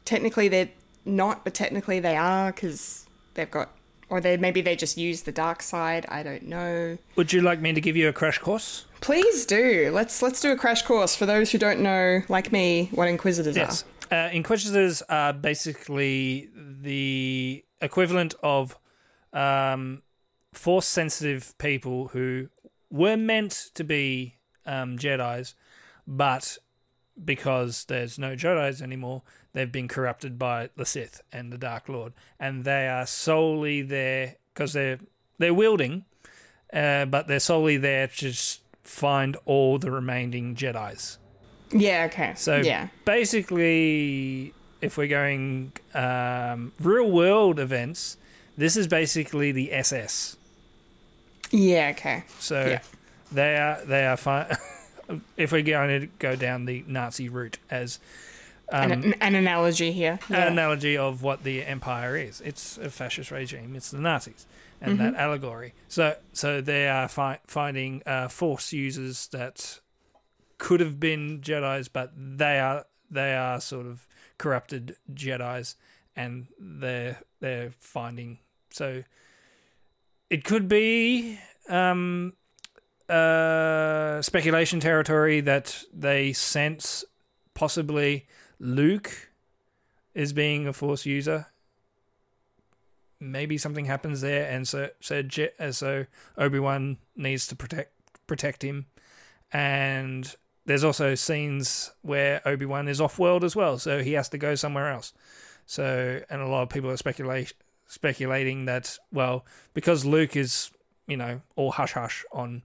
technically 0.04 0.48
they're 0.48 0.70
not, 1.04 1.44
but 1.44 1.54
technically 1.54 2.00
they 2.00 2.16
are 2.16 2.52
because 2.52 3.06
they've 3.34 3.50
got. 3.50 3.70
Or 4.10 4.20
they 4.20 4.36
maybe 4.36 4.60
they 4.62 4.74
just 4.74 4.96
use 4.96 5.22
the 5.22 5.32
dark 5.32 5.62
side. 5.62 6.06
I 6.08 6.22
don't 6.22 6.44
know. 6.44 6.96
Would 7.16 7.32
you 7.32 7.42
like 7.42 7.60
me 7.60 7.72
to 7.74 7.80
give 7.80 7.96
you 7.96 8.08
a 8.08 8.12
crash 8.12 8.38
course? 8.38 8.86
Please 9.00 9.44
do. 9.44 9.90
Let's 9.92 10.22
let's 10.22 10.40
do 10.40 10.50
a 10.52 10.56
crash 10.56 10.82
course 10.82 11.14
for 11.14 11.26
those 11.26 11.52
who 11.52 11.58
don't 11.58 11.80
know, 11.80 12.22
like 12.28 12.50
me, 12.52 12.88
what 12.92 13.08
Inquisitors 13.08 13.56
Yes. 13.56 13.84
Uh, 14.10 14.30
Inquisitors 14.32 15.02
are 15.02 15.32
basically 15.34 16.48
the 16.54 17.64
equivalent 17.82 18.34
of 18.42 18.78
um, 19.32 20.02
force 20.54 20.86
sensitive 20.86 21.56
people 21.58 22.08
who 22.08 22.48
were 22.90 23.16
meant 23.16 23.70
to 23.74 23.84
be 23.84 24.36
um, 24.64 24.96
Jedi's, 24.96 25.54
but 26.06 26.56
because 27.22 27.84
there's 27.84 28.18
no 28.18 28.34
Jedi's 28.34 28.80
anymore, 28.80 29.22
they've 29.58 29.72
been 29.72 29.88
corrupted 29.88 30.38
by 30.38 30.70
the 30.76 30.86
Sith 30.86 31.22
and 31.32 31.52
the 31.52 31.58
Dark 31.58 31.88
Lord, 31.88 32.12
and 32.38 32.64
they 32.64 32.86
are 32.88 33.06
solely 33.06 33.82
there 33.82 34.36
because 34.54 34.72
they're 34.72 35.00
they're 35.38 35.54
wielding, 35.54 36.04
uh, 36.72 37.04
but 37.06 37.26
they're 37.26 37.40
solely 37.40 37.76
there 37.76 38.06
to 38.06 38.14
just 38.30 38.60
find 38.84 39.36
all 39.44 39.78
the 39.78 39.90
remaining 39.90 40.54
Jedi's. 40.54 41.18
Yeah. 41.72 42.08
Okay. 42.10 42.34
So 42.36 42.56
yeah. 42.56 42.88
basically, 43.04 44.54
if 44.80 44.96
we're 44.96 45.08
going 45.08 45.72
um, 45.92 46.72
real 46.80 47.10
world 47.10 47.58
events, 47.58 48.16
this 48.56 48.76
is 48.76 48.86
basically 48.86 49.52
the 49.52 49.72
SS. 49.72 50.36
Yeah. 51.50 51.92
Okay. 51.96 52.24
So 52.38 52.64
Yeah. 52.64 52.80
they 53.32 53.56
are 53.56 53.84
they 53.84 54.06
are 54.06 54.16
fine. 54.16 54.56
if 55.36 55.52
we're 55.52 55.62
going 55.62 56.00
to 56.00 56.06
go 56.18 56.36
down 56.36 56.64
the 56.66 56.84
Nazi 56.86 57.28
route 57.28 57.58
as 57.70 57.98
um, 58.72 58.92
an, 58.92 59.14
an 59.20 59.34
analogy 59.34 59.92
here. 59.92 60.18
an 60.28 60.52
analogy 60.52 60.96
of 60.96 61.22
what 61.22 61.44
the 61.44 61.64
empire 61.64 62.16
is, 62.16 62.40
it's 62.40 62.78
a 62.78 62.90
fascist 62.90 63.30
regime. 63.30 63.74
It's 63.76 63.90
the 63.90 64.00
Nazis. 64.00 64.46
And 64.80 65.00
that 65.00 65.16
allegory. 65.16 65.74
So, 65.88 66.16
so 66.32 66.60
they 66.60 66.86
are 66.86 67.08
fi- 67.08 67.40
finding 67.48 68.00
uh, 68.06 68.28
force 68.28 68.72
users 68.72 69.26
that 69.28 69.80
could 70.58 70.78
have 70.78 71.00
been 71.00 71.40
Jedi's, 71.40 71.88
but 71.88 72.12
they 72.16 72.60
are 72.60 72.84
they 73.10 73.34
are 73.34 73.60
sort 73.60 73.86
of 73.86 74.06
corrupted 74.36 74.96
Jedi's, 75.12 75.74
and 76.14 76.46
they're 76.60 77.18
they're 77.40 77.72
finding. 77.80 78.38
So 78.70 79.02
it 80.30 80.44
could 80.44 80.68
be 80.68 81.40
um, 81.68 82.34
uh, 83.08 84.22
speculation 84.22 84.78
territory 84.78 85.40
that 85.40 85.82
they 85.92 86.32
sense 86.32 87.04
possibly 87.54 88.26
Luke 88.58 89.30
is 90.14 90.32
being 90.32 90.66
a 90.66 90.72
Force 90.72 91.06
user. 91.06 91.46
Maybe 93.20 93.58
something 93.58 93.86
happens 93.86 94.20
there, 94.20 94.50
and 94.50 94.66
so 94.66 94.90
so 95.00 95.22
Je- 95.22 95.50
uh, 95.58 95.72
so 95.72 96.06
Obi 96.36 96.58
Wan 96.58 96.98
needs 97.16 97.46
to 97.48 97.56
protect 97.56 97.92
protect 98.26 98.62
him, 98.62 98.86
and 99.52 100.36
there's 100.66 100.84
also 100.84 101.14
scenes 101.14 101.90
where 102.02 102.40
Obi 102.46 102.66
Wan 102.66 102.88
is 102.88 103.00
off 103.00 103.18
world 103.18 103.42
as 103.42 103.56
well, 103.56 103.78
so 103.78 104.02
he 104.02 104.12
has 104.12 104.28
to 104.28 104.38
go 104.38 104.54
somewhere 104.54 104.92
else. 104.92 105.12
So, 105.66 106.20
and 106.30 106.40
a 106.40 106.46
lot 106.46 106.62
of 106.62 106.68
people 106.68 106.90
are 106.90 106.96
speculate 106.96 107.52
speculating 107.86 108.66
that 108.66 108.98
well, 109.12 109.44
because 109.74 110.04
Luke 110.04 110.36
is 110.36 110.70
you 111.06 111.16
know 111.16 111.40
all 111.56 111.72
hush 111.72 111.92
hush 111.92 112.24
on 112.32 112.62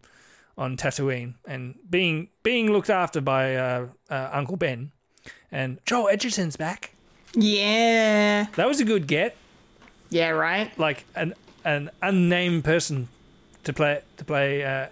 on 0.58 0.78
Tatooine 0.78 1.34
and 1.46 1.76
being 1.90 2.30
being 2.44 2.72
looked 2.72 2.90
after 2.90 3.22
by 3.22 3.56
uh, 3.56 3.88
uh, 4.10 4.30
Uncle 4.32 4.58
Ben, 4.58 4.92
and 5.52 5.80
Joel 5.86 6.10
Edgerton's 6.10 6.56
back. 6.56 6.92
Yeah. 7.34 8.48
That 8.56 8.68
was 8.68 8.80
a 8.80 8.86
good 8.86 9.08
get. 9.08 9.36
Yeah. 10.10 10.30
Right. 10.30 10.78
Like 10.78 11.06
an 11.16 11.34
an 11.66 11.90
unnamed 12.02 12.64
person 12.64 13.08
to 13.64 13.74
play 13.74 14.02
to 14.18 14.26
play 14.26 14.64
uh, 14.64 14.88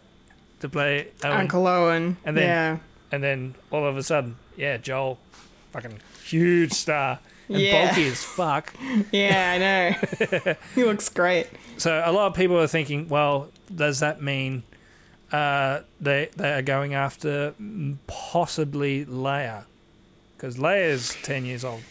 to 0.61 0.69
play 0.69 1.07
Owen. 1.23 1.37
Uncle 1.37 1.67
Owen. 1.67 2.17
And 2.25 2.35
then- 2.37 2.43
yeah. 2.47 2.77
and 3.11 3.23
then 3.23 3.55
all 3.71 3.85
of 3.85 3.97
a 3.97 4.03
sudden, 4.03 4.37
yeah, 4.57 4.77
Joel, 4.77 5.19
fucking 5.73 5.99
huge 6.23 6.71
star 6.73 7.19
and 7.49 7.59
Yeah. 7.59 7.87
bulky 7.87 8.07
as 8.07 8.23
fuck. 8.23 8.73
Yeah. 9.11 9.51
I 9.51 9.57
know. 9.57 10.53
he 10.75 10.83
looks 10.83 11.09
great. 11.09 11.47
So 11.77 12.01
a 12.05 12.11
lot 12.11 12.27
of 12.27 12.33
people 12.35 12.59
are 12.59 12.67
thinking, 12.67 13.09
well, 13.09 13.49
does 13.73 13.99
that 13.99 14.21
mean 14.21 14.63
uh, 15.31 15.81
they 15.99 16.29
they 16.35 16.53
are 16.53 16.61
going 16.61 16.93
after 16.93 17.53
possibly 18.07 19.05
Leia, 19.05 19.63
because 20.41 20.57
Leia's 20.57 21.15
ten 21.21 21.45
years 21.45 21.63
old 21.63 21.83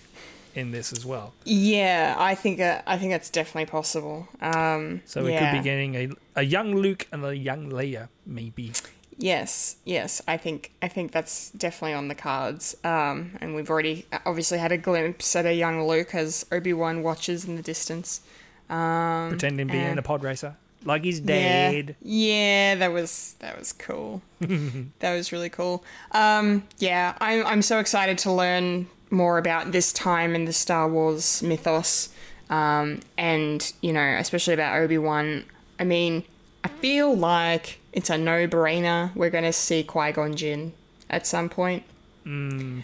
in 0.57 0.73
this 0.73 0.93
as 0.93 1.07
well. 1.07 1.33
Yeah, 1.45 2.17
I 2.19 2.35
think 2.35 2.61
uh, 2.61 2.83
I 2.87 2.99
think 2.99 3.13
that's 3.13 3.31
definitely 3.31 3.67
possible. 3.67 4.29
Um, 4.41 5.03
So 5.05 5.23
we 5.23 5.33
yeah. 5.33 5.53
could 5.53 5.59
be 5.59 5.63
getting 5.63 5.95
a 5.95 6.09
a 6.35 6.43
young 6.43 6.75
Luke 6.75 7.07
and 7.13 7.25
a 7.25 7.37
young 7.37 7.71
Leia, 7.71 8.09
maybe. 8.27 8.73
Yes, 9.17 9.77
yes, 9.85 10.21
I 10.27 10.37
think 10.37 10.73
I 10.83 10.89
think 10.89 11.13
that's 11.13 11.51
definitely 11.51 11.95
on 11.95 12.09
the 12.09 12.15
cards. 12.15 12.77
Um, 12.83 13.39
and 13.41 13.55
we've 13.55 13.71
already 13.71 14.07
obviously 14.27 14.59
had 14.59 14.73
a 14.73 14.79
glimpse 14.79 15.37
at 15.37 15.47
a 15.47 15.55
young 15.55 15.87
Luke 15.87 16.15
as 16.15 16.45
Obi 16.51 16.73
Wan 16.73 17.03
watches 17.03 17.45
in 17.45 17.55
the 17.57 17.63
distance. 17.63 18.23
Um, 18.69 19.29
Pretending 19.31 19.69
to 19.69 19.73
be 19.73 19.79
in 19.79 19.99
a 19.99 20.03
pod 20.03 20.23
racer, 20.23 20.57
like 20.85 21.05
he's 21.05 21.21
Yeah, 21.21 21.73
dead. 21.73 21.97
yeah, 22.03 22.75
that 22.77 22.93
was 22.93 23.37
that 23.41 23.59
was 23.59 23.73
cool. 23.73 24.23
that 24.41 25.15
was 25.15 25.33
really 25.33 25.51
cool. 25.51 25.85
Um, 26.13 26.65
yeah, 26.79 27.17
I'm 27.21 27.47
I'm 27.47 27.63
so 27.63 27.79
excited 27.79 28.19
to 28.19 28.33
learn 28.33 28.89
more 29.11 29.39
about 29.39 29.73
this 29.73 29.93
time 29.93 30.35
in 30.35 30.45
the 30.45 30.53
Star 30.53 30.89
Wars 30.89 31.43
mythos, 31.43 32.09
um, 32.49 33.01
and 33.19 33.73
you 33.81 33.93
know, 33.93 34.17
especially 34.19 34.55
about 34.55 34.77
Obi 34.81 34.99
Wan. 34.99 35.45
I 35.79 35.85
mean, 35.85 36.25
I 36.65 36.69
feel 36.69 37.15
like 37.17 37.81
it's 37.93 38.11
a 38.11 38.19
no 38.19 38.47
brainer. 38.47 39.15
We're 39.17 39.31
going 39.31 39.45
to 39.45 39.53
see 39.53 39.83
Qui 39.83 40.13
Gon 40.13 40.35
Jinn 40.37 40.73
at 41.09 41.27
some 41.27 41.49
point. 41.49 41.85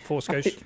Force 0.04 0.26
Ghost. 0.28 0.58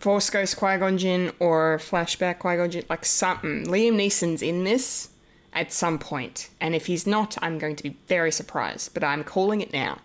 Force 0.00 0.30
Ghost 0.30 0.56
Qui 0.56 0.76
Gon 0.78 0.98
Jinn 0.98 1.32
or 1.38 1.78
flashback 1.78 2.38
Qui 2.40 2.56
Gon 2.56 2.70
Jinn, 2.70 2.84
like 2.90 3.04
something. 3.04 3.66
Liam 3.66 3.94
Neeson's 3.94 4.42
in 4.42 4.64
this 4.64 5.09
at 5.52 5.72
some 5.72 5.98
point, 5.98 6.50
and 6.60 6.74
if 6.74 6.86
he's 6.86 7.06
not, 7.06 7.36
I'm 7.42 7.58
going 7.58 7.76
to 7.76 7.82
be 7.82 7.96
very 8.06 8.30
surprised. 8.30 8.94
But 8.94 9.04
I'm 9.04 9.24
calling 9.24 9.60
it 9.60 9.72
now, 9.72 9.98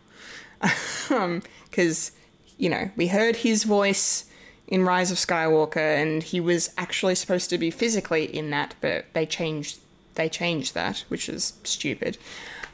because 1.69 2.11
you 2.57 2.69
know 2.69 2.89
we 2.95 3.07
heard 3.07 3.37
his 3.37 3.63
voice 3.63 4.25
in 4.67 4.83
Rise 4.83 5.11
of 5.11 5.17
Skywalker, 5.17 5.77
and 5.77 6.23
he 6.23 6.39
was 6.39 6.71
actually 6.77 7.15
supposed 7.15 7.49
to 7.51 7.57
be 7.57 7.69
physically 7.69 8.25
in 8.25 8.49
that, 8.49 8.75
but 8.81 9.05
they 9.13 9.25
changed 9.25 9.79
they 10.15 10.29
changed 10.29 10.73
that, 10.73 11.03
which 11.09 11.29
is 11.29 11.53
stupid. 11.63 12.17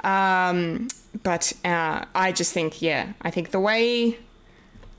Um, 0.03 0.88
but 1.23 1.53
uh, 1.65 2.06
I 2.15 2.31
just 2.31 2.53
think, 2.53 2.81
yeah, 2.81 3.14
I 3.22 3.31
think 3.31 3.52
the 3.52 3.60
way 3.60 4.18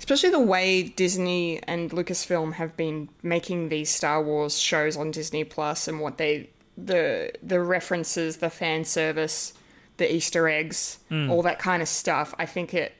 especially 0.03 0.31
the 0.31 0.41
way 0.41 0.83
Disney 0.83 1.63
and 1.63 1.93
Lucasfilm 1.93 2.55
have 2.55 2.77
been 2.77 3.09
making 3.23 3.69
these 3.69 3.89
Star 3.89 4.21
Wars 4.21 4.59
shows 4.59 4.97
on 4.97 5.13
Disney 5.13 5.45
Plus 5.45 5.87
and 5.87 6.01
what 6.01 6.19
they 6.19 6.51
the 6.77 7.33
the 7.43 7.61
references, 7.61 8.39
the 8.39 8.51
fan 8.51 8.85
service, 8.85 9.55
the 9.97 10.13
Easter 10.13 10.49
eggs, 10.49 10.99
all 11.11 11.43
that 11.43 11.59
kind 11.59 11.83
of 11.83 11.89
stuff. 11.89 12.35
I 12.39 12.47
think 12.47 12.73
it 12.75 12.95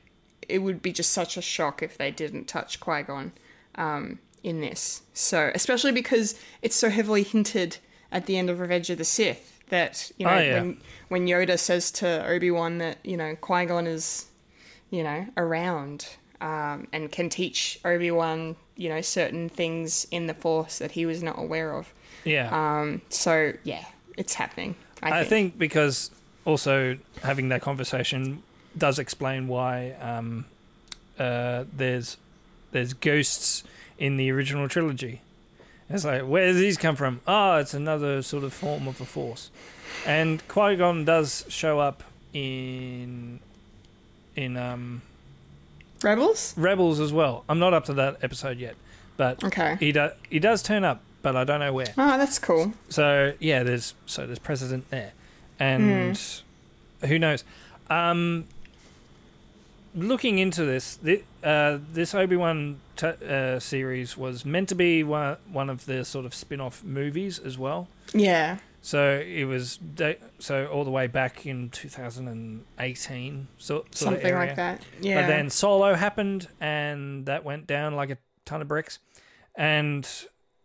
it 0.47 0.59
would 0.59 0.81
be 0.81 0.91
just 0.91 1.11
such 1.11 1.37
a 1.37 1.41
shock 1.41 1.81
if 1.81 1.97
they 1.97 2.11
didn't 2.11 2.45
touch 2.47 2.79
Qui 2.79 3.03
Gon 3.03 3.31
um, 3.75 4.19
in 4.43 4.59
this. 4.61 5.01
So 5.13 5.51
especially 5.55 5.91
because 5.91 6.39
it's 6.61 6.75
so 6.75 6.89
heavily 6.89 7.23
hinted 7.23 7.77
at 8.11 8.25
the 8.25 8.37
end 8.37 8.49
of 8.49 8.59
Revenge 8.59 8.89
of 8.89 8.97
the 8.97 9.05
Sith 9.05 9.63
that 9.69 10.11
you 10.17 10.25
know 10.25 10.33
Oh, 10.33 10.39
yeah. 10.39 10.53
when 10.61 10.81
when 11.09 11.27
Yoda 11.27 11.57
says 11.57 11.91
to 11.91 12.27
Obi 12.27 12.51
Wan 12.51 12.77
that 12.79 12.97
you 13.03 13.17
know 13.17 13.35
Qui 13.41 13.65
Gon 13.65 13.87
is 13.87 14.27
you 14.91 15.01
know, 15.03 15.25
around 15.37 16.05
um, 16.39 16.87
and 16.93 17.11
can 17.11 17.27
teach 17.27 17.79
Obi 17.83 18.11
Wan, 18.11 18.55
you 18.75 18.89
know, 18.89 19.01
certain 19.01 19.49
things 19.49 20.05
in 20.11 20.27
the 20.27 20.35
Force 20.35 20.77
that 20.77 20.91
he 20.91 21.03
was 21.07 21.23
not 21.23 21.39
aware 21.39 21.75
of. 21.75 21.91
Yeah. 22.23 22.49
Um, 22.81 23.01
so 23.09 23.53
yeah, 23.63 23.85
it's 24.17 24.33
happening. 24.33 24.75
I, 25.01 25.07
I 25.07 25.11
think. 25.23 25.29
think 25.29 25.57
because 25.59 26.11
also 26.45 26.97
having 27.21 27.49
that 27.49 27.61
conversation 27.61 28.43
does 28.77 28.99
explain 28.99 29.47
why 29.47 29.91
um, 30.01 30.45
uh, 31.19 31.65
there's 31.75 32.17
there's 32.71 32.93
ghosts 32.93 33.63
in 33.99 34.17
the 34.17 34.31
original 34.31 34.67
trilogy. 34.67 35.21
It's 35.89 36.05
like 36.05 36.23
where 36.23 36.51
do 36.51 36.57
these 36.57 36.77
come 36.77 36.95
from? 36.95 37.19
Oh, 37.27 37.57
it's 37.57 37.73
another 37.73 38.21
sort 38.21 38.43
of 38.43 38.53
form 38.53 38.87
of 38.87 38.97
the 38.97 39.05
Force, 39.05 39.51
and 40.05 40.45
Qui 40.47 40.75
Gon 40.77 41.05
does 41.05 41.45
show 41.49 41.79
up 41.79 42.03
in 42.33 43.39
in 44.35 44.57
um, 44.57 45.01
Rebels. 46.01 46.53
Rebels 46.57 46.99
as 46.99 47.13
well. 47.13 47.43
I'm 47.47 47.59
not 47.59 47.73
up 47.73 47.85
to 47.85 47.93
that 47.95 48.17
episode 48.23 48.57
yet, 48.57 48.75
but 49.17 49.43
Okay. 49.43 49.75
he 49.79 49.91
does 49.91 50.13
he 50.29 50.39
does 50.39 50.63
turn 50.63 50.83
up, 50.83 51.01
but 51.23 51.35
I 51.35 51.43
don't 51.43 51.59
know 51.59 51.73
where. 51.73 51.87
Oh, 51.97 52.17
that's 52.19 52.37
cool. 52.37 52.73
So 52.89 53.33
yeah, 53.39 53.63
there's 53.63 53.95
so 54.05 54.27
there's 54.27 54.37
precedent 54.39 54.91
there, 54.91 55.13
and 55.59 56.15
who 57.03 57.17
knows? 57.17 57.43
Um, 57.89 58.45
looking 59.95 60.37
into 60.39 60.65
this, 60.65 60.95
thi- 60.95 61.23
uh, 61.43 61.79
this 61.91 62.13
Obi 62.13 62.35
Wan 62.35 62.79
t- 62.95 63.07
uh, 63.07 63.59
series 63.59 64.15
was 64.17 64.45
meant 64.45 64.69
to 64.69 64.75
be 64.75 65.03
one 65.03 65.37
one 65.51 65.69
of 65.69 65.85
the 65.85 66.05
sort 66.05 66.25
of 66.25 66.33
spin 66.35 66.61
off 66.61 66.83
movies 66.83 67.39
as 67.39 67.57
well. 67.57 67.87
Yeah. 68.13 68.57
So 68.81 69.23
it 69.25 69.45
was 69.45 69.77
da- 69.77 70.19
so 70.39 70.65
all 70.67 70.83
the 70.83 70.91
way 70.91 71.07
back 71.07 71.45
in 71.45 71.69
2018, 71.69 73.47
so, 73.57 73.75
sort 73.75 73.95
Something 73.95 74.33
like 74.35 74.55
that. 74.57 74.81
Yeah. 74.99 75.21
But 75.21 75.27
then 75.27 75.49
Solo 75.49 75.93
happened, 75.93 76.49
and 76.59 77.25
that 77.27 77.45
went 77.45 77.65
down 77.65 77.95
like 77.95 78.09
a 78.09 78.17
ton 78.45 78.61
of 78.61 78.67
bricks, 78.67 78.99
and 79.55 80.05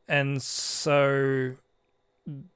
and 0.09 0.43
so 0.43 1.55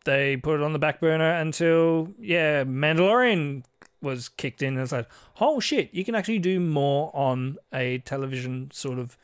they 0.04 0.36
put 0.36 0.60
it 0.60 0.62
on 0.62 0.72
the 0.72 0.78
back 0.78 1.00
burner 1.00 1.30
until 1.30 2.08
yeah, 2.18 2.64
Mandalorian 2.64 3.64
was 4.00 4.28
kicked 4.28 4.62
in 4.62 4.74
and 4.74 4.82
it's 4.82 4.92
like, 4.92 5.08
oh 5.40 5.60
shit, 5.60 5.92
you 5.92 6.04
can 6.04 6.14
actually 6.14 6.38
do 6.38 6.58
more 6.60 7.10
on 7.14 7.56
a 7.72 7.98
television 7.98 8.70
sort 8.72 8.98
of 8.98 9.16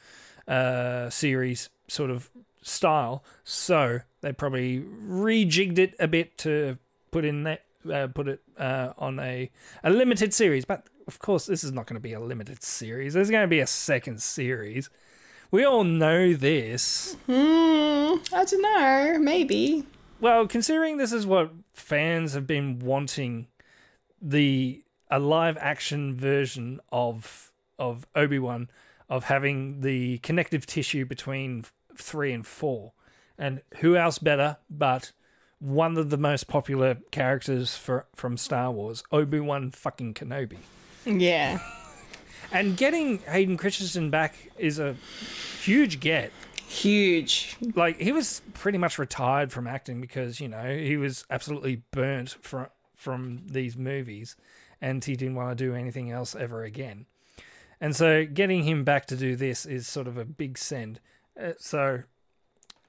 uh, 0.46 1.10
series 1.10 1.68
sort 1.88 2.10
of 2.10 2.30
style. 2.62 3.24
So 3.44 4.00
they 4.20 4.32
probably 4.32 4.80
rejigged 4.80 5.78
it 5.78 5.94
a 5.98 6.08
bit 6.08 6.38
to 6.38 6.78
put 7.10 7.24
in 7.24 7.44
that. 7.44 7.62
Uh, 7.88 8.08
put 8.08 8.28
it 8.28 8.42
uh, 8.58 8.92
on 8.98 9.18
a, 9.20 9.50
a 9.84 9.88
limited 9.88 10.34
series, 10.34 10.64
but 10.64 10.88
of 11.06 11.20
course, 11.20 11.46
this 11.46 11.64
is 11.64 11.72
not 11.72 11.86
going 11.86 11.94
to 11.94 12.00
be 12.00 12.12
a 12.12 12.20
limited 12.20 12.62
series. 12.62 13.14
There's 13.14 13.30
going 13.30 13.44
to 13.44 13.48
be 13.48 13.60
a 13.60 13.66
second 13.66 14.20
series. 14.20 14.90
We 15.50 15.64
all 15.64 15.84
know 15.84 16.34
this. 16.34 17.16
Hmm, 17.26 18.16
I 18.34 18.44
don't 18.44 18.62
know. 18.62 19.18
Maybe. 19.18 19.84
Well, 20.20 20.46
considering 20.46 20.96
this 20.96 21.12
is 21.12 21.26
what 21.26 21.52
fans 21.72 22.34
have 22.34 22.46
been 22.46 22.80
wanting, 22.80 23.46
the 24.20 24.82
a 25.10 25.18
live 25.18 25.56
action 25.58 26.14
version 26.14 26.80
of 26.92 27.52
of 27.78 28.06
Obi 28.14 28.38
Wan, 28.38 28.68
of 29.08 29.24
having 29.24 29.80
the 29.80 30.18
connective 30.18 30.66
tissue 30.66 31.06
between 31.06 31.64
three 31.96 32.32
and 32.32 32.46
four, 32.46 32.92
and 33.38 33.62
who 33.78 33.96
else 33.96 34.18
better 34.18 34.58
but 34.68 35.12
one 35.60 35.96
of 35.96 36.10
the 36.10 36.18
most 36.18 36.46
popular 36.46 36.98
characters 37.10 37.76
for 37.76 38.06
from 38.14 38.36
Star 38.36 38.70
Wars, 38.70 39.02
Obi 39.12 39.40
Wan 39.40 39.70
fucking 39.70 40.14
Kenobi. 40.14 40.58
Yeah. 41.06 41.58
And 42.50 42.76
getting 42.76 43.18
Hayden 43.20 43.56
Christensen 43.56 44.10
back 44.10 44.50
is 44.58 44.78
a 44.78 44.96
huge 45.62 46.00
get. 46.00 46.32
Huge. 46.68 47.56
like 47.74 47.98
he 47.98 48.12
was 48.12 48.42
pretty 48.52 48.76
much 48.76 48.98
retired 48.98 49.50
from 49.50 49.66
acting 49.66 50.02
because 50.02 50.38
you 50.38 50.48
know 50.48 50.76
he 50.76 50.98
was 50.98 51.24
absolutely 51.30 51.82
burnt 51.92 52.36
from 52.42 52.66
from 52.94 53.40
these 53.46 53.74
movies 53.74 54.36
and 54.78 55.02
he 55.02 55.16
didn't 55.16 55.34
want 55.34 55.56
to 55.56 55.64
do 55.64 55.74
anything 55.74 56.10
else 56.10 56.34
ever 56.34 56.64
again 56.64 57.06
and 57.80 57.96
so 57.96 58.26
getting 58.26 58.64
him 58.64 58.84
back 58.84 59.06
to 59.06 59.16
do 59.16 59.34
this 59.34 59.64
is 59.64 59.88
sort 59.88 60.06
of 60.06 60.18
a 60.18 60.26
big 60.26 60.58
send 60.58 61.00
uh, 61.40 61.52
so 61.56 62.02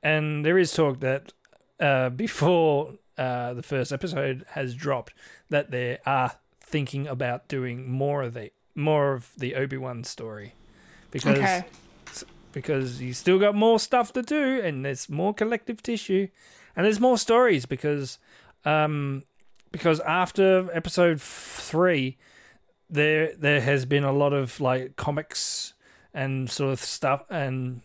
and 0.03 0.45
there 0.45 0.57
is 0.57 0.73
talk 0.73 0.99
that 0.99 1.31
uh, 1.79 2.09
before 2.09 2.95
uh, 3.17 3.53
the 3.53 3.63
first 3.63 3.93
episode 3.93 4.45
has 4.49 4.75
dropped 4.75 5.13
that 5.49 5.71
they 5.71 5.97
are 6.05 6.33
thinking 6.59 7.07
about 7.07 7.47
doing 7.47 7.89
more 7.89 8.23
of 8.23 8.33
the 8.33 8.51
more 8.75 9.13
of 9.13 9.31
the 9.37 9.55
obi-wan 9.55 10.03
story 10.03 10.53
because 11.11 11.37
Okay. 11.37 11.65
because 12.51 13.01
you 13.01 13.13
still 13.13 13.37
got 13.39 13.53
more 13.55 13.79
stuff 13.79 14.11
to 14.13 14.21
do 14.21 14.59
and 14.61 14.83
there's 14.85 15.09
more 15.09 15.33
collective 15.33 15.81
tissue 15.83 16.27
and 16.75 16.85
there's 16.85 16.99
more 16.99 17.17
stories 17.17 17.65
because 17.65 18.17
um 18.65 19.23
because 19.71 19.99
after 20.01 20.67
episode 20.73 21.21
3 21.21 22.17
there 22.89 23.35
there 23.35 23.61
has 23.61 23.85
been 23.85 24.03
a 24.03 24.11
lot 24.11 24.33
of 24.33 24.59
like 24.59 24.95
comics 24.95 25.73
and 26.13 26.49
sort 26.49 26.73
of 26.73 26.79
stuff 26.79 27.23
and 27.29 27.81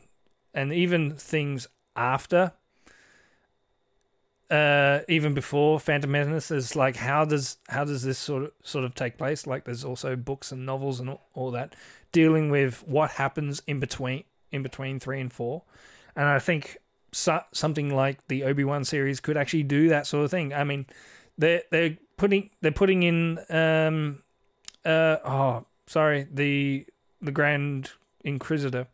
and 0.54 0.72
even 0.72 1.14
things 1.14 1.66
after 1.96 2.52
uh 4.50 5.00
even 5.08 5.32
before 5.32 5.80
phantom 5.80 6.10
menace 6.10 6.50
is 6.50 6.76
like 6.76 6.96
how 6.96 7.24
does 7.24 7.56
how 7.68 7.84
does 7.84 8.02
this 8.02 8.18
sort 8.18 8.44
of 8.44 8.52
sort 8.62 8.84
of 8.84 8.94
take 8.94 9.16
place? 9.16 9.46
Like 9.46 9.64
there's 9.64 9.84
also 9.84 10.16
books 10.16 10.52
and 10.52 10.66
novels 10.66 11.00
and 11.00 11.10
all, 11.10 11.22
all 11.34 11.50
that 11.52 11.74
dealing 12.12 12.50
with 12.50 12.86
what 12.86 13.12
happens 13.12 13.62
in 13.66 13.80
between 13.80 14.24
in 14.52 14.62
between 14.62 15.00
3 15.00 15.20
and 15.20 15.32
4 15.32 15.62
and 16.14 16.26
i 16.26 16.38
think 16.38 16.76
so, 17.10 17.40
something 17.50 17.92
like 17.92 18.26
the 18.28 18.44
obi-wan 18.44 18.84
series 18.84 19.18
could 19.18 19.36
actually 19.36 19.64
do 19.64 19.88
that 19.88 20.06
sort 20.06 20.24
of 20.24 20.30
thing. 20.30 20.52
I 20.52 20.64
mean 20.64 20.86
they're 21.38 21.62
they're 21.70 21.96
putting 22.16 22.50
they're 22.60 22.70
putting 22.72 23.02
in 23.02 23.38
um 23.50 24.22
uh, 24.84 25.16
oh, 25.24 25.64
sorry, 25.86 26.26
the 26.32 26.86
the 27.20 27.32
Grand 27.32 27.92
Inquisitor. 28.22 28.86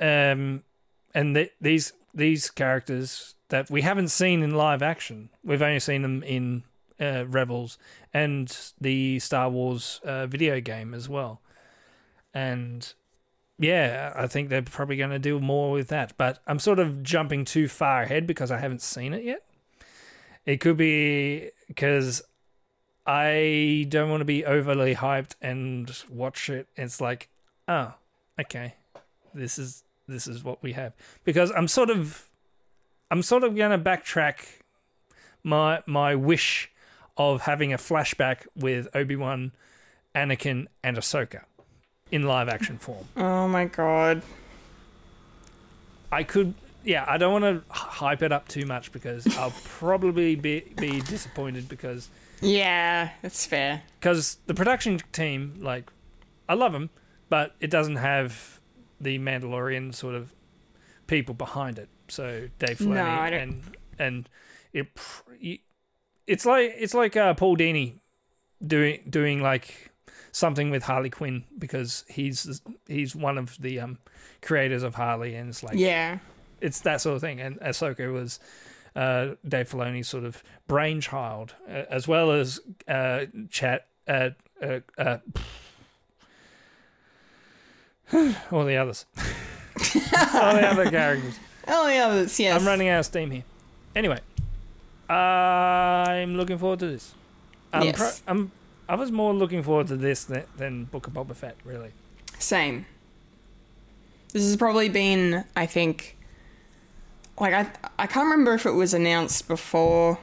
Um, 0.00 0.62
and 1.14 1.34
th- 1.34 1.52
these 1.60 1.92
these 2.12 2.50
characters 2.50 3.33
that 3.48 3.70
we 3.70 3.82
haven't 3.82 4.08
seen 4.08 4.42
in 4.42 4.52
live 4.52 4.82
action, 4.82 5.30
we've 5.44 5.62
only 5.62 5.80
seen 5.80 6.02
them 6.02 6.22
in 6.22 6.62
uh, 7.00 7.24
Rebels 7.26 7.78
and 8.12 8.56
the 8.80 9.18
Star 9.18 9.50
Wars 9.50 10.00
uh, 10.04 10.26
video 10.26 10.60
game 10.60 10.94
as 10.94 11.08
well. 11.08 11.40
And 12.32 12.92
yeah, 13.58 14.12
I 14.16 14.26
think 14.26 14.48
they're 14.48 14.62
probably 14.62 14.96
going 14.96 15.10
to 15.10 15.18
do 15.18 15.38
more 15.38 15.72
with 15.72 15.88
that. 15.88 16.14
But 16.16 16.40
I'm 16.46 16.58
sort 16.58 16.78
of 16.78 17.02
jumping 17.02 17.44
too 17.44 17.68
far 17.68 18.02
ahead 18.02 18.26
because 18.26 18.50
I 18.50 18.58
haven't 18.58 18.82
seen 18.82 19.14
it 19.14 19.24
yet. 19.24 19.44
It 20.44 20.60
could 20.60 20.76
be 20.76 21.50
because 21.68 22.22
I 23.06 23.86
don't 23.88 24.10
want 24.10 24.20
to 24.20 24.26
be 24.26 24.44
overly 24.44 24.94
hyped 24.94 25.34
and 25.40 25.90
watch 26.10 26.50
it. 26.50 26.68
It's 26.76 27.00
like, 27.00 27.28
oh, 27.68 27.94
okay, 28.40 28.74
this 29.32 29.58
is 29.58 29.84
this 30.06 30.26
is 30.26 30.44
what 30.44 30.62
we 30.62 30.72
have. 30.72 30.92
Because 31.24 31.50
I'm 31.52 31.68
sort 31.68 31.90
of, 31.90 32.28
I'm 33.10 33.22
sort 33.22 33.44
of 33.44 33.54
going 33.56 33.70
to 33.70 33.78
backtrack 33.78 34.36
my 35.42 35.82
my 35.86 36.14
wish 36.14 36.70
of 37.16 37.42
having 37.42 37.72
a 37.72 37.76
flashback 37.78 38.46
with 38.56 38.88
Obi 38.94 39.14
Wan, 39.16 39.52
Anakin, 40.14 40.66
and 40.82 40.96
Ahsoka 40.96 41.42
in 42.10 42.22
live 42.24 42.48
action 42.48 42.78
form. 42.78 43.06
Oh 43.16 43.46
my 43.48 43.66
god. 43.66 44.22
I 46.12 46.22
could, 46.22 46.54
yeah, 46.84 47.04
I 47.08 47.18
don't 47.18 47.42
want 47.42 47.44
to 47.68 47.72
hype 47.72 48.22
it 48.22 48.30
up 48.32 48.46
too 48.48 48.66
much 48.66 48.92
because 48.92 49.26
I'll 49.36 49.52
probably 49.64 50.36
be 50.36 50.60
be 50.76 51.00
disappointed 51.00 51.68
because 51.68 52.08
Yeah, 52.40 53.10
that's 53.22 53.46
fair. 53.46 53.82
because 54.00 54.38
the 54.46 54.54
production 54.54 55.00
team, 55.12 55.54
like, 55.60 55.90
I 56.48 56.54
love 56.54 56.72
them, 56.72 56.90
but 57.28 57.54
it 57.60 57.70
doesn't 57.70 57.96
have 57.96 58.60
the 59.00 59.18
Mandalorian 59.18 59.94
sort 59.94 60.14
of 60.14 60.32
people 61.06 61.34
behind 61.34 61.78
it. 61.78 61.88
So 62.08 62.48
Dave 62.58 62.78
Filoni 62.78 62.94
No, 62.94 63.04
I 63.04 63.30
don't- 63.30 63.40
and 63.40 63.62
and 63.98 64.28
it 64.72 65.60
it's 66.26 66.46
like 66.46 66.74
it's 66.78 66.94
like 66.94 67.16
uh, 67.16 67.34
Paul 67.34 67.56
Dini 67.56 67.94
doing 68.66 69.00
doing 69.08 69.42
like 69.42 69.90
something 70.32 70.70
with 70.70 70.82
Harley 70.82 71.10
Quinn 71.10 71.44
because 71.58 72.04
he's 72.08 72.60
he's 72.88 73.14
one 73.14 73.38
of 73.38 73.56
the 73.60 73.80
um, 73.80 73.98
creators 74.42 74.82
of 74.82 74.94
Harley 74.96 75.34
and 75.36 75.48
it's 75.50 75.62
like 75.62 75.76
Yeah. 75.76 76.18
it's 76.60 76.80
that 76.80 77.00
sort 77.00 77.14
of 77.16 77.20
thing. 77.20 77.40
And 77.40 77.58
Ahsoka 77.60 78.12
was 78.12 78.40
uh, 78.96 79.34
Dave 79.46 79.68
Filoni's 79.70 80.08
sort 80.08 80.24
of 80.24 80.42
brainchild, 80.66 81.54
uh, 81.68 81.82
as 81.90 82.06
well 82.08 82.30
as 82.32 82.60
uh, 82.88 83.26
chat. 83.50 83.86
Uh, 84.08 84.30
uh, 84.62 84.80
uh, 84.98 85.18
all 88.52 88.64
the 88.64 88.76
others, 88.76 89.06
all 90.34 90.54
the 90.54 90.66
other 90.66 90.90
characters. 90.90 91.38
Oh 91.68 91.88
yeah, 91.88 92.26
yes. 92.36 92.60
I'm 92.60 92.66
running 92.66 92.88
out 92.88 93.00
of 93.00 93.06
steam 93.06 93.30
here. 93.30 93.44
Anyway, 93.96 94.20
I'm 95.08 96.36
looking 96.36 96.58
forward 96.58 96.78
to 96.80 96.86
this. 96.88 97.14
I'm, 97.72 97.82
Yes. 97.84 98.20
pro- 98.20 98.32
I'm 98.32 98.52
I 98.88 98.96
was 98.96 99.10
more 99.10 99.32
looking 99.32 99.62
forward 99.62 99.86
to 99.88 99.96
this 99.96 100.24
than, 100.24 100.44
than 100.58 100.84
Book 100.84 101.06
of 101.06 101.14
Boba 101.14 101.34
Fett, 101.34 101.56
really. 101.64 101.90
Same. 102.38 102.84
This 104.32 104.42
has 104.42 104.56
probably 104.56 104.88
been, 104.90 105.44
I 105.56 105.64
think, 105.66 106.16
like 107.40 107.54
I 107.54 107.70
I 107.98 108.06
can't 108.06 108.24
remember 108.24 108.52
if 108.54 108.66
it 108.66 108.72
was 108.72 108.92
announced 108.92 109.48
before 109.48 110.18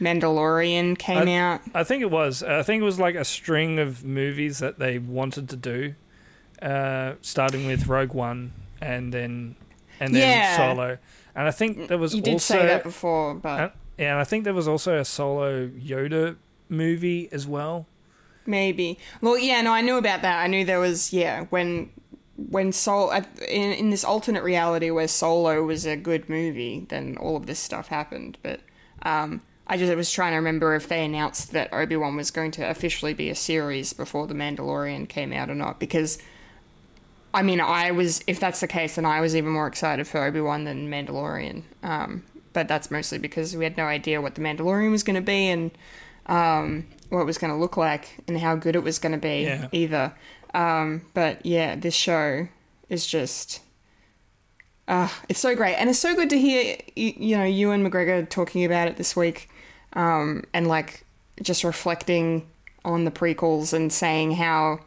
Mandalorian 0.00 0.98
came 0.98 1.28
I- 1.28 1.36
out. 1.36 1.60
I 1.74 1.84
think 1.84 2.02
it 2.02 2.10
was. 2.10 2.42
I 2.42 2.62
think 2.62 2.80
it 2.82 2.84
was 2.84 2.98
like 2.98 3.14
a 3.14 3.24
string 3.24 3.78
of 3.78 4.04
movies 4.04 4.58
that 4.58 4.78
they 4.78 4.98
wanted 4.98 5.48
to 5.50 5.56
do, 5.56 5.94
uh, 6.60 7.12
starting 7.22 7.66
with 7.66 7.86
Rogue 7.86 8.12
One 8.12 8.52
and 8.80 9.12
then 9.12 9.56
and 10.00 10.14
then 10.14 10.22
Yeah. 10.22 10.56
Solo. 10.56 10.98
And 11.34 11.46
I 11.46 11.50
think 11.50 11.88
there 11.88 11.98
was 11.98 12.14
You 12.14 12.22
did 12.22 12.34
also 12.34 12.54
say 12.54 12.66
that 12.66 12.82
before, 12.82 13.34
but 13.34 13.60
uh, 13.60 13.70
yeah, 13.98 14.12
and 14.12 14.20
I 14.20 14.24
think 14.24 14.44
there 14.44 14.54
was 14.54 14.66
also 14.68 14.98
a 14.98 15.04
solo 15.04 15.68
Yoda 15.68 16.36
movie 16.68 17.28
as 17.30 17.46
well. 17.46 17.86
maybe. 18.46 18.98
Well, 19.20 19.38
yeah, 19.38 19.60
no, 19.60 19.72
I 19.72 19.80
knew 19.80 19.96
about 19.96 20.22
that. 20.22 20.42
I 20.42 20.46
knew 20.46 20.64
there 20.64 20.80
was 20.80 21.12
yeah 21.12 21.44
when 21.50 21.90
when 22.36 22.72
Sol 22.72 23.10
in 23.48 23.72
in 23.72 23.90
this 23.90 24.04
alternate 24.04 24.42
reality 24.44 24.90
where 24.90 25.08
Solo 25.08 25.62
was 25.62 25.84
a 25.84 25.96
good 25.96 26.28
movie, 26.28 26.86
then 26.88 27.16
all 27.18 27.36
of 27.36 27.46
this 27.46 27.58
stuff 27.58 27.88
happened. 27.88 28.38
But 28.42 28.60
um, 29.02 29.42
I 29.66 29.76
just 29.76 29.94
was 29.94 30.10
trying 30.10 30.32
to 30.32 30.36
remember 30.36 30.74
if 30.74 30.88
they 30.88 31.04
announced 31.04 31.52
that 31.52 31.72
Obi 31.72 31.96
Wan 31.96 32.16
was 32.16 32.30
going 32.30 32.50
to 32.52 32.68
officially 32.68 33.14
be 33.14 33.28
a 33.28 33.34
series 33.34 33.92
before 33.92 34.26
the 34.26 34.34
Mandalorian 34.34 35.06
came 35.08 35.32
out 35.34 35.50
or 35.50 35.54
not, 35.54 35.78
because. 35.80 36.18
I 37.34 37.42
mean, 37.42 37.60
I 37.60 37.90
was, 37.90 38.22
if 38.26 38.40
that's 38.40 38.60
the 38.60 38.66
case, 38.66 38.96
then 38.96 39.04
I 39.04 39.20
was 39.20 39.36
even 39.36 39.50
more 39.52 39.66
excited 39.66 40.06
for 40.08 40.24
Obi 40.24 40.40
Wan 40.40 40.64
than 40.64 40.88
Mandalorian. 40.90 41.62
Um, 41.82 42.24
but 42.52 42.68
that's 42.68 42.90
mostly 42.90 43.18
because 43.18 43.54
we 43.54 43.64
had 43.64 43.76
no 43.76 43.84
idea 43.84 44.22
what 44.22 44.34
the 44.34 44.40
Mandalorian 44.40 44.90
was 44.90 45.02
going 45.02 45.16
to 45.16 45.20
be 45.22 45.48
and 45.48 45.70
um, 46.26 46.86
what 47.10 47.20
it 47.20 47.24
was 47.26 47.36
going 47.38 47.52
to 47.52 47.58
look 47.58 47.76
like 47.76 48.16
and 48.26 48.38
how 48.38 48.56
good 48.56 48.74
it 48.74 48.82
was 48.82 48.98
going 48.98 49.12
to 49.12 49.18
be 49.18 49.42
Yeah. 49.42 49.68
either. 49.72 50.14
Um, 50.54 51.02
but 51.12 51.44
yeah, 51.44 51.76
this 51.76 51.94
show 51.94 52.48
is 52.88 53.06
just. 53.06 53.60
Uh, 54.88 55.08
it's 55.28 55.40
so 55.40 55.54
great. 55.54 55.74
And 55.74 55.90
it's 55.90 55.98
so 55.98 56.14
good 56.14 56.30
to 56.30 56.38
hear, 56.38 56.76
you, 56.94 57.12
you 57.16 57.36
know, 57.36 57.44
Ewan 57.44 57.88
McGregor 57.88 58.26
talking 58.28 58.64
about 58.64 58.86
it 58.88 58.96
this 58.96 59.16
week 59.16 59.50
um, 59.94 60.44
and 60.54 60.68
like 60.68 61.04
just 61.42 61.64
reflecting 61.64 62.46
on 62.84 63.04
the 63.04 63.10
prequels 63.10 63.72
and 63.72 63.92
saying 63.92 64.32
how 64.32 64.78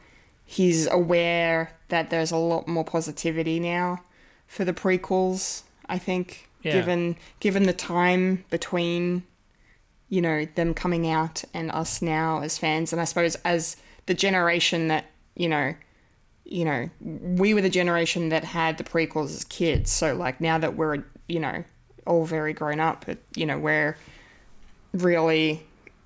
he's 0.52 0.88
aware 0.90 1.72
that 1.90 2.10
there's 2.10 2.32
a 2.32 2.38
lot 2.38 2.68
more 2.68 2.84
positivity 2.84 3.60
now 3.60 4.02
for 4.48 4.66
the 4.66 4.74
prequels. 4.74 5.62
I 5.88 6.00
think, 6.00 6.50
Yeah. 6.64 6.72
given 6.74 7.18
given 7.40 7.64
the 7.64 7.74
time 7.74 8.46
between, 8.50 9.24
you 10.10 10.22
know, 10.22 10.46
them 10.56 10.74
coming 10.74 11.08
out 11.08 11.44
and 11.54 11.70
us 11.72 12.02
now 12.02 12.42
as 12.42 12.58
fans, 12.58 12.92
and 12.92 13.00
I 13.00 13.06
suppose 13.06 13.36
as 13.46 13.78
the 14.08 14.16
generation 14.16 14.88
that 14.88 15.06
you 15.36 15.48
know, 15.50 15.76
you 16.46 16.66
know, 16.66 16.90
we 17.00 17.54
were 17.54 17.62
the 17.62 17.70
generation 17.70 18.30
that 18.30 18.44
had 18.44 18.80
the 18.80 18.84
prequels 18.84 19.36
as 19.36 19.44
kids. 19.44 19.92
So 19.92 20.16
like 20.16 20.42
now 20.42 20.58
that 20.58 20.76
we're 20.76 21.04
you 21.28 21.40
know 21.40 21.64
all 22.08 22.26
very 22.26 22.54
grown 22.54 22.80
up, 22.80 23.06
you 23.36 23.46
know, 23.46 23.60
we're 23.60 23.96
really 24.94 25.64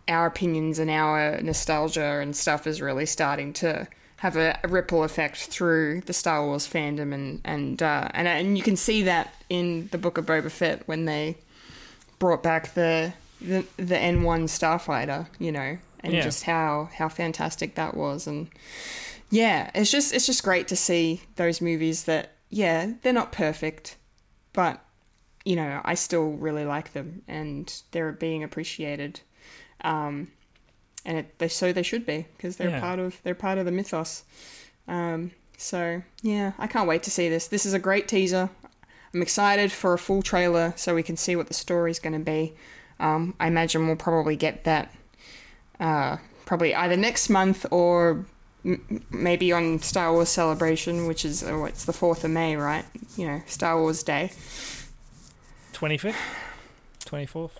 our 0.09 0.25
opinions 0.25 0.79
and 0.79 0.89
our 0.89 1.39
nostalgia 1.41 2.19
and 2.19 2.35
stuff 2.35 2.67
is 2.67 2.81
really 2.81 3.05
starting 3.05 3.53
to 3.53 3.87
have 4.23 4.37
a, 4.37 4.57
a 4.63 4.69
ripple 4.69 5.03
effect 5.03 5.35
through 5.47 5.99
the 6.05 6.13
Star 6.13 6.45
Wars 6.45 6.65
fandom 6.65 7.13
and 7.13 7.41
and 7.43 7.83
uh, 7.83 8.07
and 8.13 8.25
and 8.27 8.57
you 8.57 8.63
can 8.63 8.77
see 8.77 9.03
that 9.03 9.33
in 9.49 9.89
the 9.91 9.97
Book 9.97 10.17
of 10.17 10.25
Boba 10.25 10.49
Fett 10.49 10.87
when 10.87 11.03
they 11.03 11.35
brought 12.19 12.41
back 12.41 12.73
the 12.73 13.13
the, 13.41 13.65
the 13.75 13.95
N1 13.95 14.43
starfighter, 14.45 15.27
you 15.39 15.51
know, 15.51 15.77
and 15.99 16.13
Yeah. 16.13 16.21
just 16.21 16.43
how 16.45 16.89
how 16.95 17.09
fantastic 17.09 17.75
that 17.75 17.95
was 17.97 18.25
and 18.25 18.47
yeah, 19.29 19.69
it's 19.75 19.91
just 19.91 20.13
it's 20.13 20.25
just 20.25 20.41
great 20.43 20.67
to 20.69 20.75
see 20.77 21.21
those 21.35 21.59
movies 21.59 22.05
that 22.05 22.31
yeah, 22.49 22.93
they're 23.01 23.11
not 23.11 23.31
perfect, 23.33 23.97
but 24.53 24.79
you 25.43 25.57
know, 25.57 25.81
I 25.83 25.95
still 25.95 26.31
really 26.31 26.63
like 26.63 26.93
them 26.93 27.23
and 27.27 27.81
they're 27.91 28.13
being 28.13 28.41
appreciated. 28.43 29.19
Um, 29.81 30.31
and 31.05 31.17
it, 31.19 31.37
they 31.39 31.47
so 31.47 31.71
they 31.73 31.83
should 31.83 32.05
be 32.05 32.25
because 32.37 32.57
they're 32.57 32.69
Yeah. 32.69 32.79
part 32.79 32.99
of 32.99 33.19
they're 33.23 33.35
part 33.35 33.57
of 33.57 33.65
the 33.65 33.71
mythos. 33.71 34.23
Um, 34.87 35.31
so 35.57 36.01
yeah, 36.21 36.53
I 36.57 36.67
can't 36.67 36.87
wait 36.87 37.03
to 37.03 37.11
see 37.11 37.29
this. 37.29 37.47
This 37.47 37.65
is 37.65 37.73
a 37.73 37.79
great 37.79 38.07
teaser. 38.07 38.49
I'm 39.13 39.21
excited 39.21 39.71
for 39.71 39.93
a 39.93 39.97
full 39.99 40.21
trailer 40.23 40.73
so 40.75 40.95
we 40.95 41.03
can 41.03 41.17
see 41.17 41.35
what 41.35 41.47
the 41.47 41.53
story's 41.53 41.99
going 41.99 42.13
to 42.13 42.19
be. 42.19 42.53
Um, 42.99 43.35
I 43.39 43.47
imagine 43.47 43.85
we'll 43.85 43.95
probably 43.95 44.35
get 44.35 44.63
that 44.63 44.93
uh, 45.79 46.17
probably 46.45 46.73
either 46.73 46.97
next 46.97 47.29
month 47.29 47.65
or 47.71 48.25
m- 48.65 49.05
maybe 49.11 49.51
on 49.51 49.79
Star 49.79 50.11
Wars 50.11 50.29
Celebration, 50.29 51.05
which 51.07 51.25
is 51.25 51.43
oh, 51.43 51.65
it's 51.65 51.85
the 51.85 51.93
fourth 51.93 52.23
of 52.23 52.31
May, 52.31 52.55
right? 52.55 52.85
You 53.15 53.27
know, 53.27 53.41
Star 53.45 53.79
Wars 53.79 54.01
Day. 54.03 54.31
Twenty 55.73 55.97
fifth, 55.97 56.17
twenty 57.05 57.25
fourth, 57.25 57.59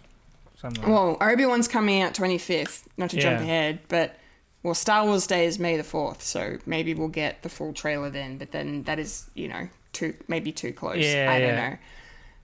Well, 0.85 1.17
Obi 1.19 1.45
Wan's 1.45 1.67
coming 1.67 2.01
out 2.01 2.13
25th, 2.13 2.83
not 2.97 3.09
to 3.11 3.17
jump 3.17 3.39
ahead, 3.41 3.79
but 3.87 4.17
well, 4.63 4.73
Star 4.73 5.05
Wars 5.05 5.27
Day 5.27 5.45
is 5.45 5.59
May 5.59 5.75
the 5.75 5.83
4th, 5.83 6.21
so 6.21 6.57
maybe 6.65 6.93
we'll 6.93 7.09
get 7.09 7.43
the 7.43 7.49
full 7.49 7.73
trailer 7.73 8.09
then, 8.09 8.37
but 8.37 8.51
then 8.51 8.83
that 8.83 8.97
is, 8.97 9.29
you 9.35 9.49
know, 9.49 9.67
too 9.91 10.15
maybe 10.27 10.51
too 10.51 10.73
close. 10.73 11.03
Yeah, 11.03 11.31
I 11.31 11.39
don't 11.39 11.55
know. 11.55 11.77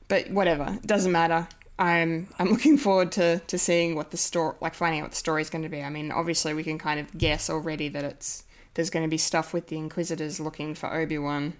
But 0.07 0.29
whatever, 0.31 0.77
it 0.81 0.87
doesn't 0.87 1.11
matter. 1.11 1.47
I'm 1.79 2.27
I'm 2.37 2.49
looking 2.51 2.77
forward 2.77 3.11
to 3.13 3.39
to 3.39 3.57
seeing 3.57 3.95
what 3.95 4.11
the 4.11 4.17
story 4.17 4.55
like 4.61 4.75
finding 4.75 4.99
out 4.99 5.05
what 5.05 5.11
the 5.11 5.17
story 5.17 5.41
is 5.41 5.49
going 5.49 5.63
to 5.63 5.69
be. 5.69 5.81
I 5.81 5.89
mean, 5.89 6.11
obviously 6.11 6.53
we 6.53 6.63
can 6.63 6.77
kind 6.77 6.99
of 6.99 7.17
guess 7.17 7.49
already 7.49 7.89
that 7.89 8.03
it's 8.03 8.43
there's 8.73 8.89
going 8.89 9.03
to 9.03 9.09
be 9.09 9.17
stuff 9.17 9.53
with 9.53 9.67
the 9.67 9.77
Inquisitors 9.77 10.39
looking 10.39 10.75
for 10.75 10.93
Obi-Wan. 10.93 11.53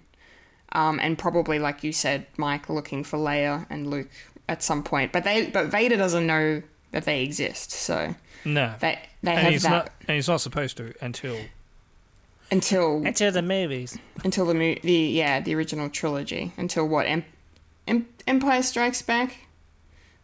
Um, 0.72 1.00
and 1.00 1.18
probably 1.18 1.58
like 1.58 1.82
you 1.82 1.92
said, 1.92 2.26
Mike 2.36 2.68
looking 2.68 3.02
for 3.02 3.18
Leia 3.18 3.66
and 3.68 3.88
Luke 3.88 4.10
at 4.50 4.62
some 4.62 4.82
point. 4.82 5.12
But 5.12 5.24
they 5.24 5.46
but 5.46 5.66
Vader 5.68 5.96
doesn't 5.96 6.26
know 6.26 6.62
that 6.90 7.04
they 7.04 7.22
exist. 7.22 7.70
So 7.70 8.14
No. 8.44 8.74
they 8.80 8.98
they 9.22 9.30
and 9.32 9.40
have 9.40 9.52
he's 9.52 9.62
that 9.62 9.70
not 9.70 9.92
and 10.08 10.16
he's 10.16 10.28
not 10.28 10.40
supposed 10.42 10.76
to 10.78 10.92
until 11.00 11.38
until 12.50 13.04
until 13.06 13.30
the 13.32 13.42
movies. 13.42 13.96
until 14.24 14.44
the 14.46 14.54
mo- 14.54 14.74
the 14.82 14.92
yeah 14.92 15.40
the 15.40 15.54
original 15.54 15.88
trilogy 15.88 16.52
until 16.56 16.86
what 16.86 17.06
em- 17.06 17.24
em- 17.86 18.08
Empire 18.26 18.62
Strikes 18.62 19.02
Back. 19.02 19.46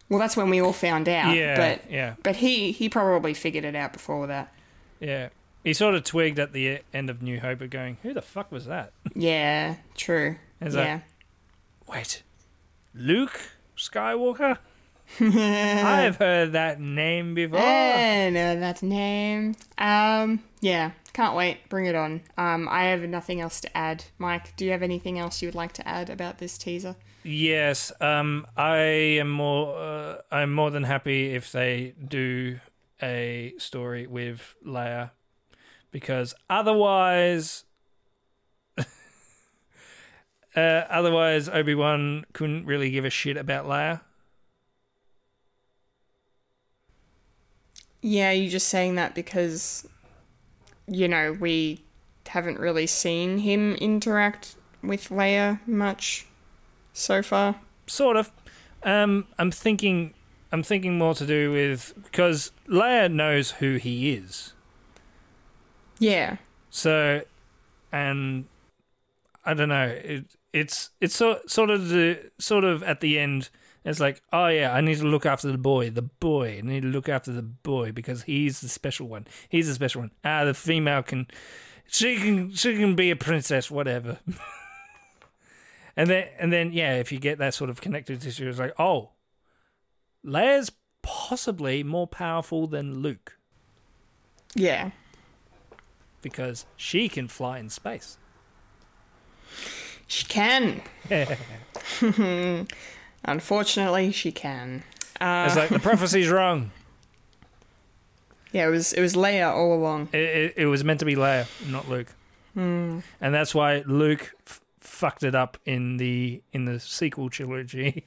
Well, 0.09 0.19
that's 0.19 0.37
when 0.37 0.49
we 0.49 0.61
all 0.61 0.73
found 0.73 1.09
out. 1.09 1.35
Yeah, 1.35 1.55
but 1.57 1.91
yeah. 1.91 2.15
but 2.23 2.37
he 2.37 2.71
he 2.71 2.89
probably 2.89 3.33
figured 3.33 3.65
it 3.65 3.75
out 3.75 3.93
before 3.93 4.27
that. 4.27 4.53
Yeah. 4.99 5.29
He 5.63 5.73
sort 5.73 5.95
of 5.95 6.03
twigged 6.05 6.39
at 6.39 6.53
the 6.53 6.79
end 6.93 7.09
of 7.09 7.21
New 7.21 7.41
Hope 7.41 7.59
of 7.59 7.69
going, 7.69 7.97
Who 8.03 8.13
the 8.13 8.21
fuck 8.21 8.51
was 8.53 8.67
that? 8.67 8.93
Yeah, 9.13 9.75
true. 9.95 10.37
Is 10.61 10.75
that- 10.75 10.83
yeah. 10.85 10.99
Wait. 11.93 12.23
Luke 12.95 13.39
Skywalker? 13.77 14.57
I've 15.19 16.17
heard 16.17 16.51
that 16.51 16.81
name 16.81 17.33
before. 17.33 17.59
I 17.59 18.29
know 18.29 18.59
that 18.59 18.83
name. 18.83 19.55
Um, 19.77 20.43
yeah, 20.59 20.91
can't 21.13 21.35
wait. 21.35 21.69
Bring 21.69 21.85
it 21.85 21.95
on. 21.95 22.21
Um, 22.37 22.67
I 22.69 22.85
have 22.85 23.01
nothing 23.03 23.39
else 23.39 23.61
to 23.61 23.77
add. 23.77 24.03
Mike, 24.17 24.55
do 24.57 24.65
you 24.65 24.71
have 24.71 24.83
anything 24.83 25.17
else 25.17 25.41
you 25.41 25.47
would 25.47 25.55
like 25.55 25.71
to 25.73 25.87
add 25.87 26.09
about 26.09 26.39
this 26.39 26.57
teaser? 26.57 26.95
Yes, 27.23 27.91
um, 28.01 28.45
I 28.55 28.77
am 28.77 29.29
more. 29.29 29.77
Uh, 29.77 30.17
I'm 30.31 30.53
more 30.53 30.71
than 30.71 30.83
happy 30.83 31.33
if 31.33 31.51
they 31.51 31.93
do 32.05 32.59
a 33.01 33.53
story 33.57 34.07
with 34.07 34.55
Leia, 34.65 35.11
because 35.91 36.33
otherwise, 36.49 37.63
otherwise 40.59 41.49
Obi 41.49 41.75
Wan 41.75 42.25
couldn't 42.33 42.65
really 42.65 42.89
give 42.89 43.05
a 43.05 43.09
shit 43.09 43.37
about 43.37 43.65
Leia. 43.65 44.01
Yeah, 48.01 48.31
you're 48.31 48.51
just 48.51 48.69
saying 48.69 48.95
that 48.95 49.15
because, 49.15 49.87
you 50.87 51.07
know, 51.07 51.33
we 51.33 51.83
haven't 52.27 52.59
really 52.59 52.87
seen 52.87 53.39
him 53.39 53.75
interact 53.75 54.55
with 54.83 55.09
Leia 55.09 55.59
much 55.67 56.25
so 56.93 57.21
far. 57.21 57.55
Sort 57.87 58.17
of. 58.17 58.31
Um, 58.83 59.27
I'm 59.37 59.51
thinking. 59.51 60.13
I'm 60.51 60.63
thinking 60.63 60.97
more 60.97 61.13
to 61.15 61.25
do 61.25 61.51
with 61.51 61.93
because 62.03 62.51
Leia 62.69 63.11
knows 63.11 63.51
who 63.51 63.75
he 63.75 64.13
is. 64.13 64.53
Yeah. 65.99 66.37
So, 66.69 67.23
and 67.91 68.45
I 69.43 69.53
don't 69.53 69.69
know. 69.69 69.87
It, 69.87 70.25
it's 70.59 70.89
it's 71.01 71.15
so, 71.15 71.39
sort 71.47 71.69
of 71.69 71.89
the 71.89 72.31
sort 72.39 72.63
of 72.63 72.83
at 72.83 73.01
the 73.01 73.19
end. 73.19 73.49
It's 73.85 73.99
like, 74.01 74.21
oh 74.33 74.47
yeah, 74.47 74.73
I 74.73 74.81
need 74.81 74.97
to 74.97 75.05
look 75.07 75.25
after 75.25 75.49
the 75.51 75.57
boy. 75.57 75.89
The 75.89 76.01
boy. 76.01 76.57
I 76.57 76.61
need 76.61 76.81
to 76.81 76.89
look 76.89 77.07
after 77.07 77.31
the 77.31 77.41
boy 77.41 77.91
because 77.93 78.23
he's 78.23 78.59
the 78.59 78.67
special 78.67 79.07
one. 79.07 79.27
He's 79.47 79.67
the 79.67 79.73
special 79.73 80.01
one. 80.01 80.11
Ah, 80.25 80.43
the 80.43 80.53
female 80.53 81.03
can, 81.03 81.27
she 81.87 82.17
can 82.17 82.51
she 82.53 82.75
can 82.75 82.95
be 82.95 83.11
a 83.11 83.15
princess, 83.15 83.71
whatever. 83.71 84.19
and 85.95 86.09
then 86.09 86.27
and 86.37 86.51
then 86.51 86.73
yeah, 86.73 86.95
if 86.95 87.11
you 87.13 87.19
get 87.19 87.37
that 87.37 87.53
sort 87.53 87.69
of 87.69 87.79
connected 87.79 88.21
tissue, 88.21 88.49
it's 88.49 88.59
like, 88.59 88.73
oh, 88.77 89.11
Leia's 90.25 90.71
possibly 91.01 91.81
more 91.83 92.07
powerful 92.07 92.67
than 92.67 92.99
Luke 92.99 93.37
Yeah. 94.53 94.91
because 96.21 96.65
she 96.75 97.07
can 97.07 97.29
fly 97.29 97.59
in 97.59 97.69
space. 97.69 98.17
She 100.07 100.25
can. 100.25 100.81
Unfortunately, 103.25 104.11
she 104.11 104.31
can. 104.31 104.83
It's 105.19 105.55
like 105.55 105.69
the 105.69 105.79
prophecy's 105.79 106.29
wrong. 106.29 106.71
Yeah, 108.53 108.67
it 108.67 108.71
was 108.71 108.93
it 108.93 109.01
was 109.01 109.13
Leia 109.15 109.51
all 109.53 109.73
along. 109.73 110.09
It, 110.13 110.19
it, 110.19 110.53
it 110.57 110.65
was 110.67 110.83
meant 110.83 110.99
to 110.99 111.05
be 111.05 111.15
Leia, 111.15 111.47
not 111.69 111.89
Luke, 111.89 112.07
Hmm. 112.53 112.99
and 113.19 113.33
that's 113.33 113.53
why 113.53 113.83
Luke 113.85 114.31
f- 114.47 114.61
fucked 114.79 115.23
it 115.23 115.35
up 115.35 115.57
in 115.65 115.97
the 115.97 116.41
in 116.53 116.65
the 116.65 116.79
sequel 116.79 117.29
trilogy. 117.29 118.05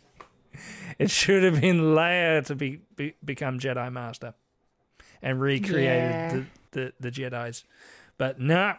it 0.99 1.11
should 1.11 1.43
have 1.43 1.61
been 1.61 1.79
Leia 1.95 2.45
to 2.47 2.55
be, 2.55 2.81
be 2.97 3.15
become 3.25 3.59
Jedi 3.59 3.93
Master 3.93 4.35
and 5.21 5.41
recreated 5.41 5.85
Yeah. 5.85 6.29
the, 6.33 6.45
the 6.73 6.93
the 7.01 7.11
Jedi's, 7.11 7.65
but 8.17 8.41
no, 8.41 8.77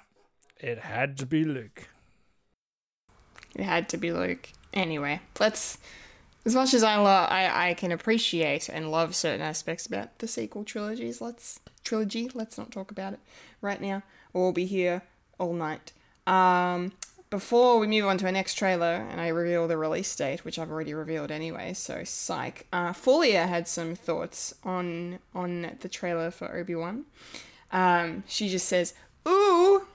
it 0.59 0.79
had 0.79 1.17
to 1.19 1.25
be 1.27 1.43
Luke. 1.43 1.89
It 3.55 3.63
had 3.63 3.89
to 3.89 3.97
be 3.97 4.11
Luke. 4.11 4.49
Anyway, 4.73 5.21
let's. 5.39 5.77
As 6.43 6.55
much 6.55 6.73
as 6.73 6.83
I 6.83 6.95
love, 6.95 7.29
I, 7.29 7.69
I 7.69 7.73
can 7.75 7.91
appreciate 7.91 8.67
and 8.67 8.89
love 8.89 9.15
certain 9.15 9.41
aspects 9.41 9.85
about 9.85 10.17
the 10.17 10.27
sequel 10.27 10.63
trilogies. 10.63 11.21
Let's 11.21 11.59
trilogy. 11.83 12.31
Let's 12.33 12.57
not 12.57 12.71
talk 12.71 12.89
about 12.89 13.13
it 13.13 13.19
right 13.61 13.79
now. 13.79 14.01
or 14.33 14.43
We'll 14.43 14.51
be 14.51 14.65
here 14.65 15.03
all 15.37 15.53
night. 15.53 15.91
Um, 16.25 16.93
before 17.29 17.79
we 17.79 17.87
move 17.87 18.05
on 18.05 18.17
to 18.17 18.25
our 18.25 18.31
next 18.31 18.55
trailer, 18.55 19.07
and 19.09 19.21
I 19.21 19.29
reveal 19.29 19.67
the 19.67 19.77
release 19.77 20.13
date, 20.15 20.43
which 20.43 20.59
I've 20.59 20.69
already 20.69 20.93
revealed 20.93 21.31
anyway, 21.31 21.73
so 21.73 22.03
psych. 22.03 22.67
Uh, 22.73 22.91
Folia 22.91 23.47
had 23.47 23.67
some 23.67 23.95
thoughts 23.95 24.53
on 24.63 25.19
on 25.33 25.77
the 25.79 25.87
trailer 25.89 26.29
for 26.29 26.53
Obi 26.53 26.75
Wan. 26.75 27.05
Um, 27.71 28.23
she 28.27 28.49
just 28.49 28.67
says, 28.67 28.93
"Ooh, 29.27 29.87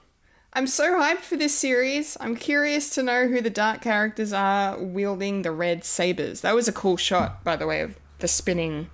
I'm 0.57 0.65
so 0.65 0.95
hyped 0.99 1.19
for 1.19 1.37
this 1.37 1.53
series. 1.53 2.17
I'm 2.19 2.35
curious 2.35 2.89
to 2.95 3.03
know 3.03 3.27
who 3.27 3.41
the 3.41 3.49
dark 3.51 3.79
characters 3.79 4.33
are 4.33 4.75
wielding 4.79 5.43
the 5.43 5.51
red 5.51 5.83
sabers. 5.83 6.41
That 6.41 6.55
was 6.55 6.67
a 6.67 6.71
cool 6.71 6.97
shot, 6.97 7.43
by 7.43 7.55
the 7.57 7.67
way, 7.67 7.81
of 7.81 7.95
the 8.17 8.27
spinning 8.27 8.89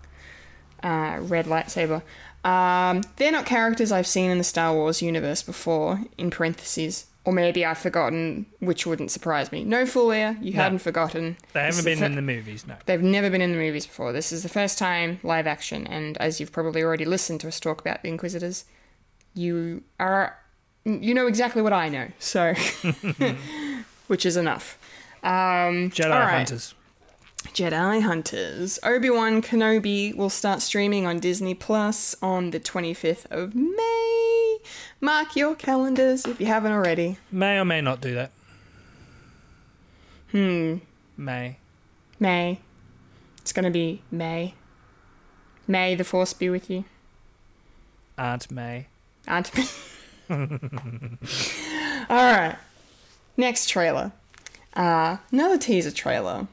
uh, 0.83 1.19
red 1.21 1.45
lightsaber. 1.45 2.01
Um, 2.43 3.01
they're 3.15 3.31
not 3.31 3.45
characters 3.45 3.93
I've 3.93 4.07
seen 4.07 4.29
in 4.29 4.39
the 4.39 4.43
Star 4.43 4.73
Wars 4.73 5.01
universe 5.01 5.41
before, 5.41 6.01
in 6.17 6.31
parentheses. 6.31 7.05
Or 7.23 7.31
maybe 7.31 7.65
I've 7.65 7.77
forgotten, 7.77 8.45
which 8.59 8.85
wouldn't 8.85 9.09
surprise 9.09 9.49
me. 9.53 9.63
No, 9.63 9.85
Fulia, 9.85 10.37
you 10.41 10.51
hadn't 10.51 10.79
forgotten. 10.79 11.37
They 11.53 11.67
This 11.67 11.77
haven't 11.77 11.89
been 11.89 11.99
fir- 11.99 12.05
in 12.07 12.15
the 12.15 12.21
movies, 12.21 12.67
no. 12.67 12.75
They've 12.85 13.01
never 13.01 13.29
been 13.29 13.39
in 13.41 13.53
the 13.53 13.57
movies 13.57 13.87
before. 13.87 14.11
This 14.11 14.33
is 14.33 14.43
the 14.43 14.49
first 14.49 14.77
time 14.77 15.21
live 15.23 15.47
action, 15.47 15.87
and 15.87 16.17
as 16.17 16.41
you've 16.41 16.51
probably 16.51 16.83
already 16.83 17.05
listened 17.05 17.39
to 17.39 17.47
us 17.47 17.61
talk 17.61 17.79
about 17.79 18.03
the 18.03 18.09
Inquisitors, 18.09 18.65
you 19.33 19.83
are 20.01 20.37
you 20.85 21.13
know 21.13 21.27
exactly 21.27 21.61
what 21.61 21.73
I 21.73 21.89
know, 21.89 22.07
so 22.19 22.53
which 24.07 24.25
is 24.25 24.37
enough. 24.37 24.77
Um, 25.23 25.89
Jedi 25.91 26.09
right. 26.09 26.37
Hunters. 26.37 26.75
Jedi 27.47 28.01
Hunters. 28.01 28.79
Obi 28.83 29.09
Wan 29.09 29.41
Kenobi 29.41 30.15
will 30.15 30.29
start 30.29 30.61
streaming 30.61 31.05
on 31.05 31.19
Disney 31.19 31.53
Plus 31.53 32.15
on 32.21 32.51
the 32.51 32.59
25th 32.59 33.25
of 33.31 33.53
May. 33.53 34.57
Mark 35.01 35.35
your 35.35 35.55
calendars 35.55 36.25
if 36.25 36.39
you 36.39 36.45
haven't 36.45 36.71
already. 36.71 37.17
May 37.31 37.59
or 37.59 37.65
may 37.65 37.81
not 37.81 38.01
do 38.01 38.13
that. 38.15 38.31
Hmm. 40.31 40.77
May. 41.17 41.57
May. 42.19 42.59
It's 43.39 43.51
going 43.51 43.65
to 43.65 43.71
be 43.71 44.01
May. 44.09 44.55
May 45.67 45.95
the 45.95 46.03
Force 46.03 46.33
be 46.33 46.49
with 46.49 46.69
you. 46.69 46.85
Aunt 48.17 48.49
May. 48.49 48.87
Aunt 49.27 49.55
May. 49.55 49.65
All 50.29 50.37
right. 52.09 52.55
Next 53.37 53.67
trailer. 53.69 54.11
Uh, 54.75 55.17
another 55.31 55.57
teaser 55.57 55.91
trailer. 55.91 56.47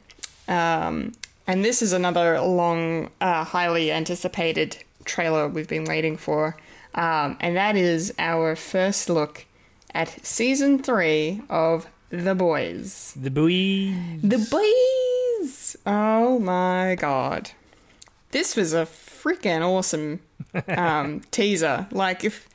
Um, 0.48 1.12
and 1.46 1.64
this 1.64 1.82
is 1.82 1.92
another 1.92 2.40
long, 2.40 3.10
uh, 3.20 3.44
highly 3.44 3.92
anticipated 3.92 4.78
trailer 5.04 5.48
we've 5.48 5.68
been 5.68 5.84
waiting 5.84 6.16
for. 6.16 6.56
Um, 6.94 7.36
and 7.40 7.56
that 7.56 7.76
is 7.76 8.12
our 8.18 8.56
first 8.56 9.08
look 9.08 9.46
at 9.94 10.24
season 10.24 10.82
three 10.82 11.42
of 11.48 11.86
The 12.10 12.34
Boys. 12.34 13.14
The 13.16 13.30
Boys. 13.30 13.94
The 14.22 14.38
Boys! 14.50 15.76
Oh 15.86 16.38
my 16.38 16.96
god. 16.98 17.52
This 18.32 18.54
was 18.56 18.72
a 18.72 18.86
freaking 18.86 19.62
awesome 19.62 20.20
um, 20.68 21.20
teaser. 21.30 21.86
Like, 21.90 22.24
if, 22.24 22.48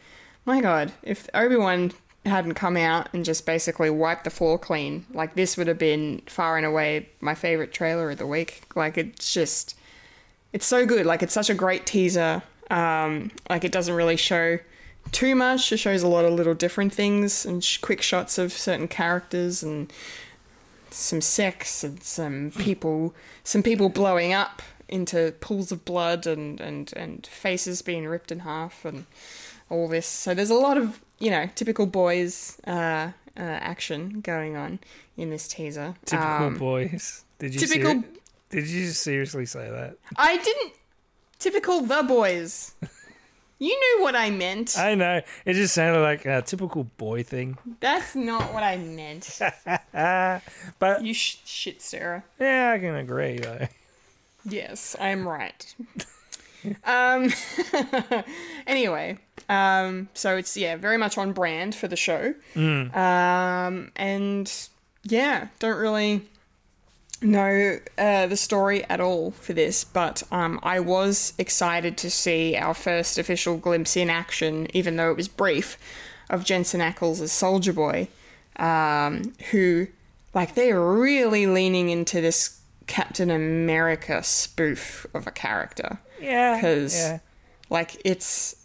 my 0.46 0.62
god, 0.62 0.92
if 1.04 1.28
Obi 1.34 1.56
Wan 1.58 1.92
hadn't 2.26 2.56
come 2.56 2.78
out 2.78 3.10
and 3.14 3.24
just 3.24 3.46
basically 3.46 3.90
wiped 3.90 4.24
the 4.24 4.30
floor 4.30 4.58
clean, 4.58 5.06
like, 5.14 5.36
this 5.36 5.58
would 5.58 5.68
have 5.68 5.78
been 5.78 6.22
far 6.28 6.58
and 6.58 6.66
away 6.66 7.10
my 7.22 7.36
favorite 7.36 7.74
trailer 7.74 8.12
of 8.12 8.18
the 8.18 8.28
week. 8.28 8.64
Like, 8.76 8.98
it's 8.98 9.34
just, 9.34 9.78
it's 10.54 10.66
so 10.66 10.86
good. 10.86 11.06
Like, 11.06 11.22
it's 11.22 11.34
such 11.34 11.50
a 11.50 11.54
great 11.54 11.86
teaser. 11.86 12.42
Um, 12.72 13.32
like, 13.50 13.64
it 13.64 13.72
doesn't 13.72 13.94
really 13.94 14.18
show 14.18 14.60
too 15.12 15.36
much, 15.36 15.72
it 15.72 15.78
shows 15.78 16.02
a 16.02 16.08
lot 16.08 16.26
of 16.26 16.34
little 16.34 16.56
different 16.56 16.94
things 16.94 17.46
and 17.46 17.64
sh- 17.64 17.78
quick 17.78 18.02
shots 18.02 18.38
of 18.38 18.52
certain 18.52 18.88
characters 18.88 19.62
and 19.62 19.92
some 20.90 21.22
sex 21.22 21.84
and 21.84 22.02
some 22.02 22.52
people 22.58 23.14
some 23.44 23.62
people 23.62 23.90
blowing 23.90 24.32
up 24.32 24.62
into 24.88 25.34
pools 25.42 25.72
of 25.72 25.84
blood 25.84 26.26
and 26.26 26.62
and 26.62 26.94
and 26.96 27.28
faces 27.28 27.82
being 27.82 28.08
ripped 28.08 28.32
in 28.32 28.40
half 28.40 28.86
and 28.86 29.06
all 29.70 29.88
this 29.88 30.06
so 30.08 30.34
there's 30.34 30.50
a 30.50 30.56
lot 30.56 30.78
of 30.78 31.02
you 31.20 31.30
know 31.32 31.50
typical 31.56 31.86
boys 31.86 32.58
uh, 32.68 32.72
uh 32.72 33.12
action 33.42 34.22
going 34.22 34.56
on 34.56 34.80
in 35.18 35.30
this 35.30 35.48
teaser 35.48 35.96
Typical 36.06 36.48
Um, 36.48 36.58
boys. 36.58 37.24
Did 37.40 37.54
you 37.54 37.60
typical- 37.62 38.02
ser- 38.02 38.08
Did 38.50 38.68
you 38.68 38.88
seriously 38.88 39.46
say 39.46 39.70
that? 39.70 39.98
i 40.18 40.38
didn't 40.38 40.74
Typical 41.38 41.82
the 41.82 42.02
boys. 42.04 42.74
You 43.60 43.70
knew 43.70 44.04
what 44.04 44.16
I 44.16 44.30
meant. 44.32 44.78
I 44.78 44.96
know. 44.96 45.22
It 45.46 45.54
just 45.54 45.74
sounded 45.74 46.02
like 46.02 46.26
a 46.26 46.42
typical 46.42 46.86
boy 46.98 47.24
thing. 47.24 47.58
That's 47.82 48.16
not 48.16 48.54
what 48.54 48.64
I 48.64 48.78
meant. 48.78 49.40
But 50.80 51.04
You 51.04 51.14
sh- 51.14 51.38
shit, 51.46 51.82
Sarah. 51.82 52.24
yeah, 52.40 52.72
I 52.72 52.80
can 52.80 52.96
agree 52.96 53.38
though. 53.40 53.68
Yes, 54.48 54.96
I'm 55.00 55.28
right. 55.28 55.76
um. 56.86 57.32
anyway, 58.68 59.18
um. 59.50 60.10
So 60.14 60.38
it's 60.38 60.56
yeah, 60.58 60.76
very 60.76 60.98
much 60.98 61.18
on 61.18 61.32
brand 61.34 61.76
for 61.76 61.88
the 61.88 61.96
show. 61.96 62.34
Um. 62.56 63.92
And 63.96 64.52
yeah, 65.04 65.48
don't 65.60 65.78
really 65.78 66.22
know 67.22 67.80
uh, 67.98 68.28
the 68.28 68.38
story 68.38 68.84
at 68.86 69.00
all 69.00 69.32
for 69.32 69.54
this, 69.54 69.84
but 69.84 70.22
um, 70.32 70.60
I 70.64 70.80
was 70.80 71.34
excited 71.38 71.98
to 72.00 72.10
see 72.12 72.56
our 72.56 72.74
first 72.74 73.18
official 73.18 73.58
glimpse 73.58 73.96
in 73.96 74.10
action, 74.10 74.68
even 74.76 74.98
though 74.98 75.12
it 75.12 75.18
was 75.18 75.28
brief, 75.28 75.78
of 76.30 76.44
Jensen 76.44 76.82
Ackles 76.82 77.22
as 77.22 77.32
Soldier 77.32 77.72
Boy, 77.74 78.10
um, 78.58 79.34
who, 79.52 79.88
like, 80.34 80.56
they're 80.56 80.80
really 80.82 81.48
leaning 81.48 81.90
into 81.90 82.20
this 82.22 82.60
Captain 82.88 83.32
America 83.32 84.22
spoof 84.22 85.08
of 85.14 85.26
a 85.26 85.32
character 85.32 85.98
Yeah. 86.22 86.56
because 86.56 86.96
yeah. 86.96 87.20
like 87.70 88.00
it's 88.06 88.56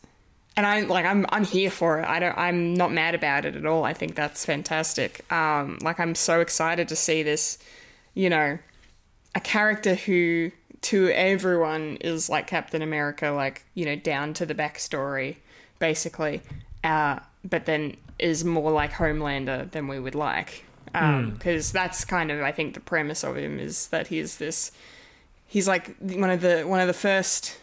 and 0.57 0.67
I 0.67 0.83
like 0.83 1.05
I'm 1.05 1.27
I'm 1.31 1.45
here 1.45 1.71
for 1.71 2.01
it. 2.01 2.07
I 2.07 2.19
don't 2.19 2.37
I'm 2.37 2.75
not 2.75 2.93
mad 2.93 3.15
about 3.15 3.45
it 3.45 3.57
at 3.57 3.67
all. 3.67 3.85
I 3.85 3.93
think 3.93 4.15
that's 4.15 4.45
fantastic. 4.45 5.31
Um 5.33 5.79
like 5.83 6.01
I'm 6.01 6.15
so 6.15 6.41
excited 6.41 6.89
to 6.89 6.97
see 6.97 7.23
this, 7.23 7.59
you 8.15 8.31
know, 8.31 8.59
a 9.35 9.41
character 9.41 9.95
who 9.95 10.51
to 10.83 11.11
everyone 11.11 11.99
is 12.01 12.29
like 12.29 12.47
Captain 12.47 12.83
America, 12.83 13.31
like, 13.31 13.65
you 13.75 13.85
know, 13.85 13.97
down 13.97 14.35
to 14.35 14.47
the 14.47 14.55
backstory, 14.55 15.37
basically. 15.79 16.43
Uh 16.83 17.21
but 17.45 17.67
then 17.67 17.97
is 18.19 18.45
more 18.45 18.71
like 18.71 18.93
Homelander 18.93 19.71
than 19.71 19.89
we 19.89 19.99
would 19.99 20.15
like. 20.15 20.65
Um, 20.93 21.31
because 21.31 21.71
that's 21.71 22.05
kind 22.05 22.33
of 22.33 22.43
I 22.43 22.51
think 22.51 22.75
the 22.75 22.81
premise 22.81 23.23
of 23.23 23.37
him 23.37 23.61
is 23.61 23.87
that 23.89 24.09
he's 24.09 24.39
this 24.39 24.73
he's 25.47 25.69
like 25.69 25.97
one 25.99 26.31
of 26.31 26.41
the 26.41 26.63
one 26.63 26.81
of 26.81 26.89
the 26.89 26.93
first 26.93 27.59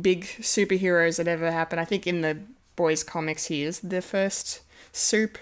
big 0.00 0.24
superheroes 0.24 1.16
that 1.18 1.28
ever 1.28 1.50
happened. 1.50 1.80
I 1.80 1.84
think 1.84 2.06
in 2.06 2.20
the 2.20 2.38
boys 2.76 3.02
comics 3.02 3.46
he 3.46 3.62
is 3.62 3.80
the 3.80 4.02
first 4.02 4.60
supe. 4.92 5.38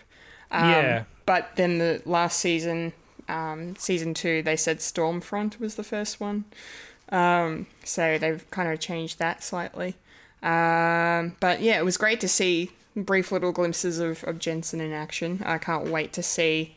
Um, 0.50 0.70
Yeah. 0.70 1.04
But 1.26 1.56
then 1.56 1.78
the 1.78 2.02
last 2.04 2.38
season, 2.38 2.92
um, 3.28 3.76
season 3.76 4.12
two, 4.12 4.42
they 4.42 4.56
said 4.56 4.78
Stormfront 4.78 5.58
was 5.58 5.76
the 5.76 5.84
first 5.84 6.20
one. 6.20 6.44
Um, 7.08 7.66
so 7.82 8.18
they've 8.18 8.48
kind 8.50 8.70
of 8.70 8.78
changed 8.78 9.18
that 9.18 9.42
slightly. 9.42 9.94
Um, 10.42 11.36
but 11.40 11.62
yeah, 11.62 11.78
it 11.78 11.84
was 11.84 11.96
great 11.96 12.20
to 12.20 12.28
see 12.28 12.70
brief 12.94 13.32
little 13.32 13.52
glimpses 13.52 13.98
of, 13.98 14.22
of 14.24 14.38
Jensen 14.38 14.80
in 14.80 14.92
action. 14.92 15.42
I 15.44 15.58
can't 15.58 15.88
wait 15.88 16.12
to 16.12 16.22
see 16.22 16.76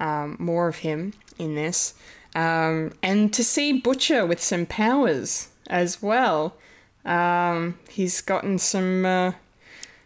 um, 0.00 0.36
more 0.38 0.66
of 0.68 0.78
him 0.78 1.14
in 1.38 1.54
this. 1.54 1.94
Um, 2.34 2.92
and 3.02 3.32
to 3.32 3.44
see 3.44 3.72
Butcher 3.72 4.26
with 4.26 4.42
some 4.42 4.66
powers 4.66 5.48
as 5.68 6.02
well. 6.02 6.56
Um, 7.06 7.78
he's 7.88 8.20
gotten 8.20 8.58
some 8.58 9.06
uh, 9.06 9.32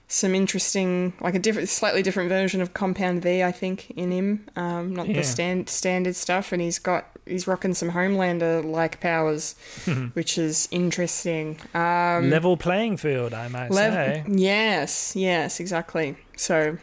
some 0.07 0.35
interesting, 0.35 1.13
like 1.21 1.35
a 1.35 1.39
different, 1.39 1.69
slightly 1.69 2.03
different 2.03 2.29
version 2.29 2.61
of 2.61 2.75
Compound 2.75 3.23
V, 3.23 3.43
I 3.45 3.53
think, 3.53 3.91
in 3.93 4.11
him. 4.11 4.47
Um, 4.57 4.95
not 4.95 5.07
Yeah. 5.09 5.15
the 5.19 5.23
stand, 5.25 5.69
standard 5.69 6.17
stuff, 6.17 6.53
and 6.53 6.61
he's 6.61 6.79
got 6.79 7.07
he's 7.27 7.47
rocking 7.47 7.75
some 7.75 7.93
Homelander 7.93 8.65
like 8.65 9.01
powers, 9.01 9.55
which 10.15 10.37
is 10.37 10.69
interesting. 10.73 11.59
Um, 11.75 12.29
Level 12.29 12.57
playing 12.57 12.97
field, 12.97 13.33
I 13.35 13.49
might 13.49 13.71
Lev- 13.71 13.93
say. 13.93 14.25
Yes, 14.29 15.15
yes, 15.17 15.61
exactly. 15.61 16.17
So 16.37 16.79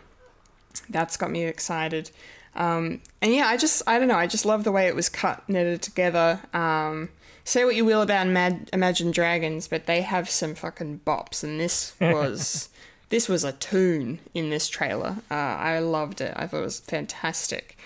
that's 0.89 1.17
got 1.17 1.29
me 1.29 1.43
excited. 1.43 2.11
Um, 2.55 3.01
and 3.21 3.33
yeah, 3.33 3.47
I 3.47 3.57
just, 3.57 3.83
I 3.85 3.99
don't 3.99 4.07
know, 4.07 4.15
I 4.15 4.25
just 4.25 4.45
love 4.45 4.63
the 4.63 4.71
way 4.71 4.87
it 4.87 4.95
was 4.95 5.09
cut, 5.09 5.47
knitted 5.47 5.81
together. 5.83 6.39
Um, 6.53 7.09
say 7.47 7.63
what 7.63 7.75
you 7.75 7.85
will 7.85 8.01
about 8.01 8.27
Mad- 8.27 8.69
Imagine 8.73 9.11
Dragons, 9.11 9.67
but 9.67 9.85
they 9.85 10.01
have 10.01 10.29
some 10.29 10.53
fucking 10.53 11.01
bops, 11.05 11.43
and 11.43 11.59
this 11.59 11.95
was, 12.01 12.69
this 13.09 13.29
was 13.29 13.43
a 13.43 13.53
tune 13.53 14.19
in 14.33 14.49
this 14.49 14.67
trailer. 14.67 15.17
Uh, 15.31 15.33
I 15.33 15.79
loved 15.79 16.19
it. 16.19 16.33
I 16.35 16.45
thought 16.45 16.59
it 16.59 16.65
was 16.65 16.81
fantastic. 16.81 17.77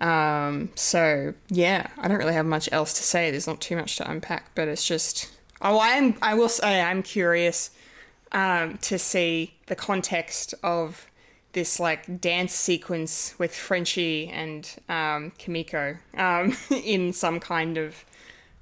Um, 0.00 0.68
so 0.74 1.32
yeah, 1.48 1.86
I 1.96 2.08
don't 2.08 2.18
really 2.18 2.34
have 2.34 2.44
much 2.44 2.68
else 2.70 2.92
to 2.94 3.02
say. 3.02 3.30
There's 3.30 3.46
not 3.46 3.62
too 3.62 3.76
much 3.76 3.96
to 3.96 4.10
unpack, 4.10 4.54
but 4.54 4.68
it's 4.68 4.86
just, 4.86 5.30
oh, 5.62 5.78
I 5.78 5.88
am, 5.90 6.14
I 6.20 6.34
will 6.34 6.50
say, 6.50 6.82
I'm 6.82 7.02
curious 7.02 7.70
um, 8.32 8.76
to 8.82 8.98
see 8.98 9.54
the 9.66 9.74
context 9.74 10.54
of 10.62 11.06
this 11.54 11.80
like 11.80 12.20
dance 12.20 12.52
sequence 12.52 13.34
with 13.38 13.54
Frenchie 13.54 14.28
and 14.28 14.76
um, 14.90 15.32
Kimiko 15.38 15.96
um, 16.18 16.54
in 16.70 17.14
some 17.14 17.40
kind 17.40 17.78
of 17.78 18.04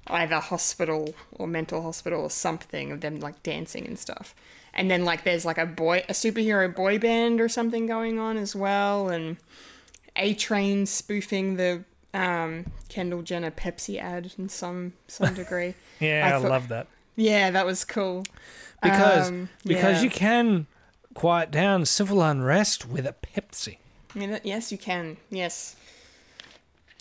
either 0.07 0.39
hospital 0.39 1.13
or 1.31 1.47
mental 1.47 1.81
hospital 1.81 2.21
or 2.21 2.29
something 2.29 2.91
of 2.91 3.01
them 3.01 3.19
like 3.19 3.41
dancing 3.43 3.85
and 3.87 3.97
stuff. 3.97 4.35
And 4.73 4.91
then 4.91 5.05
like 5.05 5.23
there's 5.23 5.45
like 5.45 5.57
a 5.57 5.65
boy 5.65 6.03
a 6.09 6.13
superhero 6.13 6.73
boy 6.73 6.99
band 6.99 7.39
or 7.41 7.47
something 7.49 7.85
going 7.87 8.19
on 8.19 8.37
as 8.37 8.55
well 8.55 9.09
and 9.09 9.37
A 10.15 10.33
Train 10.33 10.85
spoofing 10.85 11.55
the 11.55 11.83
um, 12.13 12.65
Kendall 12.89 13.21
Jenner 13.21 13.51
Pepsi 13.51 13.99
ad 13.99 14.33
in 14.37 14.49
some 14.49 14.93
some 15.07 15.33
degree. 15.41 15.75
Yeah, 15.99 16.27
I, 16.27 16.41
thought- 16.41 16.49
love 16.51 16.67
that. 16.69 16.87
Yeah, 17.17 17.49
that 17.51 17.65
was 17.65 17.85
cool. 17.85 18.25
Because 18.83 19.29
Um, 19.29 19.49
because 19.65 19.97
yeah. 19.97 20.03
you 20.03 20.09
can 20.09 20.67
quiet 21.13 21.49
down 21.49 21.85
civil 21.85 22.21
unrest 22.21 22.85
with 22.87 23.05
a 23.07 23.13
Pepsi. 23.13 23.77
I 24.13 24.19
mean, 24.19 24.39
yes, 24.43 24.71
you 24.71 24.77
can. 24.77 25.15
Yes, 25.29 25.75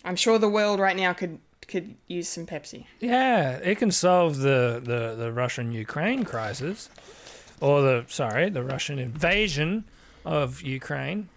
I'm 0.04 0.16
sure 0.16 0.38
the 0.38 0.48
world 0.48 0.78
right 0.80 0.96
now 0.96 1.12
could 1.12 1.38
could 1.68 1.94
use 2.06 2.28
some 2.28 2.46
Pepsi. 2.46 2.86
Yeah, 3.00 3.52
it 3.56 3.78
can 3.78 3.90
solve 3.90 4.38
the, 4.38 4.80
the, 4.82 5.14
the 5.16 5.32
Russian 5.32 5.72
Ukraine 5.72 6.24
crisis. 6.24 6.88
Or 7.60 7.80
the 7.82 8.04
sorry, 8.08 8.50
the 8.50 8.62
Russian 8.64 8.98
invasion 8.98 9.84
of 10.24 10.60
Ukraine 10.62 11.28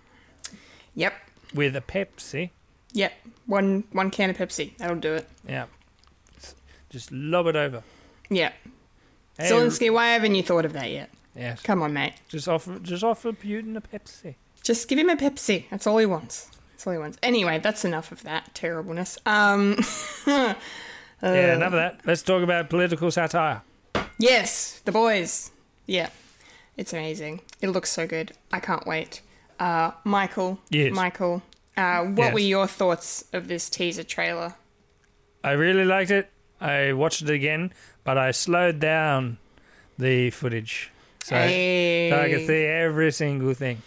Yep, 0.95 1.13
with 1.53 1.75
a 1.75 1.81
Pepsi. 1.81 2.49
yep. 2.91 3.13
One 3.45 3.83
one 3.91 4.09
can 4.11 4.29
of 4.31 4.37
Pepsi. 4.37 4.75
That'll 4.77 4.97
do 4.97 5.13
it. 5.13 5.27
Yeah. 5.47 5.65
Just 6.89 7.11
lob 7.11 7.47
it 7.47 7.55
over. 7.55 7.83
Yeah. 8.29 8.51
Hey, 9.37 9.51
Zelensky, 9.51 9.93
why 9.93 10.07
haven't 10.09 10.35
you 10.35 10.43
thought 10.43 10.65
of 10.65 10.73
that 10.73 10.89
yet? 10.89 11.09
Yes. 11.35 11.61
Come 11.61 11.81
on, 11.83 11.93
mate. 11.93 12.13
Just 12.27 12.47
offer 12.49 12.79
just 12.79 13.03
offer 13.03 13.31
Putin 13.31 13.77
a 13.77 13.81
Pepsi. 13.81 14.35
Just 14.63 14.87
give 14.89 14.97
him 14.99 15.09
a 15.09 15.15
Pepsi. 15.15 15.65
That's 15.69 15.85
all 15.85 15.97
he 15.99 16.05
wants. 16.07 16.49
All 16.85 16.93
he. 17.01 17.13
Anyway, 17.23 17.59
that's 17.59 17.85
enough 17.85 18.11
of 18.11 18.23
that 18.23 18.53
terribleness. 18.53 19.17
Um, 19.25 19.77
yeah, 20.27 20.55
enough 21.21 21.67
of 21.67 21.71
that. 21.73 22.01
Let's 22.05 22.21
talk 22.21 22.43
about 22.43 22.69
political 22.69 23.09
satire. 23.11 23.61
yes, 24.19 24.81
the 24.85 24.91
boys. 24.91 25.51
Yeah, 25.85 26.09
it's 26.75 26.93
amazing. 26.93 27.41
It 27.61 27.69
looks 27.69 27.89
so 27.91 28.05
good. 28.05 28.33
I 28.51 28.59
can't 28.59 28.85
wait. 28.85 29.21
Uh, 29.59 29.91
Michael. 30.03 30.59
Yes. 30.69 30.93
Michael. 30.93 31.41
Uh, 31.75 32.03
what 32.03 32.25
Yes. 32.25 32.33
were 32.33 32.39
your 32.39 32.67
thoughts 32.67 33.23
of 33.33 33.47
this 33.47 33.69
teaser 33.69 34.03
trailer? 34.03 34.55
I 35.43 35.51
really 35.51 35.85
liked 35.85 36.11
it. 36.11 36.29
I 36.59 36.93
watched 36.93 37.21
it 37.21 37.29
again, 37.29 37.71
but 38.03 38.17
I 38.17 38.31
slowed 38.31 38.79
down 38.79 39.37
the 39.97 40.31
footage 40.31 40.91
so, 41.23 41.35
Hey. 41.35 42.09
so 42.11 42.19
I 42.19 42.29
could 42.29 42.47
see 42.47 42.63
every 42.65 43.11
single 43.11 43.53
thing. 43.53 43.81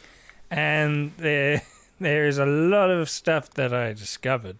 And 0.50 1.12
there, 1.18 1.62
there 2.00 2.26
is 2.26 2.38
a 2.38 2.46
lot 2.46 2.90
of 2.90 3.08
stuff 3.08 3.50
that 3.50 3.72
I 3.72 3.92
discovered. 3.92 4.56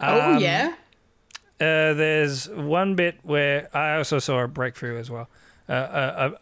Oh 0.00 0.34
Um, 0.36 0.38
yeah. 0.42 0.74
Uh, 1.60 1.92
there's 1.92 2.48
one 2.48 2.94
bit 2.94 3.18
where 3.22 3.68
I 3.76 3.96
also 3.96 4.18
saw 4.18 4.40
a 4.42 4.48
breakthrough 4.48 4.98
as 4.98 5.10
well. 5.10 5.28
Uh, 5.68 5.74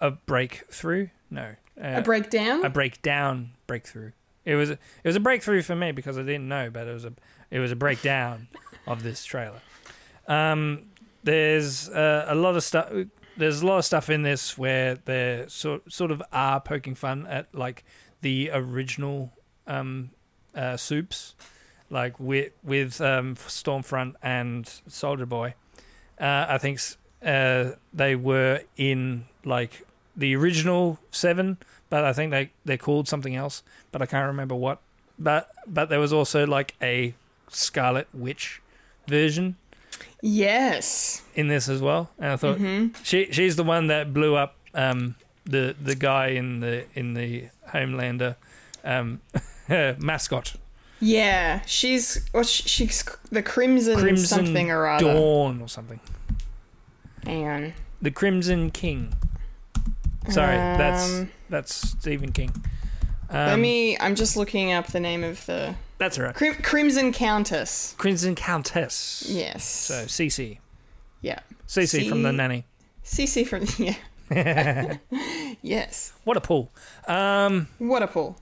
a, 0.01 0.07
a, 0.07 0.09
a 0.09 0.11
breakthrough? 0.13 1.09
No. 1.31 1.57
Uh, 1.77 1.95
A 1.97 2.03
breakdown. 2.03 2.65
a 2.65 2.71
breakdown 2.71 3.51
breakthrough. 3.67 4.13
It 4.45 4.55
was 4.55 4.71
a, 4.71 4.75
it 4.75 5.05
was 5.07 5.17
a 5.17 5.21
breakthrough 5.21 5.63
for 5.63 5.75
me 5.75 5.93
because 5.93 6.17
I 6.19 6.23
didn't 6.23 6.49
know, 6.49 6.71
but 6.71 6.87
it 6.87 6.93
was 6.95 7.05
a 7.05 7.13
it 7.51 7.59
was 7.59 7.73
a 7.73 7.77
breakdown 7.77 8.49
of 8.87 9.03
this 9.03 9.25
trailer. 9.25 9.61
Um, 10.27 10.85
there's 11.25 11.89
uh, 11.89 12.27
a 12.29 12.35
lot 12.35 12.57
of 12.57 12.63
stuff. 12.65 12.91
There's 13.37 13.61
a 13.63 13.67
lot 13.67 13.79
of 13.79 13.85
stuff 13.85 14.09
in 14.11 14.23
this 14.23 14.57
where 14.57 14.97
they 15.05 15.45
sort 15.49 15.93
sort 15.93 16.11
of 16.11 16.23
are 16.33 16.61
poking 16.61 16.95
fun 16.95 17.27
at 17.27 17.53
like 17.55 17.85
the 18.23 18.51
original 18.53 19.33
um, 19.67 20.11
uh, 20.59 20.76
supes, 20.76 21.35
like 21.90 22.18
with 22.20 22.52
with 22.62 23.01
um, 23.01 23.36
Stormfront 23.36 24.14
and 24.22 24.68
Soldier 24.89 25.26
Boy. 25.26 25.55
Uh, 26.20 26.47
I 26.48 26.59
think 26.59 26.80
uh, 27.24 27.72
they 27.94 28.16
were 28.16 28.60
in 28.76 29.24
like 29.44 29.86
the 30.16 30.35
original 30.36 30.98
seven, 31.10 31.56
but 31.90 32.05
I 32.05 32.12
think 32.12 32.30
they 32.32 32.51
they 32.64 32.76
called 32.76 33.06
something 33.09 33.36
else, 33.36 33.62
but 33.93 34.02
I 34.02 34.06
can't 34.06 34.26
remember 34.26 34.55
what. 34.55 34.80
But 35.18 35.51
but 35.66 35.89
there 35.89 36.01
was 36.01 36.12
also 36.12 36.47
like 36.47 36.74
a 36.82 37.14
Scarlet 37.51 38.09
Witch 38.12 38.60
version. 39.06 39.56
Yes. 40.20 41.22
in 41.35 41.48
this 41.48 41.68
as 41.68 41.80
well, 41.80 42.10
and 42.18 42.32
I 42.32 42.36
thought 42.36 42.59
Mm-hmm. 42.59 43.02
she 43.05 43.28
she's 43.32 43.56
the 43.56 43.64
one 43.64 43.86
that 43.89 44.12
blew 44.12 44.35
up 44.35 44.56
um, 44.74 45.14
the 45.44 45.74
the 45.80 45.94
guy 45.94 46.28
in 46.28 46.60
the 46.60 46.85
in 46.94 47.14
the 47.14 47.48
Homelander 47.68 48.35
um, 48.85 49.20
mascot 49.69 50.55
Yeah, 51.01 51.61
she's 51.66 52.28
she's 52.45 53.05
the 53.31 53.43
Crimson, 53.43 53.99
Crimson 53.99 54.27
something 54.45 54.70
or 54.70 54.86
other. 54.89 55.12
Dawn 55.15 55.61
or 55.62 55.69
something. 55.69 56.01
Hang 57.24 57.47
on. 57.49 57.73
The 58.03 58.11
Crimson 58.11 58.70
King. 58.70 59.12
Sorry, 60.28 60.57
that's 60.57 61.11
Um, 61.20 61.31
that's 61.49 61.74
Stephen 61.74 62.32
King. 62.32 62.53
Let 63.32 63.55
Um, 63.55 63.61
me. 63.62 63.97
I'm 63.99 64.15
just 64.15 64.36
looking 64.36 64.73
up 64.73 64.86
the 64.89 65.01
name 65.01 65.23
of 65.24 65.45
the 65.47 65.74
That's 65.99 66.19
all 66.19 66.24
right. 66.24 66.35
Crim- 66.35 66.62
Crimson 66.62 67.12
Countess. 67.12 67.95
Crimson 67.99 68.35
Countess. 68.35 69.24
Yes. 69.28 69.65
So 69.65 70.05
CC. 70.07 70.59
yeah. 71.20 71.40
CC 71.66 72.09
from 72.09 72.23
the 72.23 72.32
nanny. 72.32 72.65
CC 73.05 73.47
from 73.47 73.65
yeah. 73.78 74.97
yes. 75.62 76.12
What 76.24 76.36
a 76.36 76.40
pull. 76.40 76.70
Um, 77.07 77.69
What 77.78 78.03
a 78.03 78.07
pull. 78.07 78.36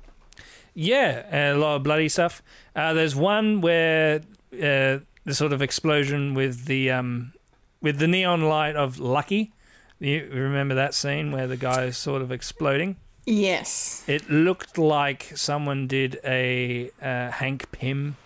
Yeah, 0.77 1.55
a 1.55 1.57
lot 1.57 1.77
of 1.77 1.83
bloody 1.83 2.09
stuff. 2.09 2.43
Uh, 2.77 2.93
there's 2.93 3.17
one 3.17 3.63
where 3.63 4.21
uh, 4.53 4.99
the 5.25 5.33
sort 5.33 5.55
of 5.55 5.63
explosion 5.63 6.35
with 6.35 6.67
the 6.67 6.91
um, 6.91 7.33
with 7.81 7.99
the 7.99 8.07
neon 8.07 8.43
light 8.43 8.77
of 8.77 8.99
Lucky. 8.99 9.53
You 9.99 10.29
remember 10.31 10.75
that 10.75 10.93
scene 10.93 11.33
where 11.33 11.47
the 11.47 11.57
guy 11.57 11.85
is 11.85 11.97
sort 11.97 12.21
of 12.21 12.31
exploding? 12.31 12.97
Yes. 13.25 14.05
It 14.07 14.29
looked 14.29 14.77
like 14.77 15.33
someone 15.35 15.87
did 15.87 16.21
a 16.23 16.91
uh, 17.01 17.31
Hank 17.31 17.73
Pym 17.73 18.17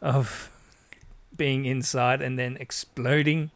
of 0.00 0.50
being 1.36 1.66
inside 1.66 2.22
and 2.22 2.38
then 2.38 2.56
exploding. 2.58 3.50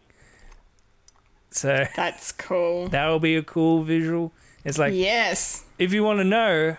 So 1.50 1.86
That's 1.96 2.30
cool. 2.32 2.88
that 2.88 3.06
will 3.06 3.20
be 3.20 3.36
a 3.36 3.42
cool 3.42 3.82
visual. 3.84 4.32
It's 4.66 4.76
like 4.76 4.92
yes. 4.92 5.64
if 5.78 5.94
you 5.94 6.04
want 6.04 6.18
to 6.18 6.24
know 6.24 6.76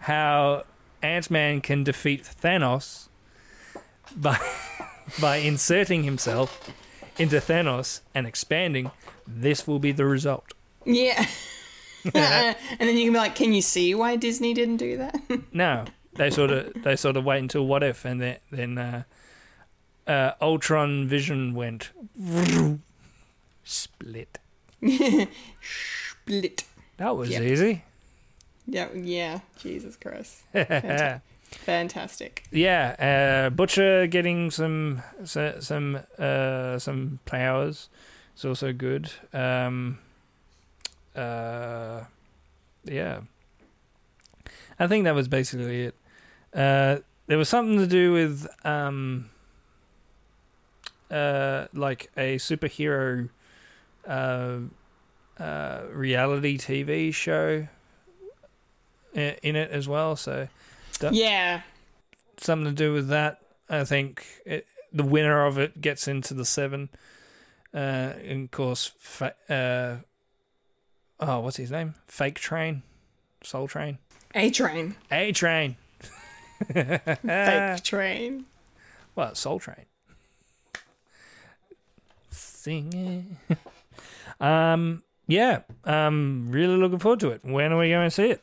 how 0.00 0.64
Ant 1.02 1.30
Man 1.30 1.60
can 1.60 1.84
defeat 1.84 2.22
Thanos 2.24 3.08
by 4.16 4.38
by 5.20 5.36
inserting 5.36 6.04
himself 6.04 6.70
into 7.18 7.36
Thanos 7.36 8.00
and 8.14 8.26
expanding, 8.26 8.90
this 9.26 9.66
will 9.66 9.78
be 9.78 9.92
the 9.92 10.04
result. 10.06 10.54
Yeah. 10.84 11.26
and 12.14 12.56
then 12.80 12.96
you 12.96 13.04
can 13.04 13.12
be 13.12 13.18
like, 13.18 13.36
can 13.36 13.52
you 13.52 13.62
see 13.62 13.94
why 13.94 14.16
Disney 14.16 14.54
didn't 14.54 14.78
do 14.78 14.96
that? 14.96 15.20
No, 15.52 15.84
they 16.14 16.30
sort 16.30 16.50
of 16.50 16.82
they 16.82 16.96
sort 16.96 17.16
of 17.16 17.24
wait 17.24 17.38
until 17.38 17.64
what 17.64 17.84
if, 17.84 18.04
and 18.04 18.20
then 18.20 18.36
then 18.50 18.76
uh, 18.76 19.02
uh, 20.08 20.32
Ultron 20.40 21.06
Vision 21.06 21.54
went 21.54 21.90
split. 23.62 24.38
Split. 25.62 26.64
That 26.96 27.16
was 27.16 27.28
Yep. 27.30 27.42
easy. 27.42 27.84
Yeah. 28.66 28.88
Yeah. 28.94 29.40
Jesus 29.58 29.96
Christ. 29.96 30.42
Fantastic. 31.52 32.44
Yeah, 32.50 33.44
uh, 33.46 33.50
Butcher 33.50 34.06
getting 34.06 34.50
some 34.50 35.02
so- 35.24 35.60
some 35.60 36.00
uh, 36.18 36.78
some 36.78 37.18
powers. 37.26 37.88
It's 38.34 38.44
also 38.44 38.72
good. 38.72 39.12
Um, 39.34 39.98
uh, 41.14 42.04
yeah, 42.84 43.20
I 44.78 44.86
think 44.86 45.04
that 45.04 45.14
was 45.14 45.28
basically 45.28 45.82
it. 45.82 45.94
Uh, 46.54 46.98
there 47.26 47.36
was 47.38 47.48
something 47.50 47.76
to 47.78 47.86
do 47.86 48.12
with 48.12 48.46
um, 48.64 49.28
uh, 51.10 51.66
like 51.74 52.10
a 52.16 52.36
superhero 52.36 53.28
uh, 54.06 54.58
uh, 55.38 55.82
reality 55.92 56.56
TV 56.56 57.12
show 57.12 57.68
in 59.14 59.56
it 59.56 59.70
as 59.70 59.86
well. 59.88 60.16
So 60.16 60.48
Yeah. 61.10 61.62
something 62.38 62.66
to 62.66 62.72
do 62.76 62.92
with 62.92 63.08
that. 63.08 63.38
I 63.68 63.84
think 63.84 64.24
it, 64.44 64.66
the 64.92 65.04
winner 65.04 65.46
of 65.46 65.58
it 65.58 65.80
gets 65.80 66.06
into 66.08 66.34
the 66.34 66.44
seven. 66.44 66.88
Uh, 67.74 68.12
and 68.24 68.44
of 68.44 68.50
course, 68.50 68.92
fa- 68.98 69.34
uh, 69.48 69.96
oh, 71.20 71.40
what's 71.40 71.56
his 71.56 71.70
name? 71.70 71.94
Fake 72.06 72.38
Train, 72.38 72.82
Soul 73.42 73.66
Train, 73.68 73.98
A 74.34 74.50
train. 74.50 74.96
A 75.10 75.32
Train. 75.32 75.76
Fake 76.72 77.82
train. 77.82 78.44
Well, 79.14 79.34
Soul 79.34 79.58
Train. 79.58 79.86
Singing. 82.30 83.36
um, 84.40 85.02
yeah. 85.26 85.60
Um, 85.84 86.46
really 86.50 86.76
looking 86.76 86.98
forward 86.98 87.20
to 87.20 87.30
it. 87.30 87.44
When 87.44 87.72
are 87.72 87.78
we 87.78 87.90
going 87.90 88.06
to 88.06 88.10
see 88.10 88.30
it? 88.30 88.42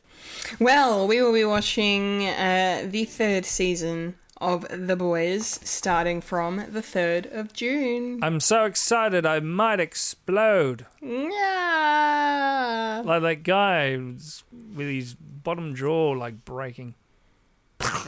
Well, 0.59 1.07
we 1.07 1.21
will 1.21 1.33
be 1.33 1.45
watching 1.45 2.27
uh, 2.27 2.87
the 2.89 3.05
third 3.05 3.45
season 3.45 4.15
of 4.41 4.65
The 4.69 4.95
Boys 4.95 5.59
starting 5.63 6.21
from 6.21 6.57
the 6.57 6.81
3rd 6.81 7.31
of 7.37 7.53
June. 7.53 8.19
I'm 8.23 8.39
so 8.39 8.65
excited 8.65 9.25
I 9.25 9.39
might 9.41 9.79
explode. 9.79 10.85
Yeah. 11.01 13.01
Like 13.05 13.21
that 13.21 13.43
guy 13.43 13.97
with 13.97 14.87
his 14.87 15.15
bottom 15.15 15.75
jaw 15.75 16.11
like 16.11 16.45
breaking. 16.45 16.95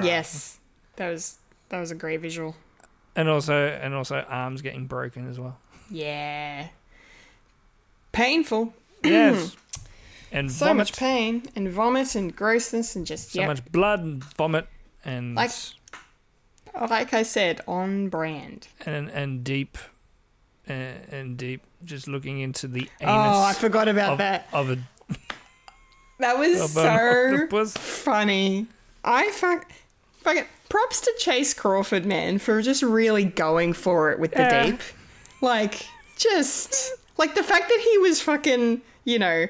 Yes. 0.02 0.60
That 0.96 1.10
was 1.10 1.38
that 1.70 1.80
was 1.80 1.92
a 1.92 1.96
great 1.96 2.22
visual. 2.22 2.56
And 3.16 3.30
also 3.30 3.54
and 3.54 3.94
also 3.94 4.26
arms 4.28 4.62
getting 4.62 4.88
broken 4.88 5.30
as 5.30 5.40
well. 5.40 5.58
Yeah. 5.90 6.68
Painful. 8.12 8.74
Yes. 9.04 9.56
and 10.32 10.52
So 10.52 10.66
vomit. 10.66 10.78
much 10.78 10.98
pain 10.98 11.44
and 11.56 11.70
vomit 11.70 12.16
and 12.16 12.36
grossness 12.36 12.96
and 12.96 13.06
just 13.06 13.32
so 13.34 13.40
yep. 13.42 13.48
much 13.50 13.72
blood 13.72 14.00
and 14.02 14.24
vomit 14.24 14.68
and 15.06 15.36
Like- 15.36 15.52
like 16.90 17.14
I 17.14 17.24
said, 17.24 17.60
on 17.68 18.08
brand. 18.10 18.68
and 18.86 19.10
and 19.10 19.44
deep 19.44 19.78
uh, 20.70 20.74
and 21.12 21.36
deep 21.38 21.64
just 21.84 22.08
looking 22.08 22.40
into 22.40 22.68
the 22.68 22.90
anus 23.02 23.14
Oh, 23.36 23.42
I 23.44 23.54
forgot 23.54 23.88
about 23.90 24.14
of, 24.14 24.18
that. 24.20 24.48
of 24.54 24.70
a 24.70 24.78
That 26.20 26.38
was 26.38 26.72
so 26.72 27.66
funny. 27.66 28.68
I 29.04 29.32
fuck, 29.32 29.70
fucking 30.20 30.46
props 30.70 31.02
to 31.02 31.14
Chace 31.18 31.54
Crawford, 31.56 32.06
man, 32.06 32.38
for 32.38 32.62
just 32.62 32.84
really 32.84 33.26
going 33.26 33.74
for 33.74 34.12
it 34.12 34.20
with 34.20 34.32
the 34.32 34.42
Yeah. 34.44 34.66
deep. 34.68 34.80
Like, 35.42 35.88
just 36.18 36.94
like 37.18 37.36
the 37.36 37.44
fact 37.44 37.70
that 37.70 37.88
he 37.92 37.98
was 38.00 38.22
fucking, 38.22 38.82
you 39.06 39.20
know, 39.20 39.48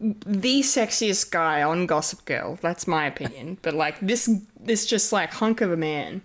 the 0.00 0.60
sexiest 0.60 1.30
guy 1.30 1.62
on 1.62 1.86
Gossip 1.86 2.24
Girl. 2.24 2.58
That's 2.62 2.86
my 2.86 3.06
opinion. 3.06 3.58
but 3.62 3.74
like 3.74 3.98
this, 4.00 4.30
this 4.58 4.86
just 4.86 5.12
like 5.12 5.30
hunk 5.34 5.60
of 5.60 5.72
a 5.72 5.76
man, 5.76 6.22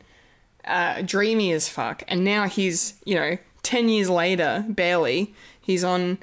uh, 0.65 1.01
dreamy 1.01 1.51
as 1.51 1.69
fuck, 1.69 2.03
and 2.07 2.23
now 2.23 2.47
he's, 2.47 2.95
you 3.05 3.15
know, 3.15 3.37
ten 3.63 3.89
years 3.89 4.09
later, 4.09 4.65
barely, 4.67 5.33
he's 5.59 5.83
on 5.83 6.19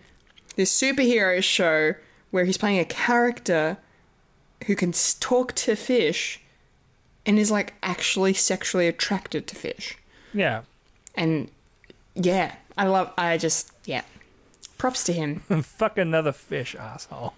this 0.56 0.78
superhero 0.78 1.42
show 1.42 1.94
where 2.30 2.44
he's 2.44 2.58
playing 2.58 2.78
a 2.78 2.84
character 2.84 3.78
who 4.66 4.76
can 4.76 4.92
talk 5.18 5.54
to 5.54 5.74
fish 5.74 6.40
and 7.26 7.38
is 7.38 7.50
like 7.50 7.74
actually 7.82 8.34
sexually 8.34 8.86
attracted 8.86 9.46
to 9.46 9.56
fish. 9.56 9.96
Yeah. 10.32 10.62
And 11.14 11.50
yeah, 12.14 12.54
I 12.76 12.86
love 12.86 13.12
I 13.16 13.36
just 13.38 13.72
yeah. 13.84 14.02
Props 14.80 15.04
to 15.04 15.12
him. 15.12 15.40
Fuck 15.62 15.98
another 15.98 16.32
fish, 16.32 16.74
asshole. 16.74 17.34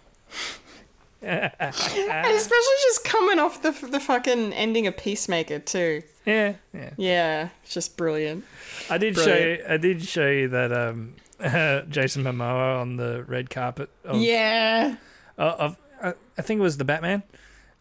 and 1.23 1.53
especially 1.61 2.79
just 2.85 3.05
coming 3.05 3.39
off 3.41 3.63
the 3.63 3.71
the 3.89 3.99
fucking 4.01 4.53
ending 4.53 4.87
of 4.87 4.97
Peacemaker 4.97 5.59
too. 5.59 6.03
Yeah, 6.25 6.55
yeah. 6.73 6.91
Yeah, 6.97 7.49
it's 7.65 7.75
just 7.75 7.97
brilliant. 7.97 8.45
I 8.89 8.99
did 8.99 9.17
show 9.17 9.37
you, 9.37 9.59
I 9.69 9.77
did 9.77 10.03
show 10.03 10.29
you 10.29 10.49
that 10.51 10.73
um 10.73 11.15
Jason 11.91 12.23
Momoa 12.23 12.81
on 12.81 12.97
the 12.97 13.25
red 13.25 13.51
carpet 13.51 13.91
of, 14.05 14.21
Yeah. 14.21 14.97
of, 15.37 15.53
of 15.61 15.77
uh, 16.01 16.13
I 16.39 16.43
think 16.43 16.61
it 16.61 16.63
was 16.63 16.77
the 16.77 16.85
Batman. 16.85 17.25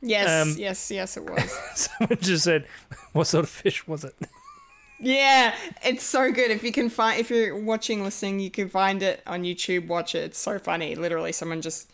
Yes, 0.02 0.48
Um, 0.48 0.56
yes, 0.58 0.90
yes 0.90 1.18
it 1.18 1.30
was. 1.30 1.52
Someone 1.76 2.18
just 2.20 2.44
said, 2.44 2.66
"What 3.14 3.28
sort 3.28 3.44
of 3.44 3.50
fish 3.52 3.88
was 3.88 4.04
it?" 4.04 4.16
Yeah, 5.02 5.56
it's 5.84 6.04
so 6.04 6.32
good. 6.32 6.52
If 6.52 6.64
you 6.64 6.72
can 6.72 6.90
find 6.90 7.20
if 7.20 7.30
you're 7.30 7.58
watching 7.58 8.04
listening, 8.04 8.40
you 8.40 8.52
can 8.52 8.70
find 8.70 9.02
it 9.04 9.22
on 9.28 9.44
YouTube, 9.44 9.88
watch 9.88 10.16
it. 10.16 10.20
It's 10.24 10.38
so 10.40 10.60
funny. 10.60 10.96
Literally 10.96 11.32
someone 11.32 11.62
just 11.62 11.92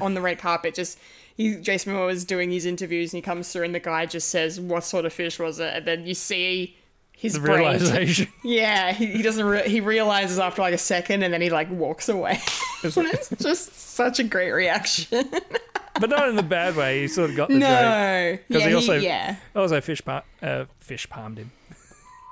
on 0.00 0.14
the 0.14 0.20
red 0.20 0.38
carpet 0.38 0.74
just 0.74 0.98
he 1.36 1.56
Jason 1.56 1.92
Momoa 1.92 2.12
is 2.12 2.24
doing 2.24 2.50
his 2.50 2.64
interviews 2.64 3.12
and 3.12 3.18
he 3.18 3.22
comes 3.22 3.52
through 3.52 3.64
and 3.64 3.74
the 3.74 3.80
guy 3.80 4.06
just 4.06 4.30
says 4.30 4.58
what 4.58 4.84
sort 4.84 5.04
of 5.04 5.12
fish 5.12 5.38
was 5.38 5.58
it 5.58 5.74
and 5.74 5.86
then 5.86 6.06
you 6.06 6.14
see 6.14 6.76
his 7.12 7.34
The 7.34 7.40
brain 7.40 7.58
realization. 7.58 8.28
yeah 8.42 8.92
he, 8.92 9.06
he 9.06 9.22
doesn't 9.22 9.44
re- 9.44 9.68
he 9.68 9.80
realizes 9.80 10.38
after 10.38 10.62
like 10.62 10.74
a 10.74 10.78
second 10.78 11.22
and 11.22 11.32
then 11.32 11.42
he 11.42 11.50
like 11.50 11.70
walks 11.70 12.08
away 12.08 12.40
it's 12.82 13.28
just 13.42 13.74
such 13.78 14.18
a 14.18 14.24
great 14.24 14.50
reaction 14.52 15.28
but 16.00 16.10
not 16.10 16.28
in 16.28 16.36
the 16.36 16.42
bad 16.42 16.74
way. 16.74 17.02
He 17.02 17.08
sort 17.08 17.30
of 17.30 17.36
got 17.36 17.48
the 17.48 17.54
joke. 17.54 17.60
no 17.60 18.38
Because 18.48 18.62
yeah, 18.62 18.68
he 18.68 18.74
also, 18.74 18.98
he, 18.98 19.04
yeah 19.04 19.36
also 19.54 19.80
fish, 19.80 20.04
par- 20.04 20.24
uh, 20.42 20.64
fish 20.80 21.08
palmed 21.08 21.38
him 21.38 21.52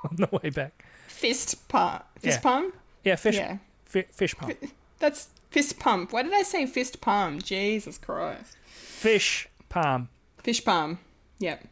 on 0.09 0.15
the 0.17 0.29
way 0.31 0.49
back. 0.49 0.85
fist 1.07 1.67
palm. 1.67 2.01
Fist 2.19 2.37
Yeah. 2.39 2.41
palm? 2.41 2.73
Yeah, 3.03 3.15
fish. 3.15 3.35
Yeah. 3.35 3.57
Fi- 3.85 4.07
fish 4.11 4.35
palm. 4.35 4.51
That's 4.99 5.27
fist 5.51 5.79
pump. 5.79 6.13
Why 6.13 6.23
did 6.23 6.33
I 6.33 6.43
say 6.43 6.65
fist 6.65 7.01
palm? 7.01 7.39
Jesus 7.39 7.97
Christ. 7.97 8.55
Fish 8.65 9.47
palm. 9.69 10.09
Fish 10.41 10.63
palm. 10.63 10.99
Yep. 11.39 11.67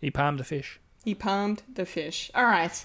He 0.00 0.10
palmed 0.10 0.40
a 0.40 0.44
fish. 0.44 0.80
He 1.04 1.14
palmed 1.14 1.62
the 1.72 1.86
fish. 1.86 2.30
All 2.34 2.44
right. 2.44 2.84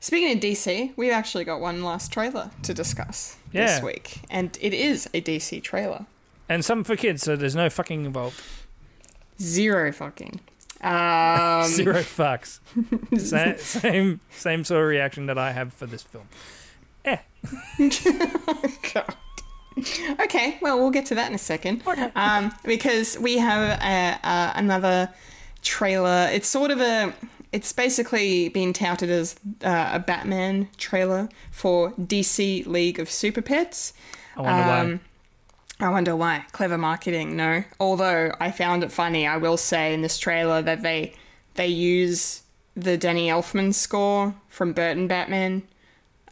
Speaking 0.00 0.32
of 0.36 0.42
DC, 0.42 0.92
we've 0.96 1.12
actually 1.12 1.44
got 1.44 1.60
one 1.60 1.82
last 1.82 2.12
trailer 2.12 2.50
to 2.62 2.72
discuss 2.72 3.36
this 3.52 3.82
week, 3.82 4.20
and 4.30 4.56
it 4.60 4.72
is 4.72 5.06
a 5.12 5.20
DC 5.20 5.62
trailer. 5.62 6.06
And 6.48 6.64
some 6.64 6.84
for 6.84 6.96
kids, 6.96 7.22
so 7.22 7.36
there's 7.36 7.54
no 7.54 7.68
fucking 7.68 8.04
involved. 8.06 8.40
Zero 9.40 9.92
fucking. 9.92 10.40
Um, 10.82 11.64
Zero 11.66 12.00
fucks. 12.00 12.60
same, 13.18 13.58
same 13.58 14.20
same 14.30 14.64
sort 14.64 14.82
of 14.82 14.88
reaction 14.88 15.26
that 15.26 15.38
I 15.38 15.52
have 15.52 15.72
for 15.72 15.86
this 15.86 16.02
film. 16.02 16.28
Eh. 17.04 17.18
God. 18.92 19.14
Okay, 20.20 20.58
well, 20.60 20.78
we'll 20.78 20.90
get 20.90 21.06
to 21.06 21.14
that 21.14 21.28
in 21.28 21.34
a 21.34 21.38
second. 21.38 21.82
Um, 22.14 22.52
because 22.64 23.18
we 23.18 23.38
have 23.38 23.80
a, 23.80 24.26
a, 24.26 24.52
another 24.56 25.08
trailer. 25.62 26.28
It's 26.32 26.48
sort 26.48 26.70
of 26.70 26.80
a. 26.80 27.14
It's 27.52 27.72
basically 27.72 28.48
being 28.50 28.72
touted 28.72 29.10
as 29.10 29.36
uh, 29.64 29.90
a 29.94 29.98
Batman 29.98 30.68
trailer 30.76 31.28
for 31.50 31.92
DC 31.92 32.66
League 32.66 32.98
of 32.98 33.10
Super 33.10 33.40
Pets. 33.40 33.92
I 34.36 34.40
wonder 34.42 34.62
why. 34.68 35.00
I 35.80 35.88
wonder 35.88 36.14
why. 36.14 36.44
Clever 36.52 36.76
marketing, 36.78 37.36
no. 37.36 37.64
Although 37.78 38.34
I 38.38 38.50
found 38.50 38.84
it 38.84 38.92
funny, 38.92 39.26
I 39.26 39.38
will 39.38 39.56
say 39.56 39.94
in 39.94 40.02
this 40.02 40.18
trailer 40.18 40.60
that 40.62 40.82
they 40.82 41.14
they 41.54 41.66
use 41.68 42.42
the 42.76 42.96
Danny 42.96 43.28
Elfman 43.28 43.74
score 43.74 44.34
from 44.48 44.72
Burton 44.72 45.08
Batman 45.08 45.62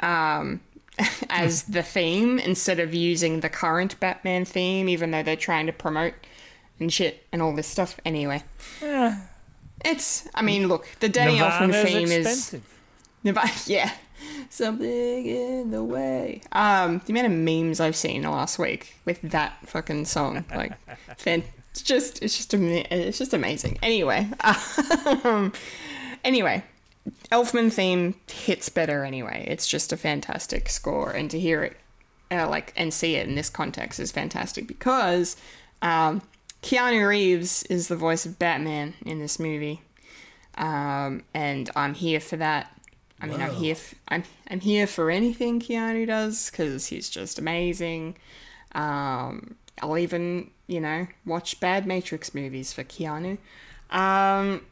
um, 0.01 0.61
as 1.31 1.65
the 1.65 1.83
theme 1.83 2.39
instead 2.39 2.79
of 2.79 2.95
using 2.95 3.41
the 3.41 3.49
current 3.49 3.99
Batman 4.01 4.45
theme, 4.45 4.89
even 4.89 5.11
though 5.11 5.23
they're 5.23 5.37
trying 5.37 5.67
to 5.67 5.73
promote 5.73 6.15
and 6.79 6.93
shit 6.93 7.27
and 7.33 7.43
all 7.43 7.55
this 7.55 7.67
stuff. 7.67 7.99
Anyway, 8.05 8.43
it's. 9.85 10.29
I 10.35 10.43
mean, 10.43 10.69
look, 10.69 10.87
the 11.01 11.09
Danny 11.09 11.39
Elfman 11.39 11.85
theme 11.85 12.05
is. 12.09 12.27
expensive. 12.27 12.75
Nirvana- 13.25 13.51
yeah. 13.67 13.93
Something 14.51 15.27
in 15.27 15.71
the 15.71 15.85
way. 15.85 16.43
Um, 16.53 17.01
the 17.05 17.13
amount 17.13 17.27
of 17.27 17.33
memes 17.33 17.81
I've 17.81 17.97
seen 17.97 18.23
the 18.23 18.31
last 18.31 18.59
week 18.59 18.97
with 19.05 19.21
that 19.23 19.57
fucking 19.69 20.07
song, 20.07 20.45
like, 20.55 20.73
fan- 21.17 21.45
it's 21.71 21.83
just, 21.83 22.23
it's 22.23 22.37
just, 22.37 22.55
it's 22.55 23.19
just 23.19 23.35
amazing. 23.35 23.79
Anyway, 23.83 24.29
um, 25.25 25.53
anyway, 26.25 26.65
Elfman 27.31 27.73
theme 27.73 28.15
hits 28.31 28.69
better 28.69 29.05
anyway. 29.05 29.45
It's 29.49 29.69
just 29.69 29.93
a 29.93 29.97
fantastic 29.97 30.69
score, 30.69 31.11
and 31.11 31.31
to 31.31 31.39
hear 31.39 31.63
it, 31.65 31.77
uh, 32.31 32.49
like, 32.49 32.73
and 32.77 32.93
see 32.93 33.17
it 33.17 33.29
in 33.29 33.35
this 33.35 33.51
context 33.51 34.01
is 34.01 34.11
fantastic 34.11 34.67
because, 34.67 35.37
um, 35.83 36.23
Keanu 36.63 37.07
Reeves 37.07 37.63
is 37.65 37.87
the 37.87 37.97
voice 37.97 38.27
of 38.27 38.39
Batman 38.39 38.95
in 39.07 39.21
this 39.21 39.39
movie 39.39 39.83
um, 40.59 41.23
and 41.33 41.71
I'm 41.75 41.95
here 41.95 42.21
for 42.21 42.37
that. 42.37 42.71
I 43.21 43.27
mean, 43.27 43.41
I'm 43.41 43.55
here. 43.55 43.73
F- 43.73 43.95
I'm 44.09 44.25
I'm 44.49 44.61
here 44.61 44.87
for 44.87 45.11
anything 45.11 45.61
Keanu 45.61 46.07
does 46.07 46.51
because 46.51 46.87
he's 46.87 47.09
just 47.11 47.39
amazing. 47.39 48.17
Um, 48.73 49.57
I'll 49.83 49.99
even 49.99 50.51
you 50.67 50.81
know 50.81 51.07
watch 51.25 51.59
bad 51.61 51.87
Matrix 51.87 52.35
movies 52.35 52.73
for 52.73 52.85
Keanu. 52.85 53.39
Um, 53.91 54.63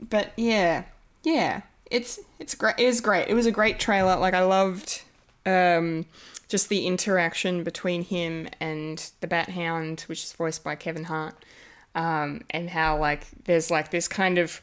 but 0.00 0.32
yeah, 0.36 0.84
yeah, 1.24 1.62
it's 1.90 2.20
it's 2.38 2.54
great. 2.54 2.76
It 2.78 2.86
was 2.86 3.00
great. 3.00 3.28
It 3.28 3.34
was 3.34 3.46
a 3.46 3.52
great 3.52 3.78
trailer. 3.78 4.16
Like 4.16 4.34
I 4.34 4.42
loved 4.42 5.02
um, 5.44 6.06
just 6.48 6.68
the 6.68 6.86
interaction 6.86 7.64
between 7.64 8.02
him 8.02 8.48
and 8.60 9.10
the 9.20 9.26
Bat 9.26 9.50
Hound, 9.50 10.02
which 10.02 10.24
is 10.24 10.32
voiced 10.32 10.64
by 10.64 10.74
Kevin 10.74 11.04
Hart, 11.04 11.34
um, 11.94 12.42
and 12.50 12.70
how 12.70 12.98
like 12.98 13.26
there's 13.44 13.70
like 13.70 13.90
this 13.90 14.08
kind 14.08 14.38
of 14.38 14.62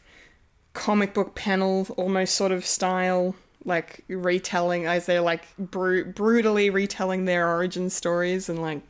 comic 0.78 1.12
book 1.16 1.34
panel 1.34 1.88
almost 1.98 2.36
sort 2.36 2.52
of 2.52 2.64
style 2.64 3.36
like 3.66 4.04
retelling 4.08 4.86
as 4.86 5.08
they're 5.08 5.22
like 5.22 5.44
bru- 5.58 6.06
brutally 6.06 6.70
retelling 6.70 7.26
their 7.26 7.50
origin 7.50 7.90
stories 7.90 8.48
and 8.48 8.62
like 8.62 8.82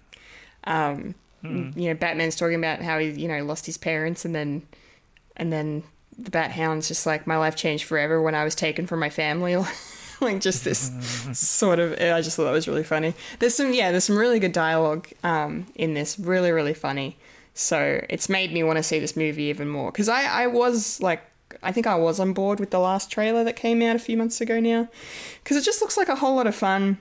um 0.65 1.15
you 1.75 1.87
know 1.87 1.93
batman's 1.93 2.35
talking 2.35 2.55
about 2.55 2.81
how 2.81 2.99
he 2.99 3.09
you 3.11 3.27
know 3.27 3.41
lost 3.45 3.65
his 3.65 3.77
parents 3.77 4.25
and 4.25 4.35
then 4.35 4.61
and 5.37 5.53
then 5.53 5.81
the 6.19 6.29
bat 6.29 6.51
hound's 6.51 6.89
just 6.89 7.05
like 7.05 7.25
my 7.25 7.37
life 7.37 7.55
changed 7.55 7.85
forever 7.85 8.21
when 8.21 8.35
i 8.35 8.43
was 8.43 8.53
taken 8.53 8.85
from 8.85 8.99
my 8.99 9.09
family. 9.09 9.55
Like 10.19 10.41
just 10.41 10.63
this 10.63 10.91
sort 11.39 11.77
of 11.77 11.91
i 11.93 12.21
just 12.21 12.35
thought 12.37 12.45
that 12.45 12.51
was 12.51 12.67
really 12.67 12.83
funny. 12.83 13.13
There's 13.37 13.53
some 13.53 13.71
yeah 13.71 13.91
there's 13.91 14.05
some 14.05 14.17
really 14.17 14.39
good 14.39 14.51
dialogue 14.51 15.07
um 15.23 15.67
in 15.75 15.93
this. 15.93 16.17
Really 16.17 16.51
really 16.51 16.73
funny. 16.73 17.17
So 17.53 18.03
it's 18.09 18.27
made 18.27 18.51
me 18.51 18.63
want 18.63 18.77
to 18.77 18.83
see 18.83 18.97
this 18.97 19.15
movie 19.15 19.43
even 19.43 19.69
more. 19.69 19.91
Because 19.91 20.09
I, 20.09 20.23
I 20.23 20.47
was 20.47 20.99
like 21.01 21.21
I 21.63 21.71
think 21.71 21.87
I 21.87 21.95
was 21.95 22.19
on 22.19 22.33
board 22.33 22.59
with 22.59 22.71
the 22.71 22.79
last 22.79 23.11
trailer 23.11 23.43
that 23.43 23.55
came 23.55 23.81
out 23.81 23.95
a 23.95 23.99
few 23.99 24.17
months 24.17 24.41
ago 24.41 24.59
now 24.59 24.87
because 25.43 25.57
it 25.57 25.63
just 25.63 25.81
looks 25.81 25.97
like 25.97 26.09
a 26.09 26.15
whole 26.15 26.35
lot 26.35 26.47
of 26.47 26.55
fun. 26.55 26.97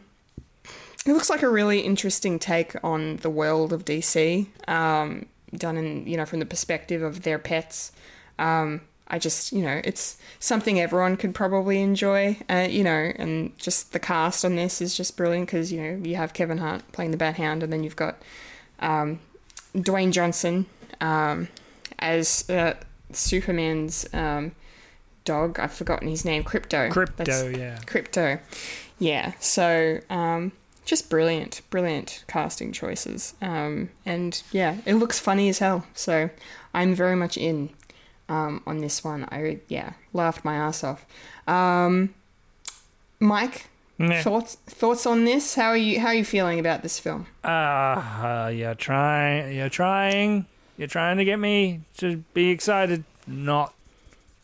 It 1.06 1.12
looks 1.12 1.30
like 1.30 1.42
a 1.42 1.48
really 1.48 1.80
interesting 1.80 2.38
take 2.38 2.74
on 2.82 3.16
the 3.18 3.30
world 3.30 3.72
of 3.72 3.84
DC, 3.84 4.46
um, 4.68 5.26
done 5.54 5.76
in 5.76 6.06
you 6.06 6.16
know 6.16 6.26
from 6.26 6.40
the 6.40 6.46
perspective 6.46 7.02
of 7.02 7.22
their 7.22 7.38
pets. 7.38 7.92
Um, 8.38 8.80
I 9.08 9.20
just 9.20 9.52
you 9.52 9.62
know 9.62 9.80
it's 9.84 10.18
something 10.40 10.80
everyone 10.80 11.16
could 11.16 11.34
probably 11.34 11.80
enjoy, 11.80 12.38
uh, 12.50 12.66
you 12.68 12.82
know, 12.82 13.12
and 13.16 13.56
just 13.58 13.92
the 13.92 14.00
cast 14.00 14.44
on 14.44 14.56
this 14.56 14.80
is 14.80 14.96
just 14.96 15.16
brilliant 15.16 15.46
because 15.46 15.72
you 15.72 15.80
know 15.80 16.08
you 16.08 16.16
have 16.16 16.32
Kevin 16.32 16.58
Hart 16.58 16.82
playing 16.92 17.12
the 17.12 17.16
Bat 17.16 17.36
Hound, 17.36 17.62
and 17.62 17.72
then 17.72 17.84
you've 17.84 17.96
got 17.96 18.20
um, 18.80 19.20
Dwayne 19.74 20.10
Johnson 20.10 20.66
um, 21.00 21.48
as 22.00 22.48
uh, 22.50 22.74
Superman's 23.12 24.06
um, 24.12 24.52
dog. 25.24 25.58
I've 25.60 25.72
forgotten 25.72 26.08
his 26.08 26.24
name. 26.24 26.44
Krypto. 26.44 26.90
Krypto, 26.90 27.16
That's- 27.16 27.56
yeah. 27.56 27.78
Krypto. 27.86 28.40
Yeah. 28.98 29.32
So 29.40 30.00
um, 30.10 30.52
just 30.84 31.10
brilliant, 31.10 31.60
brilliant 31.70 32.24
casting 32.28 32.72
choices. 32.72 33.34
Um, 33.42 33.90
and 34.04 34.42
yeah, 34.52 34.76
it 34.86 34.94
looks 34.94 35.18
funny 35.18 35.48
as 35.48 35.58
hell. 35.58 35.86
So 35.94 36.30
I'm 36.74 36.94
very 36.94 37.16
much 37.16 37.36
in 37.36 37.70
um, 38.28 38.62
on 38.66 38.78
this 38.78 39.04
one. 39.04 39.24
I 39.30 39.60
yeah 39.68 39.92
laughed 40.12 40.44
my 40.44 40.54
ass 40.54 40.82
off. 40.82 41.04
Um, 41.46 42.14
Mike, 43.20 43.66
Meh. 43.98 44.22
thoughts 44.22 44.56
thoughts 44.66 45.06
on 45.06 45.24
this? 45.24 45.54
How 45.54 45.68
are 45.68 45.76
you 45.76 46.00
how 46.00 46.08
are 46.08 46.14
you 46.14 46.24
feeling 46.24 46.58
about 46.58 46.82
this 46.82 46.98
film? 46.98 47.26
Ah, 47.44 48.48
you're 48.48 48.74
trying. 48.74 49.54
You're 49.54 49.68
trying. 49.68 50.46
You're 50.76 50.88
trying 50.88 51.16
to 51.18 51.24
get 51.24 51.38
me 51.38 51.80
to 51.98 52.18
be 52.34 52.50
excited. 52.50 53.04
Not, 53.26 53.74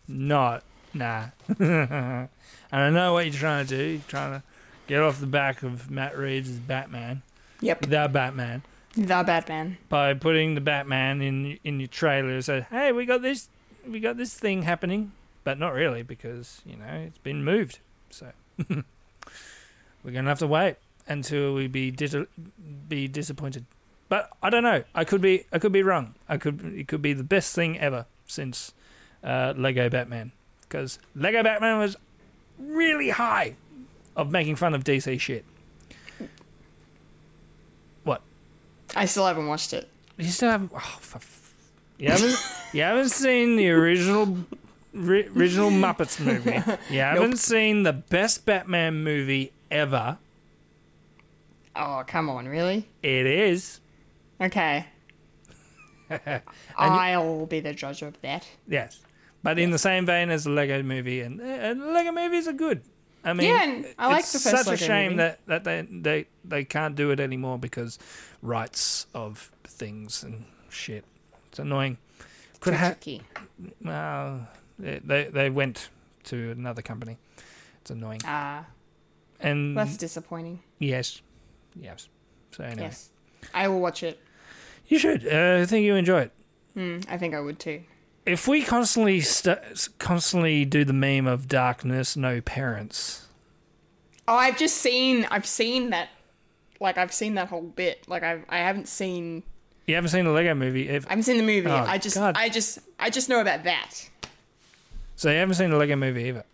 not, 0.08 0.62
nah. 0.94 1.26
and 1.58 2.28
I 2.72 2.90
know 2.90 3.12
what 3.12 3.26
you're 3.26 3.34
trying 3.34 3.66
to 3.66 3.76
do. 3.76 3.82
You're 3.84 4.00
trying 4.08 4.40
to 4.40 4.42
get 4.86 5.00
off 5.00 5.20
the 5.20 5.26
back 5.26 5.62
of 5.62 5.90
Matt 5.90 6.16
Reeves' 6.16 6.52
Batman, 6.58 7.22
Yep, 7.60 7.82
the 7.82 8.08
Batman, 8.10 8.62
the 8.96 9.22
Batman. 9.24 9.76
by 9.88 10.14
putting 10.14 10.54
the 10.54 10.60
Batman 10.60 11.20
in 11.22 11.58
in 11.64 11.78
your 11.80 11.86
trailer. 11.88 12.40
So 12.42 12.62
hey, 12.62 12.92
we 12.92 13.04
got 13.06 13.22
this, 13.22 13.48
we 13.86 14.00
got 14.00 14.16
this 14.16 14.34
thing 14.34 14.62
happening, 14.62 15.12
but 15.44 15.58
not 15.58 15.74
really 15.74 16.02
because 16.02 16.60
you 16.66 16.76
know 16.76 17.04
it's 17.06 17.18
been 17.18 17.44
moved. 17.44 17.78
So 18.10 18.32
we're 18.68 20.12
gonna 20.12 20.28
have 20.28 20.40
to 20.40 20.46
wait 20.46 20.76
until 21.06 21.54
we 21.54 21.68
be 21.68 21.90
dis- 21.90 22.16
be 22.88 23.06
disappointed. 23.06 23.64
But 24.12 24.28
I 24.42 24.50
don't 24.50 24.62
know. 24.62 24.84
I 24.94 25.04
could 25.04 25.22
be 25.22 25.46
I 25.54 25.58
could 25.58 25.72
be 25.72 25.82
wrong. 25.82 26.14
I 26.28 26.36
could 26.36 26.62
it 26.76 26.86
could 26.86 27.00
be 27.00 27.14
the 27.14 27.24
best 27.24 27.54
thing 27.54 27.78
ever 27.78 28.04
since 28.26 28.74
uh, 29.24 29.54
Lego 29.56 29.88
Batman 29.88 30.32
because 30.60 30.98
Lego 31.16 31.42
Batman 31.42 31.78
was 31.78 31.96
really 32.58 33.08
high 33.08 33.56
of 34.14 34.30
making 34.30 34.56
fun 34.56 34.74
of 34.74 34.84
DC 34.84 35.18
shit. 35.18 35.46
What? 38.04 38.20
I 38.94 39.06
still 39.06 39.26
haven't 39.26 39.46
watched 39.46 39.72
it. 39.72 39.88
You 40.18 40.26
still 40.28 40.50
haven't? 40.50 40.72
Oh, 40.74 40.76
f- 40.76 41.54
you 41.96 42.10
haven't? 42.10 42.36
you 42.74 42.82
haven't 42.82 43.08
seen 43.08 43.56
the 43.56 43.70
original 43.70 44.36
ri- 44.92 45.28
original 45.28 45.70
Muppets 45.70 46.20
movie. 46.20 46.62
You 46.94 47.00
haven't 47.00 47.38
seen 47.38 47.82
the 47.82 47.94
best 47.94 48.44
Batman 48.44 49.04
movie 49.04 49.52
ever. 49.70 50.18
Oh 51.74 52.04
come 52.06 52.28
on, 52.28 52.46
really? 52.46 52.86
It 53.02 53.24
is 53.24 53.80
Okay. 54.42 54.86
I'll 56.76 57.46
be 57.46 57.60
the 57.60 57.72
judge 57.72 58.02
of 58.02 58.20
that. 58.22 58.46
yes, 58.68 59.00
but 59.42 59.58
in 59.58 59.70
the 59.70 59.78
same 59.78 60.04
vein 60.06 60.30
as 60.30 60.44
the 60.44 60.50
Lego 60.50 60.82
movie, 60.82 61.20
and 61.20 61.40
and 61.40 61.92
Lego 61.92 62.12
movies 62.12 62.46
are 62.48 62.52
good. 62.52 62.82
I 63.24 63.32
mean, 63.34 63.46
Yeah, 63.46 63.82
I 63.98 64.08
like 64.08 64.20
it's 64.20 64.32
the 64.32 64.50
first 64.50 64.64
such 64.64 64.80
a 64.82 64.84
shame 64.84 65.12
movie. 65.12 65.16
that 65.18 65.40
that 65.46 65.64
they 65.64 65.82
they 65.90 66.26
they 66.44 66.64
can't 66.64 66.94
do 66.96 67.10
it 67.12 67.20
anymore 67.20 67.58
because 67.58 67.98
rights 68.42 69.06
of 69.14 69.50
things 69.64 70.22
and 70.22 70.44
shit. 70.68 71.04
It's 71.48 71.58
annoying. 71.58 71.98
Could 72.60 72.74
have 72.74 72.98
they, 73.00 74.98
they 75.04 75.24
they 75.24 75.50
went 75.50 75.88
to 76.24 76.50
another 76.52 76.82
company, 76.82 77.16
It's 77.80 77.90
annoying. 77.90 78.20
Ah, 78.24 78.66
And 79.40 79.76
that's 79.76 79.96
disappointing. 79.96 80.60
yes, 80.78 81.22
yes. 81.74 82.08
So 82.52 82.64
anyway, 82.64 82.82
Yes, 82.82 83.10
I 83.54 83.68
will 83.68 83.80
watch 83.80 84.02
it. 84.02 84.20
You 84.92 84.98
should. 84.98 85.26
Uh, 85.26 85.62
I 85.62 85.64
think 85.64 85.86
you 85.86 85.94
enjoy 85.94 86.20
it. 86.20 86.32
Mm, 86.76 87.06
I 87.08 87.16
think 87.16 87.34
I 87.34 87.40
would 87.40 87.58
too. 87.58 87.82
If 88.26 88.46
we 88.46 88.62
constantly 88.62 89.22
st- 89.22 89.88
constantly 89.98 90.66
do 90.66 90.84
the 90.84 90.92
meme 90.92 91.26
of 91.26 91.48
darkness, 91.48 92.14
no 92.14 92.42
parents. 92.42 93.26
Oh, 94.28 94.36
I've 94.36 94.58
just 94.58 94.76
seen. 94.76 95.26
I've 95.30 95.46
seen 95.46 95.90
that. 95.90 96.10
Like 96.78 96.98
I've 96.98 97.12
seen 97.12 97.36
that 97.36 97.48
whole 97.48 97.62
bit. 97.62 98.06
Like 98.06 98.22
I, 98.22 98.42
I 98.50 98.58
haven't 98.58 98.86
seen. 98.86 99.42
You 99.86 99.94
haven't 99.94 100.10
seen 100.10 100.26
the 100.26 100.30
Lego 100.30 100.54
Movie, 100.54 100.90
if, 100.90 101.06
I 101.06 101.10
haven't 101.10 101.24
seen 101.24 101.38
the 101.38 101.42
movie. 101.42 101.68
Oh, 101.68 101.74
I 101.74 101.96
just, 101.96 102.16
God. 102.16 102.36
I 102.36 102.50
just, 102.50 102.78
I 103.00 103.08
just 103.08 103.28
know 103.30 103.40
about 103.40 103.64
that. 103.64 104.08
so 105.16 105.30
you 105.30 105.38
haven't 105.38 105.54
seen 105.54 105.70
the 105.70 105.76
Lego 105.76 105.96
Movie 105.96 106.24
either. 106.24 106.44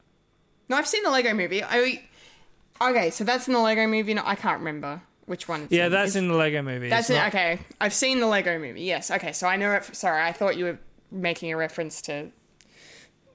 No, 0.69 0.77
I've 0.77 0.87
seen 0.87 1.03
the 1.03 1.11
Lego 1.11 1.35
movie. 1.35 1.63
I. 1.65 2.03
Okay, 2.81 3.11
so 3.11 3.25
that's 3.25 3.49
in 3.49 3.55
the 3.55 3.61
Lego 3.61 3.89
movie. 3.89 4.15
No, 4.15 4.23
I 4.25 4.37
can't 4.37 4.61
remember 4.61 5.03
which 5.29 5.47
one. 5.49 5.63
It's 5.63 5.73
Yeah, 5.73 5.87
in. 5.87 5.93
that's 5.93 6.11
Is- 6.11 6.17
in 6.17 6.29
the 6.29 6.35
Lego 6.35 6.63
Movie. 6.63 6.89
That's 6.89 7.11
it. 7.11 7.15
not- 7.15 7.29
Okay, 7.29 7.59
I've 7.81 7.95
seen 7.95 8.19
the 8.21 8.27
Lego 8.27 8.59
movie. 8.59 8.83
Yes. 8.83 9.11
Okay, 9.11 9.33
so 9.33 9.47
I 9.47 9.57
know 9.57 9.73
it. 9.73 9.85
Sorry, 9.95 10.23
I 10.23 10.33
thought 10.33 10.57
you 10.57 10.65
were 10.65 10.79
making 11.11 11.53
a 11.53 11.57
reference 11.57 12.03
to 12.03 12.31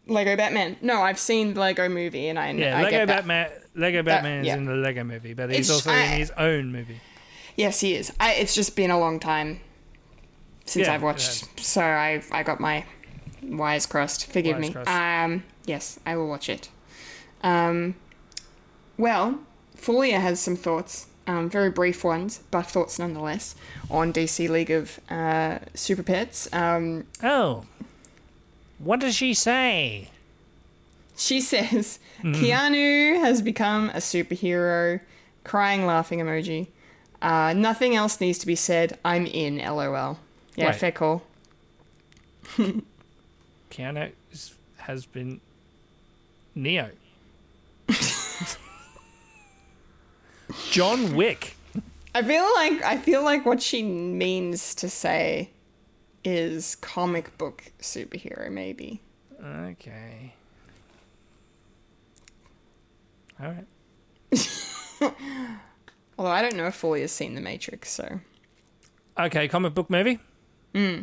Lego 0.08 0.36
Batman. 0.36 0.76
No, 0.82 1.02
I've 1.02 1.20
seen 1.20 1.54
the 1.54 1.60
Lego 1.62 1.88
movie, 1.90 2.28
and 2.28 2.38
I 2.38 2.52
Yeah, 2.52 2.78
I 2.78 2.84
Lego 2.84 2.98
that. 3.06 3.08
Batman. 3.08 3.52
Lego 3.76 4.04
Batman 4.04 4.42
is 4.42 4.48
yeah. 4.48 4.56
in 4.58 4.66
the 4.66 4.74
Lego 4.74 5.04
Movie, 5.04 5.34
but 5.34 5.50
he's 5.50 5.70
It's- 5.70 5.72
also 5.72 5.92
I- 5.92 6.04
in 6.04 6.20
his 6.20 6.32
own 6.32 6.72
movie. 6.72 7.00
Yes, 7.56 7.80
he 7.80 7.96
is. 7.96 8.12
I, 8.20 8.34
it's 8.34 8.54
just 8.56 8.76
been 8.76 8.92
a 8.92 9.00
long 9.00 9.20
time 9.20 9.60
since 10.66 10.88
Yeah, 10.88 10.94
I've 10.94 11.04
watched, 11.04 11.60
so 11.60 11.82
I 11.82 12.22
I 12.32 12.44
got 12.44 12.60
my 12.60 12.84
wires 13.44 13.86
crossed. 13.86 14.26
Forgive 14.32 14.58
Wires 14.58 14.68
me. 14.68 14.74
crossed. 14.74 14.90
Um, 14.90 15.44
yes, 15.66 16.00
I 16.06 16.16
will 16.16 16.28
watch 16.28 16.50
it. 16.50 16.70
Um, 17.44 17.96
well, 18.98 19.40
Folia 19.78 20.20
has 20.22 20.40
some 20.40 20.56
thoughts, 20.56 21.08
um, 21.28 21.50
very 21.50 21.70
brief 21.70 22.04
ones, 22.04 22.42
but 22.52 22.66
thoughts 22.66 23.00
nonetheless, 23.00 23.56
on 23.90 24.12
DC 24.14 24.50
League 24.50 24.72
of 24.72 25.00
uh, 25.10 25.60
Super 25.74 26.04
Pets. 26.04 26.52
Um, 26.54 27.06
Oh, 27.24 27.66
what 28.80 29.00
does 29.00 29.16
she 29.16 29.34
say? 29.34 30.10
She 31.16 31.40
says 31.42 32.00
Mm-hmm. 32.22 32.42
Keanu 32.44 33.20
has 33.20 33.42
become 33.42 33.90
a 33.90 33.98
superhero. 33.98 35.02
Crying, 35.44 35.86
laughing 35.86 36.20
emoji. 36.20 36.68
Uh, 37.22 37.54
nothing 37.54 37.96
else 37.96 38.20
needs 38.22 38.38
to 38.40 38.48
be 38.48 38.56
said. 38.56 38.98
I'm 39.04 39.26
in. 39.26 39.58
LOL. 39.58 40.18
Yeah, 40.56 40.68
Right. 40.68 40.76
fair 40.76 40.92
call. 40.94 41.22
Keanu 43.72 44.12
has 44.78 45.06
been 45.06 45.42
Neo. 46.56 46.92
John 50.72 51.16
Wick. 51.16 51.56
I 52.16 52.22
feel 52.22 52.44
like 52.56 52.84
I 52.84 52.98
feel 52.98 53.24
like 53.24 53.46
what 53.46 53.62
she 53.62 53.84
means 53.84 54.76
to 54.76 54.90
say 54.90 55.50
is 56.24 56.76
comic 56.76 57.38
book 57.38 57.72
superhero, 57.80 58.52
maybe. 58.52 59.02
Okay. 59.44 60.34
All 63.42 63.48
right. 63.50 63.66
Although 66.18 66.32
I 66.32 66.42
don't 66.42 66.56
know 66.56 66.68
if 66.68 66.76
Foley 66.76 67.02
has 67.02 67.12
seen 67.12 67.36
The 67.36 67.42
Matrix, 67.42 67.90
so 67.90 68.20
Okay, 69.20 69.48
comic 69.48 69.74
book 69.74 69.90
movie. 69.90 70.20
Hmm. 70.74 71.02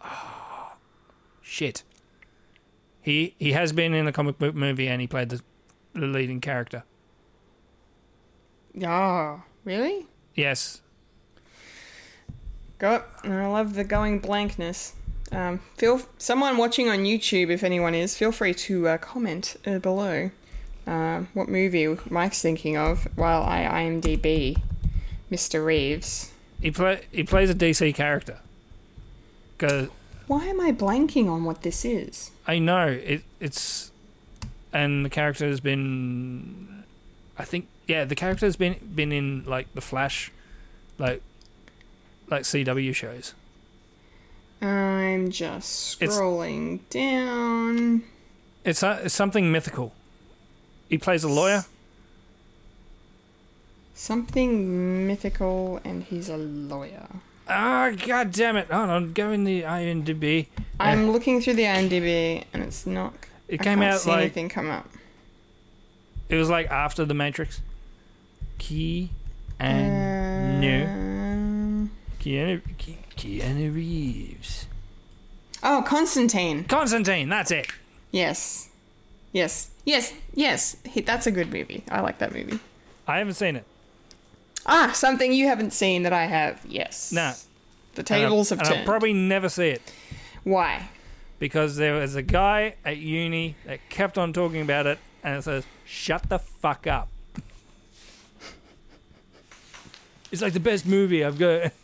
Oh, 0.00 0.72
shit. 1.42 1.82
He 3.00 3.34
he 3.38 3.52
has 3.52 3.72
been 3.72 3.94
in 3.94 4.06
a 4.06 4.12
comic 4.12 4.38
book 4.38 4.54
movie 4.54 4.88
and 4.88 5.00
he 5.00 5.06
played 5.06 5.30
the, 5.30 5.40
the 6.00 6.06
leading 6.06 6.40
character. 6.40 6.84
oh, 8.84 9.42
really? 9.64 10.06
Yes. 10.34 10.80
Go. 12.78 13.02
I 13.24 13.46
love 13.46 13.74
the 13.74 13.84
going 13.84 14.20
blankness. 14.20 14.94
Um, 15.32 15.60
feel 15.76 16.00
someone 16.16 16.56
watching 16.56 16.88
on 16.88 17.00
YouTube, 17.00 17.50
if 17.50 17.62
anyone 17.62 17.94
is, 17.94 18.16
feel 18.16 18.32
free 18.32 18.54
to 18.54 18.88
uh, 18.88 18.98
comment 18.98 19.56
uh, 19.66 19.78
below 19.78 20.30
uh, 20.86 21.24
what 21.34 21.48
movie 21.48 21.96
Mike's 22.08 22.40
thinking 22.40 22.76
of 22.76 23.06
while 23.14 23.42
I 23.42 23.64
IMDb 23.84 24.60
Mr. 25.30 25.64
Reeves. 25.64 26.32
He 26.60 26.70
play 26.70 27.02
he 27.12 27.22
plays 27.22 27.50
a 27.50 27.54
DC 27.54 27.94
character. 27.94 28.38
Cause 29.58 29.88
Why 30.26 30.46
am 30.46 30.60
I 30.60 30.72
blanking 30.72 31.28
on 31.28 31.44
what 31.44 31.62
this 31.62 31.84
is? 31.84 32.30
I 32.46 32.58
know 32.58 32.86
it 32.86 33.22
it's 33.38 33.92
and 34.72 35.04
the 35.04 35.10
character 35.10 35.46
has 35.46 35.60
been 35.60 36.84
I 37.38 37.44
think 37.44 37.68
yeah, 37.86 38.04
the 38.04 38.14
character 38.14 38.46
has 38.46 38.56
been 38.56 38.76
been 38.94 39.12
in 39.12 39.44
like 39.46 39.72
the 39.74 39.80
Flash 39.80 40.30
like 40.98 41.22
like 42.28 42.42
CW 42.42 42.94
shows. 42.94 43.34
I'm 44.60 45.30
just 45.30 46.02
It's- 46.02 46.18
scrolling 46.18 46.80
down. 46.90 48.02
It's, 48.64 48.82
uh, 48.82 49.00
it's 49.04 49.14
something 49.14 49.50
mythical. 49.52 49.94
He 50.90 50.98
plays 50.98 51.22
a 51.24 51.28
lawyer. 51.28 51.64
Something 53.94 55.06
mythical, 55.06 55.80
and 55.84 56.04
he's 56.04 56.28
a 56.28 56.36
lawyer. 56.36 57.06
Ah, 57.48 57.90
god 58.06 58.30
damn 58.32 58.56
it! 58.56 58.70
Hold 58.70 58.90
on, 58.90 59.12
go 59.12 59.30
in 59.32 59.44
the 59.44 59.62
IMDb. 59.62 60.46
I'm 60.78 61.10
looking 61.10 61.40
through 61.40 61.54
the 61.54 61.64
IMDb, 61.64 62.44
and 62.52 62.62
it's 62.62 62.86
not. 62.86 63.14
It 63.48 63.60
I 63.60 63.64
came 63.64 63.82
out 63.82 64.00
see 64.00 64.10
like 64.10 64.20
anything 64.20 64.48
come 64.48 64.70
up. 64.70 64.88
it 66.28 66.36
was 66.36 66.50
like 66.50 66.70
after 66.70 67.04
the 67.04 67.14
Matrix. 67.14 67.60
Key 68.58 69.10
and 69.60 70.64
Um, 70.64 71.90
Keanu, 72.20 72.60
Keanu 73.16 73.74
Reeves. 73.74 74.66
Oh, 75.62 75.82
Constantine. 75.86 76.64
Constantine, 76.64 77.28
that's 77.28 77.50
it. 77.50 77.68
Yes. 78.10 78.68
Yes. 79.32 79.70
Yes. 79.84 80.12
Yes. 80.34 80.76
He, 80.84 81.00
that's 81.00 81.26
a 81.26 81.30
good 81.30 81.52
movie. 81.52 81.84
I 81.90 82.00
like 82.00 82.18
that 82.18 82.32
movie. 82.32 82.58
I 83.06 83.18
haven't 83.18 83.34
seen 83.34 83.56
it. 83.56 83.64
Ah, 84.66 84.90
something 84.94 85.32
you 85.32 85.46
haven't 85.46 85.72
seen 85.72 86.02
that 86.02 86.12
I 86.12 86.24
have. 86.26 86.60
Yes. 86.68 87.12
No. 87.12 87.32
The 87.94 88.00
And 88.00 88.06
tables 88.06 88.50
have 88.50 88.60
and 88.60 88.68
I'll 88.68 88.84
probably 88.84 89.12
never 89.12 89.48
see 89.48 89.68
it 89.68 89.82
Why? 90.44 90.88
Because 91.38 91.76
there 91.76 91.94
was 91.94 92.14
a 92.16 92.22
guy 92.22 92.74
at 92.84 92.96
uni 92.98 93.56
that 93.66 93.80
kept 93.88 94.18
on 94.18 94.32
talking 94.32 94.60
about 94.60 94.86
it, 94.86 94.98
and 95.22 95.36
it 95.36 95.42
says, 95.42 95.64
"Shut 95.84 96.28
the 96.28 96.38
fuck 96.38 96.86
up." 96.86 97.08
It's 100.30 100.42
like 100.42 100.52
the 100.52 100.60
best 100.60 100.86
movie 100.86 101.24
I've 101.24 101.38
got. 101.38 101.72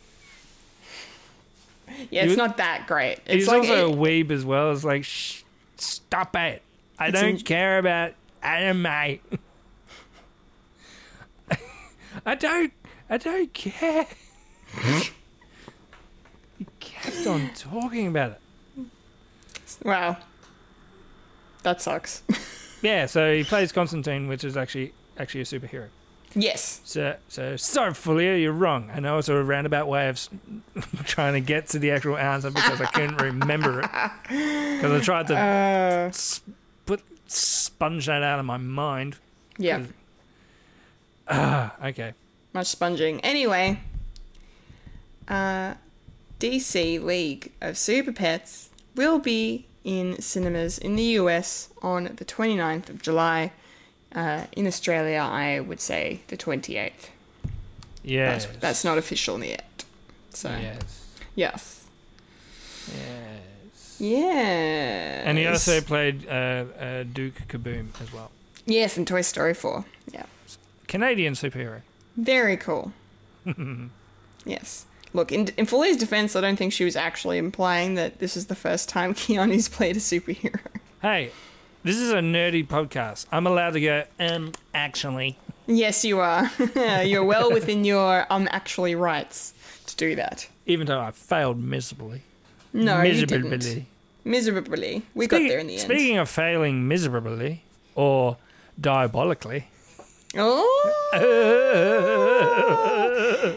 Yeah, 2.09 2.25
it's 2.25 2.35
not 2.35 2.57
that 2.57 2.87
great. 2.87 3.19
It's 3.25 3.33
He's 3.45 3.47
like 3.47 3.59
also 3.59 3.93
a 3.93 3.95
weeb 3.95 4.29
as 4.31 4.43
well. 4.43 4.71
It's 4.71 4.83
like, 4.83 5.05
Shh, 5.05 5.43
stop 5.77 6.35
it. 6.35 6.61
I 6.99 7.11
don't 7.11 7.25
in- 7.25 7.39
care 7.39 7.77
about 7.77 8.13
anime. 8.41 8.85
I 12.25 12.35
don't. 12.35 12.73
I 13.09 13.17
don't 13.17 13.53
care. 13.53 14.07
he 16.57 16.67
kept 16.79 17.27
on 17.27 17.51
talking 17.53 18.07
about 18.07 18.31
it. 18.31 18.41
Wow. 19.83 20.17
That 21.63 21.81
sucks. 21.81 22.23
Yeah, 22.81 23.07
so 23.07 23.33
he 23.33 23.43
plays 23.43 23.71
Constantine, 23.71 24.27
which 24.27 24.43
is 24.43 24.55
actually 24.55 24.93
actually 25.17 25.41
a 25.41 25.45
superhero. 25.45 25.87
yes. 26.35 26.81
So, 26.83 27.15
so 27.29 27.55
sorry, 27.55 27.93
Fulia, 27.93 28.39
you're 28.39 28.51
wrong. 28.51 28.91
I 28.93 28.99
know 28.99 29.17
it's 29.17 29.27
a 29.29 29.43
roundabout 29.43 29.87
way 29.87 30.07
of 30.07 30.17
s- 30.17 30.29
trying 31.05 31.33
to 31.33 31.39
get 31.39 31.67
to 31.69 31.79
the 31.79 31.89
actual 31.89 32.15
answer 32.15 32.51
because 32.51 32.79
I 32.79 32.85
couldn't 32.87 33.17
remember 33.19 33.79
it. 33.81 33.89
Because 34.75 34.91
I 34.91 35.03
tried 35.03 35.27
to 35.27 35.35
Uh, 35.35 36.07
s- 36.09 36.41
put 36.85 37.01
sponge 37.25 38.05
that 38.05 38.21
out 38.21 38.37
of 38.39 38.45
my 38.45 38.57
mind. 38.57 39.15
yeah. 39.57 39.81
Ah, 41.27 41.73
okay. 41.85 42.13
Much 42.53 42.67
sponging. 42.67 43.19
Anyway, 43.21 43.79
uh, 45.27 45.73
DC 46.39 47.01
League 47.01 47.51
of 47.61 47.77
Super 47.79 48.11
Pets 48.11 48.69
will 48.95 49.19
be 49.19 49.65
in 49.83 50.19
cinemas 50.21 50.77
in 50.77 50.95
the 50.95 51.03
US 51.19 51.69
on 51.81 52.05
the 52.15 52.25
29th 52.25 52.89
of 52.89 53.01
July. 53.01 53.51
Uh, 54.13 54.45
in 54.53 54.65
Australia, 54.65 55.19
I 55.19 55.59
would 55.59 55.81
say 55.81 56.21
the 56.27 56.37
28th. 56.37 57.09
Yes. 58.03 58.45
But 58.45 58.61
that's 58.61 58.83
not 58.85 58.97
official 58.97 59.43
yet. 59.43 59.83
So, 60.29 60.49
Yes. 60.49 60.79
yes. 61.35 61.85
Yes. 62.87 63.99
Yes. 63.99 65.23
And 65.25 65.37
he 65.37 65.47
also 65.47 65.81
played 65.81 66.27
uh, 66.27 66.31
uh, 66.79 67.03
Duke 67.03 67.47
Kaboom 67.47 67.89
as 68.01 68.11
well. 68.13 68.31
Yes, 68.65 68.97
in 68.97 69.05
Toy 69.05 69.21
Story 69.21 69.53
4. 69.53 69.85
Yeah. 70.11 70.25
Canadian 70.87 71.33
superhero. 71.33 71.81
Very 72.17 72.57
cool. 72.57 72.91
yes. 74.45 74.85
Look, 75.15 75.31
in, 75.31 75.47
in 75.55 75.65
Foley's 75.65 75.95
defense, 75.95 76.35
I 76.35 76.41
don't 76.41 76.57
think 76.57 76.73
she 76.73 76.83
was 76.83 76.97
actually 76.97 77.37
implying 77.37 77.95
that 77.95 78.19
this 78.19 78.35
is 78.35 78.47
the 78.47 78.55
first 78.55 78.89
time 78.89 79.13
Keanu's 79.21 79.69
played 79.69 79.95
a 79.95 79.99
superhero. 79.99 80.59
Hey, 81.01 81.31
This 81.83 81.95
is 81.97 82.11
a 82.11 82.15
nerdy 82.19 82.67
podcast. 82.67 83.25
I'm 83.31 83.47
allowed 83.47 83.73
to 83.73 83.81
go, 83.81 84.03
um, 84.19 84.51
actually. 84.73 85.37
Yes, 85.67 86.03
you 86.03 86.19
are. 86.19 86.51
You're 87.03 87.23
well 87.23 87.49
within 87.51 87.85
your 87.85 88.25
um 88.29 88.47
actually 88.51 88.93
rights 88.95 89.53
to 89.87 89.95
do 89.95 90.15
that. 90.15 90.47
Even 90.65 90.85
though 90.85 90.99
I 90.99 91.11
failed 91.11 91.57
miserably. 91.63 92.21
No, 92.73 92.97
you 93.01 93.13
miserably. 93.21 93.57
didn't. 93.57 93.85
Miserably. 94.25 95.03
We 95.13 95.27
got 95.27 95.39
there 95.39 95.59
in 95.59 95.67
the 95.67 95.73
end. 95.75 95.81
Speaking 95.83 96.17
of 96.17 96.27
failing 96.29 96.87
miserably 96.87 97.63
or 97.95 98.37
diabolically, 98.81 99.67
Oh, 100.37 100.93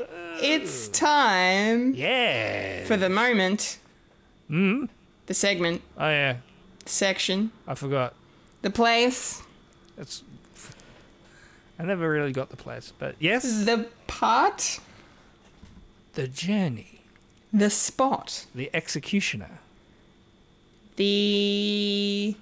it's 0.43 0.89
time 0.89 1.95
yeah. 1.95 2.85
for 2.85 2.97
the 2.97 3.09
moment, 3.09 3.79
Mm. 4.51 4.89
the 5.27 5.35
segment, 5.35 5.83
Oh 5.99 6.09
yeah, 6.09 6.37
the 6.85 6.89
section, 6.91 7.51
I 7.67 7.75
forgot. 7.75 8.15
the 8.63 8.71
place, 8.71 9.43
It's. 9.97 10.23
I 11.81 11.85
never 11.85 12.11
really 12.11 12.33
got 12.33 12.49
the 12.51 12.57
place, 12.57 12.93
but 12.99 13.15
yes, 13.21 13.65
the 13.65 13.87
part, 14.09 14.81
the 16.15 16.27
journey, 16.27 17.03
the 17.53 17.71
spot, 17.71 18.47
the 18.55 18.69
executioner. 18.75 19.61
the 20.97 22.35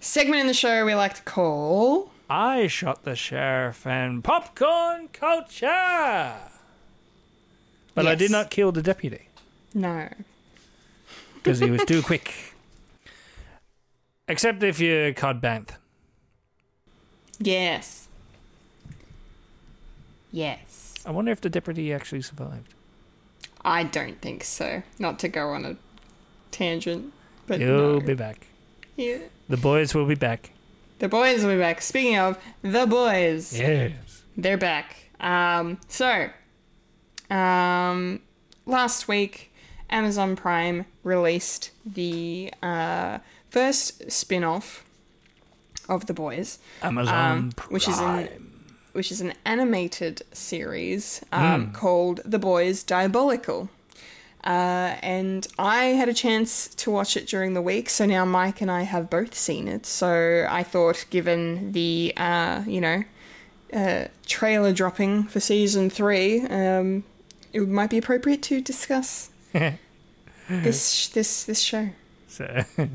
segment 0.00 0.40
in 0.40 0.46
the 0.48 0.54
show 0.54 0.84
we 0.84 0.94
like 0.94 1.14
to 1.14 1.22
call. 1.22 2.10
I 2.28 2.66
shot 2.66 3.04
the 3.04 3.14
sheriff 3.14 3.86
and 3.86 4.22
popcorn 4.24 5.08
culture, 5.12 6.34
but 8.04 8.06
I 8.06 8.14
did 8.14 8.30
not 8.30 8.50
kill 8.50 8.72
the 8.72 8.82
deputy. 8.82 9.28
No. 9.74 10.08
because 11.36 11.58
he 11.60 11.70
was 11.70 11.84
too 11.84 12.02
quick. 12.10 12.54
Except 14.26 14.62
if 14.62 14.78
you're 14.80 15.12
Cobb 15.14 15.40
Vanth. 15.42 15.70
Yes. 17.38 18.08
Yes. 20.30 20.94
I 21.06 21.10
wonder 21.10 21.32
if 21.32 21.40
the 21.40 21.48
deputy 21.50 21.92
actually 21.92 22.22
survived. 22.22 22.74
I 23.64 23.84
don't 23.84 24.20
think 24.20 24.44
so. 24.44 24.82
Not 24.98 25.18
to 25.20 25.28
go 25.28 25.48
on 25.50 25.64
a 25.64 25.76
tangent, 26.50 27.12
but 27.46 27.60
He'll 27.60 27.94
no. 27.94 28.00
be 28.00 28.14
back. 28.14 28.46
Yeah. 28.96 29.18
The 29.48 29.56
boys 29.56 29.94
will 29.94 30.06
be 30.06 30.14
back. 30.14 30.50
The 30.98 31.08
boys 31.08 31.42
will 31.44 31.52
be 31.54 31.58
back. 31.58 31.80
Speaking 31.80 32.18
of 32.18 32.38
the 32.62 32.86
boys, 32.86 33.58
Yes. 33.58 34.22
they're 34.36 34.58
back. 34.58 34.96
Um, 35.20 35.78
so, 35.88 36.28
um, 37.30 38.20
last 38.66 39.08
week, 39.08 39.52
Amazon 39.90 40.36
Prime 40.36 40.86
released 41.02 41.70
the 41.86 42.52
uh, 42.62 43.18
first 43.50 44.10
spin 44.10 44.44
off 44.44 44.84
of 45.88 46.06
The 46.06 46.14
Boys, 46.14 46.58
Amazon 46.82 47.14
um, 47.14 47.52
which 47.70 47.88
is 47.88 47.98
an 47.98 48.28
which 48.92 49.12
is 49.12 49.20
an 49.20 49.32
animated 49.44 50.22
series 50.32 51.24
um, 51.30 51.72
called 51.72 52.20
The 52.24 52.38
Boys 52.38 52.82
Diabolical. 52.82 53.68
Uh, 54.44 54.96
and 55.02 55.46
I 55.58 55.84
had 55.86 56.08
a 56.08 56.14
chance 56.14 56.68
to 56.76 56.90
watch 56.90 57.16
it 57.16 57.26
during 57.26 57.54
the 57.54 57.62
week, 57.62 57.90
so 57.90 58.06
now 58.06 58.24
Mike 58.24 58.60
and 58.60 58.70
I 58.70 58.82
have 58.82 59.10
both 59.10 59.34
seen 59.34 59.68
it. 59.68 59.84
So 59.84 60.46
I 60.48 60.62
thought, 60.62 61.06
given 61.10 61.72
the 61.72 62.12
uh, 62.16 62.62
you 62.66 62.80
know 62.80 63.04
uh, 63.72 64.04
trailer 64.26 64.72
dropping 64.72 65.24
for 65.24 65.40
season 65.40 65.90
three, 65.90 66.40
um, 66.46 67.04
it 67.52 67.68
might 67.68 67.90
be 67.90 67.98
appropriate 67.98 68.42
to 68.44 68.60
discuss 68.60 69.30
this 70.48 71.08
this 71.08 71.44
this 71.44 71.60
show. 71.60 71.90
So, 72.28 72.64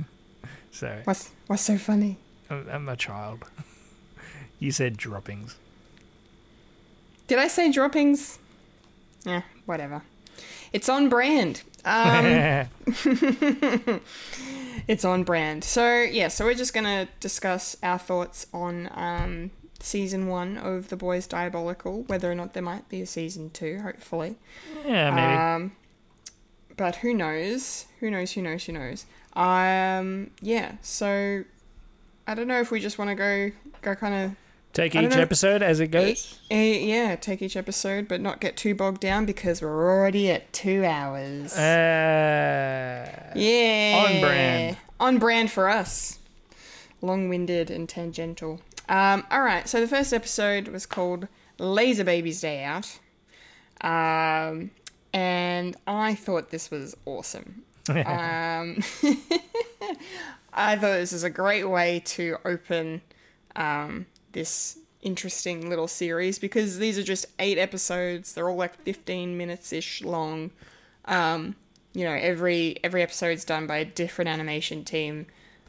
so 0.72 1.02
What's 1.04 1.32
what's 1.48 1.64
so 1.64 1.78
funny? 1.78 2.18
I'm 2.50 2.88
a 2.88 2.96
child. 2.96 3.46
You 4.60 4.72
said 4.72 4.98
droppings. 4.98 5.58
Did 7.28 7.40
I 7.40 7.48
say 7.48 7.72
droppings? 7.72 8.38
Yeah, 9.26 9.42
whatever. 9.66 10.04
It's 10.72 10.90
on 10.90 11.10
brand. 11.10 11.64
Um, 11.86 12.26
it's 14.88 15.06
on 15.06 15.24
brand. 15.24 15.64
So 15.64 16.02
yeah, 16.02 16.28
so 16.30 16.46
we're 16.46 16.54
just 16.54 16.74
gonna 16.74 17.08
discuss 17.20 17.76
our 17.84 18.00
thoughts 18.00 18.48
on 18.54 18.90
um, 18.94 19.52
season 19.84 20.28
one 20.28 20.58
of 20.58 20.90
The 20.90 20.96
Boys 20.96 21.28
Diabolical, 21.28 22.04
whether 22.04 22.32
or 22.32 22.36
not 22.36 22.54
there 22.54 22.64
might 22.64 22.88
be 22.90 23.02
a 23.02 23.06
season 23.06 23.50
two, 23.50 23.80
hopefully. 23.82 24.36
yeah, 24.86 25.12
maybe. 25.12 25.66
Um, 25.66 25.76
but 26.78 26.98
who 26.98 27.14
knows? 27.14 27.86
Who 28.00 28.10
knows? 28.10 28.32
Who 28.32 28.42
knows? 28.42 28.66
Who 28.66 28.74
knows? 28.74 29.06
Um, 29.34 30.32
yeah. 30.42 30.74
So 30.82 31.44
I 32.28 32.34
don't 32.34 32.48
know 32.48 32.60
if 32.60 32.72
we 32.72 32.80
just 32.80 32.98
want 32.98 33.10
to 33.10 33.16
go 33.16 33.52
go 33.82 33.96
kind 33.96 34.14
of 34.32 34.36
Take 34.74 34.96
each 34.96 35.12
know. 35.12 35.22
episode 35.22 35.62
as 35.62 35.80
it 35.80 35.90
goes. 35.90 36.40
uh, 36.52 36.56
yeah, 36.56 37.16
take 37.16 37.44
each 37.44 37.56
episode, 37.56 38.08
but 38.08 38.20
not 38.22 38.42
get 38.42 38.58
too 38.58 38.74
bogged 38.74 39.02
down 39.02 39.24
because 39.26 39.62
we're 39.62 39.92
already 39.92 40.32
at 40.32 40.52
two 40.52 40.84
hours. 40.84 41.56
Uh, 41.56 43.34
yeah. 43.36 44.04
on 44.08 44.20
brand. 44.20 44.78
On 45.00 45.18
brand 45.20 45.52
for 45.52 45.70
us. 45.70 46.18
Long 47.02 47.30
winded 47.30 47.70
and 47.70 47.88
tangential. 47.88 48.62
Um, 48.90 49.26
alright, 49.32 49.68
so 49.68 49.80
the 49.80 49.88
first 49.88 50.14
episode 50.14 50.68
was 50.68 50.86
called 50.86 51.28
Laser 51.58 52.04
Baby's 52.04 52.42
Day 52.42 52.64
Out. 52.64 53.00
Um, 53.82 54.72
and 55.14 55.76
I 55.88 56.16
thought 56.16 56.50
this 56.50 56.72
was 56.72 56.96
awesome. 57.06 57.64
um, 57.90 57.96
I 60.54 60.76
thought 60.76 60.98
this 60.98 61.12
was 61.12 61.24
a 61.24 61.30
great 61.30 61.66
way 61.66 62.02
to 62.06 62.38
open 62.46 63.02
um, 63.56 64.06
this 64.32 64.78
interesting 65.02 65.70
little 65.70 65.88
series 65.88 66.40
because 66.40 66.80
these 66.80 66.98
are 66.98 67.04
just 67.04 67.26
eight 67.40 67.58
episodes. 67.58 68.34
They're 68.34 68.50
all 68.50 68.56
like 68.56 68.76
15 68.84 69.38
minutes 69.38 69.74
ish 69.74 70.02
long. 70.02 70.52
Um, 71.06 71.56
you 71.94 72.06
know, 72.06 72.14
every 72.14 72.78
every 72.84 73.04
episode's 73.04 73.46
done 73.46 73.68
by 73.68 73.78
a 73.78 73.86
different 73.86 74.30
animation 74.30 74.84
team, 74.84 75.28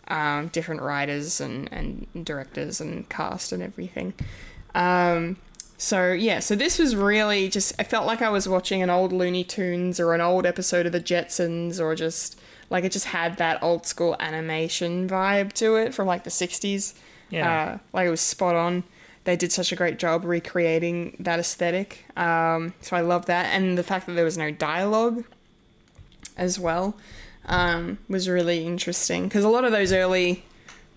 um, 0.09 0.48
different 0.48 0.82
writers 0.82 1.40
and, 1.40 1.72
and 1.72 2.06
directors 2.24 2.81
and 2.81 3.09
cast 3.09 3.52
and 3.52 3.62
everything. 3.62 4.14
Um, 4.74 5.36
so 5.76 6.12
yeah, 6.12 6.40
so 6.40 6.55
this 6.55 6.78
was 6.78 6.94
really 6.94 7.48
just 7.48 7.74
I 7.78 7.85
felt 7.85 8.06
like 8.06 8.22
I 8.22 8.31
was 8.31 8.48
watching 8.48 8.82
an 8.82 8.90
old 8.90 9.12
Looney 9.12 9.44
Tunes 9.44 9.98
or 9.98 10.14
an 10.14 10.20
old 10.20 10.47
episode 10.47 10.86
of 10.86 10.93
the 10.93 11.01
Jetsons 11.01 11.81
or 11.81 11.94
just 11.94 12.40
like 12.70 12.85
it 12.85 12.93
just 12.93 13.06
had 13.06 13.36
that 13.39 13.62
old 13.62 13.86
school 13.86 14.16
animation 14.20 15.09
vibe 15.09 15.52
to 15.55 15.76
it 15.76 15.94
from 15.94 16.06
like 16.06 16.24
the 16.24 16.31
60s. 16.31 16.94
Yeah. 17.31 17.52
Uh, 17.52 17.78
like 17.93 18.06
it 18.06 18.10
was 18.10 18.20
spot 18.20 18.55
on. 18.55 18.85
They 19.24 19.36
did 19.36 19.52
such 19.52 19.72
a 19.72 19.76
great 19.76 19.98
job 19.98 20.24
recreating 20.24 21.16
that 21.20 21.39
aesthetic. 21.39 22.05
Um, 22.16 22.74
so 22.81 22.97
I 22.97 23.01
love 23.01 23.26
that. 23.26 23.47
And 23.47 23.76
the 23.76 23.82
fact 23.82 24.06
that 24.06 24.12
there 24.12 24.24
was 24.24 24.39
no 24.39 24.51
dialogue 24.51 25.24
as 26.36 26.59
well 26.59 26.97
um, 27.46 27.98
was 28.08 28.28
really 28.28 28.66
interesting 28.66 29.24
because 29.24 29.44
a 29.44 29.48
lot 29.48 29.64
of 29.64 29.72
those 29.72 29.92
early, 29.92 30.44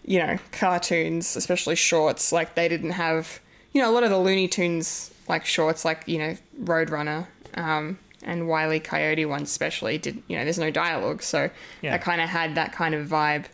you 0.06 0.20
know, 0.20 0.38
cartoons, 0.52 1.36
especially 1.36 1.76
shorts, 1.76 2.32
like 2.32 2.56
they 2.56 2.68
didn't 2.68 2.92
have, 2.92 3.40
you 3.74 3.82
know, 3.82 3.90
a 3.90 3.94
lot 3.94 4.04
of 4.04 4.10
the 4.10 4.18
Looney 4.18 4.48
Tunes 4.48 5.12
like 5.28 5.46
shorts, 5.46 5.84
like 5.84 6.04
you 6.08 6.18
know, 6.18 6.38
Roadrunner 6.64 7.28
um, 7.56 8.00
and 8.24 8.48
Wile 8.48 8.74
E. 8.74 8.80
Coyote 8.80 9.26
ones, 9.26 9.50
especially 9.50 9.98
did, 9.98 10.22
you 10.28 10.38
know, 10.38 10.44
there's 10.44 10.60
no 10.60 10.72
dialogue, 10.72 11.22
so 11.22 11.50
Yeah. 11.82 11.96
I 11.96 11.98
kind 11.98 12.22
of 12.22 12.30
had 12.30 12.56
that 12.56 12.72
kind 12.72 12.96
of 12.96 13.08
vibe 13.08 13.46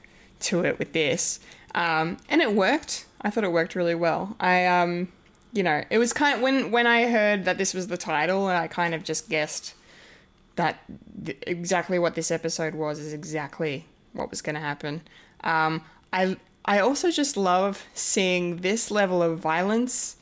to 0.41 0.63
it 0.65 0.77
with 0.77 0.93
this, 0.93 1.39
um, 1.73 2.17
and 2.29 2.41
it 2.41 2.53
worked. 2.53 3.05
I 3.21 3.29
thought 3.29 3.43
it 3.45 3.51
worked 3.51 3.75
really 3.75 3.95
well. 3.95 4.35
I 4.39 4.65
um, 4.65 5.07
you 5.53 5.63
know, 5.63 5.83
it 5.89 5.97
was 5.97 6.13
kind 6.13 6.35
of 6.35 6.41
when 6.41 6.71
when 6.71 6.85
I 6.85 7.07
heard 7.07 7.45
that 7.45 7.57
this 7.57 7.73
was 7.73 7.87
the 7.87 7.97
title, 7.97 8.49
and 8.49 8.57
I 8.57 8.67
kind 8.67 8.93
of 8.93 9.03
just 9.03 9.29
guessed 9.29 9.73
that 10.55 10.79
th- 11.25 11.37
exactly 11.47 11.99
what 11.99 12.15
this 12.15 12.31
episode 12.31 12.75
was 12.75 12.99
is 12.99 13.13
exactly 13.13 13.85
what 14.13 14.29
was 14.29 14.41
going 14.41 14.55
to 14.55 14.61
happen. 14.61 15.01
Um, 15.43 15.83
I 16.11 16.37
I 16.65 16.79
also 16.79 17.11
just 17.11 17.35
love 17.35 17.83
seeing 17.93 18.57
this 18.57 18.89
level 18.89 19.21
of 19.21 19.39
violence 19.39 20.15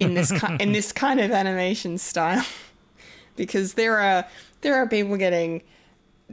in 0.00 0.14
this 0.14 0.30
ki- 0.32 0.56
in 0.60 0.72
this 0.72 0.92
kind 0.92 1.20
of 1.20 1.30
animation 1.30 1.98
style 1.98 2.44
because 3.36 3.74
there 3.74 3.98
are 3.98 4.26
there 4.60 4.74
are 4.74 4.86
people 4.86 5.16
getting 5.16 5.62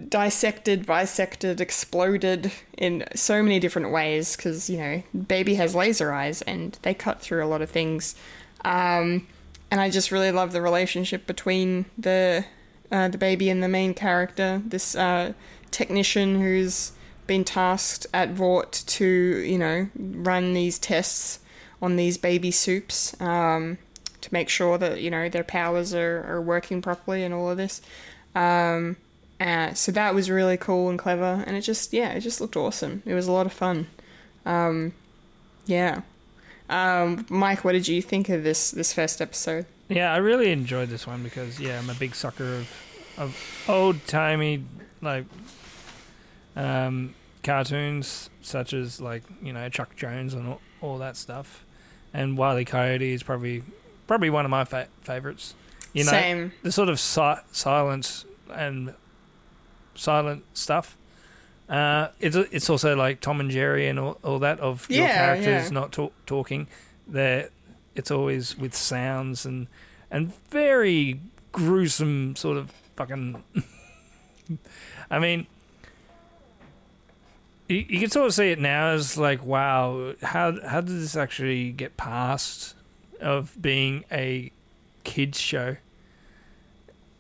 dissected, 0.08 0.86
bisected, 0.86 1.60
exploded 1.60 2.52
in 2.78 3.04
so 3.14 3.44
many 3.44 3.60
different 3.60 3.92
ways 3.92 4.36
because 4.36 4.70
you 4.70 4.78
know 4.78 5.04
baby 5.28 5.56
has 5.56 5.76
laser 5.76 6.12
eyes 6.12 6.42
and 6.44 6.78
they 6.82 6.94
cut 6.94 7.22
through 7.22 7.44
a 7.44 7.48
lot 7.48 7.62
of 7.62 7.70
things. 7.70 8.16
Um, 8.64 9.28
and 9.70 9.80
I 9.80 9.90
just 9.90 10.12
really 10.12 10.32
love 10.32 10.52
the 10.52 10.62
relationship 10.62 11.26
between 11.26 11.86
the 11.98 12.46
uh, 12.92 13.08
the 13.08 13.18
baby 13.18 13.50
and 13.50 13.64
the 13.64 13.68
main 13.68 13.94
character, 13.94 14.62
this 14.66 14.96
uh, 14.96 15.34
technician 15.72 16.42
who's 16.42 16.92
been 17.28 17.44
tasked 17.46 18.06
at 18.14 18.30
Vought 18.32 18.84
to 18.88 19.06
you 19.06 19.58
know 19.58 19.88
run 19.96 20.54
these 20.54 20.78
tests 20.78 21.40
on 21.82 21.96
these 21.96 22.18
baby 22.18 22.52
supes 22.52 23.20
um, 23.22 23.78
to 24.20 24.34
make 24.34 24.50
sure 24.50 24.78
that 24.78 25.02
you 25.02 25.10
know 25.10 25.30
their 25.30 25.44
powers 25.44 25.94
are, 25.94 26.24
are 26.28 26.42
working 26.42 26.82
properly 26.82 27.24
and 27.24 27.34
all 27.34 27.50
of 27.50 27.58
this. 27.58 27.82
Um, 28.36 28.98
uh, 29.40 29.74
so 29.74 29.92
that 29.92 30.14
was 30.14 30.30
really 30.30 30.58
cool 30.58 30.90
and 30.90 31.00
clever, 31.00 31.44
and 31.48 31.56
it 31.56 31.62
just 31.62 31.94
yeah, 31.94 32.12
it 32.12 32.20
just 32.20 32.42
looked 32.42 32.56
awesome. 32.56 33.02
It 33.06 33.14
was 33.14 33.28
a 33.28 33.32
lot 33.32 33.46
of 33.46 33.54
fun. 33.54 33.88
Um, 34.46 34.94
yeah. 35.66 36.02
Um, 36.70 37.26
Mike, 37.30 37.64
what 37.64 37.74
did 37.74 37.88
you 37.88 38.02
think 38.02 38.30
of 38.30 38.44
this 38.44 38.72
this 38.72 38.94
first 38.94 39.22
episode? 39.22 39.66
Yeah, 39.92 40.14
I 40.14 40.18
really 40.18 40.52
enjoyed 40.52 40.90
this 40.90 41.06
one 41.06 41.22
because 41.24 41.60
yeah, 41.60 41.78
I'm 41.78 41.90
a 41.90 41.94
big 41.94 42.16
sucker 42.16 42.56
of 42.56 42.70
of 43.18 43.66
old 43.68 44.06
timey 44.08 44.64
like 45.02 45.26
um, 46.56 47.14
cartoons 47.44 48.30
such 48.42 48.74
as 48.74 49.02
like 49.02 49.24
you 49.42 49.54
know 49.54 49.68
Chuck 49.70 49.96
Jones 49.96 50.34
and 50.34 50.48
all, 50.48 50.62
all 50.82 50.98
that 51.00 51.18
stuff, 51.18 51.64
and 52.14 52.38
Wile 52.38 52.60
E. 52.60 52.66
Coyote 52.66 53.12
is 53.14 53.24
probably 53.24 53.64
probably 54.08 54.30
one 54.30 54.46
of 54.46 54.52
my 54.52 54.64
fa- 54.66 54.88
favorites. 55.02 55.54
You 55.94 56.06
know, 56.06 56.12
Same. 56.12 56.52
the 56.64 56.72
sort 56.72 56.88
of 56.90 57.00
si- 57.00 57.42
silence 57.52 58.26
and 58.54 58.94
silent 59.96 60.44
stuff. 60.54 60.98
Uh, 61.68 62.10
it's 62.20 62.36
it's 62.36 62.70
also 62.70 62.96
like 62.96 63.22
Tom 63.22 63.40
and 63.40 63.50
Jerry 63.52 63.88
and 63.88 64.00
all, 64.00 64.18
all 64.24 64.40
that 64.40 64.60
of 64.60 64.88
your 64.90 65.06
Yeah, 65.06 65.14
characters 65.16 65.66
yeah. 65.66 65.70
not 65.70 65.92
talk, 65.92 66.14
talking. 66.26 66.68
There, 67.08 67.50
it's 67.96 68.12
always 68.12 68.58
with 68.58 68.76
sounds 68.76 69.46
and 69.46 69.68
and 70.10 70.34
very 70.50 71.20
gruesome 71.52 72.36
sort 72.36 72.58
of 72.58 72.72
fucking. 72.96 73.44
I 75.12 75.20
mean, 75.20 75.48
you, 77.68 77.86
you 77.88 78.00
can 78.00 78.10
sort 78.10 78.28
of 78.28 78.34
see 78.34 78.52
it 78.52 78.60
now 78.60 78.90
as 78.90 79.18
like, 79.18 79.44
wow, 79.46 80.14
how 80.22 80.60
how 80.66 80.82
did 80.82 80.96
this 80.96 81.16
actually 81.16 81.72
get 81.72 81.98
past 81.98 82.76
of 83.20 83.56
being 83.62 84.06
a 84.12 84.52
kids 85.04 85.40
show? 85.40 85.78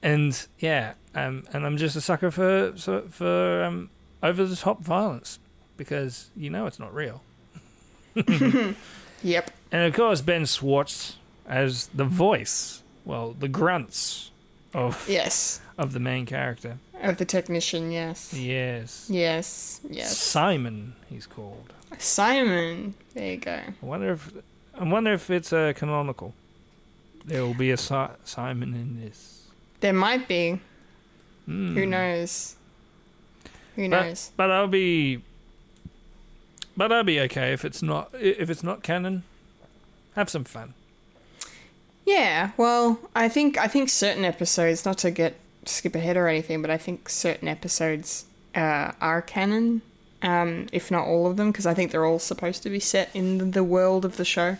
And 0.04 0.48
yeah, 0.60 0.94
um, 1.16 1.46
and 1.54 1.66
I'm 1.66 1.78
just 1.78 1.96
a 1.96 2.02
sucker 2.02 2.32
for 2.32 2.74
for, 2.78 3.02
for 3.10 3.64
um, 3.64 3.90
over 4.24 4.46
the 4.46 4.56
top 4.56 4.82
violence 4.82 5.40
because 5.78 6.32
you 6.36 6.50
know 6.50 6.66
it's 6.66 6.80
not 6.80 6.94
real. 6.94 7.24
Yep. 9.24 9.52
And 9.72 9.84
of 9.84 9.94
course, 9.94 10.22
Ben 10.22 10.46
Schwartz 10.46 11.18
as 11.48 11.88
the 11.94 12.04
voice, 12.06 12.84
well, 13.06 13.34
the 13.38 13.48
grunts 13.48 14.32
of 14.74 15.06
Yes. 15.10 15.62
of 15.78 15.94
the 15.94 16.00
main 16.00 16.26
character. 16.26 16.78
Of 17.02 17.18
the 17.18 17.26
technician, 17.26 17.92
yes. 17.92 18.34
Yes. 18.34 19.08
Yes. 19.10 19.82
Yes. 19.90 20.18
Simon, 20.18 20.94
he's 21.10 21.26
called. 21.26 21.74
Simon. 21.98 22.94
There 23.14 23.32
you 23.32 23.38
go. 23.38 23.52
I 23.52 23.86
wonder 23.86 24.12
if 24.14 24.32
I 24.80 24.84
wonder 24.84 25.14
if 25.14 25.30
it's 25.30 25.52
uh, 25.52 25.74
canonical. 25.76 26.34
There 27.26 27.44
will 27.46 27.54
be 27.54 27.72
a 27.72 27.78
si- 27.78 28.16
Simon 28.24 28.74
in 28.74 29.02
this. 29.02 29.48
There 29.82 29.94
might 29.94 30.28
be. 30.28 30.60
Hmm. 31.46 31.76
Who 31.76 31.86
knows? 31.86 32.56
Who 33.76 33.90
But, 33.90 34.06
knows? 34.06 34.32
but 34.38 34.52
I'll 34.52 34.68
be. 34.68 35.22
But 36.78 36.92
I'll 36.92 37.04
be 37.04 37.20
okay 37.22 37.52
if 37.54 37.66
it's 37.66 37.82
not 37.82 38.10
if 38.14 38.50
it's 38.50 38.64
not 38.64 38.84
canon. 38.84 39.24
Have 40.16 40.30
some 40.30 40.44
fun. 40.44 40.74
Yeah, 42.06 42.52
well, 42.58 43.00
I 43.16 43.30
think 43.30 43.58
I 43.58 43.68
think 43.68 43.90
certain 43.90 44.26
episodes, 44.26 44.86
not 44.86 44.98
to 45.00 45.12
get 45.12 45.36
skip 45.66 45.96
ahead 45.96 46.18
or 46.18 46.28
anything, 46.28 46.62
but 46.62 46.72
I 46.72 46.78
think 46.78 47.08
certain 47.10 47.48
episodes 47.48 48.26
uh, 48.56 48.92
are 49.00 49.22
canon, 49.22 49.82
um, 50.22 50.68
if 50.74 50.90
not 50.90 51.06
all 51.08 51.28
of 51.28 51.38
them, 51.38 51.52
because 51.52 51.66
I 51.68 51.74
think 51.74 51.92
they're 51.92 52.06
all 52.06 52.20
supposed 52.20 52.64
to 52.64 52.70
be 52.70 52.80
set 52.80 53.10
in 53.14 53.52
the 53.52 53.64
world 53.64 54.04
of 54.04 54.18
the 54.18 54.26
show. 54.26 54.58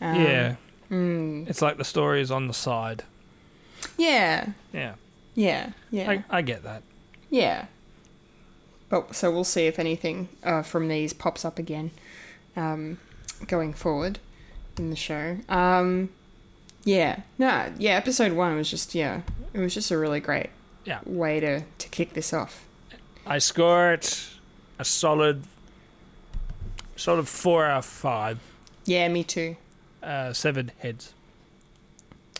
Um, 0.00 0.16
yeah. 0.24 0.54
mm, 0.90 1.48
It's 1.48 1.62
like 1.62 1.76
the 1.76 1.84
story 1.84 2.20
is 2.20 2.30
on 2.30 2.48
the 2.48 2.54
side. 2.54 3.04
yeah, 3.96 4.48
Yeah. 4.72 4.94
yeah, 5.34 5.70
yeah, 5.90 6.10
I, 6.10 6.24
I 6.30 6.42
get 6.42 6.62
that. 6.64 6.82
yeah. 7.30 7.66
But 8.88 9.14
so 9.14 9.30
we'll 9.30 9.44
see 9.44 9.68
if 9.68 9.78
anything 9.78 10.28
uh, 10.42 10.62
from 10.62 10.88
these 10.88 11.12
pops 11.12 11.44
up 11.44 11.60
again, 11.60 11.92
um, 12.56 12.98
going 13.46 13.72
forward 13.72 14.18
in 14.80 14.90
the 14.90 14.96
show. 14.96 15.36
Um, 15.48 16.08
yeah, 16.84 17.20
no, 17.38 17.72
yeah. 17.78 17.92
Episode 17.92 18.32
one 18.32 18.56
was 18.56 18.70
just 18.70 18.94
yeah, 18.94 19.20
it 19.52 19.58
was 19.60 19.74
just 19.74 19.90
a 19.90 19.98
really 19.98 20.20
great 20.20 20.50
Yeah. 20.84 21.00
way 21.04 21.38
to 21.40 21.60
to 21.78 21.88
kick 21.90 22.14
this 22.14 22.32
off. 22.32 22.64
I 23.26 23.38
score 23.38 23.92
it 23.92 24.26
a 24.78 24.84
solid 24.84 25.44
solid 26.96 27.28
four 27.28 27.66
out 27.66 27.78
of 27.78 27.84
five. 27.84 28.38
Yeah, 28.86 29.06
me 29.08 29.22
too. 29.24 29.56
Uh, 30.02 30.32
severed 30.32 30.72
heads. 30.78 31.12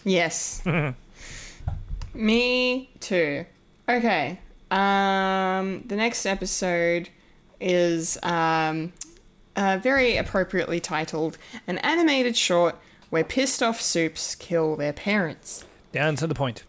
Yes. 0.04 0.62
me 2.14 2.90
too. 3.00 3.44
Okay. 3.88 4.38
Um, 4.70 5.82
the 5.86 5.96
next 5.96 6.24
episode 6.26 7.08
is 7.60 8.16
um, 8.22 8.92
uh, 9.60 9.78
very 9.78 10.16
appropriately 10.16 10.80
titled 10.80 11.36
"An 11.66 11.78
Animated 11.78 12.36
Short 12.36 12.76
Where 13.10 13.22
Pissed 13.24 13.62
Off 13.62 13.80
Supes 13.80 14.34
Kill 14.34 14.74
Their 14.76 14.92
Parents." 14.92 15.64
Down 15.92 16.16
to 16.16 16.26
the 16.26 16.34
point. 16.34 16.64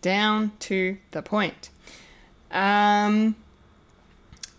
down 0.00 0.52
to 0.60 0.96
the 1.10 1.20
point. 1.22 1.68
Um, 2.50 3.36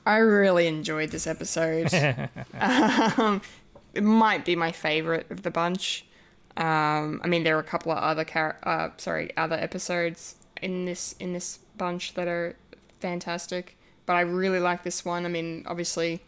I 0.06 0.18
really 0.18 0.68
enjoyed 0.68 1.10
this 1.10 1.26
episode. 1.26 1.91
um, 2.60 3.41
it 3.94 4.03
might 4.03 4.45
be 4.45 4.56
my 4.56 4.72
favorite 4.72 5.30
of 5.32 5.41
the 5.41 5.52
bunch. 5.52 6.06
Um, 6.58 7.22
I 7.24 7.28
mean, 7.28 7.44
there 7.44 7.56
are 7.56 7.60
a 7.60 7.64
couple 7.64 7.91
of 7.91 7.98
other 7.98 8.24
char- 8.24 8.60
uh, 8.64 8.90
sorry, 8.98 9.36
other 9.38 9.56
episodes 9.56 10.36
in 10.62 10.86
this 10.86 11.16
in 11.20 11.34
this 11.34 11.60
bunch 11.78 12.14
that 12.14 12.28
are 12.28 12.56
fantastic, 12.99 13.78
but 14.06 14.14
I 14.14 14.22
really 14.22 14.60
like 14.60 14.84
this 14.84 15.03
one. 15.03 15.26
I 15.26 15.30
mean, 15.30 15.64
obviously, 15.66 16.22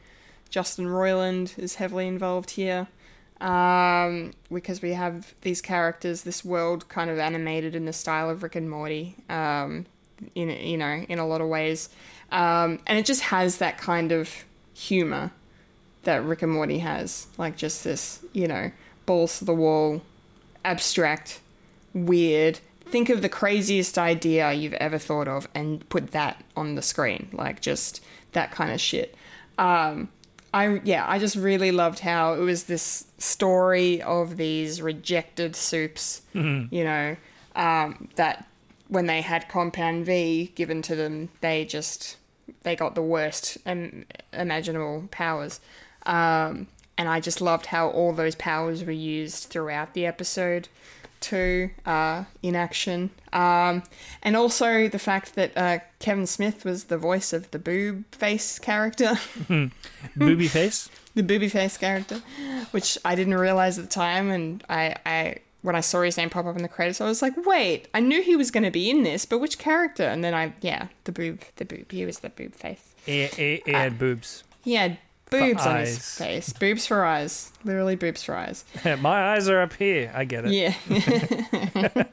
Justin 0.53 0.85
Roiland 0.85 1.57
is 1.57 1.73
heavily 1.73 2.07
involved 2.07 2.51
here 2.51 2.85
um, 3.41 4.33
because 4.51 4.83
we 4.83 4.93
have 4.93 5.33
these 5.41 5.63
characters, 5.63 6.21
this 6.21 6.45
world 6.45 6.87
kind 6.89 7.09
of 7.09 7.17
animated 7.17 7.73
in 7.73 7.85
the 7.85 7.91
style 7.91 8.29
of 8.29 8.43
Rick 8.43 8.55
and 8.55 8.69
Morty, 8.69 9.15
um, 9.31 9.87
in 10.35 10.51
you 10.51 10.77
know, 10.77 11.05
in 11.09 11.17
a 11.17 11.25
lot 11.25 11.41
of 11.41 11.47
ways, 11.47 11.89
um, 12.31 12.79
and 12.85 12.99
it 12.99 13.05
just 13.07 13.21
has 13.21 13.57
that 13.57 13.79
kind 13.79 14.11
of 14.11 14.29
humor 14.75 15.31
that 16.03 16.23
Rick 16.23 16.43
and 16.43 16.51
Morty 16.51 16.77
has, 16.77 17.25
like 17.39 17.57
just 17.57 17.83
this, 17.83 18.23
you 18.31 18.47
know, 18.47 18.69
balls 19.07 19.39
to 19.39 19.45
the 19.45 19.55
wall, 19.55 20.03
abstract, 20.63 21.41
weird. 21.95 22.59
Think 22.85 23.09
of 23.09 23.23
the 23.23 23.29
craziest 23.29 23.97
idea 23.97 24.53
you've 24.53 24.73
ever 24.73 24.99
thought 24.99 25.27
of 25.27 25.47
and 25.55 25.89
put 25.89 26.11
that 26.11 26.43
on 26.55 26.75
the 26.75 26.83
screen, 26.83 27.29
like 27.33 27.59
just 27.59 28.03
that 28.33 28.51
kind 28.51 28.71
of 28.71 28.79
shit. 28.79 29.15
Um, 29.57 30.09
I 30.53 30.79
yeah, 30.83 31.05
I 31.07 31.17
just 31.17 31.35
really 31.35 31.71
loved 31.71 31.99
how 31.99 32.33
it 32.33 32.39
was 32.39 32.65
this 32.65 33.05
story 33.17 34.01
of 34.01 34.37
these 34.37 34.81
rejected 34.81 35.55
supes, 35.55 36.21
you 36.71 36.83
know, 36.83 37.15
um, 37.55 38.09
that 38.15 38.47
when 38.87 39.07
they 39.07 39.21
had 39.21 39.49
Compound 39.49 40.05
V 40.05 40.51
given 40.55 40.81
to 40.83 40.95
them, 40.95 41.29
they 41.41 41.65
just 41.65 42.17
they 42.61 42.75
got 42.75 42.93
the 42.93 43.01
worst 43.01 43.57
um, 43.65 44.05
imaginable 44.31 45.07
powers. 45.09 45.59
Um, 46.05 46.67
and 46.97 47.09
I 47.09 47.19
just 47.19 47.41
loved 47.41 47.67
how 47.67 47.89
all 47.89 48.13
those 48.13 48.35
powers 48.35 48.83
were 48.83 48.91
used 48.91 49.45
throughout 49.45 49.93
the 49.93 50.05
episode 50.05 50.67
too, 51.23 51.71
uh, 51.85 52.25
in 52.43 52.55
action. 52.55 53.09
Um, 53.31 53.83
and 54.21 54.35
also 54.35 54.87
the 54.87 54.99
fact 54.99 55.33
that 55.35 55.57
uh, 55.57 55.79
Kevin 55.99 56.27
Smith 56.27 56.65
was 56.65 56.85
the 56.85 56.97
voice 56.97 57.33
of 57.33 57.49
the 57.51 57.59
boob 57.59 58.03
face 58.13 58.59
character. 58.59 59.17
Booby 60.15 60.47
face. 60.47 60.89
the 61.15 61.23
booby 61.23 61.49
face 61.49 61.77
character, 61.77 62.21
which 62.71 62.97
I 63.03 63.15
didn't 63.15 63.35
realize 63.35 63.79
at 63.79 63.85
the 63.85 63.89
time, 63.89 64.29
and 64.29 64.63
I, 64.69 64.95
I 65.05 65.37
when 65.61 65.75
I 65.75 65.79
saw 65.79 66.01
his 66.01 66.17
name 66.17 66.29
pop 66.29 66.45
up 66.45 66.57
in 66.57 66.61
the 66.61 66.67
credits, 66.67 66.99
I 66.99 67.05
was 67.05 67.21
like, 67.21 67.33
wait, 67.45 67.87
I 67.93 68.01
knew 68.01 68.21
he 68.21 68.35
was 68.35 68.51
going 68.51 68.65
to 68.65 68.71
be 68.71 68.89
in 68.89 69.03
this, 69.03 69.25
but 69.25 69.39
which 69.39 69.57
character? 69.57 70.03
And 70.03 70.23
then 70.23 70.33
I, 70.33 70.53
yeah, 70.61 70.87
the 71.05 71.13
boob, 71.13 71.41
the 71.55 71.65
boob, 71.65 71.91
he 71.91 72.05
was 72.05 72.19
the 72.19 72.29
boob 72.29 72.53
face. 72.53 72.93
He, 73.05 73.25
he, 73.27 73.63
he 73.65 73.71
had 73.71 73.97
boobs. 73.97 74.43
He 74.61 74.73
had 74.75 74.97
boobs 75.39 75.65
on 75.65 75.79
his 75.79 76.15
face, 76.17 76.53
boobs 76.53 76.85
for 76.87 77.03
eyes, 77.05 77.51
literally 77.63 77.95
boobs 77.95 78.23
for 78.23 78.35
eyes. 78.35 78.63
My 78.99 79.33
eyes 79.33 79.47
are 79.49 79.61
up 79.61 79.73
here. 79.73 80.11
I 80.15 80.25
get 80.25 80.45
it. 80.45 80.51
Yeah. 80.51 80.73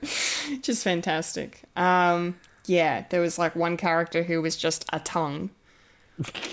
just 0.62 0.84
fantastic. 0.84 1.62
Um, 1.76 2.36
yeah, 2.66 3.04
there 3.10 3.20
was 3.20 3.38
like 3.38 3.54
one 3.56 3.76
character 3.76 4.22
who 4.22 4.40
was 4.42 4.56
just 4.56 4.84
a 4.92 5.00
tongue. 5.00 5.50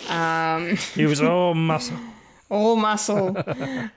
Um, 0.10 0.76
He 0.96 1.06
was 1.06 1.22
all 1.22 1.54
muscle. 1.54 1.98
all 2.50 2.76
muscle. 2.76 3.38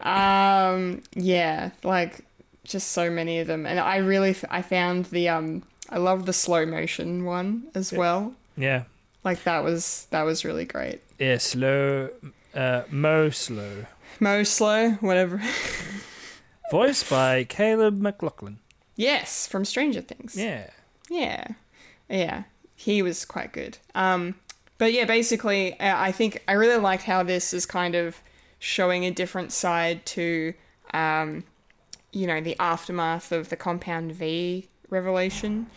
um, 0.01 1.03
yeah, 1.15 1.71
like 1.83 2.21
just 2.65 2.93
so 2.93 3.11
many 3.11 3.41
of 3.41 3.47
them, 3.47 3.67
and 3.67 3.79
I 3.81 3.97
really 3.99 4.31
f- 4.31 4.45
I 4.51 4.63
found 4.63 5.07
the 5.07 5.29
um 5.29 5.63
I 5.91 5.99
love 5.99 6.27
the 6.27 6.33
slow 6.33 6.65
motion 6.67 7.25
one 7.25 7.65
as 7.75 7.93
well. 7.93 8.35
Yeah. 8.57 8.85
Like 9.25 9.43
that 9.45 9.65
was 9.65 10.07
that 10.11 10.23
was 10.23 10.45
really 10.45 10.65
great. 10.65 11.01
Yeah, 11.19 11.39
slow. 11.39 12.11
Uh, 12.55 12.82
Mo 12.91 13.31
Slow. 13.31 13.86
Mo 14.20 14.43
slow, 14.45 14.91
whatever. 15.01 15.43
Voiced 16.70 17.11
by 17.11 17.45
Caleb 17.45 18.01
McLaughlin. 18.01 18.59
yes, 18.97 19.47
from 19.47 19.65
Stranger 19.65 20.01
Things. 20.01 20.36
Yeah. 20.36 20.70
Yeah. 21.11 21.49
Yeah. 22.09 22.45
He 22.77 23.03
was 23.03 23.24
quite 23.24 23.53
good. 23.53 23.78
Um 23.95 24.36
but 24.78 24.93
yeah, 24.93 25.05
basically, 25.05 25.78
uh, 25.78 25.97
I 25.97 26.11
think 26.11 26.43
I 26.49 26.53
really 26.55 26.78
liked 26.81 27.05
how 27.05 27.23
this 27.23 27.55
is 27.55 27.65
kind 27.65 27.95
of 27.95 28.20
showing 28.59 29.05
a 29.05 29.11
different 29.12 29.53
side 29.53 30.05
to, 30.07 30.53
um, 30.93 31.45
you 32.12 32.27
know, 32.27 32.41
the 32.41 32.57
aftermath 32.59 33.31
of 33.31 33.51
the 33.51 33.57
Compound 33.57 34.11
V 34.12 34.69
revelation 34.91 35.69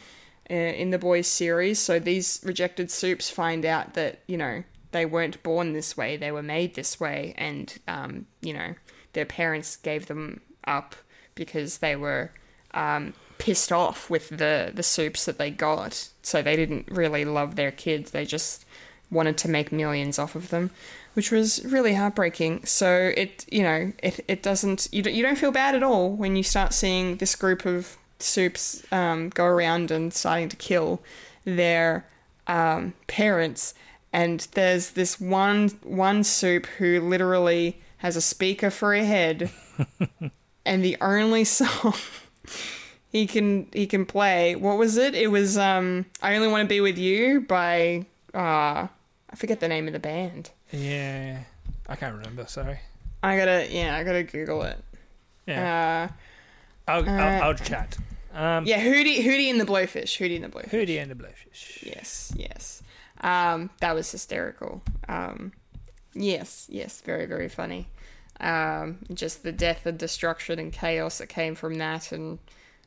uh, 0.49 0.53
in 0.53 0.89
the 0.89 0.97
boys 0.97 1.27
series. 1.27 1.77
So 1.77 1.99
these 1.99 2.41
rejected 2.43 2.89
supes 2.89 3.29
find 3.29 3.65
out 3.65 3.93
that 3.93 4.19
you 4.27 4.37
know 4.37 4.63
they 4.91 5.05
weren't 5.05 5.41
born 5.43 5.73
this 5.73 5.95
way; 5.97 6.17
they 6.17 6.31
were 6.31 6.43
made 6.43 6.75
this 6.75 6.99
way, 6.99 7.33
and 7.37 7.77
um, 7.87 8.25
you 8.41 8.53
know 8.53 8.75
their 9.13 9.25
parents 9.25 9.75
gave 9.75 10.07
them 10.07 10.41
up 10.65 10.95
because 11.35 11.79
they 11.79 11.95
were 11.95 12.31
um, 12.73 13.13
pissed 13.37 13.71
off 13.71 14.09
with 14.09 14.29
the 14.29 14.71
the 14.73 14.83
supes 14.83 15.25
that 15.25 15.37
they 15.37 15.51
got. 15.51 16.09
So 16.21 16.41
they 16.41 16.55
didn't 16.55 16.87
really 16.89 17.25
love 17.25 17.55
their 17.55 17.71
kids; 17.71 18.11
they 18.11 18.25
just 18.25 18.65
wanted 19.09 19.37
to 19.37 19.49
make 19.49 19.71
millions 19.71 20.19
off 20.19 20.35
of 20.35 20.49
them, 20.49 20.71
which 21.13 21.31
was 21.31 21.63
really 21.65 21.93
heartbreaking. 21.93 22.65
So 22.65 23.11
it 23.15 23.45
you 23.51 23.63
know 23.63 23.91
it 24.03 24.19
it 24.27 24.43
doesn't 24.43 24.87
you 24.91 25.01
don't, 25.01 25.13
you 25.13 25.23
don't 25.23 25.37
feel 25.37 25.51
bad 25.51 25.75
at 25.75 25.83
all 25.83 26.11
when 26.11 26.35
you 26.35 26.43
start 26.43 26.73
seeing 26.73 27.17
this 27.17 27.35
group 27.35 27.65
of 27.65 27.97
supes 28.19 28.85
um, 28.91 29.29
go 29.29 29.45
around 29.45 29.91
and 29.91 30.13
starting 30.13 30.49
to 30.49 30.55
kill 30.55 31.01
their 31.45 32.05
um, 32.47 32.93
parents. 33.07 33.73
And 34.17 34.39
there's 34.53 34.91
this 34.91 35.21
one 35.21 35.69
one 35.83 36.23
supe 36.23 36.65
who 36.79 36.99
literally 37.01 37.79
has 37.97 38.15
a 38.15 38.21
speaker 38.21 38.71
for 38.71 38.95
a 38.95 39.03
head, 39.05 39.51
and 40.65 40.83
the 40.83 40.97
only 41.01 41.43
song 41.43 41.93
he 43.11 43.27
can 43.27 43.67
he 43.73 43.85
can 43.85 44.05
play 44.07 44.55
what 44.55 44.77
was 44.79 44.97
it? 44.97 45.13
It 45.13 45.27
was 45.29 45.55
um 45.55 46.07
I 46.19 46.35
only 46.35 46.47
want 46.47 46.63
to 46.63 46.67
be 46.67 46.81
with 46.81 46.97
you 46.97 47.41
by 47.41 48.05
uh 48.33 48.87
I 49.29 49.35
forget 49.35 49.59
the 49.59 49.67
name 49.67 49.85
of 49.85 49.93
the 49.93 49.99
band. 49.99 50.49
Yeah, 50.71 51.41
I 51.87 51.95
can't 51.95 52.15
remember. 52.15 52.47
Sorry. 52.47 52.79
I 53.21 53.37
gotta 53.37 53.67
yeah 53.69 53.97
I 53.97 54.03
gotta 54.03 54.23
Google 54.23 54.63
it. 54.63 54.83
Yeah, 55.45 56.09
Uh, 56.87 56.91
I'll, 56.91 57.07
I'll, 57.09 57.43
I'll 57.43 57.53
chat. 57.53 57.97
Um, 58.33 58.65
yeah, 58.65 58.81
Hootie 58.83 59.23
Hootie 59.23 59.49
and 59.51 59.59
the 59.61 59.65
Blowfish. 59.65 60.17
Hootie 60.17 60.35
and 60.35 60.43
the 60.43 60.49
Blowfish. 60.49 60.71
Hootie 60.71 60.99
and 61.01 61.11
the 61.11 61.15
Blowfish. 61.15 61.83
Yes, 61.85 62.33
yes. 62.35 62.81
Um, 63.21 63.69
that 63.79 63.95
was 63.95 64.11
hysterical. 64.11 64.81
Um, 65.07 65.51
yes, 66.13 66.67
yes, 66.69 67.01
very, 67.01 67.25
very 67.25 67.49
funny. 67.49 67.87
Um, 68.39 68.99
just 69.13 69.43
the 69.43 69.51
death 69.51 69.85
and 69.85 69.97
destruction 69.97 70.59
and 70.59 70.71
chaos 70.71 71.17
that 71.17 71.27
came 71.27 71.55
from 71.55 71.75
that, 71.75 72.11
and 72.11 72.39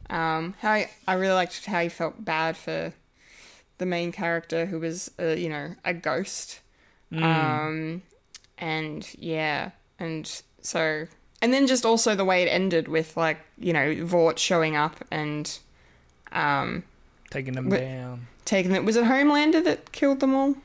um, 0.09 0.55
how 0.61 0.73
I, 0.73 0.90
I 1.09 1.15
really 1.15 1.35
liked 1.35 1.65
how 1.66 1.81
he 1.81 1.89
felt 1.89 2.24
bad 2.24 2.57
for 2.57 2.93
the 3.78 3.86
main 3.86 4.12
character 4.12 4.66
who 4.66 4.78
was, 4.78 5.11
uh, 5.19 5.28
you 5.28 5.48
know, 5.48 5.74
a 5.85 5.94
ghost. 5.94 6.61
Um, 7.12 8.02
and 8.59 9.09
yeah, 9.19 9.70
and 9.98 10.43
so, 10.61 11.07
and 11.43 11.52
then 11.52 11.66
just 11.66 11.85
also 11.85 12.15
the 12.15 12.24
way 12.24 12.43
it 12.43 12.47
ended 12.47 12.86
with 12.86 13.16
like, 13.16 13.39
you 13.59 13.73
know, 13.73 14.05
Vought 14.05 14.39
showing 14.39 14.77
up 14.77 15.05
and 15.11 15.59
um, 16.31 16.85
Taking 17.31 17.55
them 17.55 17.70
Wh- 17.70 17.78
down. 17.78 18.27
Taking 18.44 18.72
it. 18.72 18.84
Was 18.84 18.96
it 18.96 19.04
Homelander 19.04 19.62
that 19.64 19.92
killed 19.92 20.20
them 20.20 20.34
all? 20.34 20.56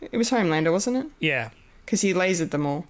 It 0.00 0.16
was 0.16 0.30
Homelander, 0.30 0.72
wasn't 0.72 0.96
it? 0.98 1.06
Yeah. 1.20 1.50
Because 1.84 2.00
he 2.02 2.12
lasered 2.14 2.50
them 2.50 2.66
all. 2.66 2.86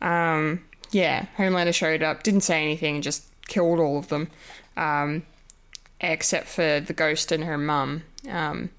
Um, 0.00 0.64
yeah, 0.90 1.26
Homelander 1.36 1.74
showed 1.74 2.02
up, 2.02 2.22
didn't 2.22 2.42
say 2.42 2.62
anything, 2.62 2.96
and 2.96 3.02
just 3.04 3.24
killed 3.46 3.78
all 3.80 3.98
of 3.98 4.08
them, 4.08 4.28
um, 4.76 5.22
except 6.00 6.48
for 6.48 6.80
the 6.80 6.92
ghost 6.92 7.32
and 7.32 7.44
her 7.44 7.58
mum. 7.58 8.04
Um, 8.28 8.70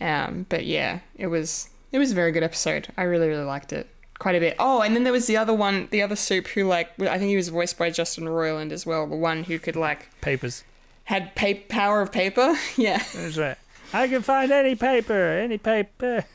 um, 0.00 0.46
but 0.48 0.64
yeah, 0.64 1.00
it 1.16 1.26
was 1.28 1.70
it 1.92 1.98
was 1.98 2.12
a 2.12 2.14
very 2.14 2.32
good 2.32 2.42
episode. 2.42 2.88
I 2.96 3.02
really 3.02 3.28
really 3.28 3.44
liked 3.44 3.72
it 3.72 3.88
quite 4.18 4.36
a 4.36 4.40
bit. 4.40 4.56
Oh, 4.58 4.80
and 4.80 4.94
then 4.94 5.04
there 5.04 5.12
was 5.12 5.26
the 5.26 5.36
other 5.36 5.52
one, 5.54 5.88
the 5.90 6.02
other 6.02 6.16
supe 6.16 6.48
who 6.48 6.64
like 6.64 6.88
I 7.00 7.18
think 7.18 7.28
he 7.30 7.36
was 7.36 7.48
voiced 7.48 7.76
by 7.78 7.90
Justin 7.90 8.24
Roiland 8.24 8.72
as 8.72 8.86
well, 8.86 9.06
the 9.06 9.16
one 9.16 9.44
who 9.44 9.58
could 9.58 9.76
like 9.76 10.08
Papers. 10.20 10.64
had 11.04 11.34
pa- 11.34 11.60
power 11.68 12.00
of 12.00 12.10
paper. 12.12 12.54
yeah. 12.76 13.02
That's 13.14 13.36
right. 13.36 13.56
I 13.94 14.08
can 14.08 14.22
find 14.22 14.50
any 14.50 14.74
paper, 14.74 15.28
any 15.38 15.58
paper. 15.58 16.24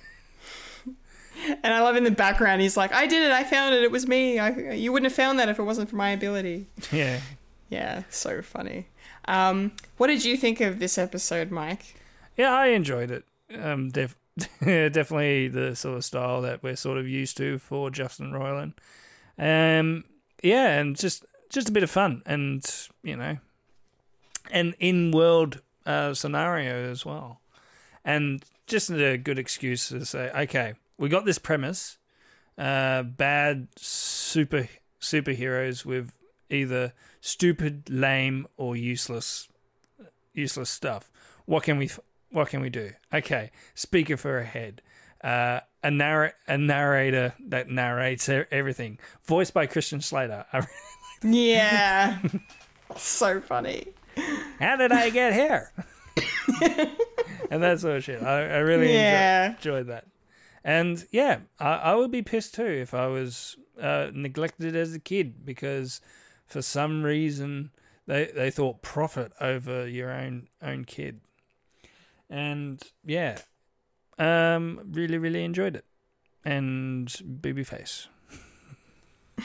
And 1.64 1.73
I 1.73 1.80
love 1.80 1.95
in 1.95 2.03
the 2.03 2.11
background, 2.11 2.61
he's 2.61 2.76
like, 2.76 2.91
I 2.91 3.07
did 3.07 3.23
it, 3.23 3.31
I 3.31 3.45
found 3.45 3.73
it, 3.73 3.81
it 3.81 3.91
was 3.91 4.06
me. 4.06 4.40
I, 4.40 4.73
you 4.73 4.91
wouldn't 4.91 5.10
have 5.10 5.15
found 5.15 5.40
that 5.40 5.48
if 5.48 5.57
it 5.57 5.64
wasn't 5.64 5.90
for 5.90 5.95
my 5.95 6.10
ability. 6.10 6.65
Yeah. 6.91 7.22
Yeah, 7.69 8.03
so 8.10 8.41
funny. 8.41 8.88
Um, 9.23 9.72
what 9.95 10.07
did 10.07 10.26
you 10.26 10.36
think 10.36 10.60
of 10.60 10.80
this 10.80 10.98
episode, 10.98 11.49
Mike? 11.49 11.95
Yeah, 12.36 12.53
I 12.53 12.68
enjoyed 12.68 13.10
it. 13.10 13.23
Um, 13.57 13.90
def- 13.90 14.18
definitely 14.60 15.48
the 15.48 15.76
sort 15.77 15.98
of 15.98 16.06
style 16.06 16.41
that 16.41 16.61
we're 16.61 16.76
sort 16.76 16.98
of 16.98 17.07
used 17.07 17.38
to 17.38 17.57
for 17.57 17.90
Justin 17.90 18.31
Roiland. 18.31 18.73
Um, 19.38 20.03
yeah, 20.44 20.77
and 20.77 20.98
just 20.98 21.26
just 21.49 21.69
a 21.69 21.72
bit 21.72 21.84
of 21.84 21.90
fun, 21.90 22.22
and 22.26 22.65
you 23.02 23.15
know, 23.15 23.38
an 24.52 24.76
in-world 24.80 25.61
uh, 25.86 26.14
scenario 26.14 26.91
as 26.91 27.06
well, 27.06 27.40
and 28.04 28.44
just 28.68 28.90
a 28.90 29.18
good 29.18 29.40
excuse 29.40 29.90
to 29.90 30.06
say, 30.06 30.32
okay, 30.36 30.74
we 30.98 31.10
got 31.10 31.26
this 31.26 31.40
premise: 31.40 31.98
uh, 32.58 33.04
bad 33.04 33.68
super 33.76 34.68
superheroes 35.02 35.86
with 35.86 36.14
either 36.50 36.94
stupid, 37.22 37.90
lame, 37.90 38.48
or 38.58 38.76
useless 38.76 39.48
useless 40.34 40.70
stuff. 40.70 41.12
What 41.46 41.64
can 41.64 41.78
we 41.78 41.90
what 42.32 42.50
can 42.50 42.62
we 42.62 42.70
do? 42.70 42.92
Okay, 43.14 43.52
speaker 43.76 44.18
for 44.18 44.40
a 44.40 44.46
head. 44.46 44.82
Uh, 45.24 45.60
a 45.84 45.92
narr- 45.92 46.34
a 46.48 46.58
narrator 46.58 47.34
that 47.48 47.70
narrates 47.70 48.30
everything, 48.30 49.00
voiced 49.26 49.54
by 49.54 49.66
Christian 49.66 50.02
Slater. 50.02 50.46
Yeah. 51.22 52.20
so 52.96 53.42
funny. 53.42 53.88
How 54.60 54.76
did 54.76 54.92
I 54.92 55.10
get 55.10 55.34
here? 55.34 55.72
and 57.50 57.62
that 57.64 57.80
sort 57.80 57.98
of 57.98 58.04
shit. 58.04 58.22
I, 58.22 58.42
I 58.44 58.58
really 58.60 58.94
Yeah. 58.94 59.48
enjoy, 59.48 59.56
enjoyed 59.58 59.88
that. 59.88 60.06
And 60.64 61.06
yeah, 61.12 61.40
I, 61.60 61.74
I 61.76 61.96
would 61.96 62.12
be 62.12 62.22
pissed 62.22 62.54
too 62.56 62.66
if 62.66 62.94
I 62.94 63.08
was 63.08 63.56
uh, 63.82 64.12
neglected 64.14 64.76
as 64.76 64.94
a 64.94 65.00
kid 65.00 65.46
because 65.46 66.02
for 66.46 66.62
some 66.62 67.04
reason 67.04 67.72
they 68.08 68.26
they 68.36 68.52
thought 68.52 68.82
profit 68.82 69.32
over 69.40 69.88
your 69.88 70.12
own 70.12 70.48
own 70.62 70.84
kid. 70.86 71.22
And 72.30 72.82
yeah, 73.06 73.40
um, 74.18 74.82
really 74.92 75.18
really 75.18 75.44
enjoyed 75.44 75.76
it. 75.76 75.86
And 76.46 77.08
Babyface. 77.08 78.08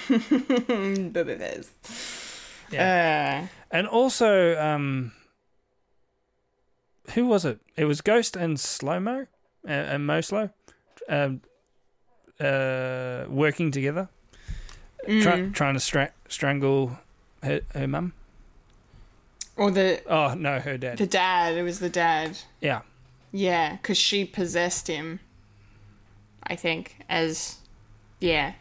but 0.09 1.29
it 1.29 1.41
is. 1.41 1.71
Yeah. 2.71 3.45
Uh, 3.45 3.47
And 3.71 3.87
also, 3.87 4.59
um, 4.61 5.13
who 7.13 7.27
was 7.27 7.45
it? 7.45 7.61
It 7.77 7.85
was 7.85 8.01
Ghost 8.01 8.37
and 8.37 8.59
Slow 8.59 8.99
Mo 9.01 9.27
uh, 9.67 9.71
and 9.71 10.07
Mo 10.07 10.21
Slow, 10.21 10.51
um, 11.09 11.41
uh, 12.41 13.25
working 13.29 13.71
together, 13.71 14.09
try, 15.21 15.49
trying 15.51 15.75
to 15.75 15.81
stra- 15.81 16.13
strangle 16.29 16.99
her, 17.43 17.61
her 17.75 17.87
mum. 17.87 18.13
or 19.57 19.71
the 19.71 20.03
Oh 20.07 20.35
no, 20.35 20.59
her 20.61 20.77
dad. 20.79 20.99
the 20.99 21.07
dad. 21.07 21.57
It 21.57 21.63
was 21.63 21.79
the 21.79 21.91
dad. 21.91 22.39
yeah, 22.61 22.83
Yeah, 23.33 23.73
because 23.77 23.99
she 23.99 24.25
possessed 24.25 24.89
him. 24.89 25.21
I 26.47 26.57
think 26.57 26.97
as, 27.09 27.59
yeah, 28.21 28.55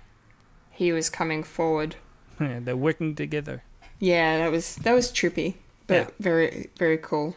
he 0.71 0.91
was 0.91 1.09
coming 1.09 1.43
forward. 1.43 1.95
yeah, 2.39 2.59
they're 2.61 2.77
working 2.77 3.15
together. 3.15 3.63
Yeah, 3.99 4.37
that 4.39 4.51
was 4.51 4.75
that 4.77 4.93
was 4.93 5.11
trippy, 5.11 5.55
but 5.87 5.95
Yeah. 5.95 6.07
very 6.19 6.69
very 6.77 6.97
cool. 6.97 7.35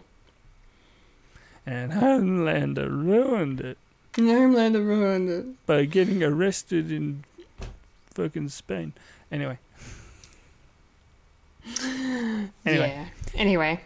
And 1.66 1.92
Homelander 1.92 2.88
ruined 2.88 3.60
it 3.60 3.76
Homelander 4.12 4.84
ruined 4.86 5.28
it. 5.28 5.66
by 5.66 5.84
getting 5.84 6.22
arrested 6.22 6.90
in 6.92 7.24
fucking 8.14 8.48
Spain. 8.50 8.92
Anyway. 9.30 9.58
Anyway, 12.64 12.88
Yeah. 12.88 13.06
Anyway, 13.34 13.80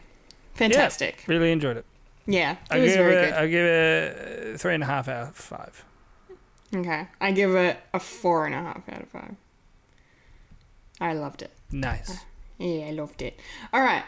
fantastic. 0.55 1.25
really 1.27 1.51
enjoyed 1.51 1.77
it. 1.79 1.85
Yeah, 2.27 2.53
it 2.53 2.59
I 2.71 2.79
was 2.79 2.91
give 2.93 2.99
very 2.99 3.15
it. 3.17 3.25
good. 3.31 3.35
I 3.35 3.47
give 3.49 3.65
it 3.67 4.61
three 4.61 4.75
and 4.75 4.83
a 4.83 4.87
half 4.87 5.09
out 5.09 5.29
of 5.29 5.35
five. 5.37 5.85
Okay, 6.75 7.09
I 7.21 7.33
give 7.33 7.55
it 7.57 7.79
a 7.93 7.99
four 7.99 8.47
and 8.47 8.55
a 8.55 8.59
half 8.59 8.89
out 8.89 9.03
of 9.03 9.09
five. 9.09 9.35
I 11.01 11.15
loved 11.15 11.43
it. 11.43 11.51
Nice. 11.73 12.21
Yeah, 12.59 12.87
I 12.87 12.91
loved 12.93 13.23
it. 13.23 13.41
All 13.73 13.81
right, 13.81 14.05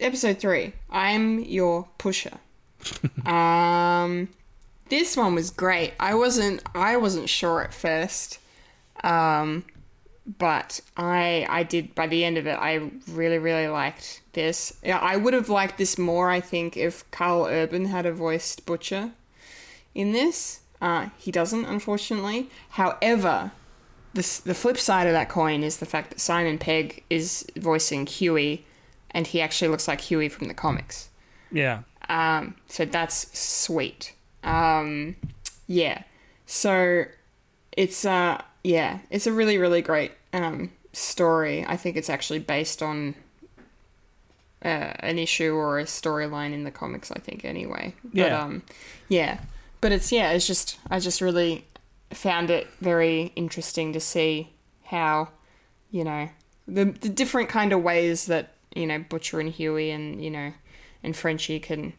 episode 0.00 0.38
three. 0.38 0.72
I'm 0.90 1.38
your 1.40 1.88
pusher. 1.96 2.38
um, 3.26 4.28
this 4.88 5.16
one 5.16 5.34
was 5.34 5.50
great. 5.50 5.94
I 6.00 6.14
wasn't. 6.14 6.62
I 6.74 6.96
wasn't 6.96 7.28
sure 7.28 7.62
at 7.62 7.74
first. 7.74 8.38
Um, 9.04 9.64
but 10.38 10.80
I 10.96 11.46
I 11.48 11.62
did 11.62 11.94
by 11.94 12.06
the 12.06 12.24
end 12.24 12.36
of 12.36 12.46
it. 12.46 12.58
I 12.60 12.90
really 13.10 13.38
really 13.38 13.68
liked 13.68 14.22
this. 14.32 14.74
I 14.84 15.16
would 15.16 15.34
have 15.34 15.48
liked 15.48 15.78
this 15.78 15.96
more. 15.98 16.30
I 16.30 16.40
think 16.40 16.76
if 16.76 17.08
Karl 17.10 17.46
Urban 17.46 17.86
had 17.86 18.06
a 18.06 18.12
voiced 18.12 18.66
Butcher 18.66 19.12
in 19.94 20.12
this. 20.12 20.60
Uh, 20.80 21.08
he 21.18 21.32
doesn't, 21.32 21.64
unfortunately. 21.64 22.48
However, 22.70 23.50
the 24.14 24.40
the 24.44 24.54
flip 24.54 24.78
side 24.78 25.06
of 25.06 25.12
that 25.12 25.28
coin 25.28 25.62
is 25.62 25.78
the 25.78 25.86
fact 25.86 26.10
that 26.10 26.20
Simon 26.20 26.58
Pegg 26.58 27.04
is 27.10 27.46
voicing 27.56 28.06
Hughie, 28.06 28.64
and 29.10 29.26
he 29.26 29.40
actually 29.40 29.68
looks 29.68 29.88
like 29.88 30.02
Hughie 30.02 30.28
from 30.28 30.48
the 30.48 30.54
comics. 30.54 31.08
Yeah. 31.50 31.80
Um, 32.08 32.54
so 32.68 32.84
that's 32.84 33.38
sweet. 33.38 34.14
Um, 34.44 35.16
yeah. 35.66 36.02
So 36.46 37.04
it's 37.72 38.04
uh 38.04 38.40
yeah, 38.64 39.00
it's 39.10 39.26
a 39.26 39.32
really 39.32 39.58
really 39.58 39.82
great 39.82 40.12
um 40.32 40.70
story. 40.92 41.64
I 41.66 41.76
think 41.76 41.96
it's 41.96 42.08
actually 42.10 42.38
based 42.40 42.82
on 42.82 43.14
uh, 44.64 44.92
an 45.00 45.18
issue 45.18 45.54
or 45.54 45.78
a 45.78 45.84
storyline 45.84 46.52
in 46.52 46.64
the 46.64 46.70
comics. 46.70 47.10
I 47.12 47.18
think 47.20 47.44
anyway. 47.44 47.94
But, 48.04 48.14
Yeah. 48.14 48.42
um, 48.42 48.62
yeah. 49.08 49.40
But 49.80 49.92
it's 49.92 50.10
yeah. 50.10 50.30
It's 50.32 50.46
just 50.46 50.78
I 50.90 50.98
just 50.98 51.20
really 51.20 51.64
found 52.10 52.50
it 52.50 52.66
very 52.80 53.32
interesting 53.36 53.92
to 53.92 54.00
see 54.00 54.50
how 54.84 55.28
you 55.90 56.02
know 56.04 56.28
the 56.66 56.86
the 56.86 57.08
different 57.08 57.48
kind 57.48 57.72
of 57.72 57.82
ways 57.82 58.26
that 58.26 58.54
you 58.74 58.86
know 58.86 58.98
Butcher 59.08 59.38
and 59.38 59.50
Hughie 59.50 59.90
and 59.90 60.22
you 60.24 60.30
know 60.30 60.52
and 61.02 61.16
Frenchie 61.16 61.60
can 61.60 61.92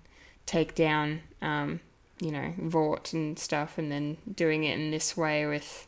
take 0.45 0.75
down 0.75 1.21
um, 1.41 1.79
you 2.19 2.31
know 2.31 2.53
Vought 2.57 3.13
and 3.13 3.37
stuff, 3.37 3.77
and 3.77 3.91
then 3.91 4.17
doing 4.33 4.63
it 4.63 4.79
in 4.79 4.91
this 4.91 5.15
way 5.15 5.45
with 5.45 5.87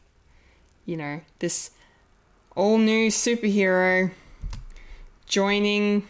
you 0.85 0.97
know 0.97 1.21
this 1.39 1.71
all 2.55 2.77
new 2.77 3.09
superhero 3.09 4.11
joining 5.25 6.07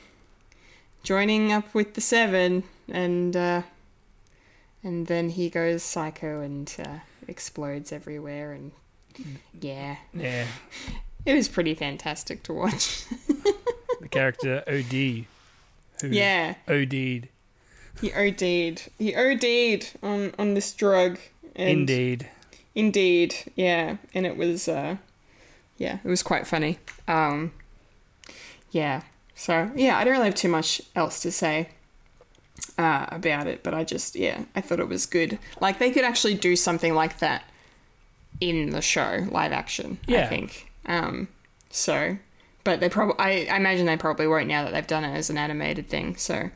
joining 1.04 1.52
up 1.52 1.74
with 1.74 1.94
the 1.94 2.02
Seven, 2.02 2.64
and 2.90 3.36
uh, 3.36 3.62
and 4.84 5.08
then 5.08 5.30
he 5.30 5.50
goes 5.50 5.84
psycho 5.84 6.42
and 6.42 6.76
uh, 6.86 7.00
explodes 7.28 7.92
everywhere, 7.92 8.52
and 8.54 8.72
yeah, 9.60 9.98
Yeah. 10.14 10.48
it 11.26 11.34
was 11.34 11.48
pretty 11.48 11.76
fantastic 11.76 12.44
to 12.44 12.54
watch. 12.54 13.06
The 14.02 14.10
character 14.10 14.64
OD. 14.68 15.26
Who 16.02 16.10
yeah. 16.10 16.56
OD'd. 16.68 17.30
He 18.00 18.14
OD'd. 18.14 18.90
He 18.98 19.16
OD'd 19.16 19.92
on 20.02 20.34
on 20.38 20.54
this 20.54 20.74
drug. 20.74 21.20
Indeed. 21.56 22.30
Indeed, 22.74 23.36
yeah, 23.56 23.98
and 24.14 24.26
it 24.26 24.38
was, 24.38 24.70
uh, 24.70 24.96
yeah, 25.78 26.00
it 26.04 26.08
was 26.08 26.24
quite 26.24 26.48
funny. 26.48 26.80
Um, 27.06 27.52
yeah, 28.72 29.02
so 29.36 29.70
yeah, 29.76 29.98
I 29.98 30.06
don't 30.06 30.14
really 30.14 30.26
have 30.26 30.36
too 30.36 30.48
much 30.48 30.82
else 30.96 31.20
to 31.22 31.32
say 31.32 31.70
uh, 32.78 33.08
about 33.10 33.48
it, 33.48 33.62
but 33.62 33.74
I 33.74 33.84
just, 33.84 34.16
yeah, 34.16 34.46
I 34.56 34.62
thought 34.62 34.80
it 34.80 34.88
was 34.88 35.06
good. 35.06 35.38
Like 35.60 35.80
they 35.80 35.92
could 35.92 36.06
actually 36.06 36.36
do 36.36 36.56
something 36.56 36.94
like 36.94 37.20
that 37.20 37.44
in 38.40 38.70
the 38.70 38.82
show, 38.82 39.28
live 39.30 39.52
action. 39.52 40.00
yeah. 40.08 40.22
I 40.22 40.28
think. 40.28 40.72
Um, 40.86 41.28
so, 41.70 42.18
but 42.64 42.80
they 42.80 42.90
probably, 42.90 43.16
I, 43.20 43.48
I 43.54 43.58
imagine 43.58 43.86
they 43.86 43.98
probably 43.98 44.28
won't 44.28 44.48
now 44.48 44.64
that 44.64 44.74
they've 44.74 44.86
done 44.88 45.04
it 45.04 45.16
as 45.16 45.30
an 45.30 45.38
animated 45.38 45.88
thing. 45.90 46.16
So, 46.16 46.50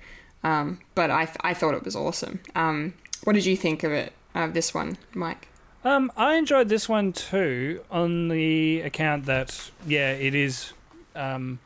um, 0.43 0.79
but 0.93 1.09
I, 1.11 1.27
I 1.41 1.53
thought 1.53 1.73
it 1.73 1.83
was 1.83 1.95
awesome. 1.95 2.39
Um, 2.55 2.93
what 3.23 3.33
did 3.33 3.45
you 3.45 3.55
think 3.57 3.83
of 3.83 3.91
it? 3.91 4.13
Of 4.35 4.53
this 4.53 4.73
one, 4.73 4.97
Mike? 5.13 5.47
Um, 5.85 6.11
I 6.17 6.35
enjoyed 6.35 6.67
this 6.67 6.89
one 6.89 7.13
too 7.13 7.81
on 7.89 8.27
the 8.27 8.81
account 8.81 9.25
that 9.27 9.71
yeah, 9.87 10.11
it 10.11 10.35
is. 10.35 10.73
Um, 11.15 11.59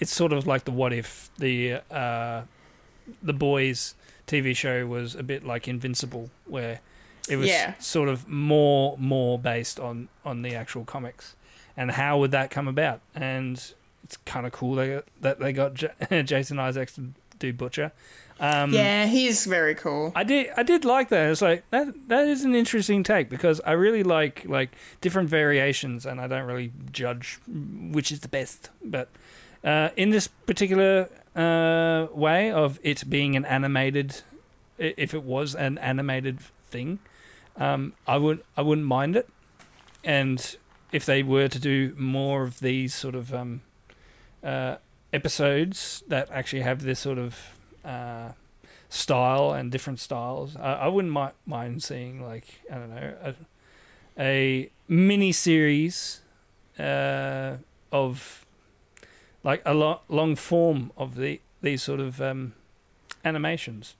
it's 0.00 0.14
sort 0.14 0.32
of 0.32 0.46
like 0.46 0.64
the 0.64 0.70
what 0.70 0.92
if 0.92 1.30
the 1.38 1.80
uh, 1.90 2.42
the 3.22 3.32
boys 3.32 3.94
TV 4.26 4.56
show 4.56 4.86
was 4.86 5.14
a 5.14 5.22
bit 5.22 5.44
like 5.44 5.68
Invincible, 5.68 6.30
where 6.46 6.80
it 7.28 7.36
was 7.36 7.48
Yeah. 7.48 7.74
sort 7.78 8.08
of 8.08 8.26
more 8.28 8.96
more 8.98 9.38
based 9.38 9.78
on 9.78 10.08
on 10.24 10.42
the 10.42 10.54
actual 10.54 10.84
comics, 10.84 11.34
and 11.76 11.90
how 11.90 12.18
would 12.18 12.30
that 12.32 12.50
come 12.50 12.68
about? 12.68 13.00
And 13.14 13.56
it's 14.04 14.16
kind 14.24 14.46
of 14.46 14.52
cool 14.52 14.74
they 14.74 14.94
got, 14.94 15.04
that 15.20 15.38
they 15.40 15.52
got 15.52 15.74
J- 15.74 16.22
Jason 16.24 16.58
Isaacs 16.58 16.94
to 16.94 17.08
do 17.38 17.52
Butcher. 17.52 17.92
Um, 18.40 18.72
Yeah, 18.72 19.06
he's 19.06 19.46
very 19.46 19.74
cool. 19.74 20.12
I 20.16 20.24
did 20.24 20.50
I 20.56 20.64
did 20.64 20.84
like 20.84 21.08
that. 21.10 21.30
It's 21.30 21.40
like 21.40 21.68
that 21.70 22.08
that 22.08 22.26
is 22.26 22.44
an 22.44 22.54
interesting 22.54 23.04
take 23.04 23.28
because 23.28 23.60
I 23.64 23.72
really 23.72 24.02
like 24.02 24.44
like 24.46 24.70
different 25.00 25.28
variations 25.28 26.04
and 26.04 26.20
I 26.20 26.26
don't 26.26 26.46
really 26.46 26.72
judge 26.90 27.38
which 27.46 28.10
is 28.10 28.20
the 28.20 28.28
best. 28.28 28.70
But 28.84 29.08
uh, 29.62 29.90
in 29.96 30.10
this 30.10 30.26
particular 30.26 31.08
uh, 31.36 32.08
way 32.12 32.50
of 32.50 32.80
it 32.82 33.08
being 33.08 33.36
an 33.36 33.44
animated 33.44 34.22
if 34.78 35.14
it 35.14 35.22
was 35.22 35.54
an 35.54 35.78
animated 35.78 36.40
thing, 36.40 36.98
um, 37.56 37.92
I 38.06 38.16
would 38.16 38.42
I 38.56 38.62
wouldn't 38.62 38.86
mind 38.86 39.14
it. 39.14 39.28
And 40.02 40.56
if 40.94 41.04
they 41.04 41.24
were 41.24 41.48
to 41.48 41.58
do 41.58 41.92
more 41.98 42.44
of 42.44 42.60
these 42.60 42.94
sort 42.94 43.16
of 43.16 43.34
um, 43.34 43.62
uh, 44.44 44.76
episodes 45.12 46.04
that 46.06 46.30
actually 46.30 46.62
have 46.62 46.82
this 46.82 47.00
sort 47.00 47.18
of 47.18 47.36
uh, 47.84 48.28
style 48.88 49.50
and 49.50 49.72
different 49.72 49.98
styles. 49.98 50.56
I, 50.56 50.74
I 50.74 50.86
wouldn't 50.86 51.12
mi- 51.12 51.34
mind 51.46 51.82
seeing 51.82 52.22
like 52.22 52.60
I 52.70 52.74
don't 52.76 52.94
know 52.94 53.12
a, 53.24 53.34
a 54.16 54.70
mini 54.86 55.32
series 55.32 56.20
uh, 56.78 57.56
of 57.90 58.46
like 59.42 59.62
a 59.66 59.74
lo- 59.74 60.02
long 60.08 60.36
form 60.36 60.92
of 60.96 61.16
the 61.16 61.40
these 61.60 61.82
sort 61.82 61.98
of 61.98 62.22
um, 62.22 62.52
animations. 63.24 63.96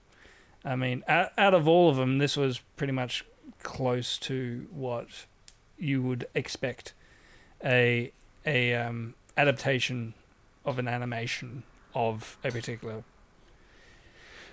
I 0.63 0.77
mean, 0.77 1.03
out, 1.09 1.31
out 1.37 1.53
of 1.53 1.67
all 1.67 1.89
of 1.89 1.97
them, 1.97 2.19
this 2.19 2.37
was 2.37 2.61
pretty 2.77 2.93
much 2.93 3.25
close 3.63 4.17
to 4.19 4.65
what 4.71 5.25
you 5.77 6.01
would 6.01 6.27
expect 6.35 6.93
a 7.63 8.11
a 8.45 8.73
um, 8.75 9.13
adaptation 9.37 10.13
of 10.65 10.79
an 10.79 10.87
animation 10.87 11.63
of 11.93 12.37
a 12.43 12.51
particular 12.51 13.03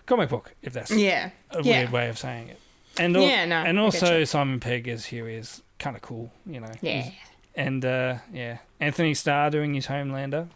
comic 0.06 0.28
book, 0.28 0.54
if 0.62 0.72
that's 0.72 0.90
Yeah, 0.90 1.30
a 1.50 1.62
yeah. 1.62 1.78
weird 1.80 1.92
way 1.92 2.08
of 2.08 2.18
saying 2.18 2.48
it. 2.48 2.58
And 2.98 3.16
al- 3.16 3.22
Yeah, 3.22 3.44
no, 3.46 3.56
and 3.62 3.78
also. 3.78 4.24
Simon 4.24 4.60
Pegg 4.60 4.88
as 4.88 5.06
Hughie 5.06 5.34
is 5.36 5.62
kind 5.78 5.96
of 5.96 6.02
cool, 6.02 6.30
you 6.46 6.60
know. 6.60 6.70
yeah, 6.80 7.02
He's- 7.02 7.14
And 7.54 7.84
uh, 7.84 8.16
yeah, 8.32 8.58
Anthony 8.80 9.14
Starr 9.14 9.50
doing 9.50 9.74
his 9.74 9.86
Homelander 9.86 10.48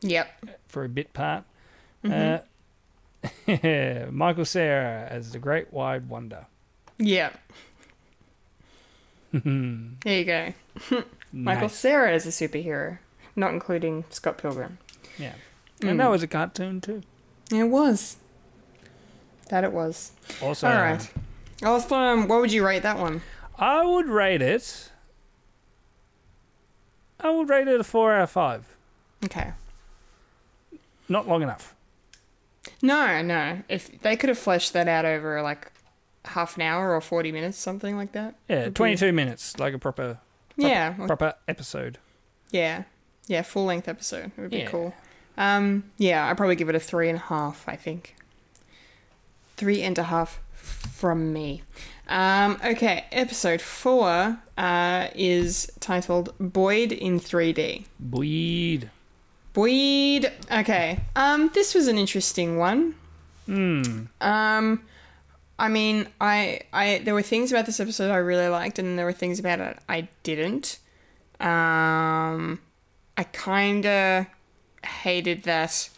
yep, 0.00 0.28
for 0.68 0.84
a 0.84 0.88
bit 0.88 1.12
part. 1.12 1.44
Mm-hmm. 2.04 2.44
Uh, 4.06 4.10
Michael 4.10 4.44
Cera 4.44 5.06
as 5.10 5.32
the 5.32 5.38
Great 5.38 5.72
Wide 5.72 6.08
Wonder. 6.08 6.46
yep. 6.98 7.38
There 9.32 10.18
you 10.18 10.24
go. 10.24 10.52
Michael 11.32 11.62
Nice. 11.68 11.74
Cera 11.74 12.14
is 12.14 12.26
a 12.26 12.30
superhero, 12.30 12.98
not 13.36 13.52
including 13.52 14.04
Scott 14.10 14.38
Pilgrim. 14.38 14.78
Yeah, 15.18 15.34
Mm. 15.80 15.90
and 15.90 16.00
that 16.00 16.10
was 16.10 16.22
a 16.22 16.26
cartoon 16.26 16.80
too. 16.80 17.02
It 17.52 17.64
was. 17.64 18.16
That 19.48 19.64
it 19.64 19.72
was. 19.72 20.12
Also, 20.42 20.68
All 20.68 20.74
right. 20.74 21.10
Awesome. 21.62 22.28
What 22.28 22.40
would 22.40 22.52
you 22.52 22.64
rate 22.66 22.82
that 22.82 22.98
one? 22.98 23.22
I 23.58 23.84
would 23.84 24.06
rate 24.06 24.42
it. 24.42 24.90
I 27.18 27.30
would 27.30 27.48
rate 27.48 27.68
it 27.68 27.80
a 27.80 27.84
four 27.84 28.12
out 28.14 28.22
of 28.22 28.30
five. 28.30 28.76
Okay. 29.24 29.52
Not 31.08 31.28
long 31.28 31.42
enough. 31.42 31.74
No, 32.82 33.20
no. 33.22 33.62
If 33.68 34.00
they 34.02 34.16
could 34.16 34.28
have 34.28 34.38
fleshed 34.38 34.72
that 34.72 34.88
out 34.88 35.04
over 35.04 35.42
like 35.42 35.70
half 36.24 36.56
an 36.56 36.62
hour 36.62 36.94
or 36.94 37.00
forty 37.00 37.32
minutes, 37.32 37.56
something 37.58 37.96
like 37.96 38.12
that. 38.12 38.34
Yeah, 38.48 38.64
would 38.64 38.74
be- 38.74 38.78
twenty-two 38.78 39.12
minutes, 39.12 39.58
like 39.58 39.74
a 39.74 39.78
proper 39.78 40.18
Yeah, 40.56 40.92
proper 40.92 41.34
episode. 41.48 41.98
yeah, 42.50 42.84
yeah. 43.26 43.42
Full 43.42 43.64
length 43.64 43.88
episode. 43.88 44.32
It 44.36 44.40
would 44.40 44.50
be 44.50 44.58
Yeah. 44.58 44.68
cool. 44.70 44.94
Um, 45.38 45.84
yeah, 45.96 46.28
I'd 46.28 46.36
probably 46.36 46.56
give 46.56 46.68
it 46.68 46.74
a 46.74 46.80
three 46.80 47.08
and 47.08 47.18
a 47.18 47.22
half. 47.22 47.64
I 47.68 47.76
think. 47.76 48.14
Three 49.56 49.82
and 49.82 49.96
a 49.98 50.04
half 50.04 50.40
from 50.54 51.32
me. 51.32 51.62
Um, 52.08 52.58
okay, 52.64 53.04
episode 53.12 53.60
four 53.60 54.38
uh, 54.58 55.08
is 55.14 55.70
titled 55.80 56.34
Boyd 56.40 56.92
in 56.92 57.20
3D. 57.20 57.84
Bleed. 58.00 58.90
Boyd. 59.52 60.32
Okay. 60.50 61.00
Um, 61.14 61.50
this 61.54 61.74
was 61.74 61.88
an 61.88 61.98
interesting 61.98 62.56
one. 62.58 62.94
Hmm. 63.46 64.04
Um, 64.20 64.82
I 65.60 65.68
mean, 65.68 66.08
I, 66.22 66.60
I, 66.72 67.02
there 67.04 67.12
were 67.12 67.20
things 67.20 67.52
about 67.52 67.66
this 67.66 67.80
episode 67.80 68.10
I 68.10 68.16
really 68.16 68.48
liked, 68.48 68.78
and 68.78 68.98
there 68.98 69.04
were 69.04 69.12
things 69.12 69.38
about 69.38 69.60
it 69.60 69.78
I 69.90 70.08
didn't. 70.22 70.78
Um, 71.38 72.60
I 73.18 73.24
kind 73.32 73.84
of 73.84 74.26
hated 74.82 75.42
that 75.42 75.90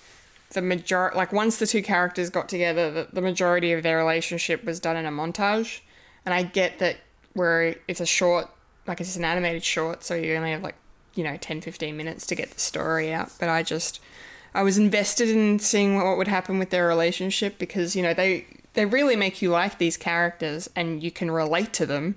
the 0.51 0.63
major, 0.63 1.13
like 1.15 1.33
once 1.33 1.59
the 1.59 1.69
two 1.69 1.81
characters 1.81 2.29
got 2.29 2.49
together, 2.49 2.91
the, 2.91 3.09
the 3.13 3.21
majority 3.21 3.73
of 3.73 3.85
their 3.85 3.99
relationship 3.99 4.65
was 4.65 4.81
done 4.81 4.97
in 4.97 5.07
a 5.07 5.13
montage, 5.13 5.81
and 6.27 6.35
I 6.35 6.43
get 6.43 6.81
that 6.81 6.97
where 7.35 7.77
it's 7.87 8.01
a 8.01 8.07
short, 8.07 8.51
like 8.89 9.01
it's 9.01 9.15
an 9.15 9.25
animated 9.25 9.63
short, 9.63 10.03
so 10.03 10.17
you 10.17 10.35
only 10.35 10.51
have 10.51 10.65
like 10.65 10.75
you 11.15 11.23
know 11.23 11.37
10 11.37 11.61
15 11.61 11.95
minutes 11.95 12.27
to 12.27 12.35
get 12.35 12.51
the 12.51 12.59
story 12.59 13.13
out 13.13 13.31
but 13.39 13.47
i 13.47 13.63
just 13.63 14.01
i 14.55 14.63
was 14.63 14.79
invested 14.79 15.29
in 15.29 15.59
seeing 15.59 15.95
what 15.97 16.17
would 16.17 16.27
happen 16.27 16.59
with 16.59 16.71
their 16.71 16.87
relationship 16.87 17.59
because 17.59 17.95
you 17.95 18.03
know 18.03 18.15
they 18.15 18.47
they 18.75 18.87
really 18.87 19.17
make 19.17 19.43
you 19.43 19.51
like 19.51 19.79
these 19.79 19.97
characters 19.97 20.69
and 20.75 21.03
you 21.03 21.11
can 21.11 21.31
relate 21.31 21.73
to 21.75 21.87
them. 21.87 22.17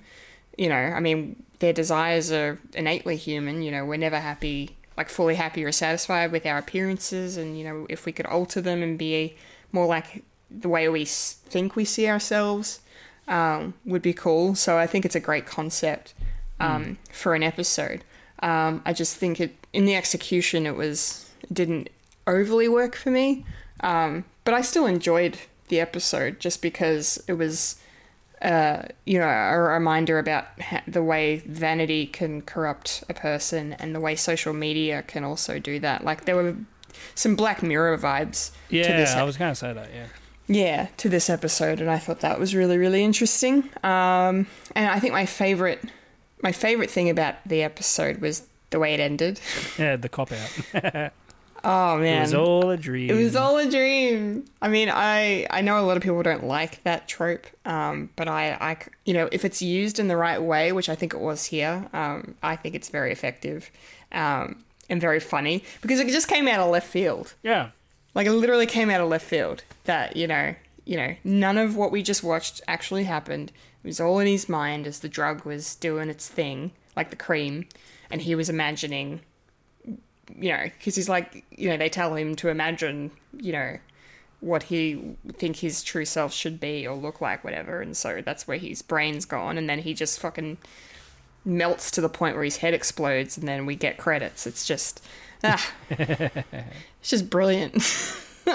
You 0.58 0.70
know, 0.70 0.76
I 0.76 1.00
mean, 1.00 1.44
their 1.60 1.74
desires 1.74 2.32
are 2.32 2.60
innately 2.74 3.18
human. 3.18 3.62
You 3.62 3.72
know, 3.72 3.86
we're 3.86 3.98
never 3.98 4.20
happy, 4.20 4.78
like 4.98 5.10
fully 5.10 5.36
happy 5.36 5.64
or 5.64 5.72
satisfied 5.72 6.32
with 6.32 6.46
our 6.46 6.58
appearances, 6.58 7.38
and 7.38 7.58
you 7.58 7.64
know, 7.64 7.86
if 7.90 8.06
we 8.06 8.12
could 8.12 8.26
alter 8.26 8.62
them 8.62 8.82
and 8.82 8.98
be 8.98 9.36
more 9.72 9.86
like 9.86 10.24
the 10.50 10.70
way 10.70 10.88
we 10.88 11.06
think 11.06 11.76
we 11.76 11.84
see 11.84 12.08
ourselves, 12.08 12.80
um, 13.28 13.74
would 13.86 14.02
be 14.02 14.14
cool. 14.14 14.56
So 14.56 14.78
I 14.78 14.88
think 14.88 15.06
it's 15.06 15.16
a 15.16 15.20
great 15.20 15.46
concept 15.46 16.14
um, 16.60 16.98
for 17.12 17.36
an 17.36 17.44
episode. 17.44 18.04
Um, 18.40 18.82
I 18.86 18.94
just 18.94 19.18
think 19.18 19.40
it 19.40 19.56
in 19.74 19.86
the 19.86 19.96
execution 19.96 20.66
it 20.66 20.76
was 20.76 21.30
it 21.42 21.54
didn't 21.54 21.90
overly 22.28 22.68
work 22.68 22.96
for 22.96 23.12
me, 23.12 23.46
um, 23.82 24.26
but 24.44 24.54
I 24.54 24.62
still 24.62 24.86
enjoyed 24.86 25.38
the 25.70 25.80
episode 25.80 26.40
just 26.40 26.62
because 26.62 27.24
it 27.28 27.34
was 27.34 27.76
uh, 28.42 28.84
you 29.06 29.18
know 29.18 29.28
a 29.28 29.58
reminder 29.58 30.20
about 30.20 30.46
ha- 30.62 30.84
the 30.88 31.02
way 31.02 31.38
vanity 31.46 32.06
can 32.06 32.42
corrupt 32.42 33.04
a 33.10 33.14
person 33.14 33.74
and 33.74 33.96
the 33.96 34.00
way 34.00 34.16
social 34.16 34.54
media 34.54 35.02
can 35.04 35.24
also 35.24 35.58
do 35.60 35.80
that. 35.80 36.04
Like 36.04 36.26
there 36.26 36.36
were 36.36 36.56
some 37.16 37.36
Black 37.36 37.64
Mirror 37.64 37.98
vibes 37.98 38.52
to 38.70 38.76
this 38.76 39.14
Yeah, 39.14 39.22
I 39.22 39.24
was 39.24 39.38
going 39.38 39.52
to 39.52 39.56
say 39.56 39.74
that. 39.74 39.90
Yeah. 39.94 40.08
yeah 40.48 40.88
to 40.98 41.10
this 41.10 41.28
episode 41.30 41.82
and 41.82 41.90
i 41.90 41.98
thought 41.98 42.20
that 42.20 42.40
was 42.40 42.54
really 42.54 42.78
really 42.78 43.04
interesting 43.04 43.64
um, 43.84 44.46
and 44.76 44.88
i 44.88 45.00
think 45.00 45.12
my 45.12 45.26
favorite 45.26 45.84
my 46.44 46.52
favorite 46.52 46.92
thing 46.92 47.10
about 47.10 47.34
the 47.48 47.64
episode 47.64 48.18
was 48.20 48.44
the 48.70 48.78
way 48.78 48.94
it 48.94 49.00
ended 49.00 49.40
Yeah, 49.80 49.96
the 49.96 50.08
cop 50.10 50.32
out. 50.32 51.12
oh 51.66 51.98
man, 51.98 52.18
it 52.18 52.22
was 52.22 52.34
all 52.34 52.70
a 52.70 52.78
dream. 52.78 53.10
it 53.10 53.14
was 53.16 53.36
all 53.36 53.58
a 53.58 53.70
dream 53.70 54.46
i 54.62 54.68
mean 54.68 54.90
i 54.90 55.46
i 55.50 55.62
know 55.62 55.80
a 55.80 55.86
lot 55.86 55.98
of 55.98 56.04
people 56.04 56.22
don't 56.24 56.44
like 56.46 56.82
that 56.84 57.08
trope 57.08 57.46
um, 57.66 58.10
but 58.16 58.28
I 58.28 58.52
I 58.62 58.78
you 59.06 59.14
know 59.14 59.28
if 59.32 59.44
it's 59.44 59.62
used 59.62 60.00
in 60.00 60.08
the 60.08 60.16
right 60.16 60.42
way 60.42 60.72
which 60.72 60.88
i 60.90 60.96
think 60.96 61.14
it 61.14 61.20
was 61.20 61.46
here 61.46 61.88
um, 61.94 62.36
i 62.44 62.56
think 62.56 62.76
it's 62.76 62.90
very 62.90 63.12
effective 63.12 63.70
um, 64.12 64.64
and 64.90 65.02
very 65.02 65.20
funny 65.20 65.64
because 65.82 66.00
it 66.00 66.08
just 66.10 66.28
came 66.28 66.48
out 66.48 66.60
of 66.60 66.70
left 66.70 66.88
field 66.88 67.34
Yeah. 67.44 67.70
Like 68.14 68.28
it 68.28 68.32
literally 68.32 68.66
came 68.66 68.90
out 68.90 69.02
of 69.02 69.10
left 69.10 69.26
field. 69.26 69.64
That 69.84 70.16
you 70.16 70.26
know, 70.26 70.56
you 70.86 70.96
know, 70.96 71.16
none 71.26 71.58
of 71.58 71.76
what 71.76 71.92
we 71.92 72.02
just 72.02 72.24
watched 72.24 72.62
actually 72.66 73.04
happened. 73.04 73.52
It 73.84 73.88
was 73.88 74.00
all 74.00 74.20
in 74.20 74.28
his 74.28 74.48
mind 74.48 74.88
as 74.88 75.00
the 75.00 75.10
drug 75.10 75.44
was 75.44 75.76
doing 75.76 76.10
its 76.10 76.30
thing, 76.30 76.72
like 76.96 77.10
the 77.10 77.18
cream, 77.18 77.68
and 78.10 78.22
he 78.22 78.34
was 78.34 78.48
imagining. 78.50 79.20
You 80.38 80.52
know, 80.52 80.64
because 80.64 80.96
he's 80.96 81.10
like, 81.10 81.46
you 81.52 81.70
know, 81.70 81.78
they 81.78 81.90
tell 81.90 82.16
him 82.16 82.36
to 82.38 82.50
imagine, 82.50 83.12
you 83.38 83.52
know, 83.52 83.78
what 84.40 84.64
he 84.64 85.16
think 85.34 85.58
his 85.58 85.84
true 85.84 86.06
self 86.06 86.34
should 86.34 86.60
be 86.60 86.88
or 86.88 86.96
look 86.96 87.22
like, 87.22 87.44
whatever, 87.44 87.82
and 87.82 87.96
so 87.96 88.22
that's 88.24 88.48
where 88.48 88.58
his 88.58 88.82
brain's 88.82 89.26
gone, 89.26 89.58
and 89.58 89.70
then 89.70 89.80
he 89.80 89.94
just 89.94 90.20
fucking 90.20 90.58
melts 91.44 91.92
to 91.92 92.02
the 92.02 92.10
point 92.10 92.36
where 92.36 92.44
his 92.44 92.58
head 92.58 92.74
explodes, 92.74 93.38
and 93.38 93.48
then 93.48 93.66
we 93.66 93.76
get 93.76 93.98
credits. 93.98 94.48
It's 94.48 94.66
just, 94.66 95.04
ah, 95.44 95.74
it's 95.90 97.10
just 97.10 97.30
brilliant. 97.30 97.76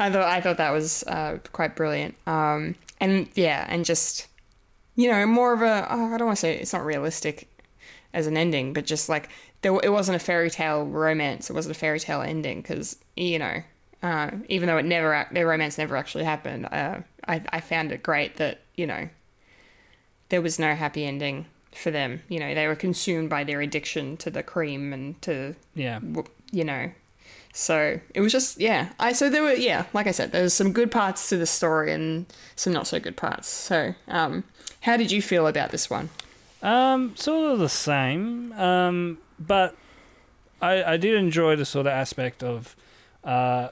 I 0.00 0.10
thought 0.10 0.28
I 0.28 0.40
thought 0.40 0.58
that 0.58 0.70
was 0.70 1.04
uh, 1.04 1.38
quite 1.52 1.74
brilliant. 1.76 2.14
Um, 2.26 2.76
and 3.00 3.28
yeah, 3.34 3.66
and 3.68 3.84
just 3.84 4.26
you 4.96 5.08
know, 5.10 5.26
more 5.26 5.52
of 5.52 5.62
a 5.62 5.86
oh, 5.90 6.14
I 6.14 6.18
don't 6.18 6.26
want 6.26 6.38
to 6.38 6.40
say 6.40 6.58
it's 6.58 6.72
not 6.72 6.84
realistic 6.84 7.48
as 8.12 8.26
an 8.26 8.36
ending, 8.36 8.72
but 8.72 8.84
just 8.84 9.08
like 9.08 9.28
there, 9.62 9.72
it 9.82 9.90
wasn't 9.92 10.16
a 10.16 10.18
fairy 10.18 10.50
tale 10.50 10.84
romance. 10.86 11.50
It 11.50 11.52
wasn't 11.54 11.76
a 11.76 11.78
fairy 11.78 12.00
tale 12.00 12.20
ending 12.22 12.60
because 12.62 12.96
you 13.16 13.38
know, 13.38 13.62
uh, 14.02 14.30
even 14.48 14.66
though 14.68 14.78
it 14.78 14.84
never 14.84 15.26
their 15.32 15.46
romance 15.46 15.78
never 15.78 15.96
actually 15.96 16.24
happened, 16.24 16.66
uh, 16.66 17.00
I 17.26 17.42
I 17.50 17.60
found 17.60 17.92
it 17.92 18.02
great 18.02 18.36
that 18.36 18.60
you 18.76 18.86
know 18.86 19.08
there 20.28 20.42
was 20.42 20.58
no 20.58 20.74
happy 20.74 21.04
ending 21.04 21.46
for 21.72 21.90
them. 21.90 22.22
You 22.28 22.40
know, 22.40 22.54
they 22.54 22.66
were 22.66 22.74
consumed 22.76 23.30
by 23.30 23.44
their 23.44 23.60
addiction 23.60 24.16
to 24.18 24.30
the 24.30 24.42
cream 24.42 24.92
and 24.92 25.20
to 25.22 25.54
Yeah. 25.74 26.00
you 26.52 26.64
know 26.64 26.90
so 27.52 27.98
it 28.14 28.20
was 28.20 28.30
just 28.30 28.60
yeah 28.60 28.90
i 29.00 29.10
so 29.12 29.30
there 29.30 29.42
were 29.42 29.54
yeah 29.54 29.86
like 29.94 30.06
i 30.06 30.10
said 30.10 30.30
there's 30.32 30.52
some 30.52 30.70
good 30.70 30.90
parts 30.90 31.30
to 31.30 31.36
the 31.38 31.46
story 31.46 31.90
and 31.92 32.26
some 32.56 32.74
not 32.74 32.86
so 32.86 33.00
good 33.00 33.16
parts 33.16 33.48
so 33.48 33.94
um 34.06 34.44
how 34.82 34.96
did 34.98 35.10
you 35.10 35.20
feel 35.22 35.46
about 35.46 35.70
this 35.70 35.88
one 35.88 36.10
Um, 36.62 37.16
sort 37.16 37.52
of 37.52 37.58
the 37.58 37.68
same. 37.70 38.52
Um, 38.52 39.18
but 39.38 39.76
I 40.60 40.82
I 40.94 40.96
did 40.96 41.14
enjoy 41.14 41.56
the 41.56 41.64
sort 41.64 41.86
of 41.86 41.92
aspect 41.92 42.42
of 42.42 42.76
uh, 43.24 43.68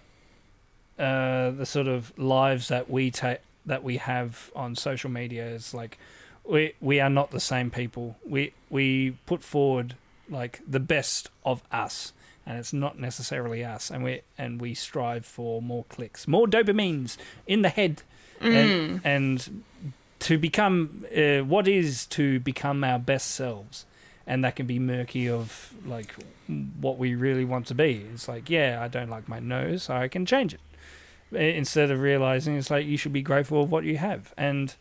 uh, 0.98 1.50
the 1.50 1.66
sort 1.66 1.88
of 1.88 2.16
lives 2.18 2.68
that 2.68 2.90
we 2.90 3.10
take 3.10 3.40
that 3.66 3.82
we 3.82 3.96
have 3.96 4.50
on 4.54 4.76
social 4.76 5.10
media. 5.10 5.46
It's 5.46 5.74
like 5.74 5.98
we 6.44 6.74
we 6.80 7.00
are 7.00 7.10
not 7.10 7.30
the 7.30 7.40
same 7.40 7.70
people. 7.70 8.16
We 8.24 8.52
we 8.70 9.12
put 9.26 9.42
forward 9.42 9.94
like 10.28 10.60
the 10.66 10.80
best 10.80 11.30
of 11.44 11.62
us. 11.70 12.12
And 12.48 12.58
it's 12.60 12.72
not 12.72 12.96
necessarily 12.96 13.64
us, 13.64 13.90
and 13.90 14.04
we 14.04 14.20
and 14.38 14.60
we 14.60 14.72
strive 14.74 15.26
for 15.26 15.60
more 15.60 15.82
clicks, 15.88 16.28
more 16.28 16.46
dopamines 16.46 17.16
in 17.44 17.62
the 17.62 17.68
head, 17.68 18.02
and, 18.40 19.00
and 19.02 19.62
to 20.20 20.38
become 20.38 21.04
uh, 21.16 21.38
what 21.38 21.66
is 21.66 22.06
to 22.06 22.38
become 22.38 22.84
our 22.84 23.00
best 23.00 23.32
selves 23.32 23.84
and 24.26 24.44
that 24.44 24.56
can 24.56 24.66
be 24.66 24.78
murky 24.78 25.28
of 25.28 25.72
like 25.86 26.14
what 26.80 26.98
we 26.98 27.14
really 27.14 27.44
want 27.44 27.66
to 27.66 27.74
be. 27.74 28.04
It's 28.12 28.28
like 28.28 28.50
yeah 28.50 28.80
i 28.82 28.88
don't 28.88 29.10
like 29.10 29.28
my 29.28 29.38
nose 29.38 29.84
so 29.84 29.94
i 29.94 30.08
can 30.08 30.26
change 30.26 30.54
it. 30.54 30.60
Instead 31.32 31.90
of 31.90 32.00
realizing 32.00 32.56
it's 32.56 32.70
like 32.70 32.86
you 32.86 32.96
should 32.96 33.12
be 33.12 33.22
grateful 33.22 33.62
of 33.62 33.70
what 33.70 33.84
you 33.84 33.98
have. 33.98 34.32
And 34.36 34.74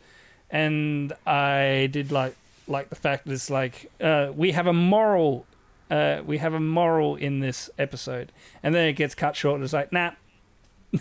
and 0.50 1.12
i 1.26 1.88
did 1.90 2.12
like 2.12 2.36
like 2.68 2.88
the 2.88 2.96
fact 2.96 3.26
that 3.26 3.32
it's 3.32 3.50
like 3.50 3.90
uh, 4.00 4.32
we 4.34 4.52
have 4.52 4.66
a 4.66 4.72
moral 4.72 5.46
uh, 5.90 6.20
we 6.26 6.38
have 6.38 6.52
a 6.54 6.60
moral 6.60 7.14
in 7.16 7.40
this 7.40 7.70
episode. 7.78 8.32
And 8.62 8.74
then 8.74 8.88
it 8.88 8.94
gets 8.94 9.14
cut 9.14 9.36
short 9.36 9.56
and 9.56 9.64
it's 9.64 9.72
like 9.72 9.92
nah. 9.92 10.12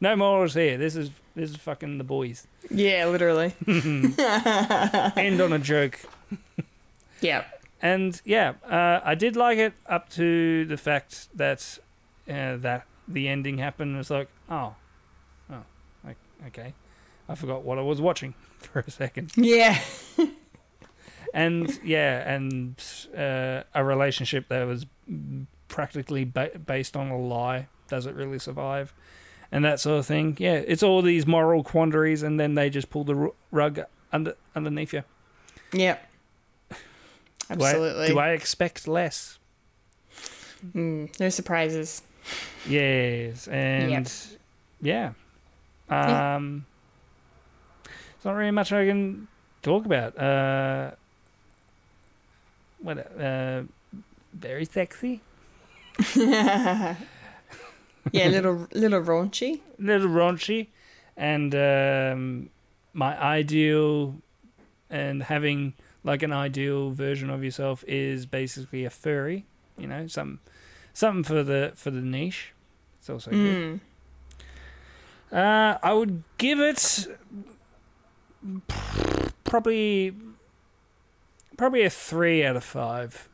No 0.00 0.14
morals 0.14 0.54
here. 0.54 0.76
This 0.76 0.94
is 0.94 1.10
this 1.34 1.50
is 1.50 1.56
fucking 1.56 1.98
the 1.98 2.04
boys. 2.04 2.46
Yeah 2.70 3.06
literally. 3.06 3.54
End 3.66 5.40
on 5.40 5.52
a 5.52 5.58
joke. 5.58 5.98
yeah 7.20 7.44
And 7.82 8.20
yeah, 8.24 8.54
uh, 8.64 9.00
I 9.04 9.14
did 9.14 9.36
like 9.36 9.58
it 9.58 9.74
up 9.86 10.08
to 10.10 10.64
the 10.64 10.76
fact 10.76 11.28
that 11.36 11.78
uh, 12.28 12.56
that 12.56 12.86
the 13.08 13.28
ending 13.28 13.58
happened. 13.58 13.96
It's 13.98 14.10
like, 14.10 14.28
oh, 14.50 14.74
oh, 15.50 15.62
okay, 16.46 16.72
I 17.28 17.34
forgot 17.34 17.62
what 17.64 17.78
I 17.78 17.82
was 17.82 18.00
watching 18.00 18.34
for 18.58 18.80
a 18.80 18.90
second. 18.90 19.32
yeah 19.36 19.78
And 21.34 21.78
yeah, 21.84 22.34
and 22.34 22.82
uh, 23.16 23.62
a 23.74 23.84
relationship 23.84 24.48
that 24.48 24.66
was 24.66 24.86
practically 25.68 26.24
ba- 26.24 26.58
based 26.64 26.96
on 26.96 27.10
a 27.10 27.18
lie 27.18 27.68
does 27.88 28.06
it 28.06 28.14
really 28.14 28.38
survive? 28.38 28.94
And 29.52 29.64
that 29.64 29.78
sort 29.78 29.98
of 30.00 30.06
thing. 30.06 30.36
Yeah, 30.40 30.54
it's 30.54 30.82
all 30.82 31.02
these 31.02 31.26
moral 31.26 31.62
quandaries, 31.62 32.22
and 32.22 32.40
then 32.40 32.54
they 32.54 32.68
just 32.70 32.90
pull 32.90 33.04
the 33.04 33.14
ru- 33.14 33.34
rug 33.52 33.80
under 34.12 34.34
underneath 34.54 34.92
you. 34.94 35.02
yeah 35.72 35.98
Do 37.48 37.54
I- 37.62 37.66
absolutely. 37.68 38.06
do 38.08 38.18
I 38.18 38.30
expect 38.30 38.88
less? 38.88 39.38
Mm, 40.74 41.18
no 41.20 41.28
surprises. 41.28 42.02
Yes, 42.68 43.46
and 43.46 44.12
yeah, 44.80 45.12
um, 45.88 46.66
it's 48.16 48.24
not 48.24 48.32
really 48.32 48.50
much 48.50 48.72
I 48.72 48.86
can 48.86 49.28
talk 49.62 49.84
about. 49.86 50.18
Uh, 50.18 50.90
what? 52.80 52.98
Uh, 53.20 53.62
very 54.32 54.64
sexy, 54.64 55.20
yeah 56.16 56.96
little 58.12 58.66
little 58.72 59.00
raunchy. 59.02 59.60
Little 59.78 60.08
raunchy, 60.08 60.66
and 61.16 61.54
um, 61.54 62.50
my 62.92 63.16
ideal 63.22 64.16
and 64.90 65.22
having 65.22 65.74
like 66.06 66.22
an 66.22 66.32
ideal 66.32 66.90
version 66.90 67.28
of 67.28 67.42
yourself 67.42 67.84
is 67.86 68.24
basically 68.26 68.84
a 68.84 68.90
furry. 68.90 69.44
You 69.76 69.88
know, 69.88 70.06
some 70.06 70.38
something 70.94 71.24
for 71.24 71.42
the 71.42 71.72
for 71.74 71.90
the 71.90 72.00
niche. 72.00 72.52
It's 73.00 73.10
also 73.10 73.30
good. 73.32 73.38
mm. 73.56 73.80
Uh, 75.32 75.76
I 75.82 75.92
would 75.92 76.22
give 76.38 76.60
it 76.60 77.08
probably 79.44 80.14
probably 81.56 81.82
a 81.82 81.90
three 81.90 82.44
out 82.44 82.56
of 82.56 82.62
five. 82.62 83.28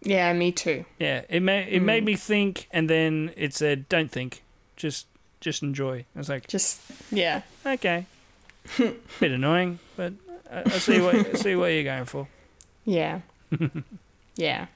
yeah 0.00 0.32
me 0.32 0.50
too 0.50 0.86
Yeah, 0.98 1.22
it 1.28 1.42
made 1.42 1.68
it 1.68 1.80
made 1.80 2.04
me 2.04 2.16
think, 2.16 2.66
and 2.72 2.88
then 2.88 3.32
it 3.36 3.52
said, 3.54 3.88
"Don't 3.90 4.10
think, 4.10 4.42
just 4.76 5.06
just 5.40 5.62
enjoy." 5.62 6.06
I 6.16 6.18
was 6.18 6.30
like, 6.30 6.46
just 6.48 6.80
yeah 7.12 7.42
"Okay." 7.66 8.06
Bit 8.78 9.32
annoying, 9.32 9.78
but 9.96 10.12
I, 10.50 10.62
I 10.66 10.78
see 10.78 11.00
what 11.00 11.14
I 11.14 11.32
see 11.34 11.56
what 11.56 11.66
you're 11.68 11.84
going 11.84 12.04
for. 12.04 12.28
Yeah. 12.84 13.20
yeah. 14.36 14.66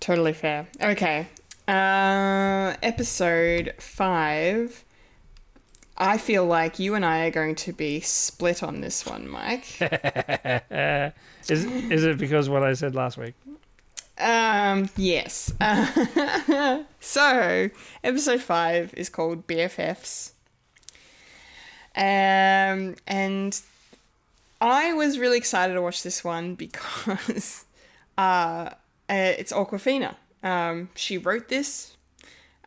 Totally 0.00 0.32
fair. 0.32 0.68
Okay. 0.80 1.28
Uh, 1.68 2.74
episode 2.82 3.74
five 3.78 4.84
I 5.96 6.18
feel 6.18 6.44
like 6.44 6.78
you 6.78 6.94
and 6.94 7.04
I 7.04 7.26
are 7.26 7.30
going 7.30 7.54
to 7.56 7.72
be 7.72 8.00
split 8.00 8.62
on 8.62 8.80
this 8.80 9.06
one, 9.06 9.28
Mike. 9.28 9.80
Is 11.48 11.64
is 11.64 12.04
it 12.04 12.18
because 12.18 12.48
what 12.48 12.62
I 12.62 12.72
said 12.74 12.94
last 12.94 13.18
week? 13.18 13.34
Um, 14.16 14.88
yes. 14.96 15.52
Uh, 15.60 16.84
so, 17.00 17.68
episode 18.04 18.40
five 18.40 18.94
is 18.96 19.08
called 19.08 19.46
BFFs. 19.48 20.32
Um, 21.96 22.94
and 23.06 23.60
I 24.62 24.92
was 24.94 25.18
really 25.18 25.38
excited 25.38 25.74
to 25.74 25.82
watch 25.82 26.04
this 26.04 26.24
one 26.24 26.54
because 26.54 27.64
uh, 28.18 28.20
uh, 28.70 28.74
it's 29.08 29.52
Awkwafina. 29.52 30.16
Um, 30.42 30.90
she 30.94 31.18
wrote 31.18 31.48
this, 31.48 31.96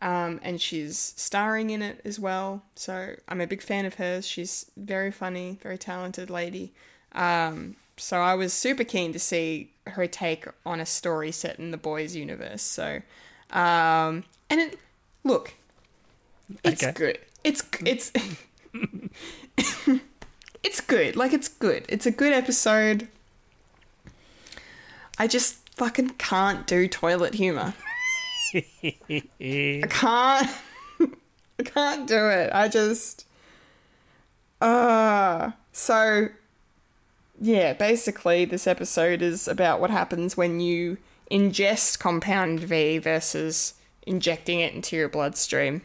um, 0.01 0.39
and 0.43 0.61
she's 0.61 1.13
starring 1.17 1.69
in 1.71 1.81
it 1.81 2.01
as 2.05 2.19
well. 2.19 2.63
So 2.75 3.15
I'm 3.29 3.41
a 3.41 3.47
big 3.47 3.61
fan 3.61 3.85
of 3.85 3.95
hers. 3.95 4.27
She's 4.27 4.71
very 4.77 5.11
funny, 5.11 5.59
very 5.63 5.77
talented 5.77 6.29
lady. 6.29 6.73
Um, 7.13 7.77
so 7.97 8.19
I 8.21 8.35
was 8.35 8.53
super 8.53 8.83
keen 8.83 9.13
to 9.13 9.19
see 9.19 9.71
her 9.87 10.07
take 10.07 10.47
on 10.65 10.81
a 10.81 10.85
story 10.85 11.31
set 11.31 11.59
in 11.59 11.71
the 11.71 11.77
boys' 11.77 12.15
universe. 12.15 12.63
So, 12.63 13.01
um, 13.51 14.25
and 14.49 14.61
it 14.61 14.79
look, 15.23 15.53
it's 16.63 16.83
Okay. 16.83 16.91
good. 16.91 17.19
It's 17.43 17.63
it's 17.85 18.11
it's 20.65 20.81
good. 20.81 21.15
Like 21.15 21.31
it's 21.31 21.47
good. 21.47 21.85
It's 21.87 22.07
a 22.07 22.11
good 22.11 22.33
episode. 22.33 23.07
I 25.19 25.27
just 25.27 25.69
fucking 25.77 26.09
can't 26.17 26.65
do 26.65 26.87
toilet 26.87 27.35
humor. 27.35 27.75
I 28.53 28.63
can't. 29.89 30.49
I 31.59 31.63
can't 31.63 32.07
do 32.07 32.27
it. 32.29 32.51
I 32.51 32.67
just. 32.67 33.27
Uh, 34.59 35.51
so, 35.71 36.29
yeah, 37.39 37.73
basically, 37.73 38.45
this 38.45 38.65
episode 38.65 39.21
is 39.21 39.47
about 39.47 39.79
what 39.79 39.91
happens 39.91 40.35
when 40.35 40.59
you 40.59 40.97
ingest 41.29 41.99
compound 41.99 42.59
V 42.61 42.97
versus 42.97 43.75
injecting 44.07 44.61
it 44.61 44.73
into 44.73 44.95
your 44.95 45.09
bloodstream. 45.09 45.83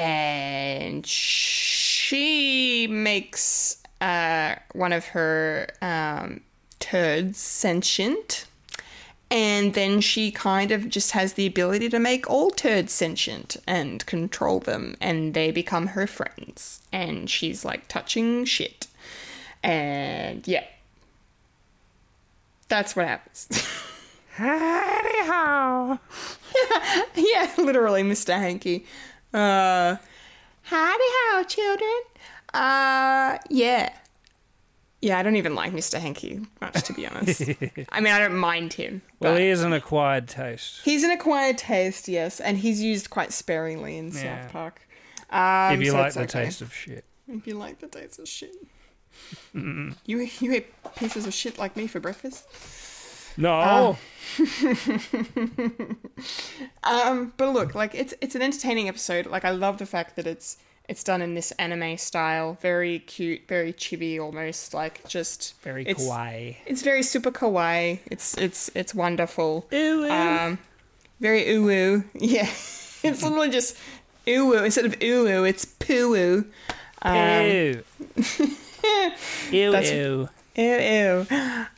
And 0.00 1.06
she 1.06 2.86
makes 2.88 3.82
uh, 4.00 4.54
one 4.72 4.94
of 4.94 5.04
her 5.06 5.68
um, 5.82 6.40
turds 6.78 7.38
sentient. 7.38 8.46
And 9.30 9.74
then 9.74 10.00
she 10.00 10.32
kind 10.32 10.72
of 10.72 10.88
just 10.88 11.12
has 11.12 11.34
the 11.34 11.46
ability 11.46 11.88
to 11.90 11.98
make 12.00 12.28
all 12.28 12.50
turds 12.50 12.92
sentient 12.92 13.58
and 13.66 14.04
control 14.06 14.58
them, 14.58 14.96
and 15.00 15.34
they 15.34 15.52
become 15.52 15.88
her 15.88 16.06
friends. 16.08 16.80
And 16.92 17.30
she's 17.30 17.64
like 17.64 17.86
touching 17.86 18.44
shit. 18.44 18.88
And 19.62 20.48
yeah. 20.48 20.64
That's 22.68 22.96
what 22.96 23.06
happens. 23.06 23.48
Ho. 24.36 25.98
yeah, 27.14 27.52
literally, 27.58 28.02
Mr. 28.02 28.36
Hanky. 28.38 28.86
Uh, 29.32 29.96
howdy 30.62 31.04
how, 31.30 31.42
children. 31.44 32.00
Uh, 32.52 33.38
yeah. 33.48 33.92
Yeah, 35.02 35.18
I 35.18 35.22
don't 35.22 35.36
even 35.36 35.54
like 35.54 35.72
Mr. 35.72 35.98
Hanky 35.98 36.40
much, 36.60 36.82
to 36.82 36.92
be 36.92 37.06
honest. 37.06 37.40
I 37.90 38.00
mean, 38.00 38.12
I 38.12 38.18
don't 38.18 38.36
mind 38.36 38.74
him. 38.74 39.00
Well, 39.18 39.32
but 39.32 39.40
he 39.40 39.48
is 39.48 39.62
an 39.62 39.72
acquired 39.72 40.28
taste. 40.28 40.80
he's 40.84 41.04
an 41.04 41.10
acquired 41.10 41.56
taste, 41.56 42.06
yes, 42.06 42.38
and 42.38 42.58
he's 42.58 42.82
used 42.82 43.08
quite 43.08 43.32
sparingly 43.32 43.96
in 43.96 44.08
Yeah. 44.08 44.42
South 44.42 44.52
Park. 44.52 44.80
Um, 45.30 45.74
if 45.74 45.80
you 45.80 45.92
so 45.92 45.96
like 45.96 46.06
it's 46.08 46.16
the 46.16 46.22
okay. 46.22 46.44
taste 46.44 46.60
of 46.60 46.74
shit. 46.74 47.04
If 47.28 47.46
you 47.46 47.54
like 47.54 47.78
the 47.78 47.86
taste 47.86 48.18
of 48.18 48.28
shit. 48.28 48.54
you 49.54 50.28
you 50.40 50.52
eat 50.52 50.66
pieces 50.96 51.26
of 51.26 51.32
shit 51.32 51.58
like 51.58 51.76
me 51.76 51.86
for 51.86 52.00
breakfast? 52.00 52.46
No. 53.36 53.96
Um, 56.82 57.32
but 57.36 57.52
look, 57.52 57.74
like 57.74 57.94
it's 57.94 58.14
it's 58.20 58.34
an 58.34 58.42
entertaining 58.42 58.88
episode. 58.88 59.26
Like 59.26 59.44
I 59.44 59.50
love 59.50 59.78
the 59.78 59.86
fact 59.86 60.16
that 60.16 60.26
it's 60.26 60.56
it's 60.88 61.04
done 61.04 61.22
in 61.22 61.34
this 61.34 61.52
anime 61.52 61.96
style, 61.98 62.58
very 62.60 62.98
cute, 63.00 63.46
very 63.46 63.72
chibi, 63.72 64.18
almost 64.18 64.74
like 64.74 65.06
just 65.08 65.54
Very 65.62 65.84
it's, 65.86 66.02
kawaii. 66.04 66.56
It's 66.66 66.82
very 66.82 67.02
super 67.02 67.30
kawaii. 67.30 68.00
It's 68.06 68.36
it's 68.36 68.70
it's 68.74 68.94
wonderful. 68.94 69.66
Ooh, 69.72 70.04
ooh. 70.04 70.10
Um, 70.10 70.58
very 71.20 71.48
ooh 71.50 72.04
Yeah, 72.14 72.48
it's 73.02 73.22
literally 73.22 73.50
just 73.50 73.76
ooh 74.26 74.54
instead 74.64 74.86
of 74.86 74.96
ooh 75.02 75.44
it's 75.44 75.64
poo 75.64 76.14
ooh. 76.14 76.44
ew. 77.04 77.84
ew, 79.52 79.70
That's- 79.72 79.92
ew. 79.92 80.28
Ew, 80.56 80.64
ew. 80.64 81.26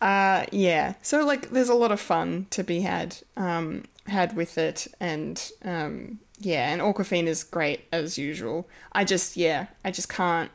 Uh, 0.01 0.47
yeah. 0.51 0.94
So 1.02 1.25
like, 1.25 1.51
there's 1.51 1.68
a 1.68 1.75
lot 1.75 1.92
of 1.92 2.01
fun 2.01 2.47
to 2.51 2.65
be 2.65 2.81
had, 2.81 3.17
um, 3.36 3.84
had 4.07 4.34
with 4.34 4.59
it, 4.59 4.86
and 4.99 5.51
um, 5.65 6.18
yeah, 6.39 6.73
and 6.73 6.81
Awkwafina 6.81 7.28
is 7.28 7.44
great 7.44 7.84
as 7.92 8.18
usual. 8.18 8.68
I 8.92 9.05
just, 9.05 9.36
yeah, 9.36 9.67
I 9.84 9.91
just 9.91 10.09
can't. 10.09 10.51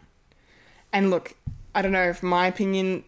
And 0.92 1.10
look, 1.12 1.34
I 1.76 1.82
don't 1.82 1.92
know 1.92 2.10
if 2.10 2.22
my 2.24 2.48
opinion 2.48 3.04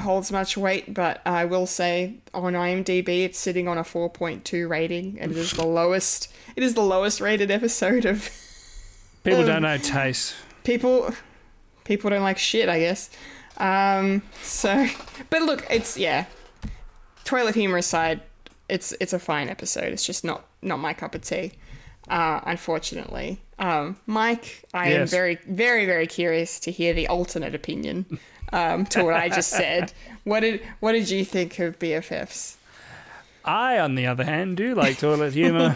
holds 0.00 0.30
much 0.30 0.56
weight, 0.56 0.92
but 0.92 1.20
I 1.24 1.44
will 1.44 1.66
say 1.66 2.16
on 2.34 2.52
IMDb 2.52 3.24
it's 3.24 3.38
sitting 3.38 3.66
on 3.68 3.78
a 3.78 3.82
4.2 3.82 4.68
rating, 4.68 5.16
and 5.20 5.32
it 5.32 5.38
is 5.38 5.52
the 5.52 5.64
lowest. 5.66 6.32
It 6.54 6.62
is 6.62 6.74
the 6.74 6.82
lowest 6.82 7.20
rated 7.20 7.50
episode 7.50 8.04
of 8.04 8.28
People 9.24 9.40
Um, 9.40 9.46
don't 9.46 9.62
know 9.62 9.78
taste. 9.78 10.34
people 10.64 11.12
people 11.84 12.10
don't 12.10 12.22
like 12.22 12.38
shit 12.38 12.68
i 12.68 12.78
guess 12.78 13.10
um 13.58 14.22
so 14.42 14.86
but 15.30 15.42
look 15.42 15.66
it's 15.70 15.96
yeah. 15.96 16.26
Toilet 17.24 17.54
humor 17.54 17.78
aside 17.78 18.20
it's 18.68 18.92
it's 19.00 19.12
a 19.12 19.18
fine 19.18 19.48
episode. 19.48 19.92
It's 19.92 20.04
just 20.04 20.24
not 20.24 20.46
not 20.62 20.78
my 20.78 20.92
cup 20.92 21.14
of 21.14 21.22
tea 21.22 21.52
uh 22.08 22.40
unfortunately. 22.44 23.40
Um 23.58 23.96
mike 24.06 24.64
i 24.74 24.88
am 24.88 25.06
very 25.06 25.38
very 25.46 25.86
very 25.86 26.06
curious 26.06 26.58
to 26.60 26.70
hear 26.72 26.92
the 26.92 27.06
alternate 27.08 27.54
opinion 27.54 28.18
um 28.52 28.84
to 28.86 29.04
what 29.04 29.14
i 29.14 29.28
just 29.28 29.50
said. 29.50 29.92
What 30.24 30.40
did 30.40 30.60
what 30.80 30.92
did 30.92 31.08
you 31.10 31.24
think 31.24 31.58
of 31.58 31.78
bffs 31.78 32.56
I, 33.44 33.78
on 33.78 33.94
the 33.94 34.06
other 34.06 34.24
hand, 34.24 34.56
do 34.56 34.74
like 34.74 34.98
toilet 34.98 35.34
humor. 35.34 35.74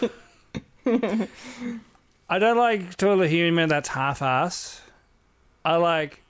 I 2.29 2.39
don't 2.39 2.57
like 2.57 2.97
toilet 2.97 3.29
humor 3.29 3.67
that's 3.67 3.89
half-ass. 3.89 4.81
I 5.63 5.75
like 5.75 6.21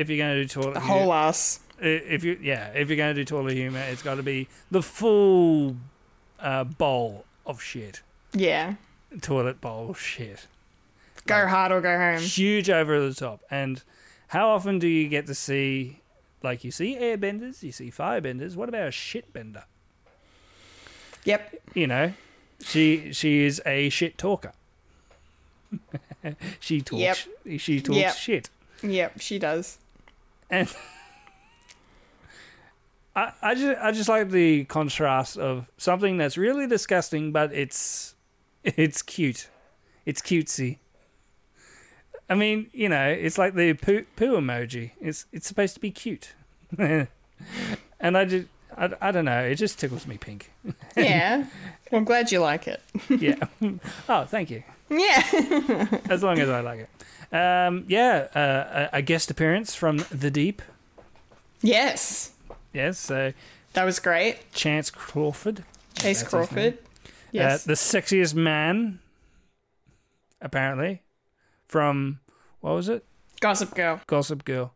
if 0.00 0.08
you're 0.08 0.18
going 0.18 0.34
to 0.34 0.42
do 0.42 0.48
toilet 0.48 0.74
the 0.74 0.80
whole 0.80 1.12
ass 1.12 1.60
if 1.80 2.24
you 2.24 2.38
yeah 2.40 2.68
if 2.68 2.88
you're 2.88 2.96
going 2.96 3.14
to 3.14 3.20
do 3.20 3.24
toilet 3.24 3.54
humor, 3.54 3.80
it's 3.90 4.02
got 4.02 4.16
to 4.16 4.22
be 4.22 4.48
the 4.70 4.82
full 4.82 5.76
uh, 6.38 6.64
bowl 6.64 7.24
of 7.46 7.62
shit, 7.62 8.02
yeah 8.32 8.74
toilet 9.20 9.60
bowl 9.60 9.94
shit, 9.94 10.46
go 11.26 11.46
hard 11.46 11.72
or 11.72 11.80
go 11.80 11.96
home 11.96 12.18
huge 12.20 12.68
over 12.70 13.00
the 13.08 13.14
top. 13.14 13.40
And 13.50 13.82
how 14.28 14.50
often 14.50 14.78
do 14.78 14.86
you 14.88 15.08
get 15.08 15.26
to 15.26 15.34
see 15.34 16.00
like 16.42 16.64
you 16.64 16.70
see 16.70 16.96
airbenders, 16.96 17.62
you 17.62 17.72
see 17.72 17.90
firebenders? 17.90 18.56
What 18.56 18.68
about 18.68 18.88
a 18.88 18.92
shit 18.92 19.32
bender? 19.32 19.64
yep 21.24 21.54
you 21.74 21.86
know, 21.86 22.12
she 22.64 23.12
she 23.12 23.44
is 23.44 23.60
a 23.66 23.88
shit 23.90 24.16
talker. 24.18 24.52
she 26.60 26.80
talks. 26.80 27.26
Yep. 27.46 27.60
She 27.60 27.80
talks 27.80 27.98
Yep. 27.98 28.16
shit, 28.16 28.50
yep 28.82 29.20
she 29.20 29.38
does 29.38 29.78
and 30.50 30.68
I 33.16 33.32
I 33.42 33.54
just 33.54 33.80
I 33.80 33.92
just 33.92 34.08
like 34.08 34.30
the 34.30 34.64
contrast 34.64 35.36
of 35.38 35.66
something 35.76 36.16
that's 36.16 36.36
really 36.38 36.66
disgusting, 36.66 37.32
but 37.32 37.52
it's 37.52 38.14
it's 38.64 39.02
cute, 39.02 39.48
it's 40.06 40.20
cutesy. 40.22 40.78
I 42.28 42.34
mean, 42.36 42.70
you 42.72 42.88
know, 42.88 43.08
it's 43.08 43.38
like 43.38 43.54
the 43.54 43.72
poo, 43.74 44.04
poo 44.14 44.36
emoji. 44.36 44.92
It's 45.00 45.26
it's 45.32 45.48
supposed 45.48 45.74
to 45.74 45.80
be 45.80 45.90
cute, 45.90 46.34
and 46.78 47.08
I 48.00 48.24
just 48.24 48.46
I, 48.76 48.90
I 49.00 49.10
don't 49.10 49.24
know. 49.24 49.40
It 49.40 49.56
just 49.56 49.78
tickles 49.80 50.06
me 50.06 50.16
pink. 50.16 50.50
yeah 50.96 51.44
well, 51.90 51.98
i'm 51.98 52.04
glad 52.04 52.30
you 52.30 52.38
like 52.38 52.68
it 52.68 52.80
Yeah. 53.08 53.34
oh, 54.08 54.24
thank 54.26 54.50
you. 54.50 54.62
yeah 54.90 55.22
as 56.08 56.22
long 56.22 56.38
as 56.38 56.48
I 56.48 56.60
like 56.60 56.80
it. 56.80 56.88
Um, 57.32 57.84
yeah, 57.88 58.26
uh, 58.34 58.88
a, 58.92 58.98
a 58.98 59.02
guest 59.02 59.30
appearance 59.30 59.74
from 59.74 60.04
The 60.10 60.30
Deep. 60.30 60.62
yes 61.62 62.32
Yes, 62.72 62.98
so 62.98 63.32
That 63.74 63.84
was 63.84 63.98
great. 64.00 64.52
Chance 64.52 64.90
Crawford, 64.90 65.64
Chace 65.94 66.20
That's 66.20 66.30
Crawford. 66.30 66.78
Yes. 67.32 67.64
uh, 67.64 67.68
the 67.68 67.74
sexiest 67.74 68.34
man, 68.34 68.98
apparently, 70.40 71.02
from 71.68 72.20
what 72.60 72.72
was 72.74 72.88
it? 72.88 73.04
Gossip 73.40 73.74
Girl. 73.74 74.00
Gossip 74.06 74.44
Girl. 74.44 74.72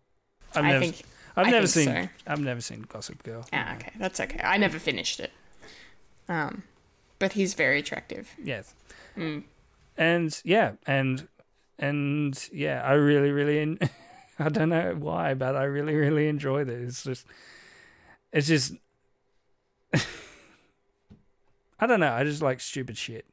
I've 0.55 0.65
I 0.65 0.69
never, 0.71 0.81
think. 0.85 1.03
I've 1.37 1.47
I 1.47 1.51
never 1.51 1.67
think 1.67 1.89
seen. 1.91 2.05
so. 2.05 2.09
I've 2.33 2.41
never 2.41 2.61
seen 2.61 2.85
Gossip 2.89 3.23
Girl. 3.23 3.45
Ah, 3.53 3.75
okay. 3.77 3.91
That's 3.99 4.21
okay. 4.21 4.41
I 4.43 4.57
never 4.57 4.79
finished 4.79 5.21
it. 5.21 5.33
Um, 6.29 6.63
but 7.19 7.33
he's 7.33 7.55
very 7.55 7.81
attractive. 7.81 8.31
Yes. 8.43 8.75
Mm. 9.17 9.43
And 9.97 10.41
yeah, 10.45 10.73
and 10.87 11.29
and 11.79 12.49
yeah, 12.53 12.83
I 12.85 12.93
really, 12.93 13.31
really, 13.31 13.61
en- 13.61 13.79
I 14.39 14.49
don't 14.49 14.71
know 14.71 14.97
why, 14.99 15.35
but 15.35 15.57
I 15.57 15.65
really, 15.65 15.95
really 15.95 16.29
enjoy 16.29 16.65
this. 16.65 16.89
It's 16.89 17.05
just, 17.05 17.27
it's 18.33 18.47
just, 18.49 18.75
I 21.81 21.87
don't 21.87 22.01
know. 22.01 22.13
I 22.13 22.25
just 22.25 22.43
like 22.43 22.61
stupid 22.61 22.97
shit. 22.97 23.27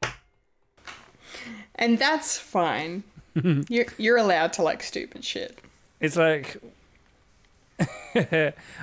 And 1.74 1.98
that's 1.98 2.38
fine. 2.38 3.02
you're 3.68 3.86
you're 3.96 4.18
allowed 4.18 4.52
to 4.54 4.62
like 4.62 4.82
stupid 4.82 5.24
shit. 5.24 5.58
It's 6.00 6.16
like 6.16 6.62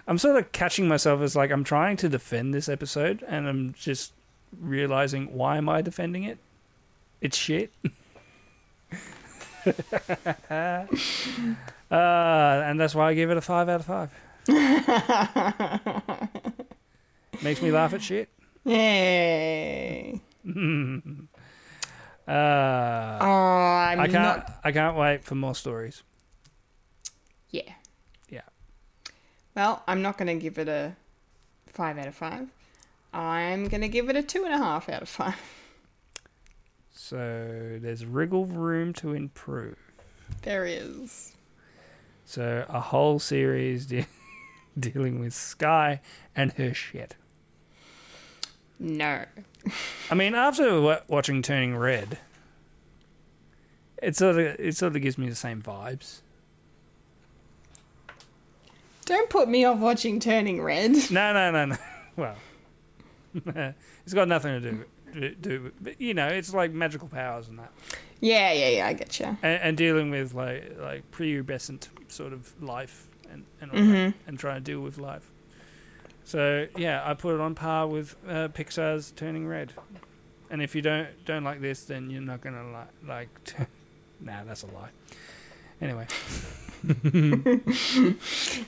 I'm 0.07 0.17
sort 0.17 0.37
of 0.37 0.51
catching 0.51 0.87
myself 0.87 1.21
as 1.21 1.35
like 1.35 1.51
I'm 1.51 1.63
trying 1.63 1.97
to 1.97 2.09
defend 2.09 2.53
this 2.53 2.67
episode, 2.67 3.23
and 3.27 3.47
I'm 3.47 3.73
just 3.77 4.13
realizing 4.59 5.33
why 5.33 5.57
am 5.57 5.69
I 5.69 5.81
defending 5.81 6.23
it? 6.23 6.39
It's 7.21 7.37
shit. 7.37 7.71
uh, 10.49 10.85
and 11.91 12.79
that's 12.79 12.95
why 12.95 13.09
I 13.09 13.13
give 13.13 13.29
it 13.31 13.37
a 13.37 13.41
five 13.41 13.67
out 13.69 13.81
of 13.81 13.85
five. 13.85 14.09
Makes 17.43 17.61
me 17.61 17.71
laugh 17.71 17.93
at 17.93 18.01
shit. 18.01 18.29
Yay. 18.65 20.19
Uh, 22.27 23.17
Oh, 23.21 23.25
I'm 23.25 23.99
I 24.01 24.07
can't. 24.07 24.13
not. 24.13 24.59
I 24.63 24.71
can't 24.71 24.95
wait 24.95 25.23
for 25.23 25.33
more 25.33 25.55
stories. 25.55 26.03
Yeah. 27.49 27.73
Yeah. 28.29 28.41
Well, 29.55 29.81
I'm 29.87 30.03
not 30.03 30.19
going 30.19 30.27
to 30.27 30.35
give 30.39 30.59
it 30.59 30.67
a 30.69 30.95
five 31.65 31.97
out 31.97 32.05
of 32.05 32.13
five. 32.13 32.47
I'm 33.11 33.67
going 33.67 33.81
to 33.81 33.87
give 33.87 34.09
it 34.09 34.15
a 34.15 34.21
two 34.21 34.45
and 34.45 34.53
a 34.53 34.59
half 34.59 34.89
out 34.89 35.01
of 35.01 35.09
five. 35.09 35.33
So 37.09 37.79
there's 37.81 38.05
wriggle 38.05 38.45
room 38.45 38.93
to 38.93 39.15
improve. 39.15 39.79
There 40.43 40.63
is. 40.63 41.35
So 42.23 42.67
a 42.69 42.79
whole 42.79 43.17
series 43.17 43.87
de- 43.87 44.05
dealing 44.79 45.19
with 45.19 45.33
Sky 45.33 46.01
and 46.35 46.51
her 46.51 46.71
shit. 46.71 47.15
No. 48.77 49.25
I 50.11 50.13
mean, 50.13 50.35
after 50.35 50.79
wa 50.79 50.99
watching 51.07 51.41
Turning 51.41 51.75
Red, 51.75 52.19
it 54.03 54.15
sort 54.15 54.35
of 54.35 54.45
it 54.59 54.77
sort 54.77 54.95
of 54.95 55.01
gives 55.01 55.17
me 55.17 55.29
the 55.29 55.35
same 55.35 55.63
vibes. 55.63 56.19
Don't 59.05 59.31
put 59.31 59.49
me 59.49 59.65
off 59.65 59.79
watching 59.79 60.19
Turning 60.19 60.61
Red. 60.61 60.91
No, 61.09 61.33
no, 61.33 61.49
no, 61.49 61.65
no. 61.65 61.77
Well, 62.15 62.35
it's 64.05 64.13
got 64.13 64.27
nothing 64.27 64.61
to 64.61 64.71
do 64.71 64.85
do, 65.13 65.71
but 65.81 65.99
you 65.99 66.13
know, 66.13 66.27
it's 66.27 66.53
like 66.53 66.71
magical 66.71 67.07
powers 67.07 67.47
and 67.47 67.59
that, 67.59 67.71
Yeah, 68.21 68.51
yeah, 68.51 68.69
yeah, 68.69 68.87
I 68.87 68.93
get 68.93 69.19
you. 69.19 69.25
and, 69.41 69.61
and 69.61 69.77
dealing 69.77 70.09
with 70.11 70.33
like 70.33 70.77
like 70.79 71.09
prepubescent 71.11 71.87
sort 72.07 72.33
of 72.33 72.53
life 72.61 73.07
and 73.31 73.45
and 73.61 73.71
all 73.71 73.77
Mm-hmm. 73.77 73.93
that, 73.93 74.13
and 74.27 74.39
trying 74.39 74.55
to 74.63 74.71
deal 74.71 74.81
with 74.81 74.97
life. 74.97 75.29
So 76.23 76.67
yeah, 76.77 77.01
I 77.05 77.13
put 77.15 77.33
it 77.35 77.41
on 77.41 77.55
par 77.55 77.87
with 77.87 78.15
uh, 78.27 78.49
Pixar's 78.49 79.11
Turning 79.11 79.47
Red. 79.47 79.73
And 80.51 80.61
if 80.61 80.73
you 80.75 80.81
don't 80.81 81.07
don't 81.25 81.43
like 81.43 81.61
this, 81.61 81.83
then 81.85 82.09
you're 82.09 82.21
not 82.21 82.41
gonna 82.41 82.71
like 82.71 82.87
like. 83.07 83.29
nah, 84.21 84.43
that's 84.43 84.63
a 84.63 84.67
lie. 84.67 84.89
Anyway, 85.81 86.07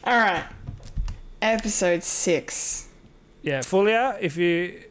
All 0.04 0.18
right. 0.18 0.46
Episode 1.42 2.04
six. 2.04 2.88
yeah, 3.42 3.60
Fulia. 3.60 4.18
If 4.22 4.38
you, 4.38 4.82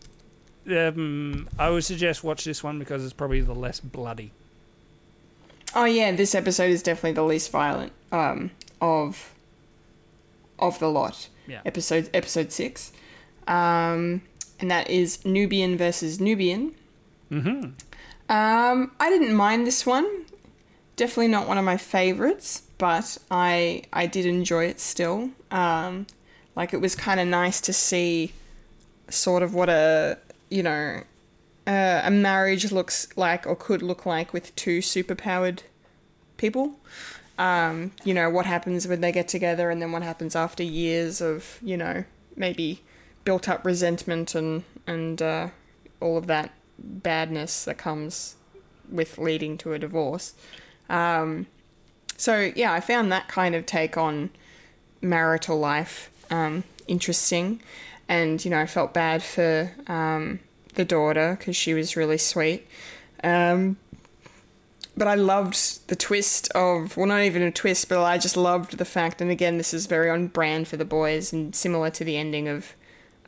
um, 0.68 1.48
I 1.58 1.70
would 1.70 1.84
suggest 1.84 2.24
watch 2.24 2.44
this 2.44 2.62
one 2.62 2.78
because 2.78 3.04
it's 3.04 3.12
probably 3.12 3.40
the 3.40 3.54
less 3.54 3.80
bloody. 3.80 4.32
Oh 5.74 5.84
yeah, 5.84 6.12
this 6.12 6.34
episode 6.34 6.70
is 6.70 6.82
definitely 6.82 7.12
the 7.12 7.24
least 7.24 7.50
violent 7.50 7.92
um, 8.12 8.50
of 8.80 9.32
of 10.58 10.78
the 10.78 10.90
lot. 10.90 11.28
Yeah. 11.46 11.60
Episode 11.64 12.10
episode 12.12 12.52
six, 12.52 12.92
um, 13.46 14.22
and 14.58 14.70
that 14.70 14.90
is 14.90 15.24
Nubian 15.24 15.76
versus 15.76 16.20
Nubian. 16.20 16.74
Mm-hmm. 17.30 17.70
Um, 18.30 18.92
I 19.00 19.10
didn't 19.10 19.34
mind 19.34 19.66
this 19.66 19.86
one. 19.86 20.24
Definitely 20.96 21.28
not 21.28 21.48
one 21.48 21.58
of 21.58 21.64
my 21.64 21.76
favorites, 21.76 22.62
but 22.78 23.18
I 23.30 23.82
I 23.92 24.06
did 24.06 24.26
enjoy 24.26 24.66
it 24.66 24.80
still. 24.80 25.30
Um, 25.50 26.06
like 26.56 26.74
it 26.74 26.80
was 26.80 26.94
kind 26.94 27.20
of 27.20 27.28
nice 27.28 27.60
to 27.62 27.72
see 27.72 28.32
sort 29.08 29.42
of 29.42 29.54
what 29.54 29.68
a 29.68 30.18
you 30.50 30.62
know 30.62 31.02
uh, 31.66 32.02
a 32.04 32.10
marriage 32.10 32.72
looks 32.72 33.08
like 33.16 33.46
or 33.46 33.54
could 33.54 33.82
look 33.82 34.04
like 34.04 34.32
with 34.32 34.54
two 34.56 34.80
superpowered 34.80 35.60
people. 36.36 36.74
Um, 37.38 37.92
you 38.04 38.12
know, 38.12 38.28
what 38.28 38.46
happens 38.46 38.88
when 38.88 39.00
they 39.00 39.12
get 39.12 39.28
together 39.28 39.70
and 39.70 39.80
then 39.80 39.92
what 39.92 40.02
happens 40.02 40.34
after 40.34 40.62
years 40.62 41.20
of, 41.20 41.58
you 41.62 41.76
know, 41.76 42.04
maybe 42.36 42.82
built 43.24 43.48
up 43.48 43.64
resentment 43.64 44.34
and, 44.34 44.64
and 44.86 45.22
uh, 45.22 45.48
all 46.00 46.16
of 46.16 46.26
that 46.26 46.52
badness 46.78 47.64
that 47.64 47.78
comes 47.78 48.36
with 48.90 49.16
leading 49.16 49.56
to 49.58 49.72
a 49.72 49.78
divorce. 49.78 50.34
Um, 50.88 51.46
so, 52.16 52.50
yeah, 52.54 52.72
I 52.72 52.80
found 52.80 53.12
that 53.12 53.28
kind 53.28 53.54
of 53.54 53.64
take 53.64 53.96
on 53.96 54.30
marital 55.00 55.58
life 55.58 56.10
um, 56.30 56.64
interesting. 56.86 57.62
And, 58.10 58.44
you 58.44 58.50
know, 58.50 58.58
I 58.58 58.66
felt 58.66 58.92
bad 58.92 59.22
for 59.22 59.70
um, 59.86 60.40
the 60.74 60.84
daughter 60.84 61.36
because 61.38 61.54
she 61.54 61.74
was 61.74 61.96
really 61.96 62.18
sweet. 62.18 62.66
Um, 63.22 63.76
but 64.96 65.06
I 65.06 65.14
loved 65.14 65.86
the 65.88 65.94
twist 65.94 66.50
of, 66.52 66.96
well, 66.96 67.06
not 67.06 67.22
even 67.22 67.42
a 67.42 67.52
twist, 67.52 67.88
but 67.88 68.02
I 68.02 68.18
just 68.18 68.36
loved 68.36 68.76
the 68.78 68.84
fact, 68.84 69.20
and 69.22 69.30
again, 69.30 69.56
this 69.58 69.72
is 69.72 69.86
very 69.86 70.10
on 70.10 70.26
brand 70.26 70.66
for 70.66 70.76
the 70.76 70.84
boys 70.84 71.32
and 71.32 71.54
similar 71.54 71.88
to 71.90 72.04
the 72.04 72.16
ending 72.16 72.48
of 72.48 72.74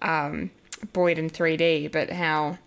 um, 0.02 0.50
Boyd 0.92 1.16
in 1.16 1.30
3D, 1.30 1.92
but 1.92 2.10
how, 2.10 2.58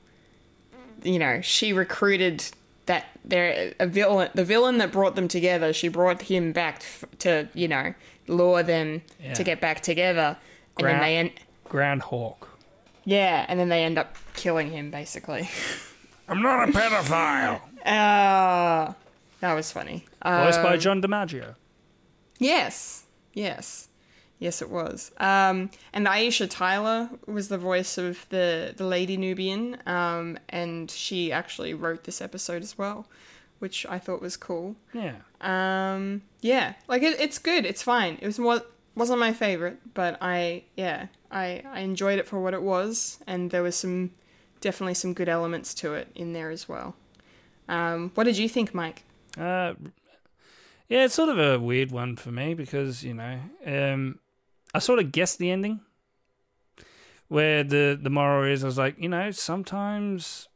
you 1.03 1.19
know, 1.19 1.41
she 1.41 1.73
recruited 1.73 2.45
that 2.85 3.05
there 3.25 3.73
a 3.79 3.87
villain, 3.87 4.29
the 4.35 4.45
villain 4.45 4.77
that 4.77 4.91
brought 4.91 5.15
them 5.15 5.27
together. 5.27 5.73
She 5.73 5.87
brought 5.89 6.21
him 6.21 6.51
back 6.53 6.81
to, 7.19 7.49
you 7.53 7.67
know, 7.67 7.93
lure 8.27 8.63
them 8.63 9.01
Yeah. 9.21 9.33
to 9.33 9.43
get 9.43 9.59
back 9.59 9.81
together, 9.81 10.37
and 10.77 10.87
then 10.87 11.01
they 11.01 11.17
end, 11.17 11.31
Groundhawk. 11.75 12.47
yeah, 13.03 13.45
and 13.49 13.59
then 13.59 13.69
they 13.69 13.83
end 13.83 13.97
up 13.97 14.15
killing 14.33 14.71
him 14.71 14.91
basically. 14.91 15.49
I'm 16.29 16.41
not 16.41 16.69
a 16.69 16.71
pedophile. 16.71 17.61
Ah, 17.85 18.95
that 19.41 19.53
was 19.53 19.71
funny. 19.71 20.05
Voiced 20.23 20.63
by 20.63 20.73
Um, 20.73 20.79
John 20.79 21.01
DiMaggio. 21.01 21.55
Yes, 22.39 23.03
yes, 23.33 23.89
yes, 24.39 24.61
it 24.61 24.69
was. 24.69 25.11
Um, 25.17 25.69
and 25.93 26.07
Aisha 26.07 26.47
Tyler 26.49 27.09
was 27.27 27.49
the 27.49 27.57
voice 27.57 27.97
of 27.97 28.25
the 28.29 28.73
the 28.75 28.85
Lady 28.85 29.17
Nubian, 29.17 29.77
um, 29.85 30.37
and 30.49 30.89
she 30.89 31.31
actually 31.31 31.73
wrote 31.73 32.05
this 32.05 32.21
episode 32.21 32.63
as 32.63 32.77
well, 32.77 33.07
which 33.59 33.85
I 33.87 33.99
thought 33.99 34.21
was 34.21 34.35
cool. 34.35 34.75
Yeah. 34.93 35.15
Um, 35.41 36.23
yeah, 36.41 36.73
like 36.87 37.03
it, 37.03 37.19
it's 37.19 37.37
good. 37.37 37.65
It's 37.65 37.83
fine. 37.83 38.17
It 38.21 38.25
was 38.25 38.39
what 38.39 38.71
wasn't 38.95 39.19
my 39.19 39.31
favorite, 39.33 39.77
but 39.93 40.17
I 40.21 40.63
yeah 40.75 41.07
I 41.35 41.61
I 41.69 41.81
enjoyed 41.81 42.17
it 42.17 42.27
for 42.27 42.39
what 42.39 42.53
it 42.53 42.61
was, 42.61 43.19
and 43.27 43.51
there 43.51 43.61
was 43.61 43.75
some 43.75 44.11
definitely 44.61 44.93
some 44.95 45.13
good 45.13 45.29
elements 45.29 45.73
to 45.75 45.93
it 45.93 46.07
in 46.15 46.33
there 46.33 46.49
as 46.49 46.67
well. 46.67 46.95
Um, 47.67 48.11
what 48.15 48.23
did 48.23 48.37
you 48.37 48.47
think, 48.47 48.73
Mike? 48.73 49.03
Uh, 49.37 49.73
yeah, 50.87 51.03
it's 51.03 51.13
sort 51.13 51.29
of 51.29 51.37
a 51.37 51.59
weird 51.59 51.91
one 51.91 52.15
for 52.15 52.31
me 52.31 52.53
because 52.53 53.03
you 53.03 53.13
know, 53.13 53.39
um, 53.65 54.19
I 54.73 54.79
sort 54.79 54.99
of 54.99 55.11
guessed 55.11 55.37
the 55.37 55.51
ending, 55.51 55.81
where 57.27 57.63
the 57.63 57.99
the 58.01 58.09
moral 58.09 58.51
is. 58.51 58.63
I 58.63 58.67
was 58.67 58.77
like, 58.77 58.97
you 58.97 59.09
know, 59.09 59.31
sometimes, 59.31 60.47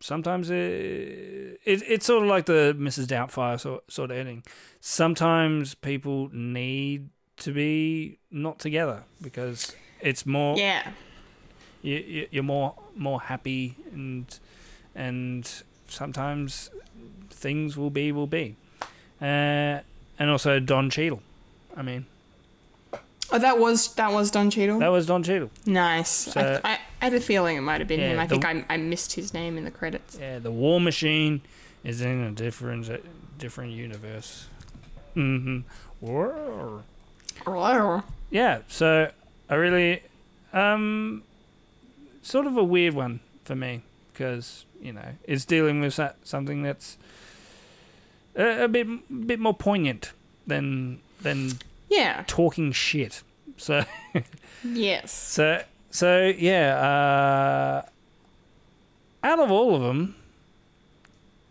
sometimes 0.00 0.48
it, 0.48 1.58
it 1.64 1.82
it's 1.88 2.06
sort 2.06 2.22
of 2.22 2.28
like 2.28 2.46
the 2.46 2.76
Mrs. 2.78 3.06
Doubtfire 3.06 3.58
sort 3.58 3.90
sort 3.90 4.12
of 4.12 4.16
ending. 4.16 4.44
Sometimes 4.80 5.74
people 5.74 6.30
need 6.32 7.08
to 7.40 7.52
be 7.52 8.18
not 8.30 8.58
together 8.58 9.04
because 9.22 9.74
it's 10.00 10.24
more 10.26 10.56
Yeah, 10.58 10.90
you, 11.82 11.96
you- 11.96 12.28
you're 12.30 12.42
more 12.42 12.74
more 12.96 13.20
happy 13.20 13.76
and 13.92 14.26
and 14.94 15.62
sometimes 15.88 16.70
things 17.30 17.76
will 17.76 17.90
be 17.90 18.10
will 18.12 18.26
be 18.26 18.56
uh, 19.22 19.24
and 20.18 20.30
also 20.30 20.58
Don 20.60 20.90
Cheadle 20.90 21.22
I 21.76 21.82
mean 21.82 22.06
oh 23.30 23.38
that 23.38 23.58
was 23.58 23.94
that 23.94 24.12
was 24.12 24.30
Don 24.30 24.50
Cheadle. 24.50 24.78
that 24.80 24.88
was 24.88 25.06
Don 25.06 25.22
Cheadle 25.22 25.50
Nice. 25.66 26.08
So- 26.10 26.40
I, 26.40 26.44
th- 26.44 26.60
I, 26.64 26.78
I 27.00 27.04
had 27.04 27.14
a 27.14 27.20
feeling 27.20 27.56
it 27.56 27.60
might 27.60 27.80
have 27.80 27.86
been 27.88 28.00
Yeah, 28.00 28.12
him. 28.14 28.18
I 28.20 28.26
the- 28.26 28.30
think 28.40 28.44
I, 28.44 28.64
I 28.74 28.76
missed 28.78 29.12
his 29.12 29.32
name 29.32 29.56
in 29.56 29.64
the 29.64 29.70
credits. 29.70 30.18
yeah 30.20 30.38
the 30.40 30.50
War 30.50 30.80
Machine 30.80 31.40
is 31.84 32.00
in 32.00 32.20
a 32.24 32.32
different 32.32 32.90
different 33.38 33.72
universe 33.72 34.46
mm-hmm 35.14 35.60
Whoa. 36.00 36.82
Yeah 38.30 38.60
so 38.68 39.10
I 39.48 39.54
really 39.54 40.02
um 40.52 41.22
sort 42.22 42.46
of 42.46 42.56
a 42.56 42.64
weird 42.64 42.94
one 42.94 43.20
for 43.44 43.54
me 43.54 43.82
because 44.12 44.64
you 44.82 44.92
know 44.92 45.14
it's 45.24 45.44
dealing 45.44 45.80
with 45.80 45.96
that, 45.96 46.16
something 46.24 46.62
that's 46.62 46.98
a, 48.36 48.64
a 48.64 48.68
bit 48.68 48.86
bit 49.26 49.40
more 49.40 49.54
poignant 49.54 50.12
than 50.46 51.00
than 51.22 51.52
Yeah. 51.88 52.24
talking 52.26 52.72
shit. 52.72 53.22
So 53.56 53.84
Yes. 54.64 55.12
so 55.36 55.62
so 55.90 56.32
yeah. 56.36 56.76
Uh, 56.78 57.82
out 59.26 59.40
of 59.40 59.50
all 59.50 59.74
of 59.74 59.82
them, 59.82 60.14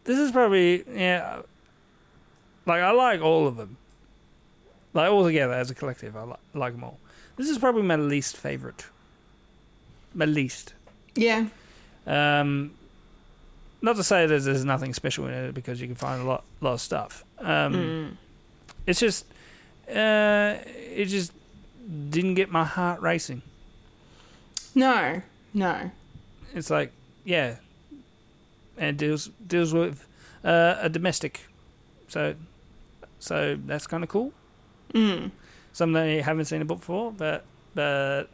this 0.05 0.17
is 0.17 0.31
probably 0.31 0.83
yeah. 0.93 1.41
Like 2.65 2.81
I 2.81 2.91
like 2.91 3.21
all 3.21 3.47
of 3.47 3.57
them. 3.57 3.77
Like 4.93 5.11
all 5.11 5.23
together 5.23 5.53
as 5.53 5.69
a 5.71 5.75
collective, 5.75 6.15
I 6.15 6.23
li- 6.23 6.33
like 6.53 6.73
them 6.73 6.83
all. 6.83 6.97
This 7.35 7.49
is 7.49 7.57
probably 7.57 7.83
my 7.83 7.95
least 7.97 8.35
favorite. 8.37 8.85
My 10.13 10.25
least. 10.25 10.73
Yeah. 11.15 11.47
Um, 12.07 12.71
not 13.81 13.95
to 13.97 14.03
say 14.03 14.25
that 14.25 14.41
there's 14.41 14.65
nothing 14.65 14.93
special 14.93 15.27
in 15.27 15.33
it 15.33 15.53
because 15.53 15.79
you 15.79 15.87
can 15.87 15.95
find 15.95 16.21
a 16.21 16.25
lot, 16.25 16.43
lot 16.61 16.73
of 16.73 16.81
stuff. 16.81 17.23
Um, 17.39 18.17
It's 18.87 18.99
just, 18.99 19.25
uh, 19.89 20.55
it 20.65 21.05
just 21.05 21.31
didn't 22.09 22.33
get 22.35 22.49
my 22.49 22.63
heart 22.63 23.01
racing. 23.01 23.41
No. 24.73 25.21
No. 25.53 25.91
It's 26.55 26.69
like, 26.69 26.91
yeah, 27.25 27.57
and 28.77 28.89
it 28.91 28.97
deals 28.97 29.29
deals 29.45 29.73
with 29.73 30.07
uh, 30.43 30.75
a 30.79 30.87
domestic, 30.89 31.41
so 32.07 32.35
so 33.19 33.57
that's 33.65 33.85
kind 33.87 34.03
of 34.03 34.09
cool. 34.09 34.31
Mm. 34.93 35.31
Something 35.73 36.01
I 36.01 36.21
haven't 36.21 36.45
seen 36.45 36.61
a 36.61 36.65
book 36.65 36.79
before, 36.79 37.11
but 37.11 37.45
but 37.75 38.29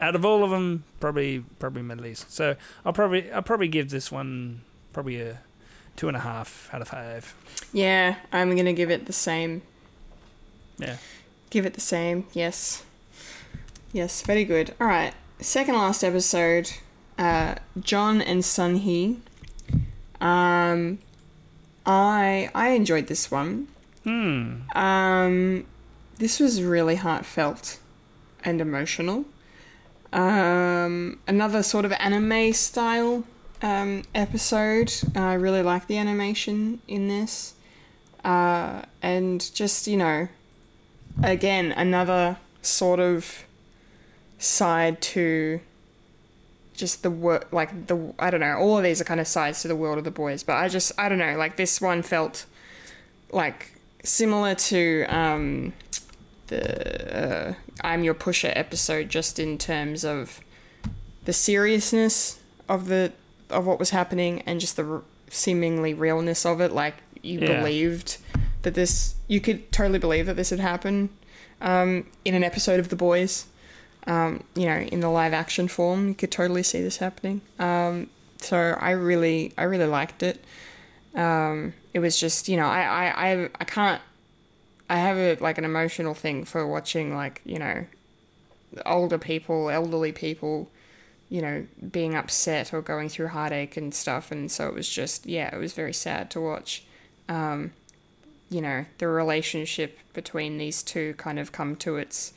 out 0.00 0.14
of 0.14 0.24
all 0.24 0.42
of 0.42 0.50
them, 0.50 0.84
probably 1.00 1.44
probably 1.58 1.82
my 1.82 1.94
least. 1.94 2.32
So 2.32 2.56
I'll 2.84 2.92
probably 2.92 3.30
I'll 3.32 3.42
probably 3.42 3.68
give 3.68 3.90
this 3.90 4.10
one 4.10 4.62
probably 4.92 5.20
a 5.20 5.40
two 5.96 6.08
and 6.08 6.16
a 6.16 6.20
half 6.20 6.68
out 6.72 6.82
of 6.82 6.88
five. 6.88 7.34
Yeah. 7.72 8.16
I'm 8.32 8.56
gonna 8.56 8.72
give 8.72 8.90
it 8.90 9.06
the 9.06 9.12
same. 9.12 9.62
Yeah. 10.78 10.96
Give 11.50 11.66
it 11.66 11.74
the 11.74 11.80
same. 11.80 12.26
Yes. 12.32 12.84
Yes. 13.92 14.22
Very 14.22 14.44
good. 14.44 14.74
All 14.80 14.86
right. 14.86 15.14
Second 15.40 15.74
last 15.76 16.02
episode. 16.02 16.72
Uh, 17.16 17.54
John 17.80 18.20
and 18.20 18.44
Sun 18.44 18.76
Hee. 18.76 19.20
Um, 20.20 20.98
I 21.86 22.50
I 22.54 22.70
enjoyed 22.70 23.06
this 23.06 23.30
one. 23.30 23.68
Hmm. 24.02 24.68
Um, 24.74 25.66
this 26.18 26.40
was 26.40 26.62
really 26.62 26.96
heartfelt 26.96 27.78
and 28.44 28.60
emotional. 28.60 29.24
Um, 30.12 31.18
another 31.26 31.62
sort 31.62 31.84
of 31.84 31.92
anime 31.92 32.52
style 32.52 33.24
um, 33.62 34.04
episode. 34.14 34.92
I 35.16 35.34
really 35.34 35.62
like 35.62 35.86
the 35.86 35.98
animation 35.98 36.80
in 36.86 37.08
this. 37.08 37.54
Uh, 38.24 38.82
and 39.02 39.52
just, 39.54 39.86
you 39.86 39.96
know, 39.96 40.28
again, 41.22 41.72
another 41.72 42.38
sort 42.62 43.00
of 43.00 43.44
side 44.38 45.00
to 45.00 45.60
just 46.74 47.02
the 47.02 47.10
work, 47.10 47.48
like 47.52 47.86
the, 47.86 48.14
I 48.18 48.30
don't 48.30 48.40
know, 48.40 48.56
all 48.56 48.78
of 48.78 48.84
these 48.84 49.00
are 49.00 49.04
kind 49.04 49.20
of 49.20 49.26
sides 49.26 49.62
to 49.62 49.68
the 49.68 49.76
world 49.76 49.98
of 49.98 50.04
the 50.04 50.10
boys, 50.10 50.42
but 50.42 50.54
I 50.54 50.68
just, 50.68 50.92
I 50.98 51.08
don't 51.08 51.18
know, 51.18 51.36
like 51.36 51.56
this 51.56 51.80
one 51.80 52.02
felt 52.02 52.46
like 53.30 53.72
similar 54.02 54.54
to 54.54 55.04
um, 55.08 55.72
the 56.48 57.50
uh, 57.50 57.54
I'm 57.82 58.04
Your 58.04 58.14
Pusher 58.14 58.52
episode, 58.54 59.08
just 59.08 59.38
in 59.38 59.58
terms 59.58 60.04
of 60.04 60.40
the 61.24 61.32
seriousness 61.32 62.40
of 62.68 62.86
the 62.88 63.12
of 63.50 63.66
what 63.66 63.78
was 63.78 63.90
happening 63.90 64.42
and 64.46 64.60
just 64.60 64.76
the 64.76 64.84
r- 64.84 65.02
seemingly 65.30 65.94
realness 65.94 66.44
of 66.46 66.60
it. 66.60 66.72
Like 66.72 66.94
you 67.22 67.40
Yeah. 67.40 67.58
believed 67.58 68.18
that 68.62 68.74
this, 68.74 69.14
you 69.28 69.40
could 69.40 69.70
totally 69.72 69.98
believe 69.98 70.26
that 70.26 70.36
this 70.36 70.50
had 70.50 70.60
happened 70.60 71.10
um, 71.60 72.06
in 72.24 72.34
an 72.34 72.42
episode 72.44 72.80
of 72.80 72.88
The 72.88 72.96
Boys. 72.96 73.46
Um, 74.06 74.44
you 74.54 74.66
know, 74.66 74.76
in 74.76 75.00
the 75.00 75.08
live 75.08 75.32
action 75.32 75.68
form, 75.68 76.08
you 76.08 76.14
could 76.14 76.30
totally 76.30 76.62
see 76.62 76.82
this 76.82 76.98
happening. 76.98 77.40
Um, 77.58 78.08
so 78.40 78.76
I 78.78 78.90
really, 78.90 79.52
I 79.56 79.62
really 79.64 79.86
liked 79.86 80.22
it 80.22 80.44
um, 81.14 81.72
it 81.92 82.00
was 82.00 82.18
just 82.18 82.48
you 82.48 82.56
know 82.56 82.66
I, 82.66 82.82
I 82.82 83.30
I 83.30 83.48
I 83.60 83.64
can't 83.64 84.02
I 84.94 84.98
have 84.98 85.16
a 85.16 85.34
like 85.42 85.58
an 85.58 85.64
emotional 85.64 86.14
thing 86.14 86.44
for 86.44 86.66
watching 86.66 87.14
like 87.14 87.40
you 87.44 87.58
know 87.58 87.86
older 88.86 89.18
people 89.18 89.70
elderly 89.70 90.12
people 90.12 90.70
you 91.28 91.42
know 91.42 91.66
being 91.90 92.14
upset 92.14 92.72
or 92.72 92.80
going 92.80 93.08
through 93.08 93.28
heartache 93.28 93.76
and 93.76 93.94
stuff 93.94 94.30
and 94.30 94.50
so 94.50 94.68
it 94.68 94.74
was 94.74 94.88
just 94.88 95.26
yeah 95.26 95.54
it 95.54 95.58
was 95.58 95.72
very 95.72 95.92
sad 95.92 96.30
to 96.30 96.40
watch 96.40 96.84
um, 97.28 97.72
you 98.50 98.60
know 98.60 98.84
the 98.98 99.08
relationship 99.08 99.98
between 100.12 100.58
these 100.58 100.82
two 100.82 101.14
kind 101.14 101.38
of 101.38 101.50
come 101.50 101.74
to 101.76 101.96
its 101.96 102.32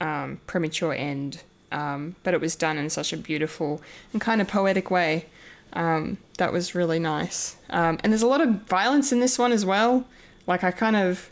um, 0.00 0.40
premature 0.46 0.92
end 0.92 1.42
um, 1.72 2.16
but 2.22 2.34
it 2.34 2.40
was 2.40 2.56
done 2.56 2.76
in 2.76 2.90
such 2.90 3.12
a 3.12 3.16
beautiful 3.16 3.80
and 4.12 4.20
kind 4.20 4.40
of 4.40 4.48
poetic 4.48 4.90
way 4.90 5.26
um, 5.72 6.18
that 6.38 6.52
was 6.52 6.74
really 6.74 6.98
nice. 6.98 7.56
Um, 7.70 7.98
and 8.02 8.12
there's 8.12 8.22
a 8.22 8.26
lot 8.26 8.40
of 8.40 8.48
violence 8.62 9.12
in 9.12 9.20
this 9.20 9.38
one 9.38 9.52
as 9.52 9.64
well. 9.64 10.06
Like 10.46 10.64
I 10.64 10.70
kind 10.70 10.96
of, 10.96 11.30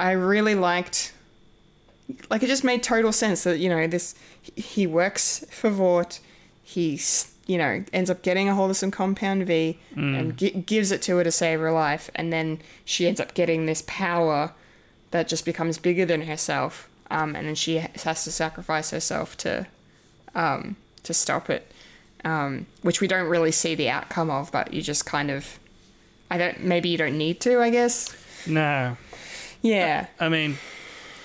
I 0.00 0.12
really 0.12 0.54
liked. 0.54 1.12
Like 2.28 2.42
it 2.42 2.48
just 2.48 2.64
made 2.64 2.82
total 2.82 3.12
sense 3.12 3.44
that 3.44 3.58
you 3.58 3.68
know 3.68 3.86
this. 3.86 4.14
He 4.56 4.86
works 4.86 5.44
for 5.50 5.70
Vought. 5.70 6.20
He's 6.62 7.32
you 7.46 7.58
know 7.58 7.84
ends 7.92 8.10
up 8.10 8.22
getting 8.22 8.48
a 8.48 8.54
hold 8.54 8.70
of 8.70 8.76
some 8.76 8.90
compound 8.90 9.46
V 9.46 9.78
and 9.96 10.36
gi- 10.36 10.50
gives 10.66 10.90
it 10.92 11.02
to 11.02 11.16
her 11.16 11.24
to 11.24 11.32
save 11.32 11.60
her 11.60 11.72
life, 11.72 12.10
and 12.14 12.32
then 12.32 12.60
she 12.84 13.06
ends 13.06 13.20
up 13.20 13.34
getting 13.34 13.66
this 13.66 13.82
power 13.86 14.52
that 15.10 15.28
just 15.28 15.44
becomes 15.44 15.78
bigger 15.78 16.04
than 16.04 16.22
herself. 16.22 16.88
Um, 17.10 17.34
and 17.34 17.46
then 17.48 17.54
she 17.56 17.76
has 17.78 18.24
to 18.24 18.30
sacrifice 18.30 18.90
herself 18.90 19.36
to 19.38 19.66
um, 20.34 20.76
to 21.02 21.12
stop 21.14 21.50
it 21.50 21.70
um, 22.24 22.66
which 22.82 23.00
we 23.00 23.08
don't 23.08 23.28
really 23.28 23.52
see 23.52 23.74
the 23.74 23.88
outcome 23.88 24.30
of, 24.30 24.52
but 24.52 24.72
you 24.74 24.82
just 24.82 25.06
kind 25.06 25.30
of, 25.30 25.58
I 26.30 26.38
don't, 26.38 26.62
maybe 26.64 26.88
you 26.88 26.98
don't 26.98 27.16
need 27.16 27.40
to, 27.40 27.60
I 27.60 27.70
guess. 27.70 28.14
No, 28.46 28.96
Yeah. 29.62 30.06
I 30.18 30.28
mean, 30.28 30.58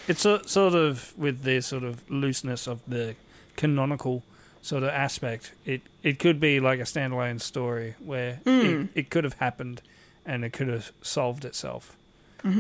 it's 0.08 0.22
so, 0.22 0.42
sort 0.44 0.74
of 0.76 1.14
with 1.18 1.44
the 1.44 1.62
sort 1.62 1.84
of 1.84 2.10
looseness 2.10 2.68
of 2.68 2.82
the 2.88 3.16
canonical 3.56 4.24
sort 4.62 4.84
of 4.84 4.90
aspect. 4.90 5.54
It 5.66 5.82
it 6.04 6.20
could 6.20 6.40
be 6.40 6.60
like 6.60 6.80
a 6.80 6.84
standalone 6.84 7.40
story 7.42 7.96
where 8.04 8.40
it, 8.46 8.90
it 8.96 9.10
could 9.10 9.24
have 9.24 9.36
happened 9.36 9.82
and 10.26 10.44
it 10.44 10.54
could 10.54 10.68
have 10.68 10.92
solved 11.02 11.46
itself 11.46 11.96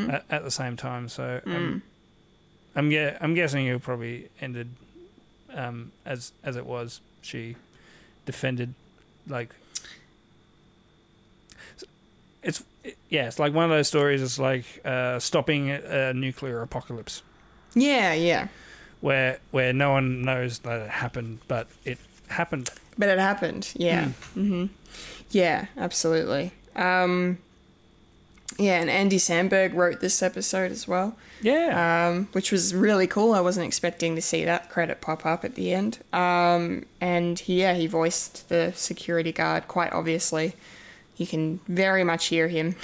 at, 0.10 0.24
at 0.30 0.44
the 0.44 0.52
same 0.52 0.76
time. 0.78 1.10
So 1.10 1.42
um, 1.46 1.82
I'm 2.76 2.92
yeah 2.92 3.18
I'm 3.22 3.34
guessing 3.34 3.66
it 3.68 3.82
probably 3.82 4.30
ended 4.42 4.70
um, 5.54 5.92
as 6.06 6.32
as 6.44 6.56
it 6.56 6.66
was. 6.66 7.02
She 7.22 7.56
defended 8.26 8.74
like 9.28 9.56
it's 12.46 12.64
yeah 13.10 13.28
it's 13.28 13.40
like 13.40 13.54
one 13.54 13.66
of 13.66 13.70
those 13.72 13.88
stories. 13.90 14.22
It's 14.22 14.40
like 14.40 14.66
uh, 14.86 15.20
stopping 15.20 15.70
a 15.72 16.14
nuclear 16.14 16.62
apocalypse 16.62 17.22
Yeah, 17.74 18.14
yeah. 18.14 18.48
where 19.02 19.40
where 19.52 19.74
no 19.74 19.92
one 19.92 20.22
knows 20.22 20.60
that 20.60 20.80
it 20.82 20.90
happened, 20.90 21.40
but 21.50 21.68
it 21.84 21.98
happened. 22.30 22.70
But 22.98 23.10
it 23.10 23.20
happened. 23.20 23.74
Yeah. 23.76 24.06
hmm 24.36 24.68
Yeah, 25.32 25.66
absolutely. 25.78 26.54
Um, 26.78 27.40
yeah, 28.58 28.80
and 28.80 28.90
Andy 28.90 29.18
Samberg 29.18 29.74
wrote 29.74 30.00
this 30.00 30.22
episode 30.24 30.72
as 30.72 30.88
well. 30.88 31.18
Yeah, 31.42 32.08
um, 32.10 32.30
which 32.32 32.52
was 32.52 32.74
really 32.74 33.08
cool. 33.08 33.34
I 33.34 33.42
wasn't 33.42 33.66
expecting 33.66 34.16
to 34.16 34.22
see 34.22 34.46
that 34.46 34.70
credit 34.70 35.02
pop 35.02 35.26
up 35.26 35.44
at 35.44 35.56
the 35.56 35.74
end. 35.74 36.00
Um, 36.14 36.86
and 37.02 37.38
he, 37.40 37.60
yeah, 37.62 37.74
he 37.74 37.88
voiced 37.88 38.48
the 38.50 38.72
security 38.76 39.32
guard 39.34 39.68
quite 39.68 39.92
obviously. 39.92 40.54
You 41.18 41.28
can 41.28 41.60
very 41.68 42.04
much 42.04 42.28
hear 42.28 42.48
him 42.48 42.76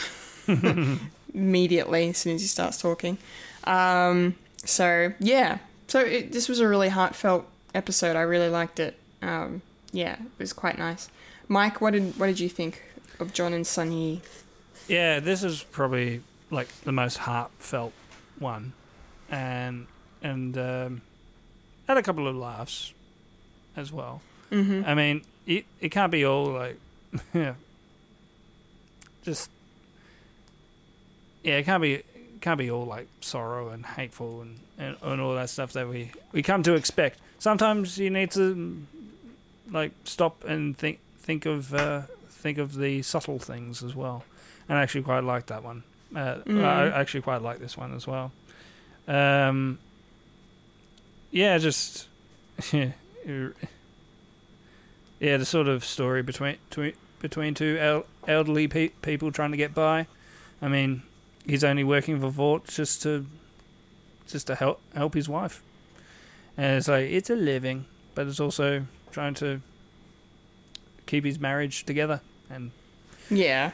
immediately 1.33 2.09
as 2.09 2.17
soon 2.17 2.35
as 2.35 2.41
he 2.41 2.47
starts 2.47 2.81
talking. 2.81 3.17
Um, 3.65 4.35
so 4.65 5.13
yeah, 5.19 5.59
so 5.87 5.99
it, 5.99 6.31
this 6.31 6.47
was 6.47 6.59
a 6.59 6.67
really 6.67 6.89
heartfelt 6.89 7.45
episode. 7.75 8.15
I 8.15 8.21
really 8.21 8.49
liked 8.49 8.79
it. 8.79 8.97
Um, 9.21 9.61
yeah, 9.91 10.13
it 10.13 10.39
was 10.39 10.53
quite 10.53 10.77
nice. 10.77 11.09
Mike, 11.47 11.81
what 11.81 11.91
did 11.91 12.17
what 12.17 12.27
did 12.27 12.39
you 12.39 12.49
think 12.49 12.81
of 13.19 13.33
John 13.33 13.53
and 13.53 13.67
Sunny? 13.67 14.21
yeah. 14.87 15.19
This 15.19 15.43
is 15.43 15.63
probably 15.63 16.21
like 16.49 16.67
the 16.83 16.91
most 16.91 17.17
heartfelt 17.17 17.93
one, 18.39 18.73
and 19.29 19.87
and 20.23 20.57
um, 20.57 21.01
had 21.87 21.97
a 21.97 22.03
couple 22.03 22.27
of 22.27 22.35
laughs 22.35 22.93
as 23.75 23.91
well. 23.91 24.21
Mm-hmm. 24.51 24.83
I 24.85 24.95
mean, 24.95 25.21
it 25.45 25.65
it 25.79 25.89
can't 25.89 26.11
be 26.11 26.25
all 26.25 26.45
like 26.45 26.79
yeah, 27.33 27.55
just 29.23 29.49
yeah. 31.43 31.57
It 31.57 31.63
can't 31.63 31.81
be 31.81 32.03
can't 32.41 32.57
be 32.57 32.71
all 32.71 32.85
like 32.85 33.07
sorrow 33.21 33.69
and 33.69 33.85
hateful 33.85 34.41
and, 34.41 34.59
and, 34.77 34.97
and 35.01 35.21
all 35.21 35.35
that 35.35 35.49
stuff 35.49 35.73
that 35.73 35.87
we 35.87 36.11
we 36.31 36.41
come 36.43 36.63
to 36.63 36.73
expect. 36.73 37.19
Sometimes 37.39 37.97
you 37.97 38.09
need 38.09 38.31
to 38.31 38.85
like 39.71 39.91
stop 40.03 40.43
and 40.43 40.77
think 40.77 40.99
think 41.19 41.45
of 41.45 41.73
uh, 41.73 42.01
think 42.29 42.57
of 42.57 42.75
the 42.75 43.01
subtle 43.01 43.39
things 43.39 43.83
as 43.83 43.95
well. 43.95 44.23
And 44.67 44.77
I 44.77 44.81
actually 44.81 45.03
quite 45.03 45.23
like 45.23 45.47
that 45.47 45.63
one. 45.63 45.83
Uh, 46.15 46.39
I 46.47 46.51
I 46.51 46.99
actually 46.99 47.21
quite 47.21 47.41
like 47.41 47.59
this 47.59 47.77
one 47.77 47.95
as 47.95 48.05
well. 48.07 48.31
Um, 49.07 49.79
yeah, 51.31 51.57
just 51.57 52.07
yeah, 52.71 52.91
yeah, 55.19 55.37
the 55.37 55.45
sort 55.45 55.67
of 55.67 55.83
story 55.85 56.21
between 56.21 56.57
between, 57.21 57.53
two 57.53 57.77
el- 57.79 58.05
elderly 58.27 58.67
pe- 58.67 58.89
people 59.01 59.31
trying 59.31 59.51
to 59.51 59.57
get 59.57 59.73
by. 59.73 60.07
I 60.61 60.67
mean, 60.67 61.03
he's 61.45 61.63
only 61.63 61.83
working 61.83 62.19
for 62.19 62.29
Vought 62.29 62.67
just 62.67 63.01
to 63.03 63.25
just 64.27 64.47
to 64.47 64.55
help 64.55 64.79
help 64.95 65.13
his 65.13 65.27
wife, 65.27 65.61
and 66.57 66.77
it's 66.77 66.87
like 66.87 67.09
it's 67.09 67.29
a 67.29 67.35
living, 67.35 67.85
but 68.15 68.27
it's 68.27 68.39
also 68.39 68.85
trying 69.11 69.33
to 69.35 69.61
keep 71.05 71.25
his 71.25 71.39
marriage 71.39 71.83
together. 71.85 72.21
And 72.49 72.71
Yeah. 73.29 73.71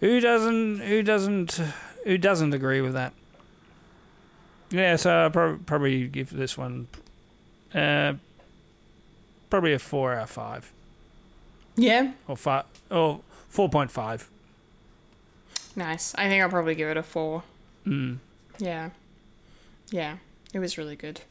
who 0.00 0.20
doesn't 0.20 0.80
who 0.80 1.02
doesn't 1.02 1.60
who 2.04 2.18
doesn't 2.18 2.52
agree 2.54 2.80
with 2.80 2.94
that? 2.94 3.12
Yeah, 4.70 4.96
so 4.96 5.10
I'll 5.24 5.30
prob- 5.30 5.66
probably 5.66 6.08
give 6.08 6.30
this 6.30 6.56
one 6.56 6.88
uh, 7.74 8.14
probably 9.50 9.72
a 9.74 9.78
four 9.78 10.14
out 10.14 10.22
of 10.24 10.30
five 10.30 10.72
Yeah. 11.76 12.12
or 12.28 12.36
five 12.36 12.64
or 12.90 13.20
four 13.48 13.68
point 13.68 13.90
five. 13.90 14.28
Nice. 15.74 16.14
I 16.16 16.28
think 16.28 16.42
I'll 16.42 16.50
probably 16.50 16.74
give 16.74 16.88
it 16.88 16.96
a 16.96 17.02
four. 17.02 17.42
Mm. 17.86 18.18
Yeah. 18.58 18.90
Yeah. 19.90 20.18
It 20.52 20.58
was 20.58 20.76
really 20.76 20.96
good. 20.96 21.22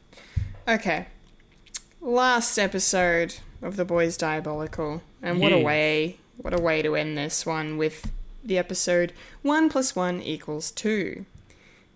Okay. 0.67 1.07
Last 2.01 2.57
episode 2.57 3.35
of 3.61 3.75
The 3.75 3.85
Boys 3.85 4.17
Diabolical. 4.17 5.03
And 5.21 5.39
what 5.39 5.53
a 5.53 5.59
way 5.59 6.17
what 6.37 6.57
a 6.57 6.61
way 6.61 6.81
to 6.81 6.95
end 6.95 7.15
this 7.17 7.45
one 7.45 7.77
with 7.77 8.11
the 8.43 8.57
episode 8.57 9.13
one 9.43 9.69
plus 9.69 9.95
one 9.95 10.21
equals 10.21 10.71
two. 10.71 11.25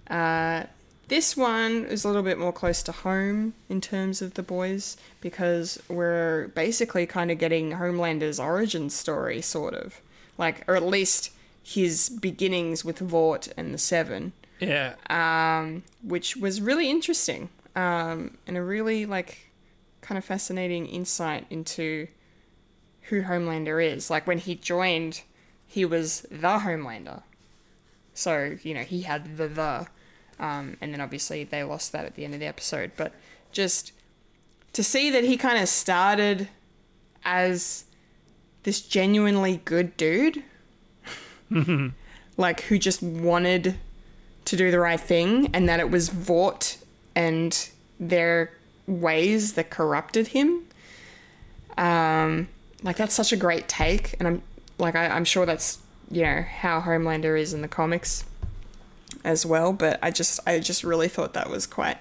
Uh 0.08 0.66
this 1.08 1.38
one 1.38 1.86
is 1.86 2.04
a 2.04 2.08
little 2.08 2.24
bit 2.24 2.38
more 2.38 2.54
close 2.54 2.82
to 2.84 2.92
home 2.92 3.54
in 3.70 3.82
terms 3.82 4.22
of 4.22 4.34
the 4.34 4.44
boys 4.44 4.98
because 5.22 5.82
we're 5.88 6.48
basically 6.50 7.06
kind 7.06 7.32
of 7.32 7.38
getting 7.38 7.72
Homelander's 7.72 8.40
origin 8.40 8.90
story, 8.90 9.42
sort 9.42 9.74
of. 9.74 10.02
Like, 10.38 10.68
or 10.68 10.76
at 10.76 10.84
least 10.84 11.32
his 11.64 12.10
beginnings 12.10 12.86
with 12.86 13.00
Vought 13.00 13.48
and 13.58 13.74
the 13.74 13.78
Seven 13.78 14.34
Yeah, 14.60 14.96
um, 15.10 15.84
which 16.04 16.38
was 16.38 16.62
really 16.62 16.90
interesting 16.90 17.50
um, 17.76 18.38
and 18.46 18.56
a 18.56 18.62
really 18.62 19.06
like 19.06 19.50
kind 20.02 20.18
of 20.18 20.24
fascinating 20.24 20.86
insight 20.86 21.48
into 21.50 22.08
who 23.04 23.24
Homelander 23.24 23.84
is. 23.84 24.10
Like 24.10 24.28
when 24.28 24.38
he 24.38 24.56
joined, 24.56 25.22
he 25.68 25.86
was 25.86 26.22
the 26.30 26.60
Homelander, 26.60 27.24
so 28.14 28.58
you 28.62 28.74
know 28.74 28.84
he 28.84 29.02
had 29.02 29.38
the 29.38 29.48
the, 29.48 29.88
um, 30.40 30.78
and 30.82 30.94
then 30.94 31.02
obviously 31.02 31.44
they 31.44 31.64
lost 31.64 31.92
that 31.92 32.06
at 32.06 32.16
the 32.16 32.26
end 32.26 32.34
of 32.34 32.40
the 32.40 32.46
episode. 32.46 32.92
But 32.96 33.14
just 33.52 33.92
to 34.74 34.84
see 34.84 35.10
that 35.12 35.24
he 35.24 35.38
kind 35.38 35.62
of 35.62 35.70
started 35.70 36.50
as 37.24 37.86
this 38.64 38.82
genuinely 38.82 39.62
good 39.66 39.96
dude, 39.98 40.44
like 42.38 42.62
who 42.62 42.78
just 42.78 43.02
wanted 43.02 43.76
to 44.46 44.56
do 44.56 44.72
the 44.72 44.80
right 44.80 45.00
thing 45.00 45.50
and 45.54 45.68
that 45.70 45.80
it 45.80 45.90
was 45.90 46.10
Vought 46.10 46.78
and 47.16 47.70
their 48.00 48.52
ways 48.88 49.54
that 49.54 49.70
corrupted 49.70 50.28
him. 50.28 50.64
Um, 51.78 52.48
like 52.84 52.98
that's 52.98 53.14
such 53.14 53.32
a 53.32 53.38
great 53.38 53.68
take, 53.68 54.16
and 54.20 54.28
I'm 54.28 54.42
like 54.78 54.96
I, 54.96 55.08
I'm 55.08 55.26
sure 55.26 55.46
that's 55.46 55.80
you 56.10 56.22
know 56.22 56.42
how 56.42 56.82
Homelander 56.82 57.40
is 57.40 57.54
in 57.54 57.62
the 57.62 57.68
comics 57.68 58.26
as 59.26 59.46
well. 59.46 59.74
But 59.74 60.00
I 60.02 60.12
just 60.12 60.40
I 60.48 60.60
just 60.60 60.84
really 60.84 61.08
thought 61.10 61.34
that 61.34 61.50
was 61.50 61.68
quite 61.68 61.98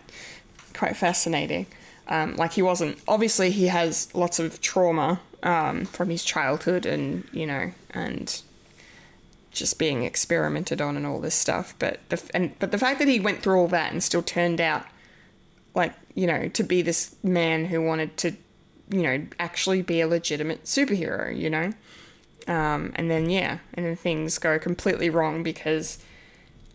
quite 0.72 0.96
fascinating. 0.96 1.66
Um, 2.06 2.36
like 2.36 2.52
he 2.52 2.62
wasn't 2.62 2.98
obviously 3.08 3.50
he 3.50 3.66
has 3.68 4.14
lots 4.14 4.38
of 4.38 4.60
trauma 4.60 5.20
um, 5.42 5.86
from 5.86 6.10
his 6.10 6.22
childhood 6.22 6.86
and 6.86 7.26
you 7.32 7.46
know 7.46 7.72
and 7.90 8.42
just 9.50 9.78
being 9.78 10.02
experimented 10.02 10.80
on 10.80 10.96
and 10.96 11.06
all 11.06 11.20
this 11.20 11.34
stuff. 11.34 11.74
But 11.78 12.00
the 12.10 12.22
and 12.34 12.56
but 12.58 12.70
the 12.70 12.78
fact 12.78 12.98
that 13.00 13.08
he 13.08 13.18
went 13.18 13.42
through 13.42 13.58
all 13.58 13.68
that 13.68 13.92
and 13.92 14.02
still 14.02 14.22
turned 14.22 14.60
out 14.60 14.84
like 15.74 15.94
you 16.14 16.26
know 16.26 16.48
to 16.48 16.62
be 16.62 16.82
this 16.82 17.16
man 17.22 17.64
who 17.64 17.82
wanted 17.82 18.16
to 18.18 18.36
you 18.90 19.02
know 19.02 19.26
actually 19.40 19.82
be 19.82 20.00
a 20.00 20.06
legitimate 20.06 20.64
superhero, 20.64 21.36
you 21.36 21.50
know. 21.50 21.72
Um, 22.46 22.92
and 22.96 23.10
then 23.10 23.30
yeah, 23.30 23.58
and 23.72 23.86
then 23.86 23.96
things 23.96 24.38
go 24.38 24.58
completely 24.58 25.08
wrong 25.08 25.42
because, 25.42 25.98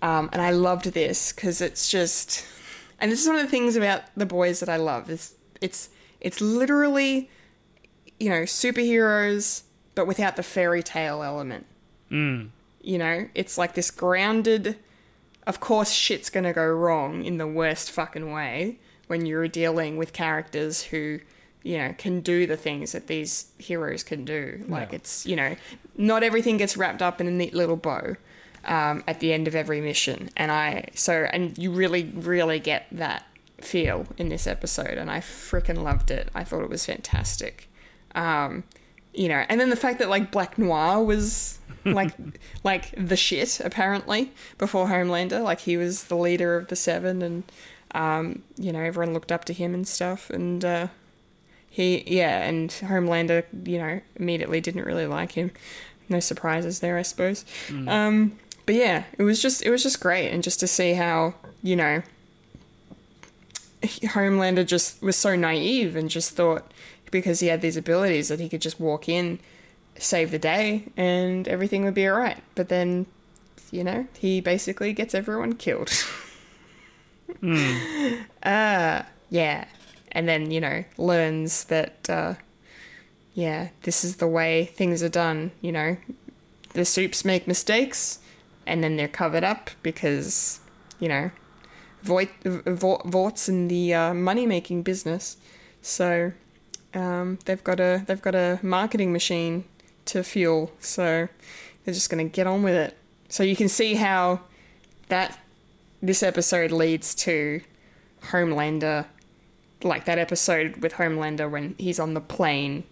um, 0.01 0.29
and 0.31 0.41
I 0.41 0.51
loved 0.51 0.85
this 0.93 1.33
because 1.33 1.61
it's 1.61 1.89
just, 1.89 2.45
and 2.99 3.11
this 3.11 3.21
is 3.21 3.27
one 3.27 3.35
of 3.37 3.41
the 3.41 3.49
things 3.49 3.75
about 3.75 4.03
the 4.15 4.25
boys 4.25 4.59
that 4.61 4.69
I 4.69 4.77
love 4.77 5.09
is 5.09 5.35
it's 5.61 5.89
it's 6.21 6.41
literally, 6.41 7.29
you 8.19 8.29
know, 8.29 8.41
superheroes 8.41 9.63
but 9.95 10.07
without 10.07 10.35
the 10.37 10.43
fairy 10.43 10.83
tale 10.83 11.23
element. 11.23 11.65
You 12.81 12.97
know, 12.97 13.27
it's 13.35 13.57
like 13.57 13.73
this 13.73 13.91
grounded. 13.91 14.77
Of 15.45 15.59
course, 15.59 15.91
shit's 15.91 16.29
gonna 16.29 16.53
go 16.53 16.65
wrong 16.65 17.25
in 17.25 17.37
the 17.37 17.47
worst 17.47 17.91
fucking 17.91 18.31
way 18.31 18.79
when 19.07 19.25
you're 19.25 19.47
dealing 19.47 19.97
with 19.97 20.13
characters 20.13 20.83
who, 20.83 21.19
you 21.63 21.77
know, 21.77 21.93
can 21.97 22.21
do 22.21 22.45
the 22.47 22.55
things 22.55 22.93
that 22.93 23.07
these 23.07 23.51
heroes 23.57 24.03
can 24.03 24.23
do. 24.23 24.63
Like 24.67 24.93
it's, 24.93 25.25
you 25.25 25.35
know, 25.35 25.55
not 25.97 26.23
everything 26.23 26.57
gets 26.57 26.77
wrapped 26.77 27.01
up 27.01 27.19
in 27.19 27.27
a 27.27 27.31
neat 27.31 27.53
little 27.53 27.75
bow 27.75 28.15
um, 28.69 29.03
at 29.07 29.19
the 29.19 29.33
end 29.33 29.47
of 29.47 29.55
every 29.55 29.81
mission. 29.81 30.29
And 30.37 30.51
I 30.51 30.85
so 30.93 31.27
and 31.33 31.57
you 31.57 31.71
really, 31.71 32.05
really 32.15 32.59
get 32.59 32.85
that 32.93 33.25
feel 33.57 34.07
in 34.17 34.29
this 34.29 34.47
episode, 34.47 34.97
and 34.97 35.11
I 35.11 35.19
freaking 35.19 35.83
loved 35.83 36.11
it. 36.11 36.29
I 36.33 36.45
thought 36.45 36.63
it 36.63 36.69
was 36.69 36.85
fantastic. 36.85 37.67
Um, 38.15 38.63
you 39.13 39.27
know, 39.27 39.43
and 39.49 39.59
then 39.59 39.69
the 39.69 39.75
fact 39.75 39.99
that 39.99 40.09
like 40.09 40.31
Black 40.31 40.57
Noir 40.57 41.03
was 41.03 41.59
like 41.85 42.13
like 42.63 42.93
the 42.95 43.17
shit 43.17 43.59
apparently 43.59 44.31
before 44.57 44.87
Homelander, 44.87 45.43
like 45.43 45.61
he 45.61 45.75
was 45.75 46.05
the 46.05 46.15
leader 46.15 46.55
of 46.55 46.67
the 46.67 46.75
Seven, 46.75 47.21
and 47.21 47.43
um, 47.91 48.43
you 48.55 48.71
know 48.71 48.81
everyone 48.81 49.13
looked 49.13 49.31
up 49.31 49.45
to 49.45 49.53
him 49.53 49.73
and 49.73 49.87
stuff, 49.87 50.29
and 50.29 50.63
uh, 50.63 50.87
he 51.69 52.03
yeah, 52.05 52.43
and 52.43 52.69
Homelander, 52.69 53.45
you 53.65 53.79
know, 53.79 53.99
immediately 54.15 54.61
didn't 54.61 54.85
really 54.85 55.07
like 55.07 55.31
him. 55.31 55.51
No 56.07 56.19
surprises 56.19 56.79
there, 56.79 56.97
I 56.97 57.03
suppose. 57.03 57.45
Um, 57.87 58.39
but 58.69 58.75
yeah, 58.75 59.05
it 59.17 59.23
was 59.23 59.41
just 59.41 59.63
it 59.63 59.71
was 59.71 59.81
just 59.81 59.99
great, 59.99 60.29
and 60.29 60.43
just 60.43 60.59
to 60.59 60.67
see 60.67 60.93
how 60.93 61.33
you 61.63 61.75
know 61.75 62.03
Homelander 63.81 64.63
just 64.63 65.01
was 65.01 65.15
so 65.15 65.35
naive 65.35 65.95
and 65.95 66.07
just 66.07 66.33
thought 66.33 66.71
because 67.09 67.39
he 67.39 67.47
had 67.47 67.61
these 67.61 67.77
abilities 67.77 68.27
that 68.27 68.39
he 68.39 68.47
could 68.47 68.61
just 68.61 68.79
walk 68.79 69.09
in, 69.09 69.39
save 69.97 70.29
the 70.29 70.37
day, 70.37 70.83
and 70.95 71.47
everything 71.47 71.83
would 71.83 71.95
be 71.95 72.07
alright. 72.07 72.43
But 72.53 72.69
then, 72.69 73.07
you 73.71 73.83
know, 73.83 74.05
he 74.19 74.39
basically 74.39 74.93
gets 74.93 75.15
everyone 75.15 75.53
killed. 75.55 75.91
Uh, 77.41 79.03
yeah. 79.29 79.65
And 80.11 80.27
then, 80.27 80.51
you 80.51 80.59
know, 80.59 80.83
learns 80.97 81.63
that, 81.65 82.09
uh, 82.09 82.35
yeah, 83.33 83.69
this 83.83 84.03
is 84.03 84.17
the 84.17 84.27
way 84.27 84.65
things 84.65 85.01
are 85.03 85.09
done, 85.09 85.51
you 85.61 85.71
know. 85.71 85.97
The 86.73 86.85
supes 86.85 87.23
make 87.23 87.47
mistakes, 87.47 88.19
and 88.69 88.83
then 88.83 88.95
they're 88.95 89.07
covered 89.07 89.43
up 89.43 89.69
because, 89.83 90.59
you 90.99 91.07
know, 91.07 91.31
Vought, 92.01 93.49
in 93.49 93.67
the 93.67 93.93
uh, 93.93 94.13
money 94.13 94.45
making 94.45 94.83
business, 94.83 95.35
so 95.81 96.31
um, 96.93 97.39
they've 97.43 97.63
got 97.63 97.81
a 97.81 98.03
they've 98.07 98.21
got 98.21 98.35
a 98.35 98.57
marketing 98.61 99.11
machine 99.11 99.65
to 100.05 100.23
fuel. 100.23 100.71
So 100.79 101.27
they're 101.83 101.93
just 101.93 102.09
going 102.09 102.25
to 102.25 102.31
get 102.33 102.47
on 102.47 102.63
with 102.63 102.75
it. 102.75 102.95
So 103.27 103.43
you 103.43 103.57
can 103.57 103.67
see 103.67 103.95
how 103.95 104.39
that 105.09 105.37
this 106.01 106.23
episode 106.23 106.71
leads 106.71 107.13
to 107.15 107.59
Homelander, 108.31 109.05
like 109.83 110.05
that 110.05 110.17
episode 110.17 110.77
with 110.77 110.93
Homelander 110.93 111.51
when 111.51 111.75
he's 111.77 111.99
on 111.99 112.13
the 112.13 112.21
plane 112.21 112.85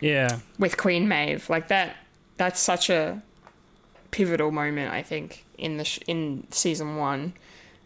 yeah, 0.00 0.38
with 0.58 0.76
Queen 0.76 1.06
Maeve. 1.08 1.48
Like 1.48 1.68
that, 1.68 1.96
that's 2.36 2.60
such 2.60 2.90
a 2.90 3.22
pivotal 4.16 4.50
moment, 4.50 4.90
I 4.90 5.02
think, 5.02 5.44
in 5.58 5.76
the 5.76 5.84
sh- 5.84 6.00
in 6.06 6.46
season 6.50 6.96
one. 6.96 7.34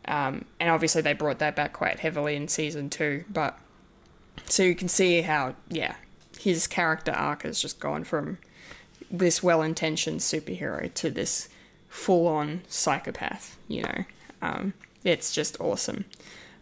Um, 0.07 0.45
and 0.61 0.71
obviously 0.71 1.03
they 1.03 1.13
brought 1.13 1.41
that 1.41 1.57
back 1.57 1.73
quite 1.73 1.99
heavily 1.99 2.37
in 2.37 2.47
season 2.47 2.89
two. 2.89 3.25
But 3.29 3.59
so 4.47 4.63
you 4.63 4.77
can 4.77 4.89
see 4.89 5.23
how, 5.23 5.57
yeah, 5.69 5.97
his 6.39 6.69
character 6.69 7.11
arc 7.11 7.43
has 7.43 7.61
just 7.61 7.81
gone 7.81 8.05
from 8.05 8.39
this 9.11 9.43
well-intentioned 9.43 10.21
superhero 10.21 10.95
to 10.95 11.11
this 11.11 11.49
full-on 11.89 12.63
psychopath. 12.69 13.59
You 13.67 13.83
know, 13.83 14.05
um, 14.41 14.73
it's 15.03 15.33
just 15.33 15.61
awesome. 15.61 16.05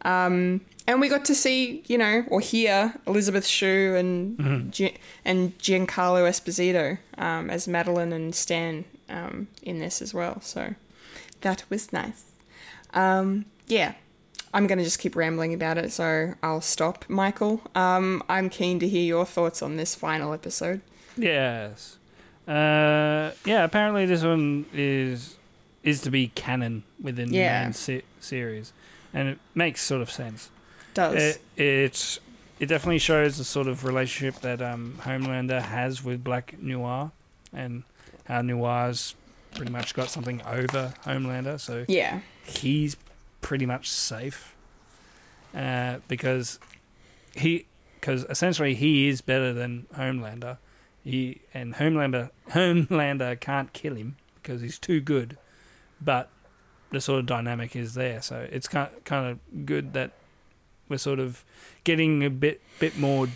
Um, 0.03 0.63
and 0.87 0.99
we 0.99 1.11
got 1.11 1.27
to 1.27 1.35
see, 1.35 1.83
you 1.87 1.99
know, 1.99 2.25
or 2.29 2.41
hear 2.41 2.95
Elizabeth 3.07 3.47
Shue 3.47 3.95
and 3.97 4.73
Gi- 4.73 4.97
and 5.27 5.59
Giancarlo 5.59 6.27
Esposito 6.27 6.97
um, 7.19 7.51
as 7.51 7.69
Madeline 7.69 8.15
and 8.15 8.35
Stan 8.35 8.87
um, 9.09 9.49
in 9.63 9.79
this 9.79 10.01
as 10.03 10.13
well. 10.15 10.41
So 10.41 10.75
that 11.41 11.65
was 11.71 11.93
nice. 11.93 12.25
Um, 12.95 13.45
yeah, 13.67 13.95
I'm 14.55 14.67
going 14.67 14.79
to 14.79 14.85
just 14.85 14.99
keep 14.99 15.15
rambling 15.15 15.53
about 15.55 15.79
it, 15.79 15.93
so 15.93 16.35
I'll 16.43 16.61
stop. 16.63 17.05
Michael, 17.09 17.61
um, 17.75 18.23
I'm 18.29 18.49
keen 18.49 18.79
to 18.81 18.89
hear 18.89 19.05
your 19.05 19.27
thoughts 19.27 19.63
on 19.63 19.77
this 19.77 19.95
final 19.95 20.33
episode. 20.33 20.81
Yes. 21.17 21.97
Uh, 22.47 23.33
yeah. 23.45 23.65
Apparently, 23.65 24.07
this 24.07 24.23
one 24.23 24.67
is 24.73 25.37
is 25.83 26.01
to 26.03 26.11
be 26.11 26.29
canon 26.29 26.83
within 27.01 27.33
Yeah. 27.33 27.61
the 27.61 27.65
main 27.67 27.73
se- 27.73 28.03
series, 28.21 28.73
and 29.15 29.29
it 29.29 29.39
makes 29.55 29.83
sort 29.83 30.01
of 30.03 30.11
sense. 30.11 30.51
Does 30.95 31.15
It, 31.15 31.41
it 31.57 32.19
it 32.59 32.67
definitely 32.67 32.99
shows 32.99 33.37
the 33.39 33.45
sort 33.45 33.69
of 33.69 33.85
relationship 33.85 34.41
that 34.41 34.61
um, 34.63 34.99
Homelander 35.03 35.63
has 35.63 36.03
with 36.03 36.25
Black 36.25 36.55
Noir, 36.61 37.13
and 37.53 37.83
how 38.29 38.43
Noir's 38.43 39.15
pretty 39.55 39.73
much 39.73 39.95
got 39.95 40.11
something 40.11 40.43
over 40.43 40.95
Homelander, 41.05 41.59
so 41.59 41.85
yeah, 41.89 42.21
he's 42.45 42.97
pretty 43.41 43.67
much 43.67 43.89
safe 43.89 44.55
uh, 45.55 45.99
because 46.07 46.59
he 47.35 47.67
because 48.01 48.25
essentially 48.25 48.75
he 48.75 49.09
is 49.09 49.21
better 49.21 49.53
than 49.53 49.87
Homelander. 49.95 50.59
He 51.03 51.41
and 51.55 51.75
Homelander 51.75 52.31
Homelander 52.51 53.41
can't 53.41 53.73
kill 53.73 53.95
him 53.95 54.17
because 54.37 54.61
he's 54.61 54.79
too 54.79 55.01
good, 55.01 55.39
but 56.01 56.29
the 56.91 57.01
sort 57.01 57.21
of 57.21 57.27
dynamic 57.27 57.75
is 57.77 57.95
there. 57.95 58.23
So 58.23 58.47
it's 58.51 58.69
kind 58.69 58.91
kind 59.05 59.31
of 59.31 59.67
good 59.67 59.93
that 59.95 60.13
we're 60.89 60.99
sort 60.99 61.19
of 61.19 61.45
getting 61.85 62.23
a 62.25 62.31
bit 62.31 62.61
bit 62.79 62.99
more 62.99 63.29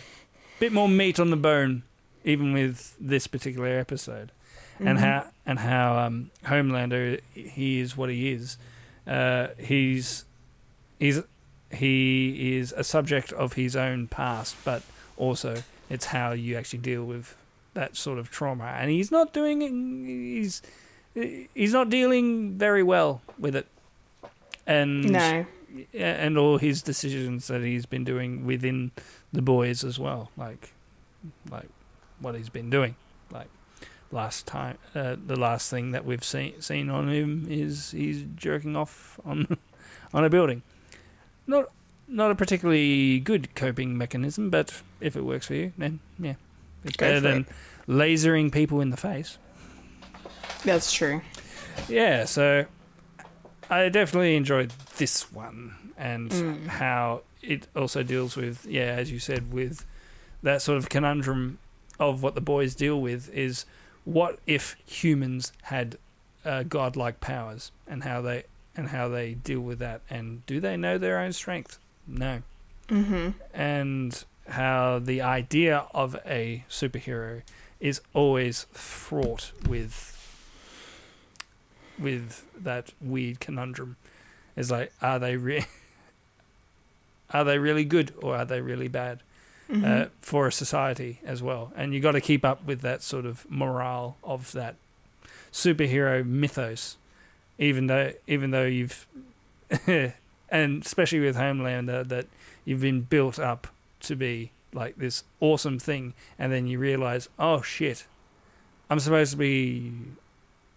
bit 0.59 0.71
more 0.71 0.87
meat 0.87 1.19
on 1.19 1.29
the 1.29 1.37
bone, 1.37 1.83
even 2.23 2.53
with 2.53 2.95
this 2.99 3.27
particular 3.27 3.67
episode, 3.79 4.31
and 4.79 4.99
how 4.99 5.25
and 5.45 5.59
how 5.59 5.97
um, 5.97 6.31
Homelander 6.45 7.21
he 7.33 7.79
is 7.79 7.95
what 7.97 8.09
he 8.09 8.31
is. 8.31 8.57
Uh, 9.07 9.47
he's 9.57 10.25
he's 10.99 11.21
he 11.71 12.55
is 12.57 12.71
a 12.73 12.83
subject 12.83 13.31
of 13.33 13.53
his 13.53 13.75
own 13.75 14.07
past, 14.07 14.55
but 14.63 14.83
also 15.17 15.63
it's 15.89 16.05
how 16.05 16.31
you 16.31 16.55
actually 16.55 16.79
deal 16.79 17.03
with 17.03 17.35
that 17.73 17.95
sort 17.95 18.19
of 18.19 18.29
trauma, 18.29 18.65
and 18.65 18.91
he's 18.91 19.11
not 19.11 19.33
doing 19.33 19.61
he's 20.05 20.61
he's 21.13 21.73
not 21.73 21.89
dealing 21.89 22.53
very 22.57 22.83
well 22.83 23.21
with 23.37 23.55
it, 23.55 23.67
and 24.65 25.11
no, 25.11 25.45
and 25.93 26.37
all 26.37 26.57
his 26.57 26.81
decisions 26.81 27.47
that 27.47 27.61
he's 27.61 27.85
been 27.85 28.03
doing 28.03 28.45
within 28.45 28.91
the 29.31 29.41
boys 29.41 29.83
as 29.83 29.97
well, 29.99 30.31
like 30.37 30.73
like 31.49 31.69
what 32.19 32.35
he's 32.35 32.49
been 32.49 32.69
doing, 32.69 32.95
like 33.31 33.47
last 34.13 34.45
time 34.45 34.77
uh, 34.93 35.15
the 35.25 35.35
last 35.35 35.69
thing 35.71 35.91
that 35.91 36.05
we've 36.05 36.23
seen 36.23 36.61
seen 36.61 36.89
on 36.89 37.09
him 37.09 37.47
is 37.49 37.91
he's 37.91 38.23
jerking 38.35 38.75
off 38.75 39.19
on 39.25 39.57
on 40.13 40.23
a 40.23 40.29
building. 40.29 40.61
Not 41.47 41.69
not 42.07 42.31
a 42.31 42.35
particularly 42.35 43.19
good 43.19 43.53
coping 43.55 43.97
mechanism, 43.97 44.49
but 44.49 44.81
if 45.01 45.15
it 45.15 45.23
works 45.25 45.47
for 45.47 45.55
you, 45.55 45.73
then 45.77 45.99
yeah, 46.19 46.35
it's 46.83 46.95
Go 46.95 47.07
better 47.07 47.19
than 47.19 47.37
it. 47.41 47.47
lasering 47.91 48.51
people 48.51 48.79
in 48.81 48.89
the 48.91 48.97
face. 48.97 49.37
that's 50.63 50.91
true. 50.93 51.21
Yeah, 51.89 52.25
so 52.25 52.65
I 53.69 53.89
definitely 53.89 54.35
enjoyed 54.35 54.71
this 54.97 55.31
one 55.31 55.93
and 55.97 56.67
how 56.67 57.21
it 57.41 57.67
also 57.75 58.03
deals 58.03 58.35
with, 58.37 58.65
yeah, 58.65 58.83
as 58.83 59.11
you 59.11 59.19
said, 59.19 59.51
with 59.51 59.85
that 60.43 60.61
sort 60.61 60.77
of 60.77 60.89
conundrum 60.89 61.57
of 61.99 62.21
what 62.21 62.35
the 62.35 62.41
boys 62.41 62.75
deal 62.75 62.99
with 63.01 63.33
is 63.33 63.65
what 64.05 64.39
if 64.45 64.75
humans 64.85 65.51
had 65.63 65.97
uh, 66.45 66.63
godlike 66.63 67.19
powers 67.21 67.71
and 67.87 68.03
how 68.03 68.21
they 68.21 68.43
and 68.75 68.89
how 68.89 69.07
they 69.07 69.33
deal 69.35 69.61
with 69.61 69.79
that 69.79 70.01
and 70.09 70.45
do 70.45 70.59
they 70.59 70.75
know 70.75 70.97
their 70.97 71.19
own 71.19 71.31
strength? 71.31 71.77
No. 72.07 72.41
hmm 72.89 73.29
And 73.53 74.23
how 74.49 74.99
the 74.99 75.21
idea 75.21 75.85
of 75.93 76.15
a 76.25 76.65
superhero 76.69 77.43
is 77.79 78.01
always 78.13 78.65
fraught 78.73 79.51
with 79.67 80.09
with 81.99 82.45
that 82.61 82.91
weird 82.99 83.39
conundrum. 83.39 83.95
Is 84.55 84.69
like, 84.69 84.91
are 85.01 85.19
they 85.19 85.37
re- 85.37 85.65
are 87.31 87.43
they 87.43 87.57
really 87.57 87.85
good 87.85 88.13
or 88.21 88.35
are 88.35 88.45
they 88.45 88.61
really 88.61 88.87
bad 88.87 89.21
uh, 89.71 90.05
for 90.21 90.47
a 90.47 90.51
society 90.51 91.19
as 91.23 91.41
well? 91.41 91.71
And 91.75 91.93
you 91.93 91.99
got 91.99 92.11
to 92.11 92.21
keep 92.21 92.43
up 92.43 92.65
with 92.65 92.81
that 92.81 93.01
sort 93.01 93.25
of 93.25 93.49
morale 93.49 94.17
of 94.23 94.51
that 94.53 94.75
superhero 95.51 96.25
mythos, 96.25 96.97
even 97.57 97.87
though 97.87 98.13
even 98.27 98.51
though 98.51 98.65
you've 98.65 99.07
and 99.87 100.85
especially 100.85 101.19
with 101.19 101.35
Homelander 101.35 102.07
that 102.07 102.27
you've 102.65 102.81
been 102.81 103.01
built 103.01 103.39
up 103.39 103.67
to 104.01 104.15
be 104.15 104.51
like 104.73 104.97
this 104.97 105.23
awesome 105.39 105.79
thing, 105.79 106.13
and 106.37 106.51
then 106.51 106.67
you 106.67 106.79
realize, 106.79 107.29
oh 107.37 107.61
shit, 107.61 108.05
I'm 108.89 108.99
supposed 108.99 109.31
to 109.31 109.37
be 109.37 109.93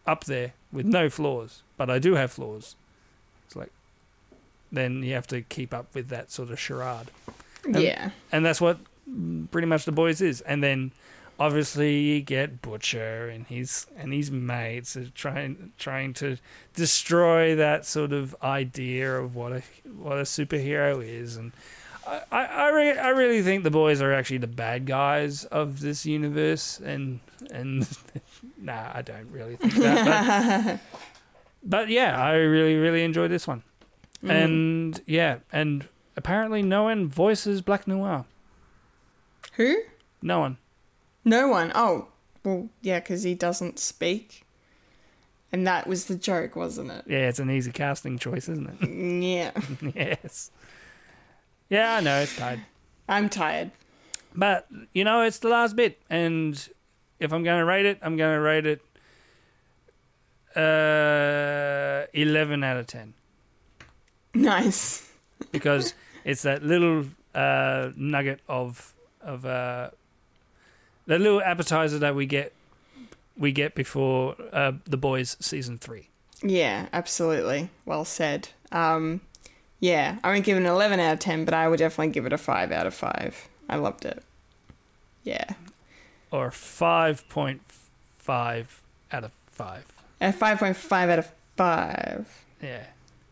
up 0.07 0.25
there 0.25 0.53
with 0.73 0.87
no 0.87 1.09
flaws, 1.09 1.63
but 1.77 1.91
I 1.91 1.99
do 1.99 2.15
have 2.15 2.33
flaws. 2.33 2.77
It's 3.47 3.57
like, 3.57 3.73
then 4.71 5.03
you 5.03 5.15
have 5.15 5.27
to 5.29 5.43
keep 5.43 5.73
up 5.73 5.95
with 5.95 6.09
that 6.09 6.31
sort 6.31 6.51
of 6.51 6.61
charade, 6.61 7.11
And- 7.65 7.77
yeah, 7.83 8.11
and 8.33 8.45
that's 8.45 8.61
what 8.61 8.79
mm, 9.11 9.51
pretty 9.51 9.67
much 9.67 9.85
the 9.85 9.93
boys 9.93 10.21
is. 10.21 10.41
And 10.43 10.63
then 10.63 10.93
obviously 11.39 11.99
you 11.99 12.21
get 12.21 12.63
Butcher 12.63 13.29
and 13.29 13.47
his 13.47 13.87
and 13.97 14.13
his 14.13 14.31
mates 14.31 14.97
are 14.97 15.09
trying 15.11 15.73
trying 15.79 16.15
to 16.15 16.39
destroy 16.75 17.55
that 17.57 17.85
sort 17.85 18.13
of 18.13 18.35
idea 18.43 19.19
of 19.19 19.35
what 19.35 19.53
a 19.53 19.63
what 19.99 20.19
a 20.19 20.23
superhero 20.23 21.05
is 21.05 21.37
and. 21.37 21.53
I, 22.09 22.21
I, 22.31 22.45
I, 22.45 22.69
re- 22.69 22.99
I 22.99 23.09
really 23.09 23.43
think 23.43 23.65
the 23.65 23.71
boys 23.73 24.01
are 24.01 24.13
actually 24.13 24.39
the 24.39 24.47
bad 24.47 24.87
guys 24.87 25.45
of 25.47 25.81
this 25.81 26.07
universe, 26.07 26.79
and 26.79 27.19
and 27.51 27.85
nah, 28.63 28.93
I 28.95 29.03
don't 29.03 29.29
really 29.33 29.57
think 29.57 29.75
that. 29.75 30.65
But, 30.65 30.81
but 31.65 31.89
yeah, 31.89 32.17
I 32.17 32.35
really 32.37 32.77
really 32.77 33.03
enjoyed 33.03 33.33
this 33.33 33.49
one, 33.49 33.65
and 34.23 35.01
yeah, 35.07 35.39
and 35.53 35.89
apparently 36.17 36.63
no 36.63 36.85
one 36.85 37.09
voices 37.09 37.61
Black 37.63 37.87
Noir. 37.87 38.25
who? 39.55 39.77
No 40.23 40.41
one. 40.41 40.59
No 41.25 41.49
one. 41.49 41.73
Oh, 41.75 42.09
well, 42.45 42.69
yeah, 42.83 43.01
because 43.01 43.23
he 43.25 43.35
doesn't 43.35 43.79
speak, 43.79 44.45
and 45.53 45.67
that 45.67 45.87
was 45.87 46.07
the 46.07 46.15
joke, 46.15 46.55
wasn't 46.57 46.91
it? 46.91 47.05
Yeah, 47.07 47.29
it's 47.29 47.39
an 47.39 47.51
easy 47.51 47.73
casting 47.73 48.19
choice, 48.19 48.49
isn't 48.49 48.69
it? 48.81 48.89
Yeah, 49.25 49.51
yes. 49.95 50.51
Yeah, 51.69 51.97
I 51.97 52.01
know 52.01 52.21
it's 52.21 52.37
tired. 52.37 52.61
I'm 53.09 53.29
tired. 53.29 53.71
but 54.35 54.67
you 54.93 55.03
know 55.05 55.23
it's 55.23 55.39
the 55.41 55.49
last 55.49 55.75
bit, 55.77 56.01
and 56.11 56.69
if 57.19 57.33
I'm 57.33 57.43
going 57.43 57.59
to 57.59 57.65
rate 57.65 57.87
it, 57.87 57.99
I'm 58.03 58.17
going 58.17 58.35
to 58.35 58.41
rate 58.41 58.67
it 58.67 58.81
uh, 60.57 62.07
eleven 62.13 62.63
out 62.65 62.77
of 62.77 62.87
ten 62.87 63.15
Nice. 64.35 65.09
because 65.53 65.95
it's 66.27 66.43
that 66.43 66.63
little 66.63 67.07
uh, 67.35 67.91
nugget 67.97 68.41
of 68.49 68.93
of 69.23 69.47
uh, 69.47 69.89
that 71.07 71.21
little 71.21 71.41
appetizer 71.41 71.99
that 72.01 72.15
we 72.15 72.27
get 72.27 72.53
we 73.39 73.53
get 73.53 73.75
before 73.75 74.37
uh, 74.53 74.73
the 74.85 74.99
boys 74.99 75.39
season 75.41 75.79
three. 75.79 76.09
Yeah, 76.43 76.89
absolutely. 76.93 77.71
Well 77.87 78.05
said. 78.05 78.49
Um, 78.73 79.21
yeah, 79.81 80.19
I 80.25 80.33
won't 80.33 80.45
give 80.45 80.57
it 80.57 80.61
an 80.61 80.67
11 80.67 80.99
out 81.01 81.13
of 81.15 81.19
10, 81.21 81.45
but 81.45 81.53
I 81.55 81.69
would 81.69 81.79
definitely 81.79 82.13
give 82.13 82.25
it 82.27 82.33
a 82.33 82.39
5 82.39 82.73
out 82.73 82.87
of 82.87 82.95
5. 82.95 83.49
I 83.69 83.77
loved 83.77 84.05
it. 84.07 84.23
Yeah. 85.23 85.45
or 86.31 86.51
5.5 86.51 88.67
out 89.13 89.25
of 89.25 89.33
5. 89.53 89.85
A 90.21 90.33
5.5 90.33 91.09
out 91.11 91.19
of 91.19 91.31
5. 91.57 92.45
Yeah. 92.63 92.85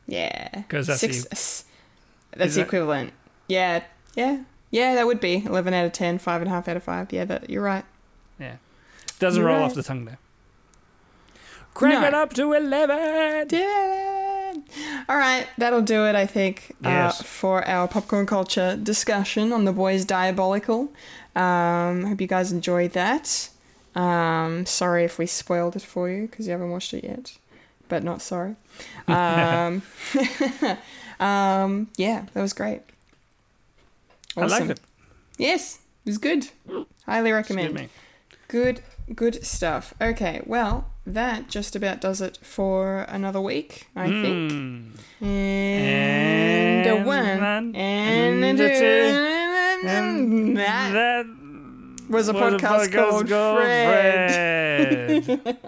Yeah. 0.06 0.48
Because 0.52 0.86
that's 0.86 1.00
Six, 1.00 1.24
the- 1.24 1.64
That's 2.36 2.54
the 2.54 2.62
equivalent. 2.62 3.12
Yeah. 3.48 3.84
Yeah. 4.14 4.44
Yeah, 4.70 4.94
that 4.96 5.06
would 5.06 5.20
be 5.20 5.44
11 5.44 5.72
out 5.74 5.86
of 5.86 5.92
10, 5.92 6.18
5.5 6.18 6.68
out 6.68 6.76
of 6.76 6.82
5. 6.82 7.12
Yeah, 7.12 7.24
that, 7.26 7.48
you're 7.50 7.62
right. 7.62 7.84
Yeah. 8.40 8.56
Doesn't 9.20 9.40
You're 9.40 9.48
roll 9.48 9.58
right. 9.60 9.64
off 9.66 9.74
the 9.74 9.82
tongue 9.84 10.04
there. 10.06 10.18
Crank 11.74 12.00
No. 12.00 12.06
it 12.08 12.14
up 12.14 12.32
to 12.34 12.52
11. 12.52 13.48
Did. 13.48 14.62
All 15.08 15.16
right, 15.16 15.46
that'll 15.58 15.82
do 15.82 16.06
it, 16.06 16.14
I 16.14 16.26
think, 16.26 16.74
Yes. 16.82 17.20
uh, 17.20 17.24
for 17.24 17.66
our 17.68 17.86
popcorn 17.88 18.26
culture 18.26 18.76
discussion 18.76 19.52
on 19.52 19.64
the 19.64 19.72
boys 19.72 20.04
diabolical. 20.04 20.92
Um, 21.36 22.04
hope 22.04 22.20
you 22.20 22.26
guys 22.28 22.52
enjoyed 22.52 22.92
that. 22.92 23.48
Um, 23.94 24.66
sorry 24.66 25.04
if 25.04 25.18
we 25.18 25.26
spoiled 25.26 25.76
it 25.76 25.82
for 25.82 26.08
you 26.10 26.26
because 26.26 26.46
you 26.46 26.52
haven't 26.52 26.70
watched 26.70 26.94
it 26.94 27.04
yet, 27.04 27.36
but 27.88 28.02
not 28.02 28.22
sorry. 28.22 28.56
Um, 29.08 29.82
um, 31.20 31.88
yeah, 31.96 32.26
that 32.32 32.40
was 32.40 32.52
great. 32.52 32.82
I 34.36 34.46
liked 34.46 34.70
it. 34.70 34.80
Yes, 35.38 35.78
it 36.04 36.10
was 36.10 36.18
good. 36.18 36.48
Highly 37.06 37.32
recommend. 37.32 37.74
me. 37.74 37.88
Good 38.48 38.82
Good 39.12 39.44
stuff. 39.44 39.92
Okay, 40.00 40.40
well, 40.46 40.86
that 41.06 41.48
just 41.48 41.76
about 41.76 42.00
does 42.00 42.22
it 42.22 42.38
for 42.38 43.00
another 43.00 43.40
week, 43.40 43.86
I 43.94 44.08
think. 44.08 44.52
Hmm. 44.52 45.24
And, 45.24 46.86
a 46.86 46.94
And 46.96 47.06
one. 47.06 47.74
And, 47.76 48.44
and 48.44 48.60
a 48.60 48.78
two. 48.80 49.86
And 49.86 50.56
that 50.56 50.92
That 50.94 51.26
was 52.08 52.28
a 52.28 52.32
was 52.32 52.54
podcast 52.54 52.92
called 52.92 53.28
Fred. 53.28 55.24
Fred. 55.24 55.58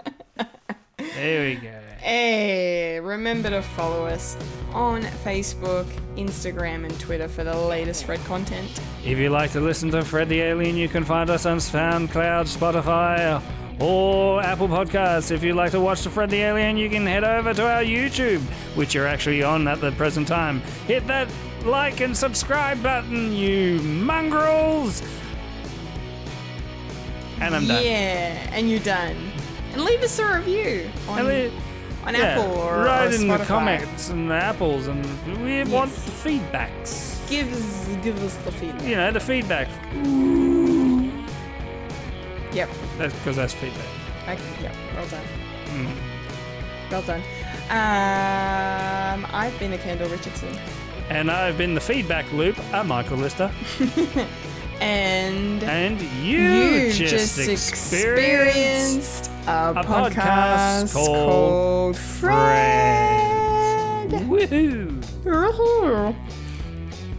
there 1.15 1.45
we 1.45 1.55
go. 1.57 1.86
Hey, 2.07 3.01
remember 3.01 3.51
to 3.51 3.63
follow 3.63 4.07
us 4.07 4.37
on 4.73 5.03
Facebook, 5.03 5.87
Instagram, 6.17 6.85
and 6.85 7.01
Twitter 7.01 7.27
for 7.27 7.43
the 7.43 7.57
latest 7.57 8.05
Fred 8.05 8.25
content. 8.27 8.71
If 9.05 9.19
you 9.19 9.29
like 9.29 9.51
to 9.55 9.61
listen 9.61 9.91
to 9.91 10.05
Fred 10.05 10.29
the 10.29 10.41
Alien, 10.41 10.77
you 10.77 10.89
can 10.89 11.05
find 11.05 11.31
us 11.31 11.47
on 11.47 11.59
SoundCloud, 11.59 12.47
Spotify, 12.47 13.43
or 13.81 14.41
Apple 14.41 14.69
Podcasts. 14.69 15.33
If 15.33 15.43
you'd 15.43 15.57
like 15.57 15.73
to 15.73 15.81
watch 15.81 16.03
the 16.03 16.11
Fred 16.11 16.31
the 16.31 16.43
Alien, 16.43 16.77
you 16.77 16.89
can 16.89 17.05
head 17.05 17.25
over 17.25 17.53
to 17.53 17.69
our 17.69 17.83
YouTube, 17.83 18.41
which 18.77 18.95
you're 18.95 19.09
actually 19.09 19.43
on 19.43 19.67
at 19.67 19.81
the 19.81 19.91
present 19.91 20.29
time. 20.29 20.61
Hit 20.87 21.05
that 21.09 21.27
like 21.65 21.99
and 21.99 22.17
subscribe 22.17 22.81
button, 22.85 23.33
you 23.33 23.81
mongrels! 23.81 25.03
And 27.41 27.53
I'm 27.53 27.67
done. 27.67 27.83
Yeah, 27.83 28.49
and 28.53 28.71
you're 28.71 28.79
done. 28.79 29.17
And 29.73 29.83
leave 29.83 30.03
us 30.03 30.21
a 30.21 30.37
review 30.39 30.89
on, 31.09 31.51
on 32.07 32.15
yeah, 32.15 32.21
Apple 32.21 32.53
or, 32.53 32.85
write 32.85 33.13
or 33.13 33.15
in 33.17 33.29
the 33.29 33.39
comments 33.39 34.11
and 34.11 34.31
the 34.31 34.35
apples, 34.35 34.87
and 34.87 35.05
we 35.43 35.65
want 35.65 35.93
the 35.93 36.11
feedbacks. 36.13 37.29
Give 37.29 37.53
us, 37.53 37.89
give 38.03 38.23
us 38.23 38.37
the 38.37 38.53
feedback. 38.53 38.87
You 38.87 38.95
know, 38.95 39.11
the 39.11 39.21
feedback. 39.21 39.69
Yep. 42.55 42.71
That's 42.97 43.15
because 43.15 43.37
that's 43.37 43.53
feedback. 43.55 43.87
Okay, 44.23 44.63
yep. 44.63 44.75
Well 44.95 45.07
done. 45.09 45.25
Mm. 45.67 45.97
Well 46.91 47.03
done. 47.03 47.23
Um, 47.69 49.27
I've 49.33 49.59
been 49.59 49.73
a 49.73 49.79
Kendall 49.79 50.09
Richardson. 50.09 50.57
And 51.09 51.31
I've 51.31 51.59
been 51.59 51.75
the 51.75 51.81
feedback 51.81 52.33
loop, 52.33 52.57
a 52.73 52.85
Michael 52.85 53.19
Lister. 53.19 53.51
And 54.81 55.63
And 55.63 56.01
you, 56.01 56.41
you 56.41 56.93
just, 56.93 57.37
just 57.37 57.49
experienced 57.49 59.27
experienced 59.27 59.31
a, 59.47 59.75
podcast 59.75 60.13
podcast, 60.13 60.93
called 60.93 61.95
called, 61.95 61.97
Fred. 61.97 64.11
Woohoo! 64.29 66.15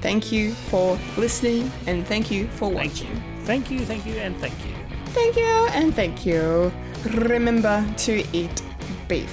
Thank 0.02 0.32
you 0.32 0.54
for 0.54 0.98
listening 1.18 1.72
and 1.88 2.06
thank 2.06 2.30
you 2.30 2.48
for 2.50 2.70
watching. 2.70 3.22
Thank 3.44 3.72
you. 3.72 3.80
Thank 3.80 4.06
you, 4.06 4.06
thank 4.06 4.06
you, 4.06 4.14
and 4.14 4.38
thank 4.38 4.54
you. 4.66 4.74
Thank 5.08 5.36
you 5.36 5.68
and 5.74 5.96
thank 5.96 6.26
you. 6.26 6.72
Remember 7.06 7.84
to 7.98 8.24
eat 8.32 8.62
beef. 9.08 9.32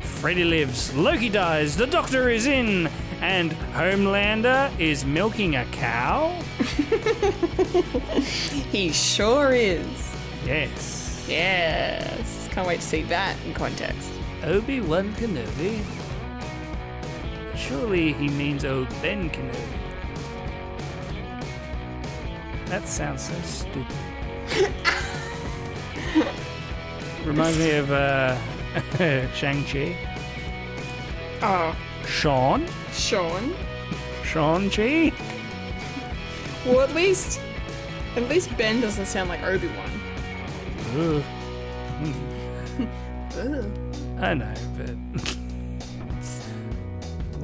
Freddy 0.00 0.44
lives, 0.44 0.94
Loki 0.96 1.28
dies, 1.28 1.76
the 1.76 1.86
doctor 1.86 2.30
is 2.30 2.46
in, 2.46 2.88
and 3.20 3.52
Homelander 3.72 4.70
is 4.78 5.04
milking 5.04 5.56
a 5.56 5.64
cow? 5.66 6.40
He 8.72 8.92
sure 8.92 9.52
is. 9.52 10.14
Yes. 10.44 11.26
Yes. 11.28 12.48
Can't 12.50 12.66
wait 12.66 12.80
to 12.80 12.86
see 12.86 13.02
that 13.04 13.36
in 13.46 13.54
context. 13.54 14.10
Obi-Wan 14.44 15.14
Kenobi? 15.14 15.82
Surely 17.56 18.12
he 18.12 18.28
means 18.28 18.64
O-Ben 18.64 19.30
Kenobi. 19.30 19.78
That 22.66 22.86
sounds 22.86 23.22
so 23.22 23.34
stupid. 23.42 23.96
Reminds 27.24 27.58
me 27.58 27.70
of 27.72 27.90
uh, 27.90 28.36
Shang-Chi. 29.34 29.96
Oh, 31.42 31.76
Sean? 32.08 32.66
Sean. 32.92 33.54
Sean 34.24 34.70
G. 34.70 35.12
Well, 36.66 36.80
at 36.80 36.94
least, 36.94 37.40
at 38.16 38.28
least 38.28 38.54
Ben 38.56 38.80
doesn't 38.80 39.06
sound 39.06 39.28
like 39.28 39.42
Obi 39.42 39.68
Wan. 39.68 39.90
Ugh. 40.96 41.22
I 44.20 44.34
know, 44.34 44.52
but 44.76 44.90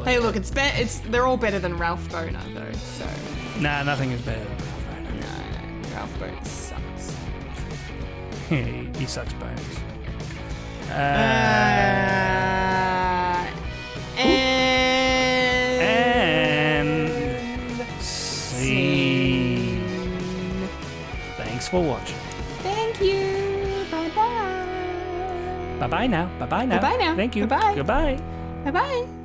Hey, 0.05 0.19
look, 0.19 0.35
it's 0.37 0.51
be- 0.51 0.61
it's 0.61 0.99
they're 1.01 1.25
all 1.27 1.37
better 1.37 1.59
than 1.59 1.77
Ralph 1.79 2.07
Bohner 2.11 2.43
though. 2.53 2.73
So 2.73 3.07
nah, 3.61 3.83
nothing 3.85 4.11
is 4.11 4.21
better 4.23 4.45
than 4.45 4.59
Ralph 4.59 4.85
Bohner. 4.89 5.21
no, 5.21 5.29
Ralph 5.95 6.19
Bohner 6.19 6.45
sucks. 6.47 7.15
he, 8.51 8.91
he 8.99 9.07
sucks 9.07 9.33
bones. 9.35 9.79
Uh, 10.91 10.95
for 21.75 21.83
watching. 21.83 22.17
Thank 22.63 23.01
you. 23.01 23.85
Bye 23.91 24.11
bye. 24.15 25.77
Bye 25.81 25.89
bye 25.89 26.07
now. 26.07 26.31
Bye 26.39 26.47
bye 26.47 26.65
now. 26.65 26.81
Bye-bye 26.81 26.97
now. 26.97 27.17
Thank 27.17 27.35
you. 27.35 27.47
Bye-bye. 27.49 27.75
Goodbye. 27.75 28.17
Bye 28.65 28.71
bye. 28.71 29.24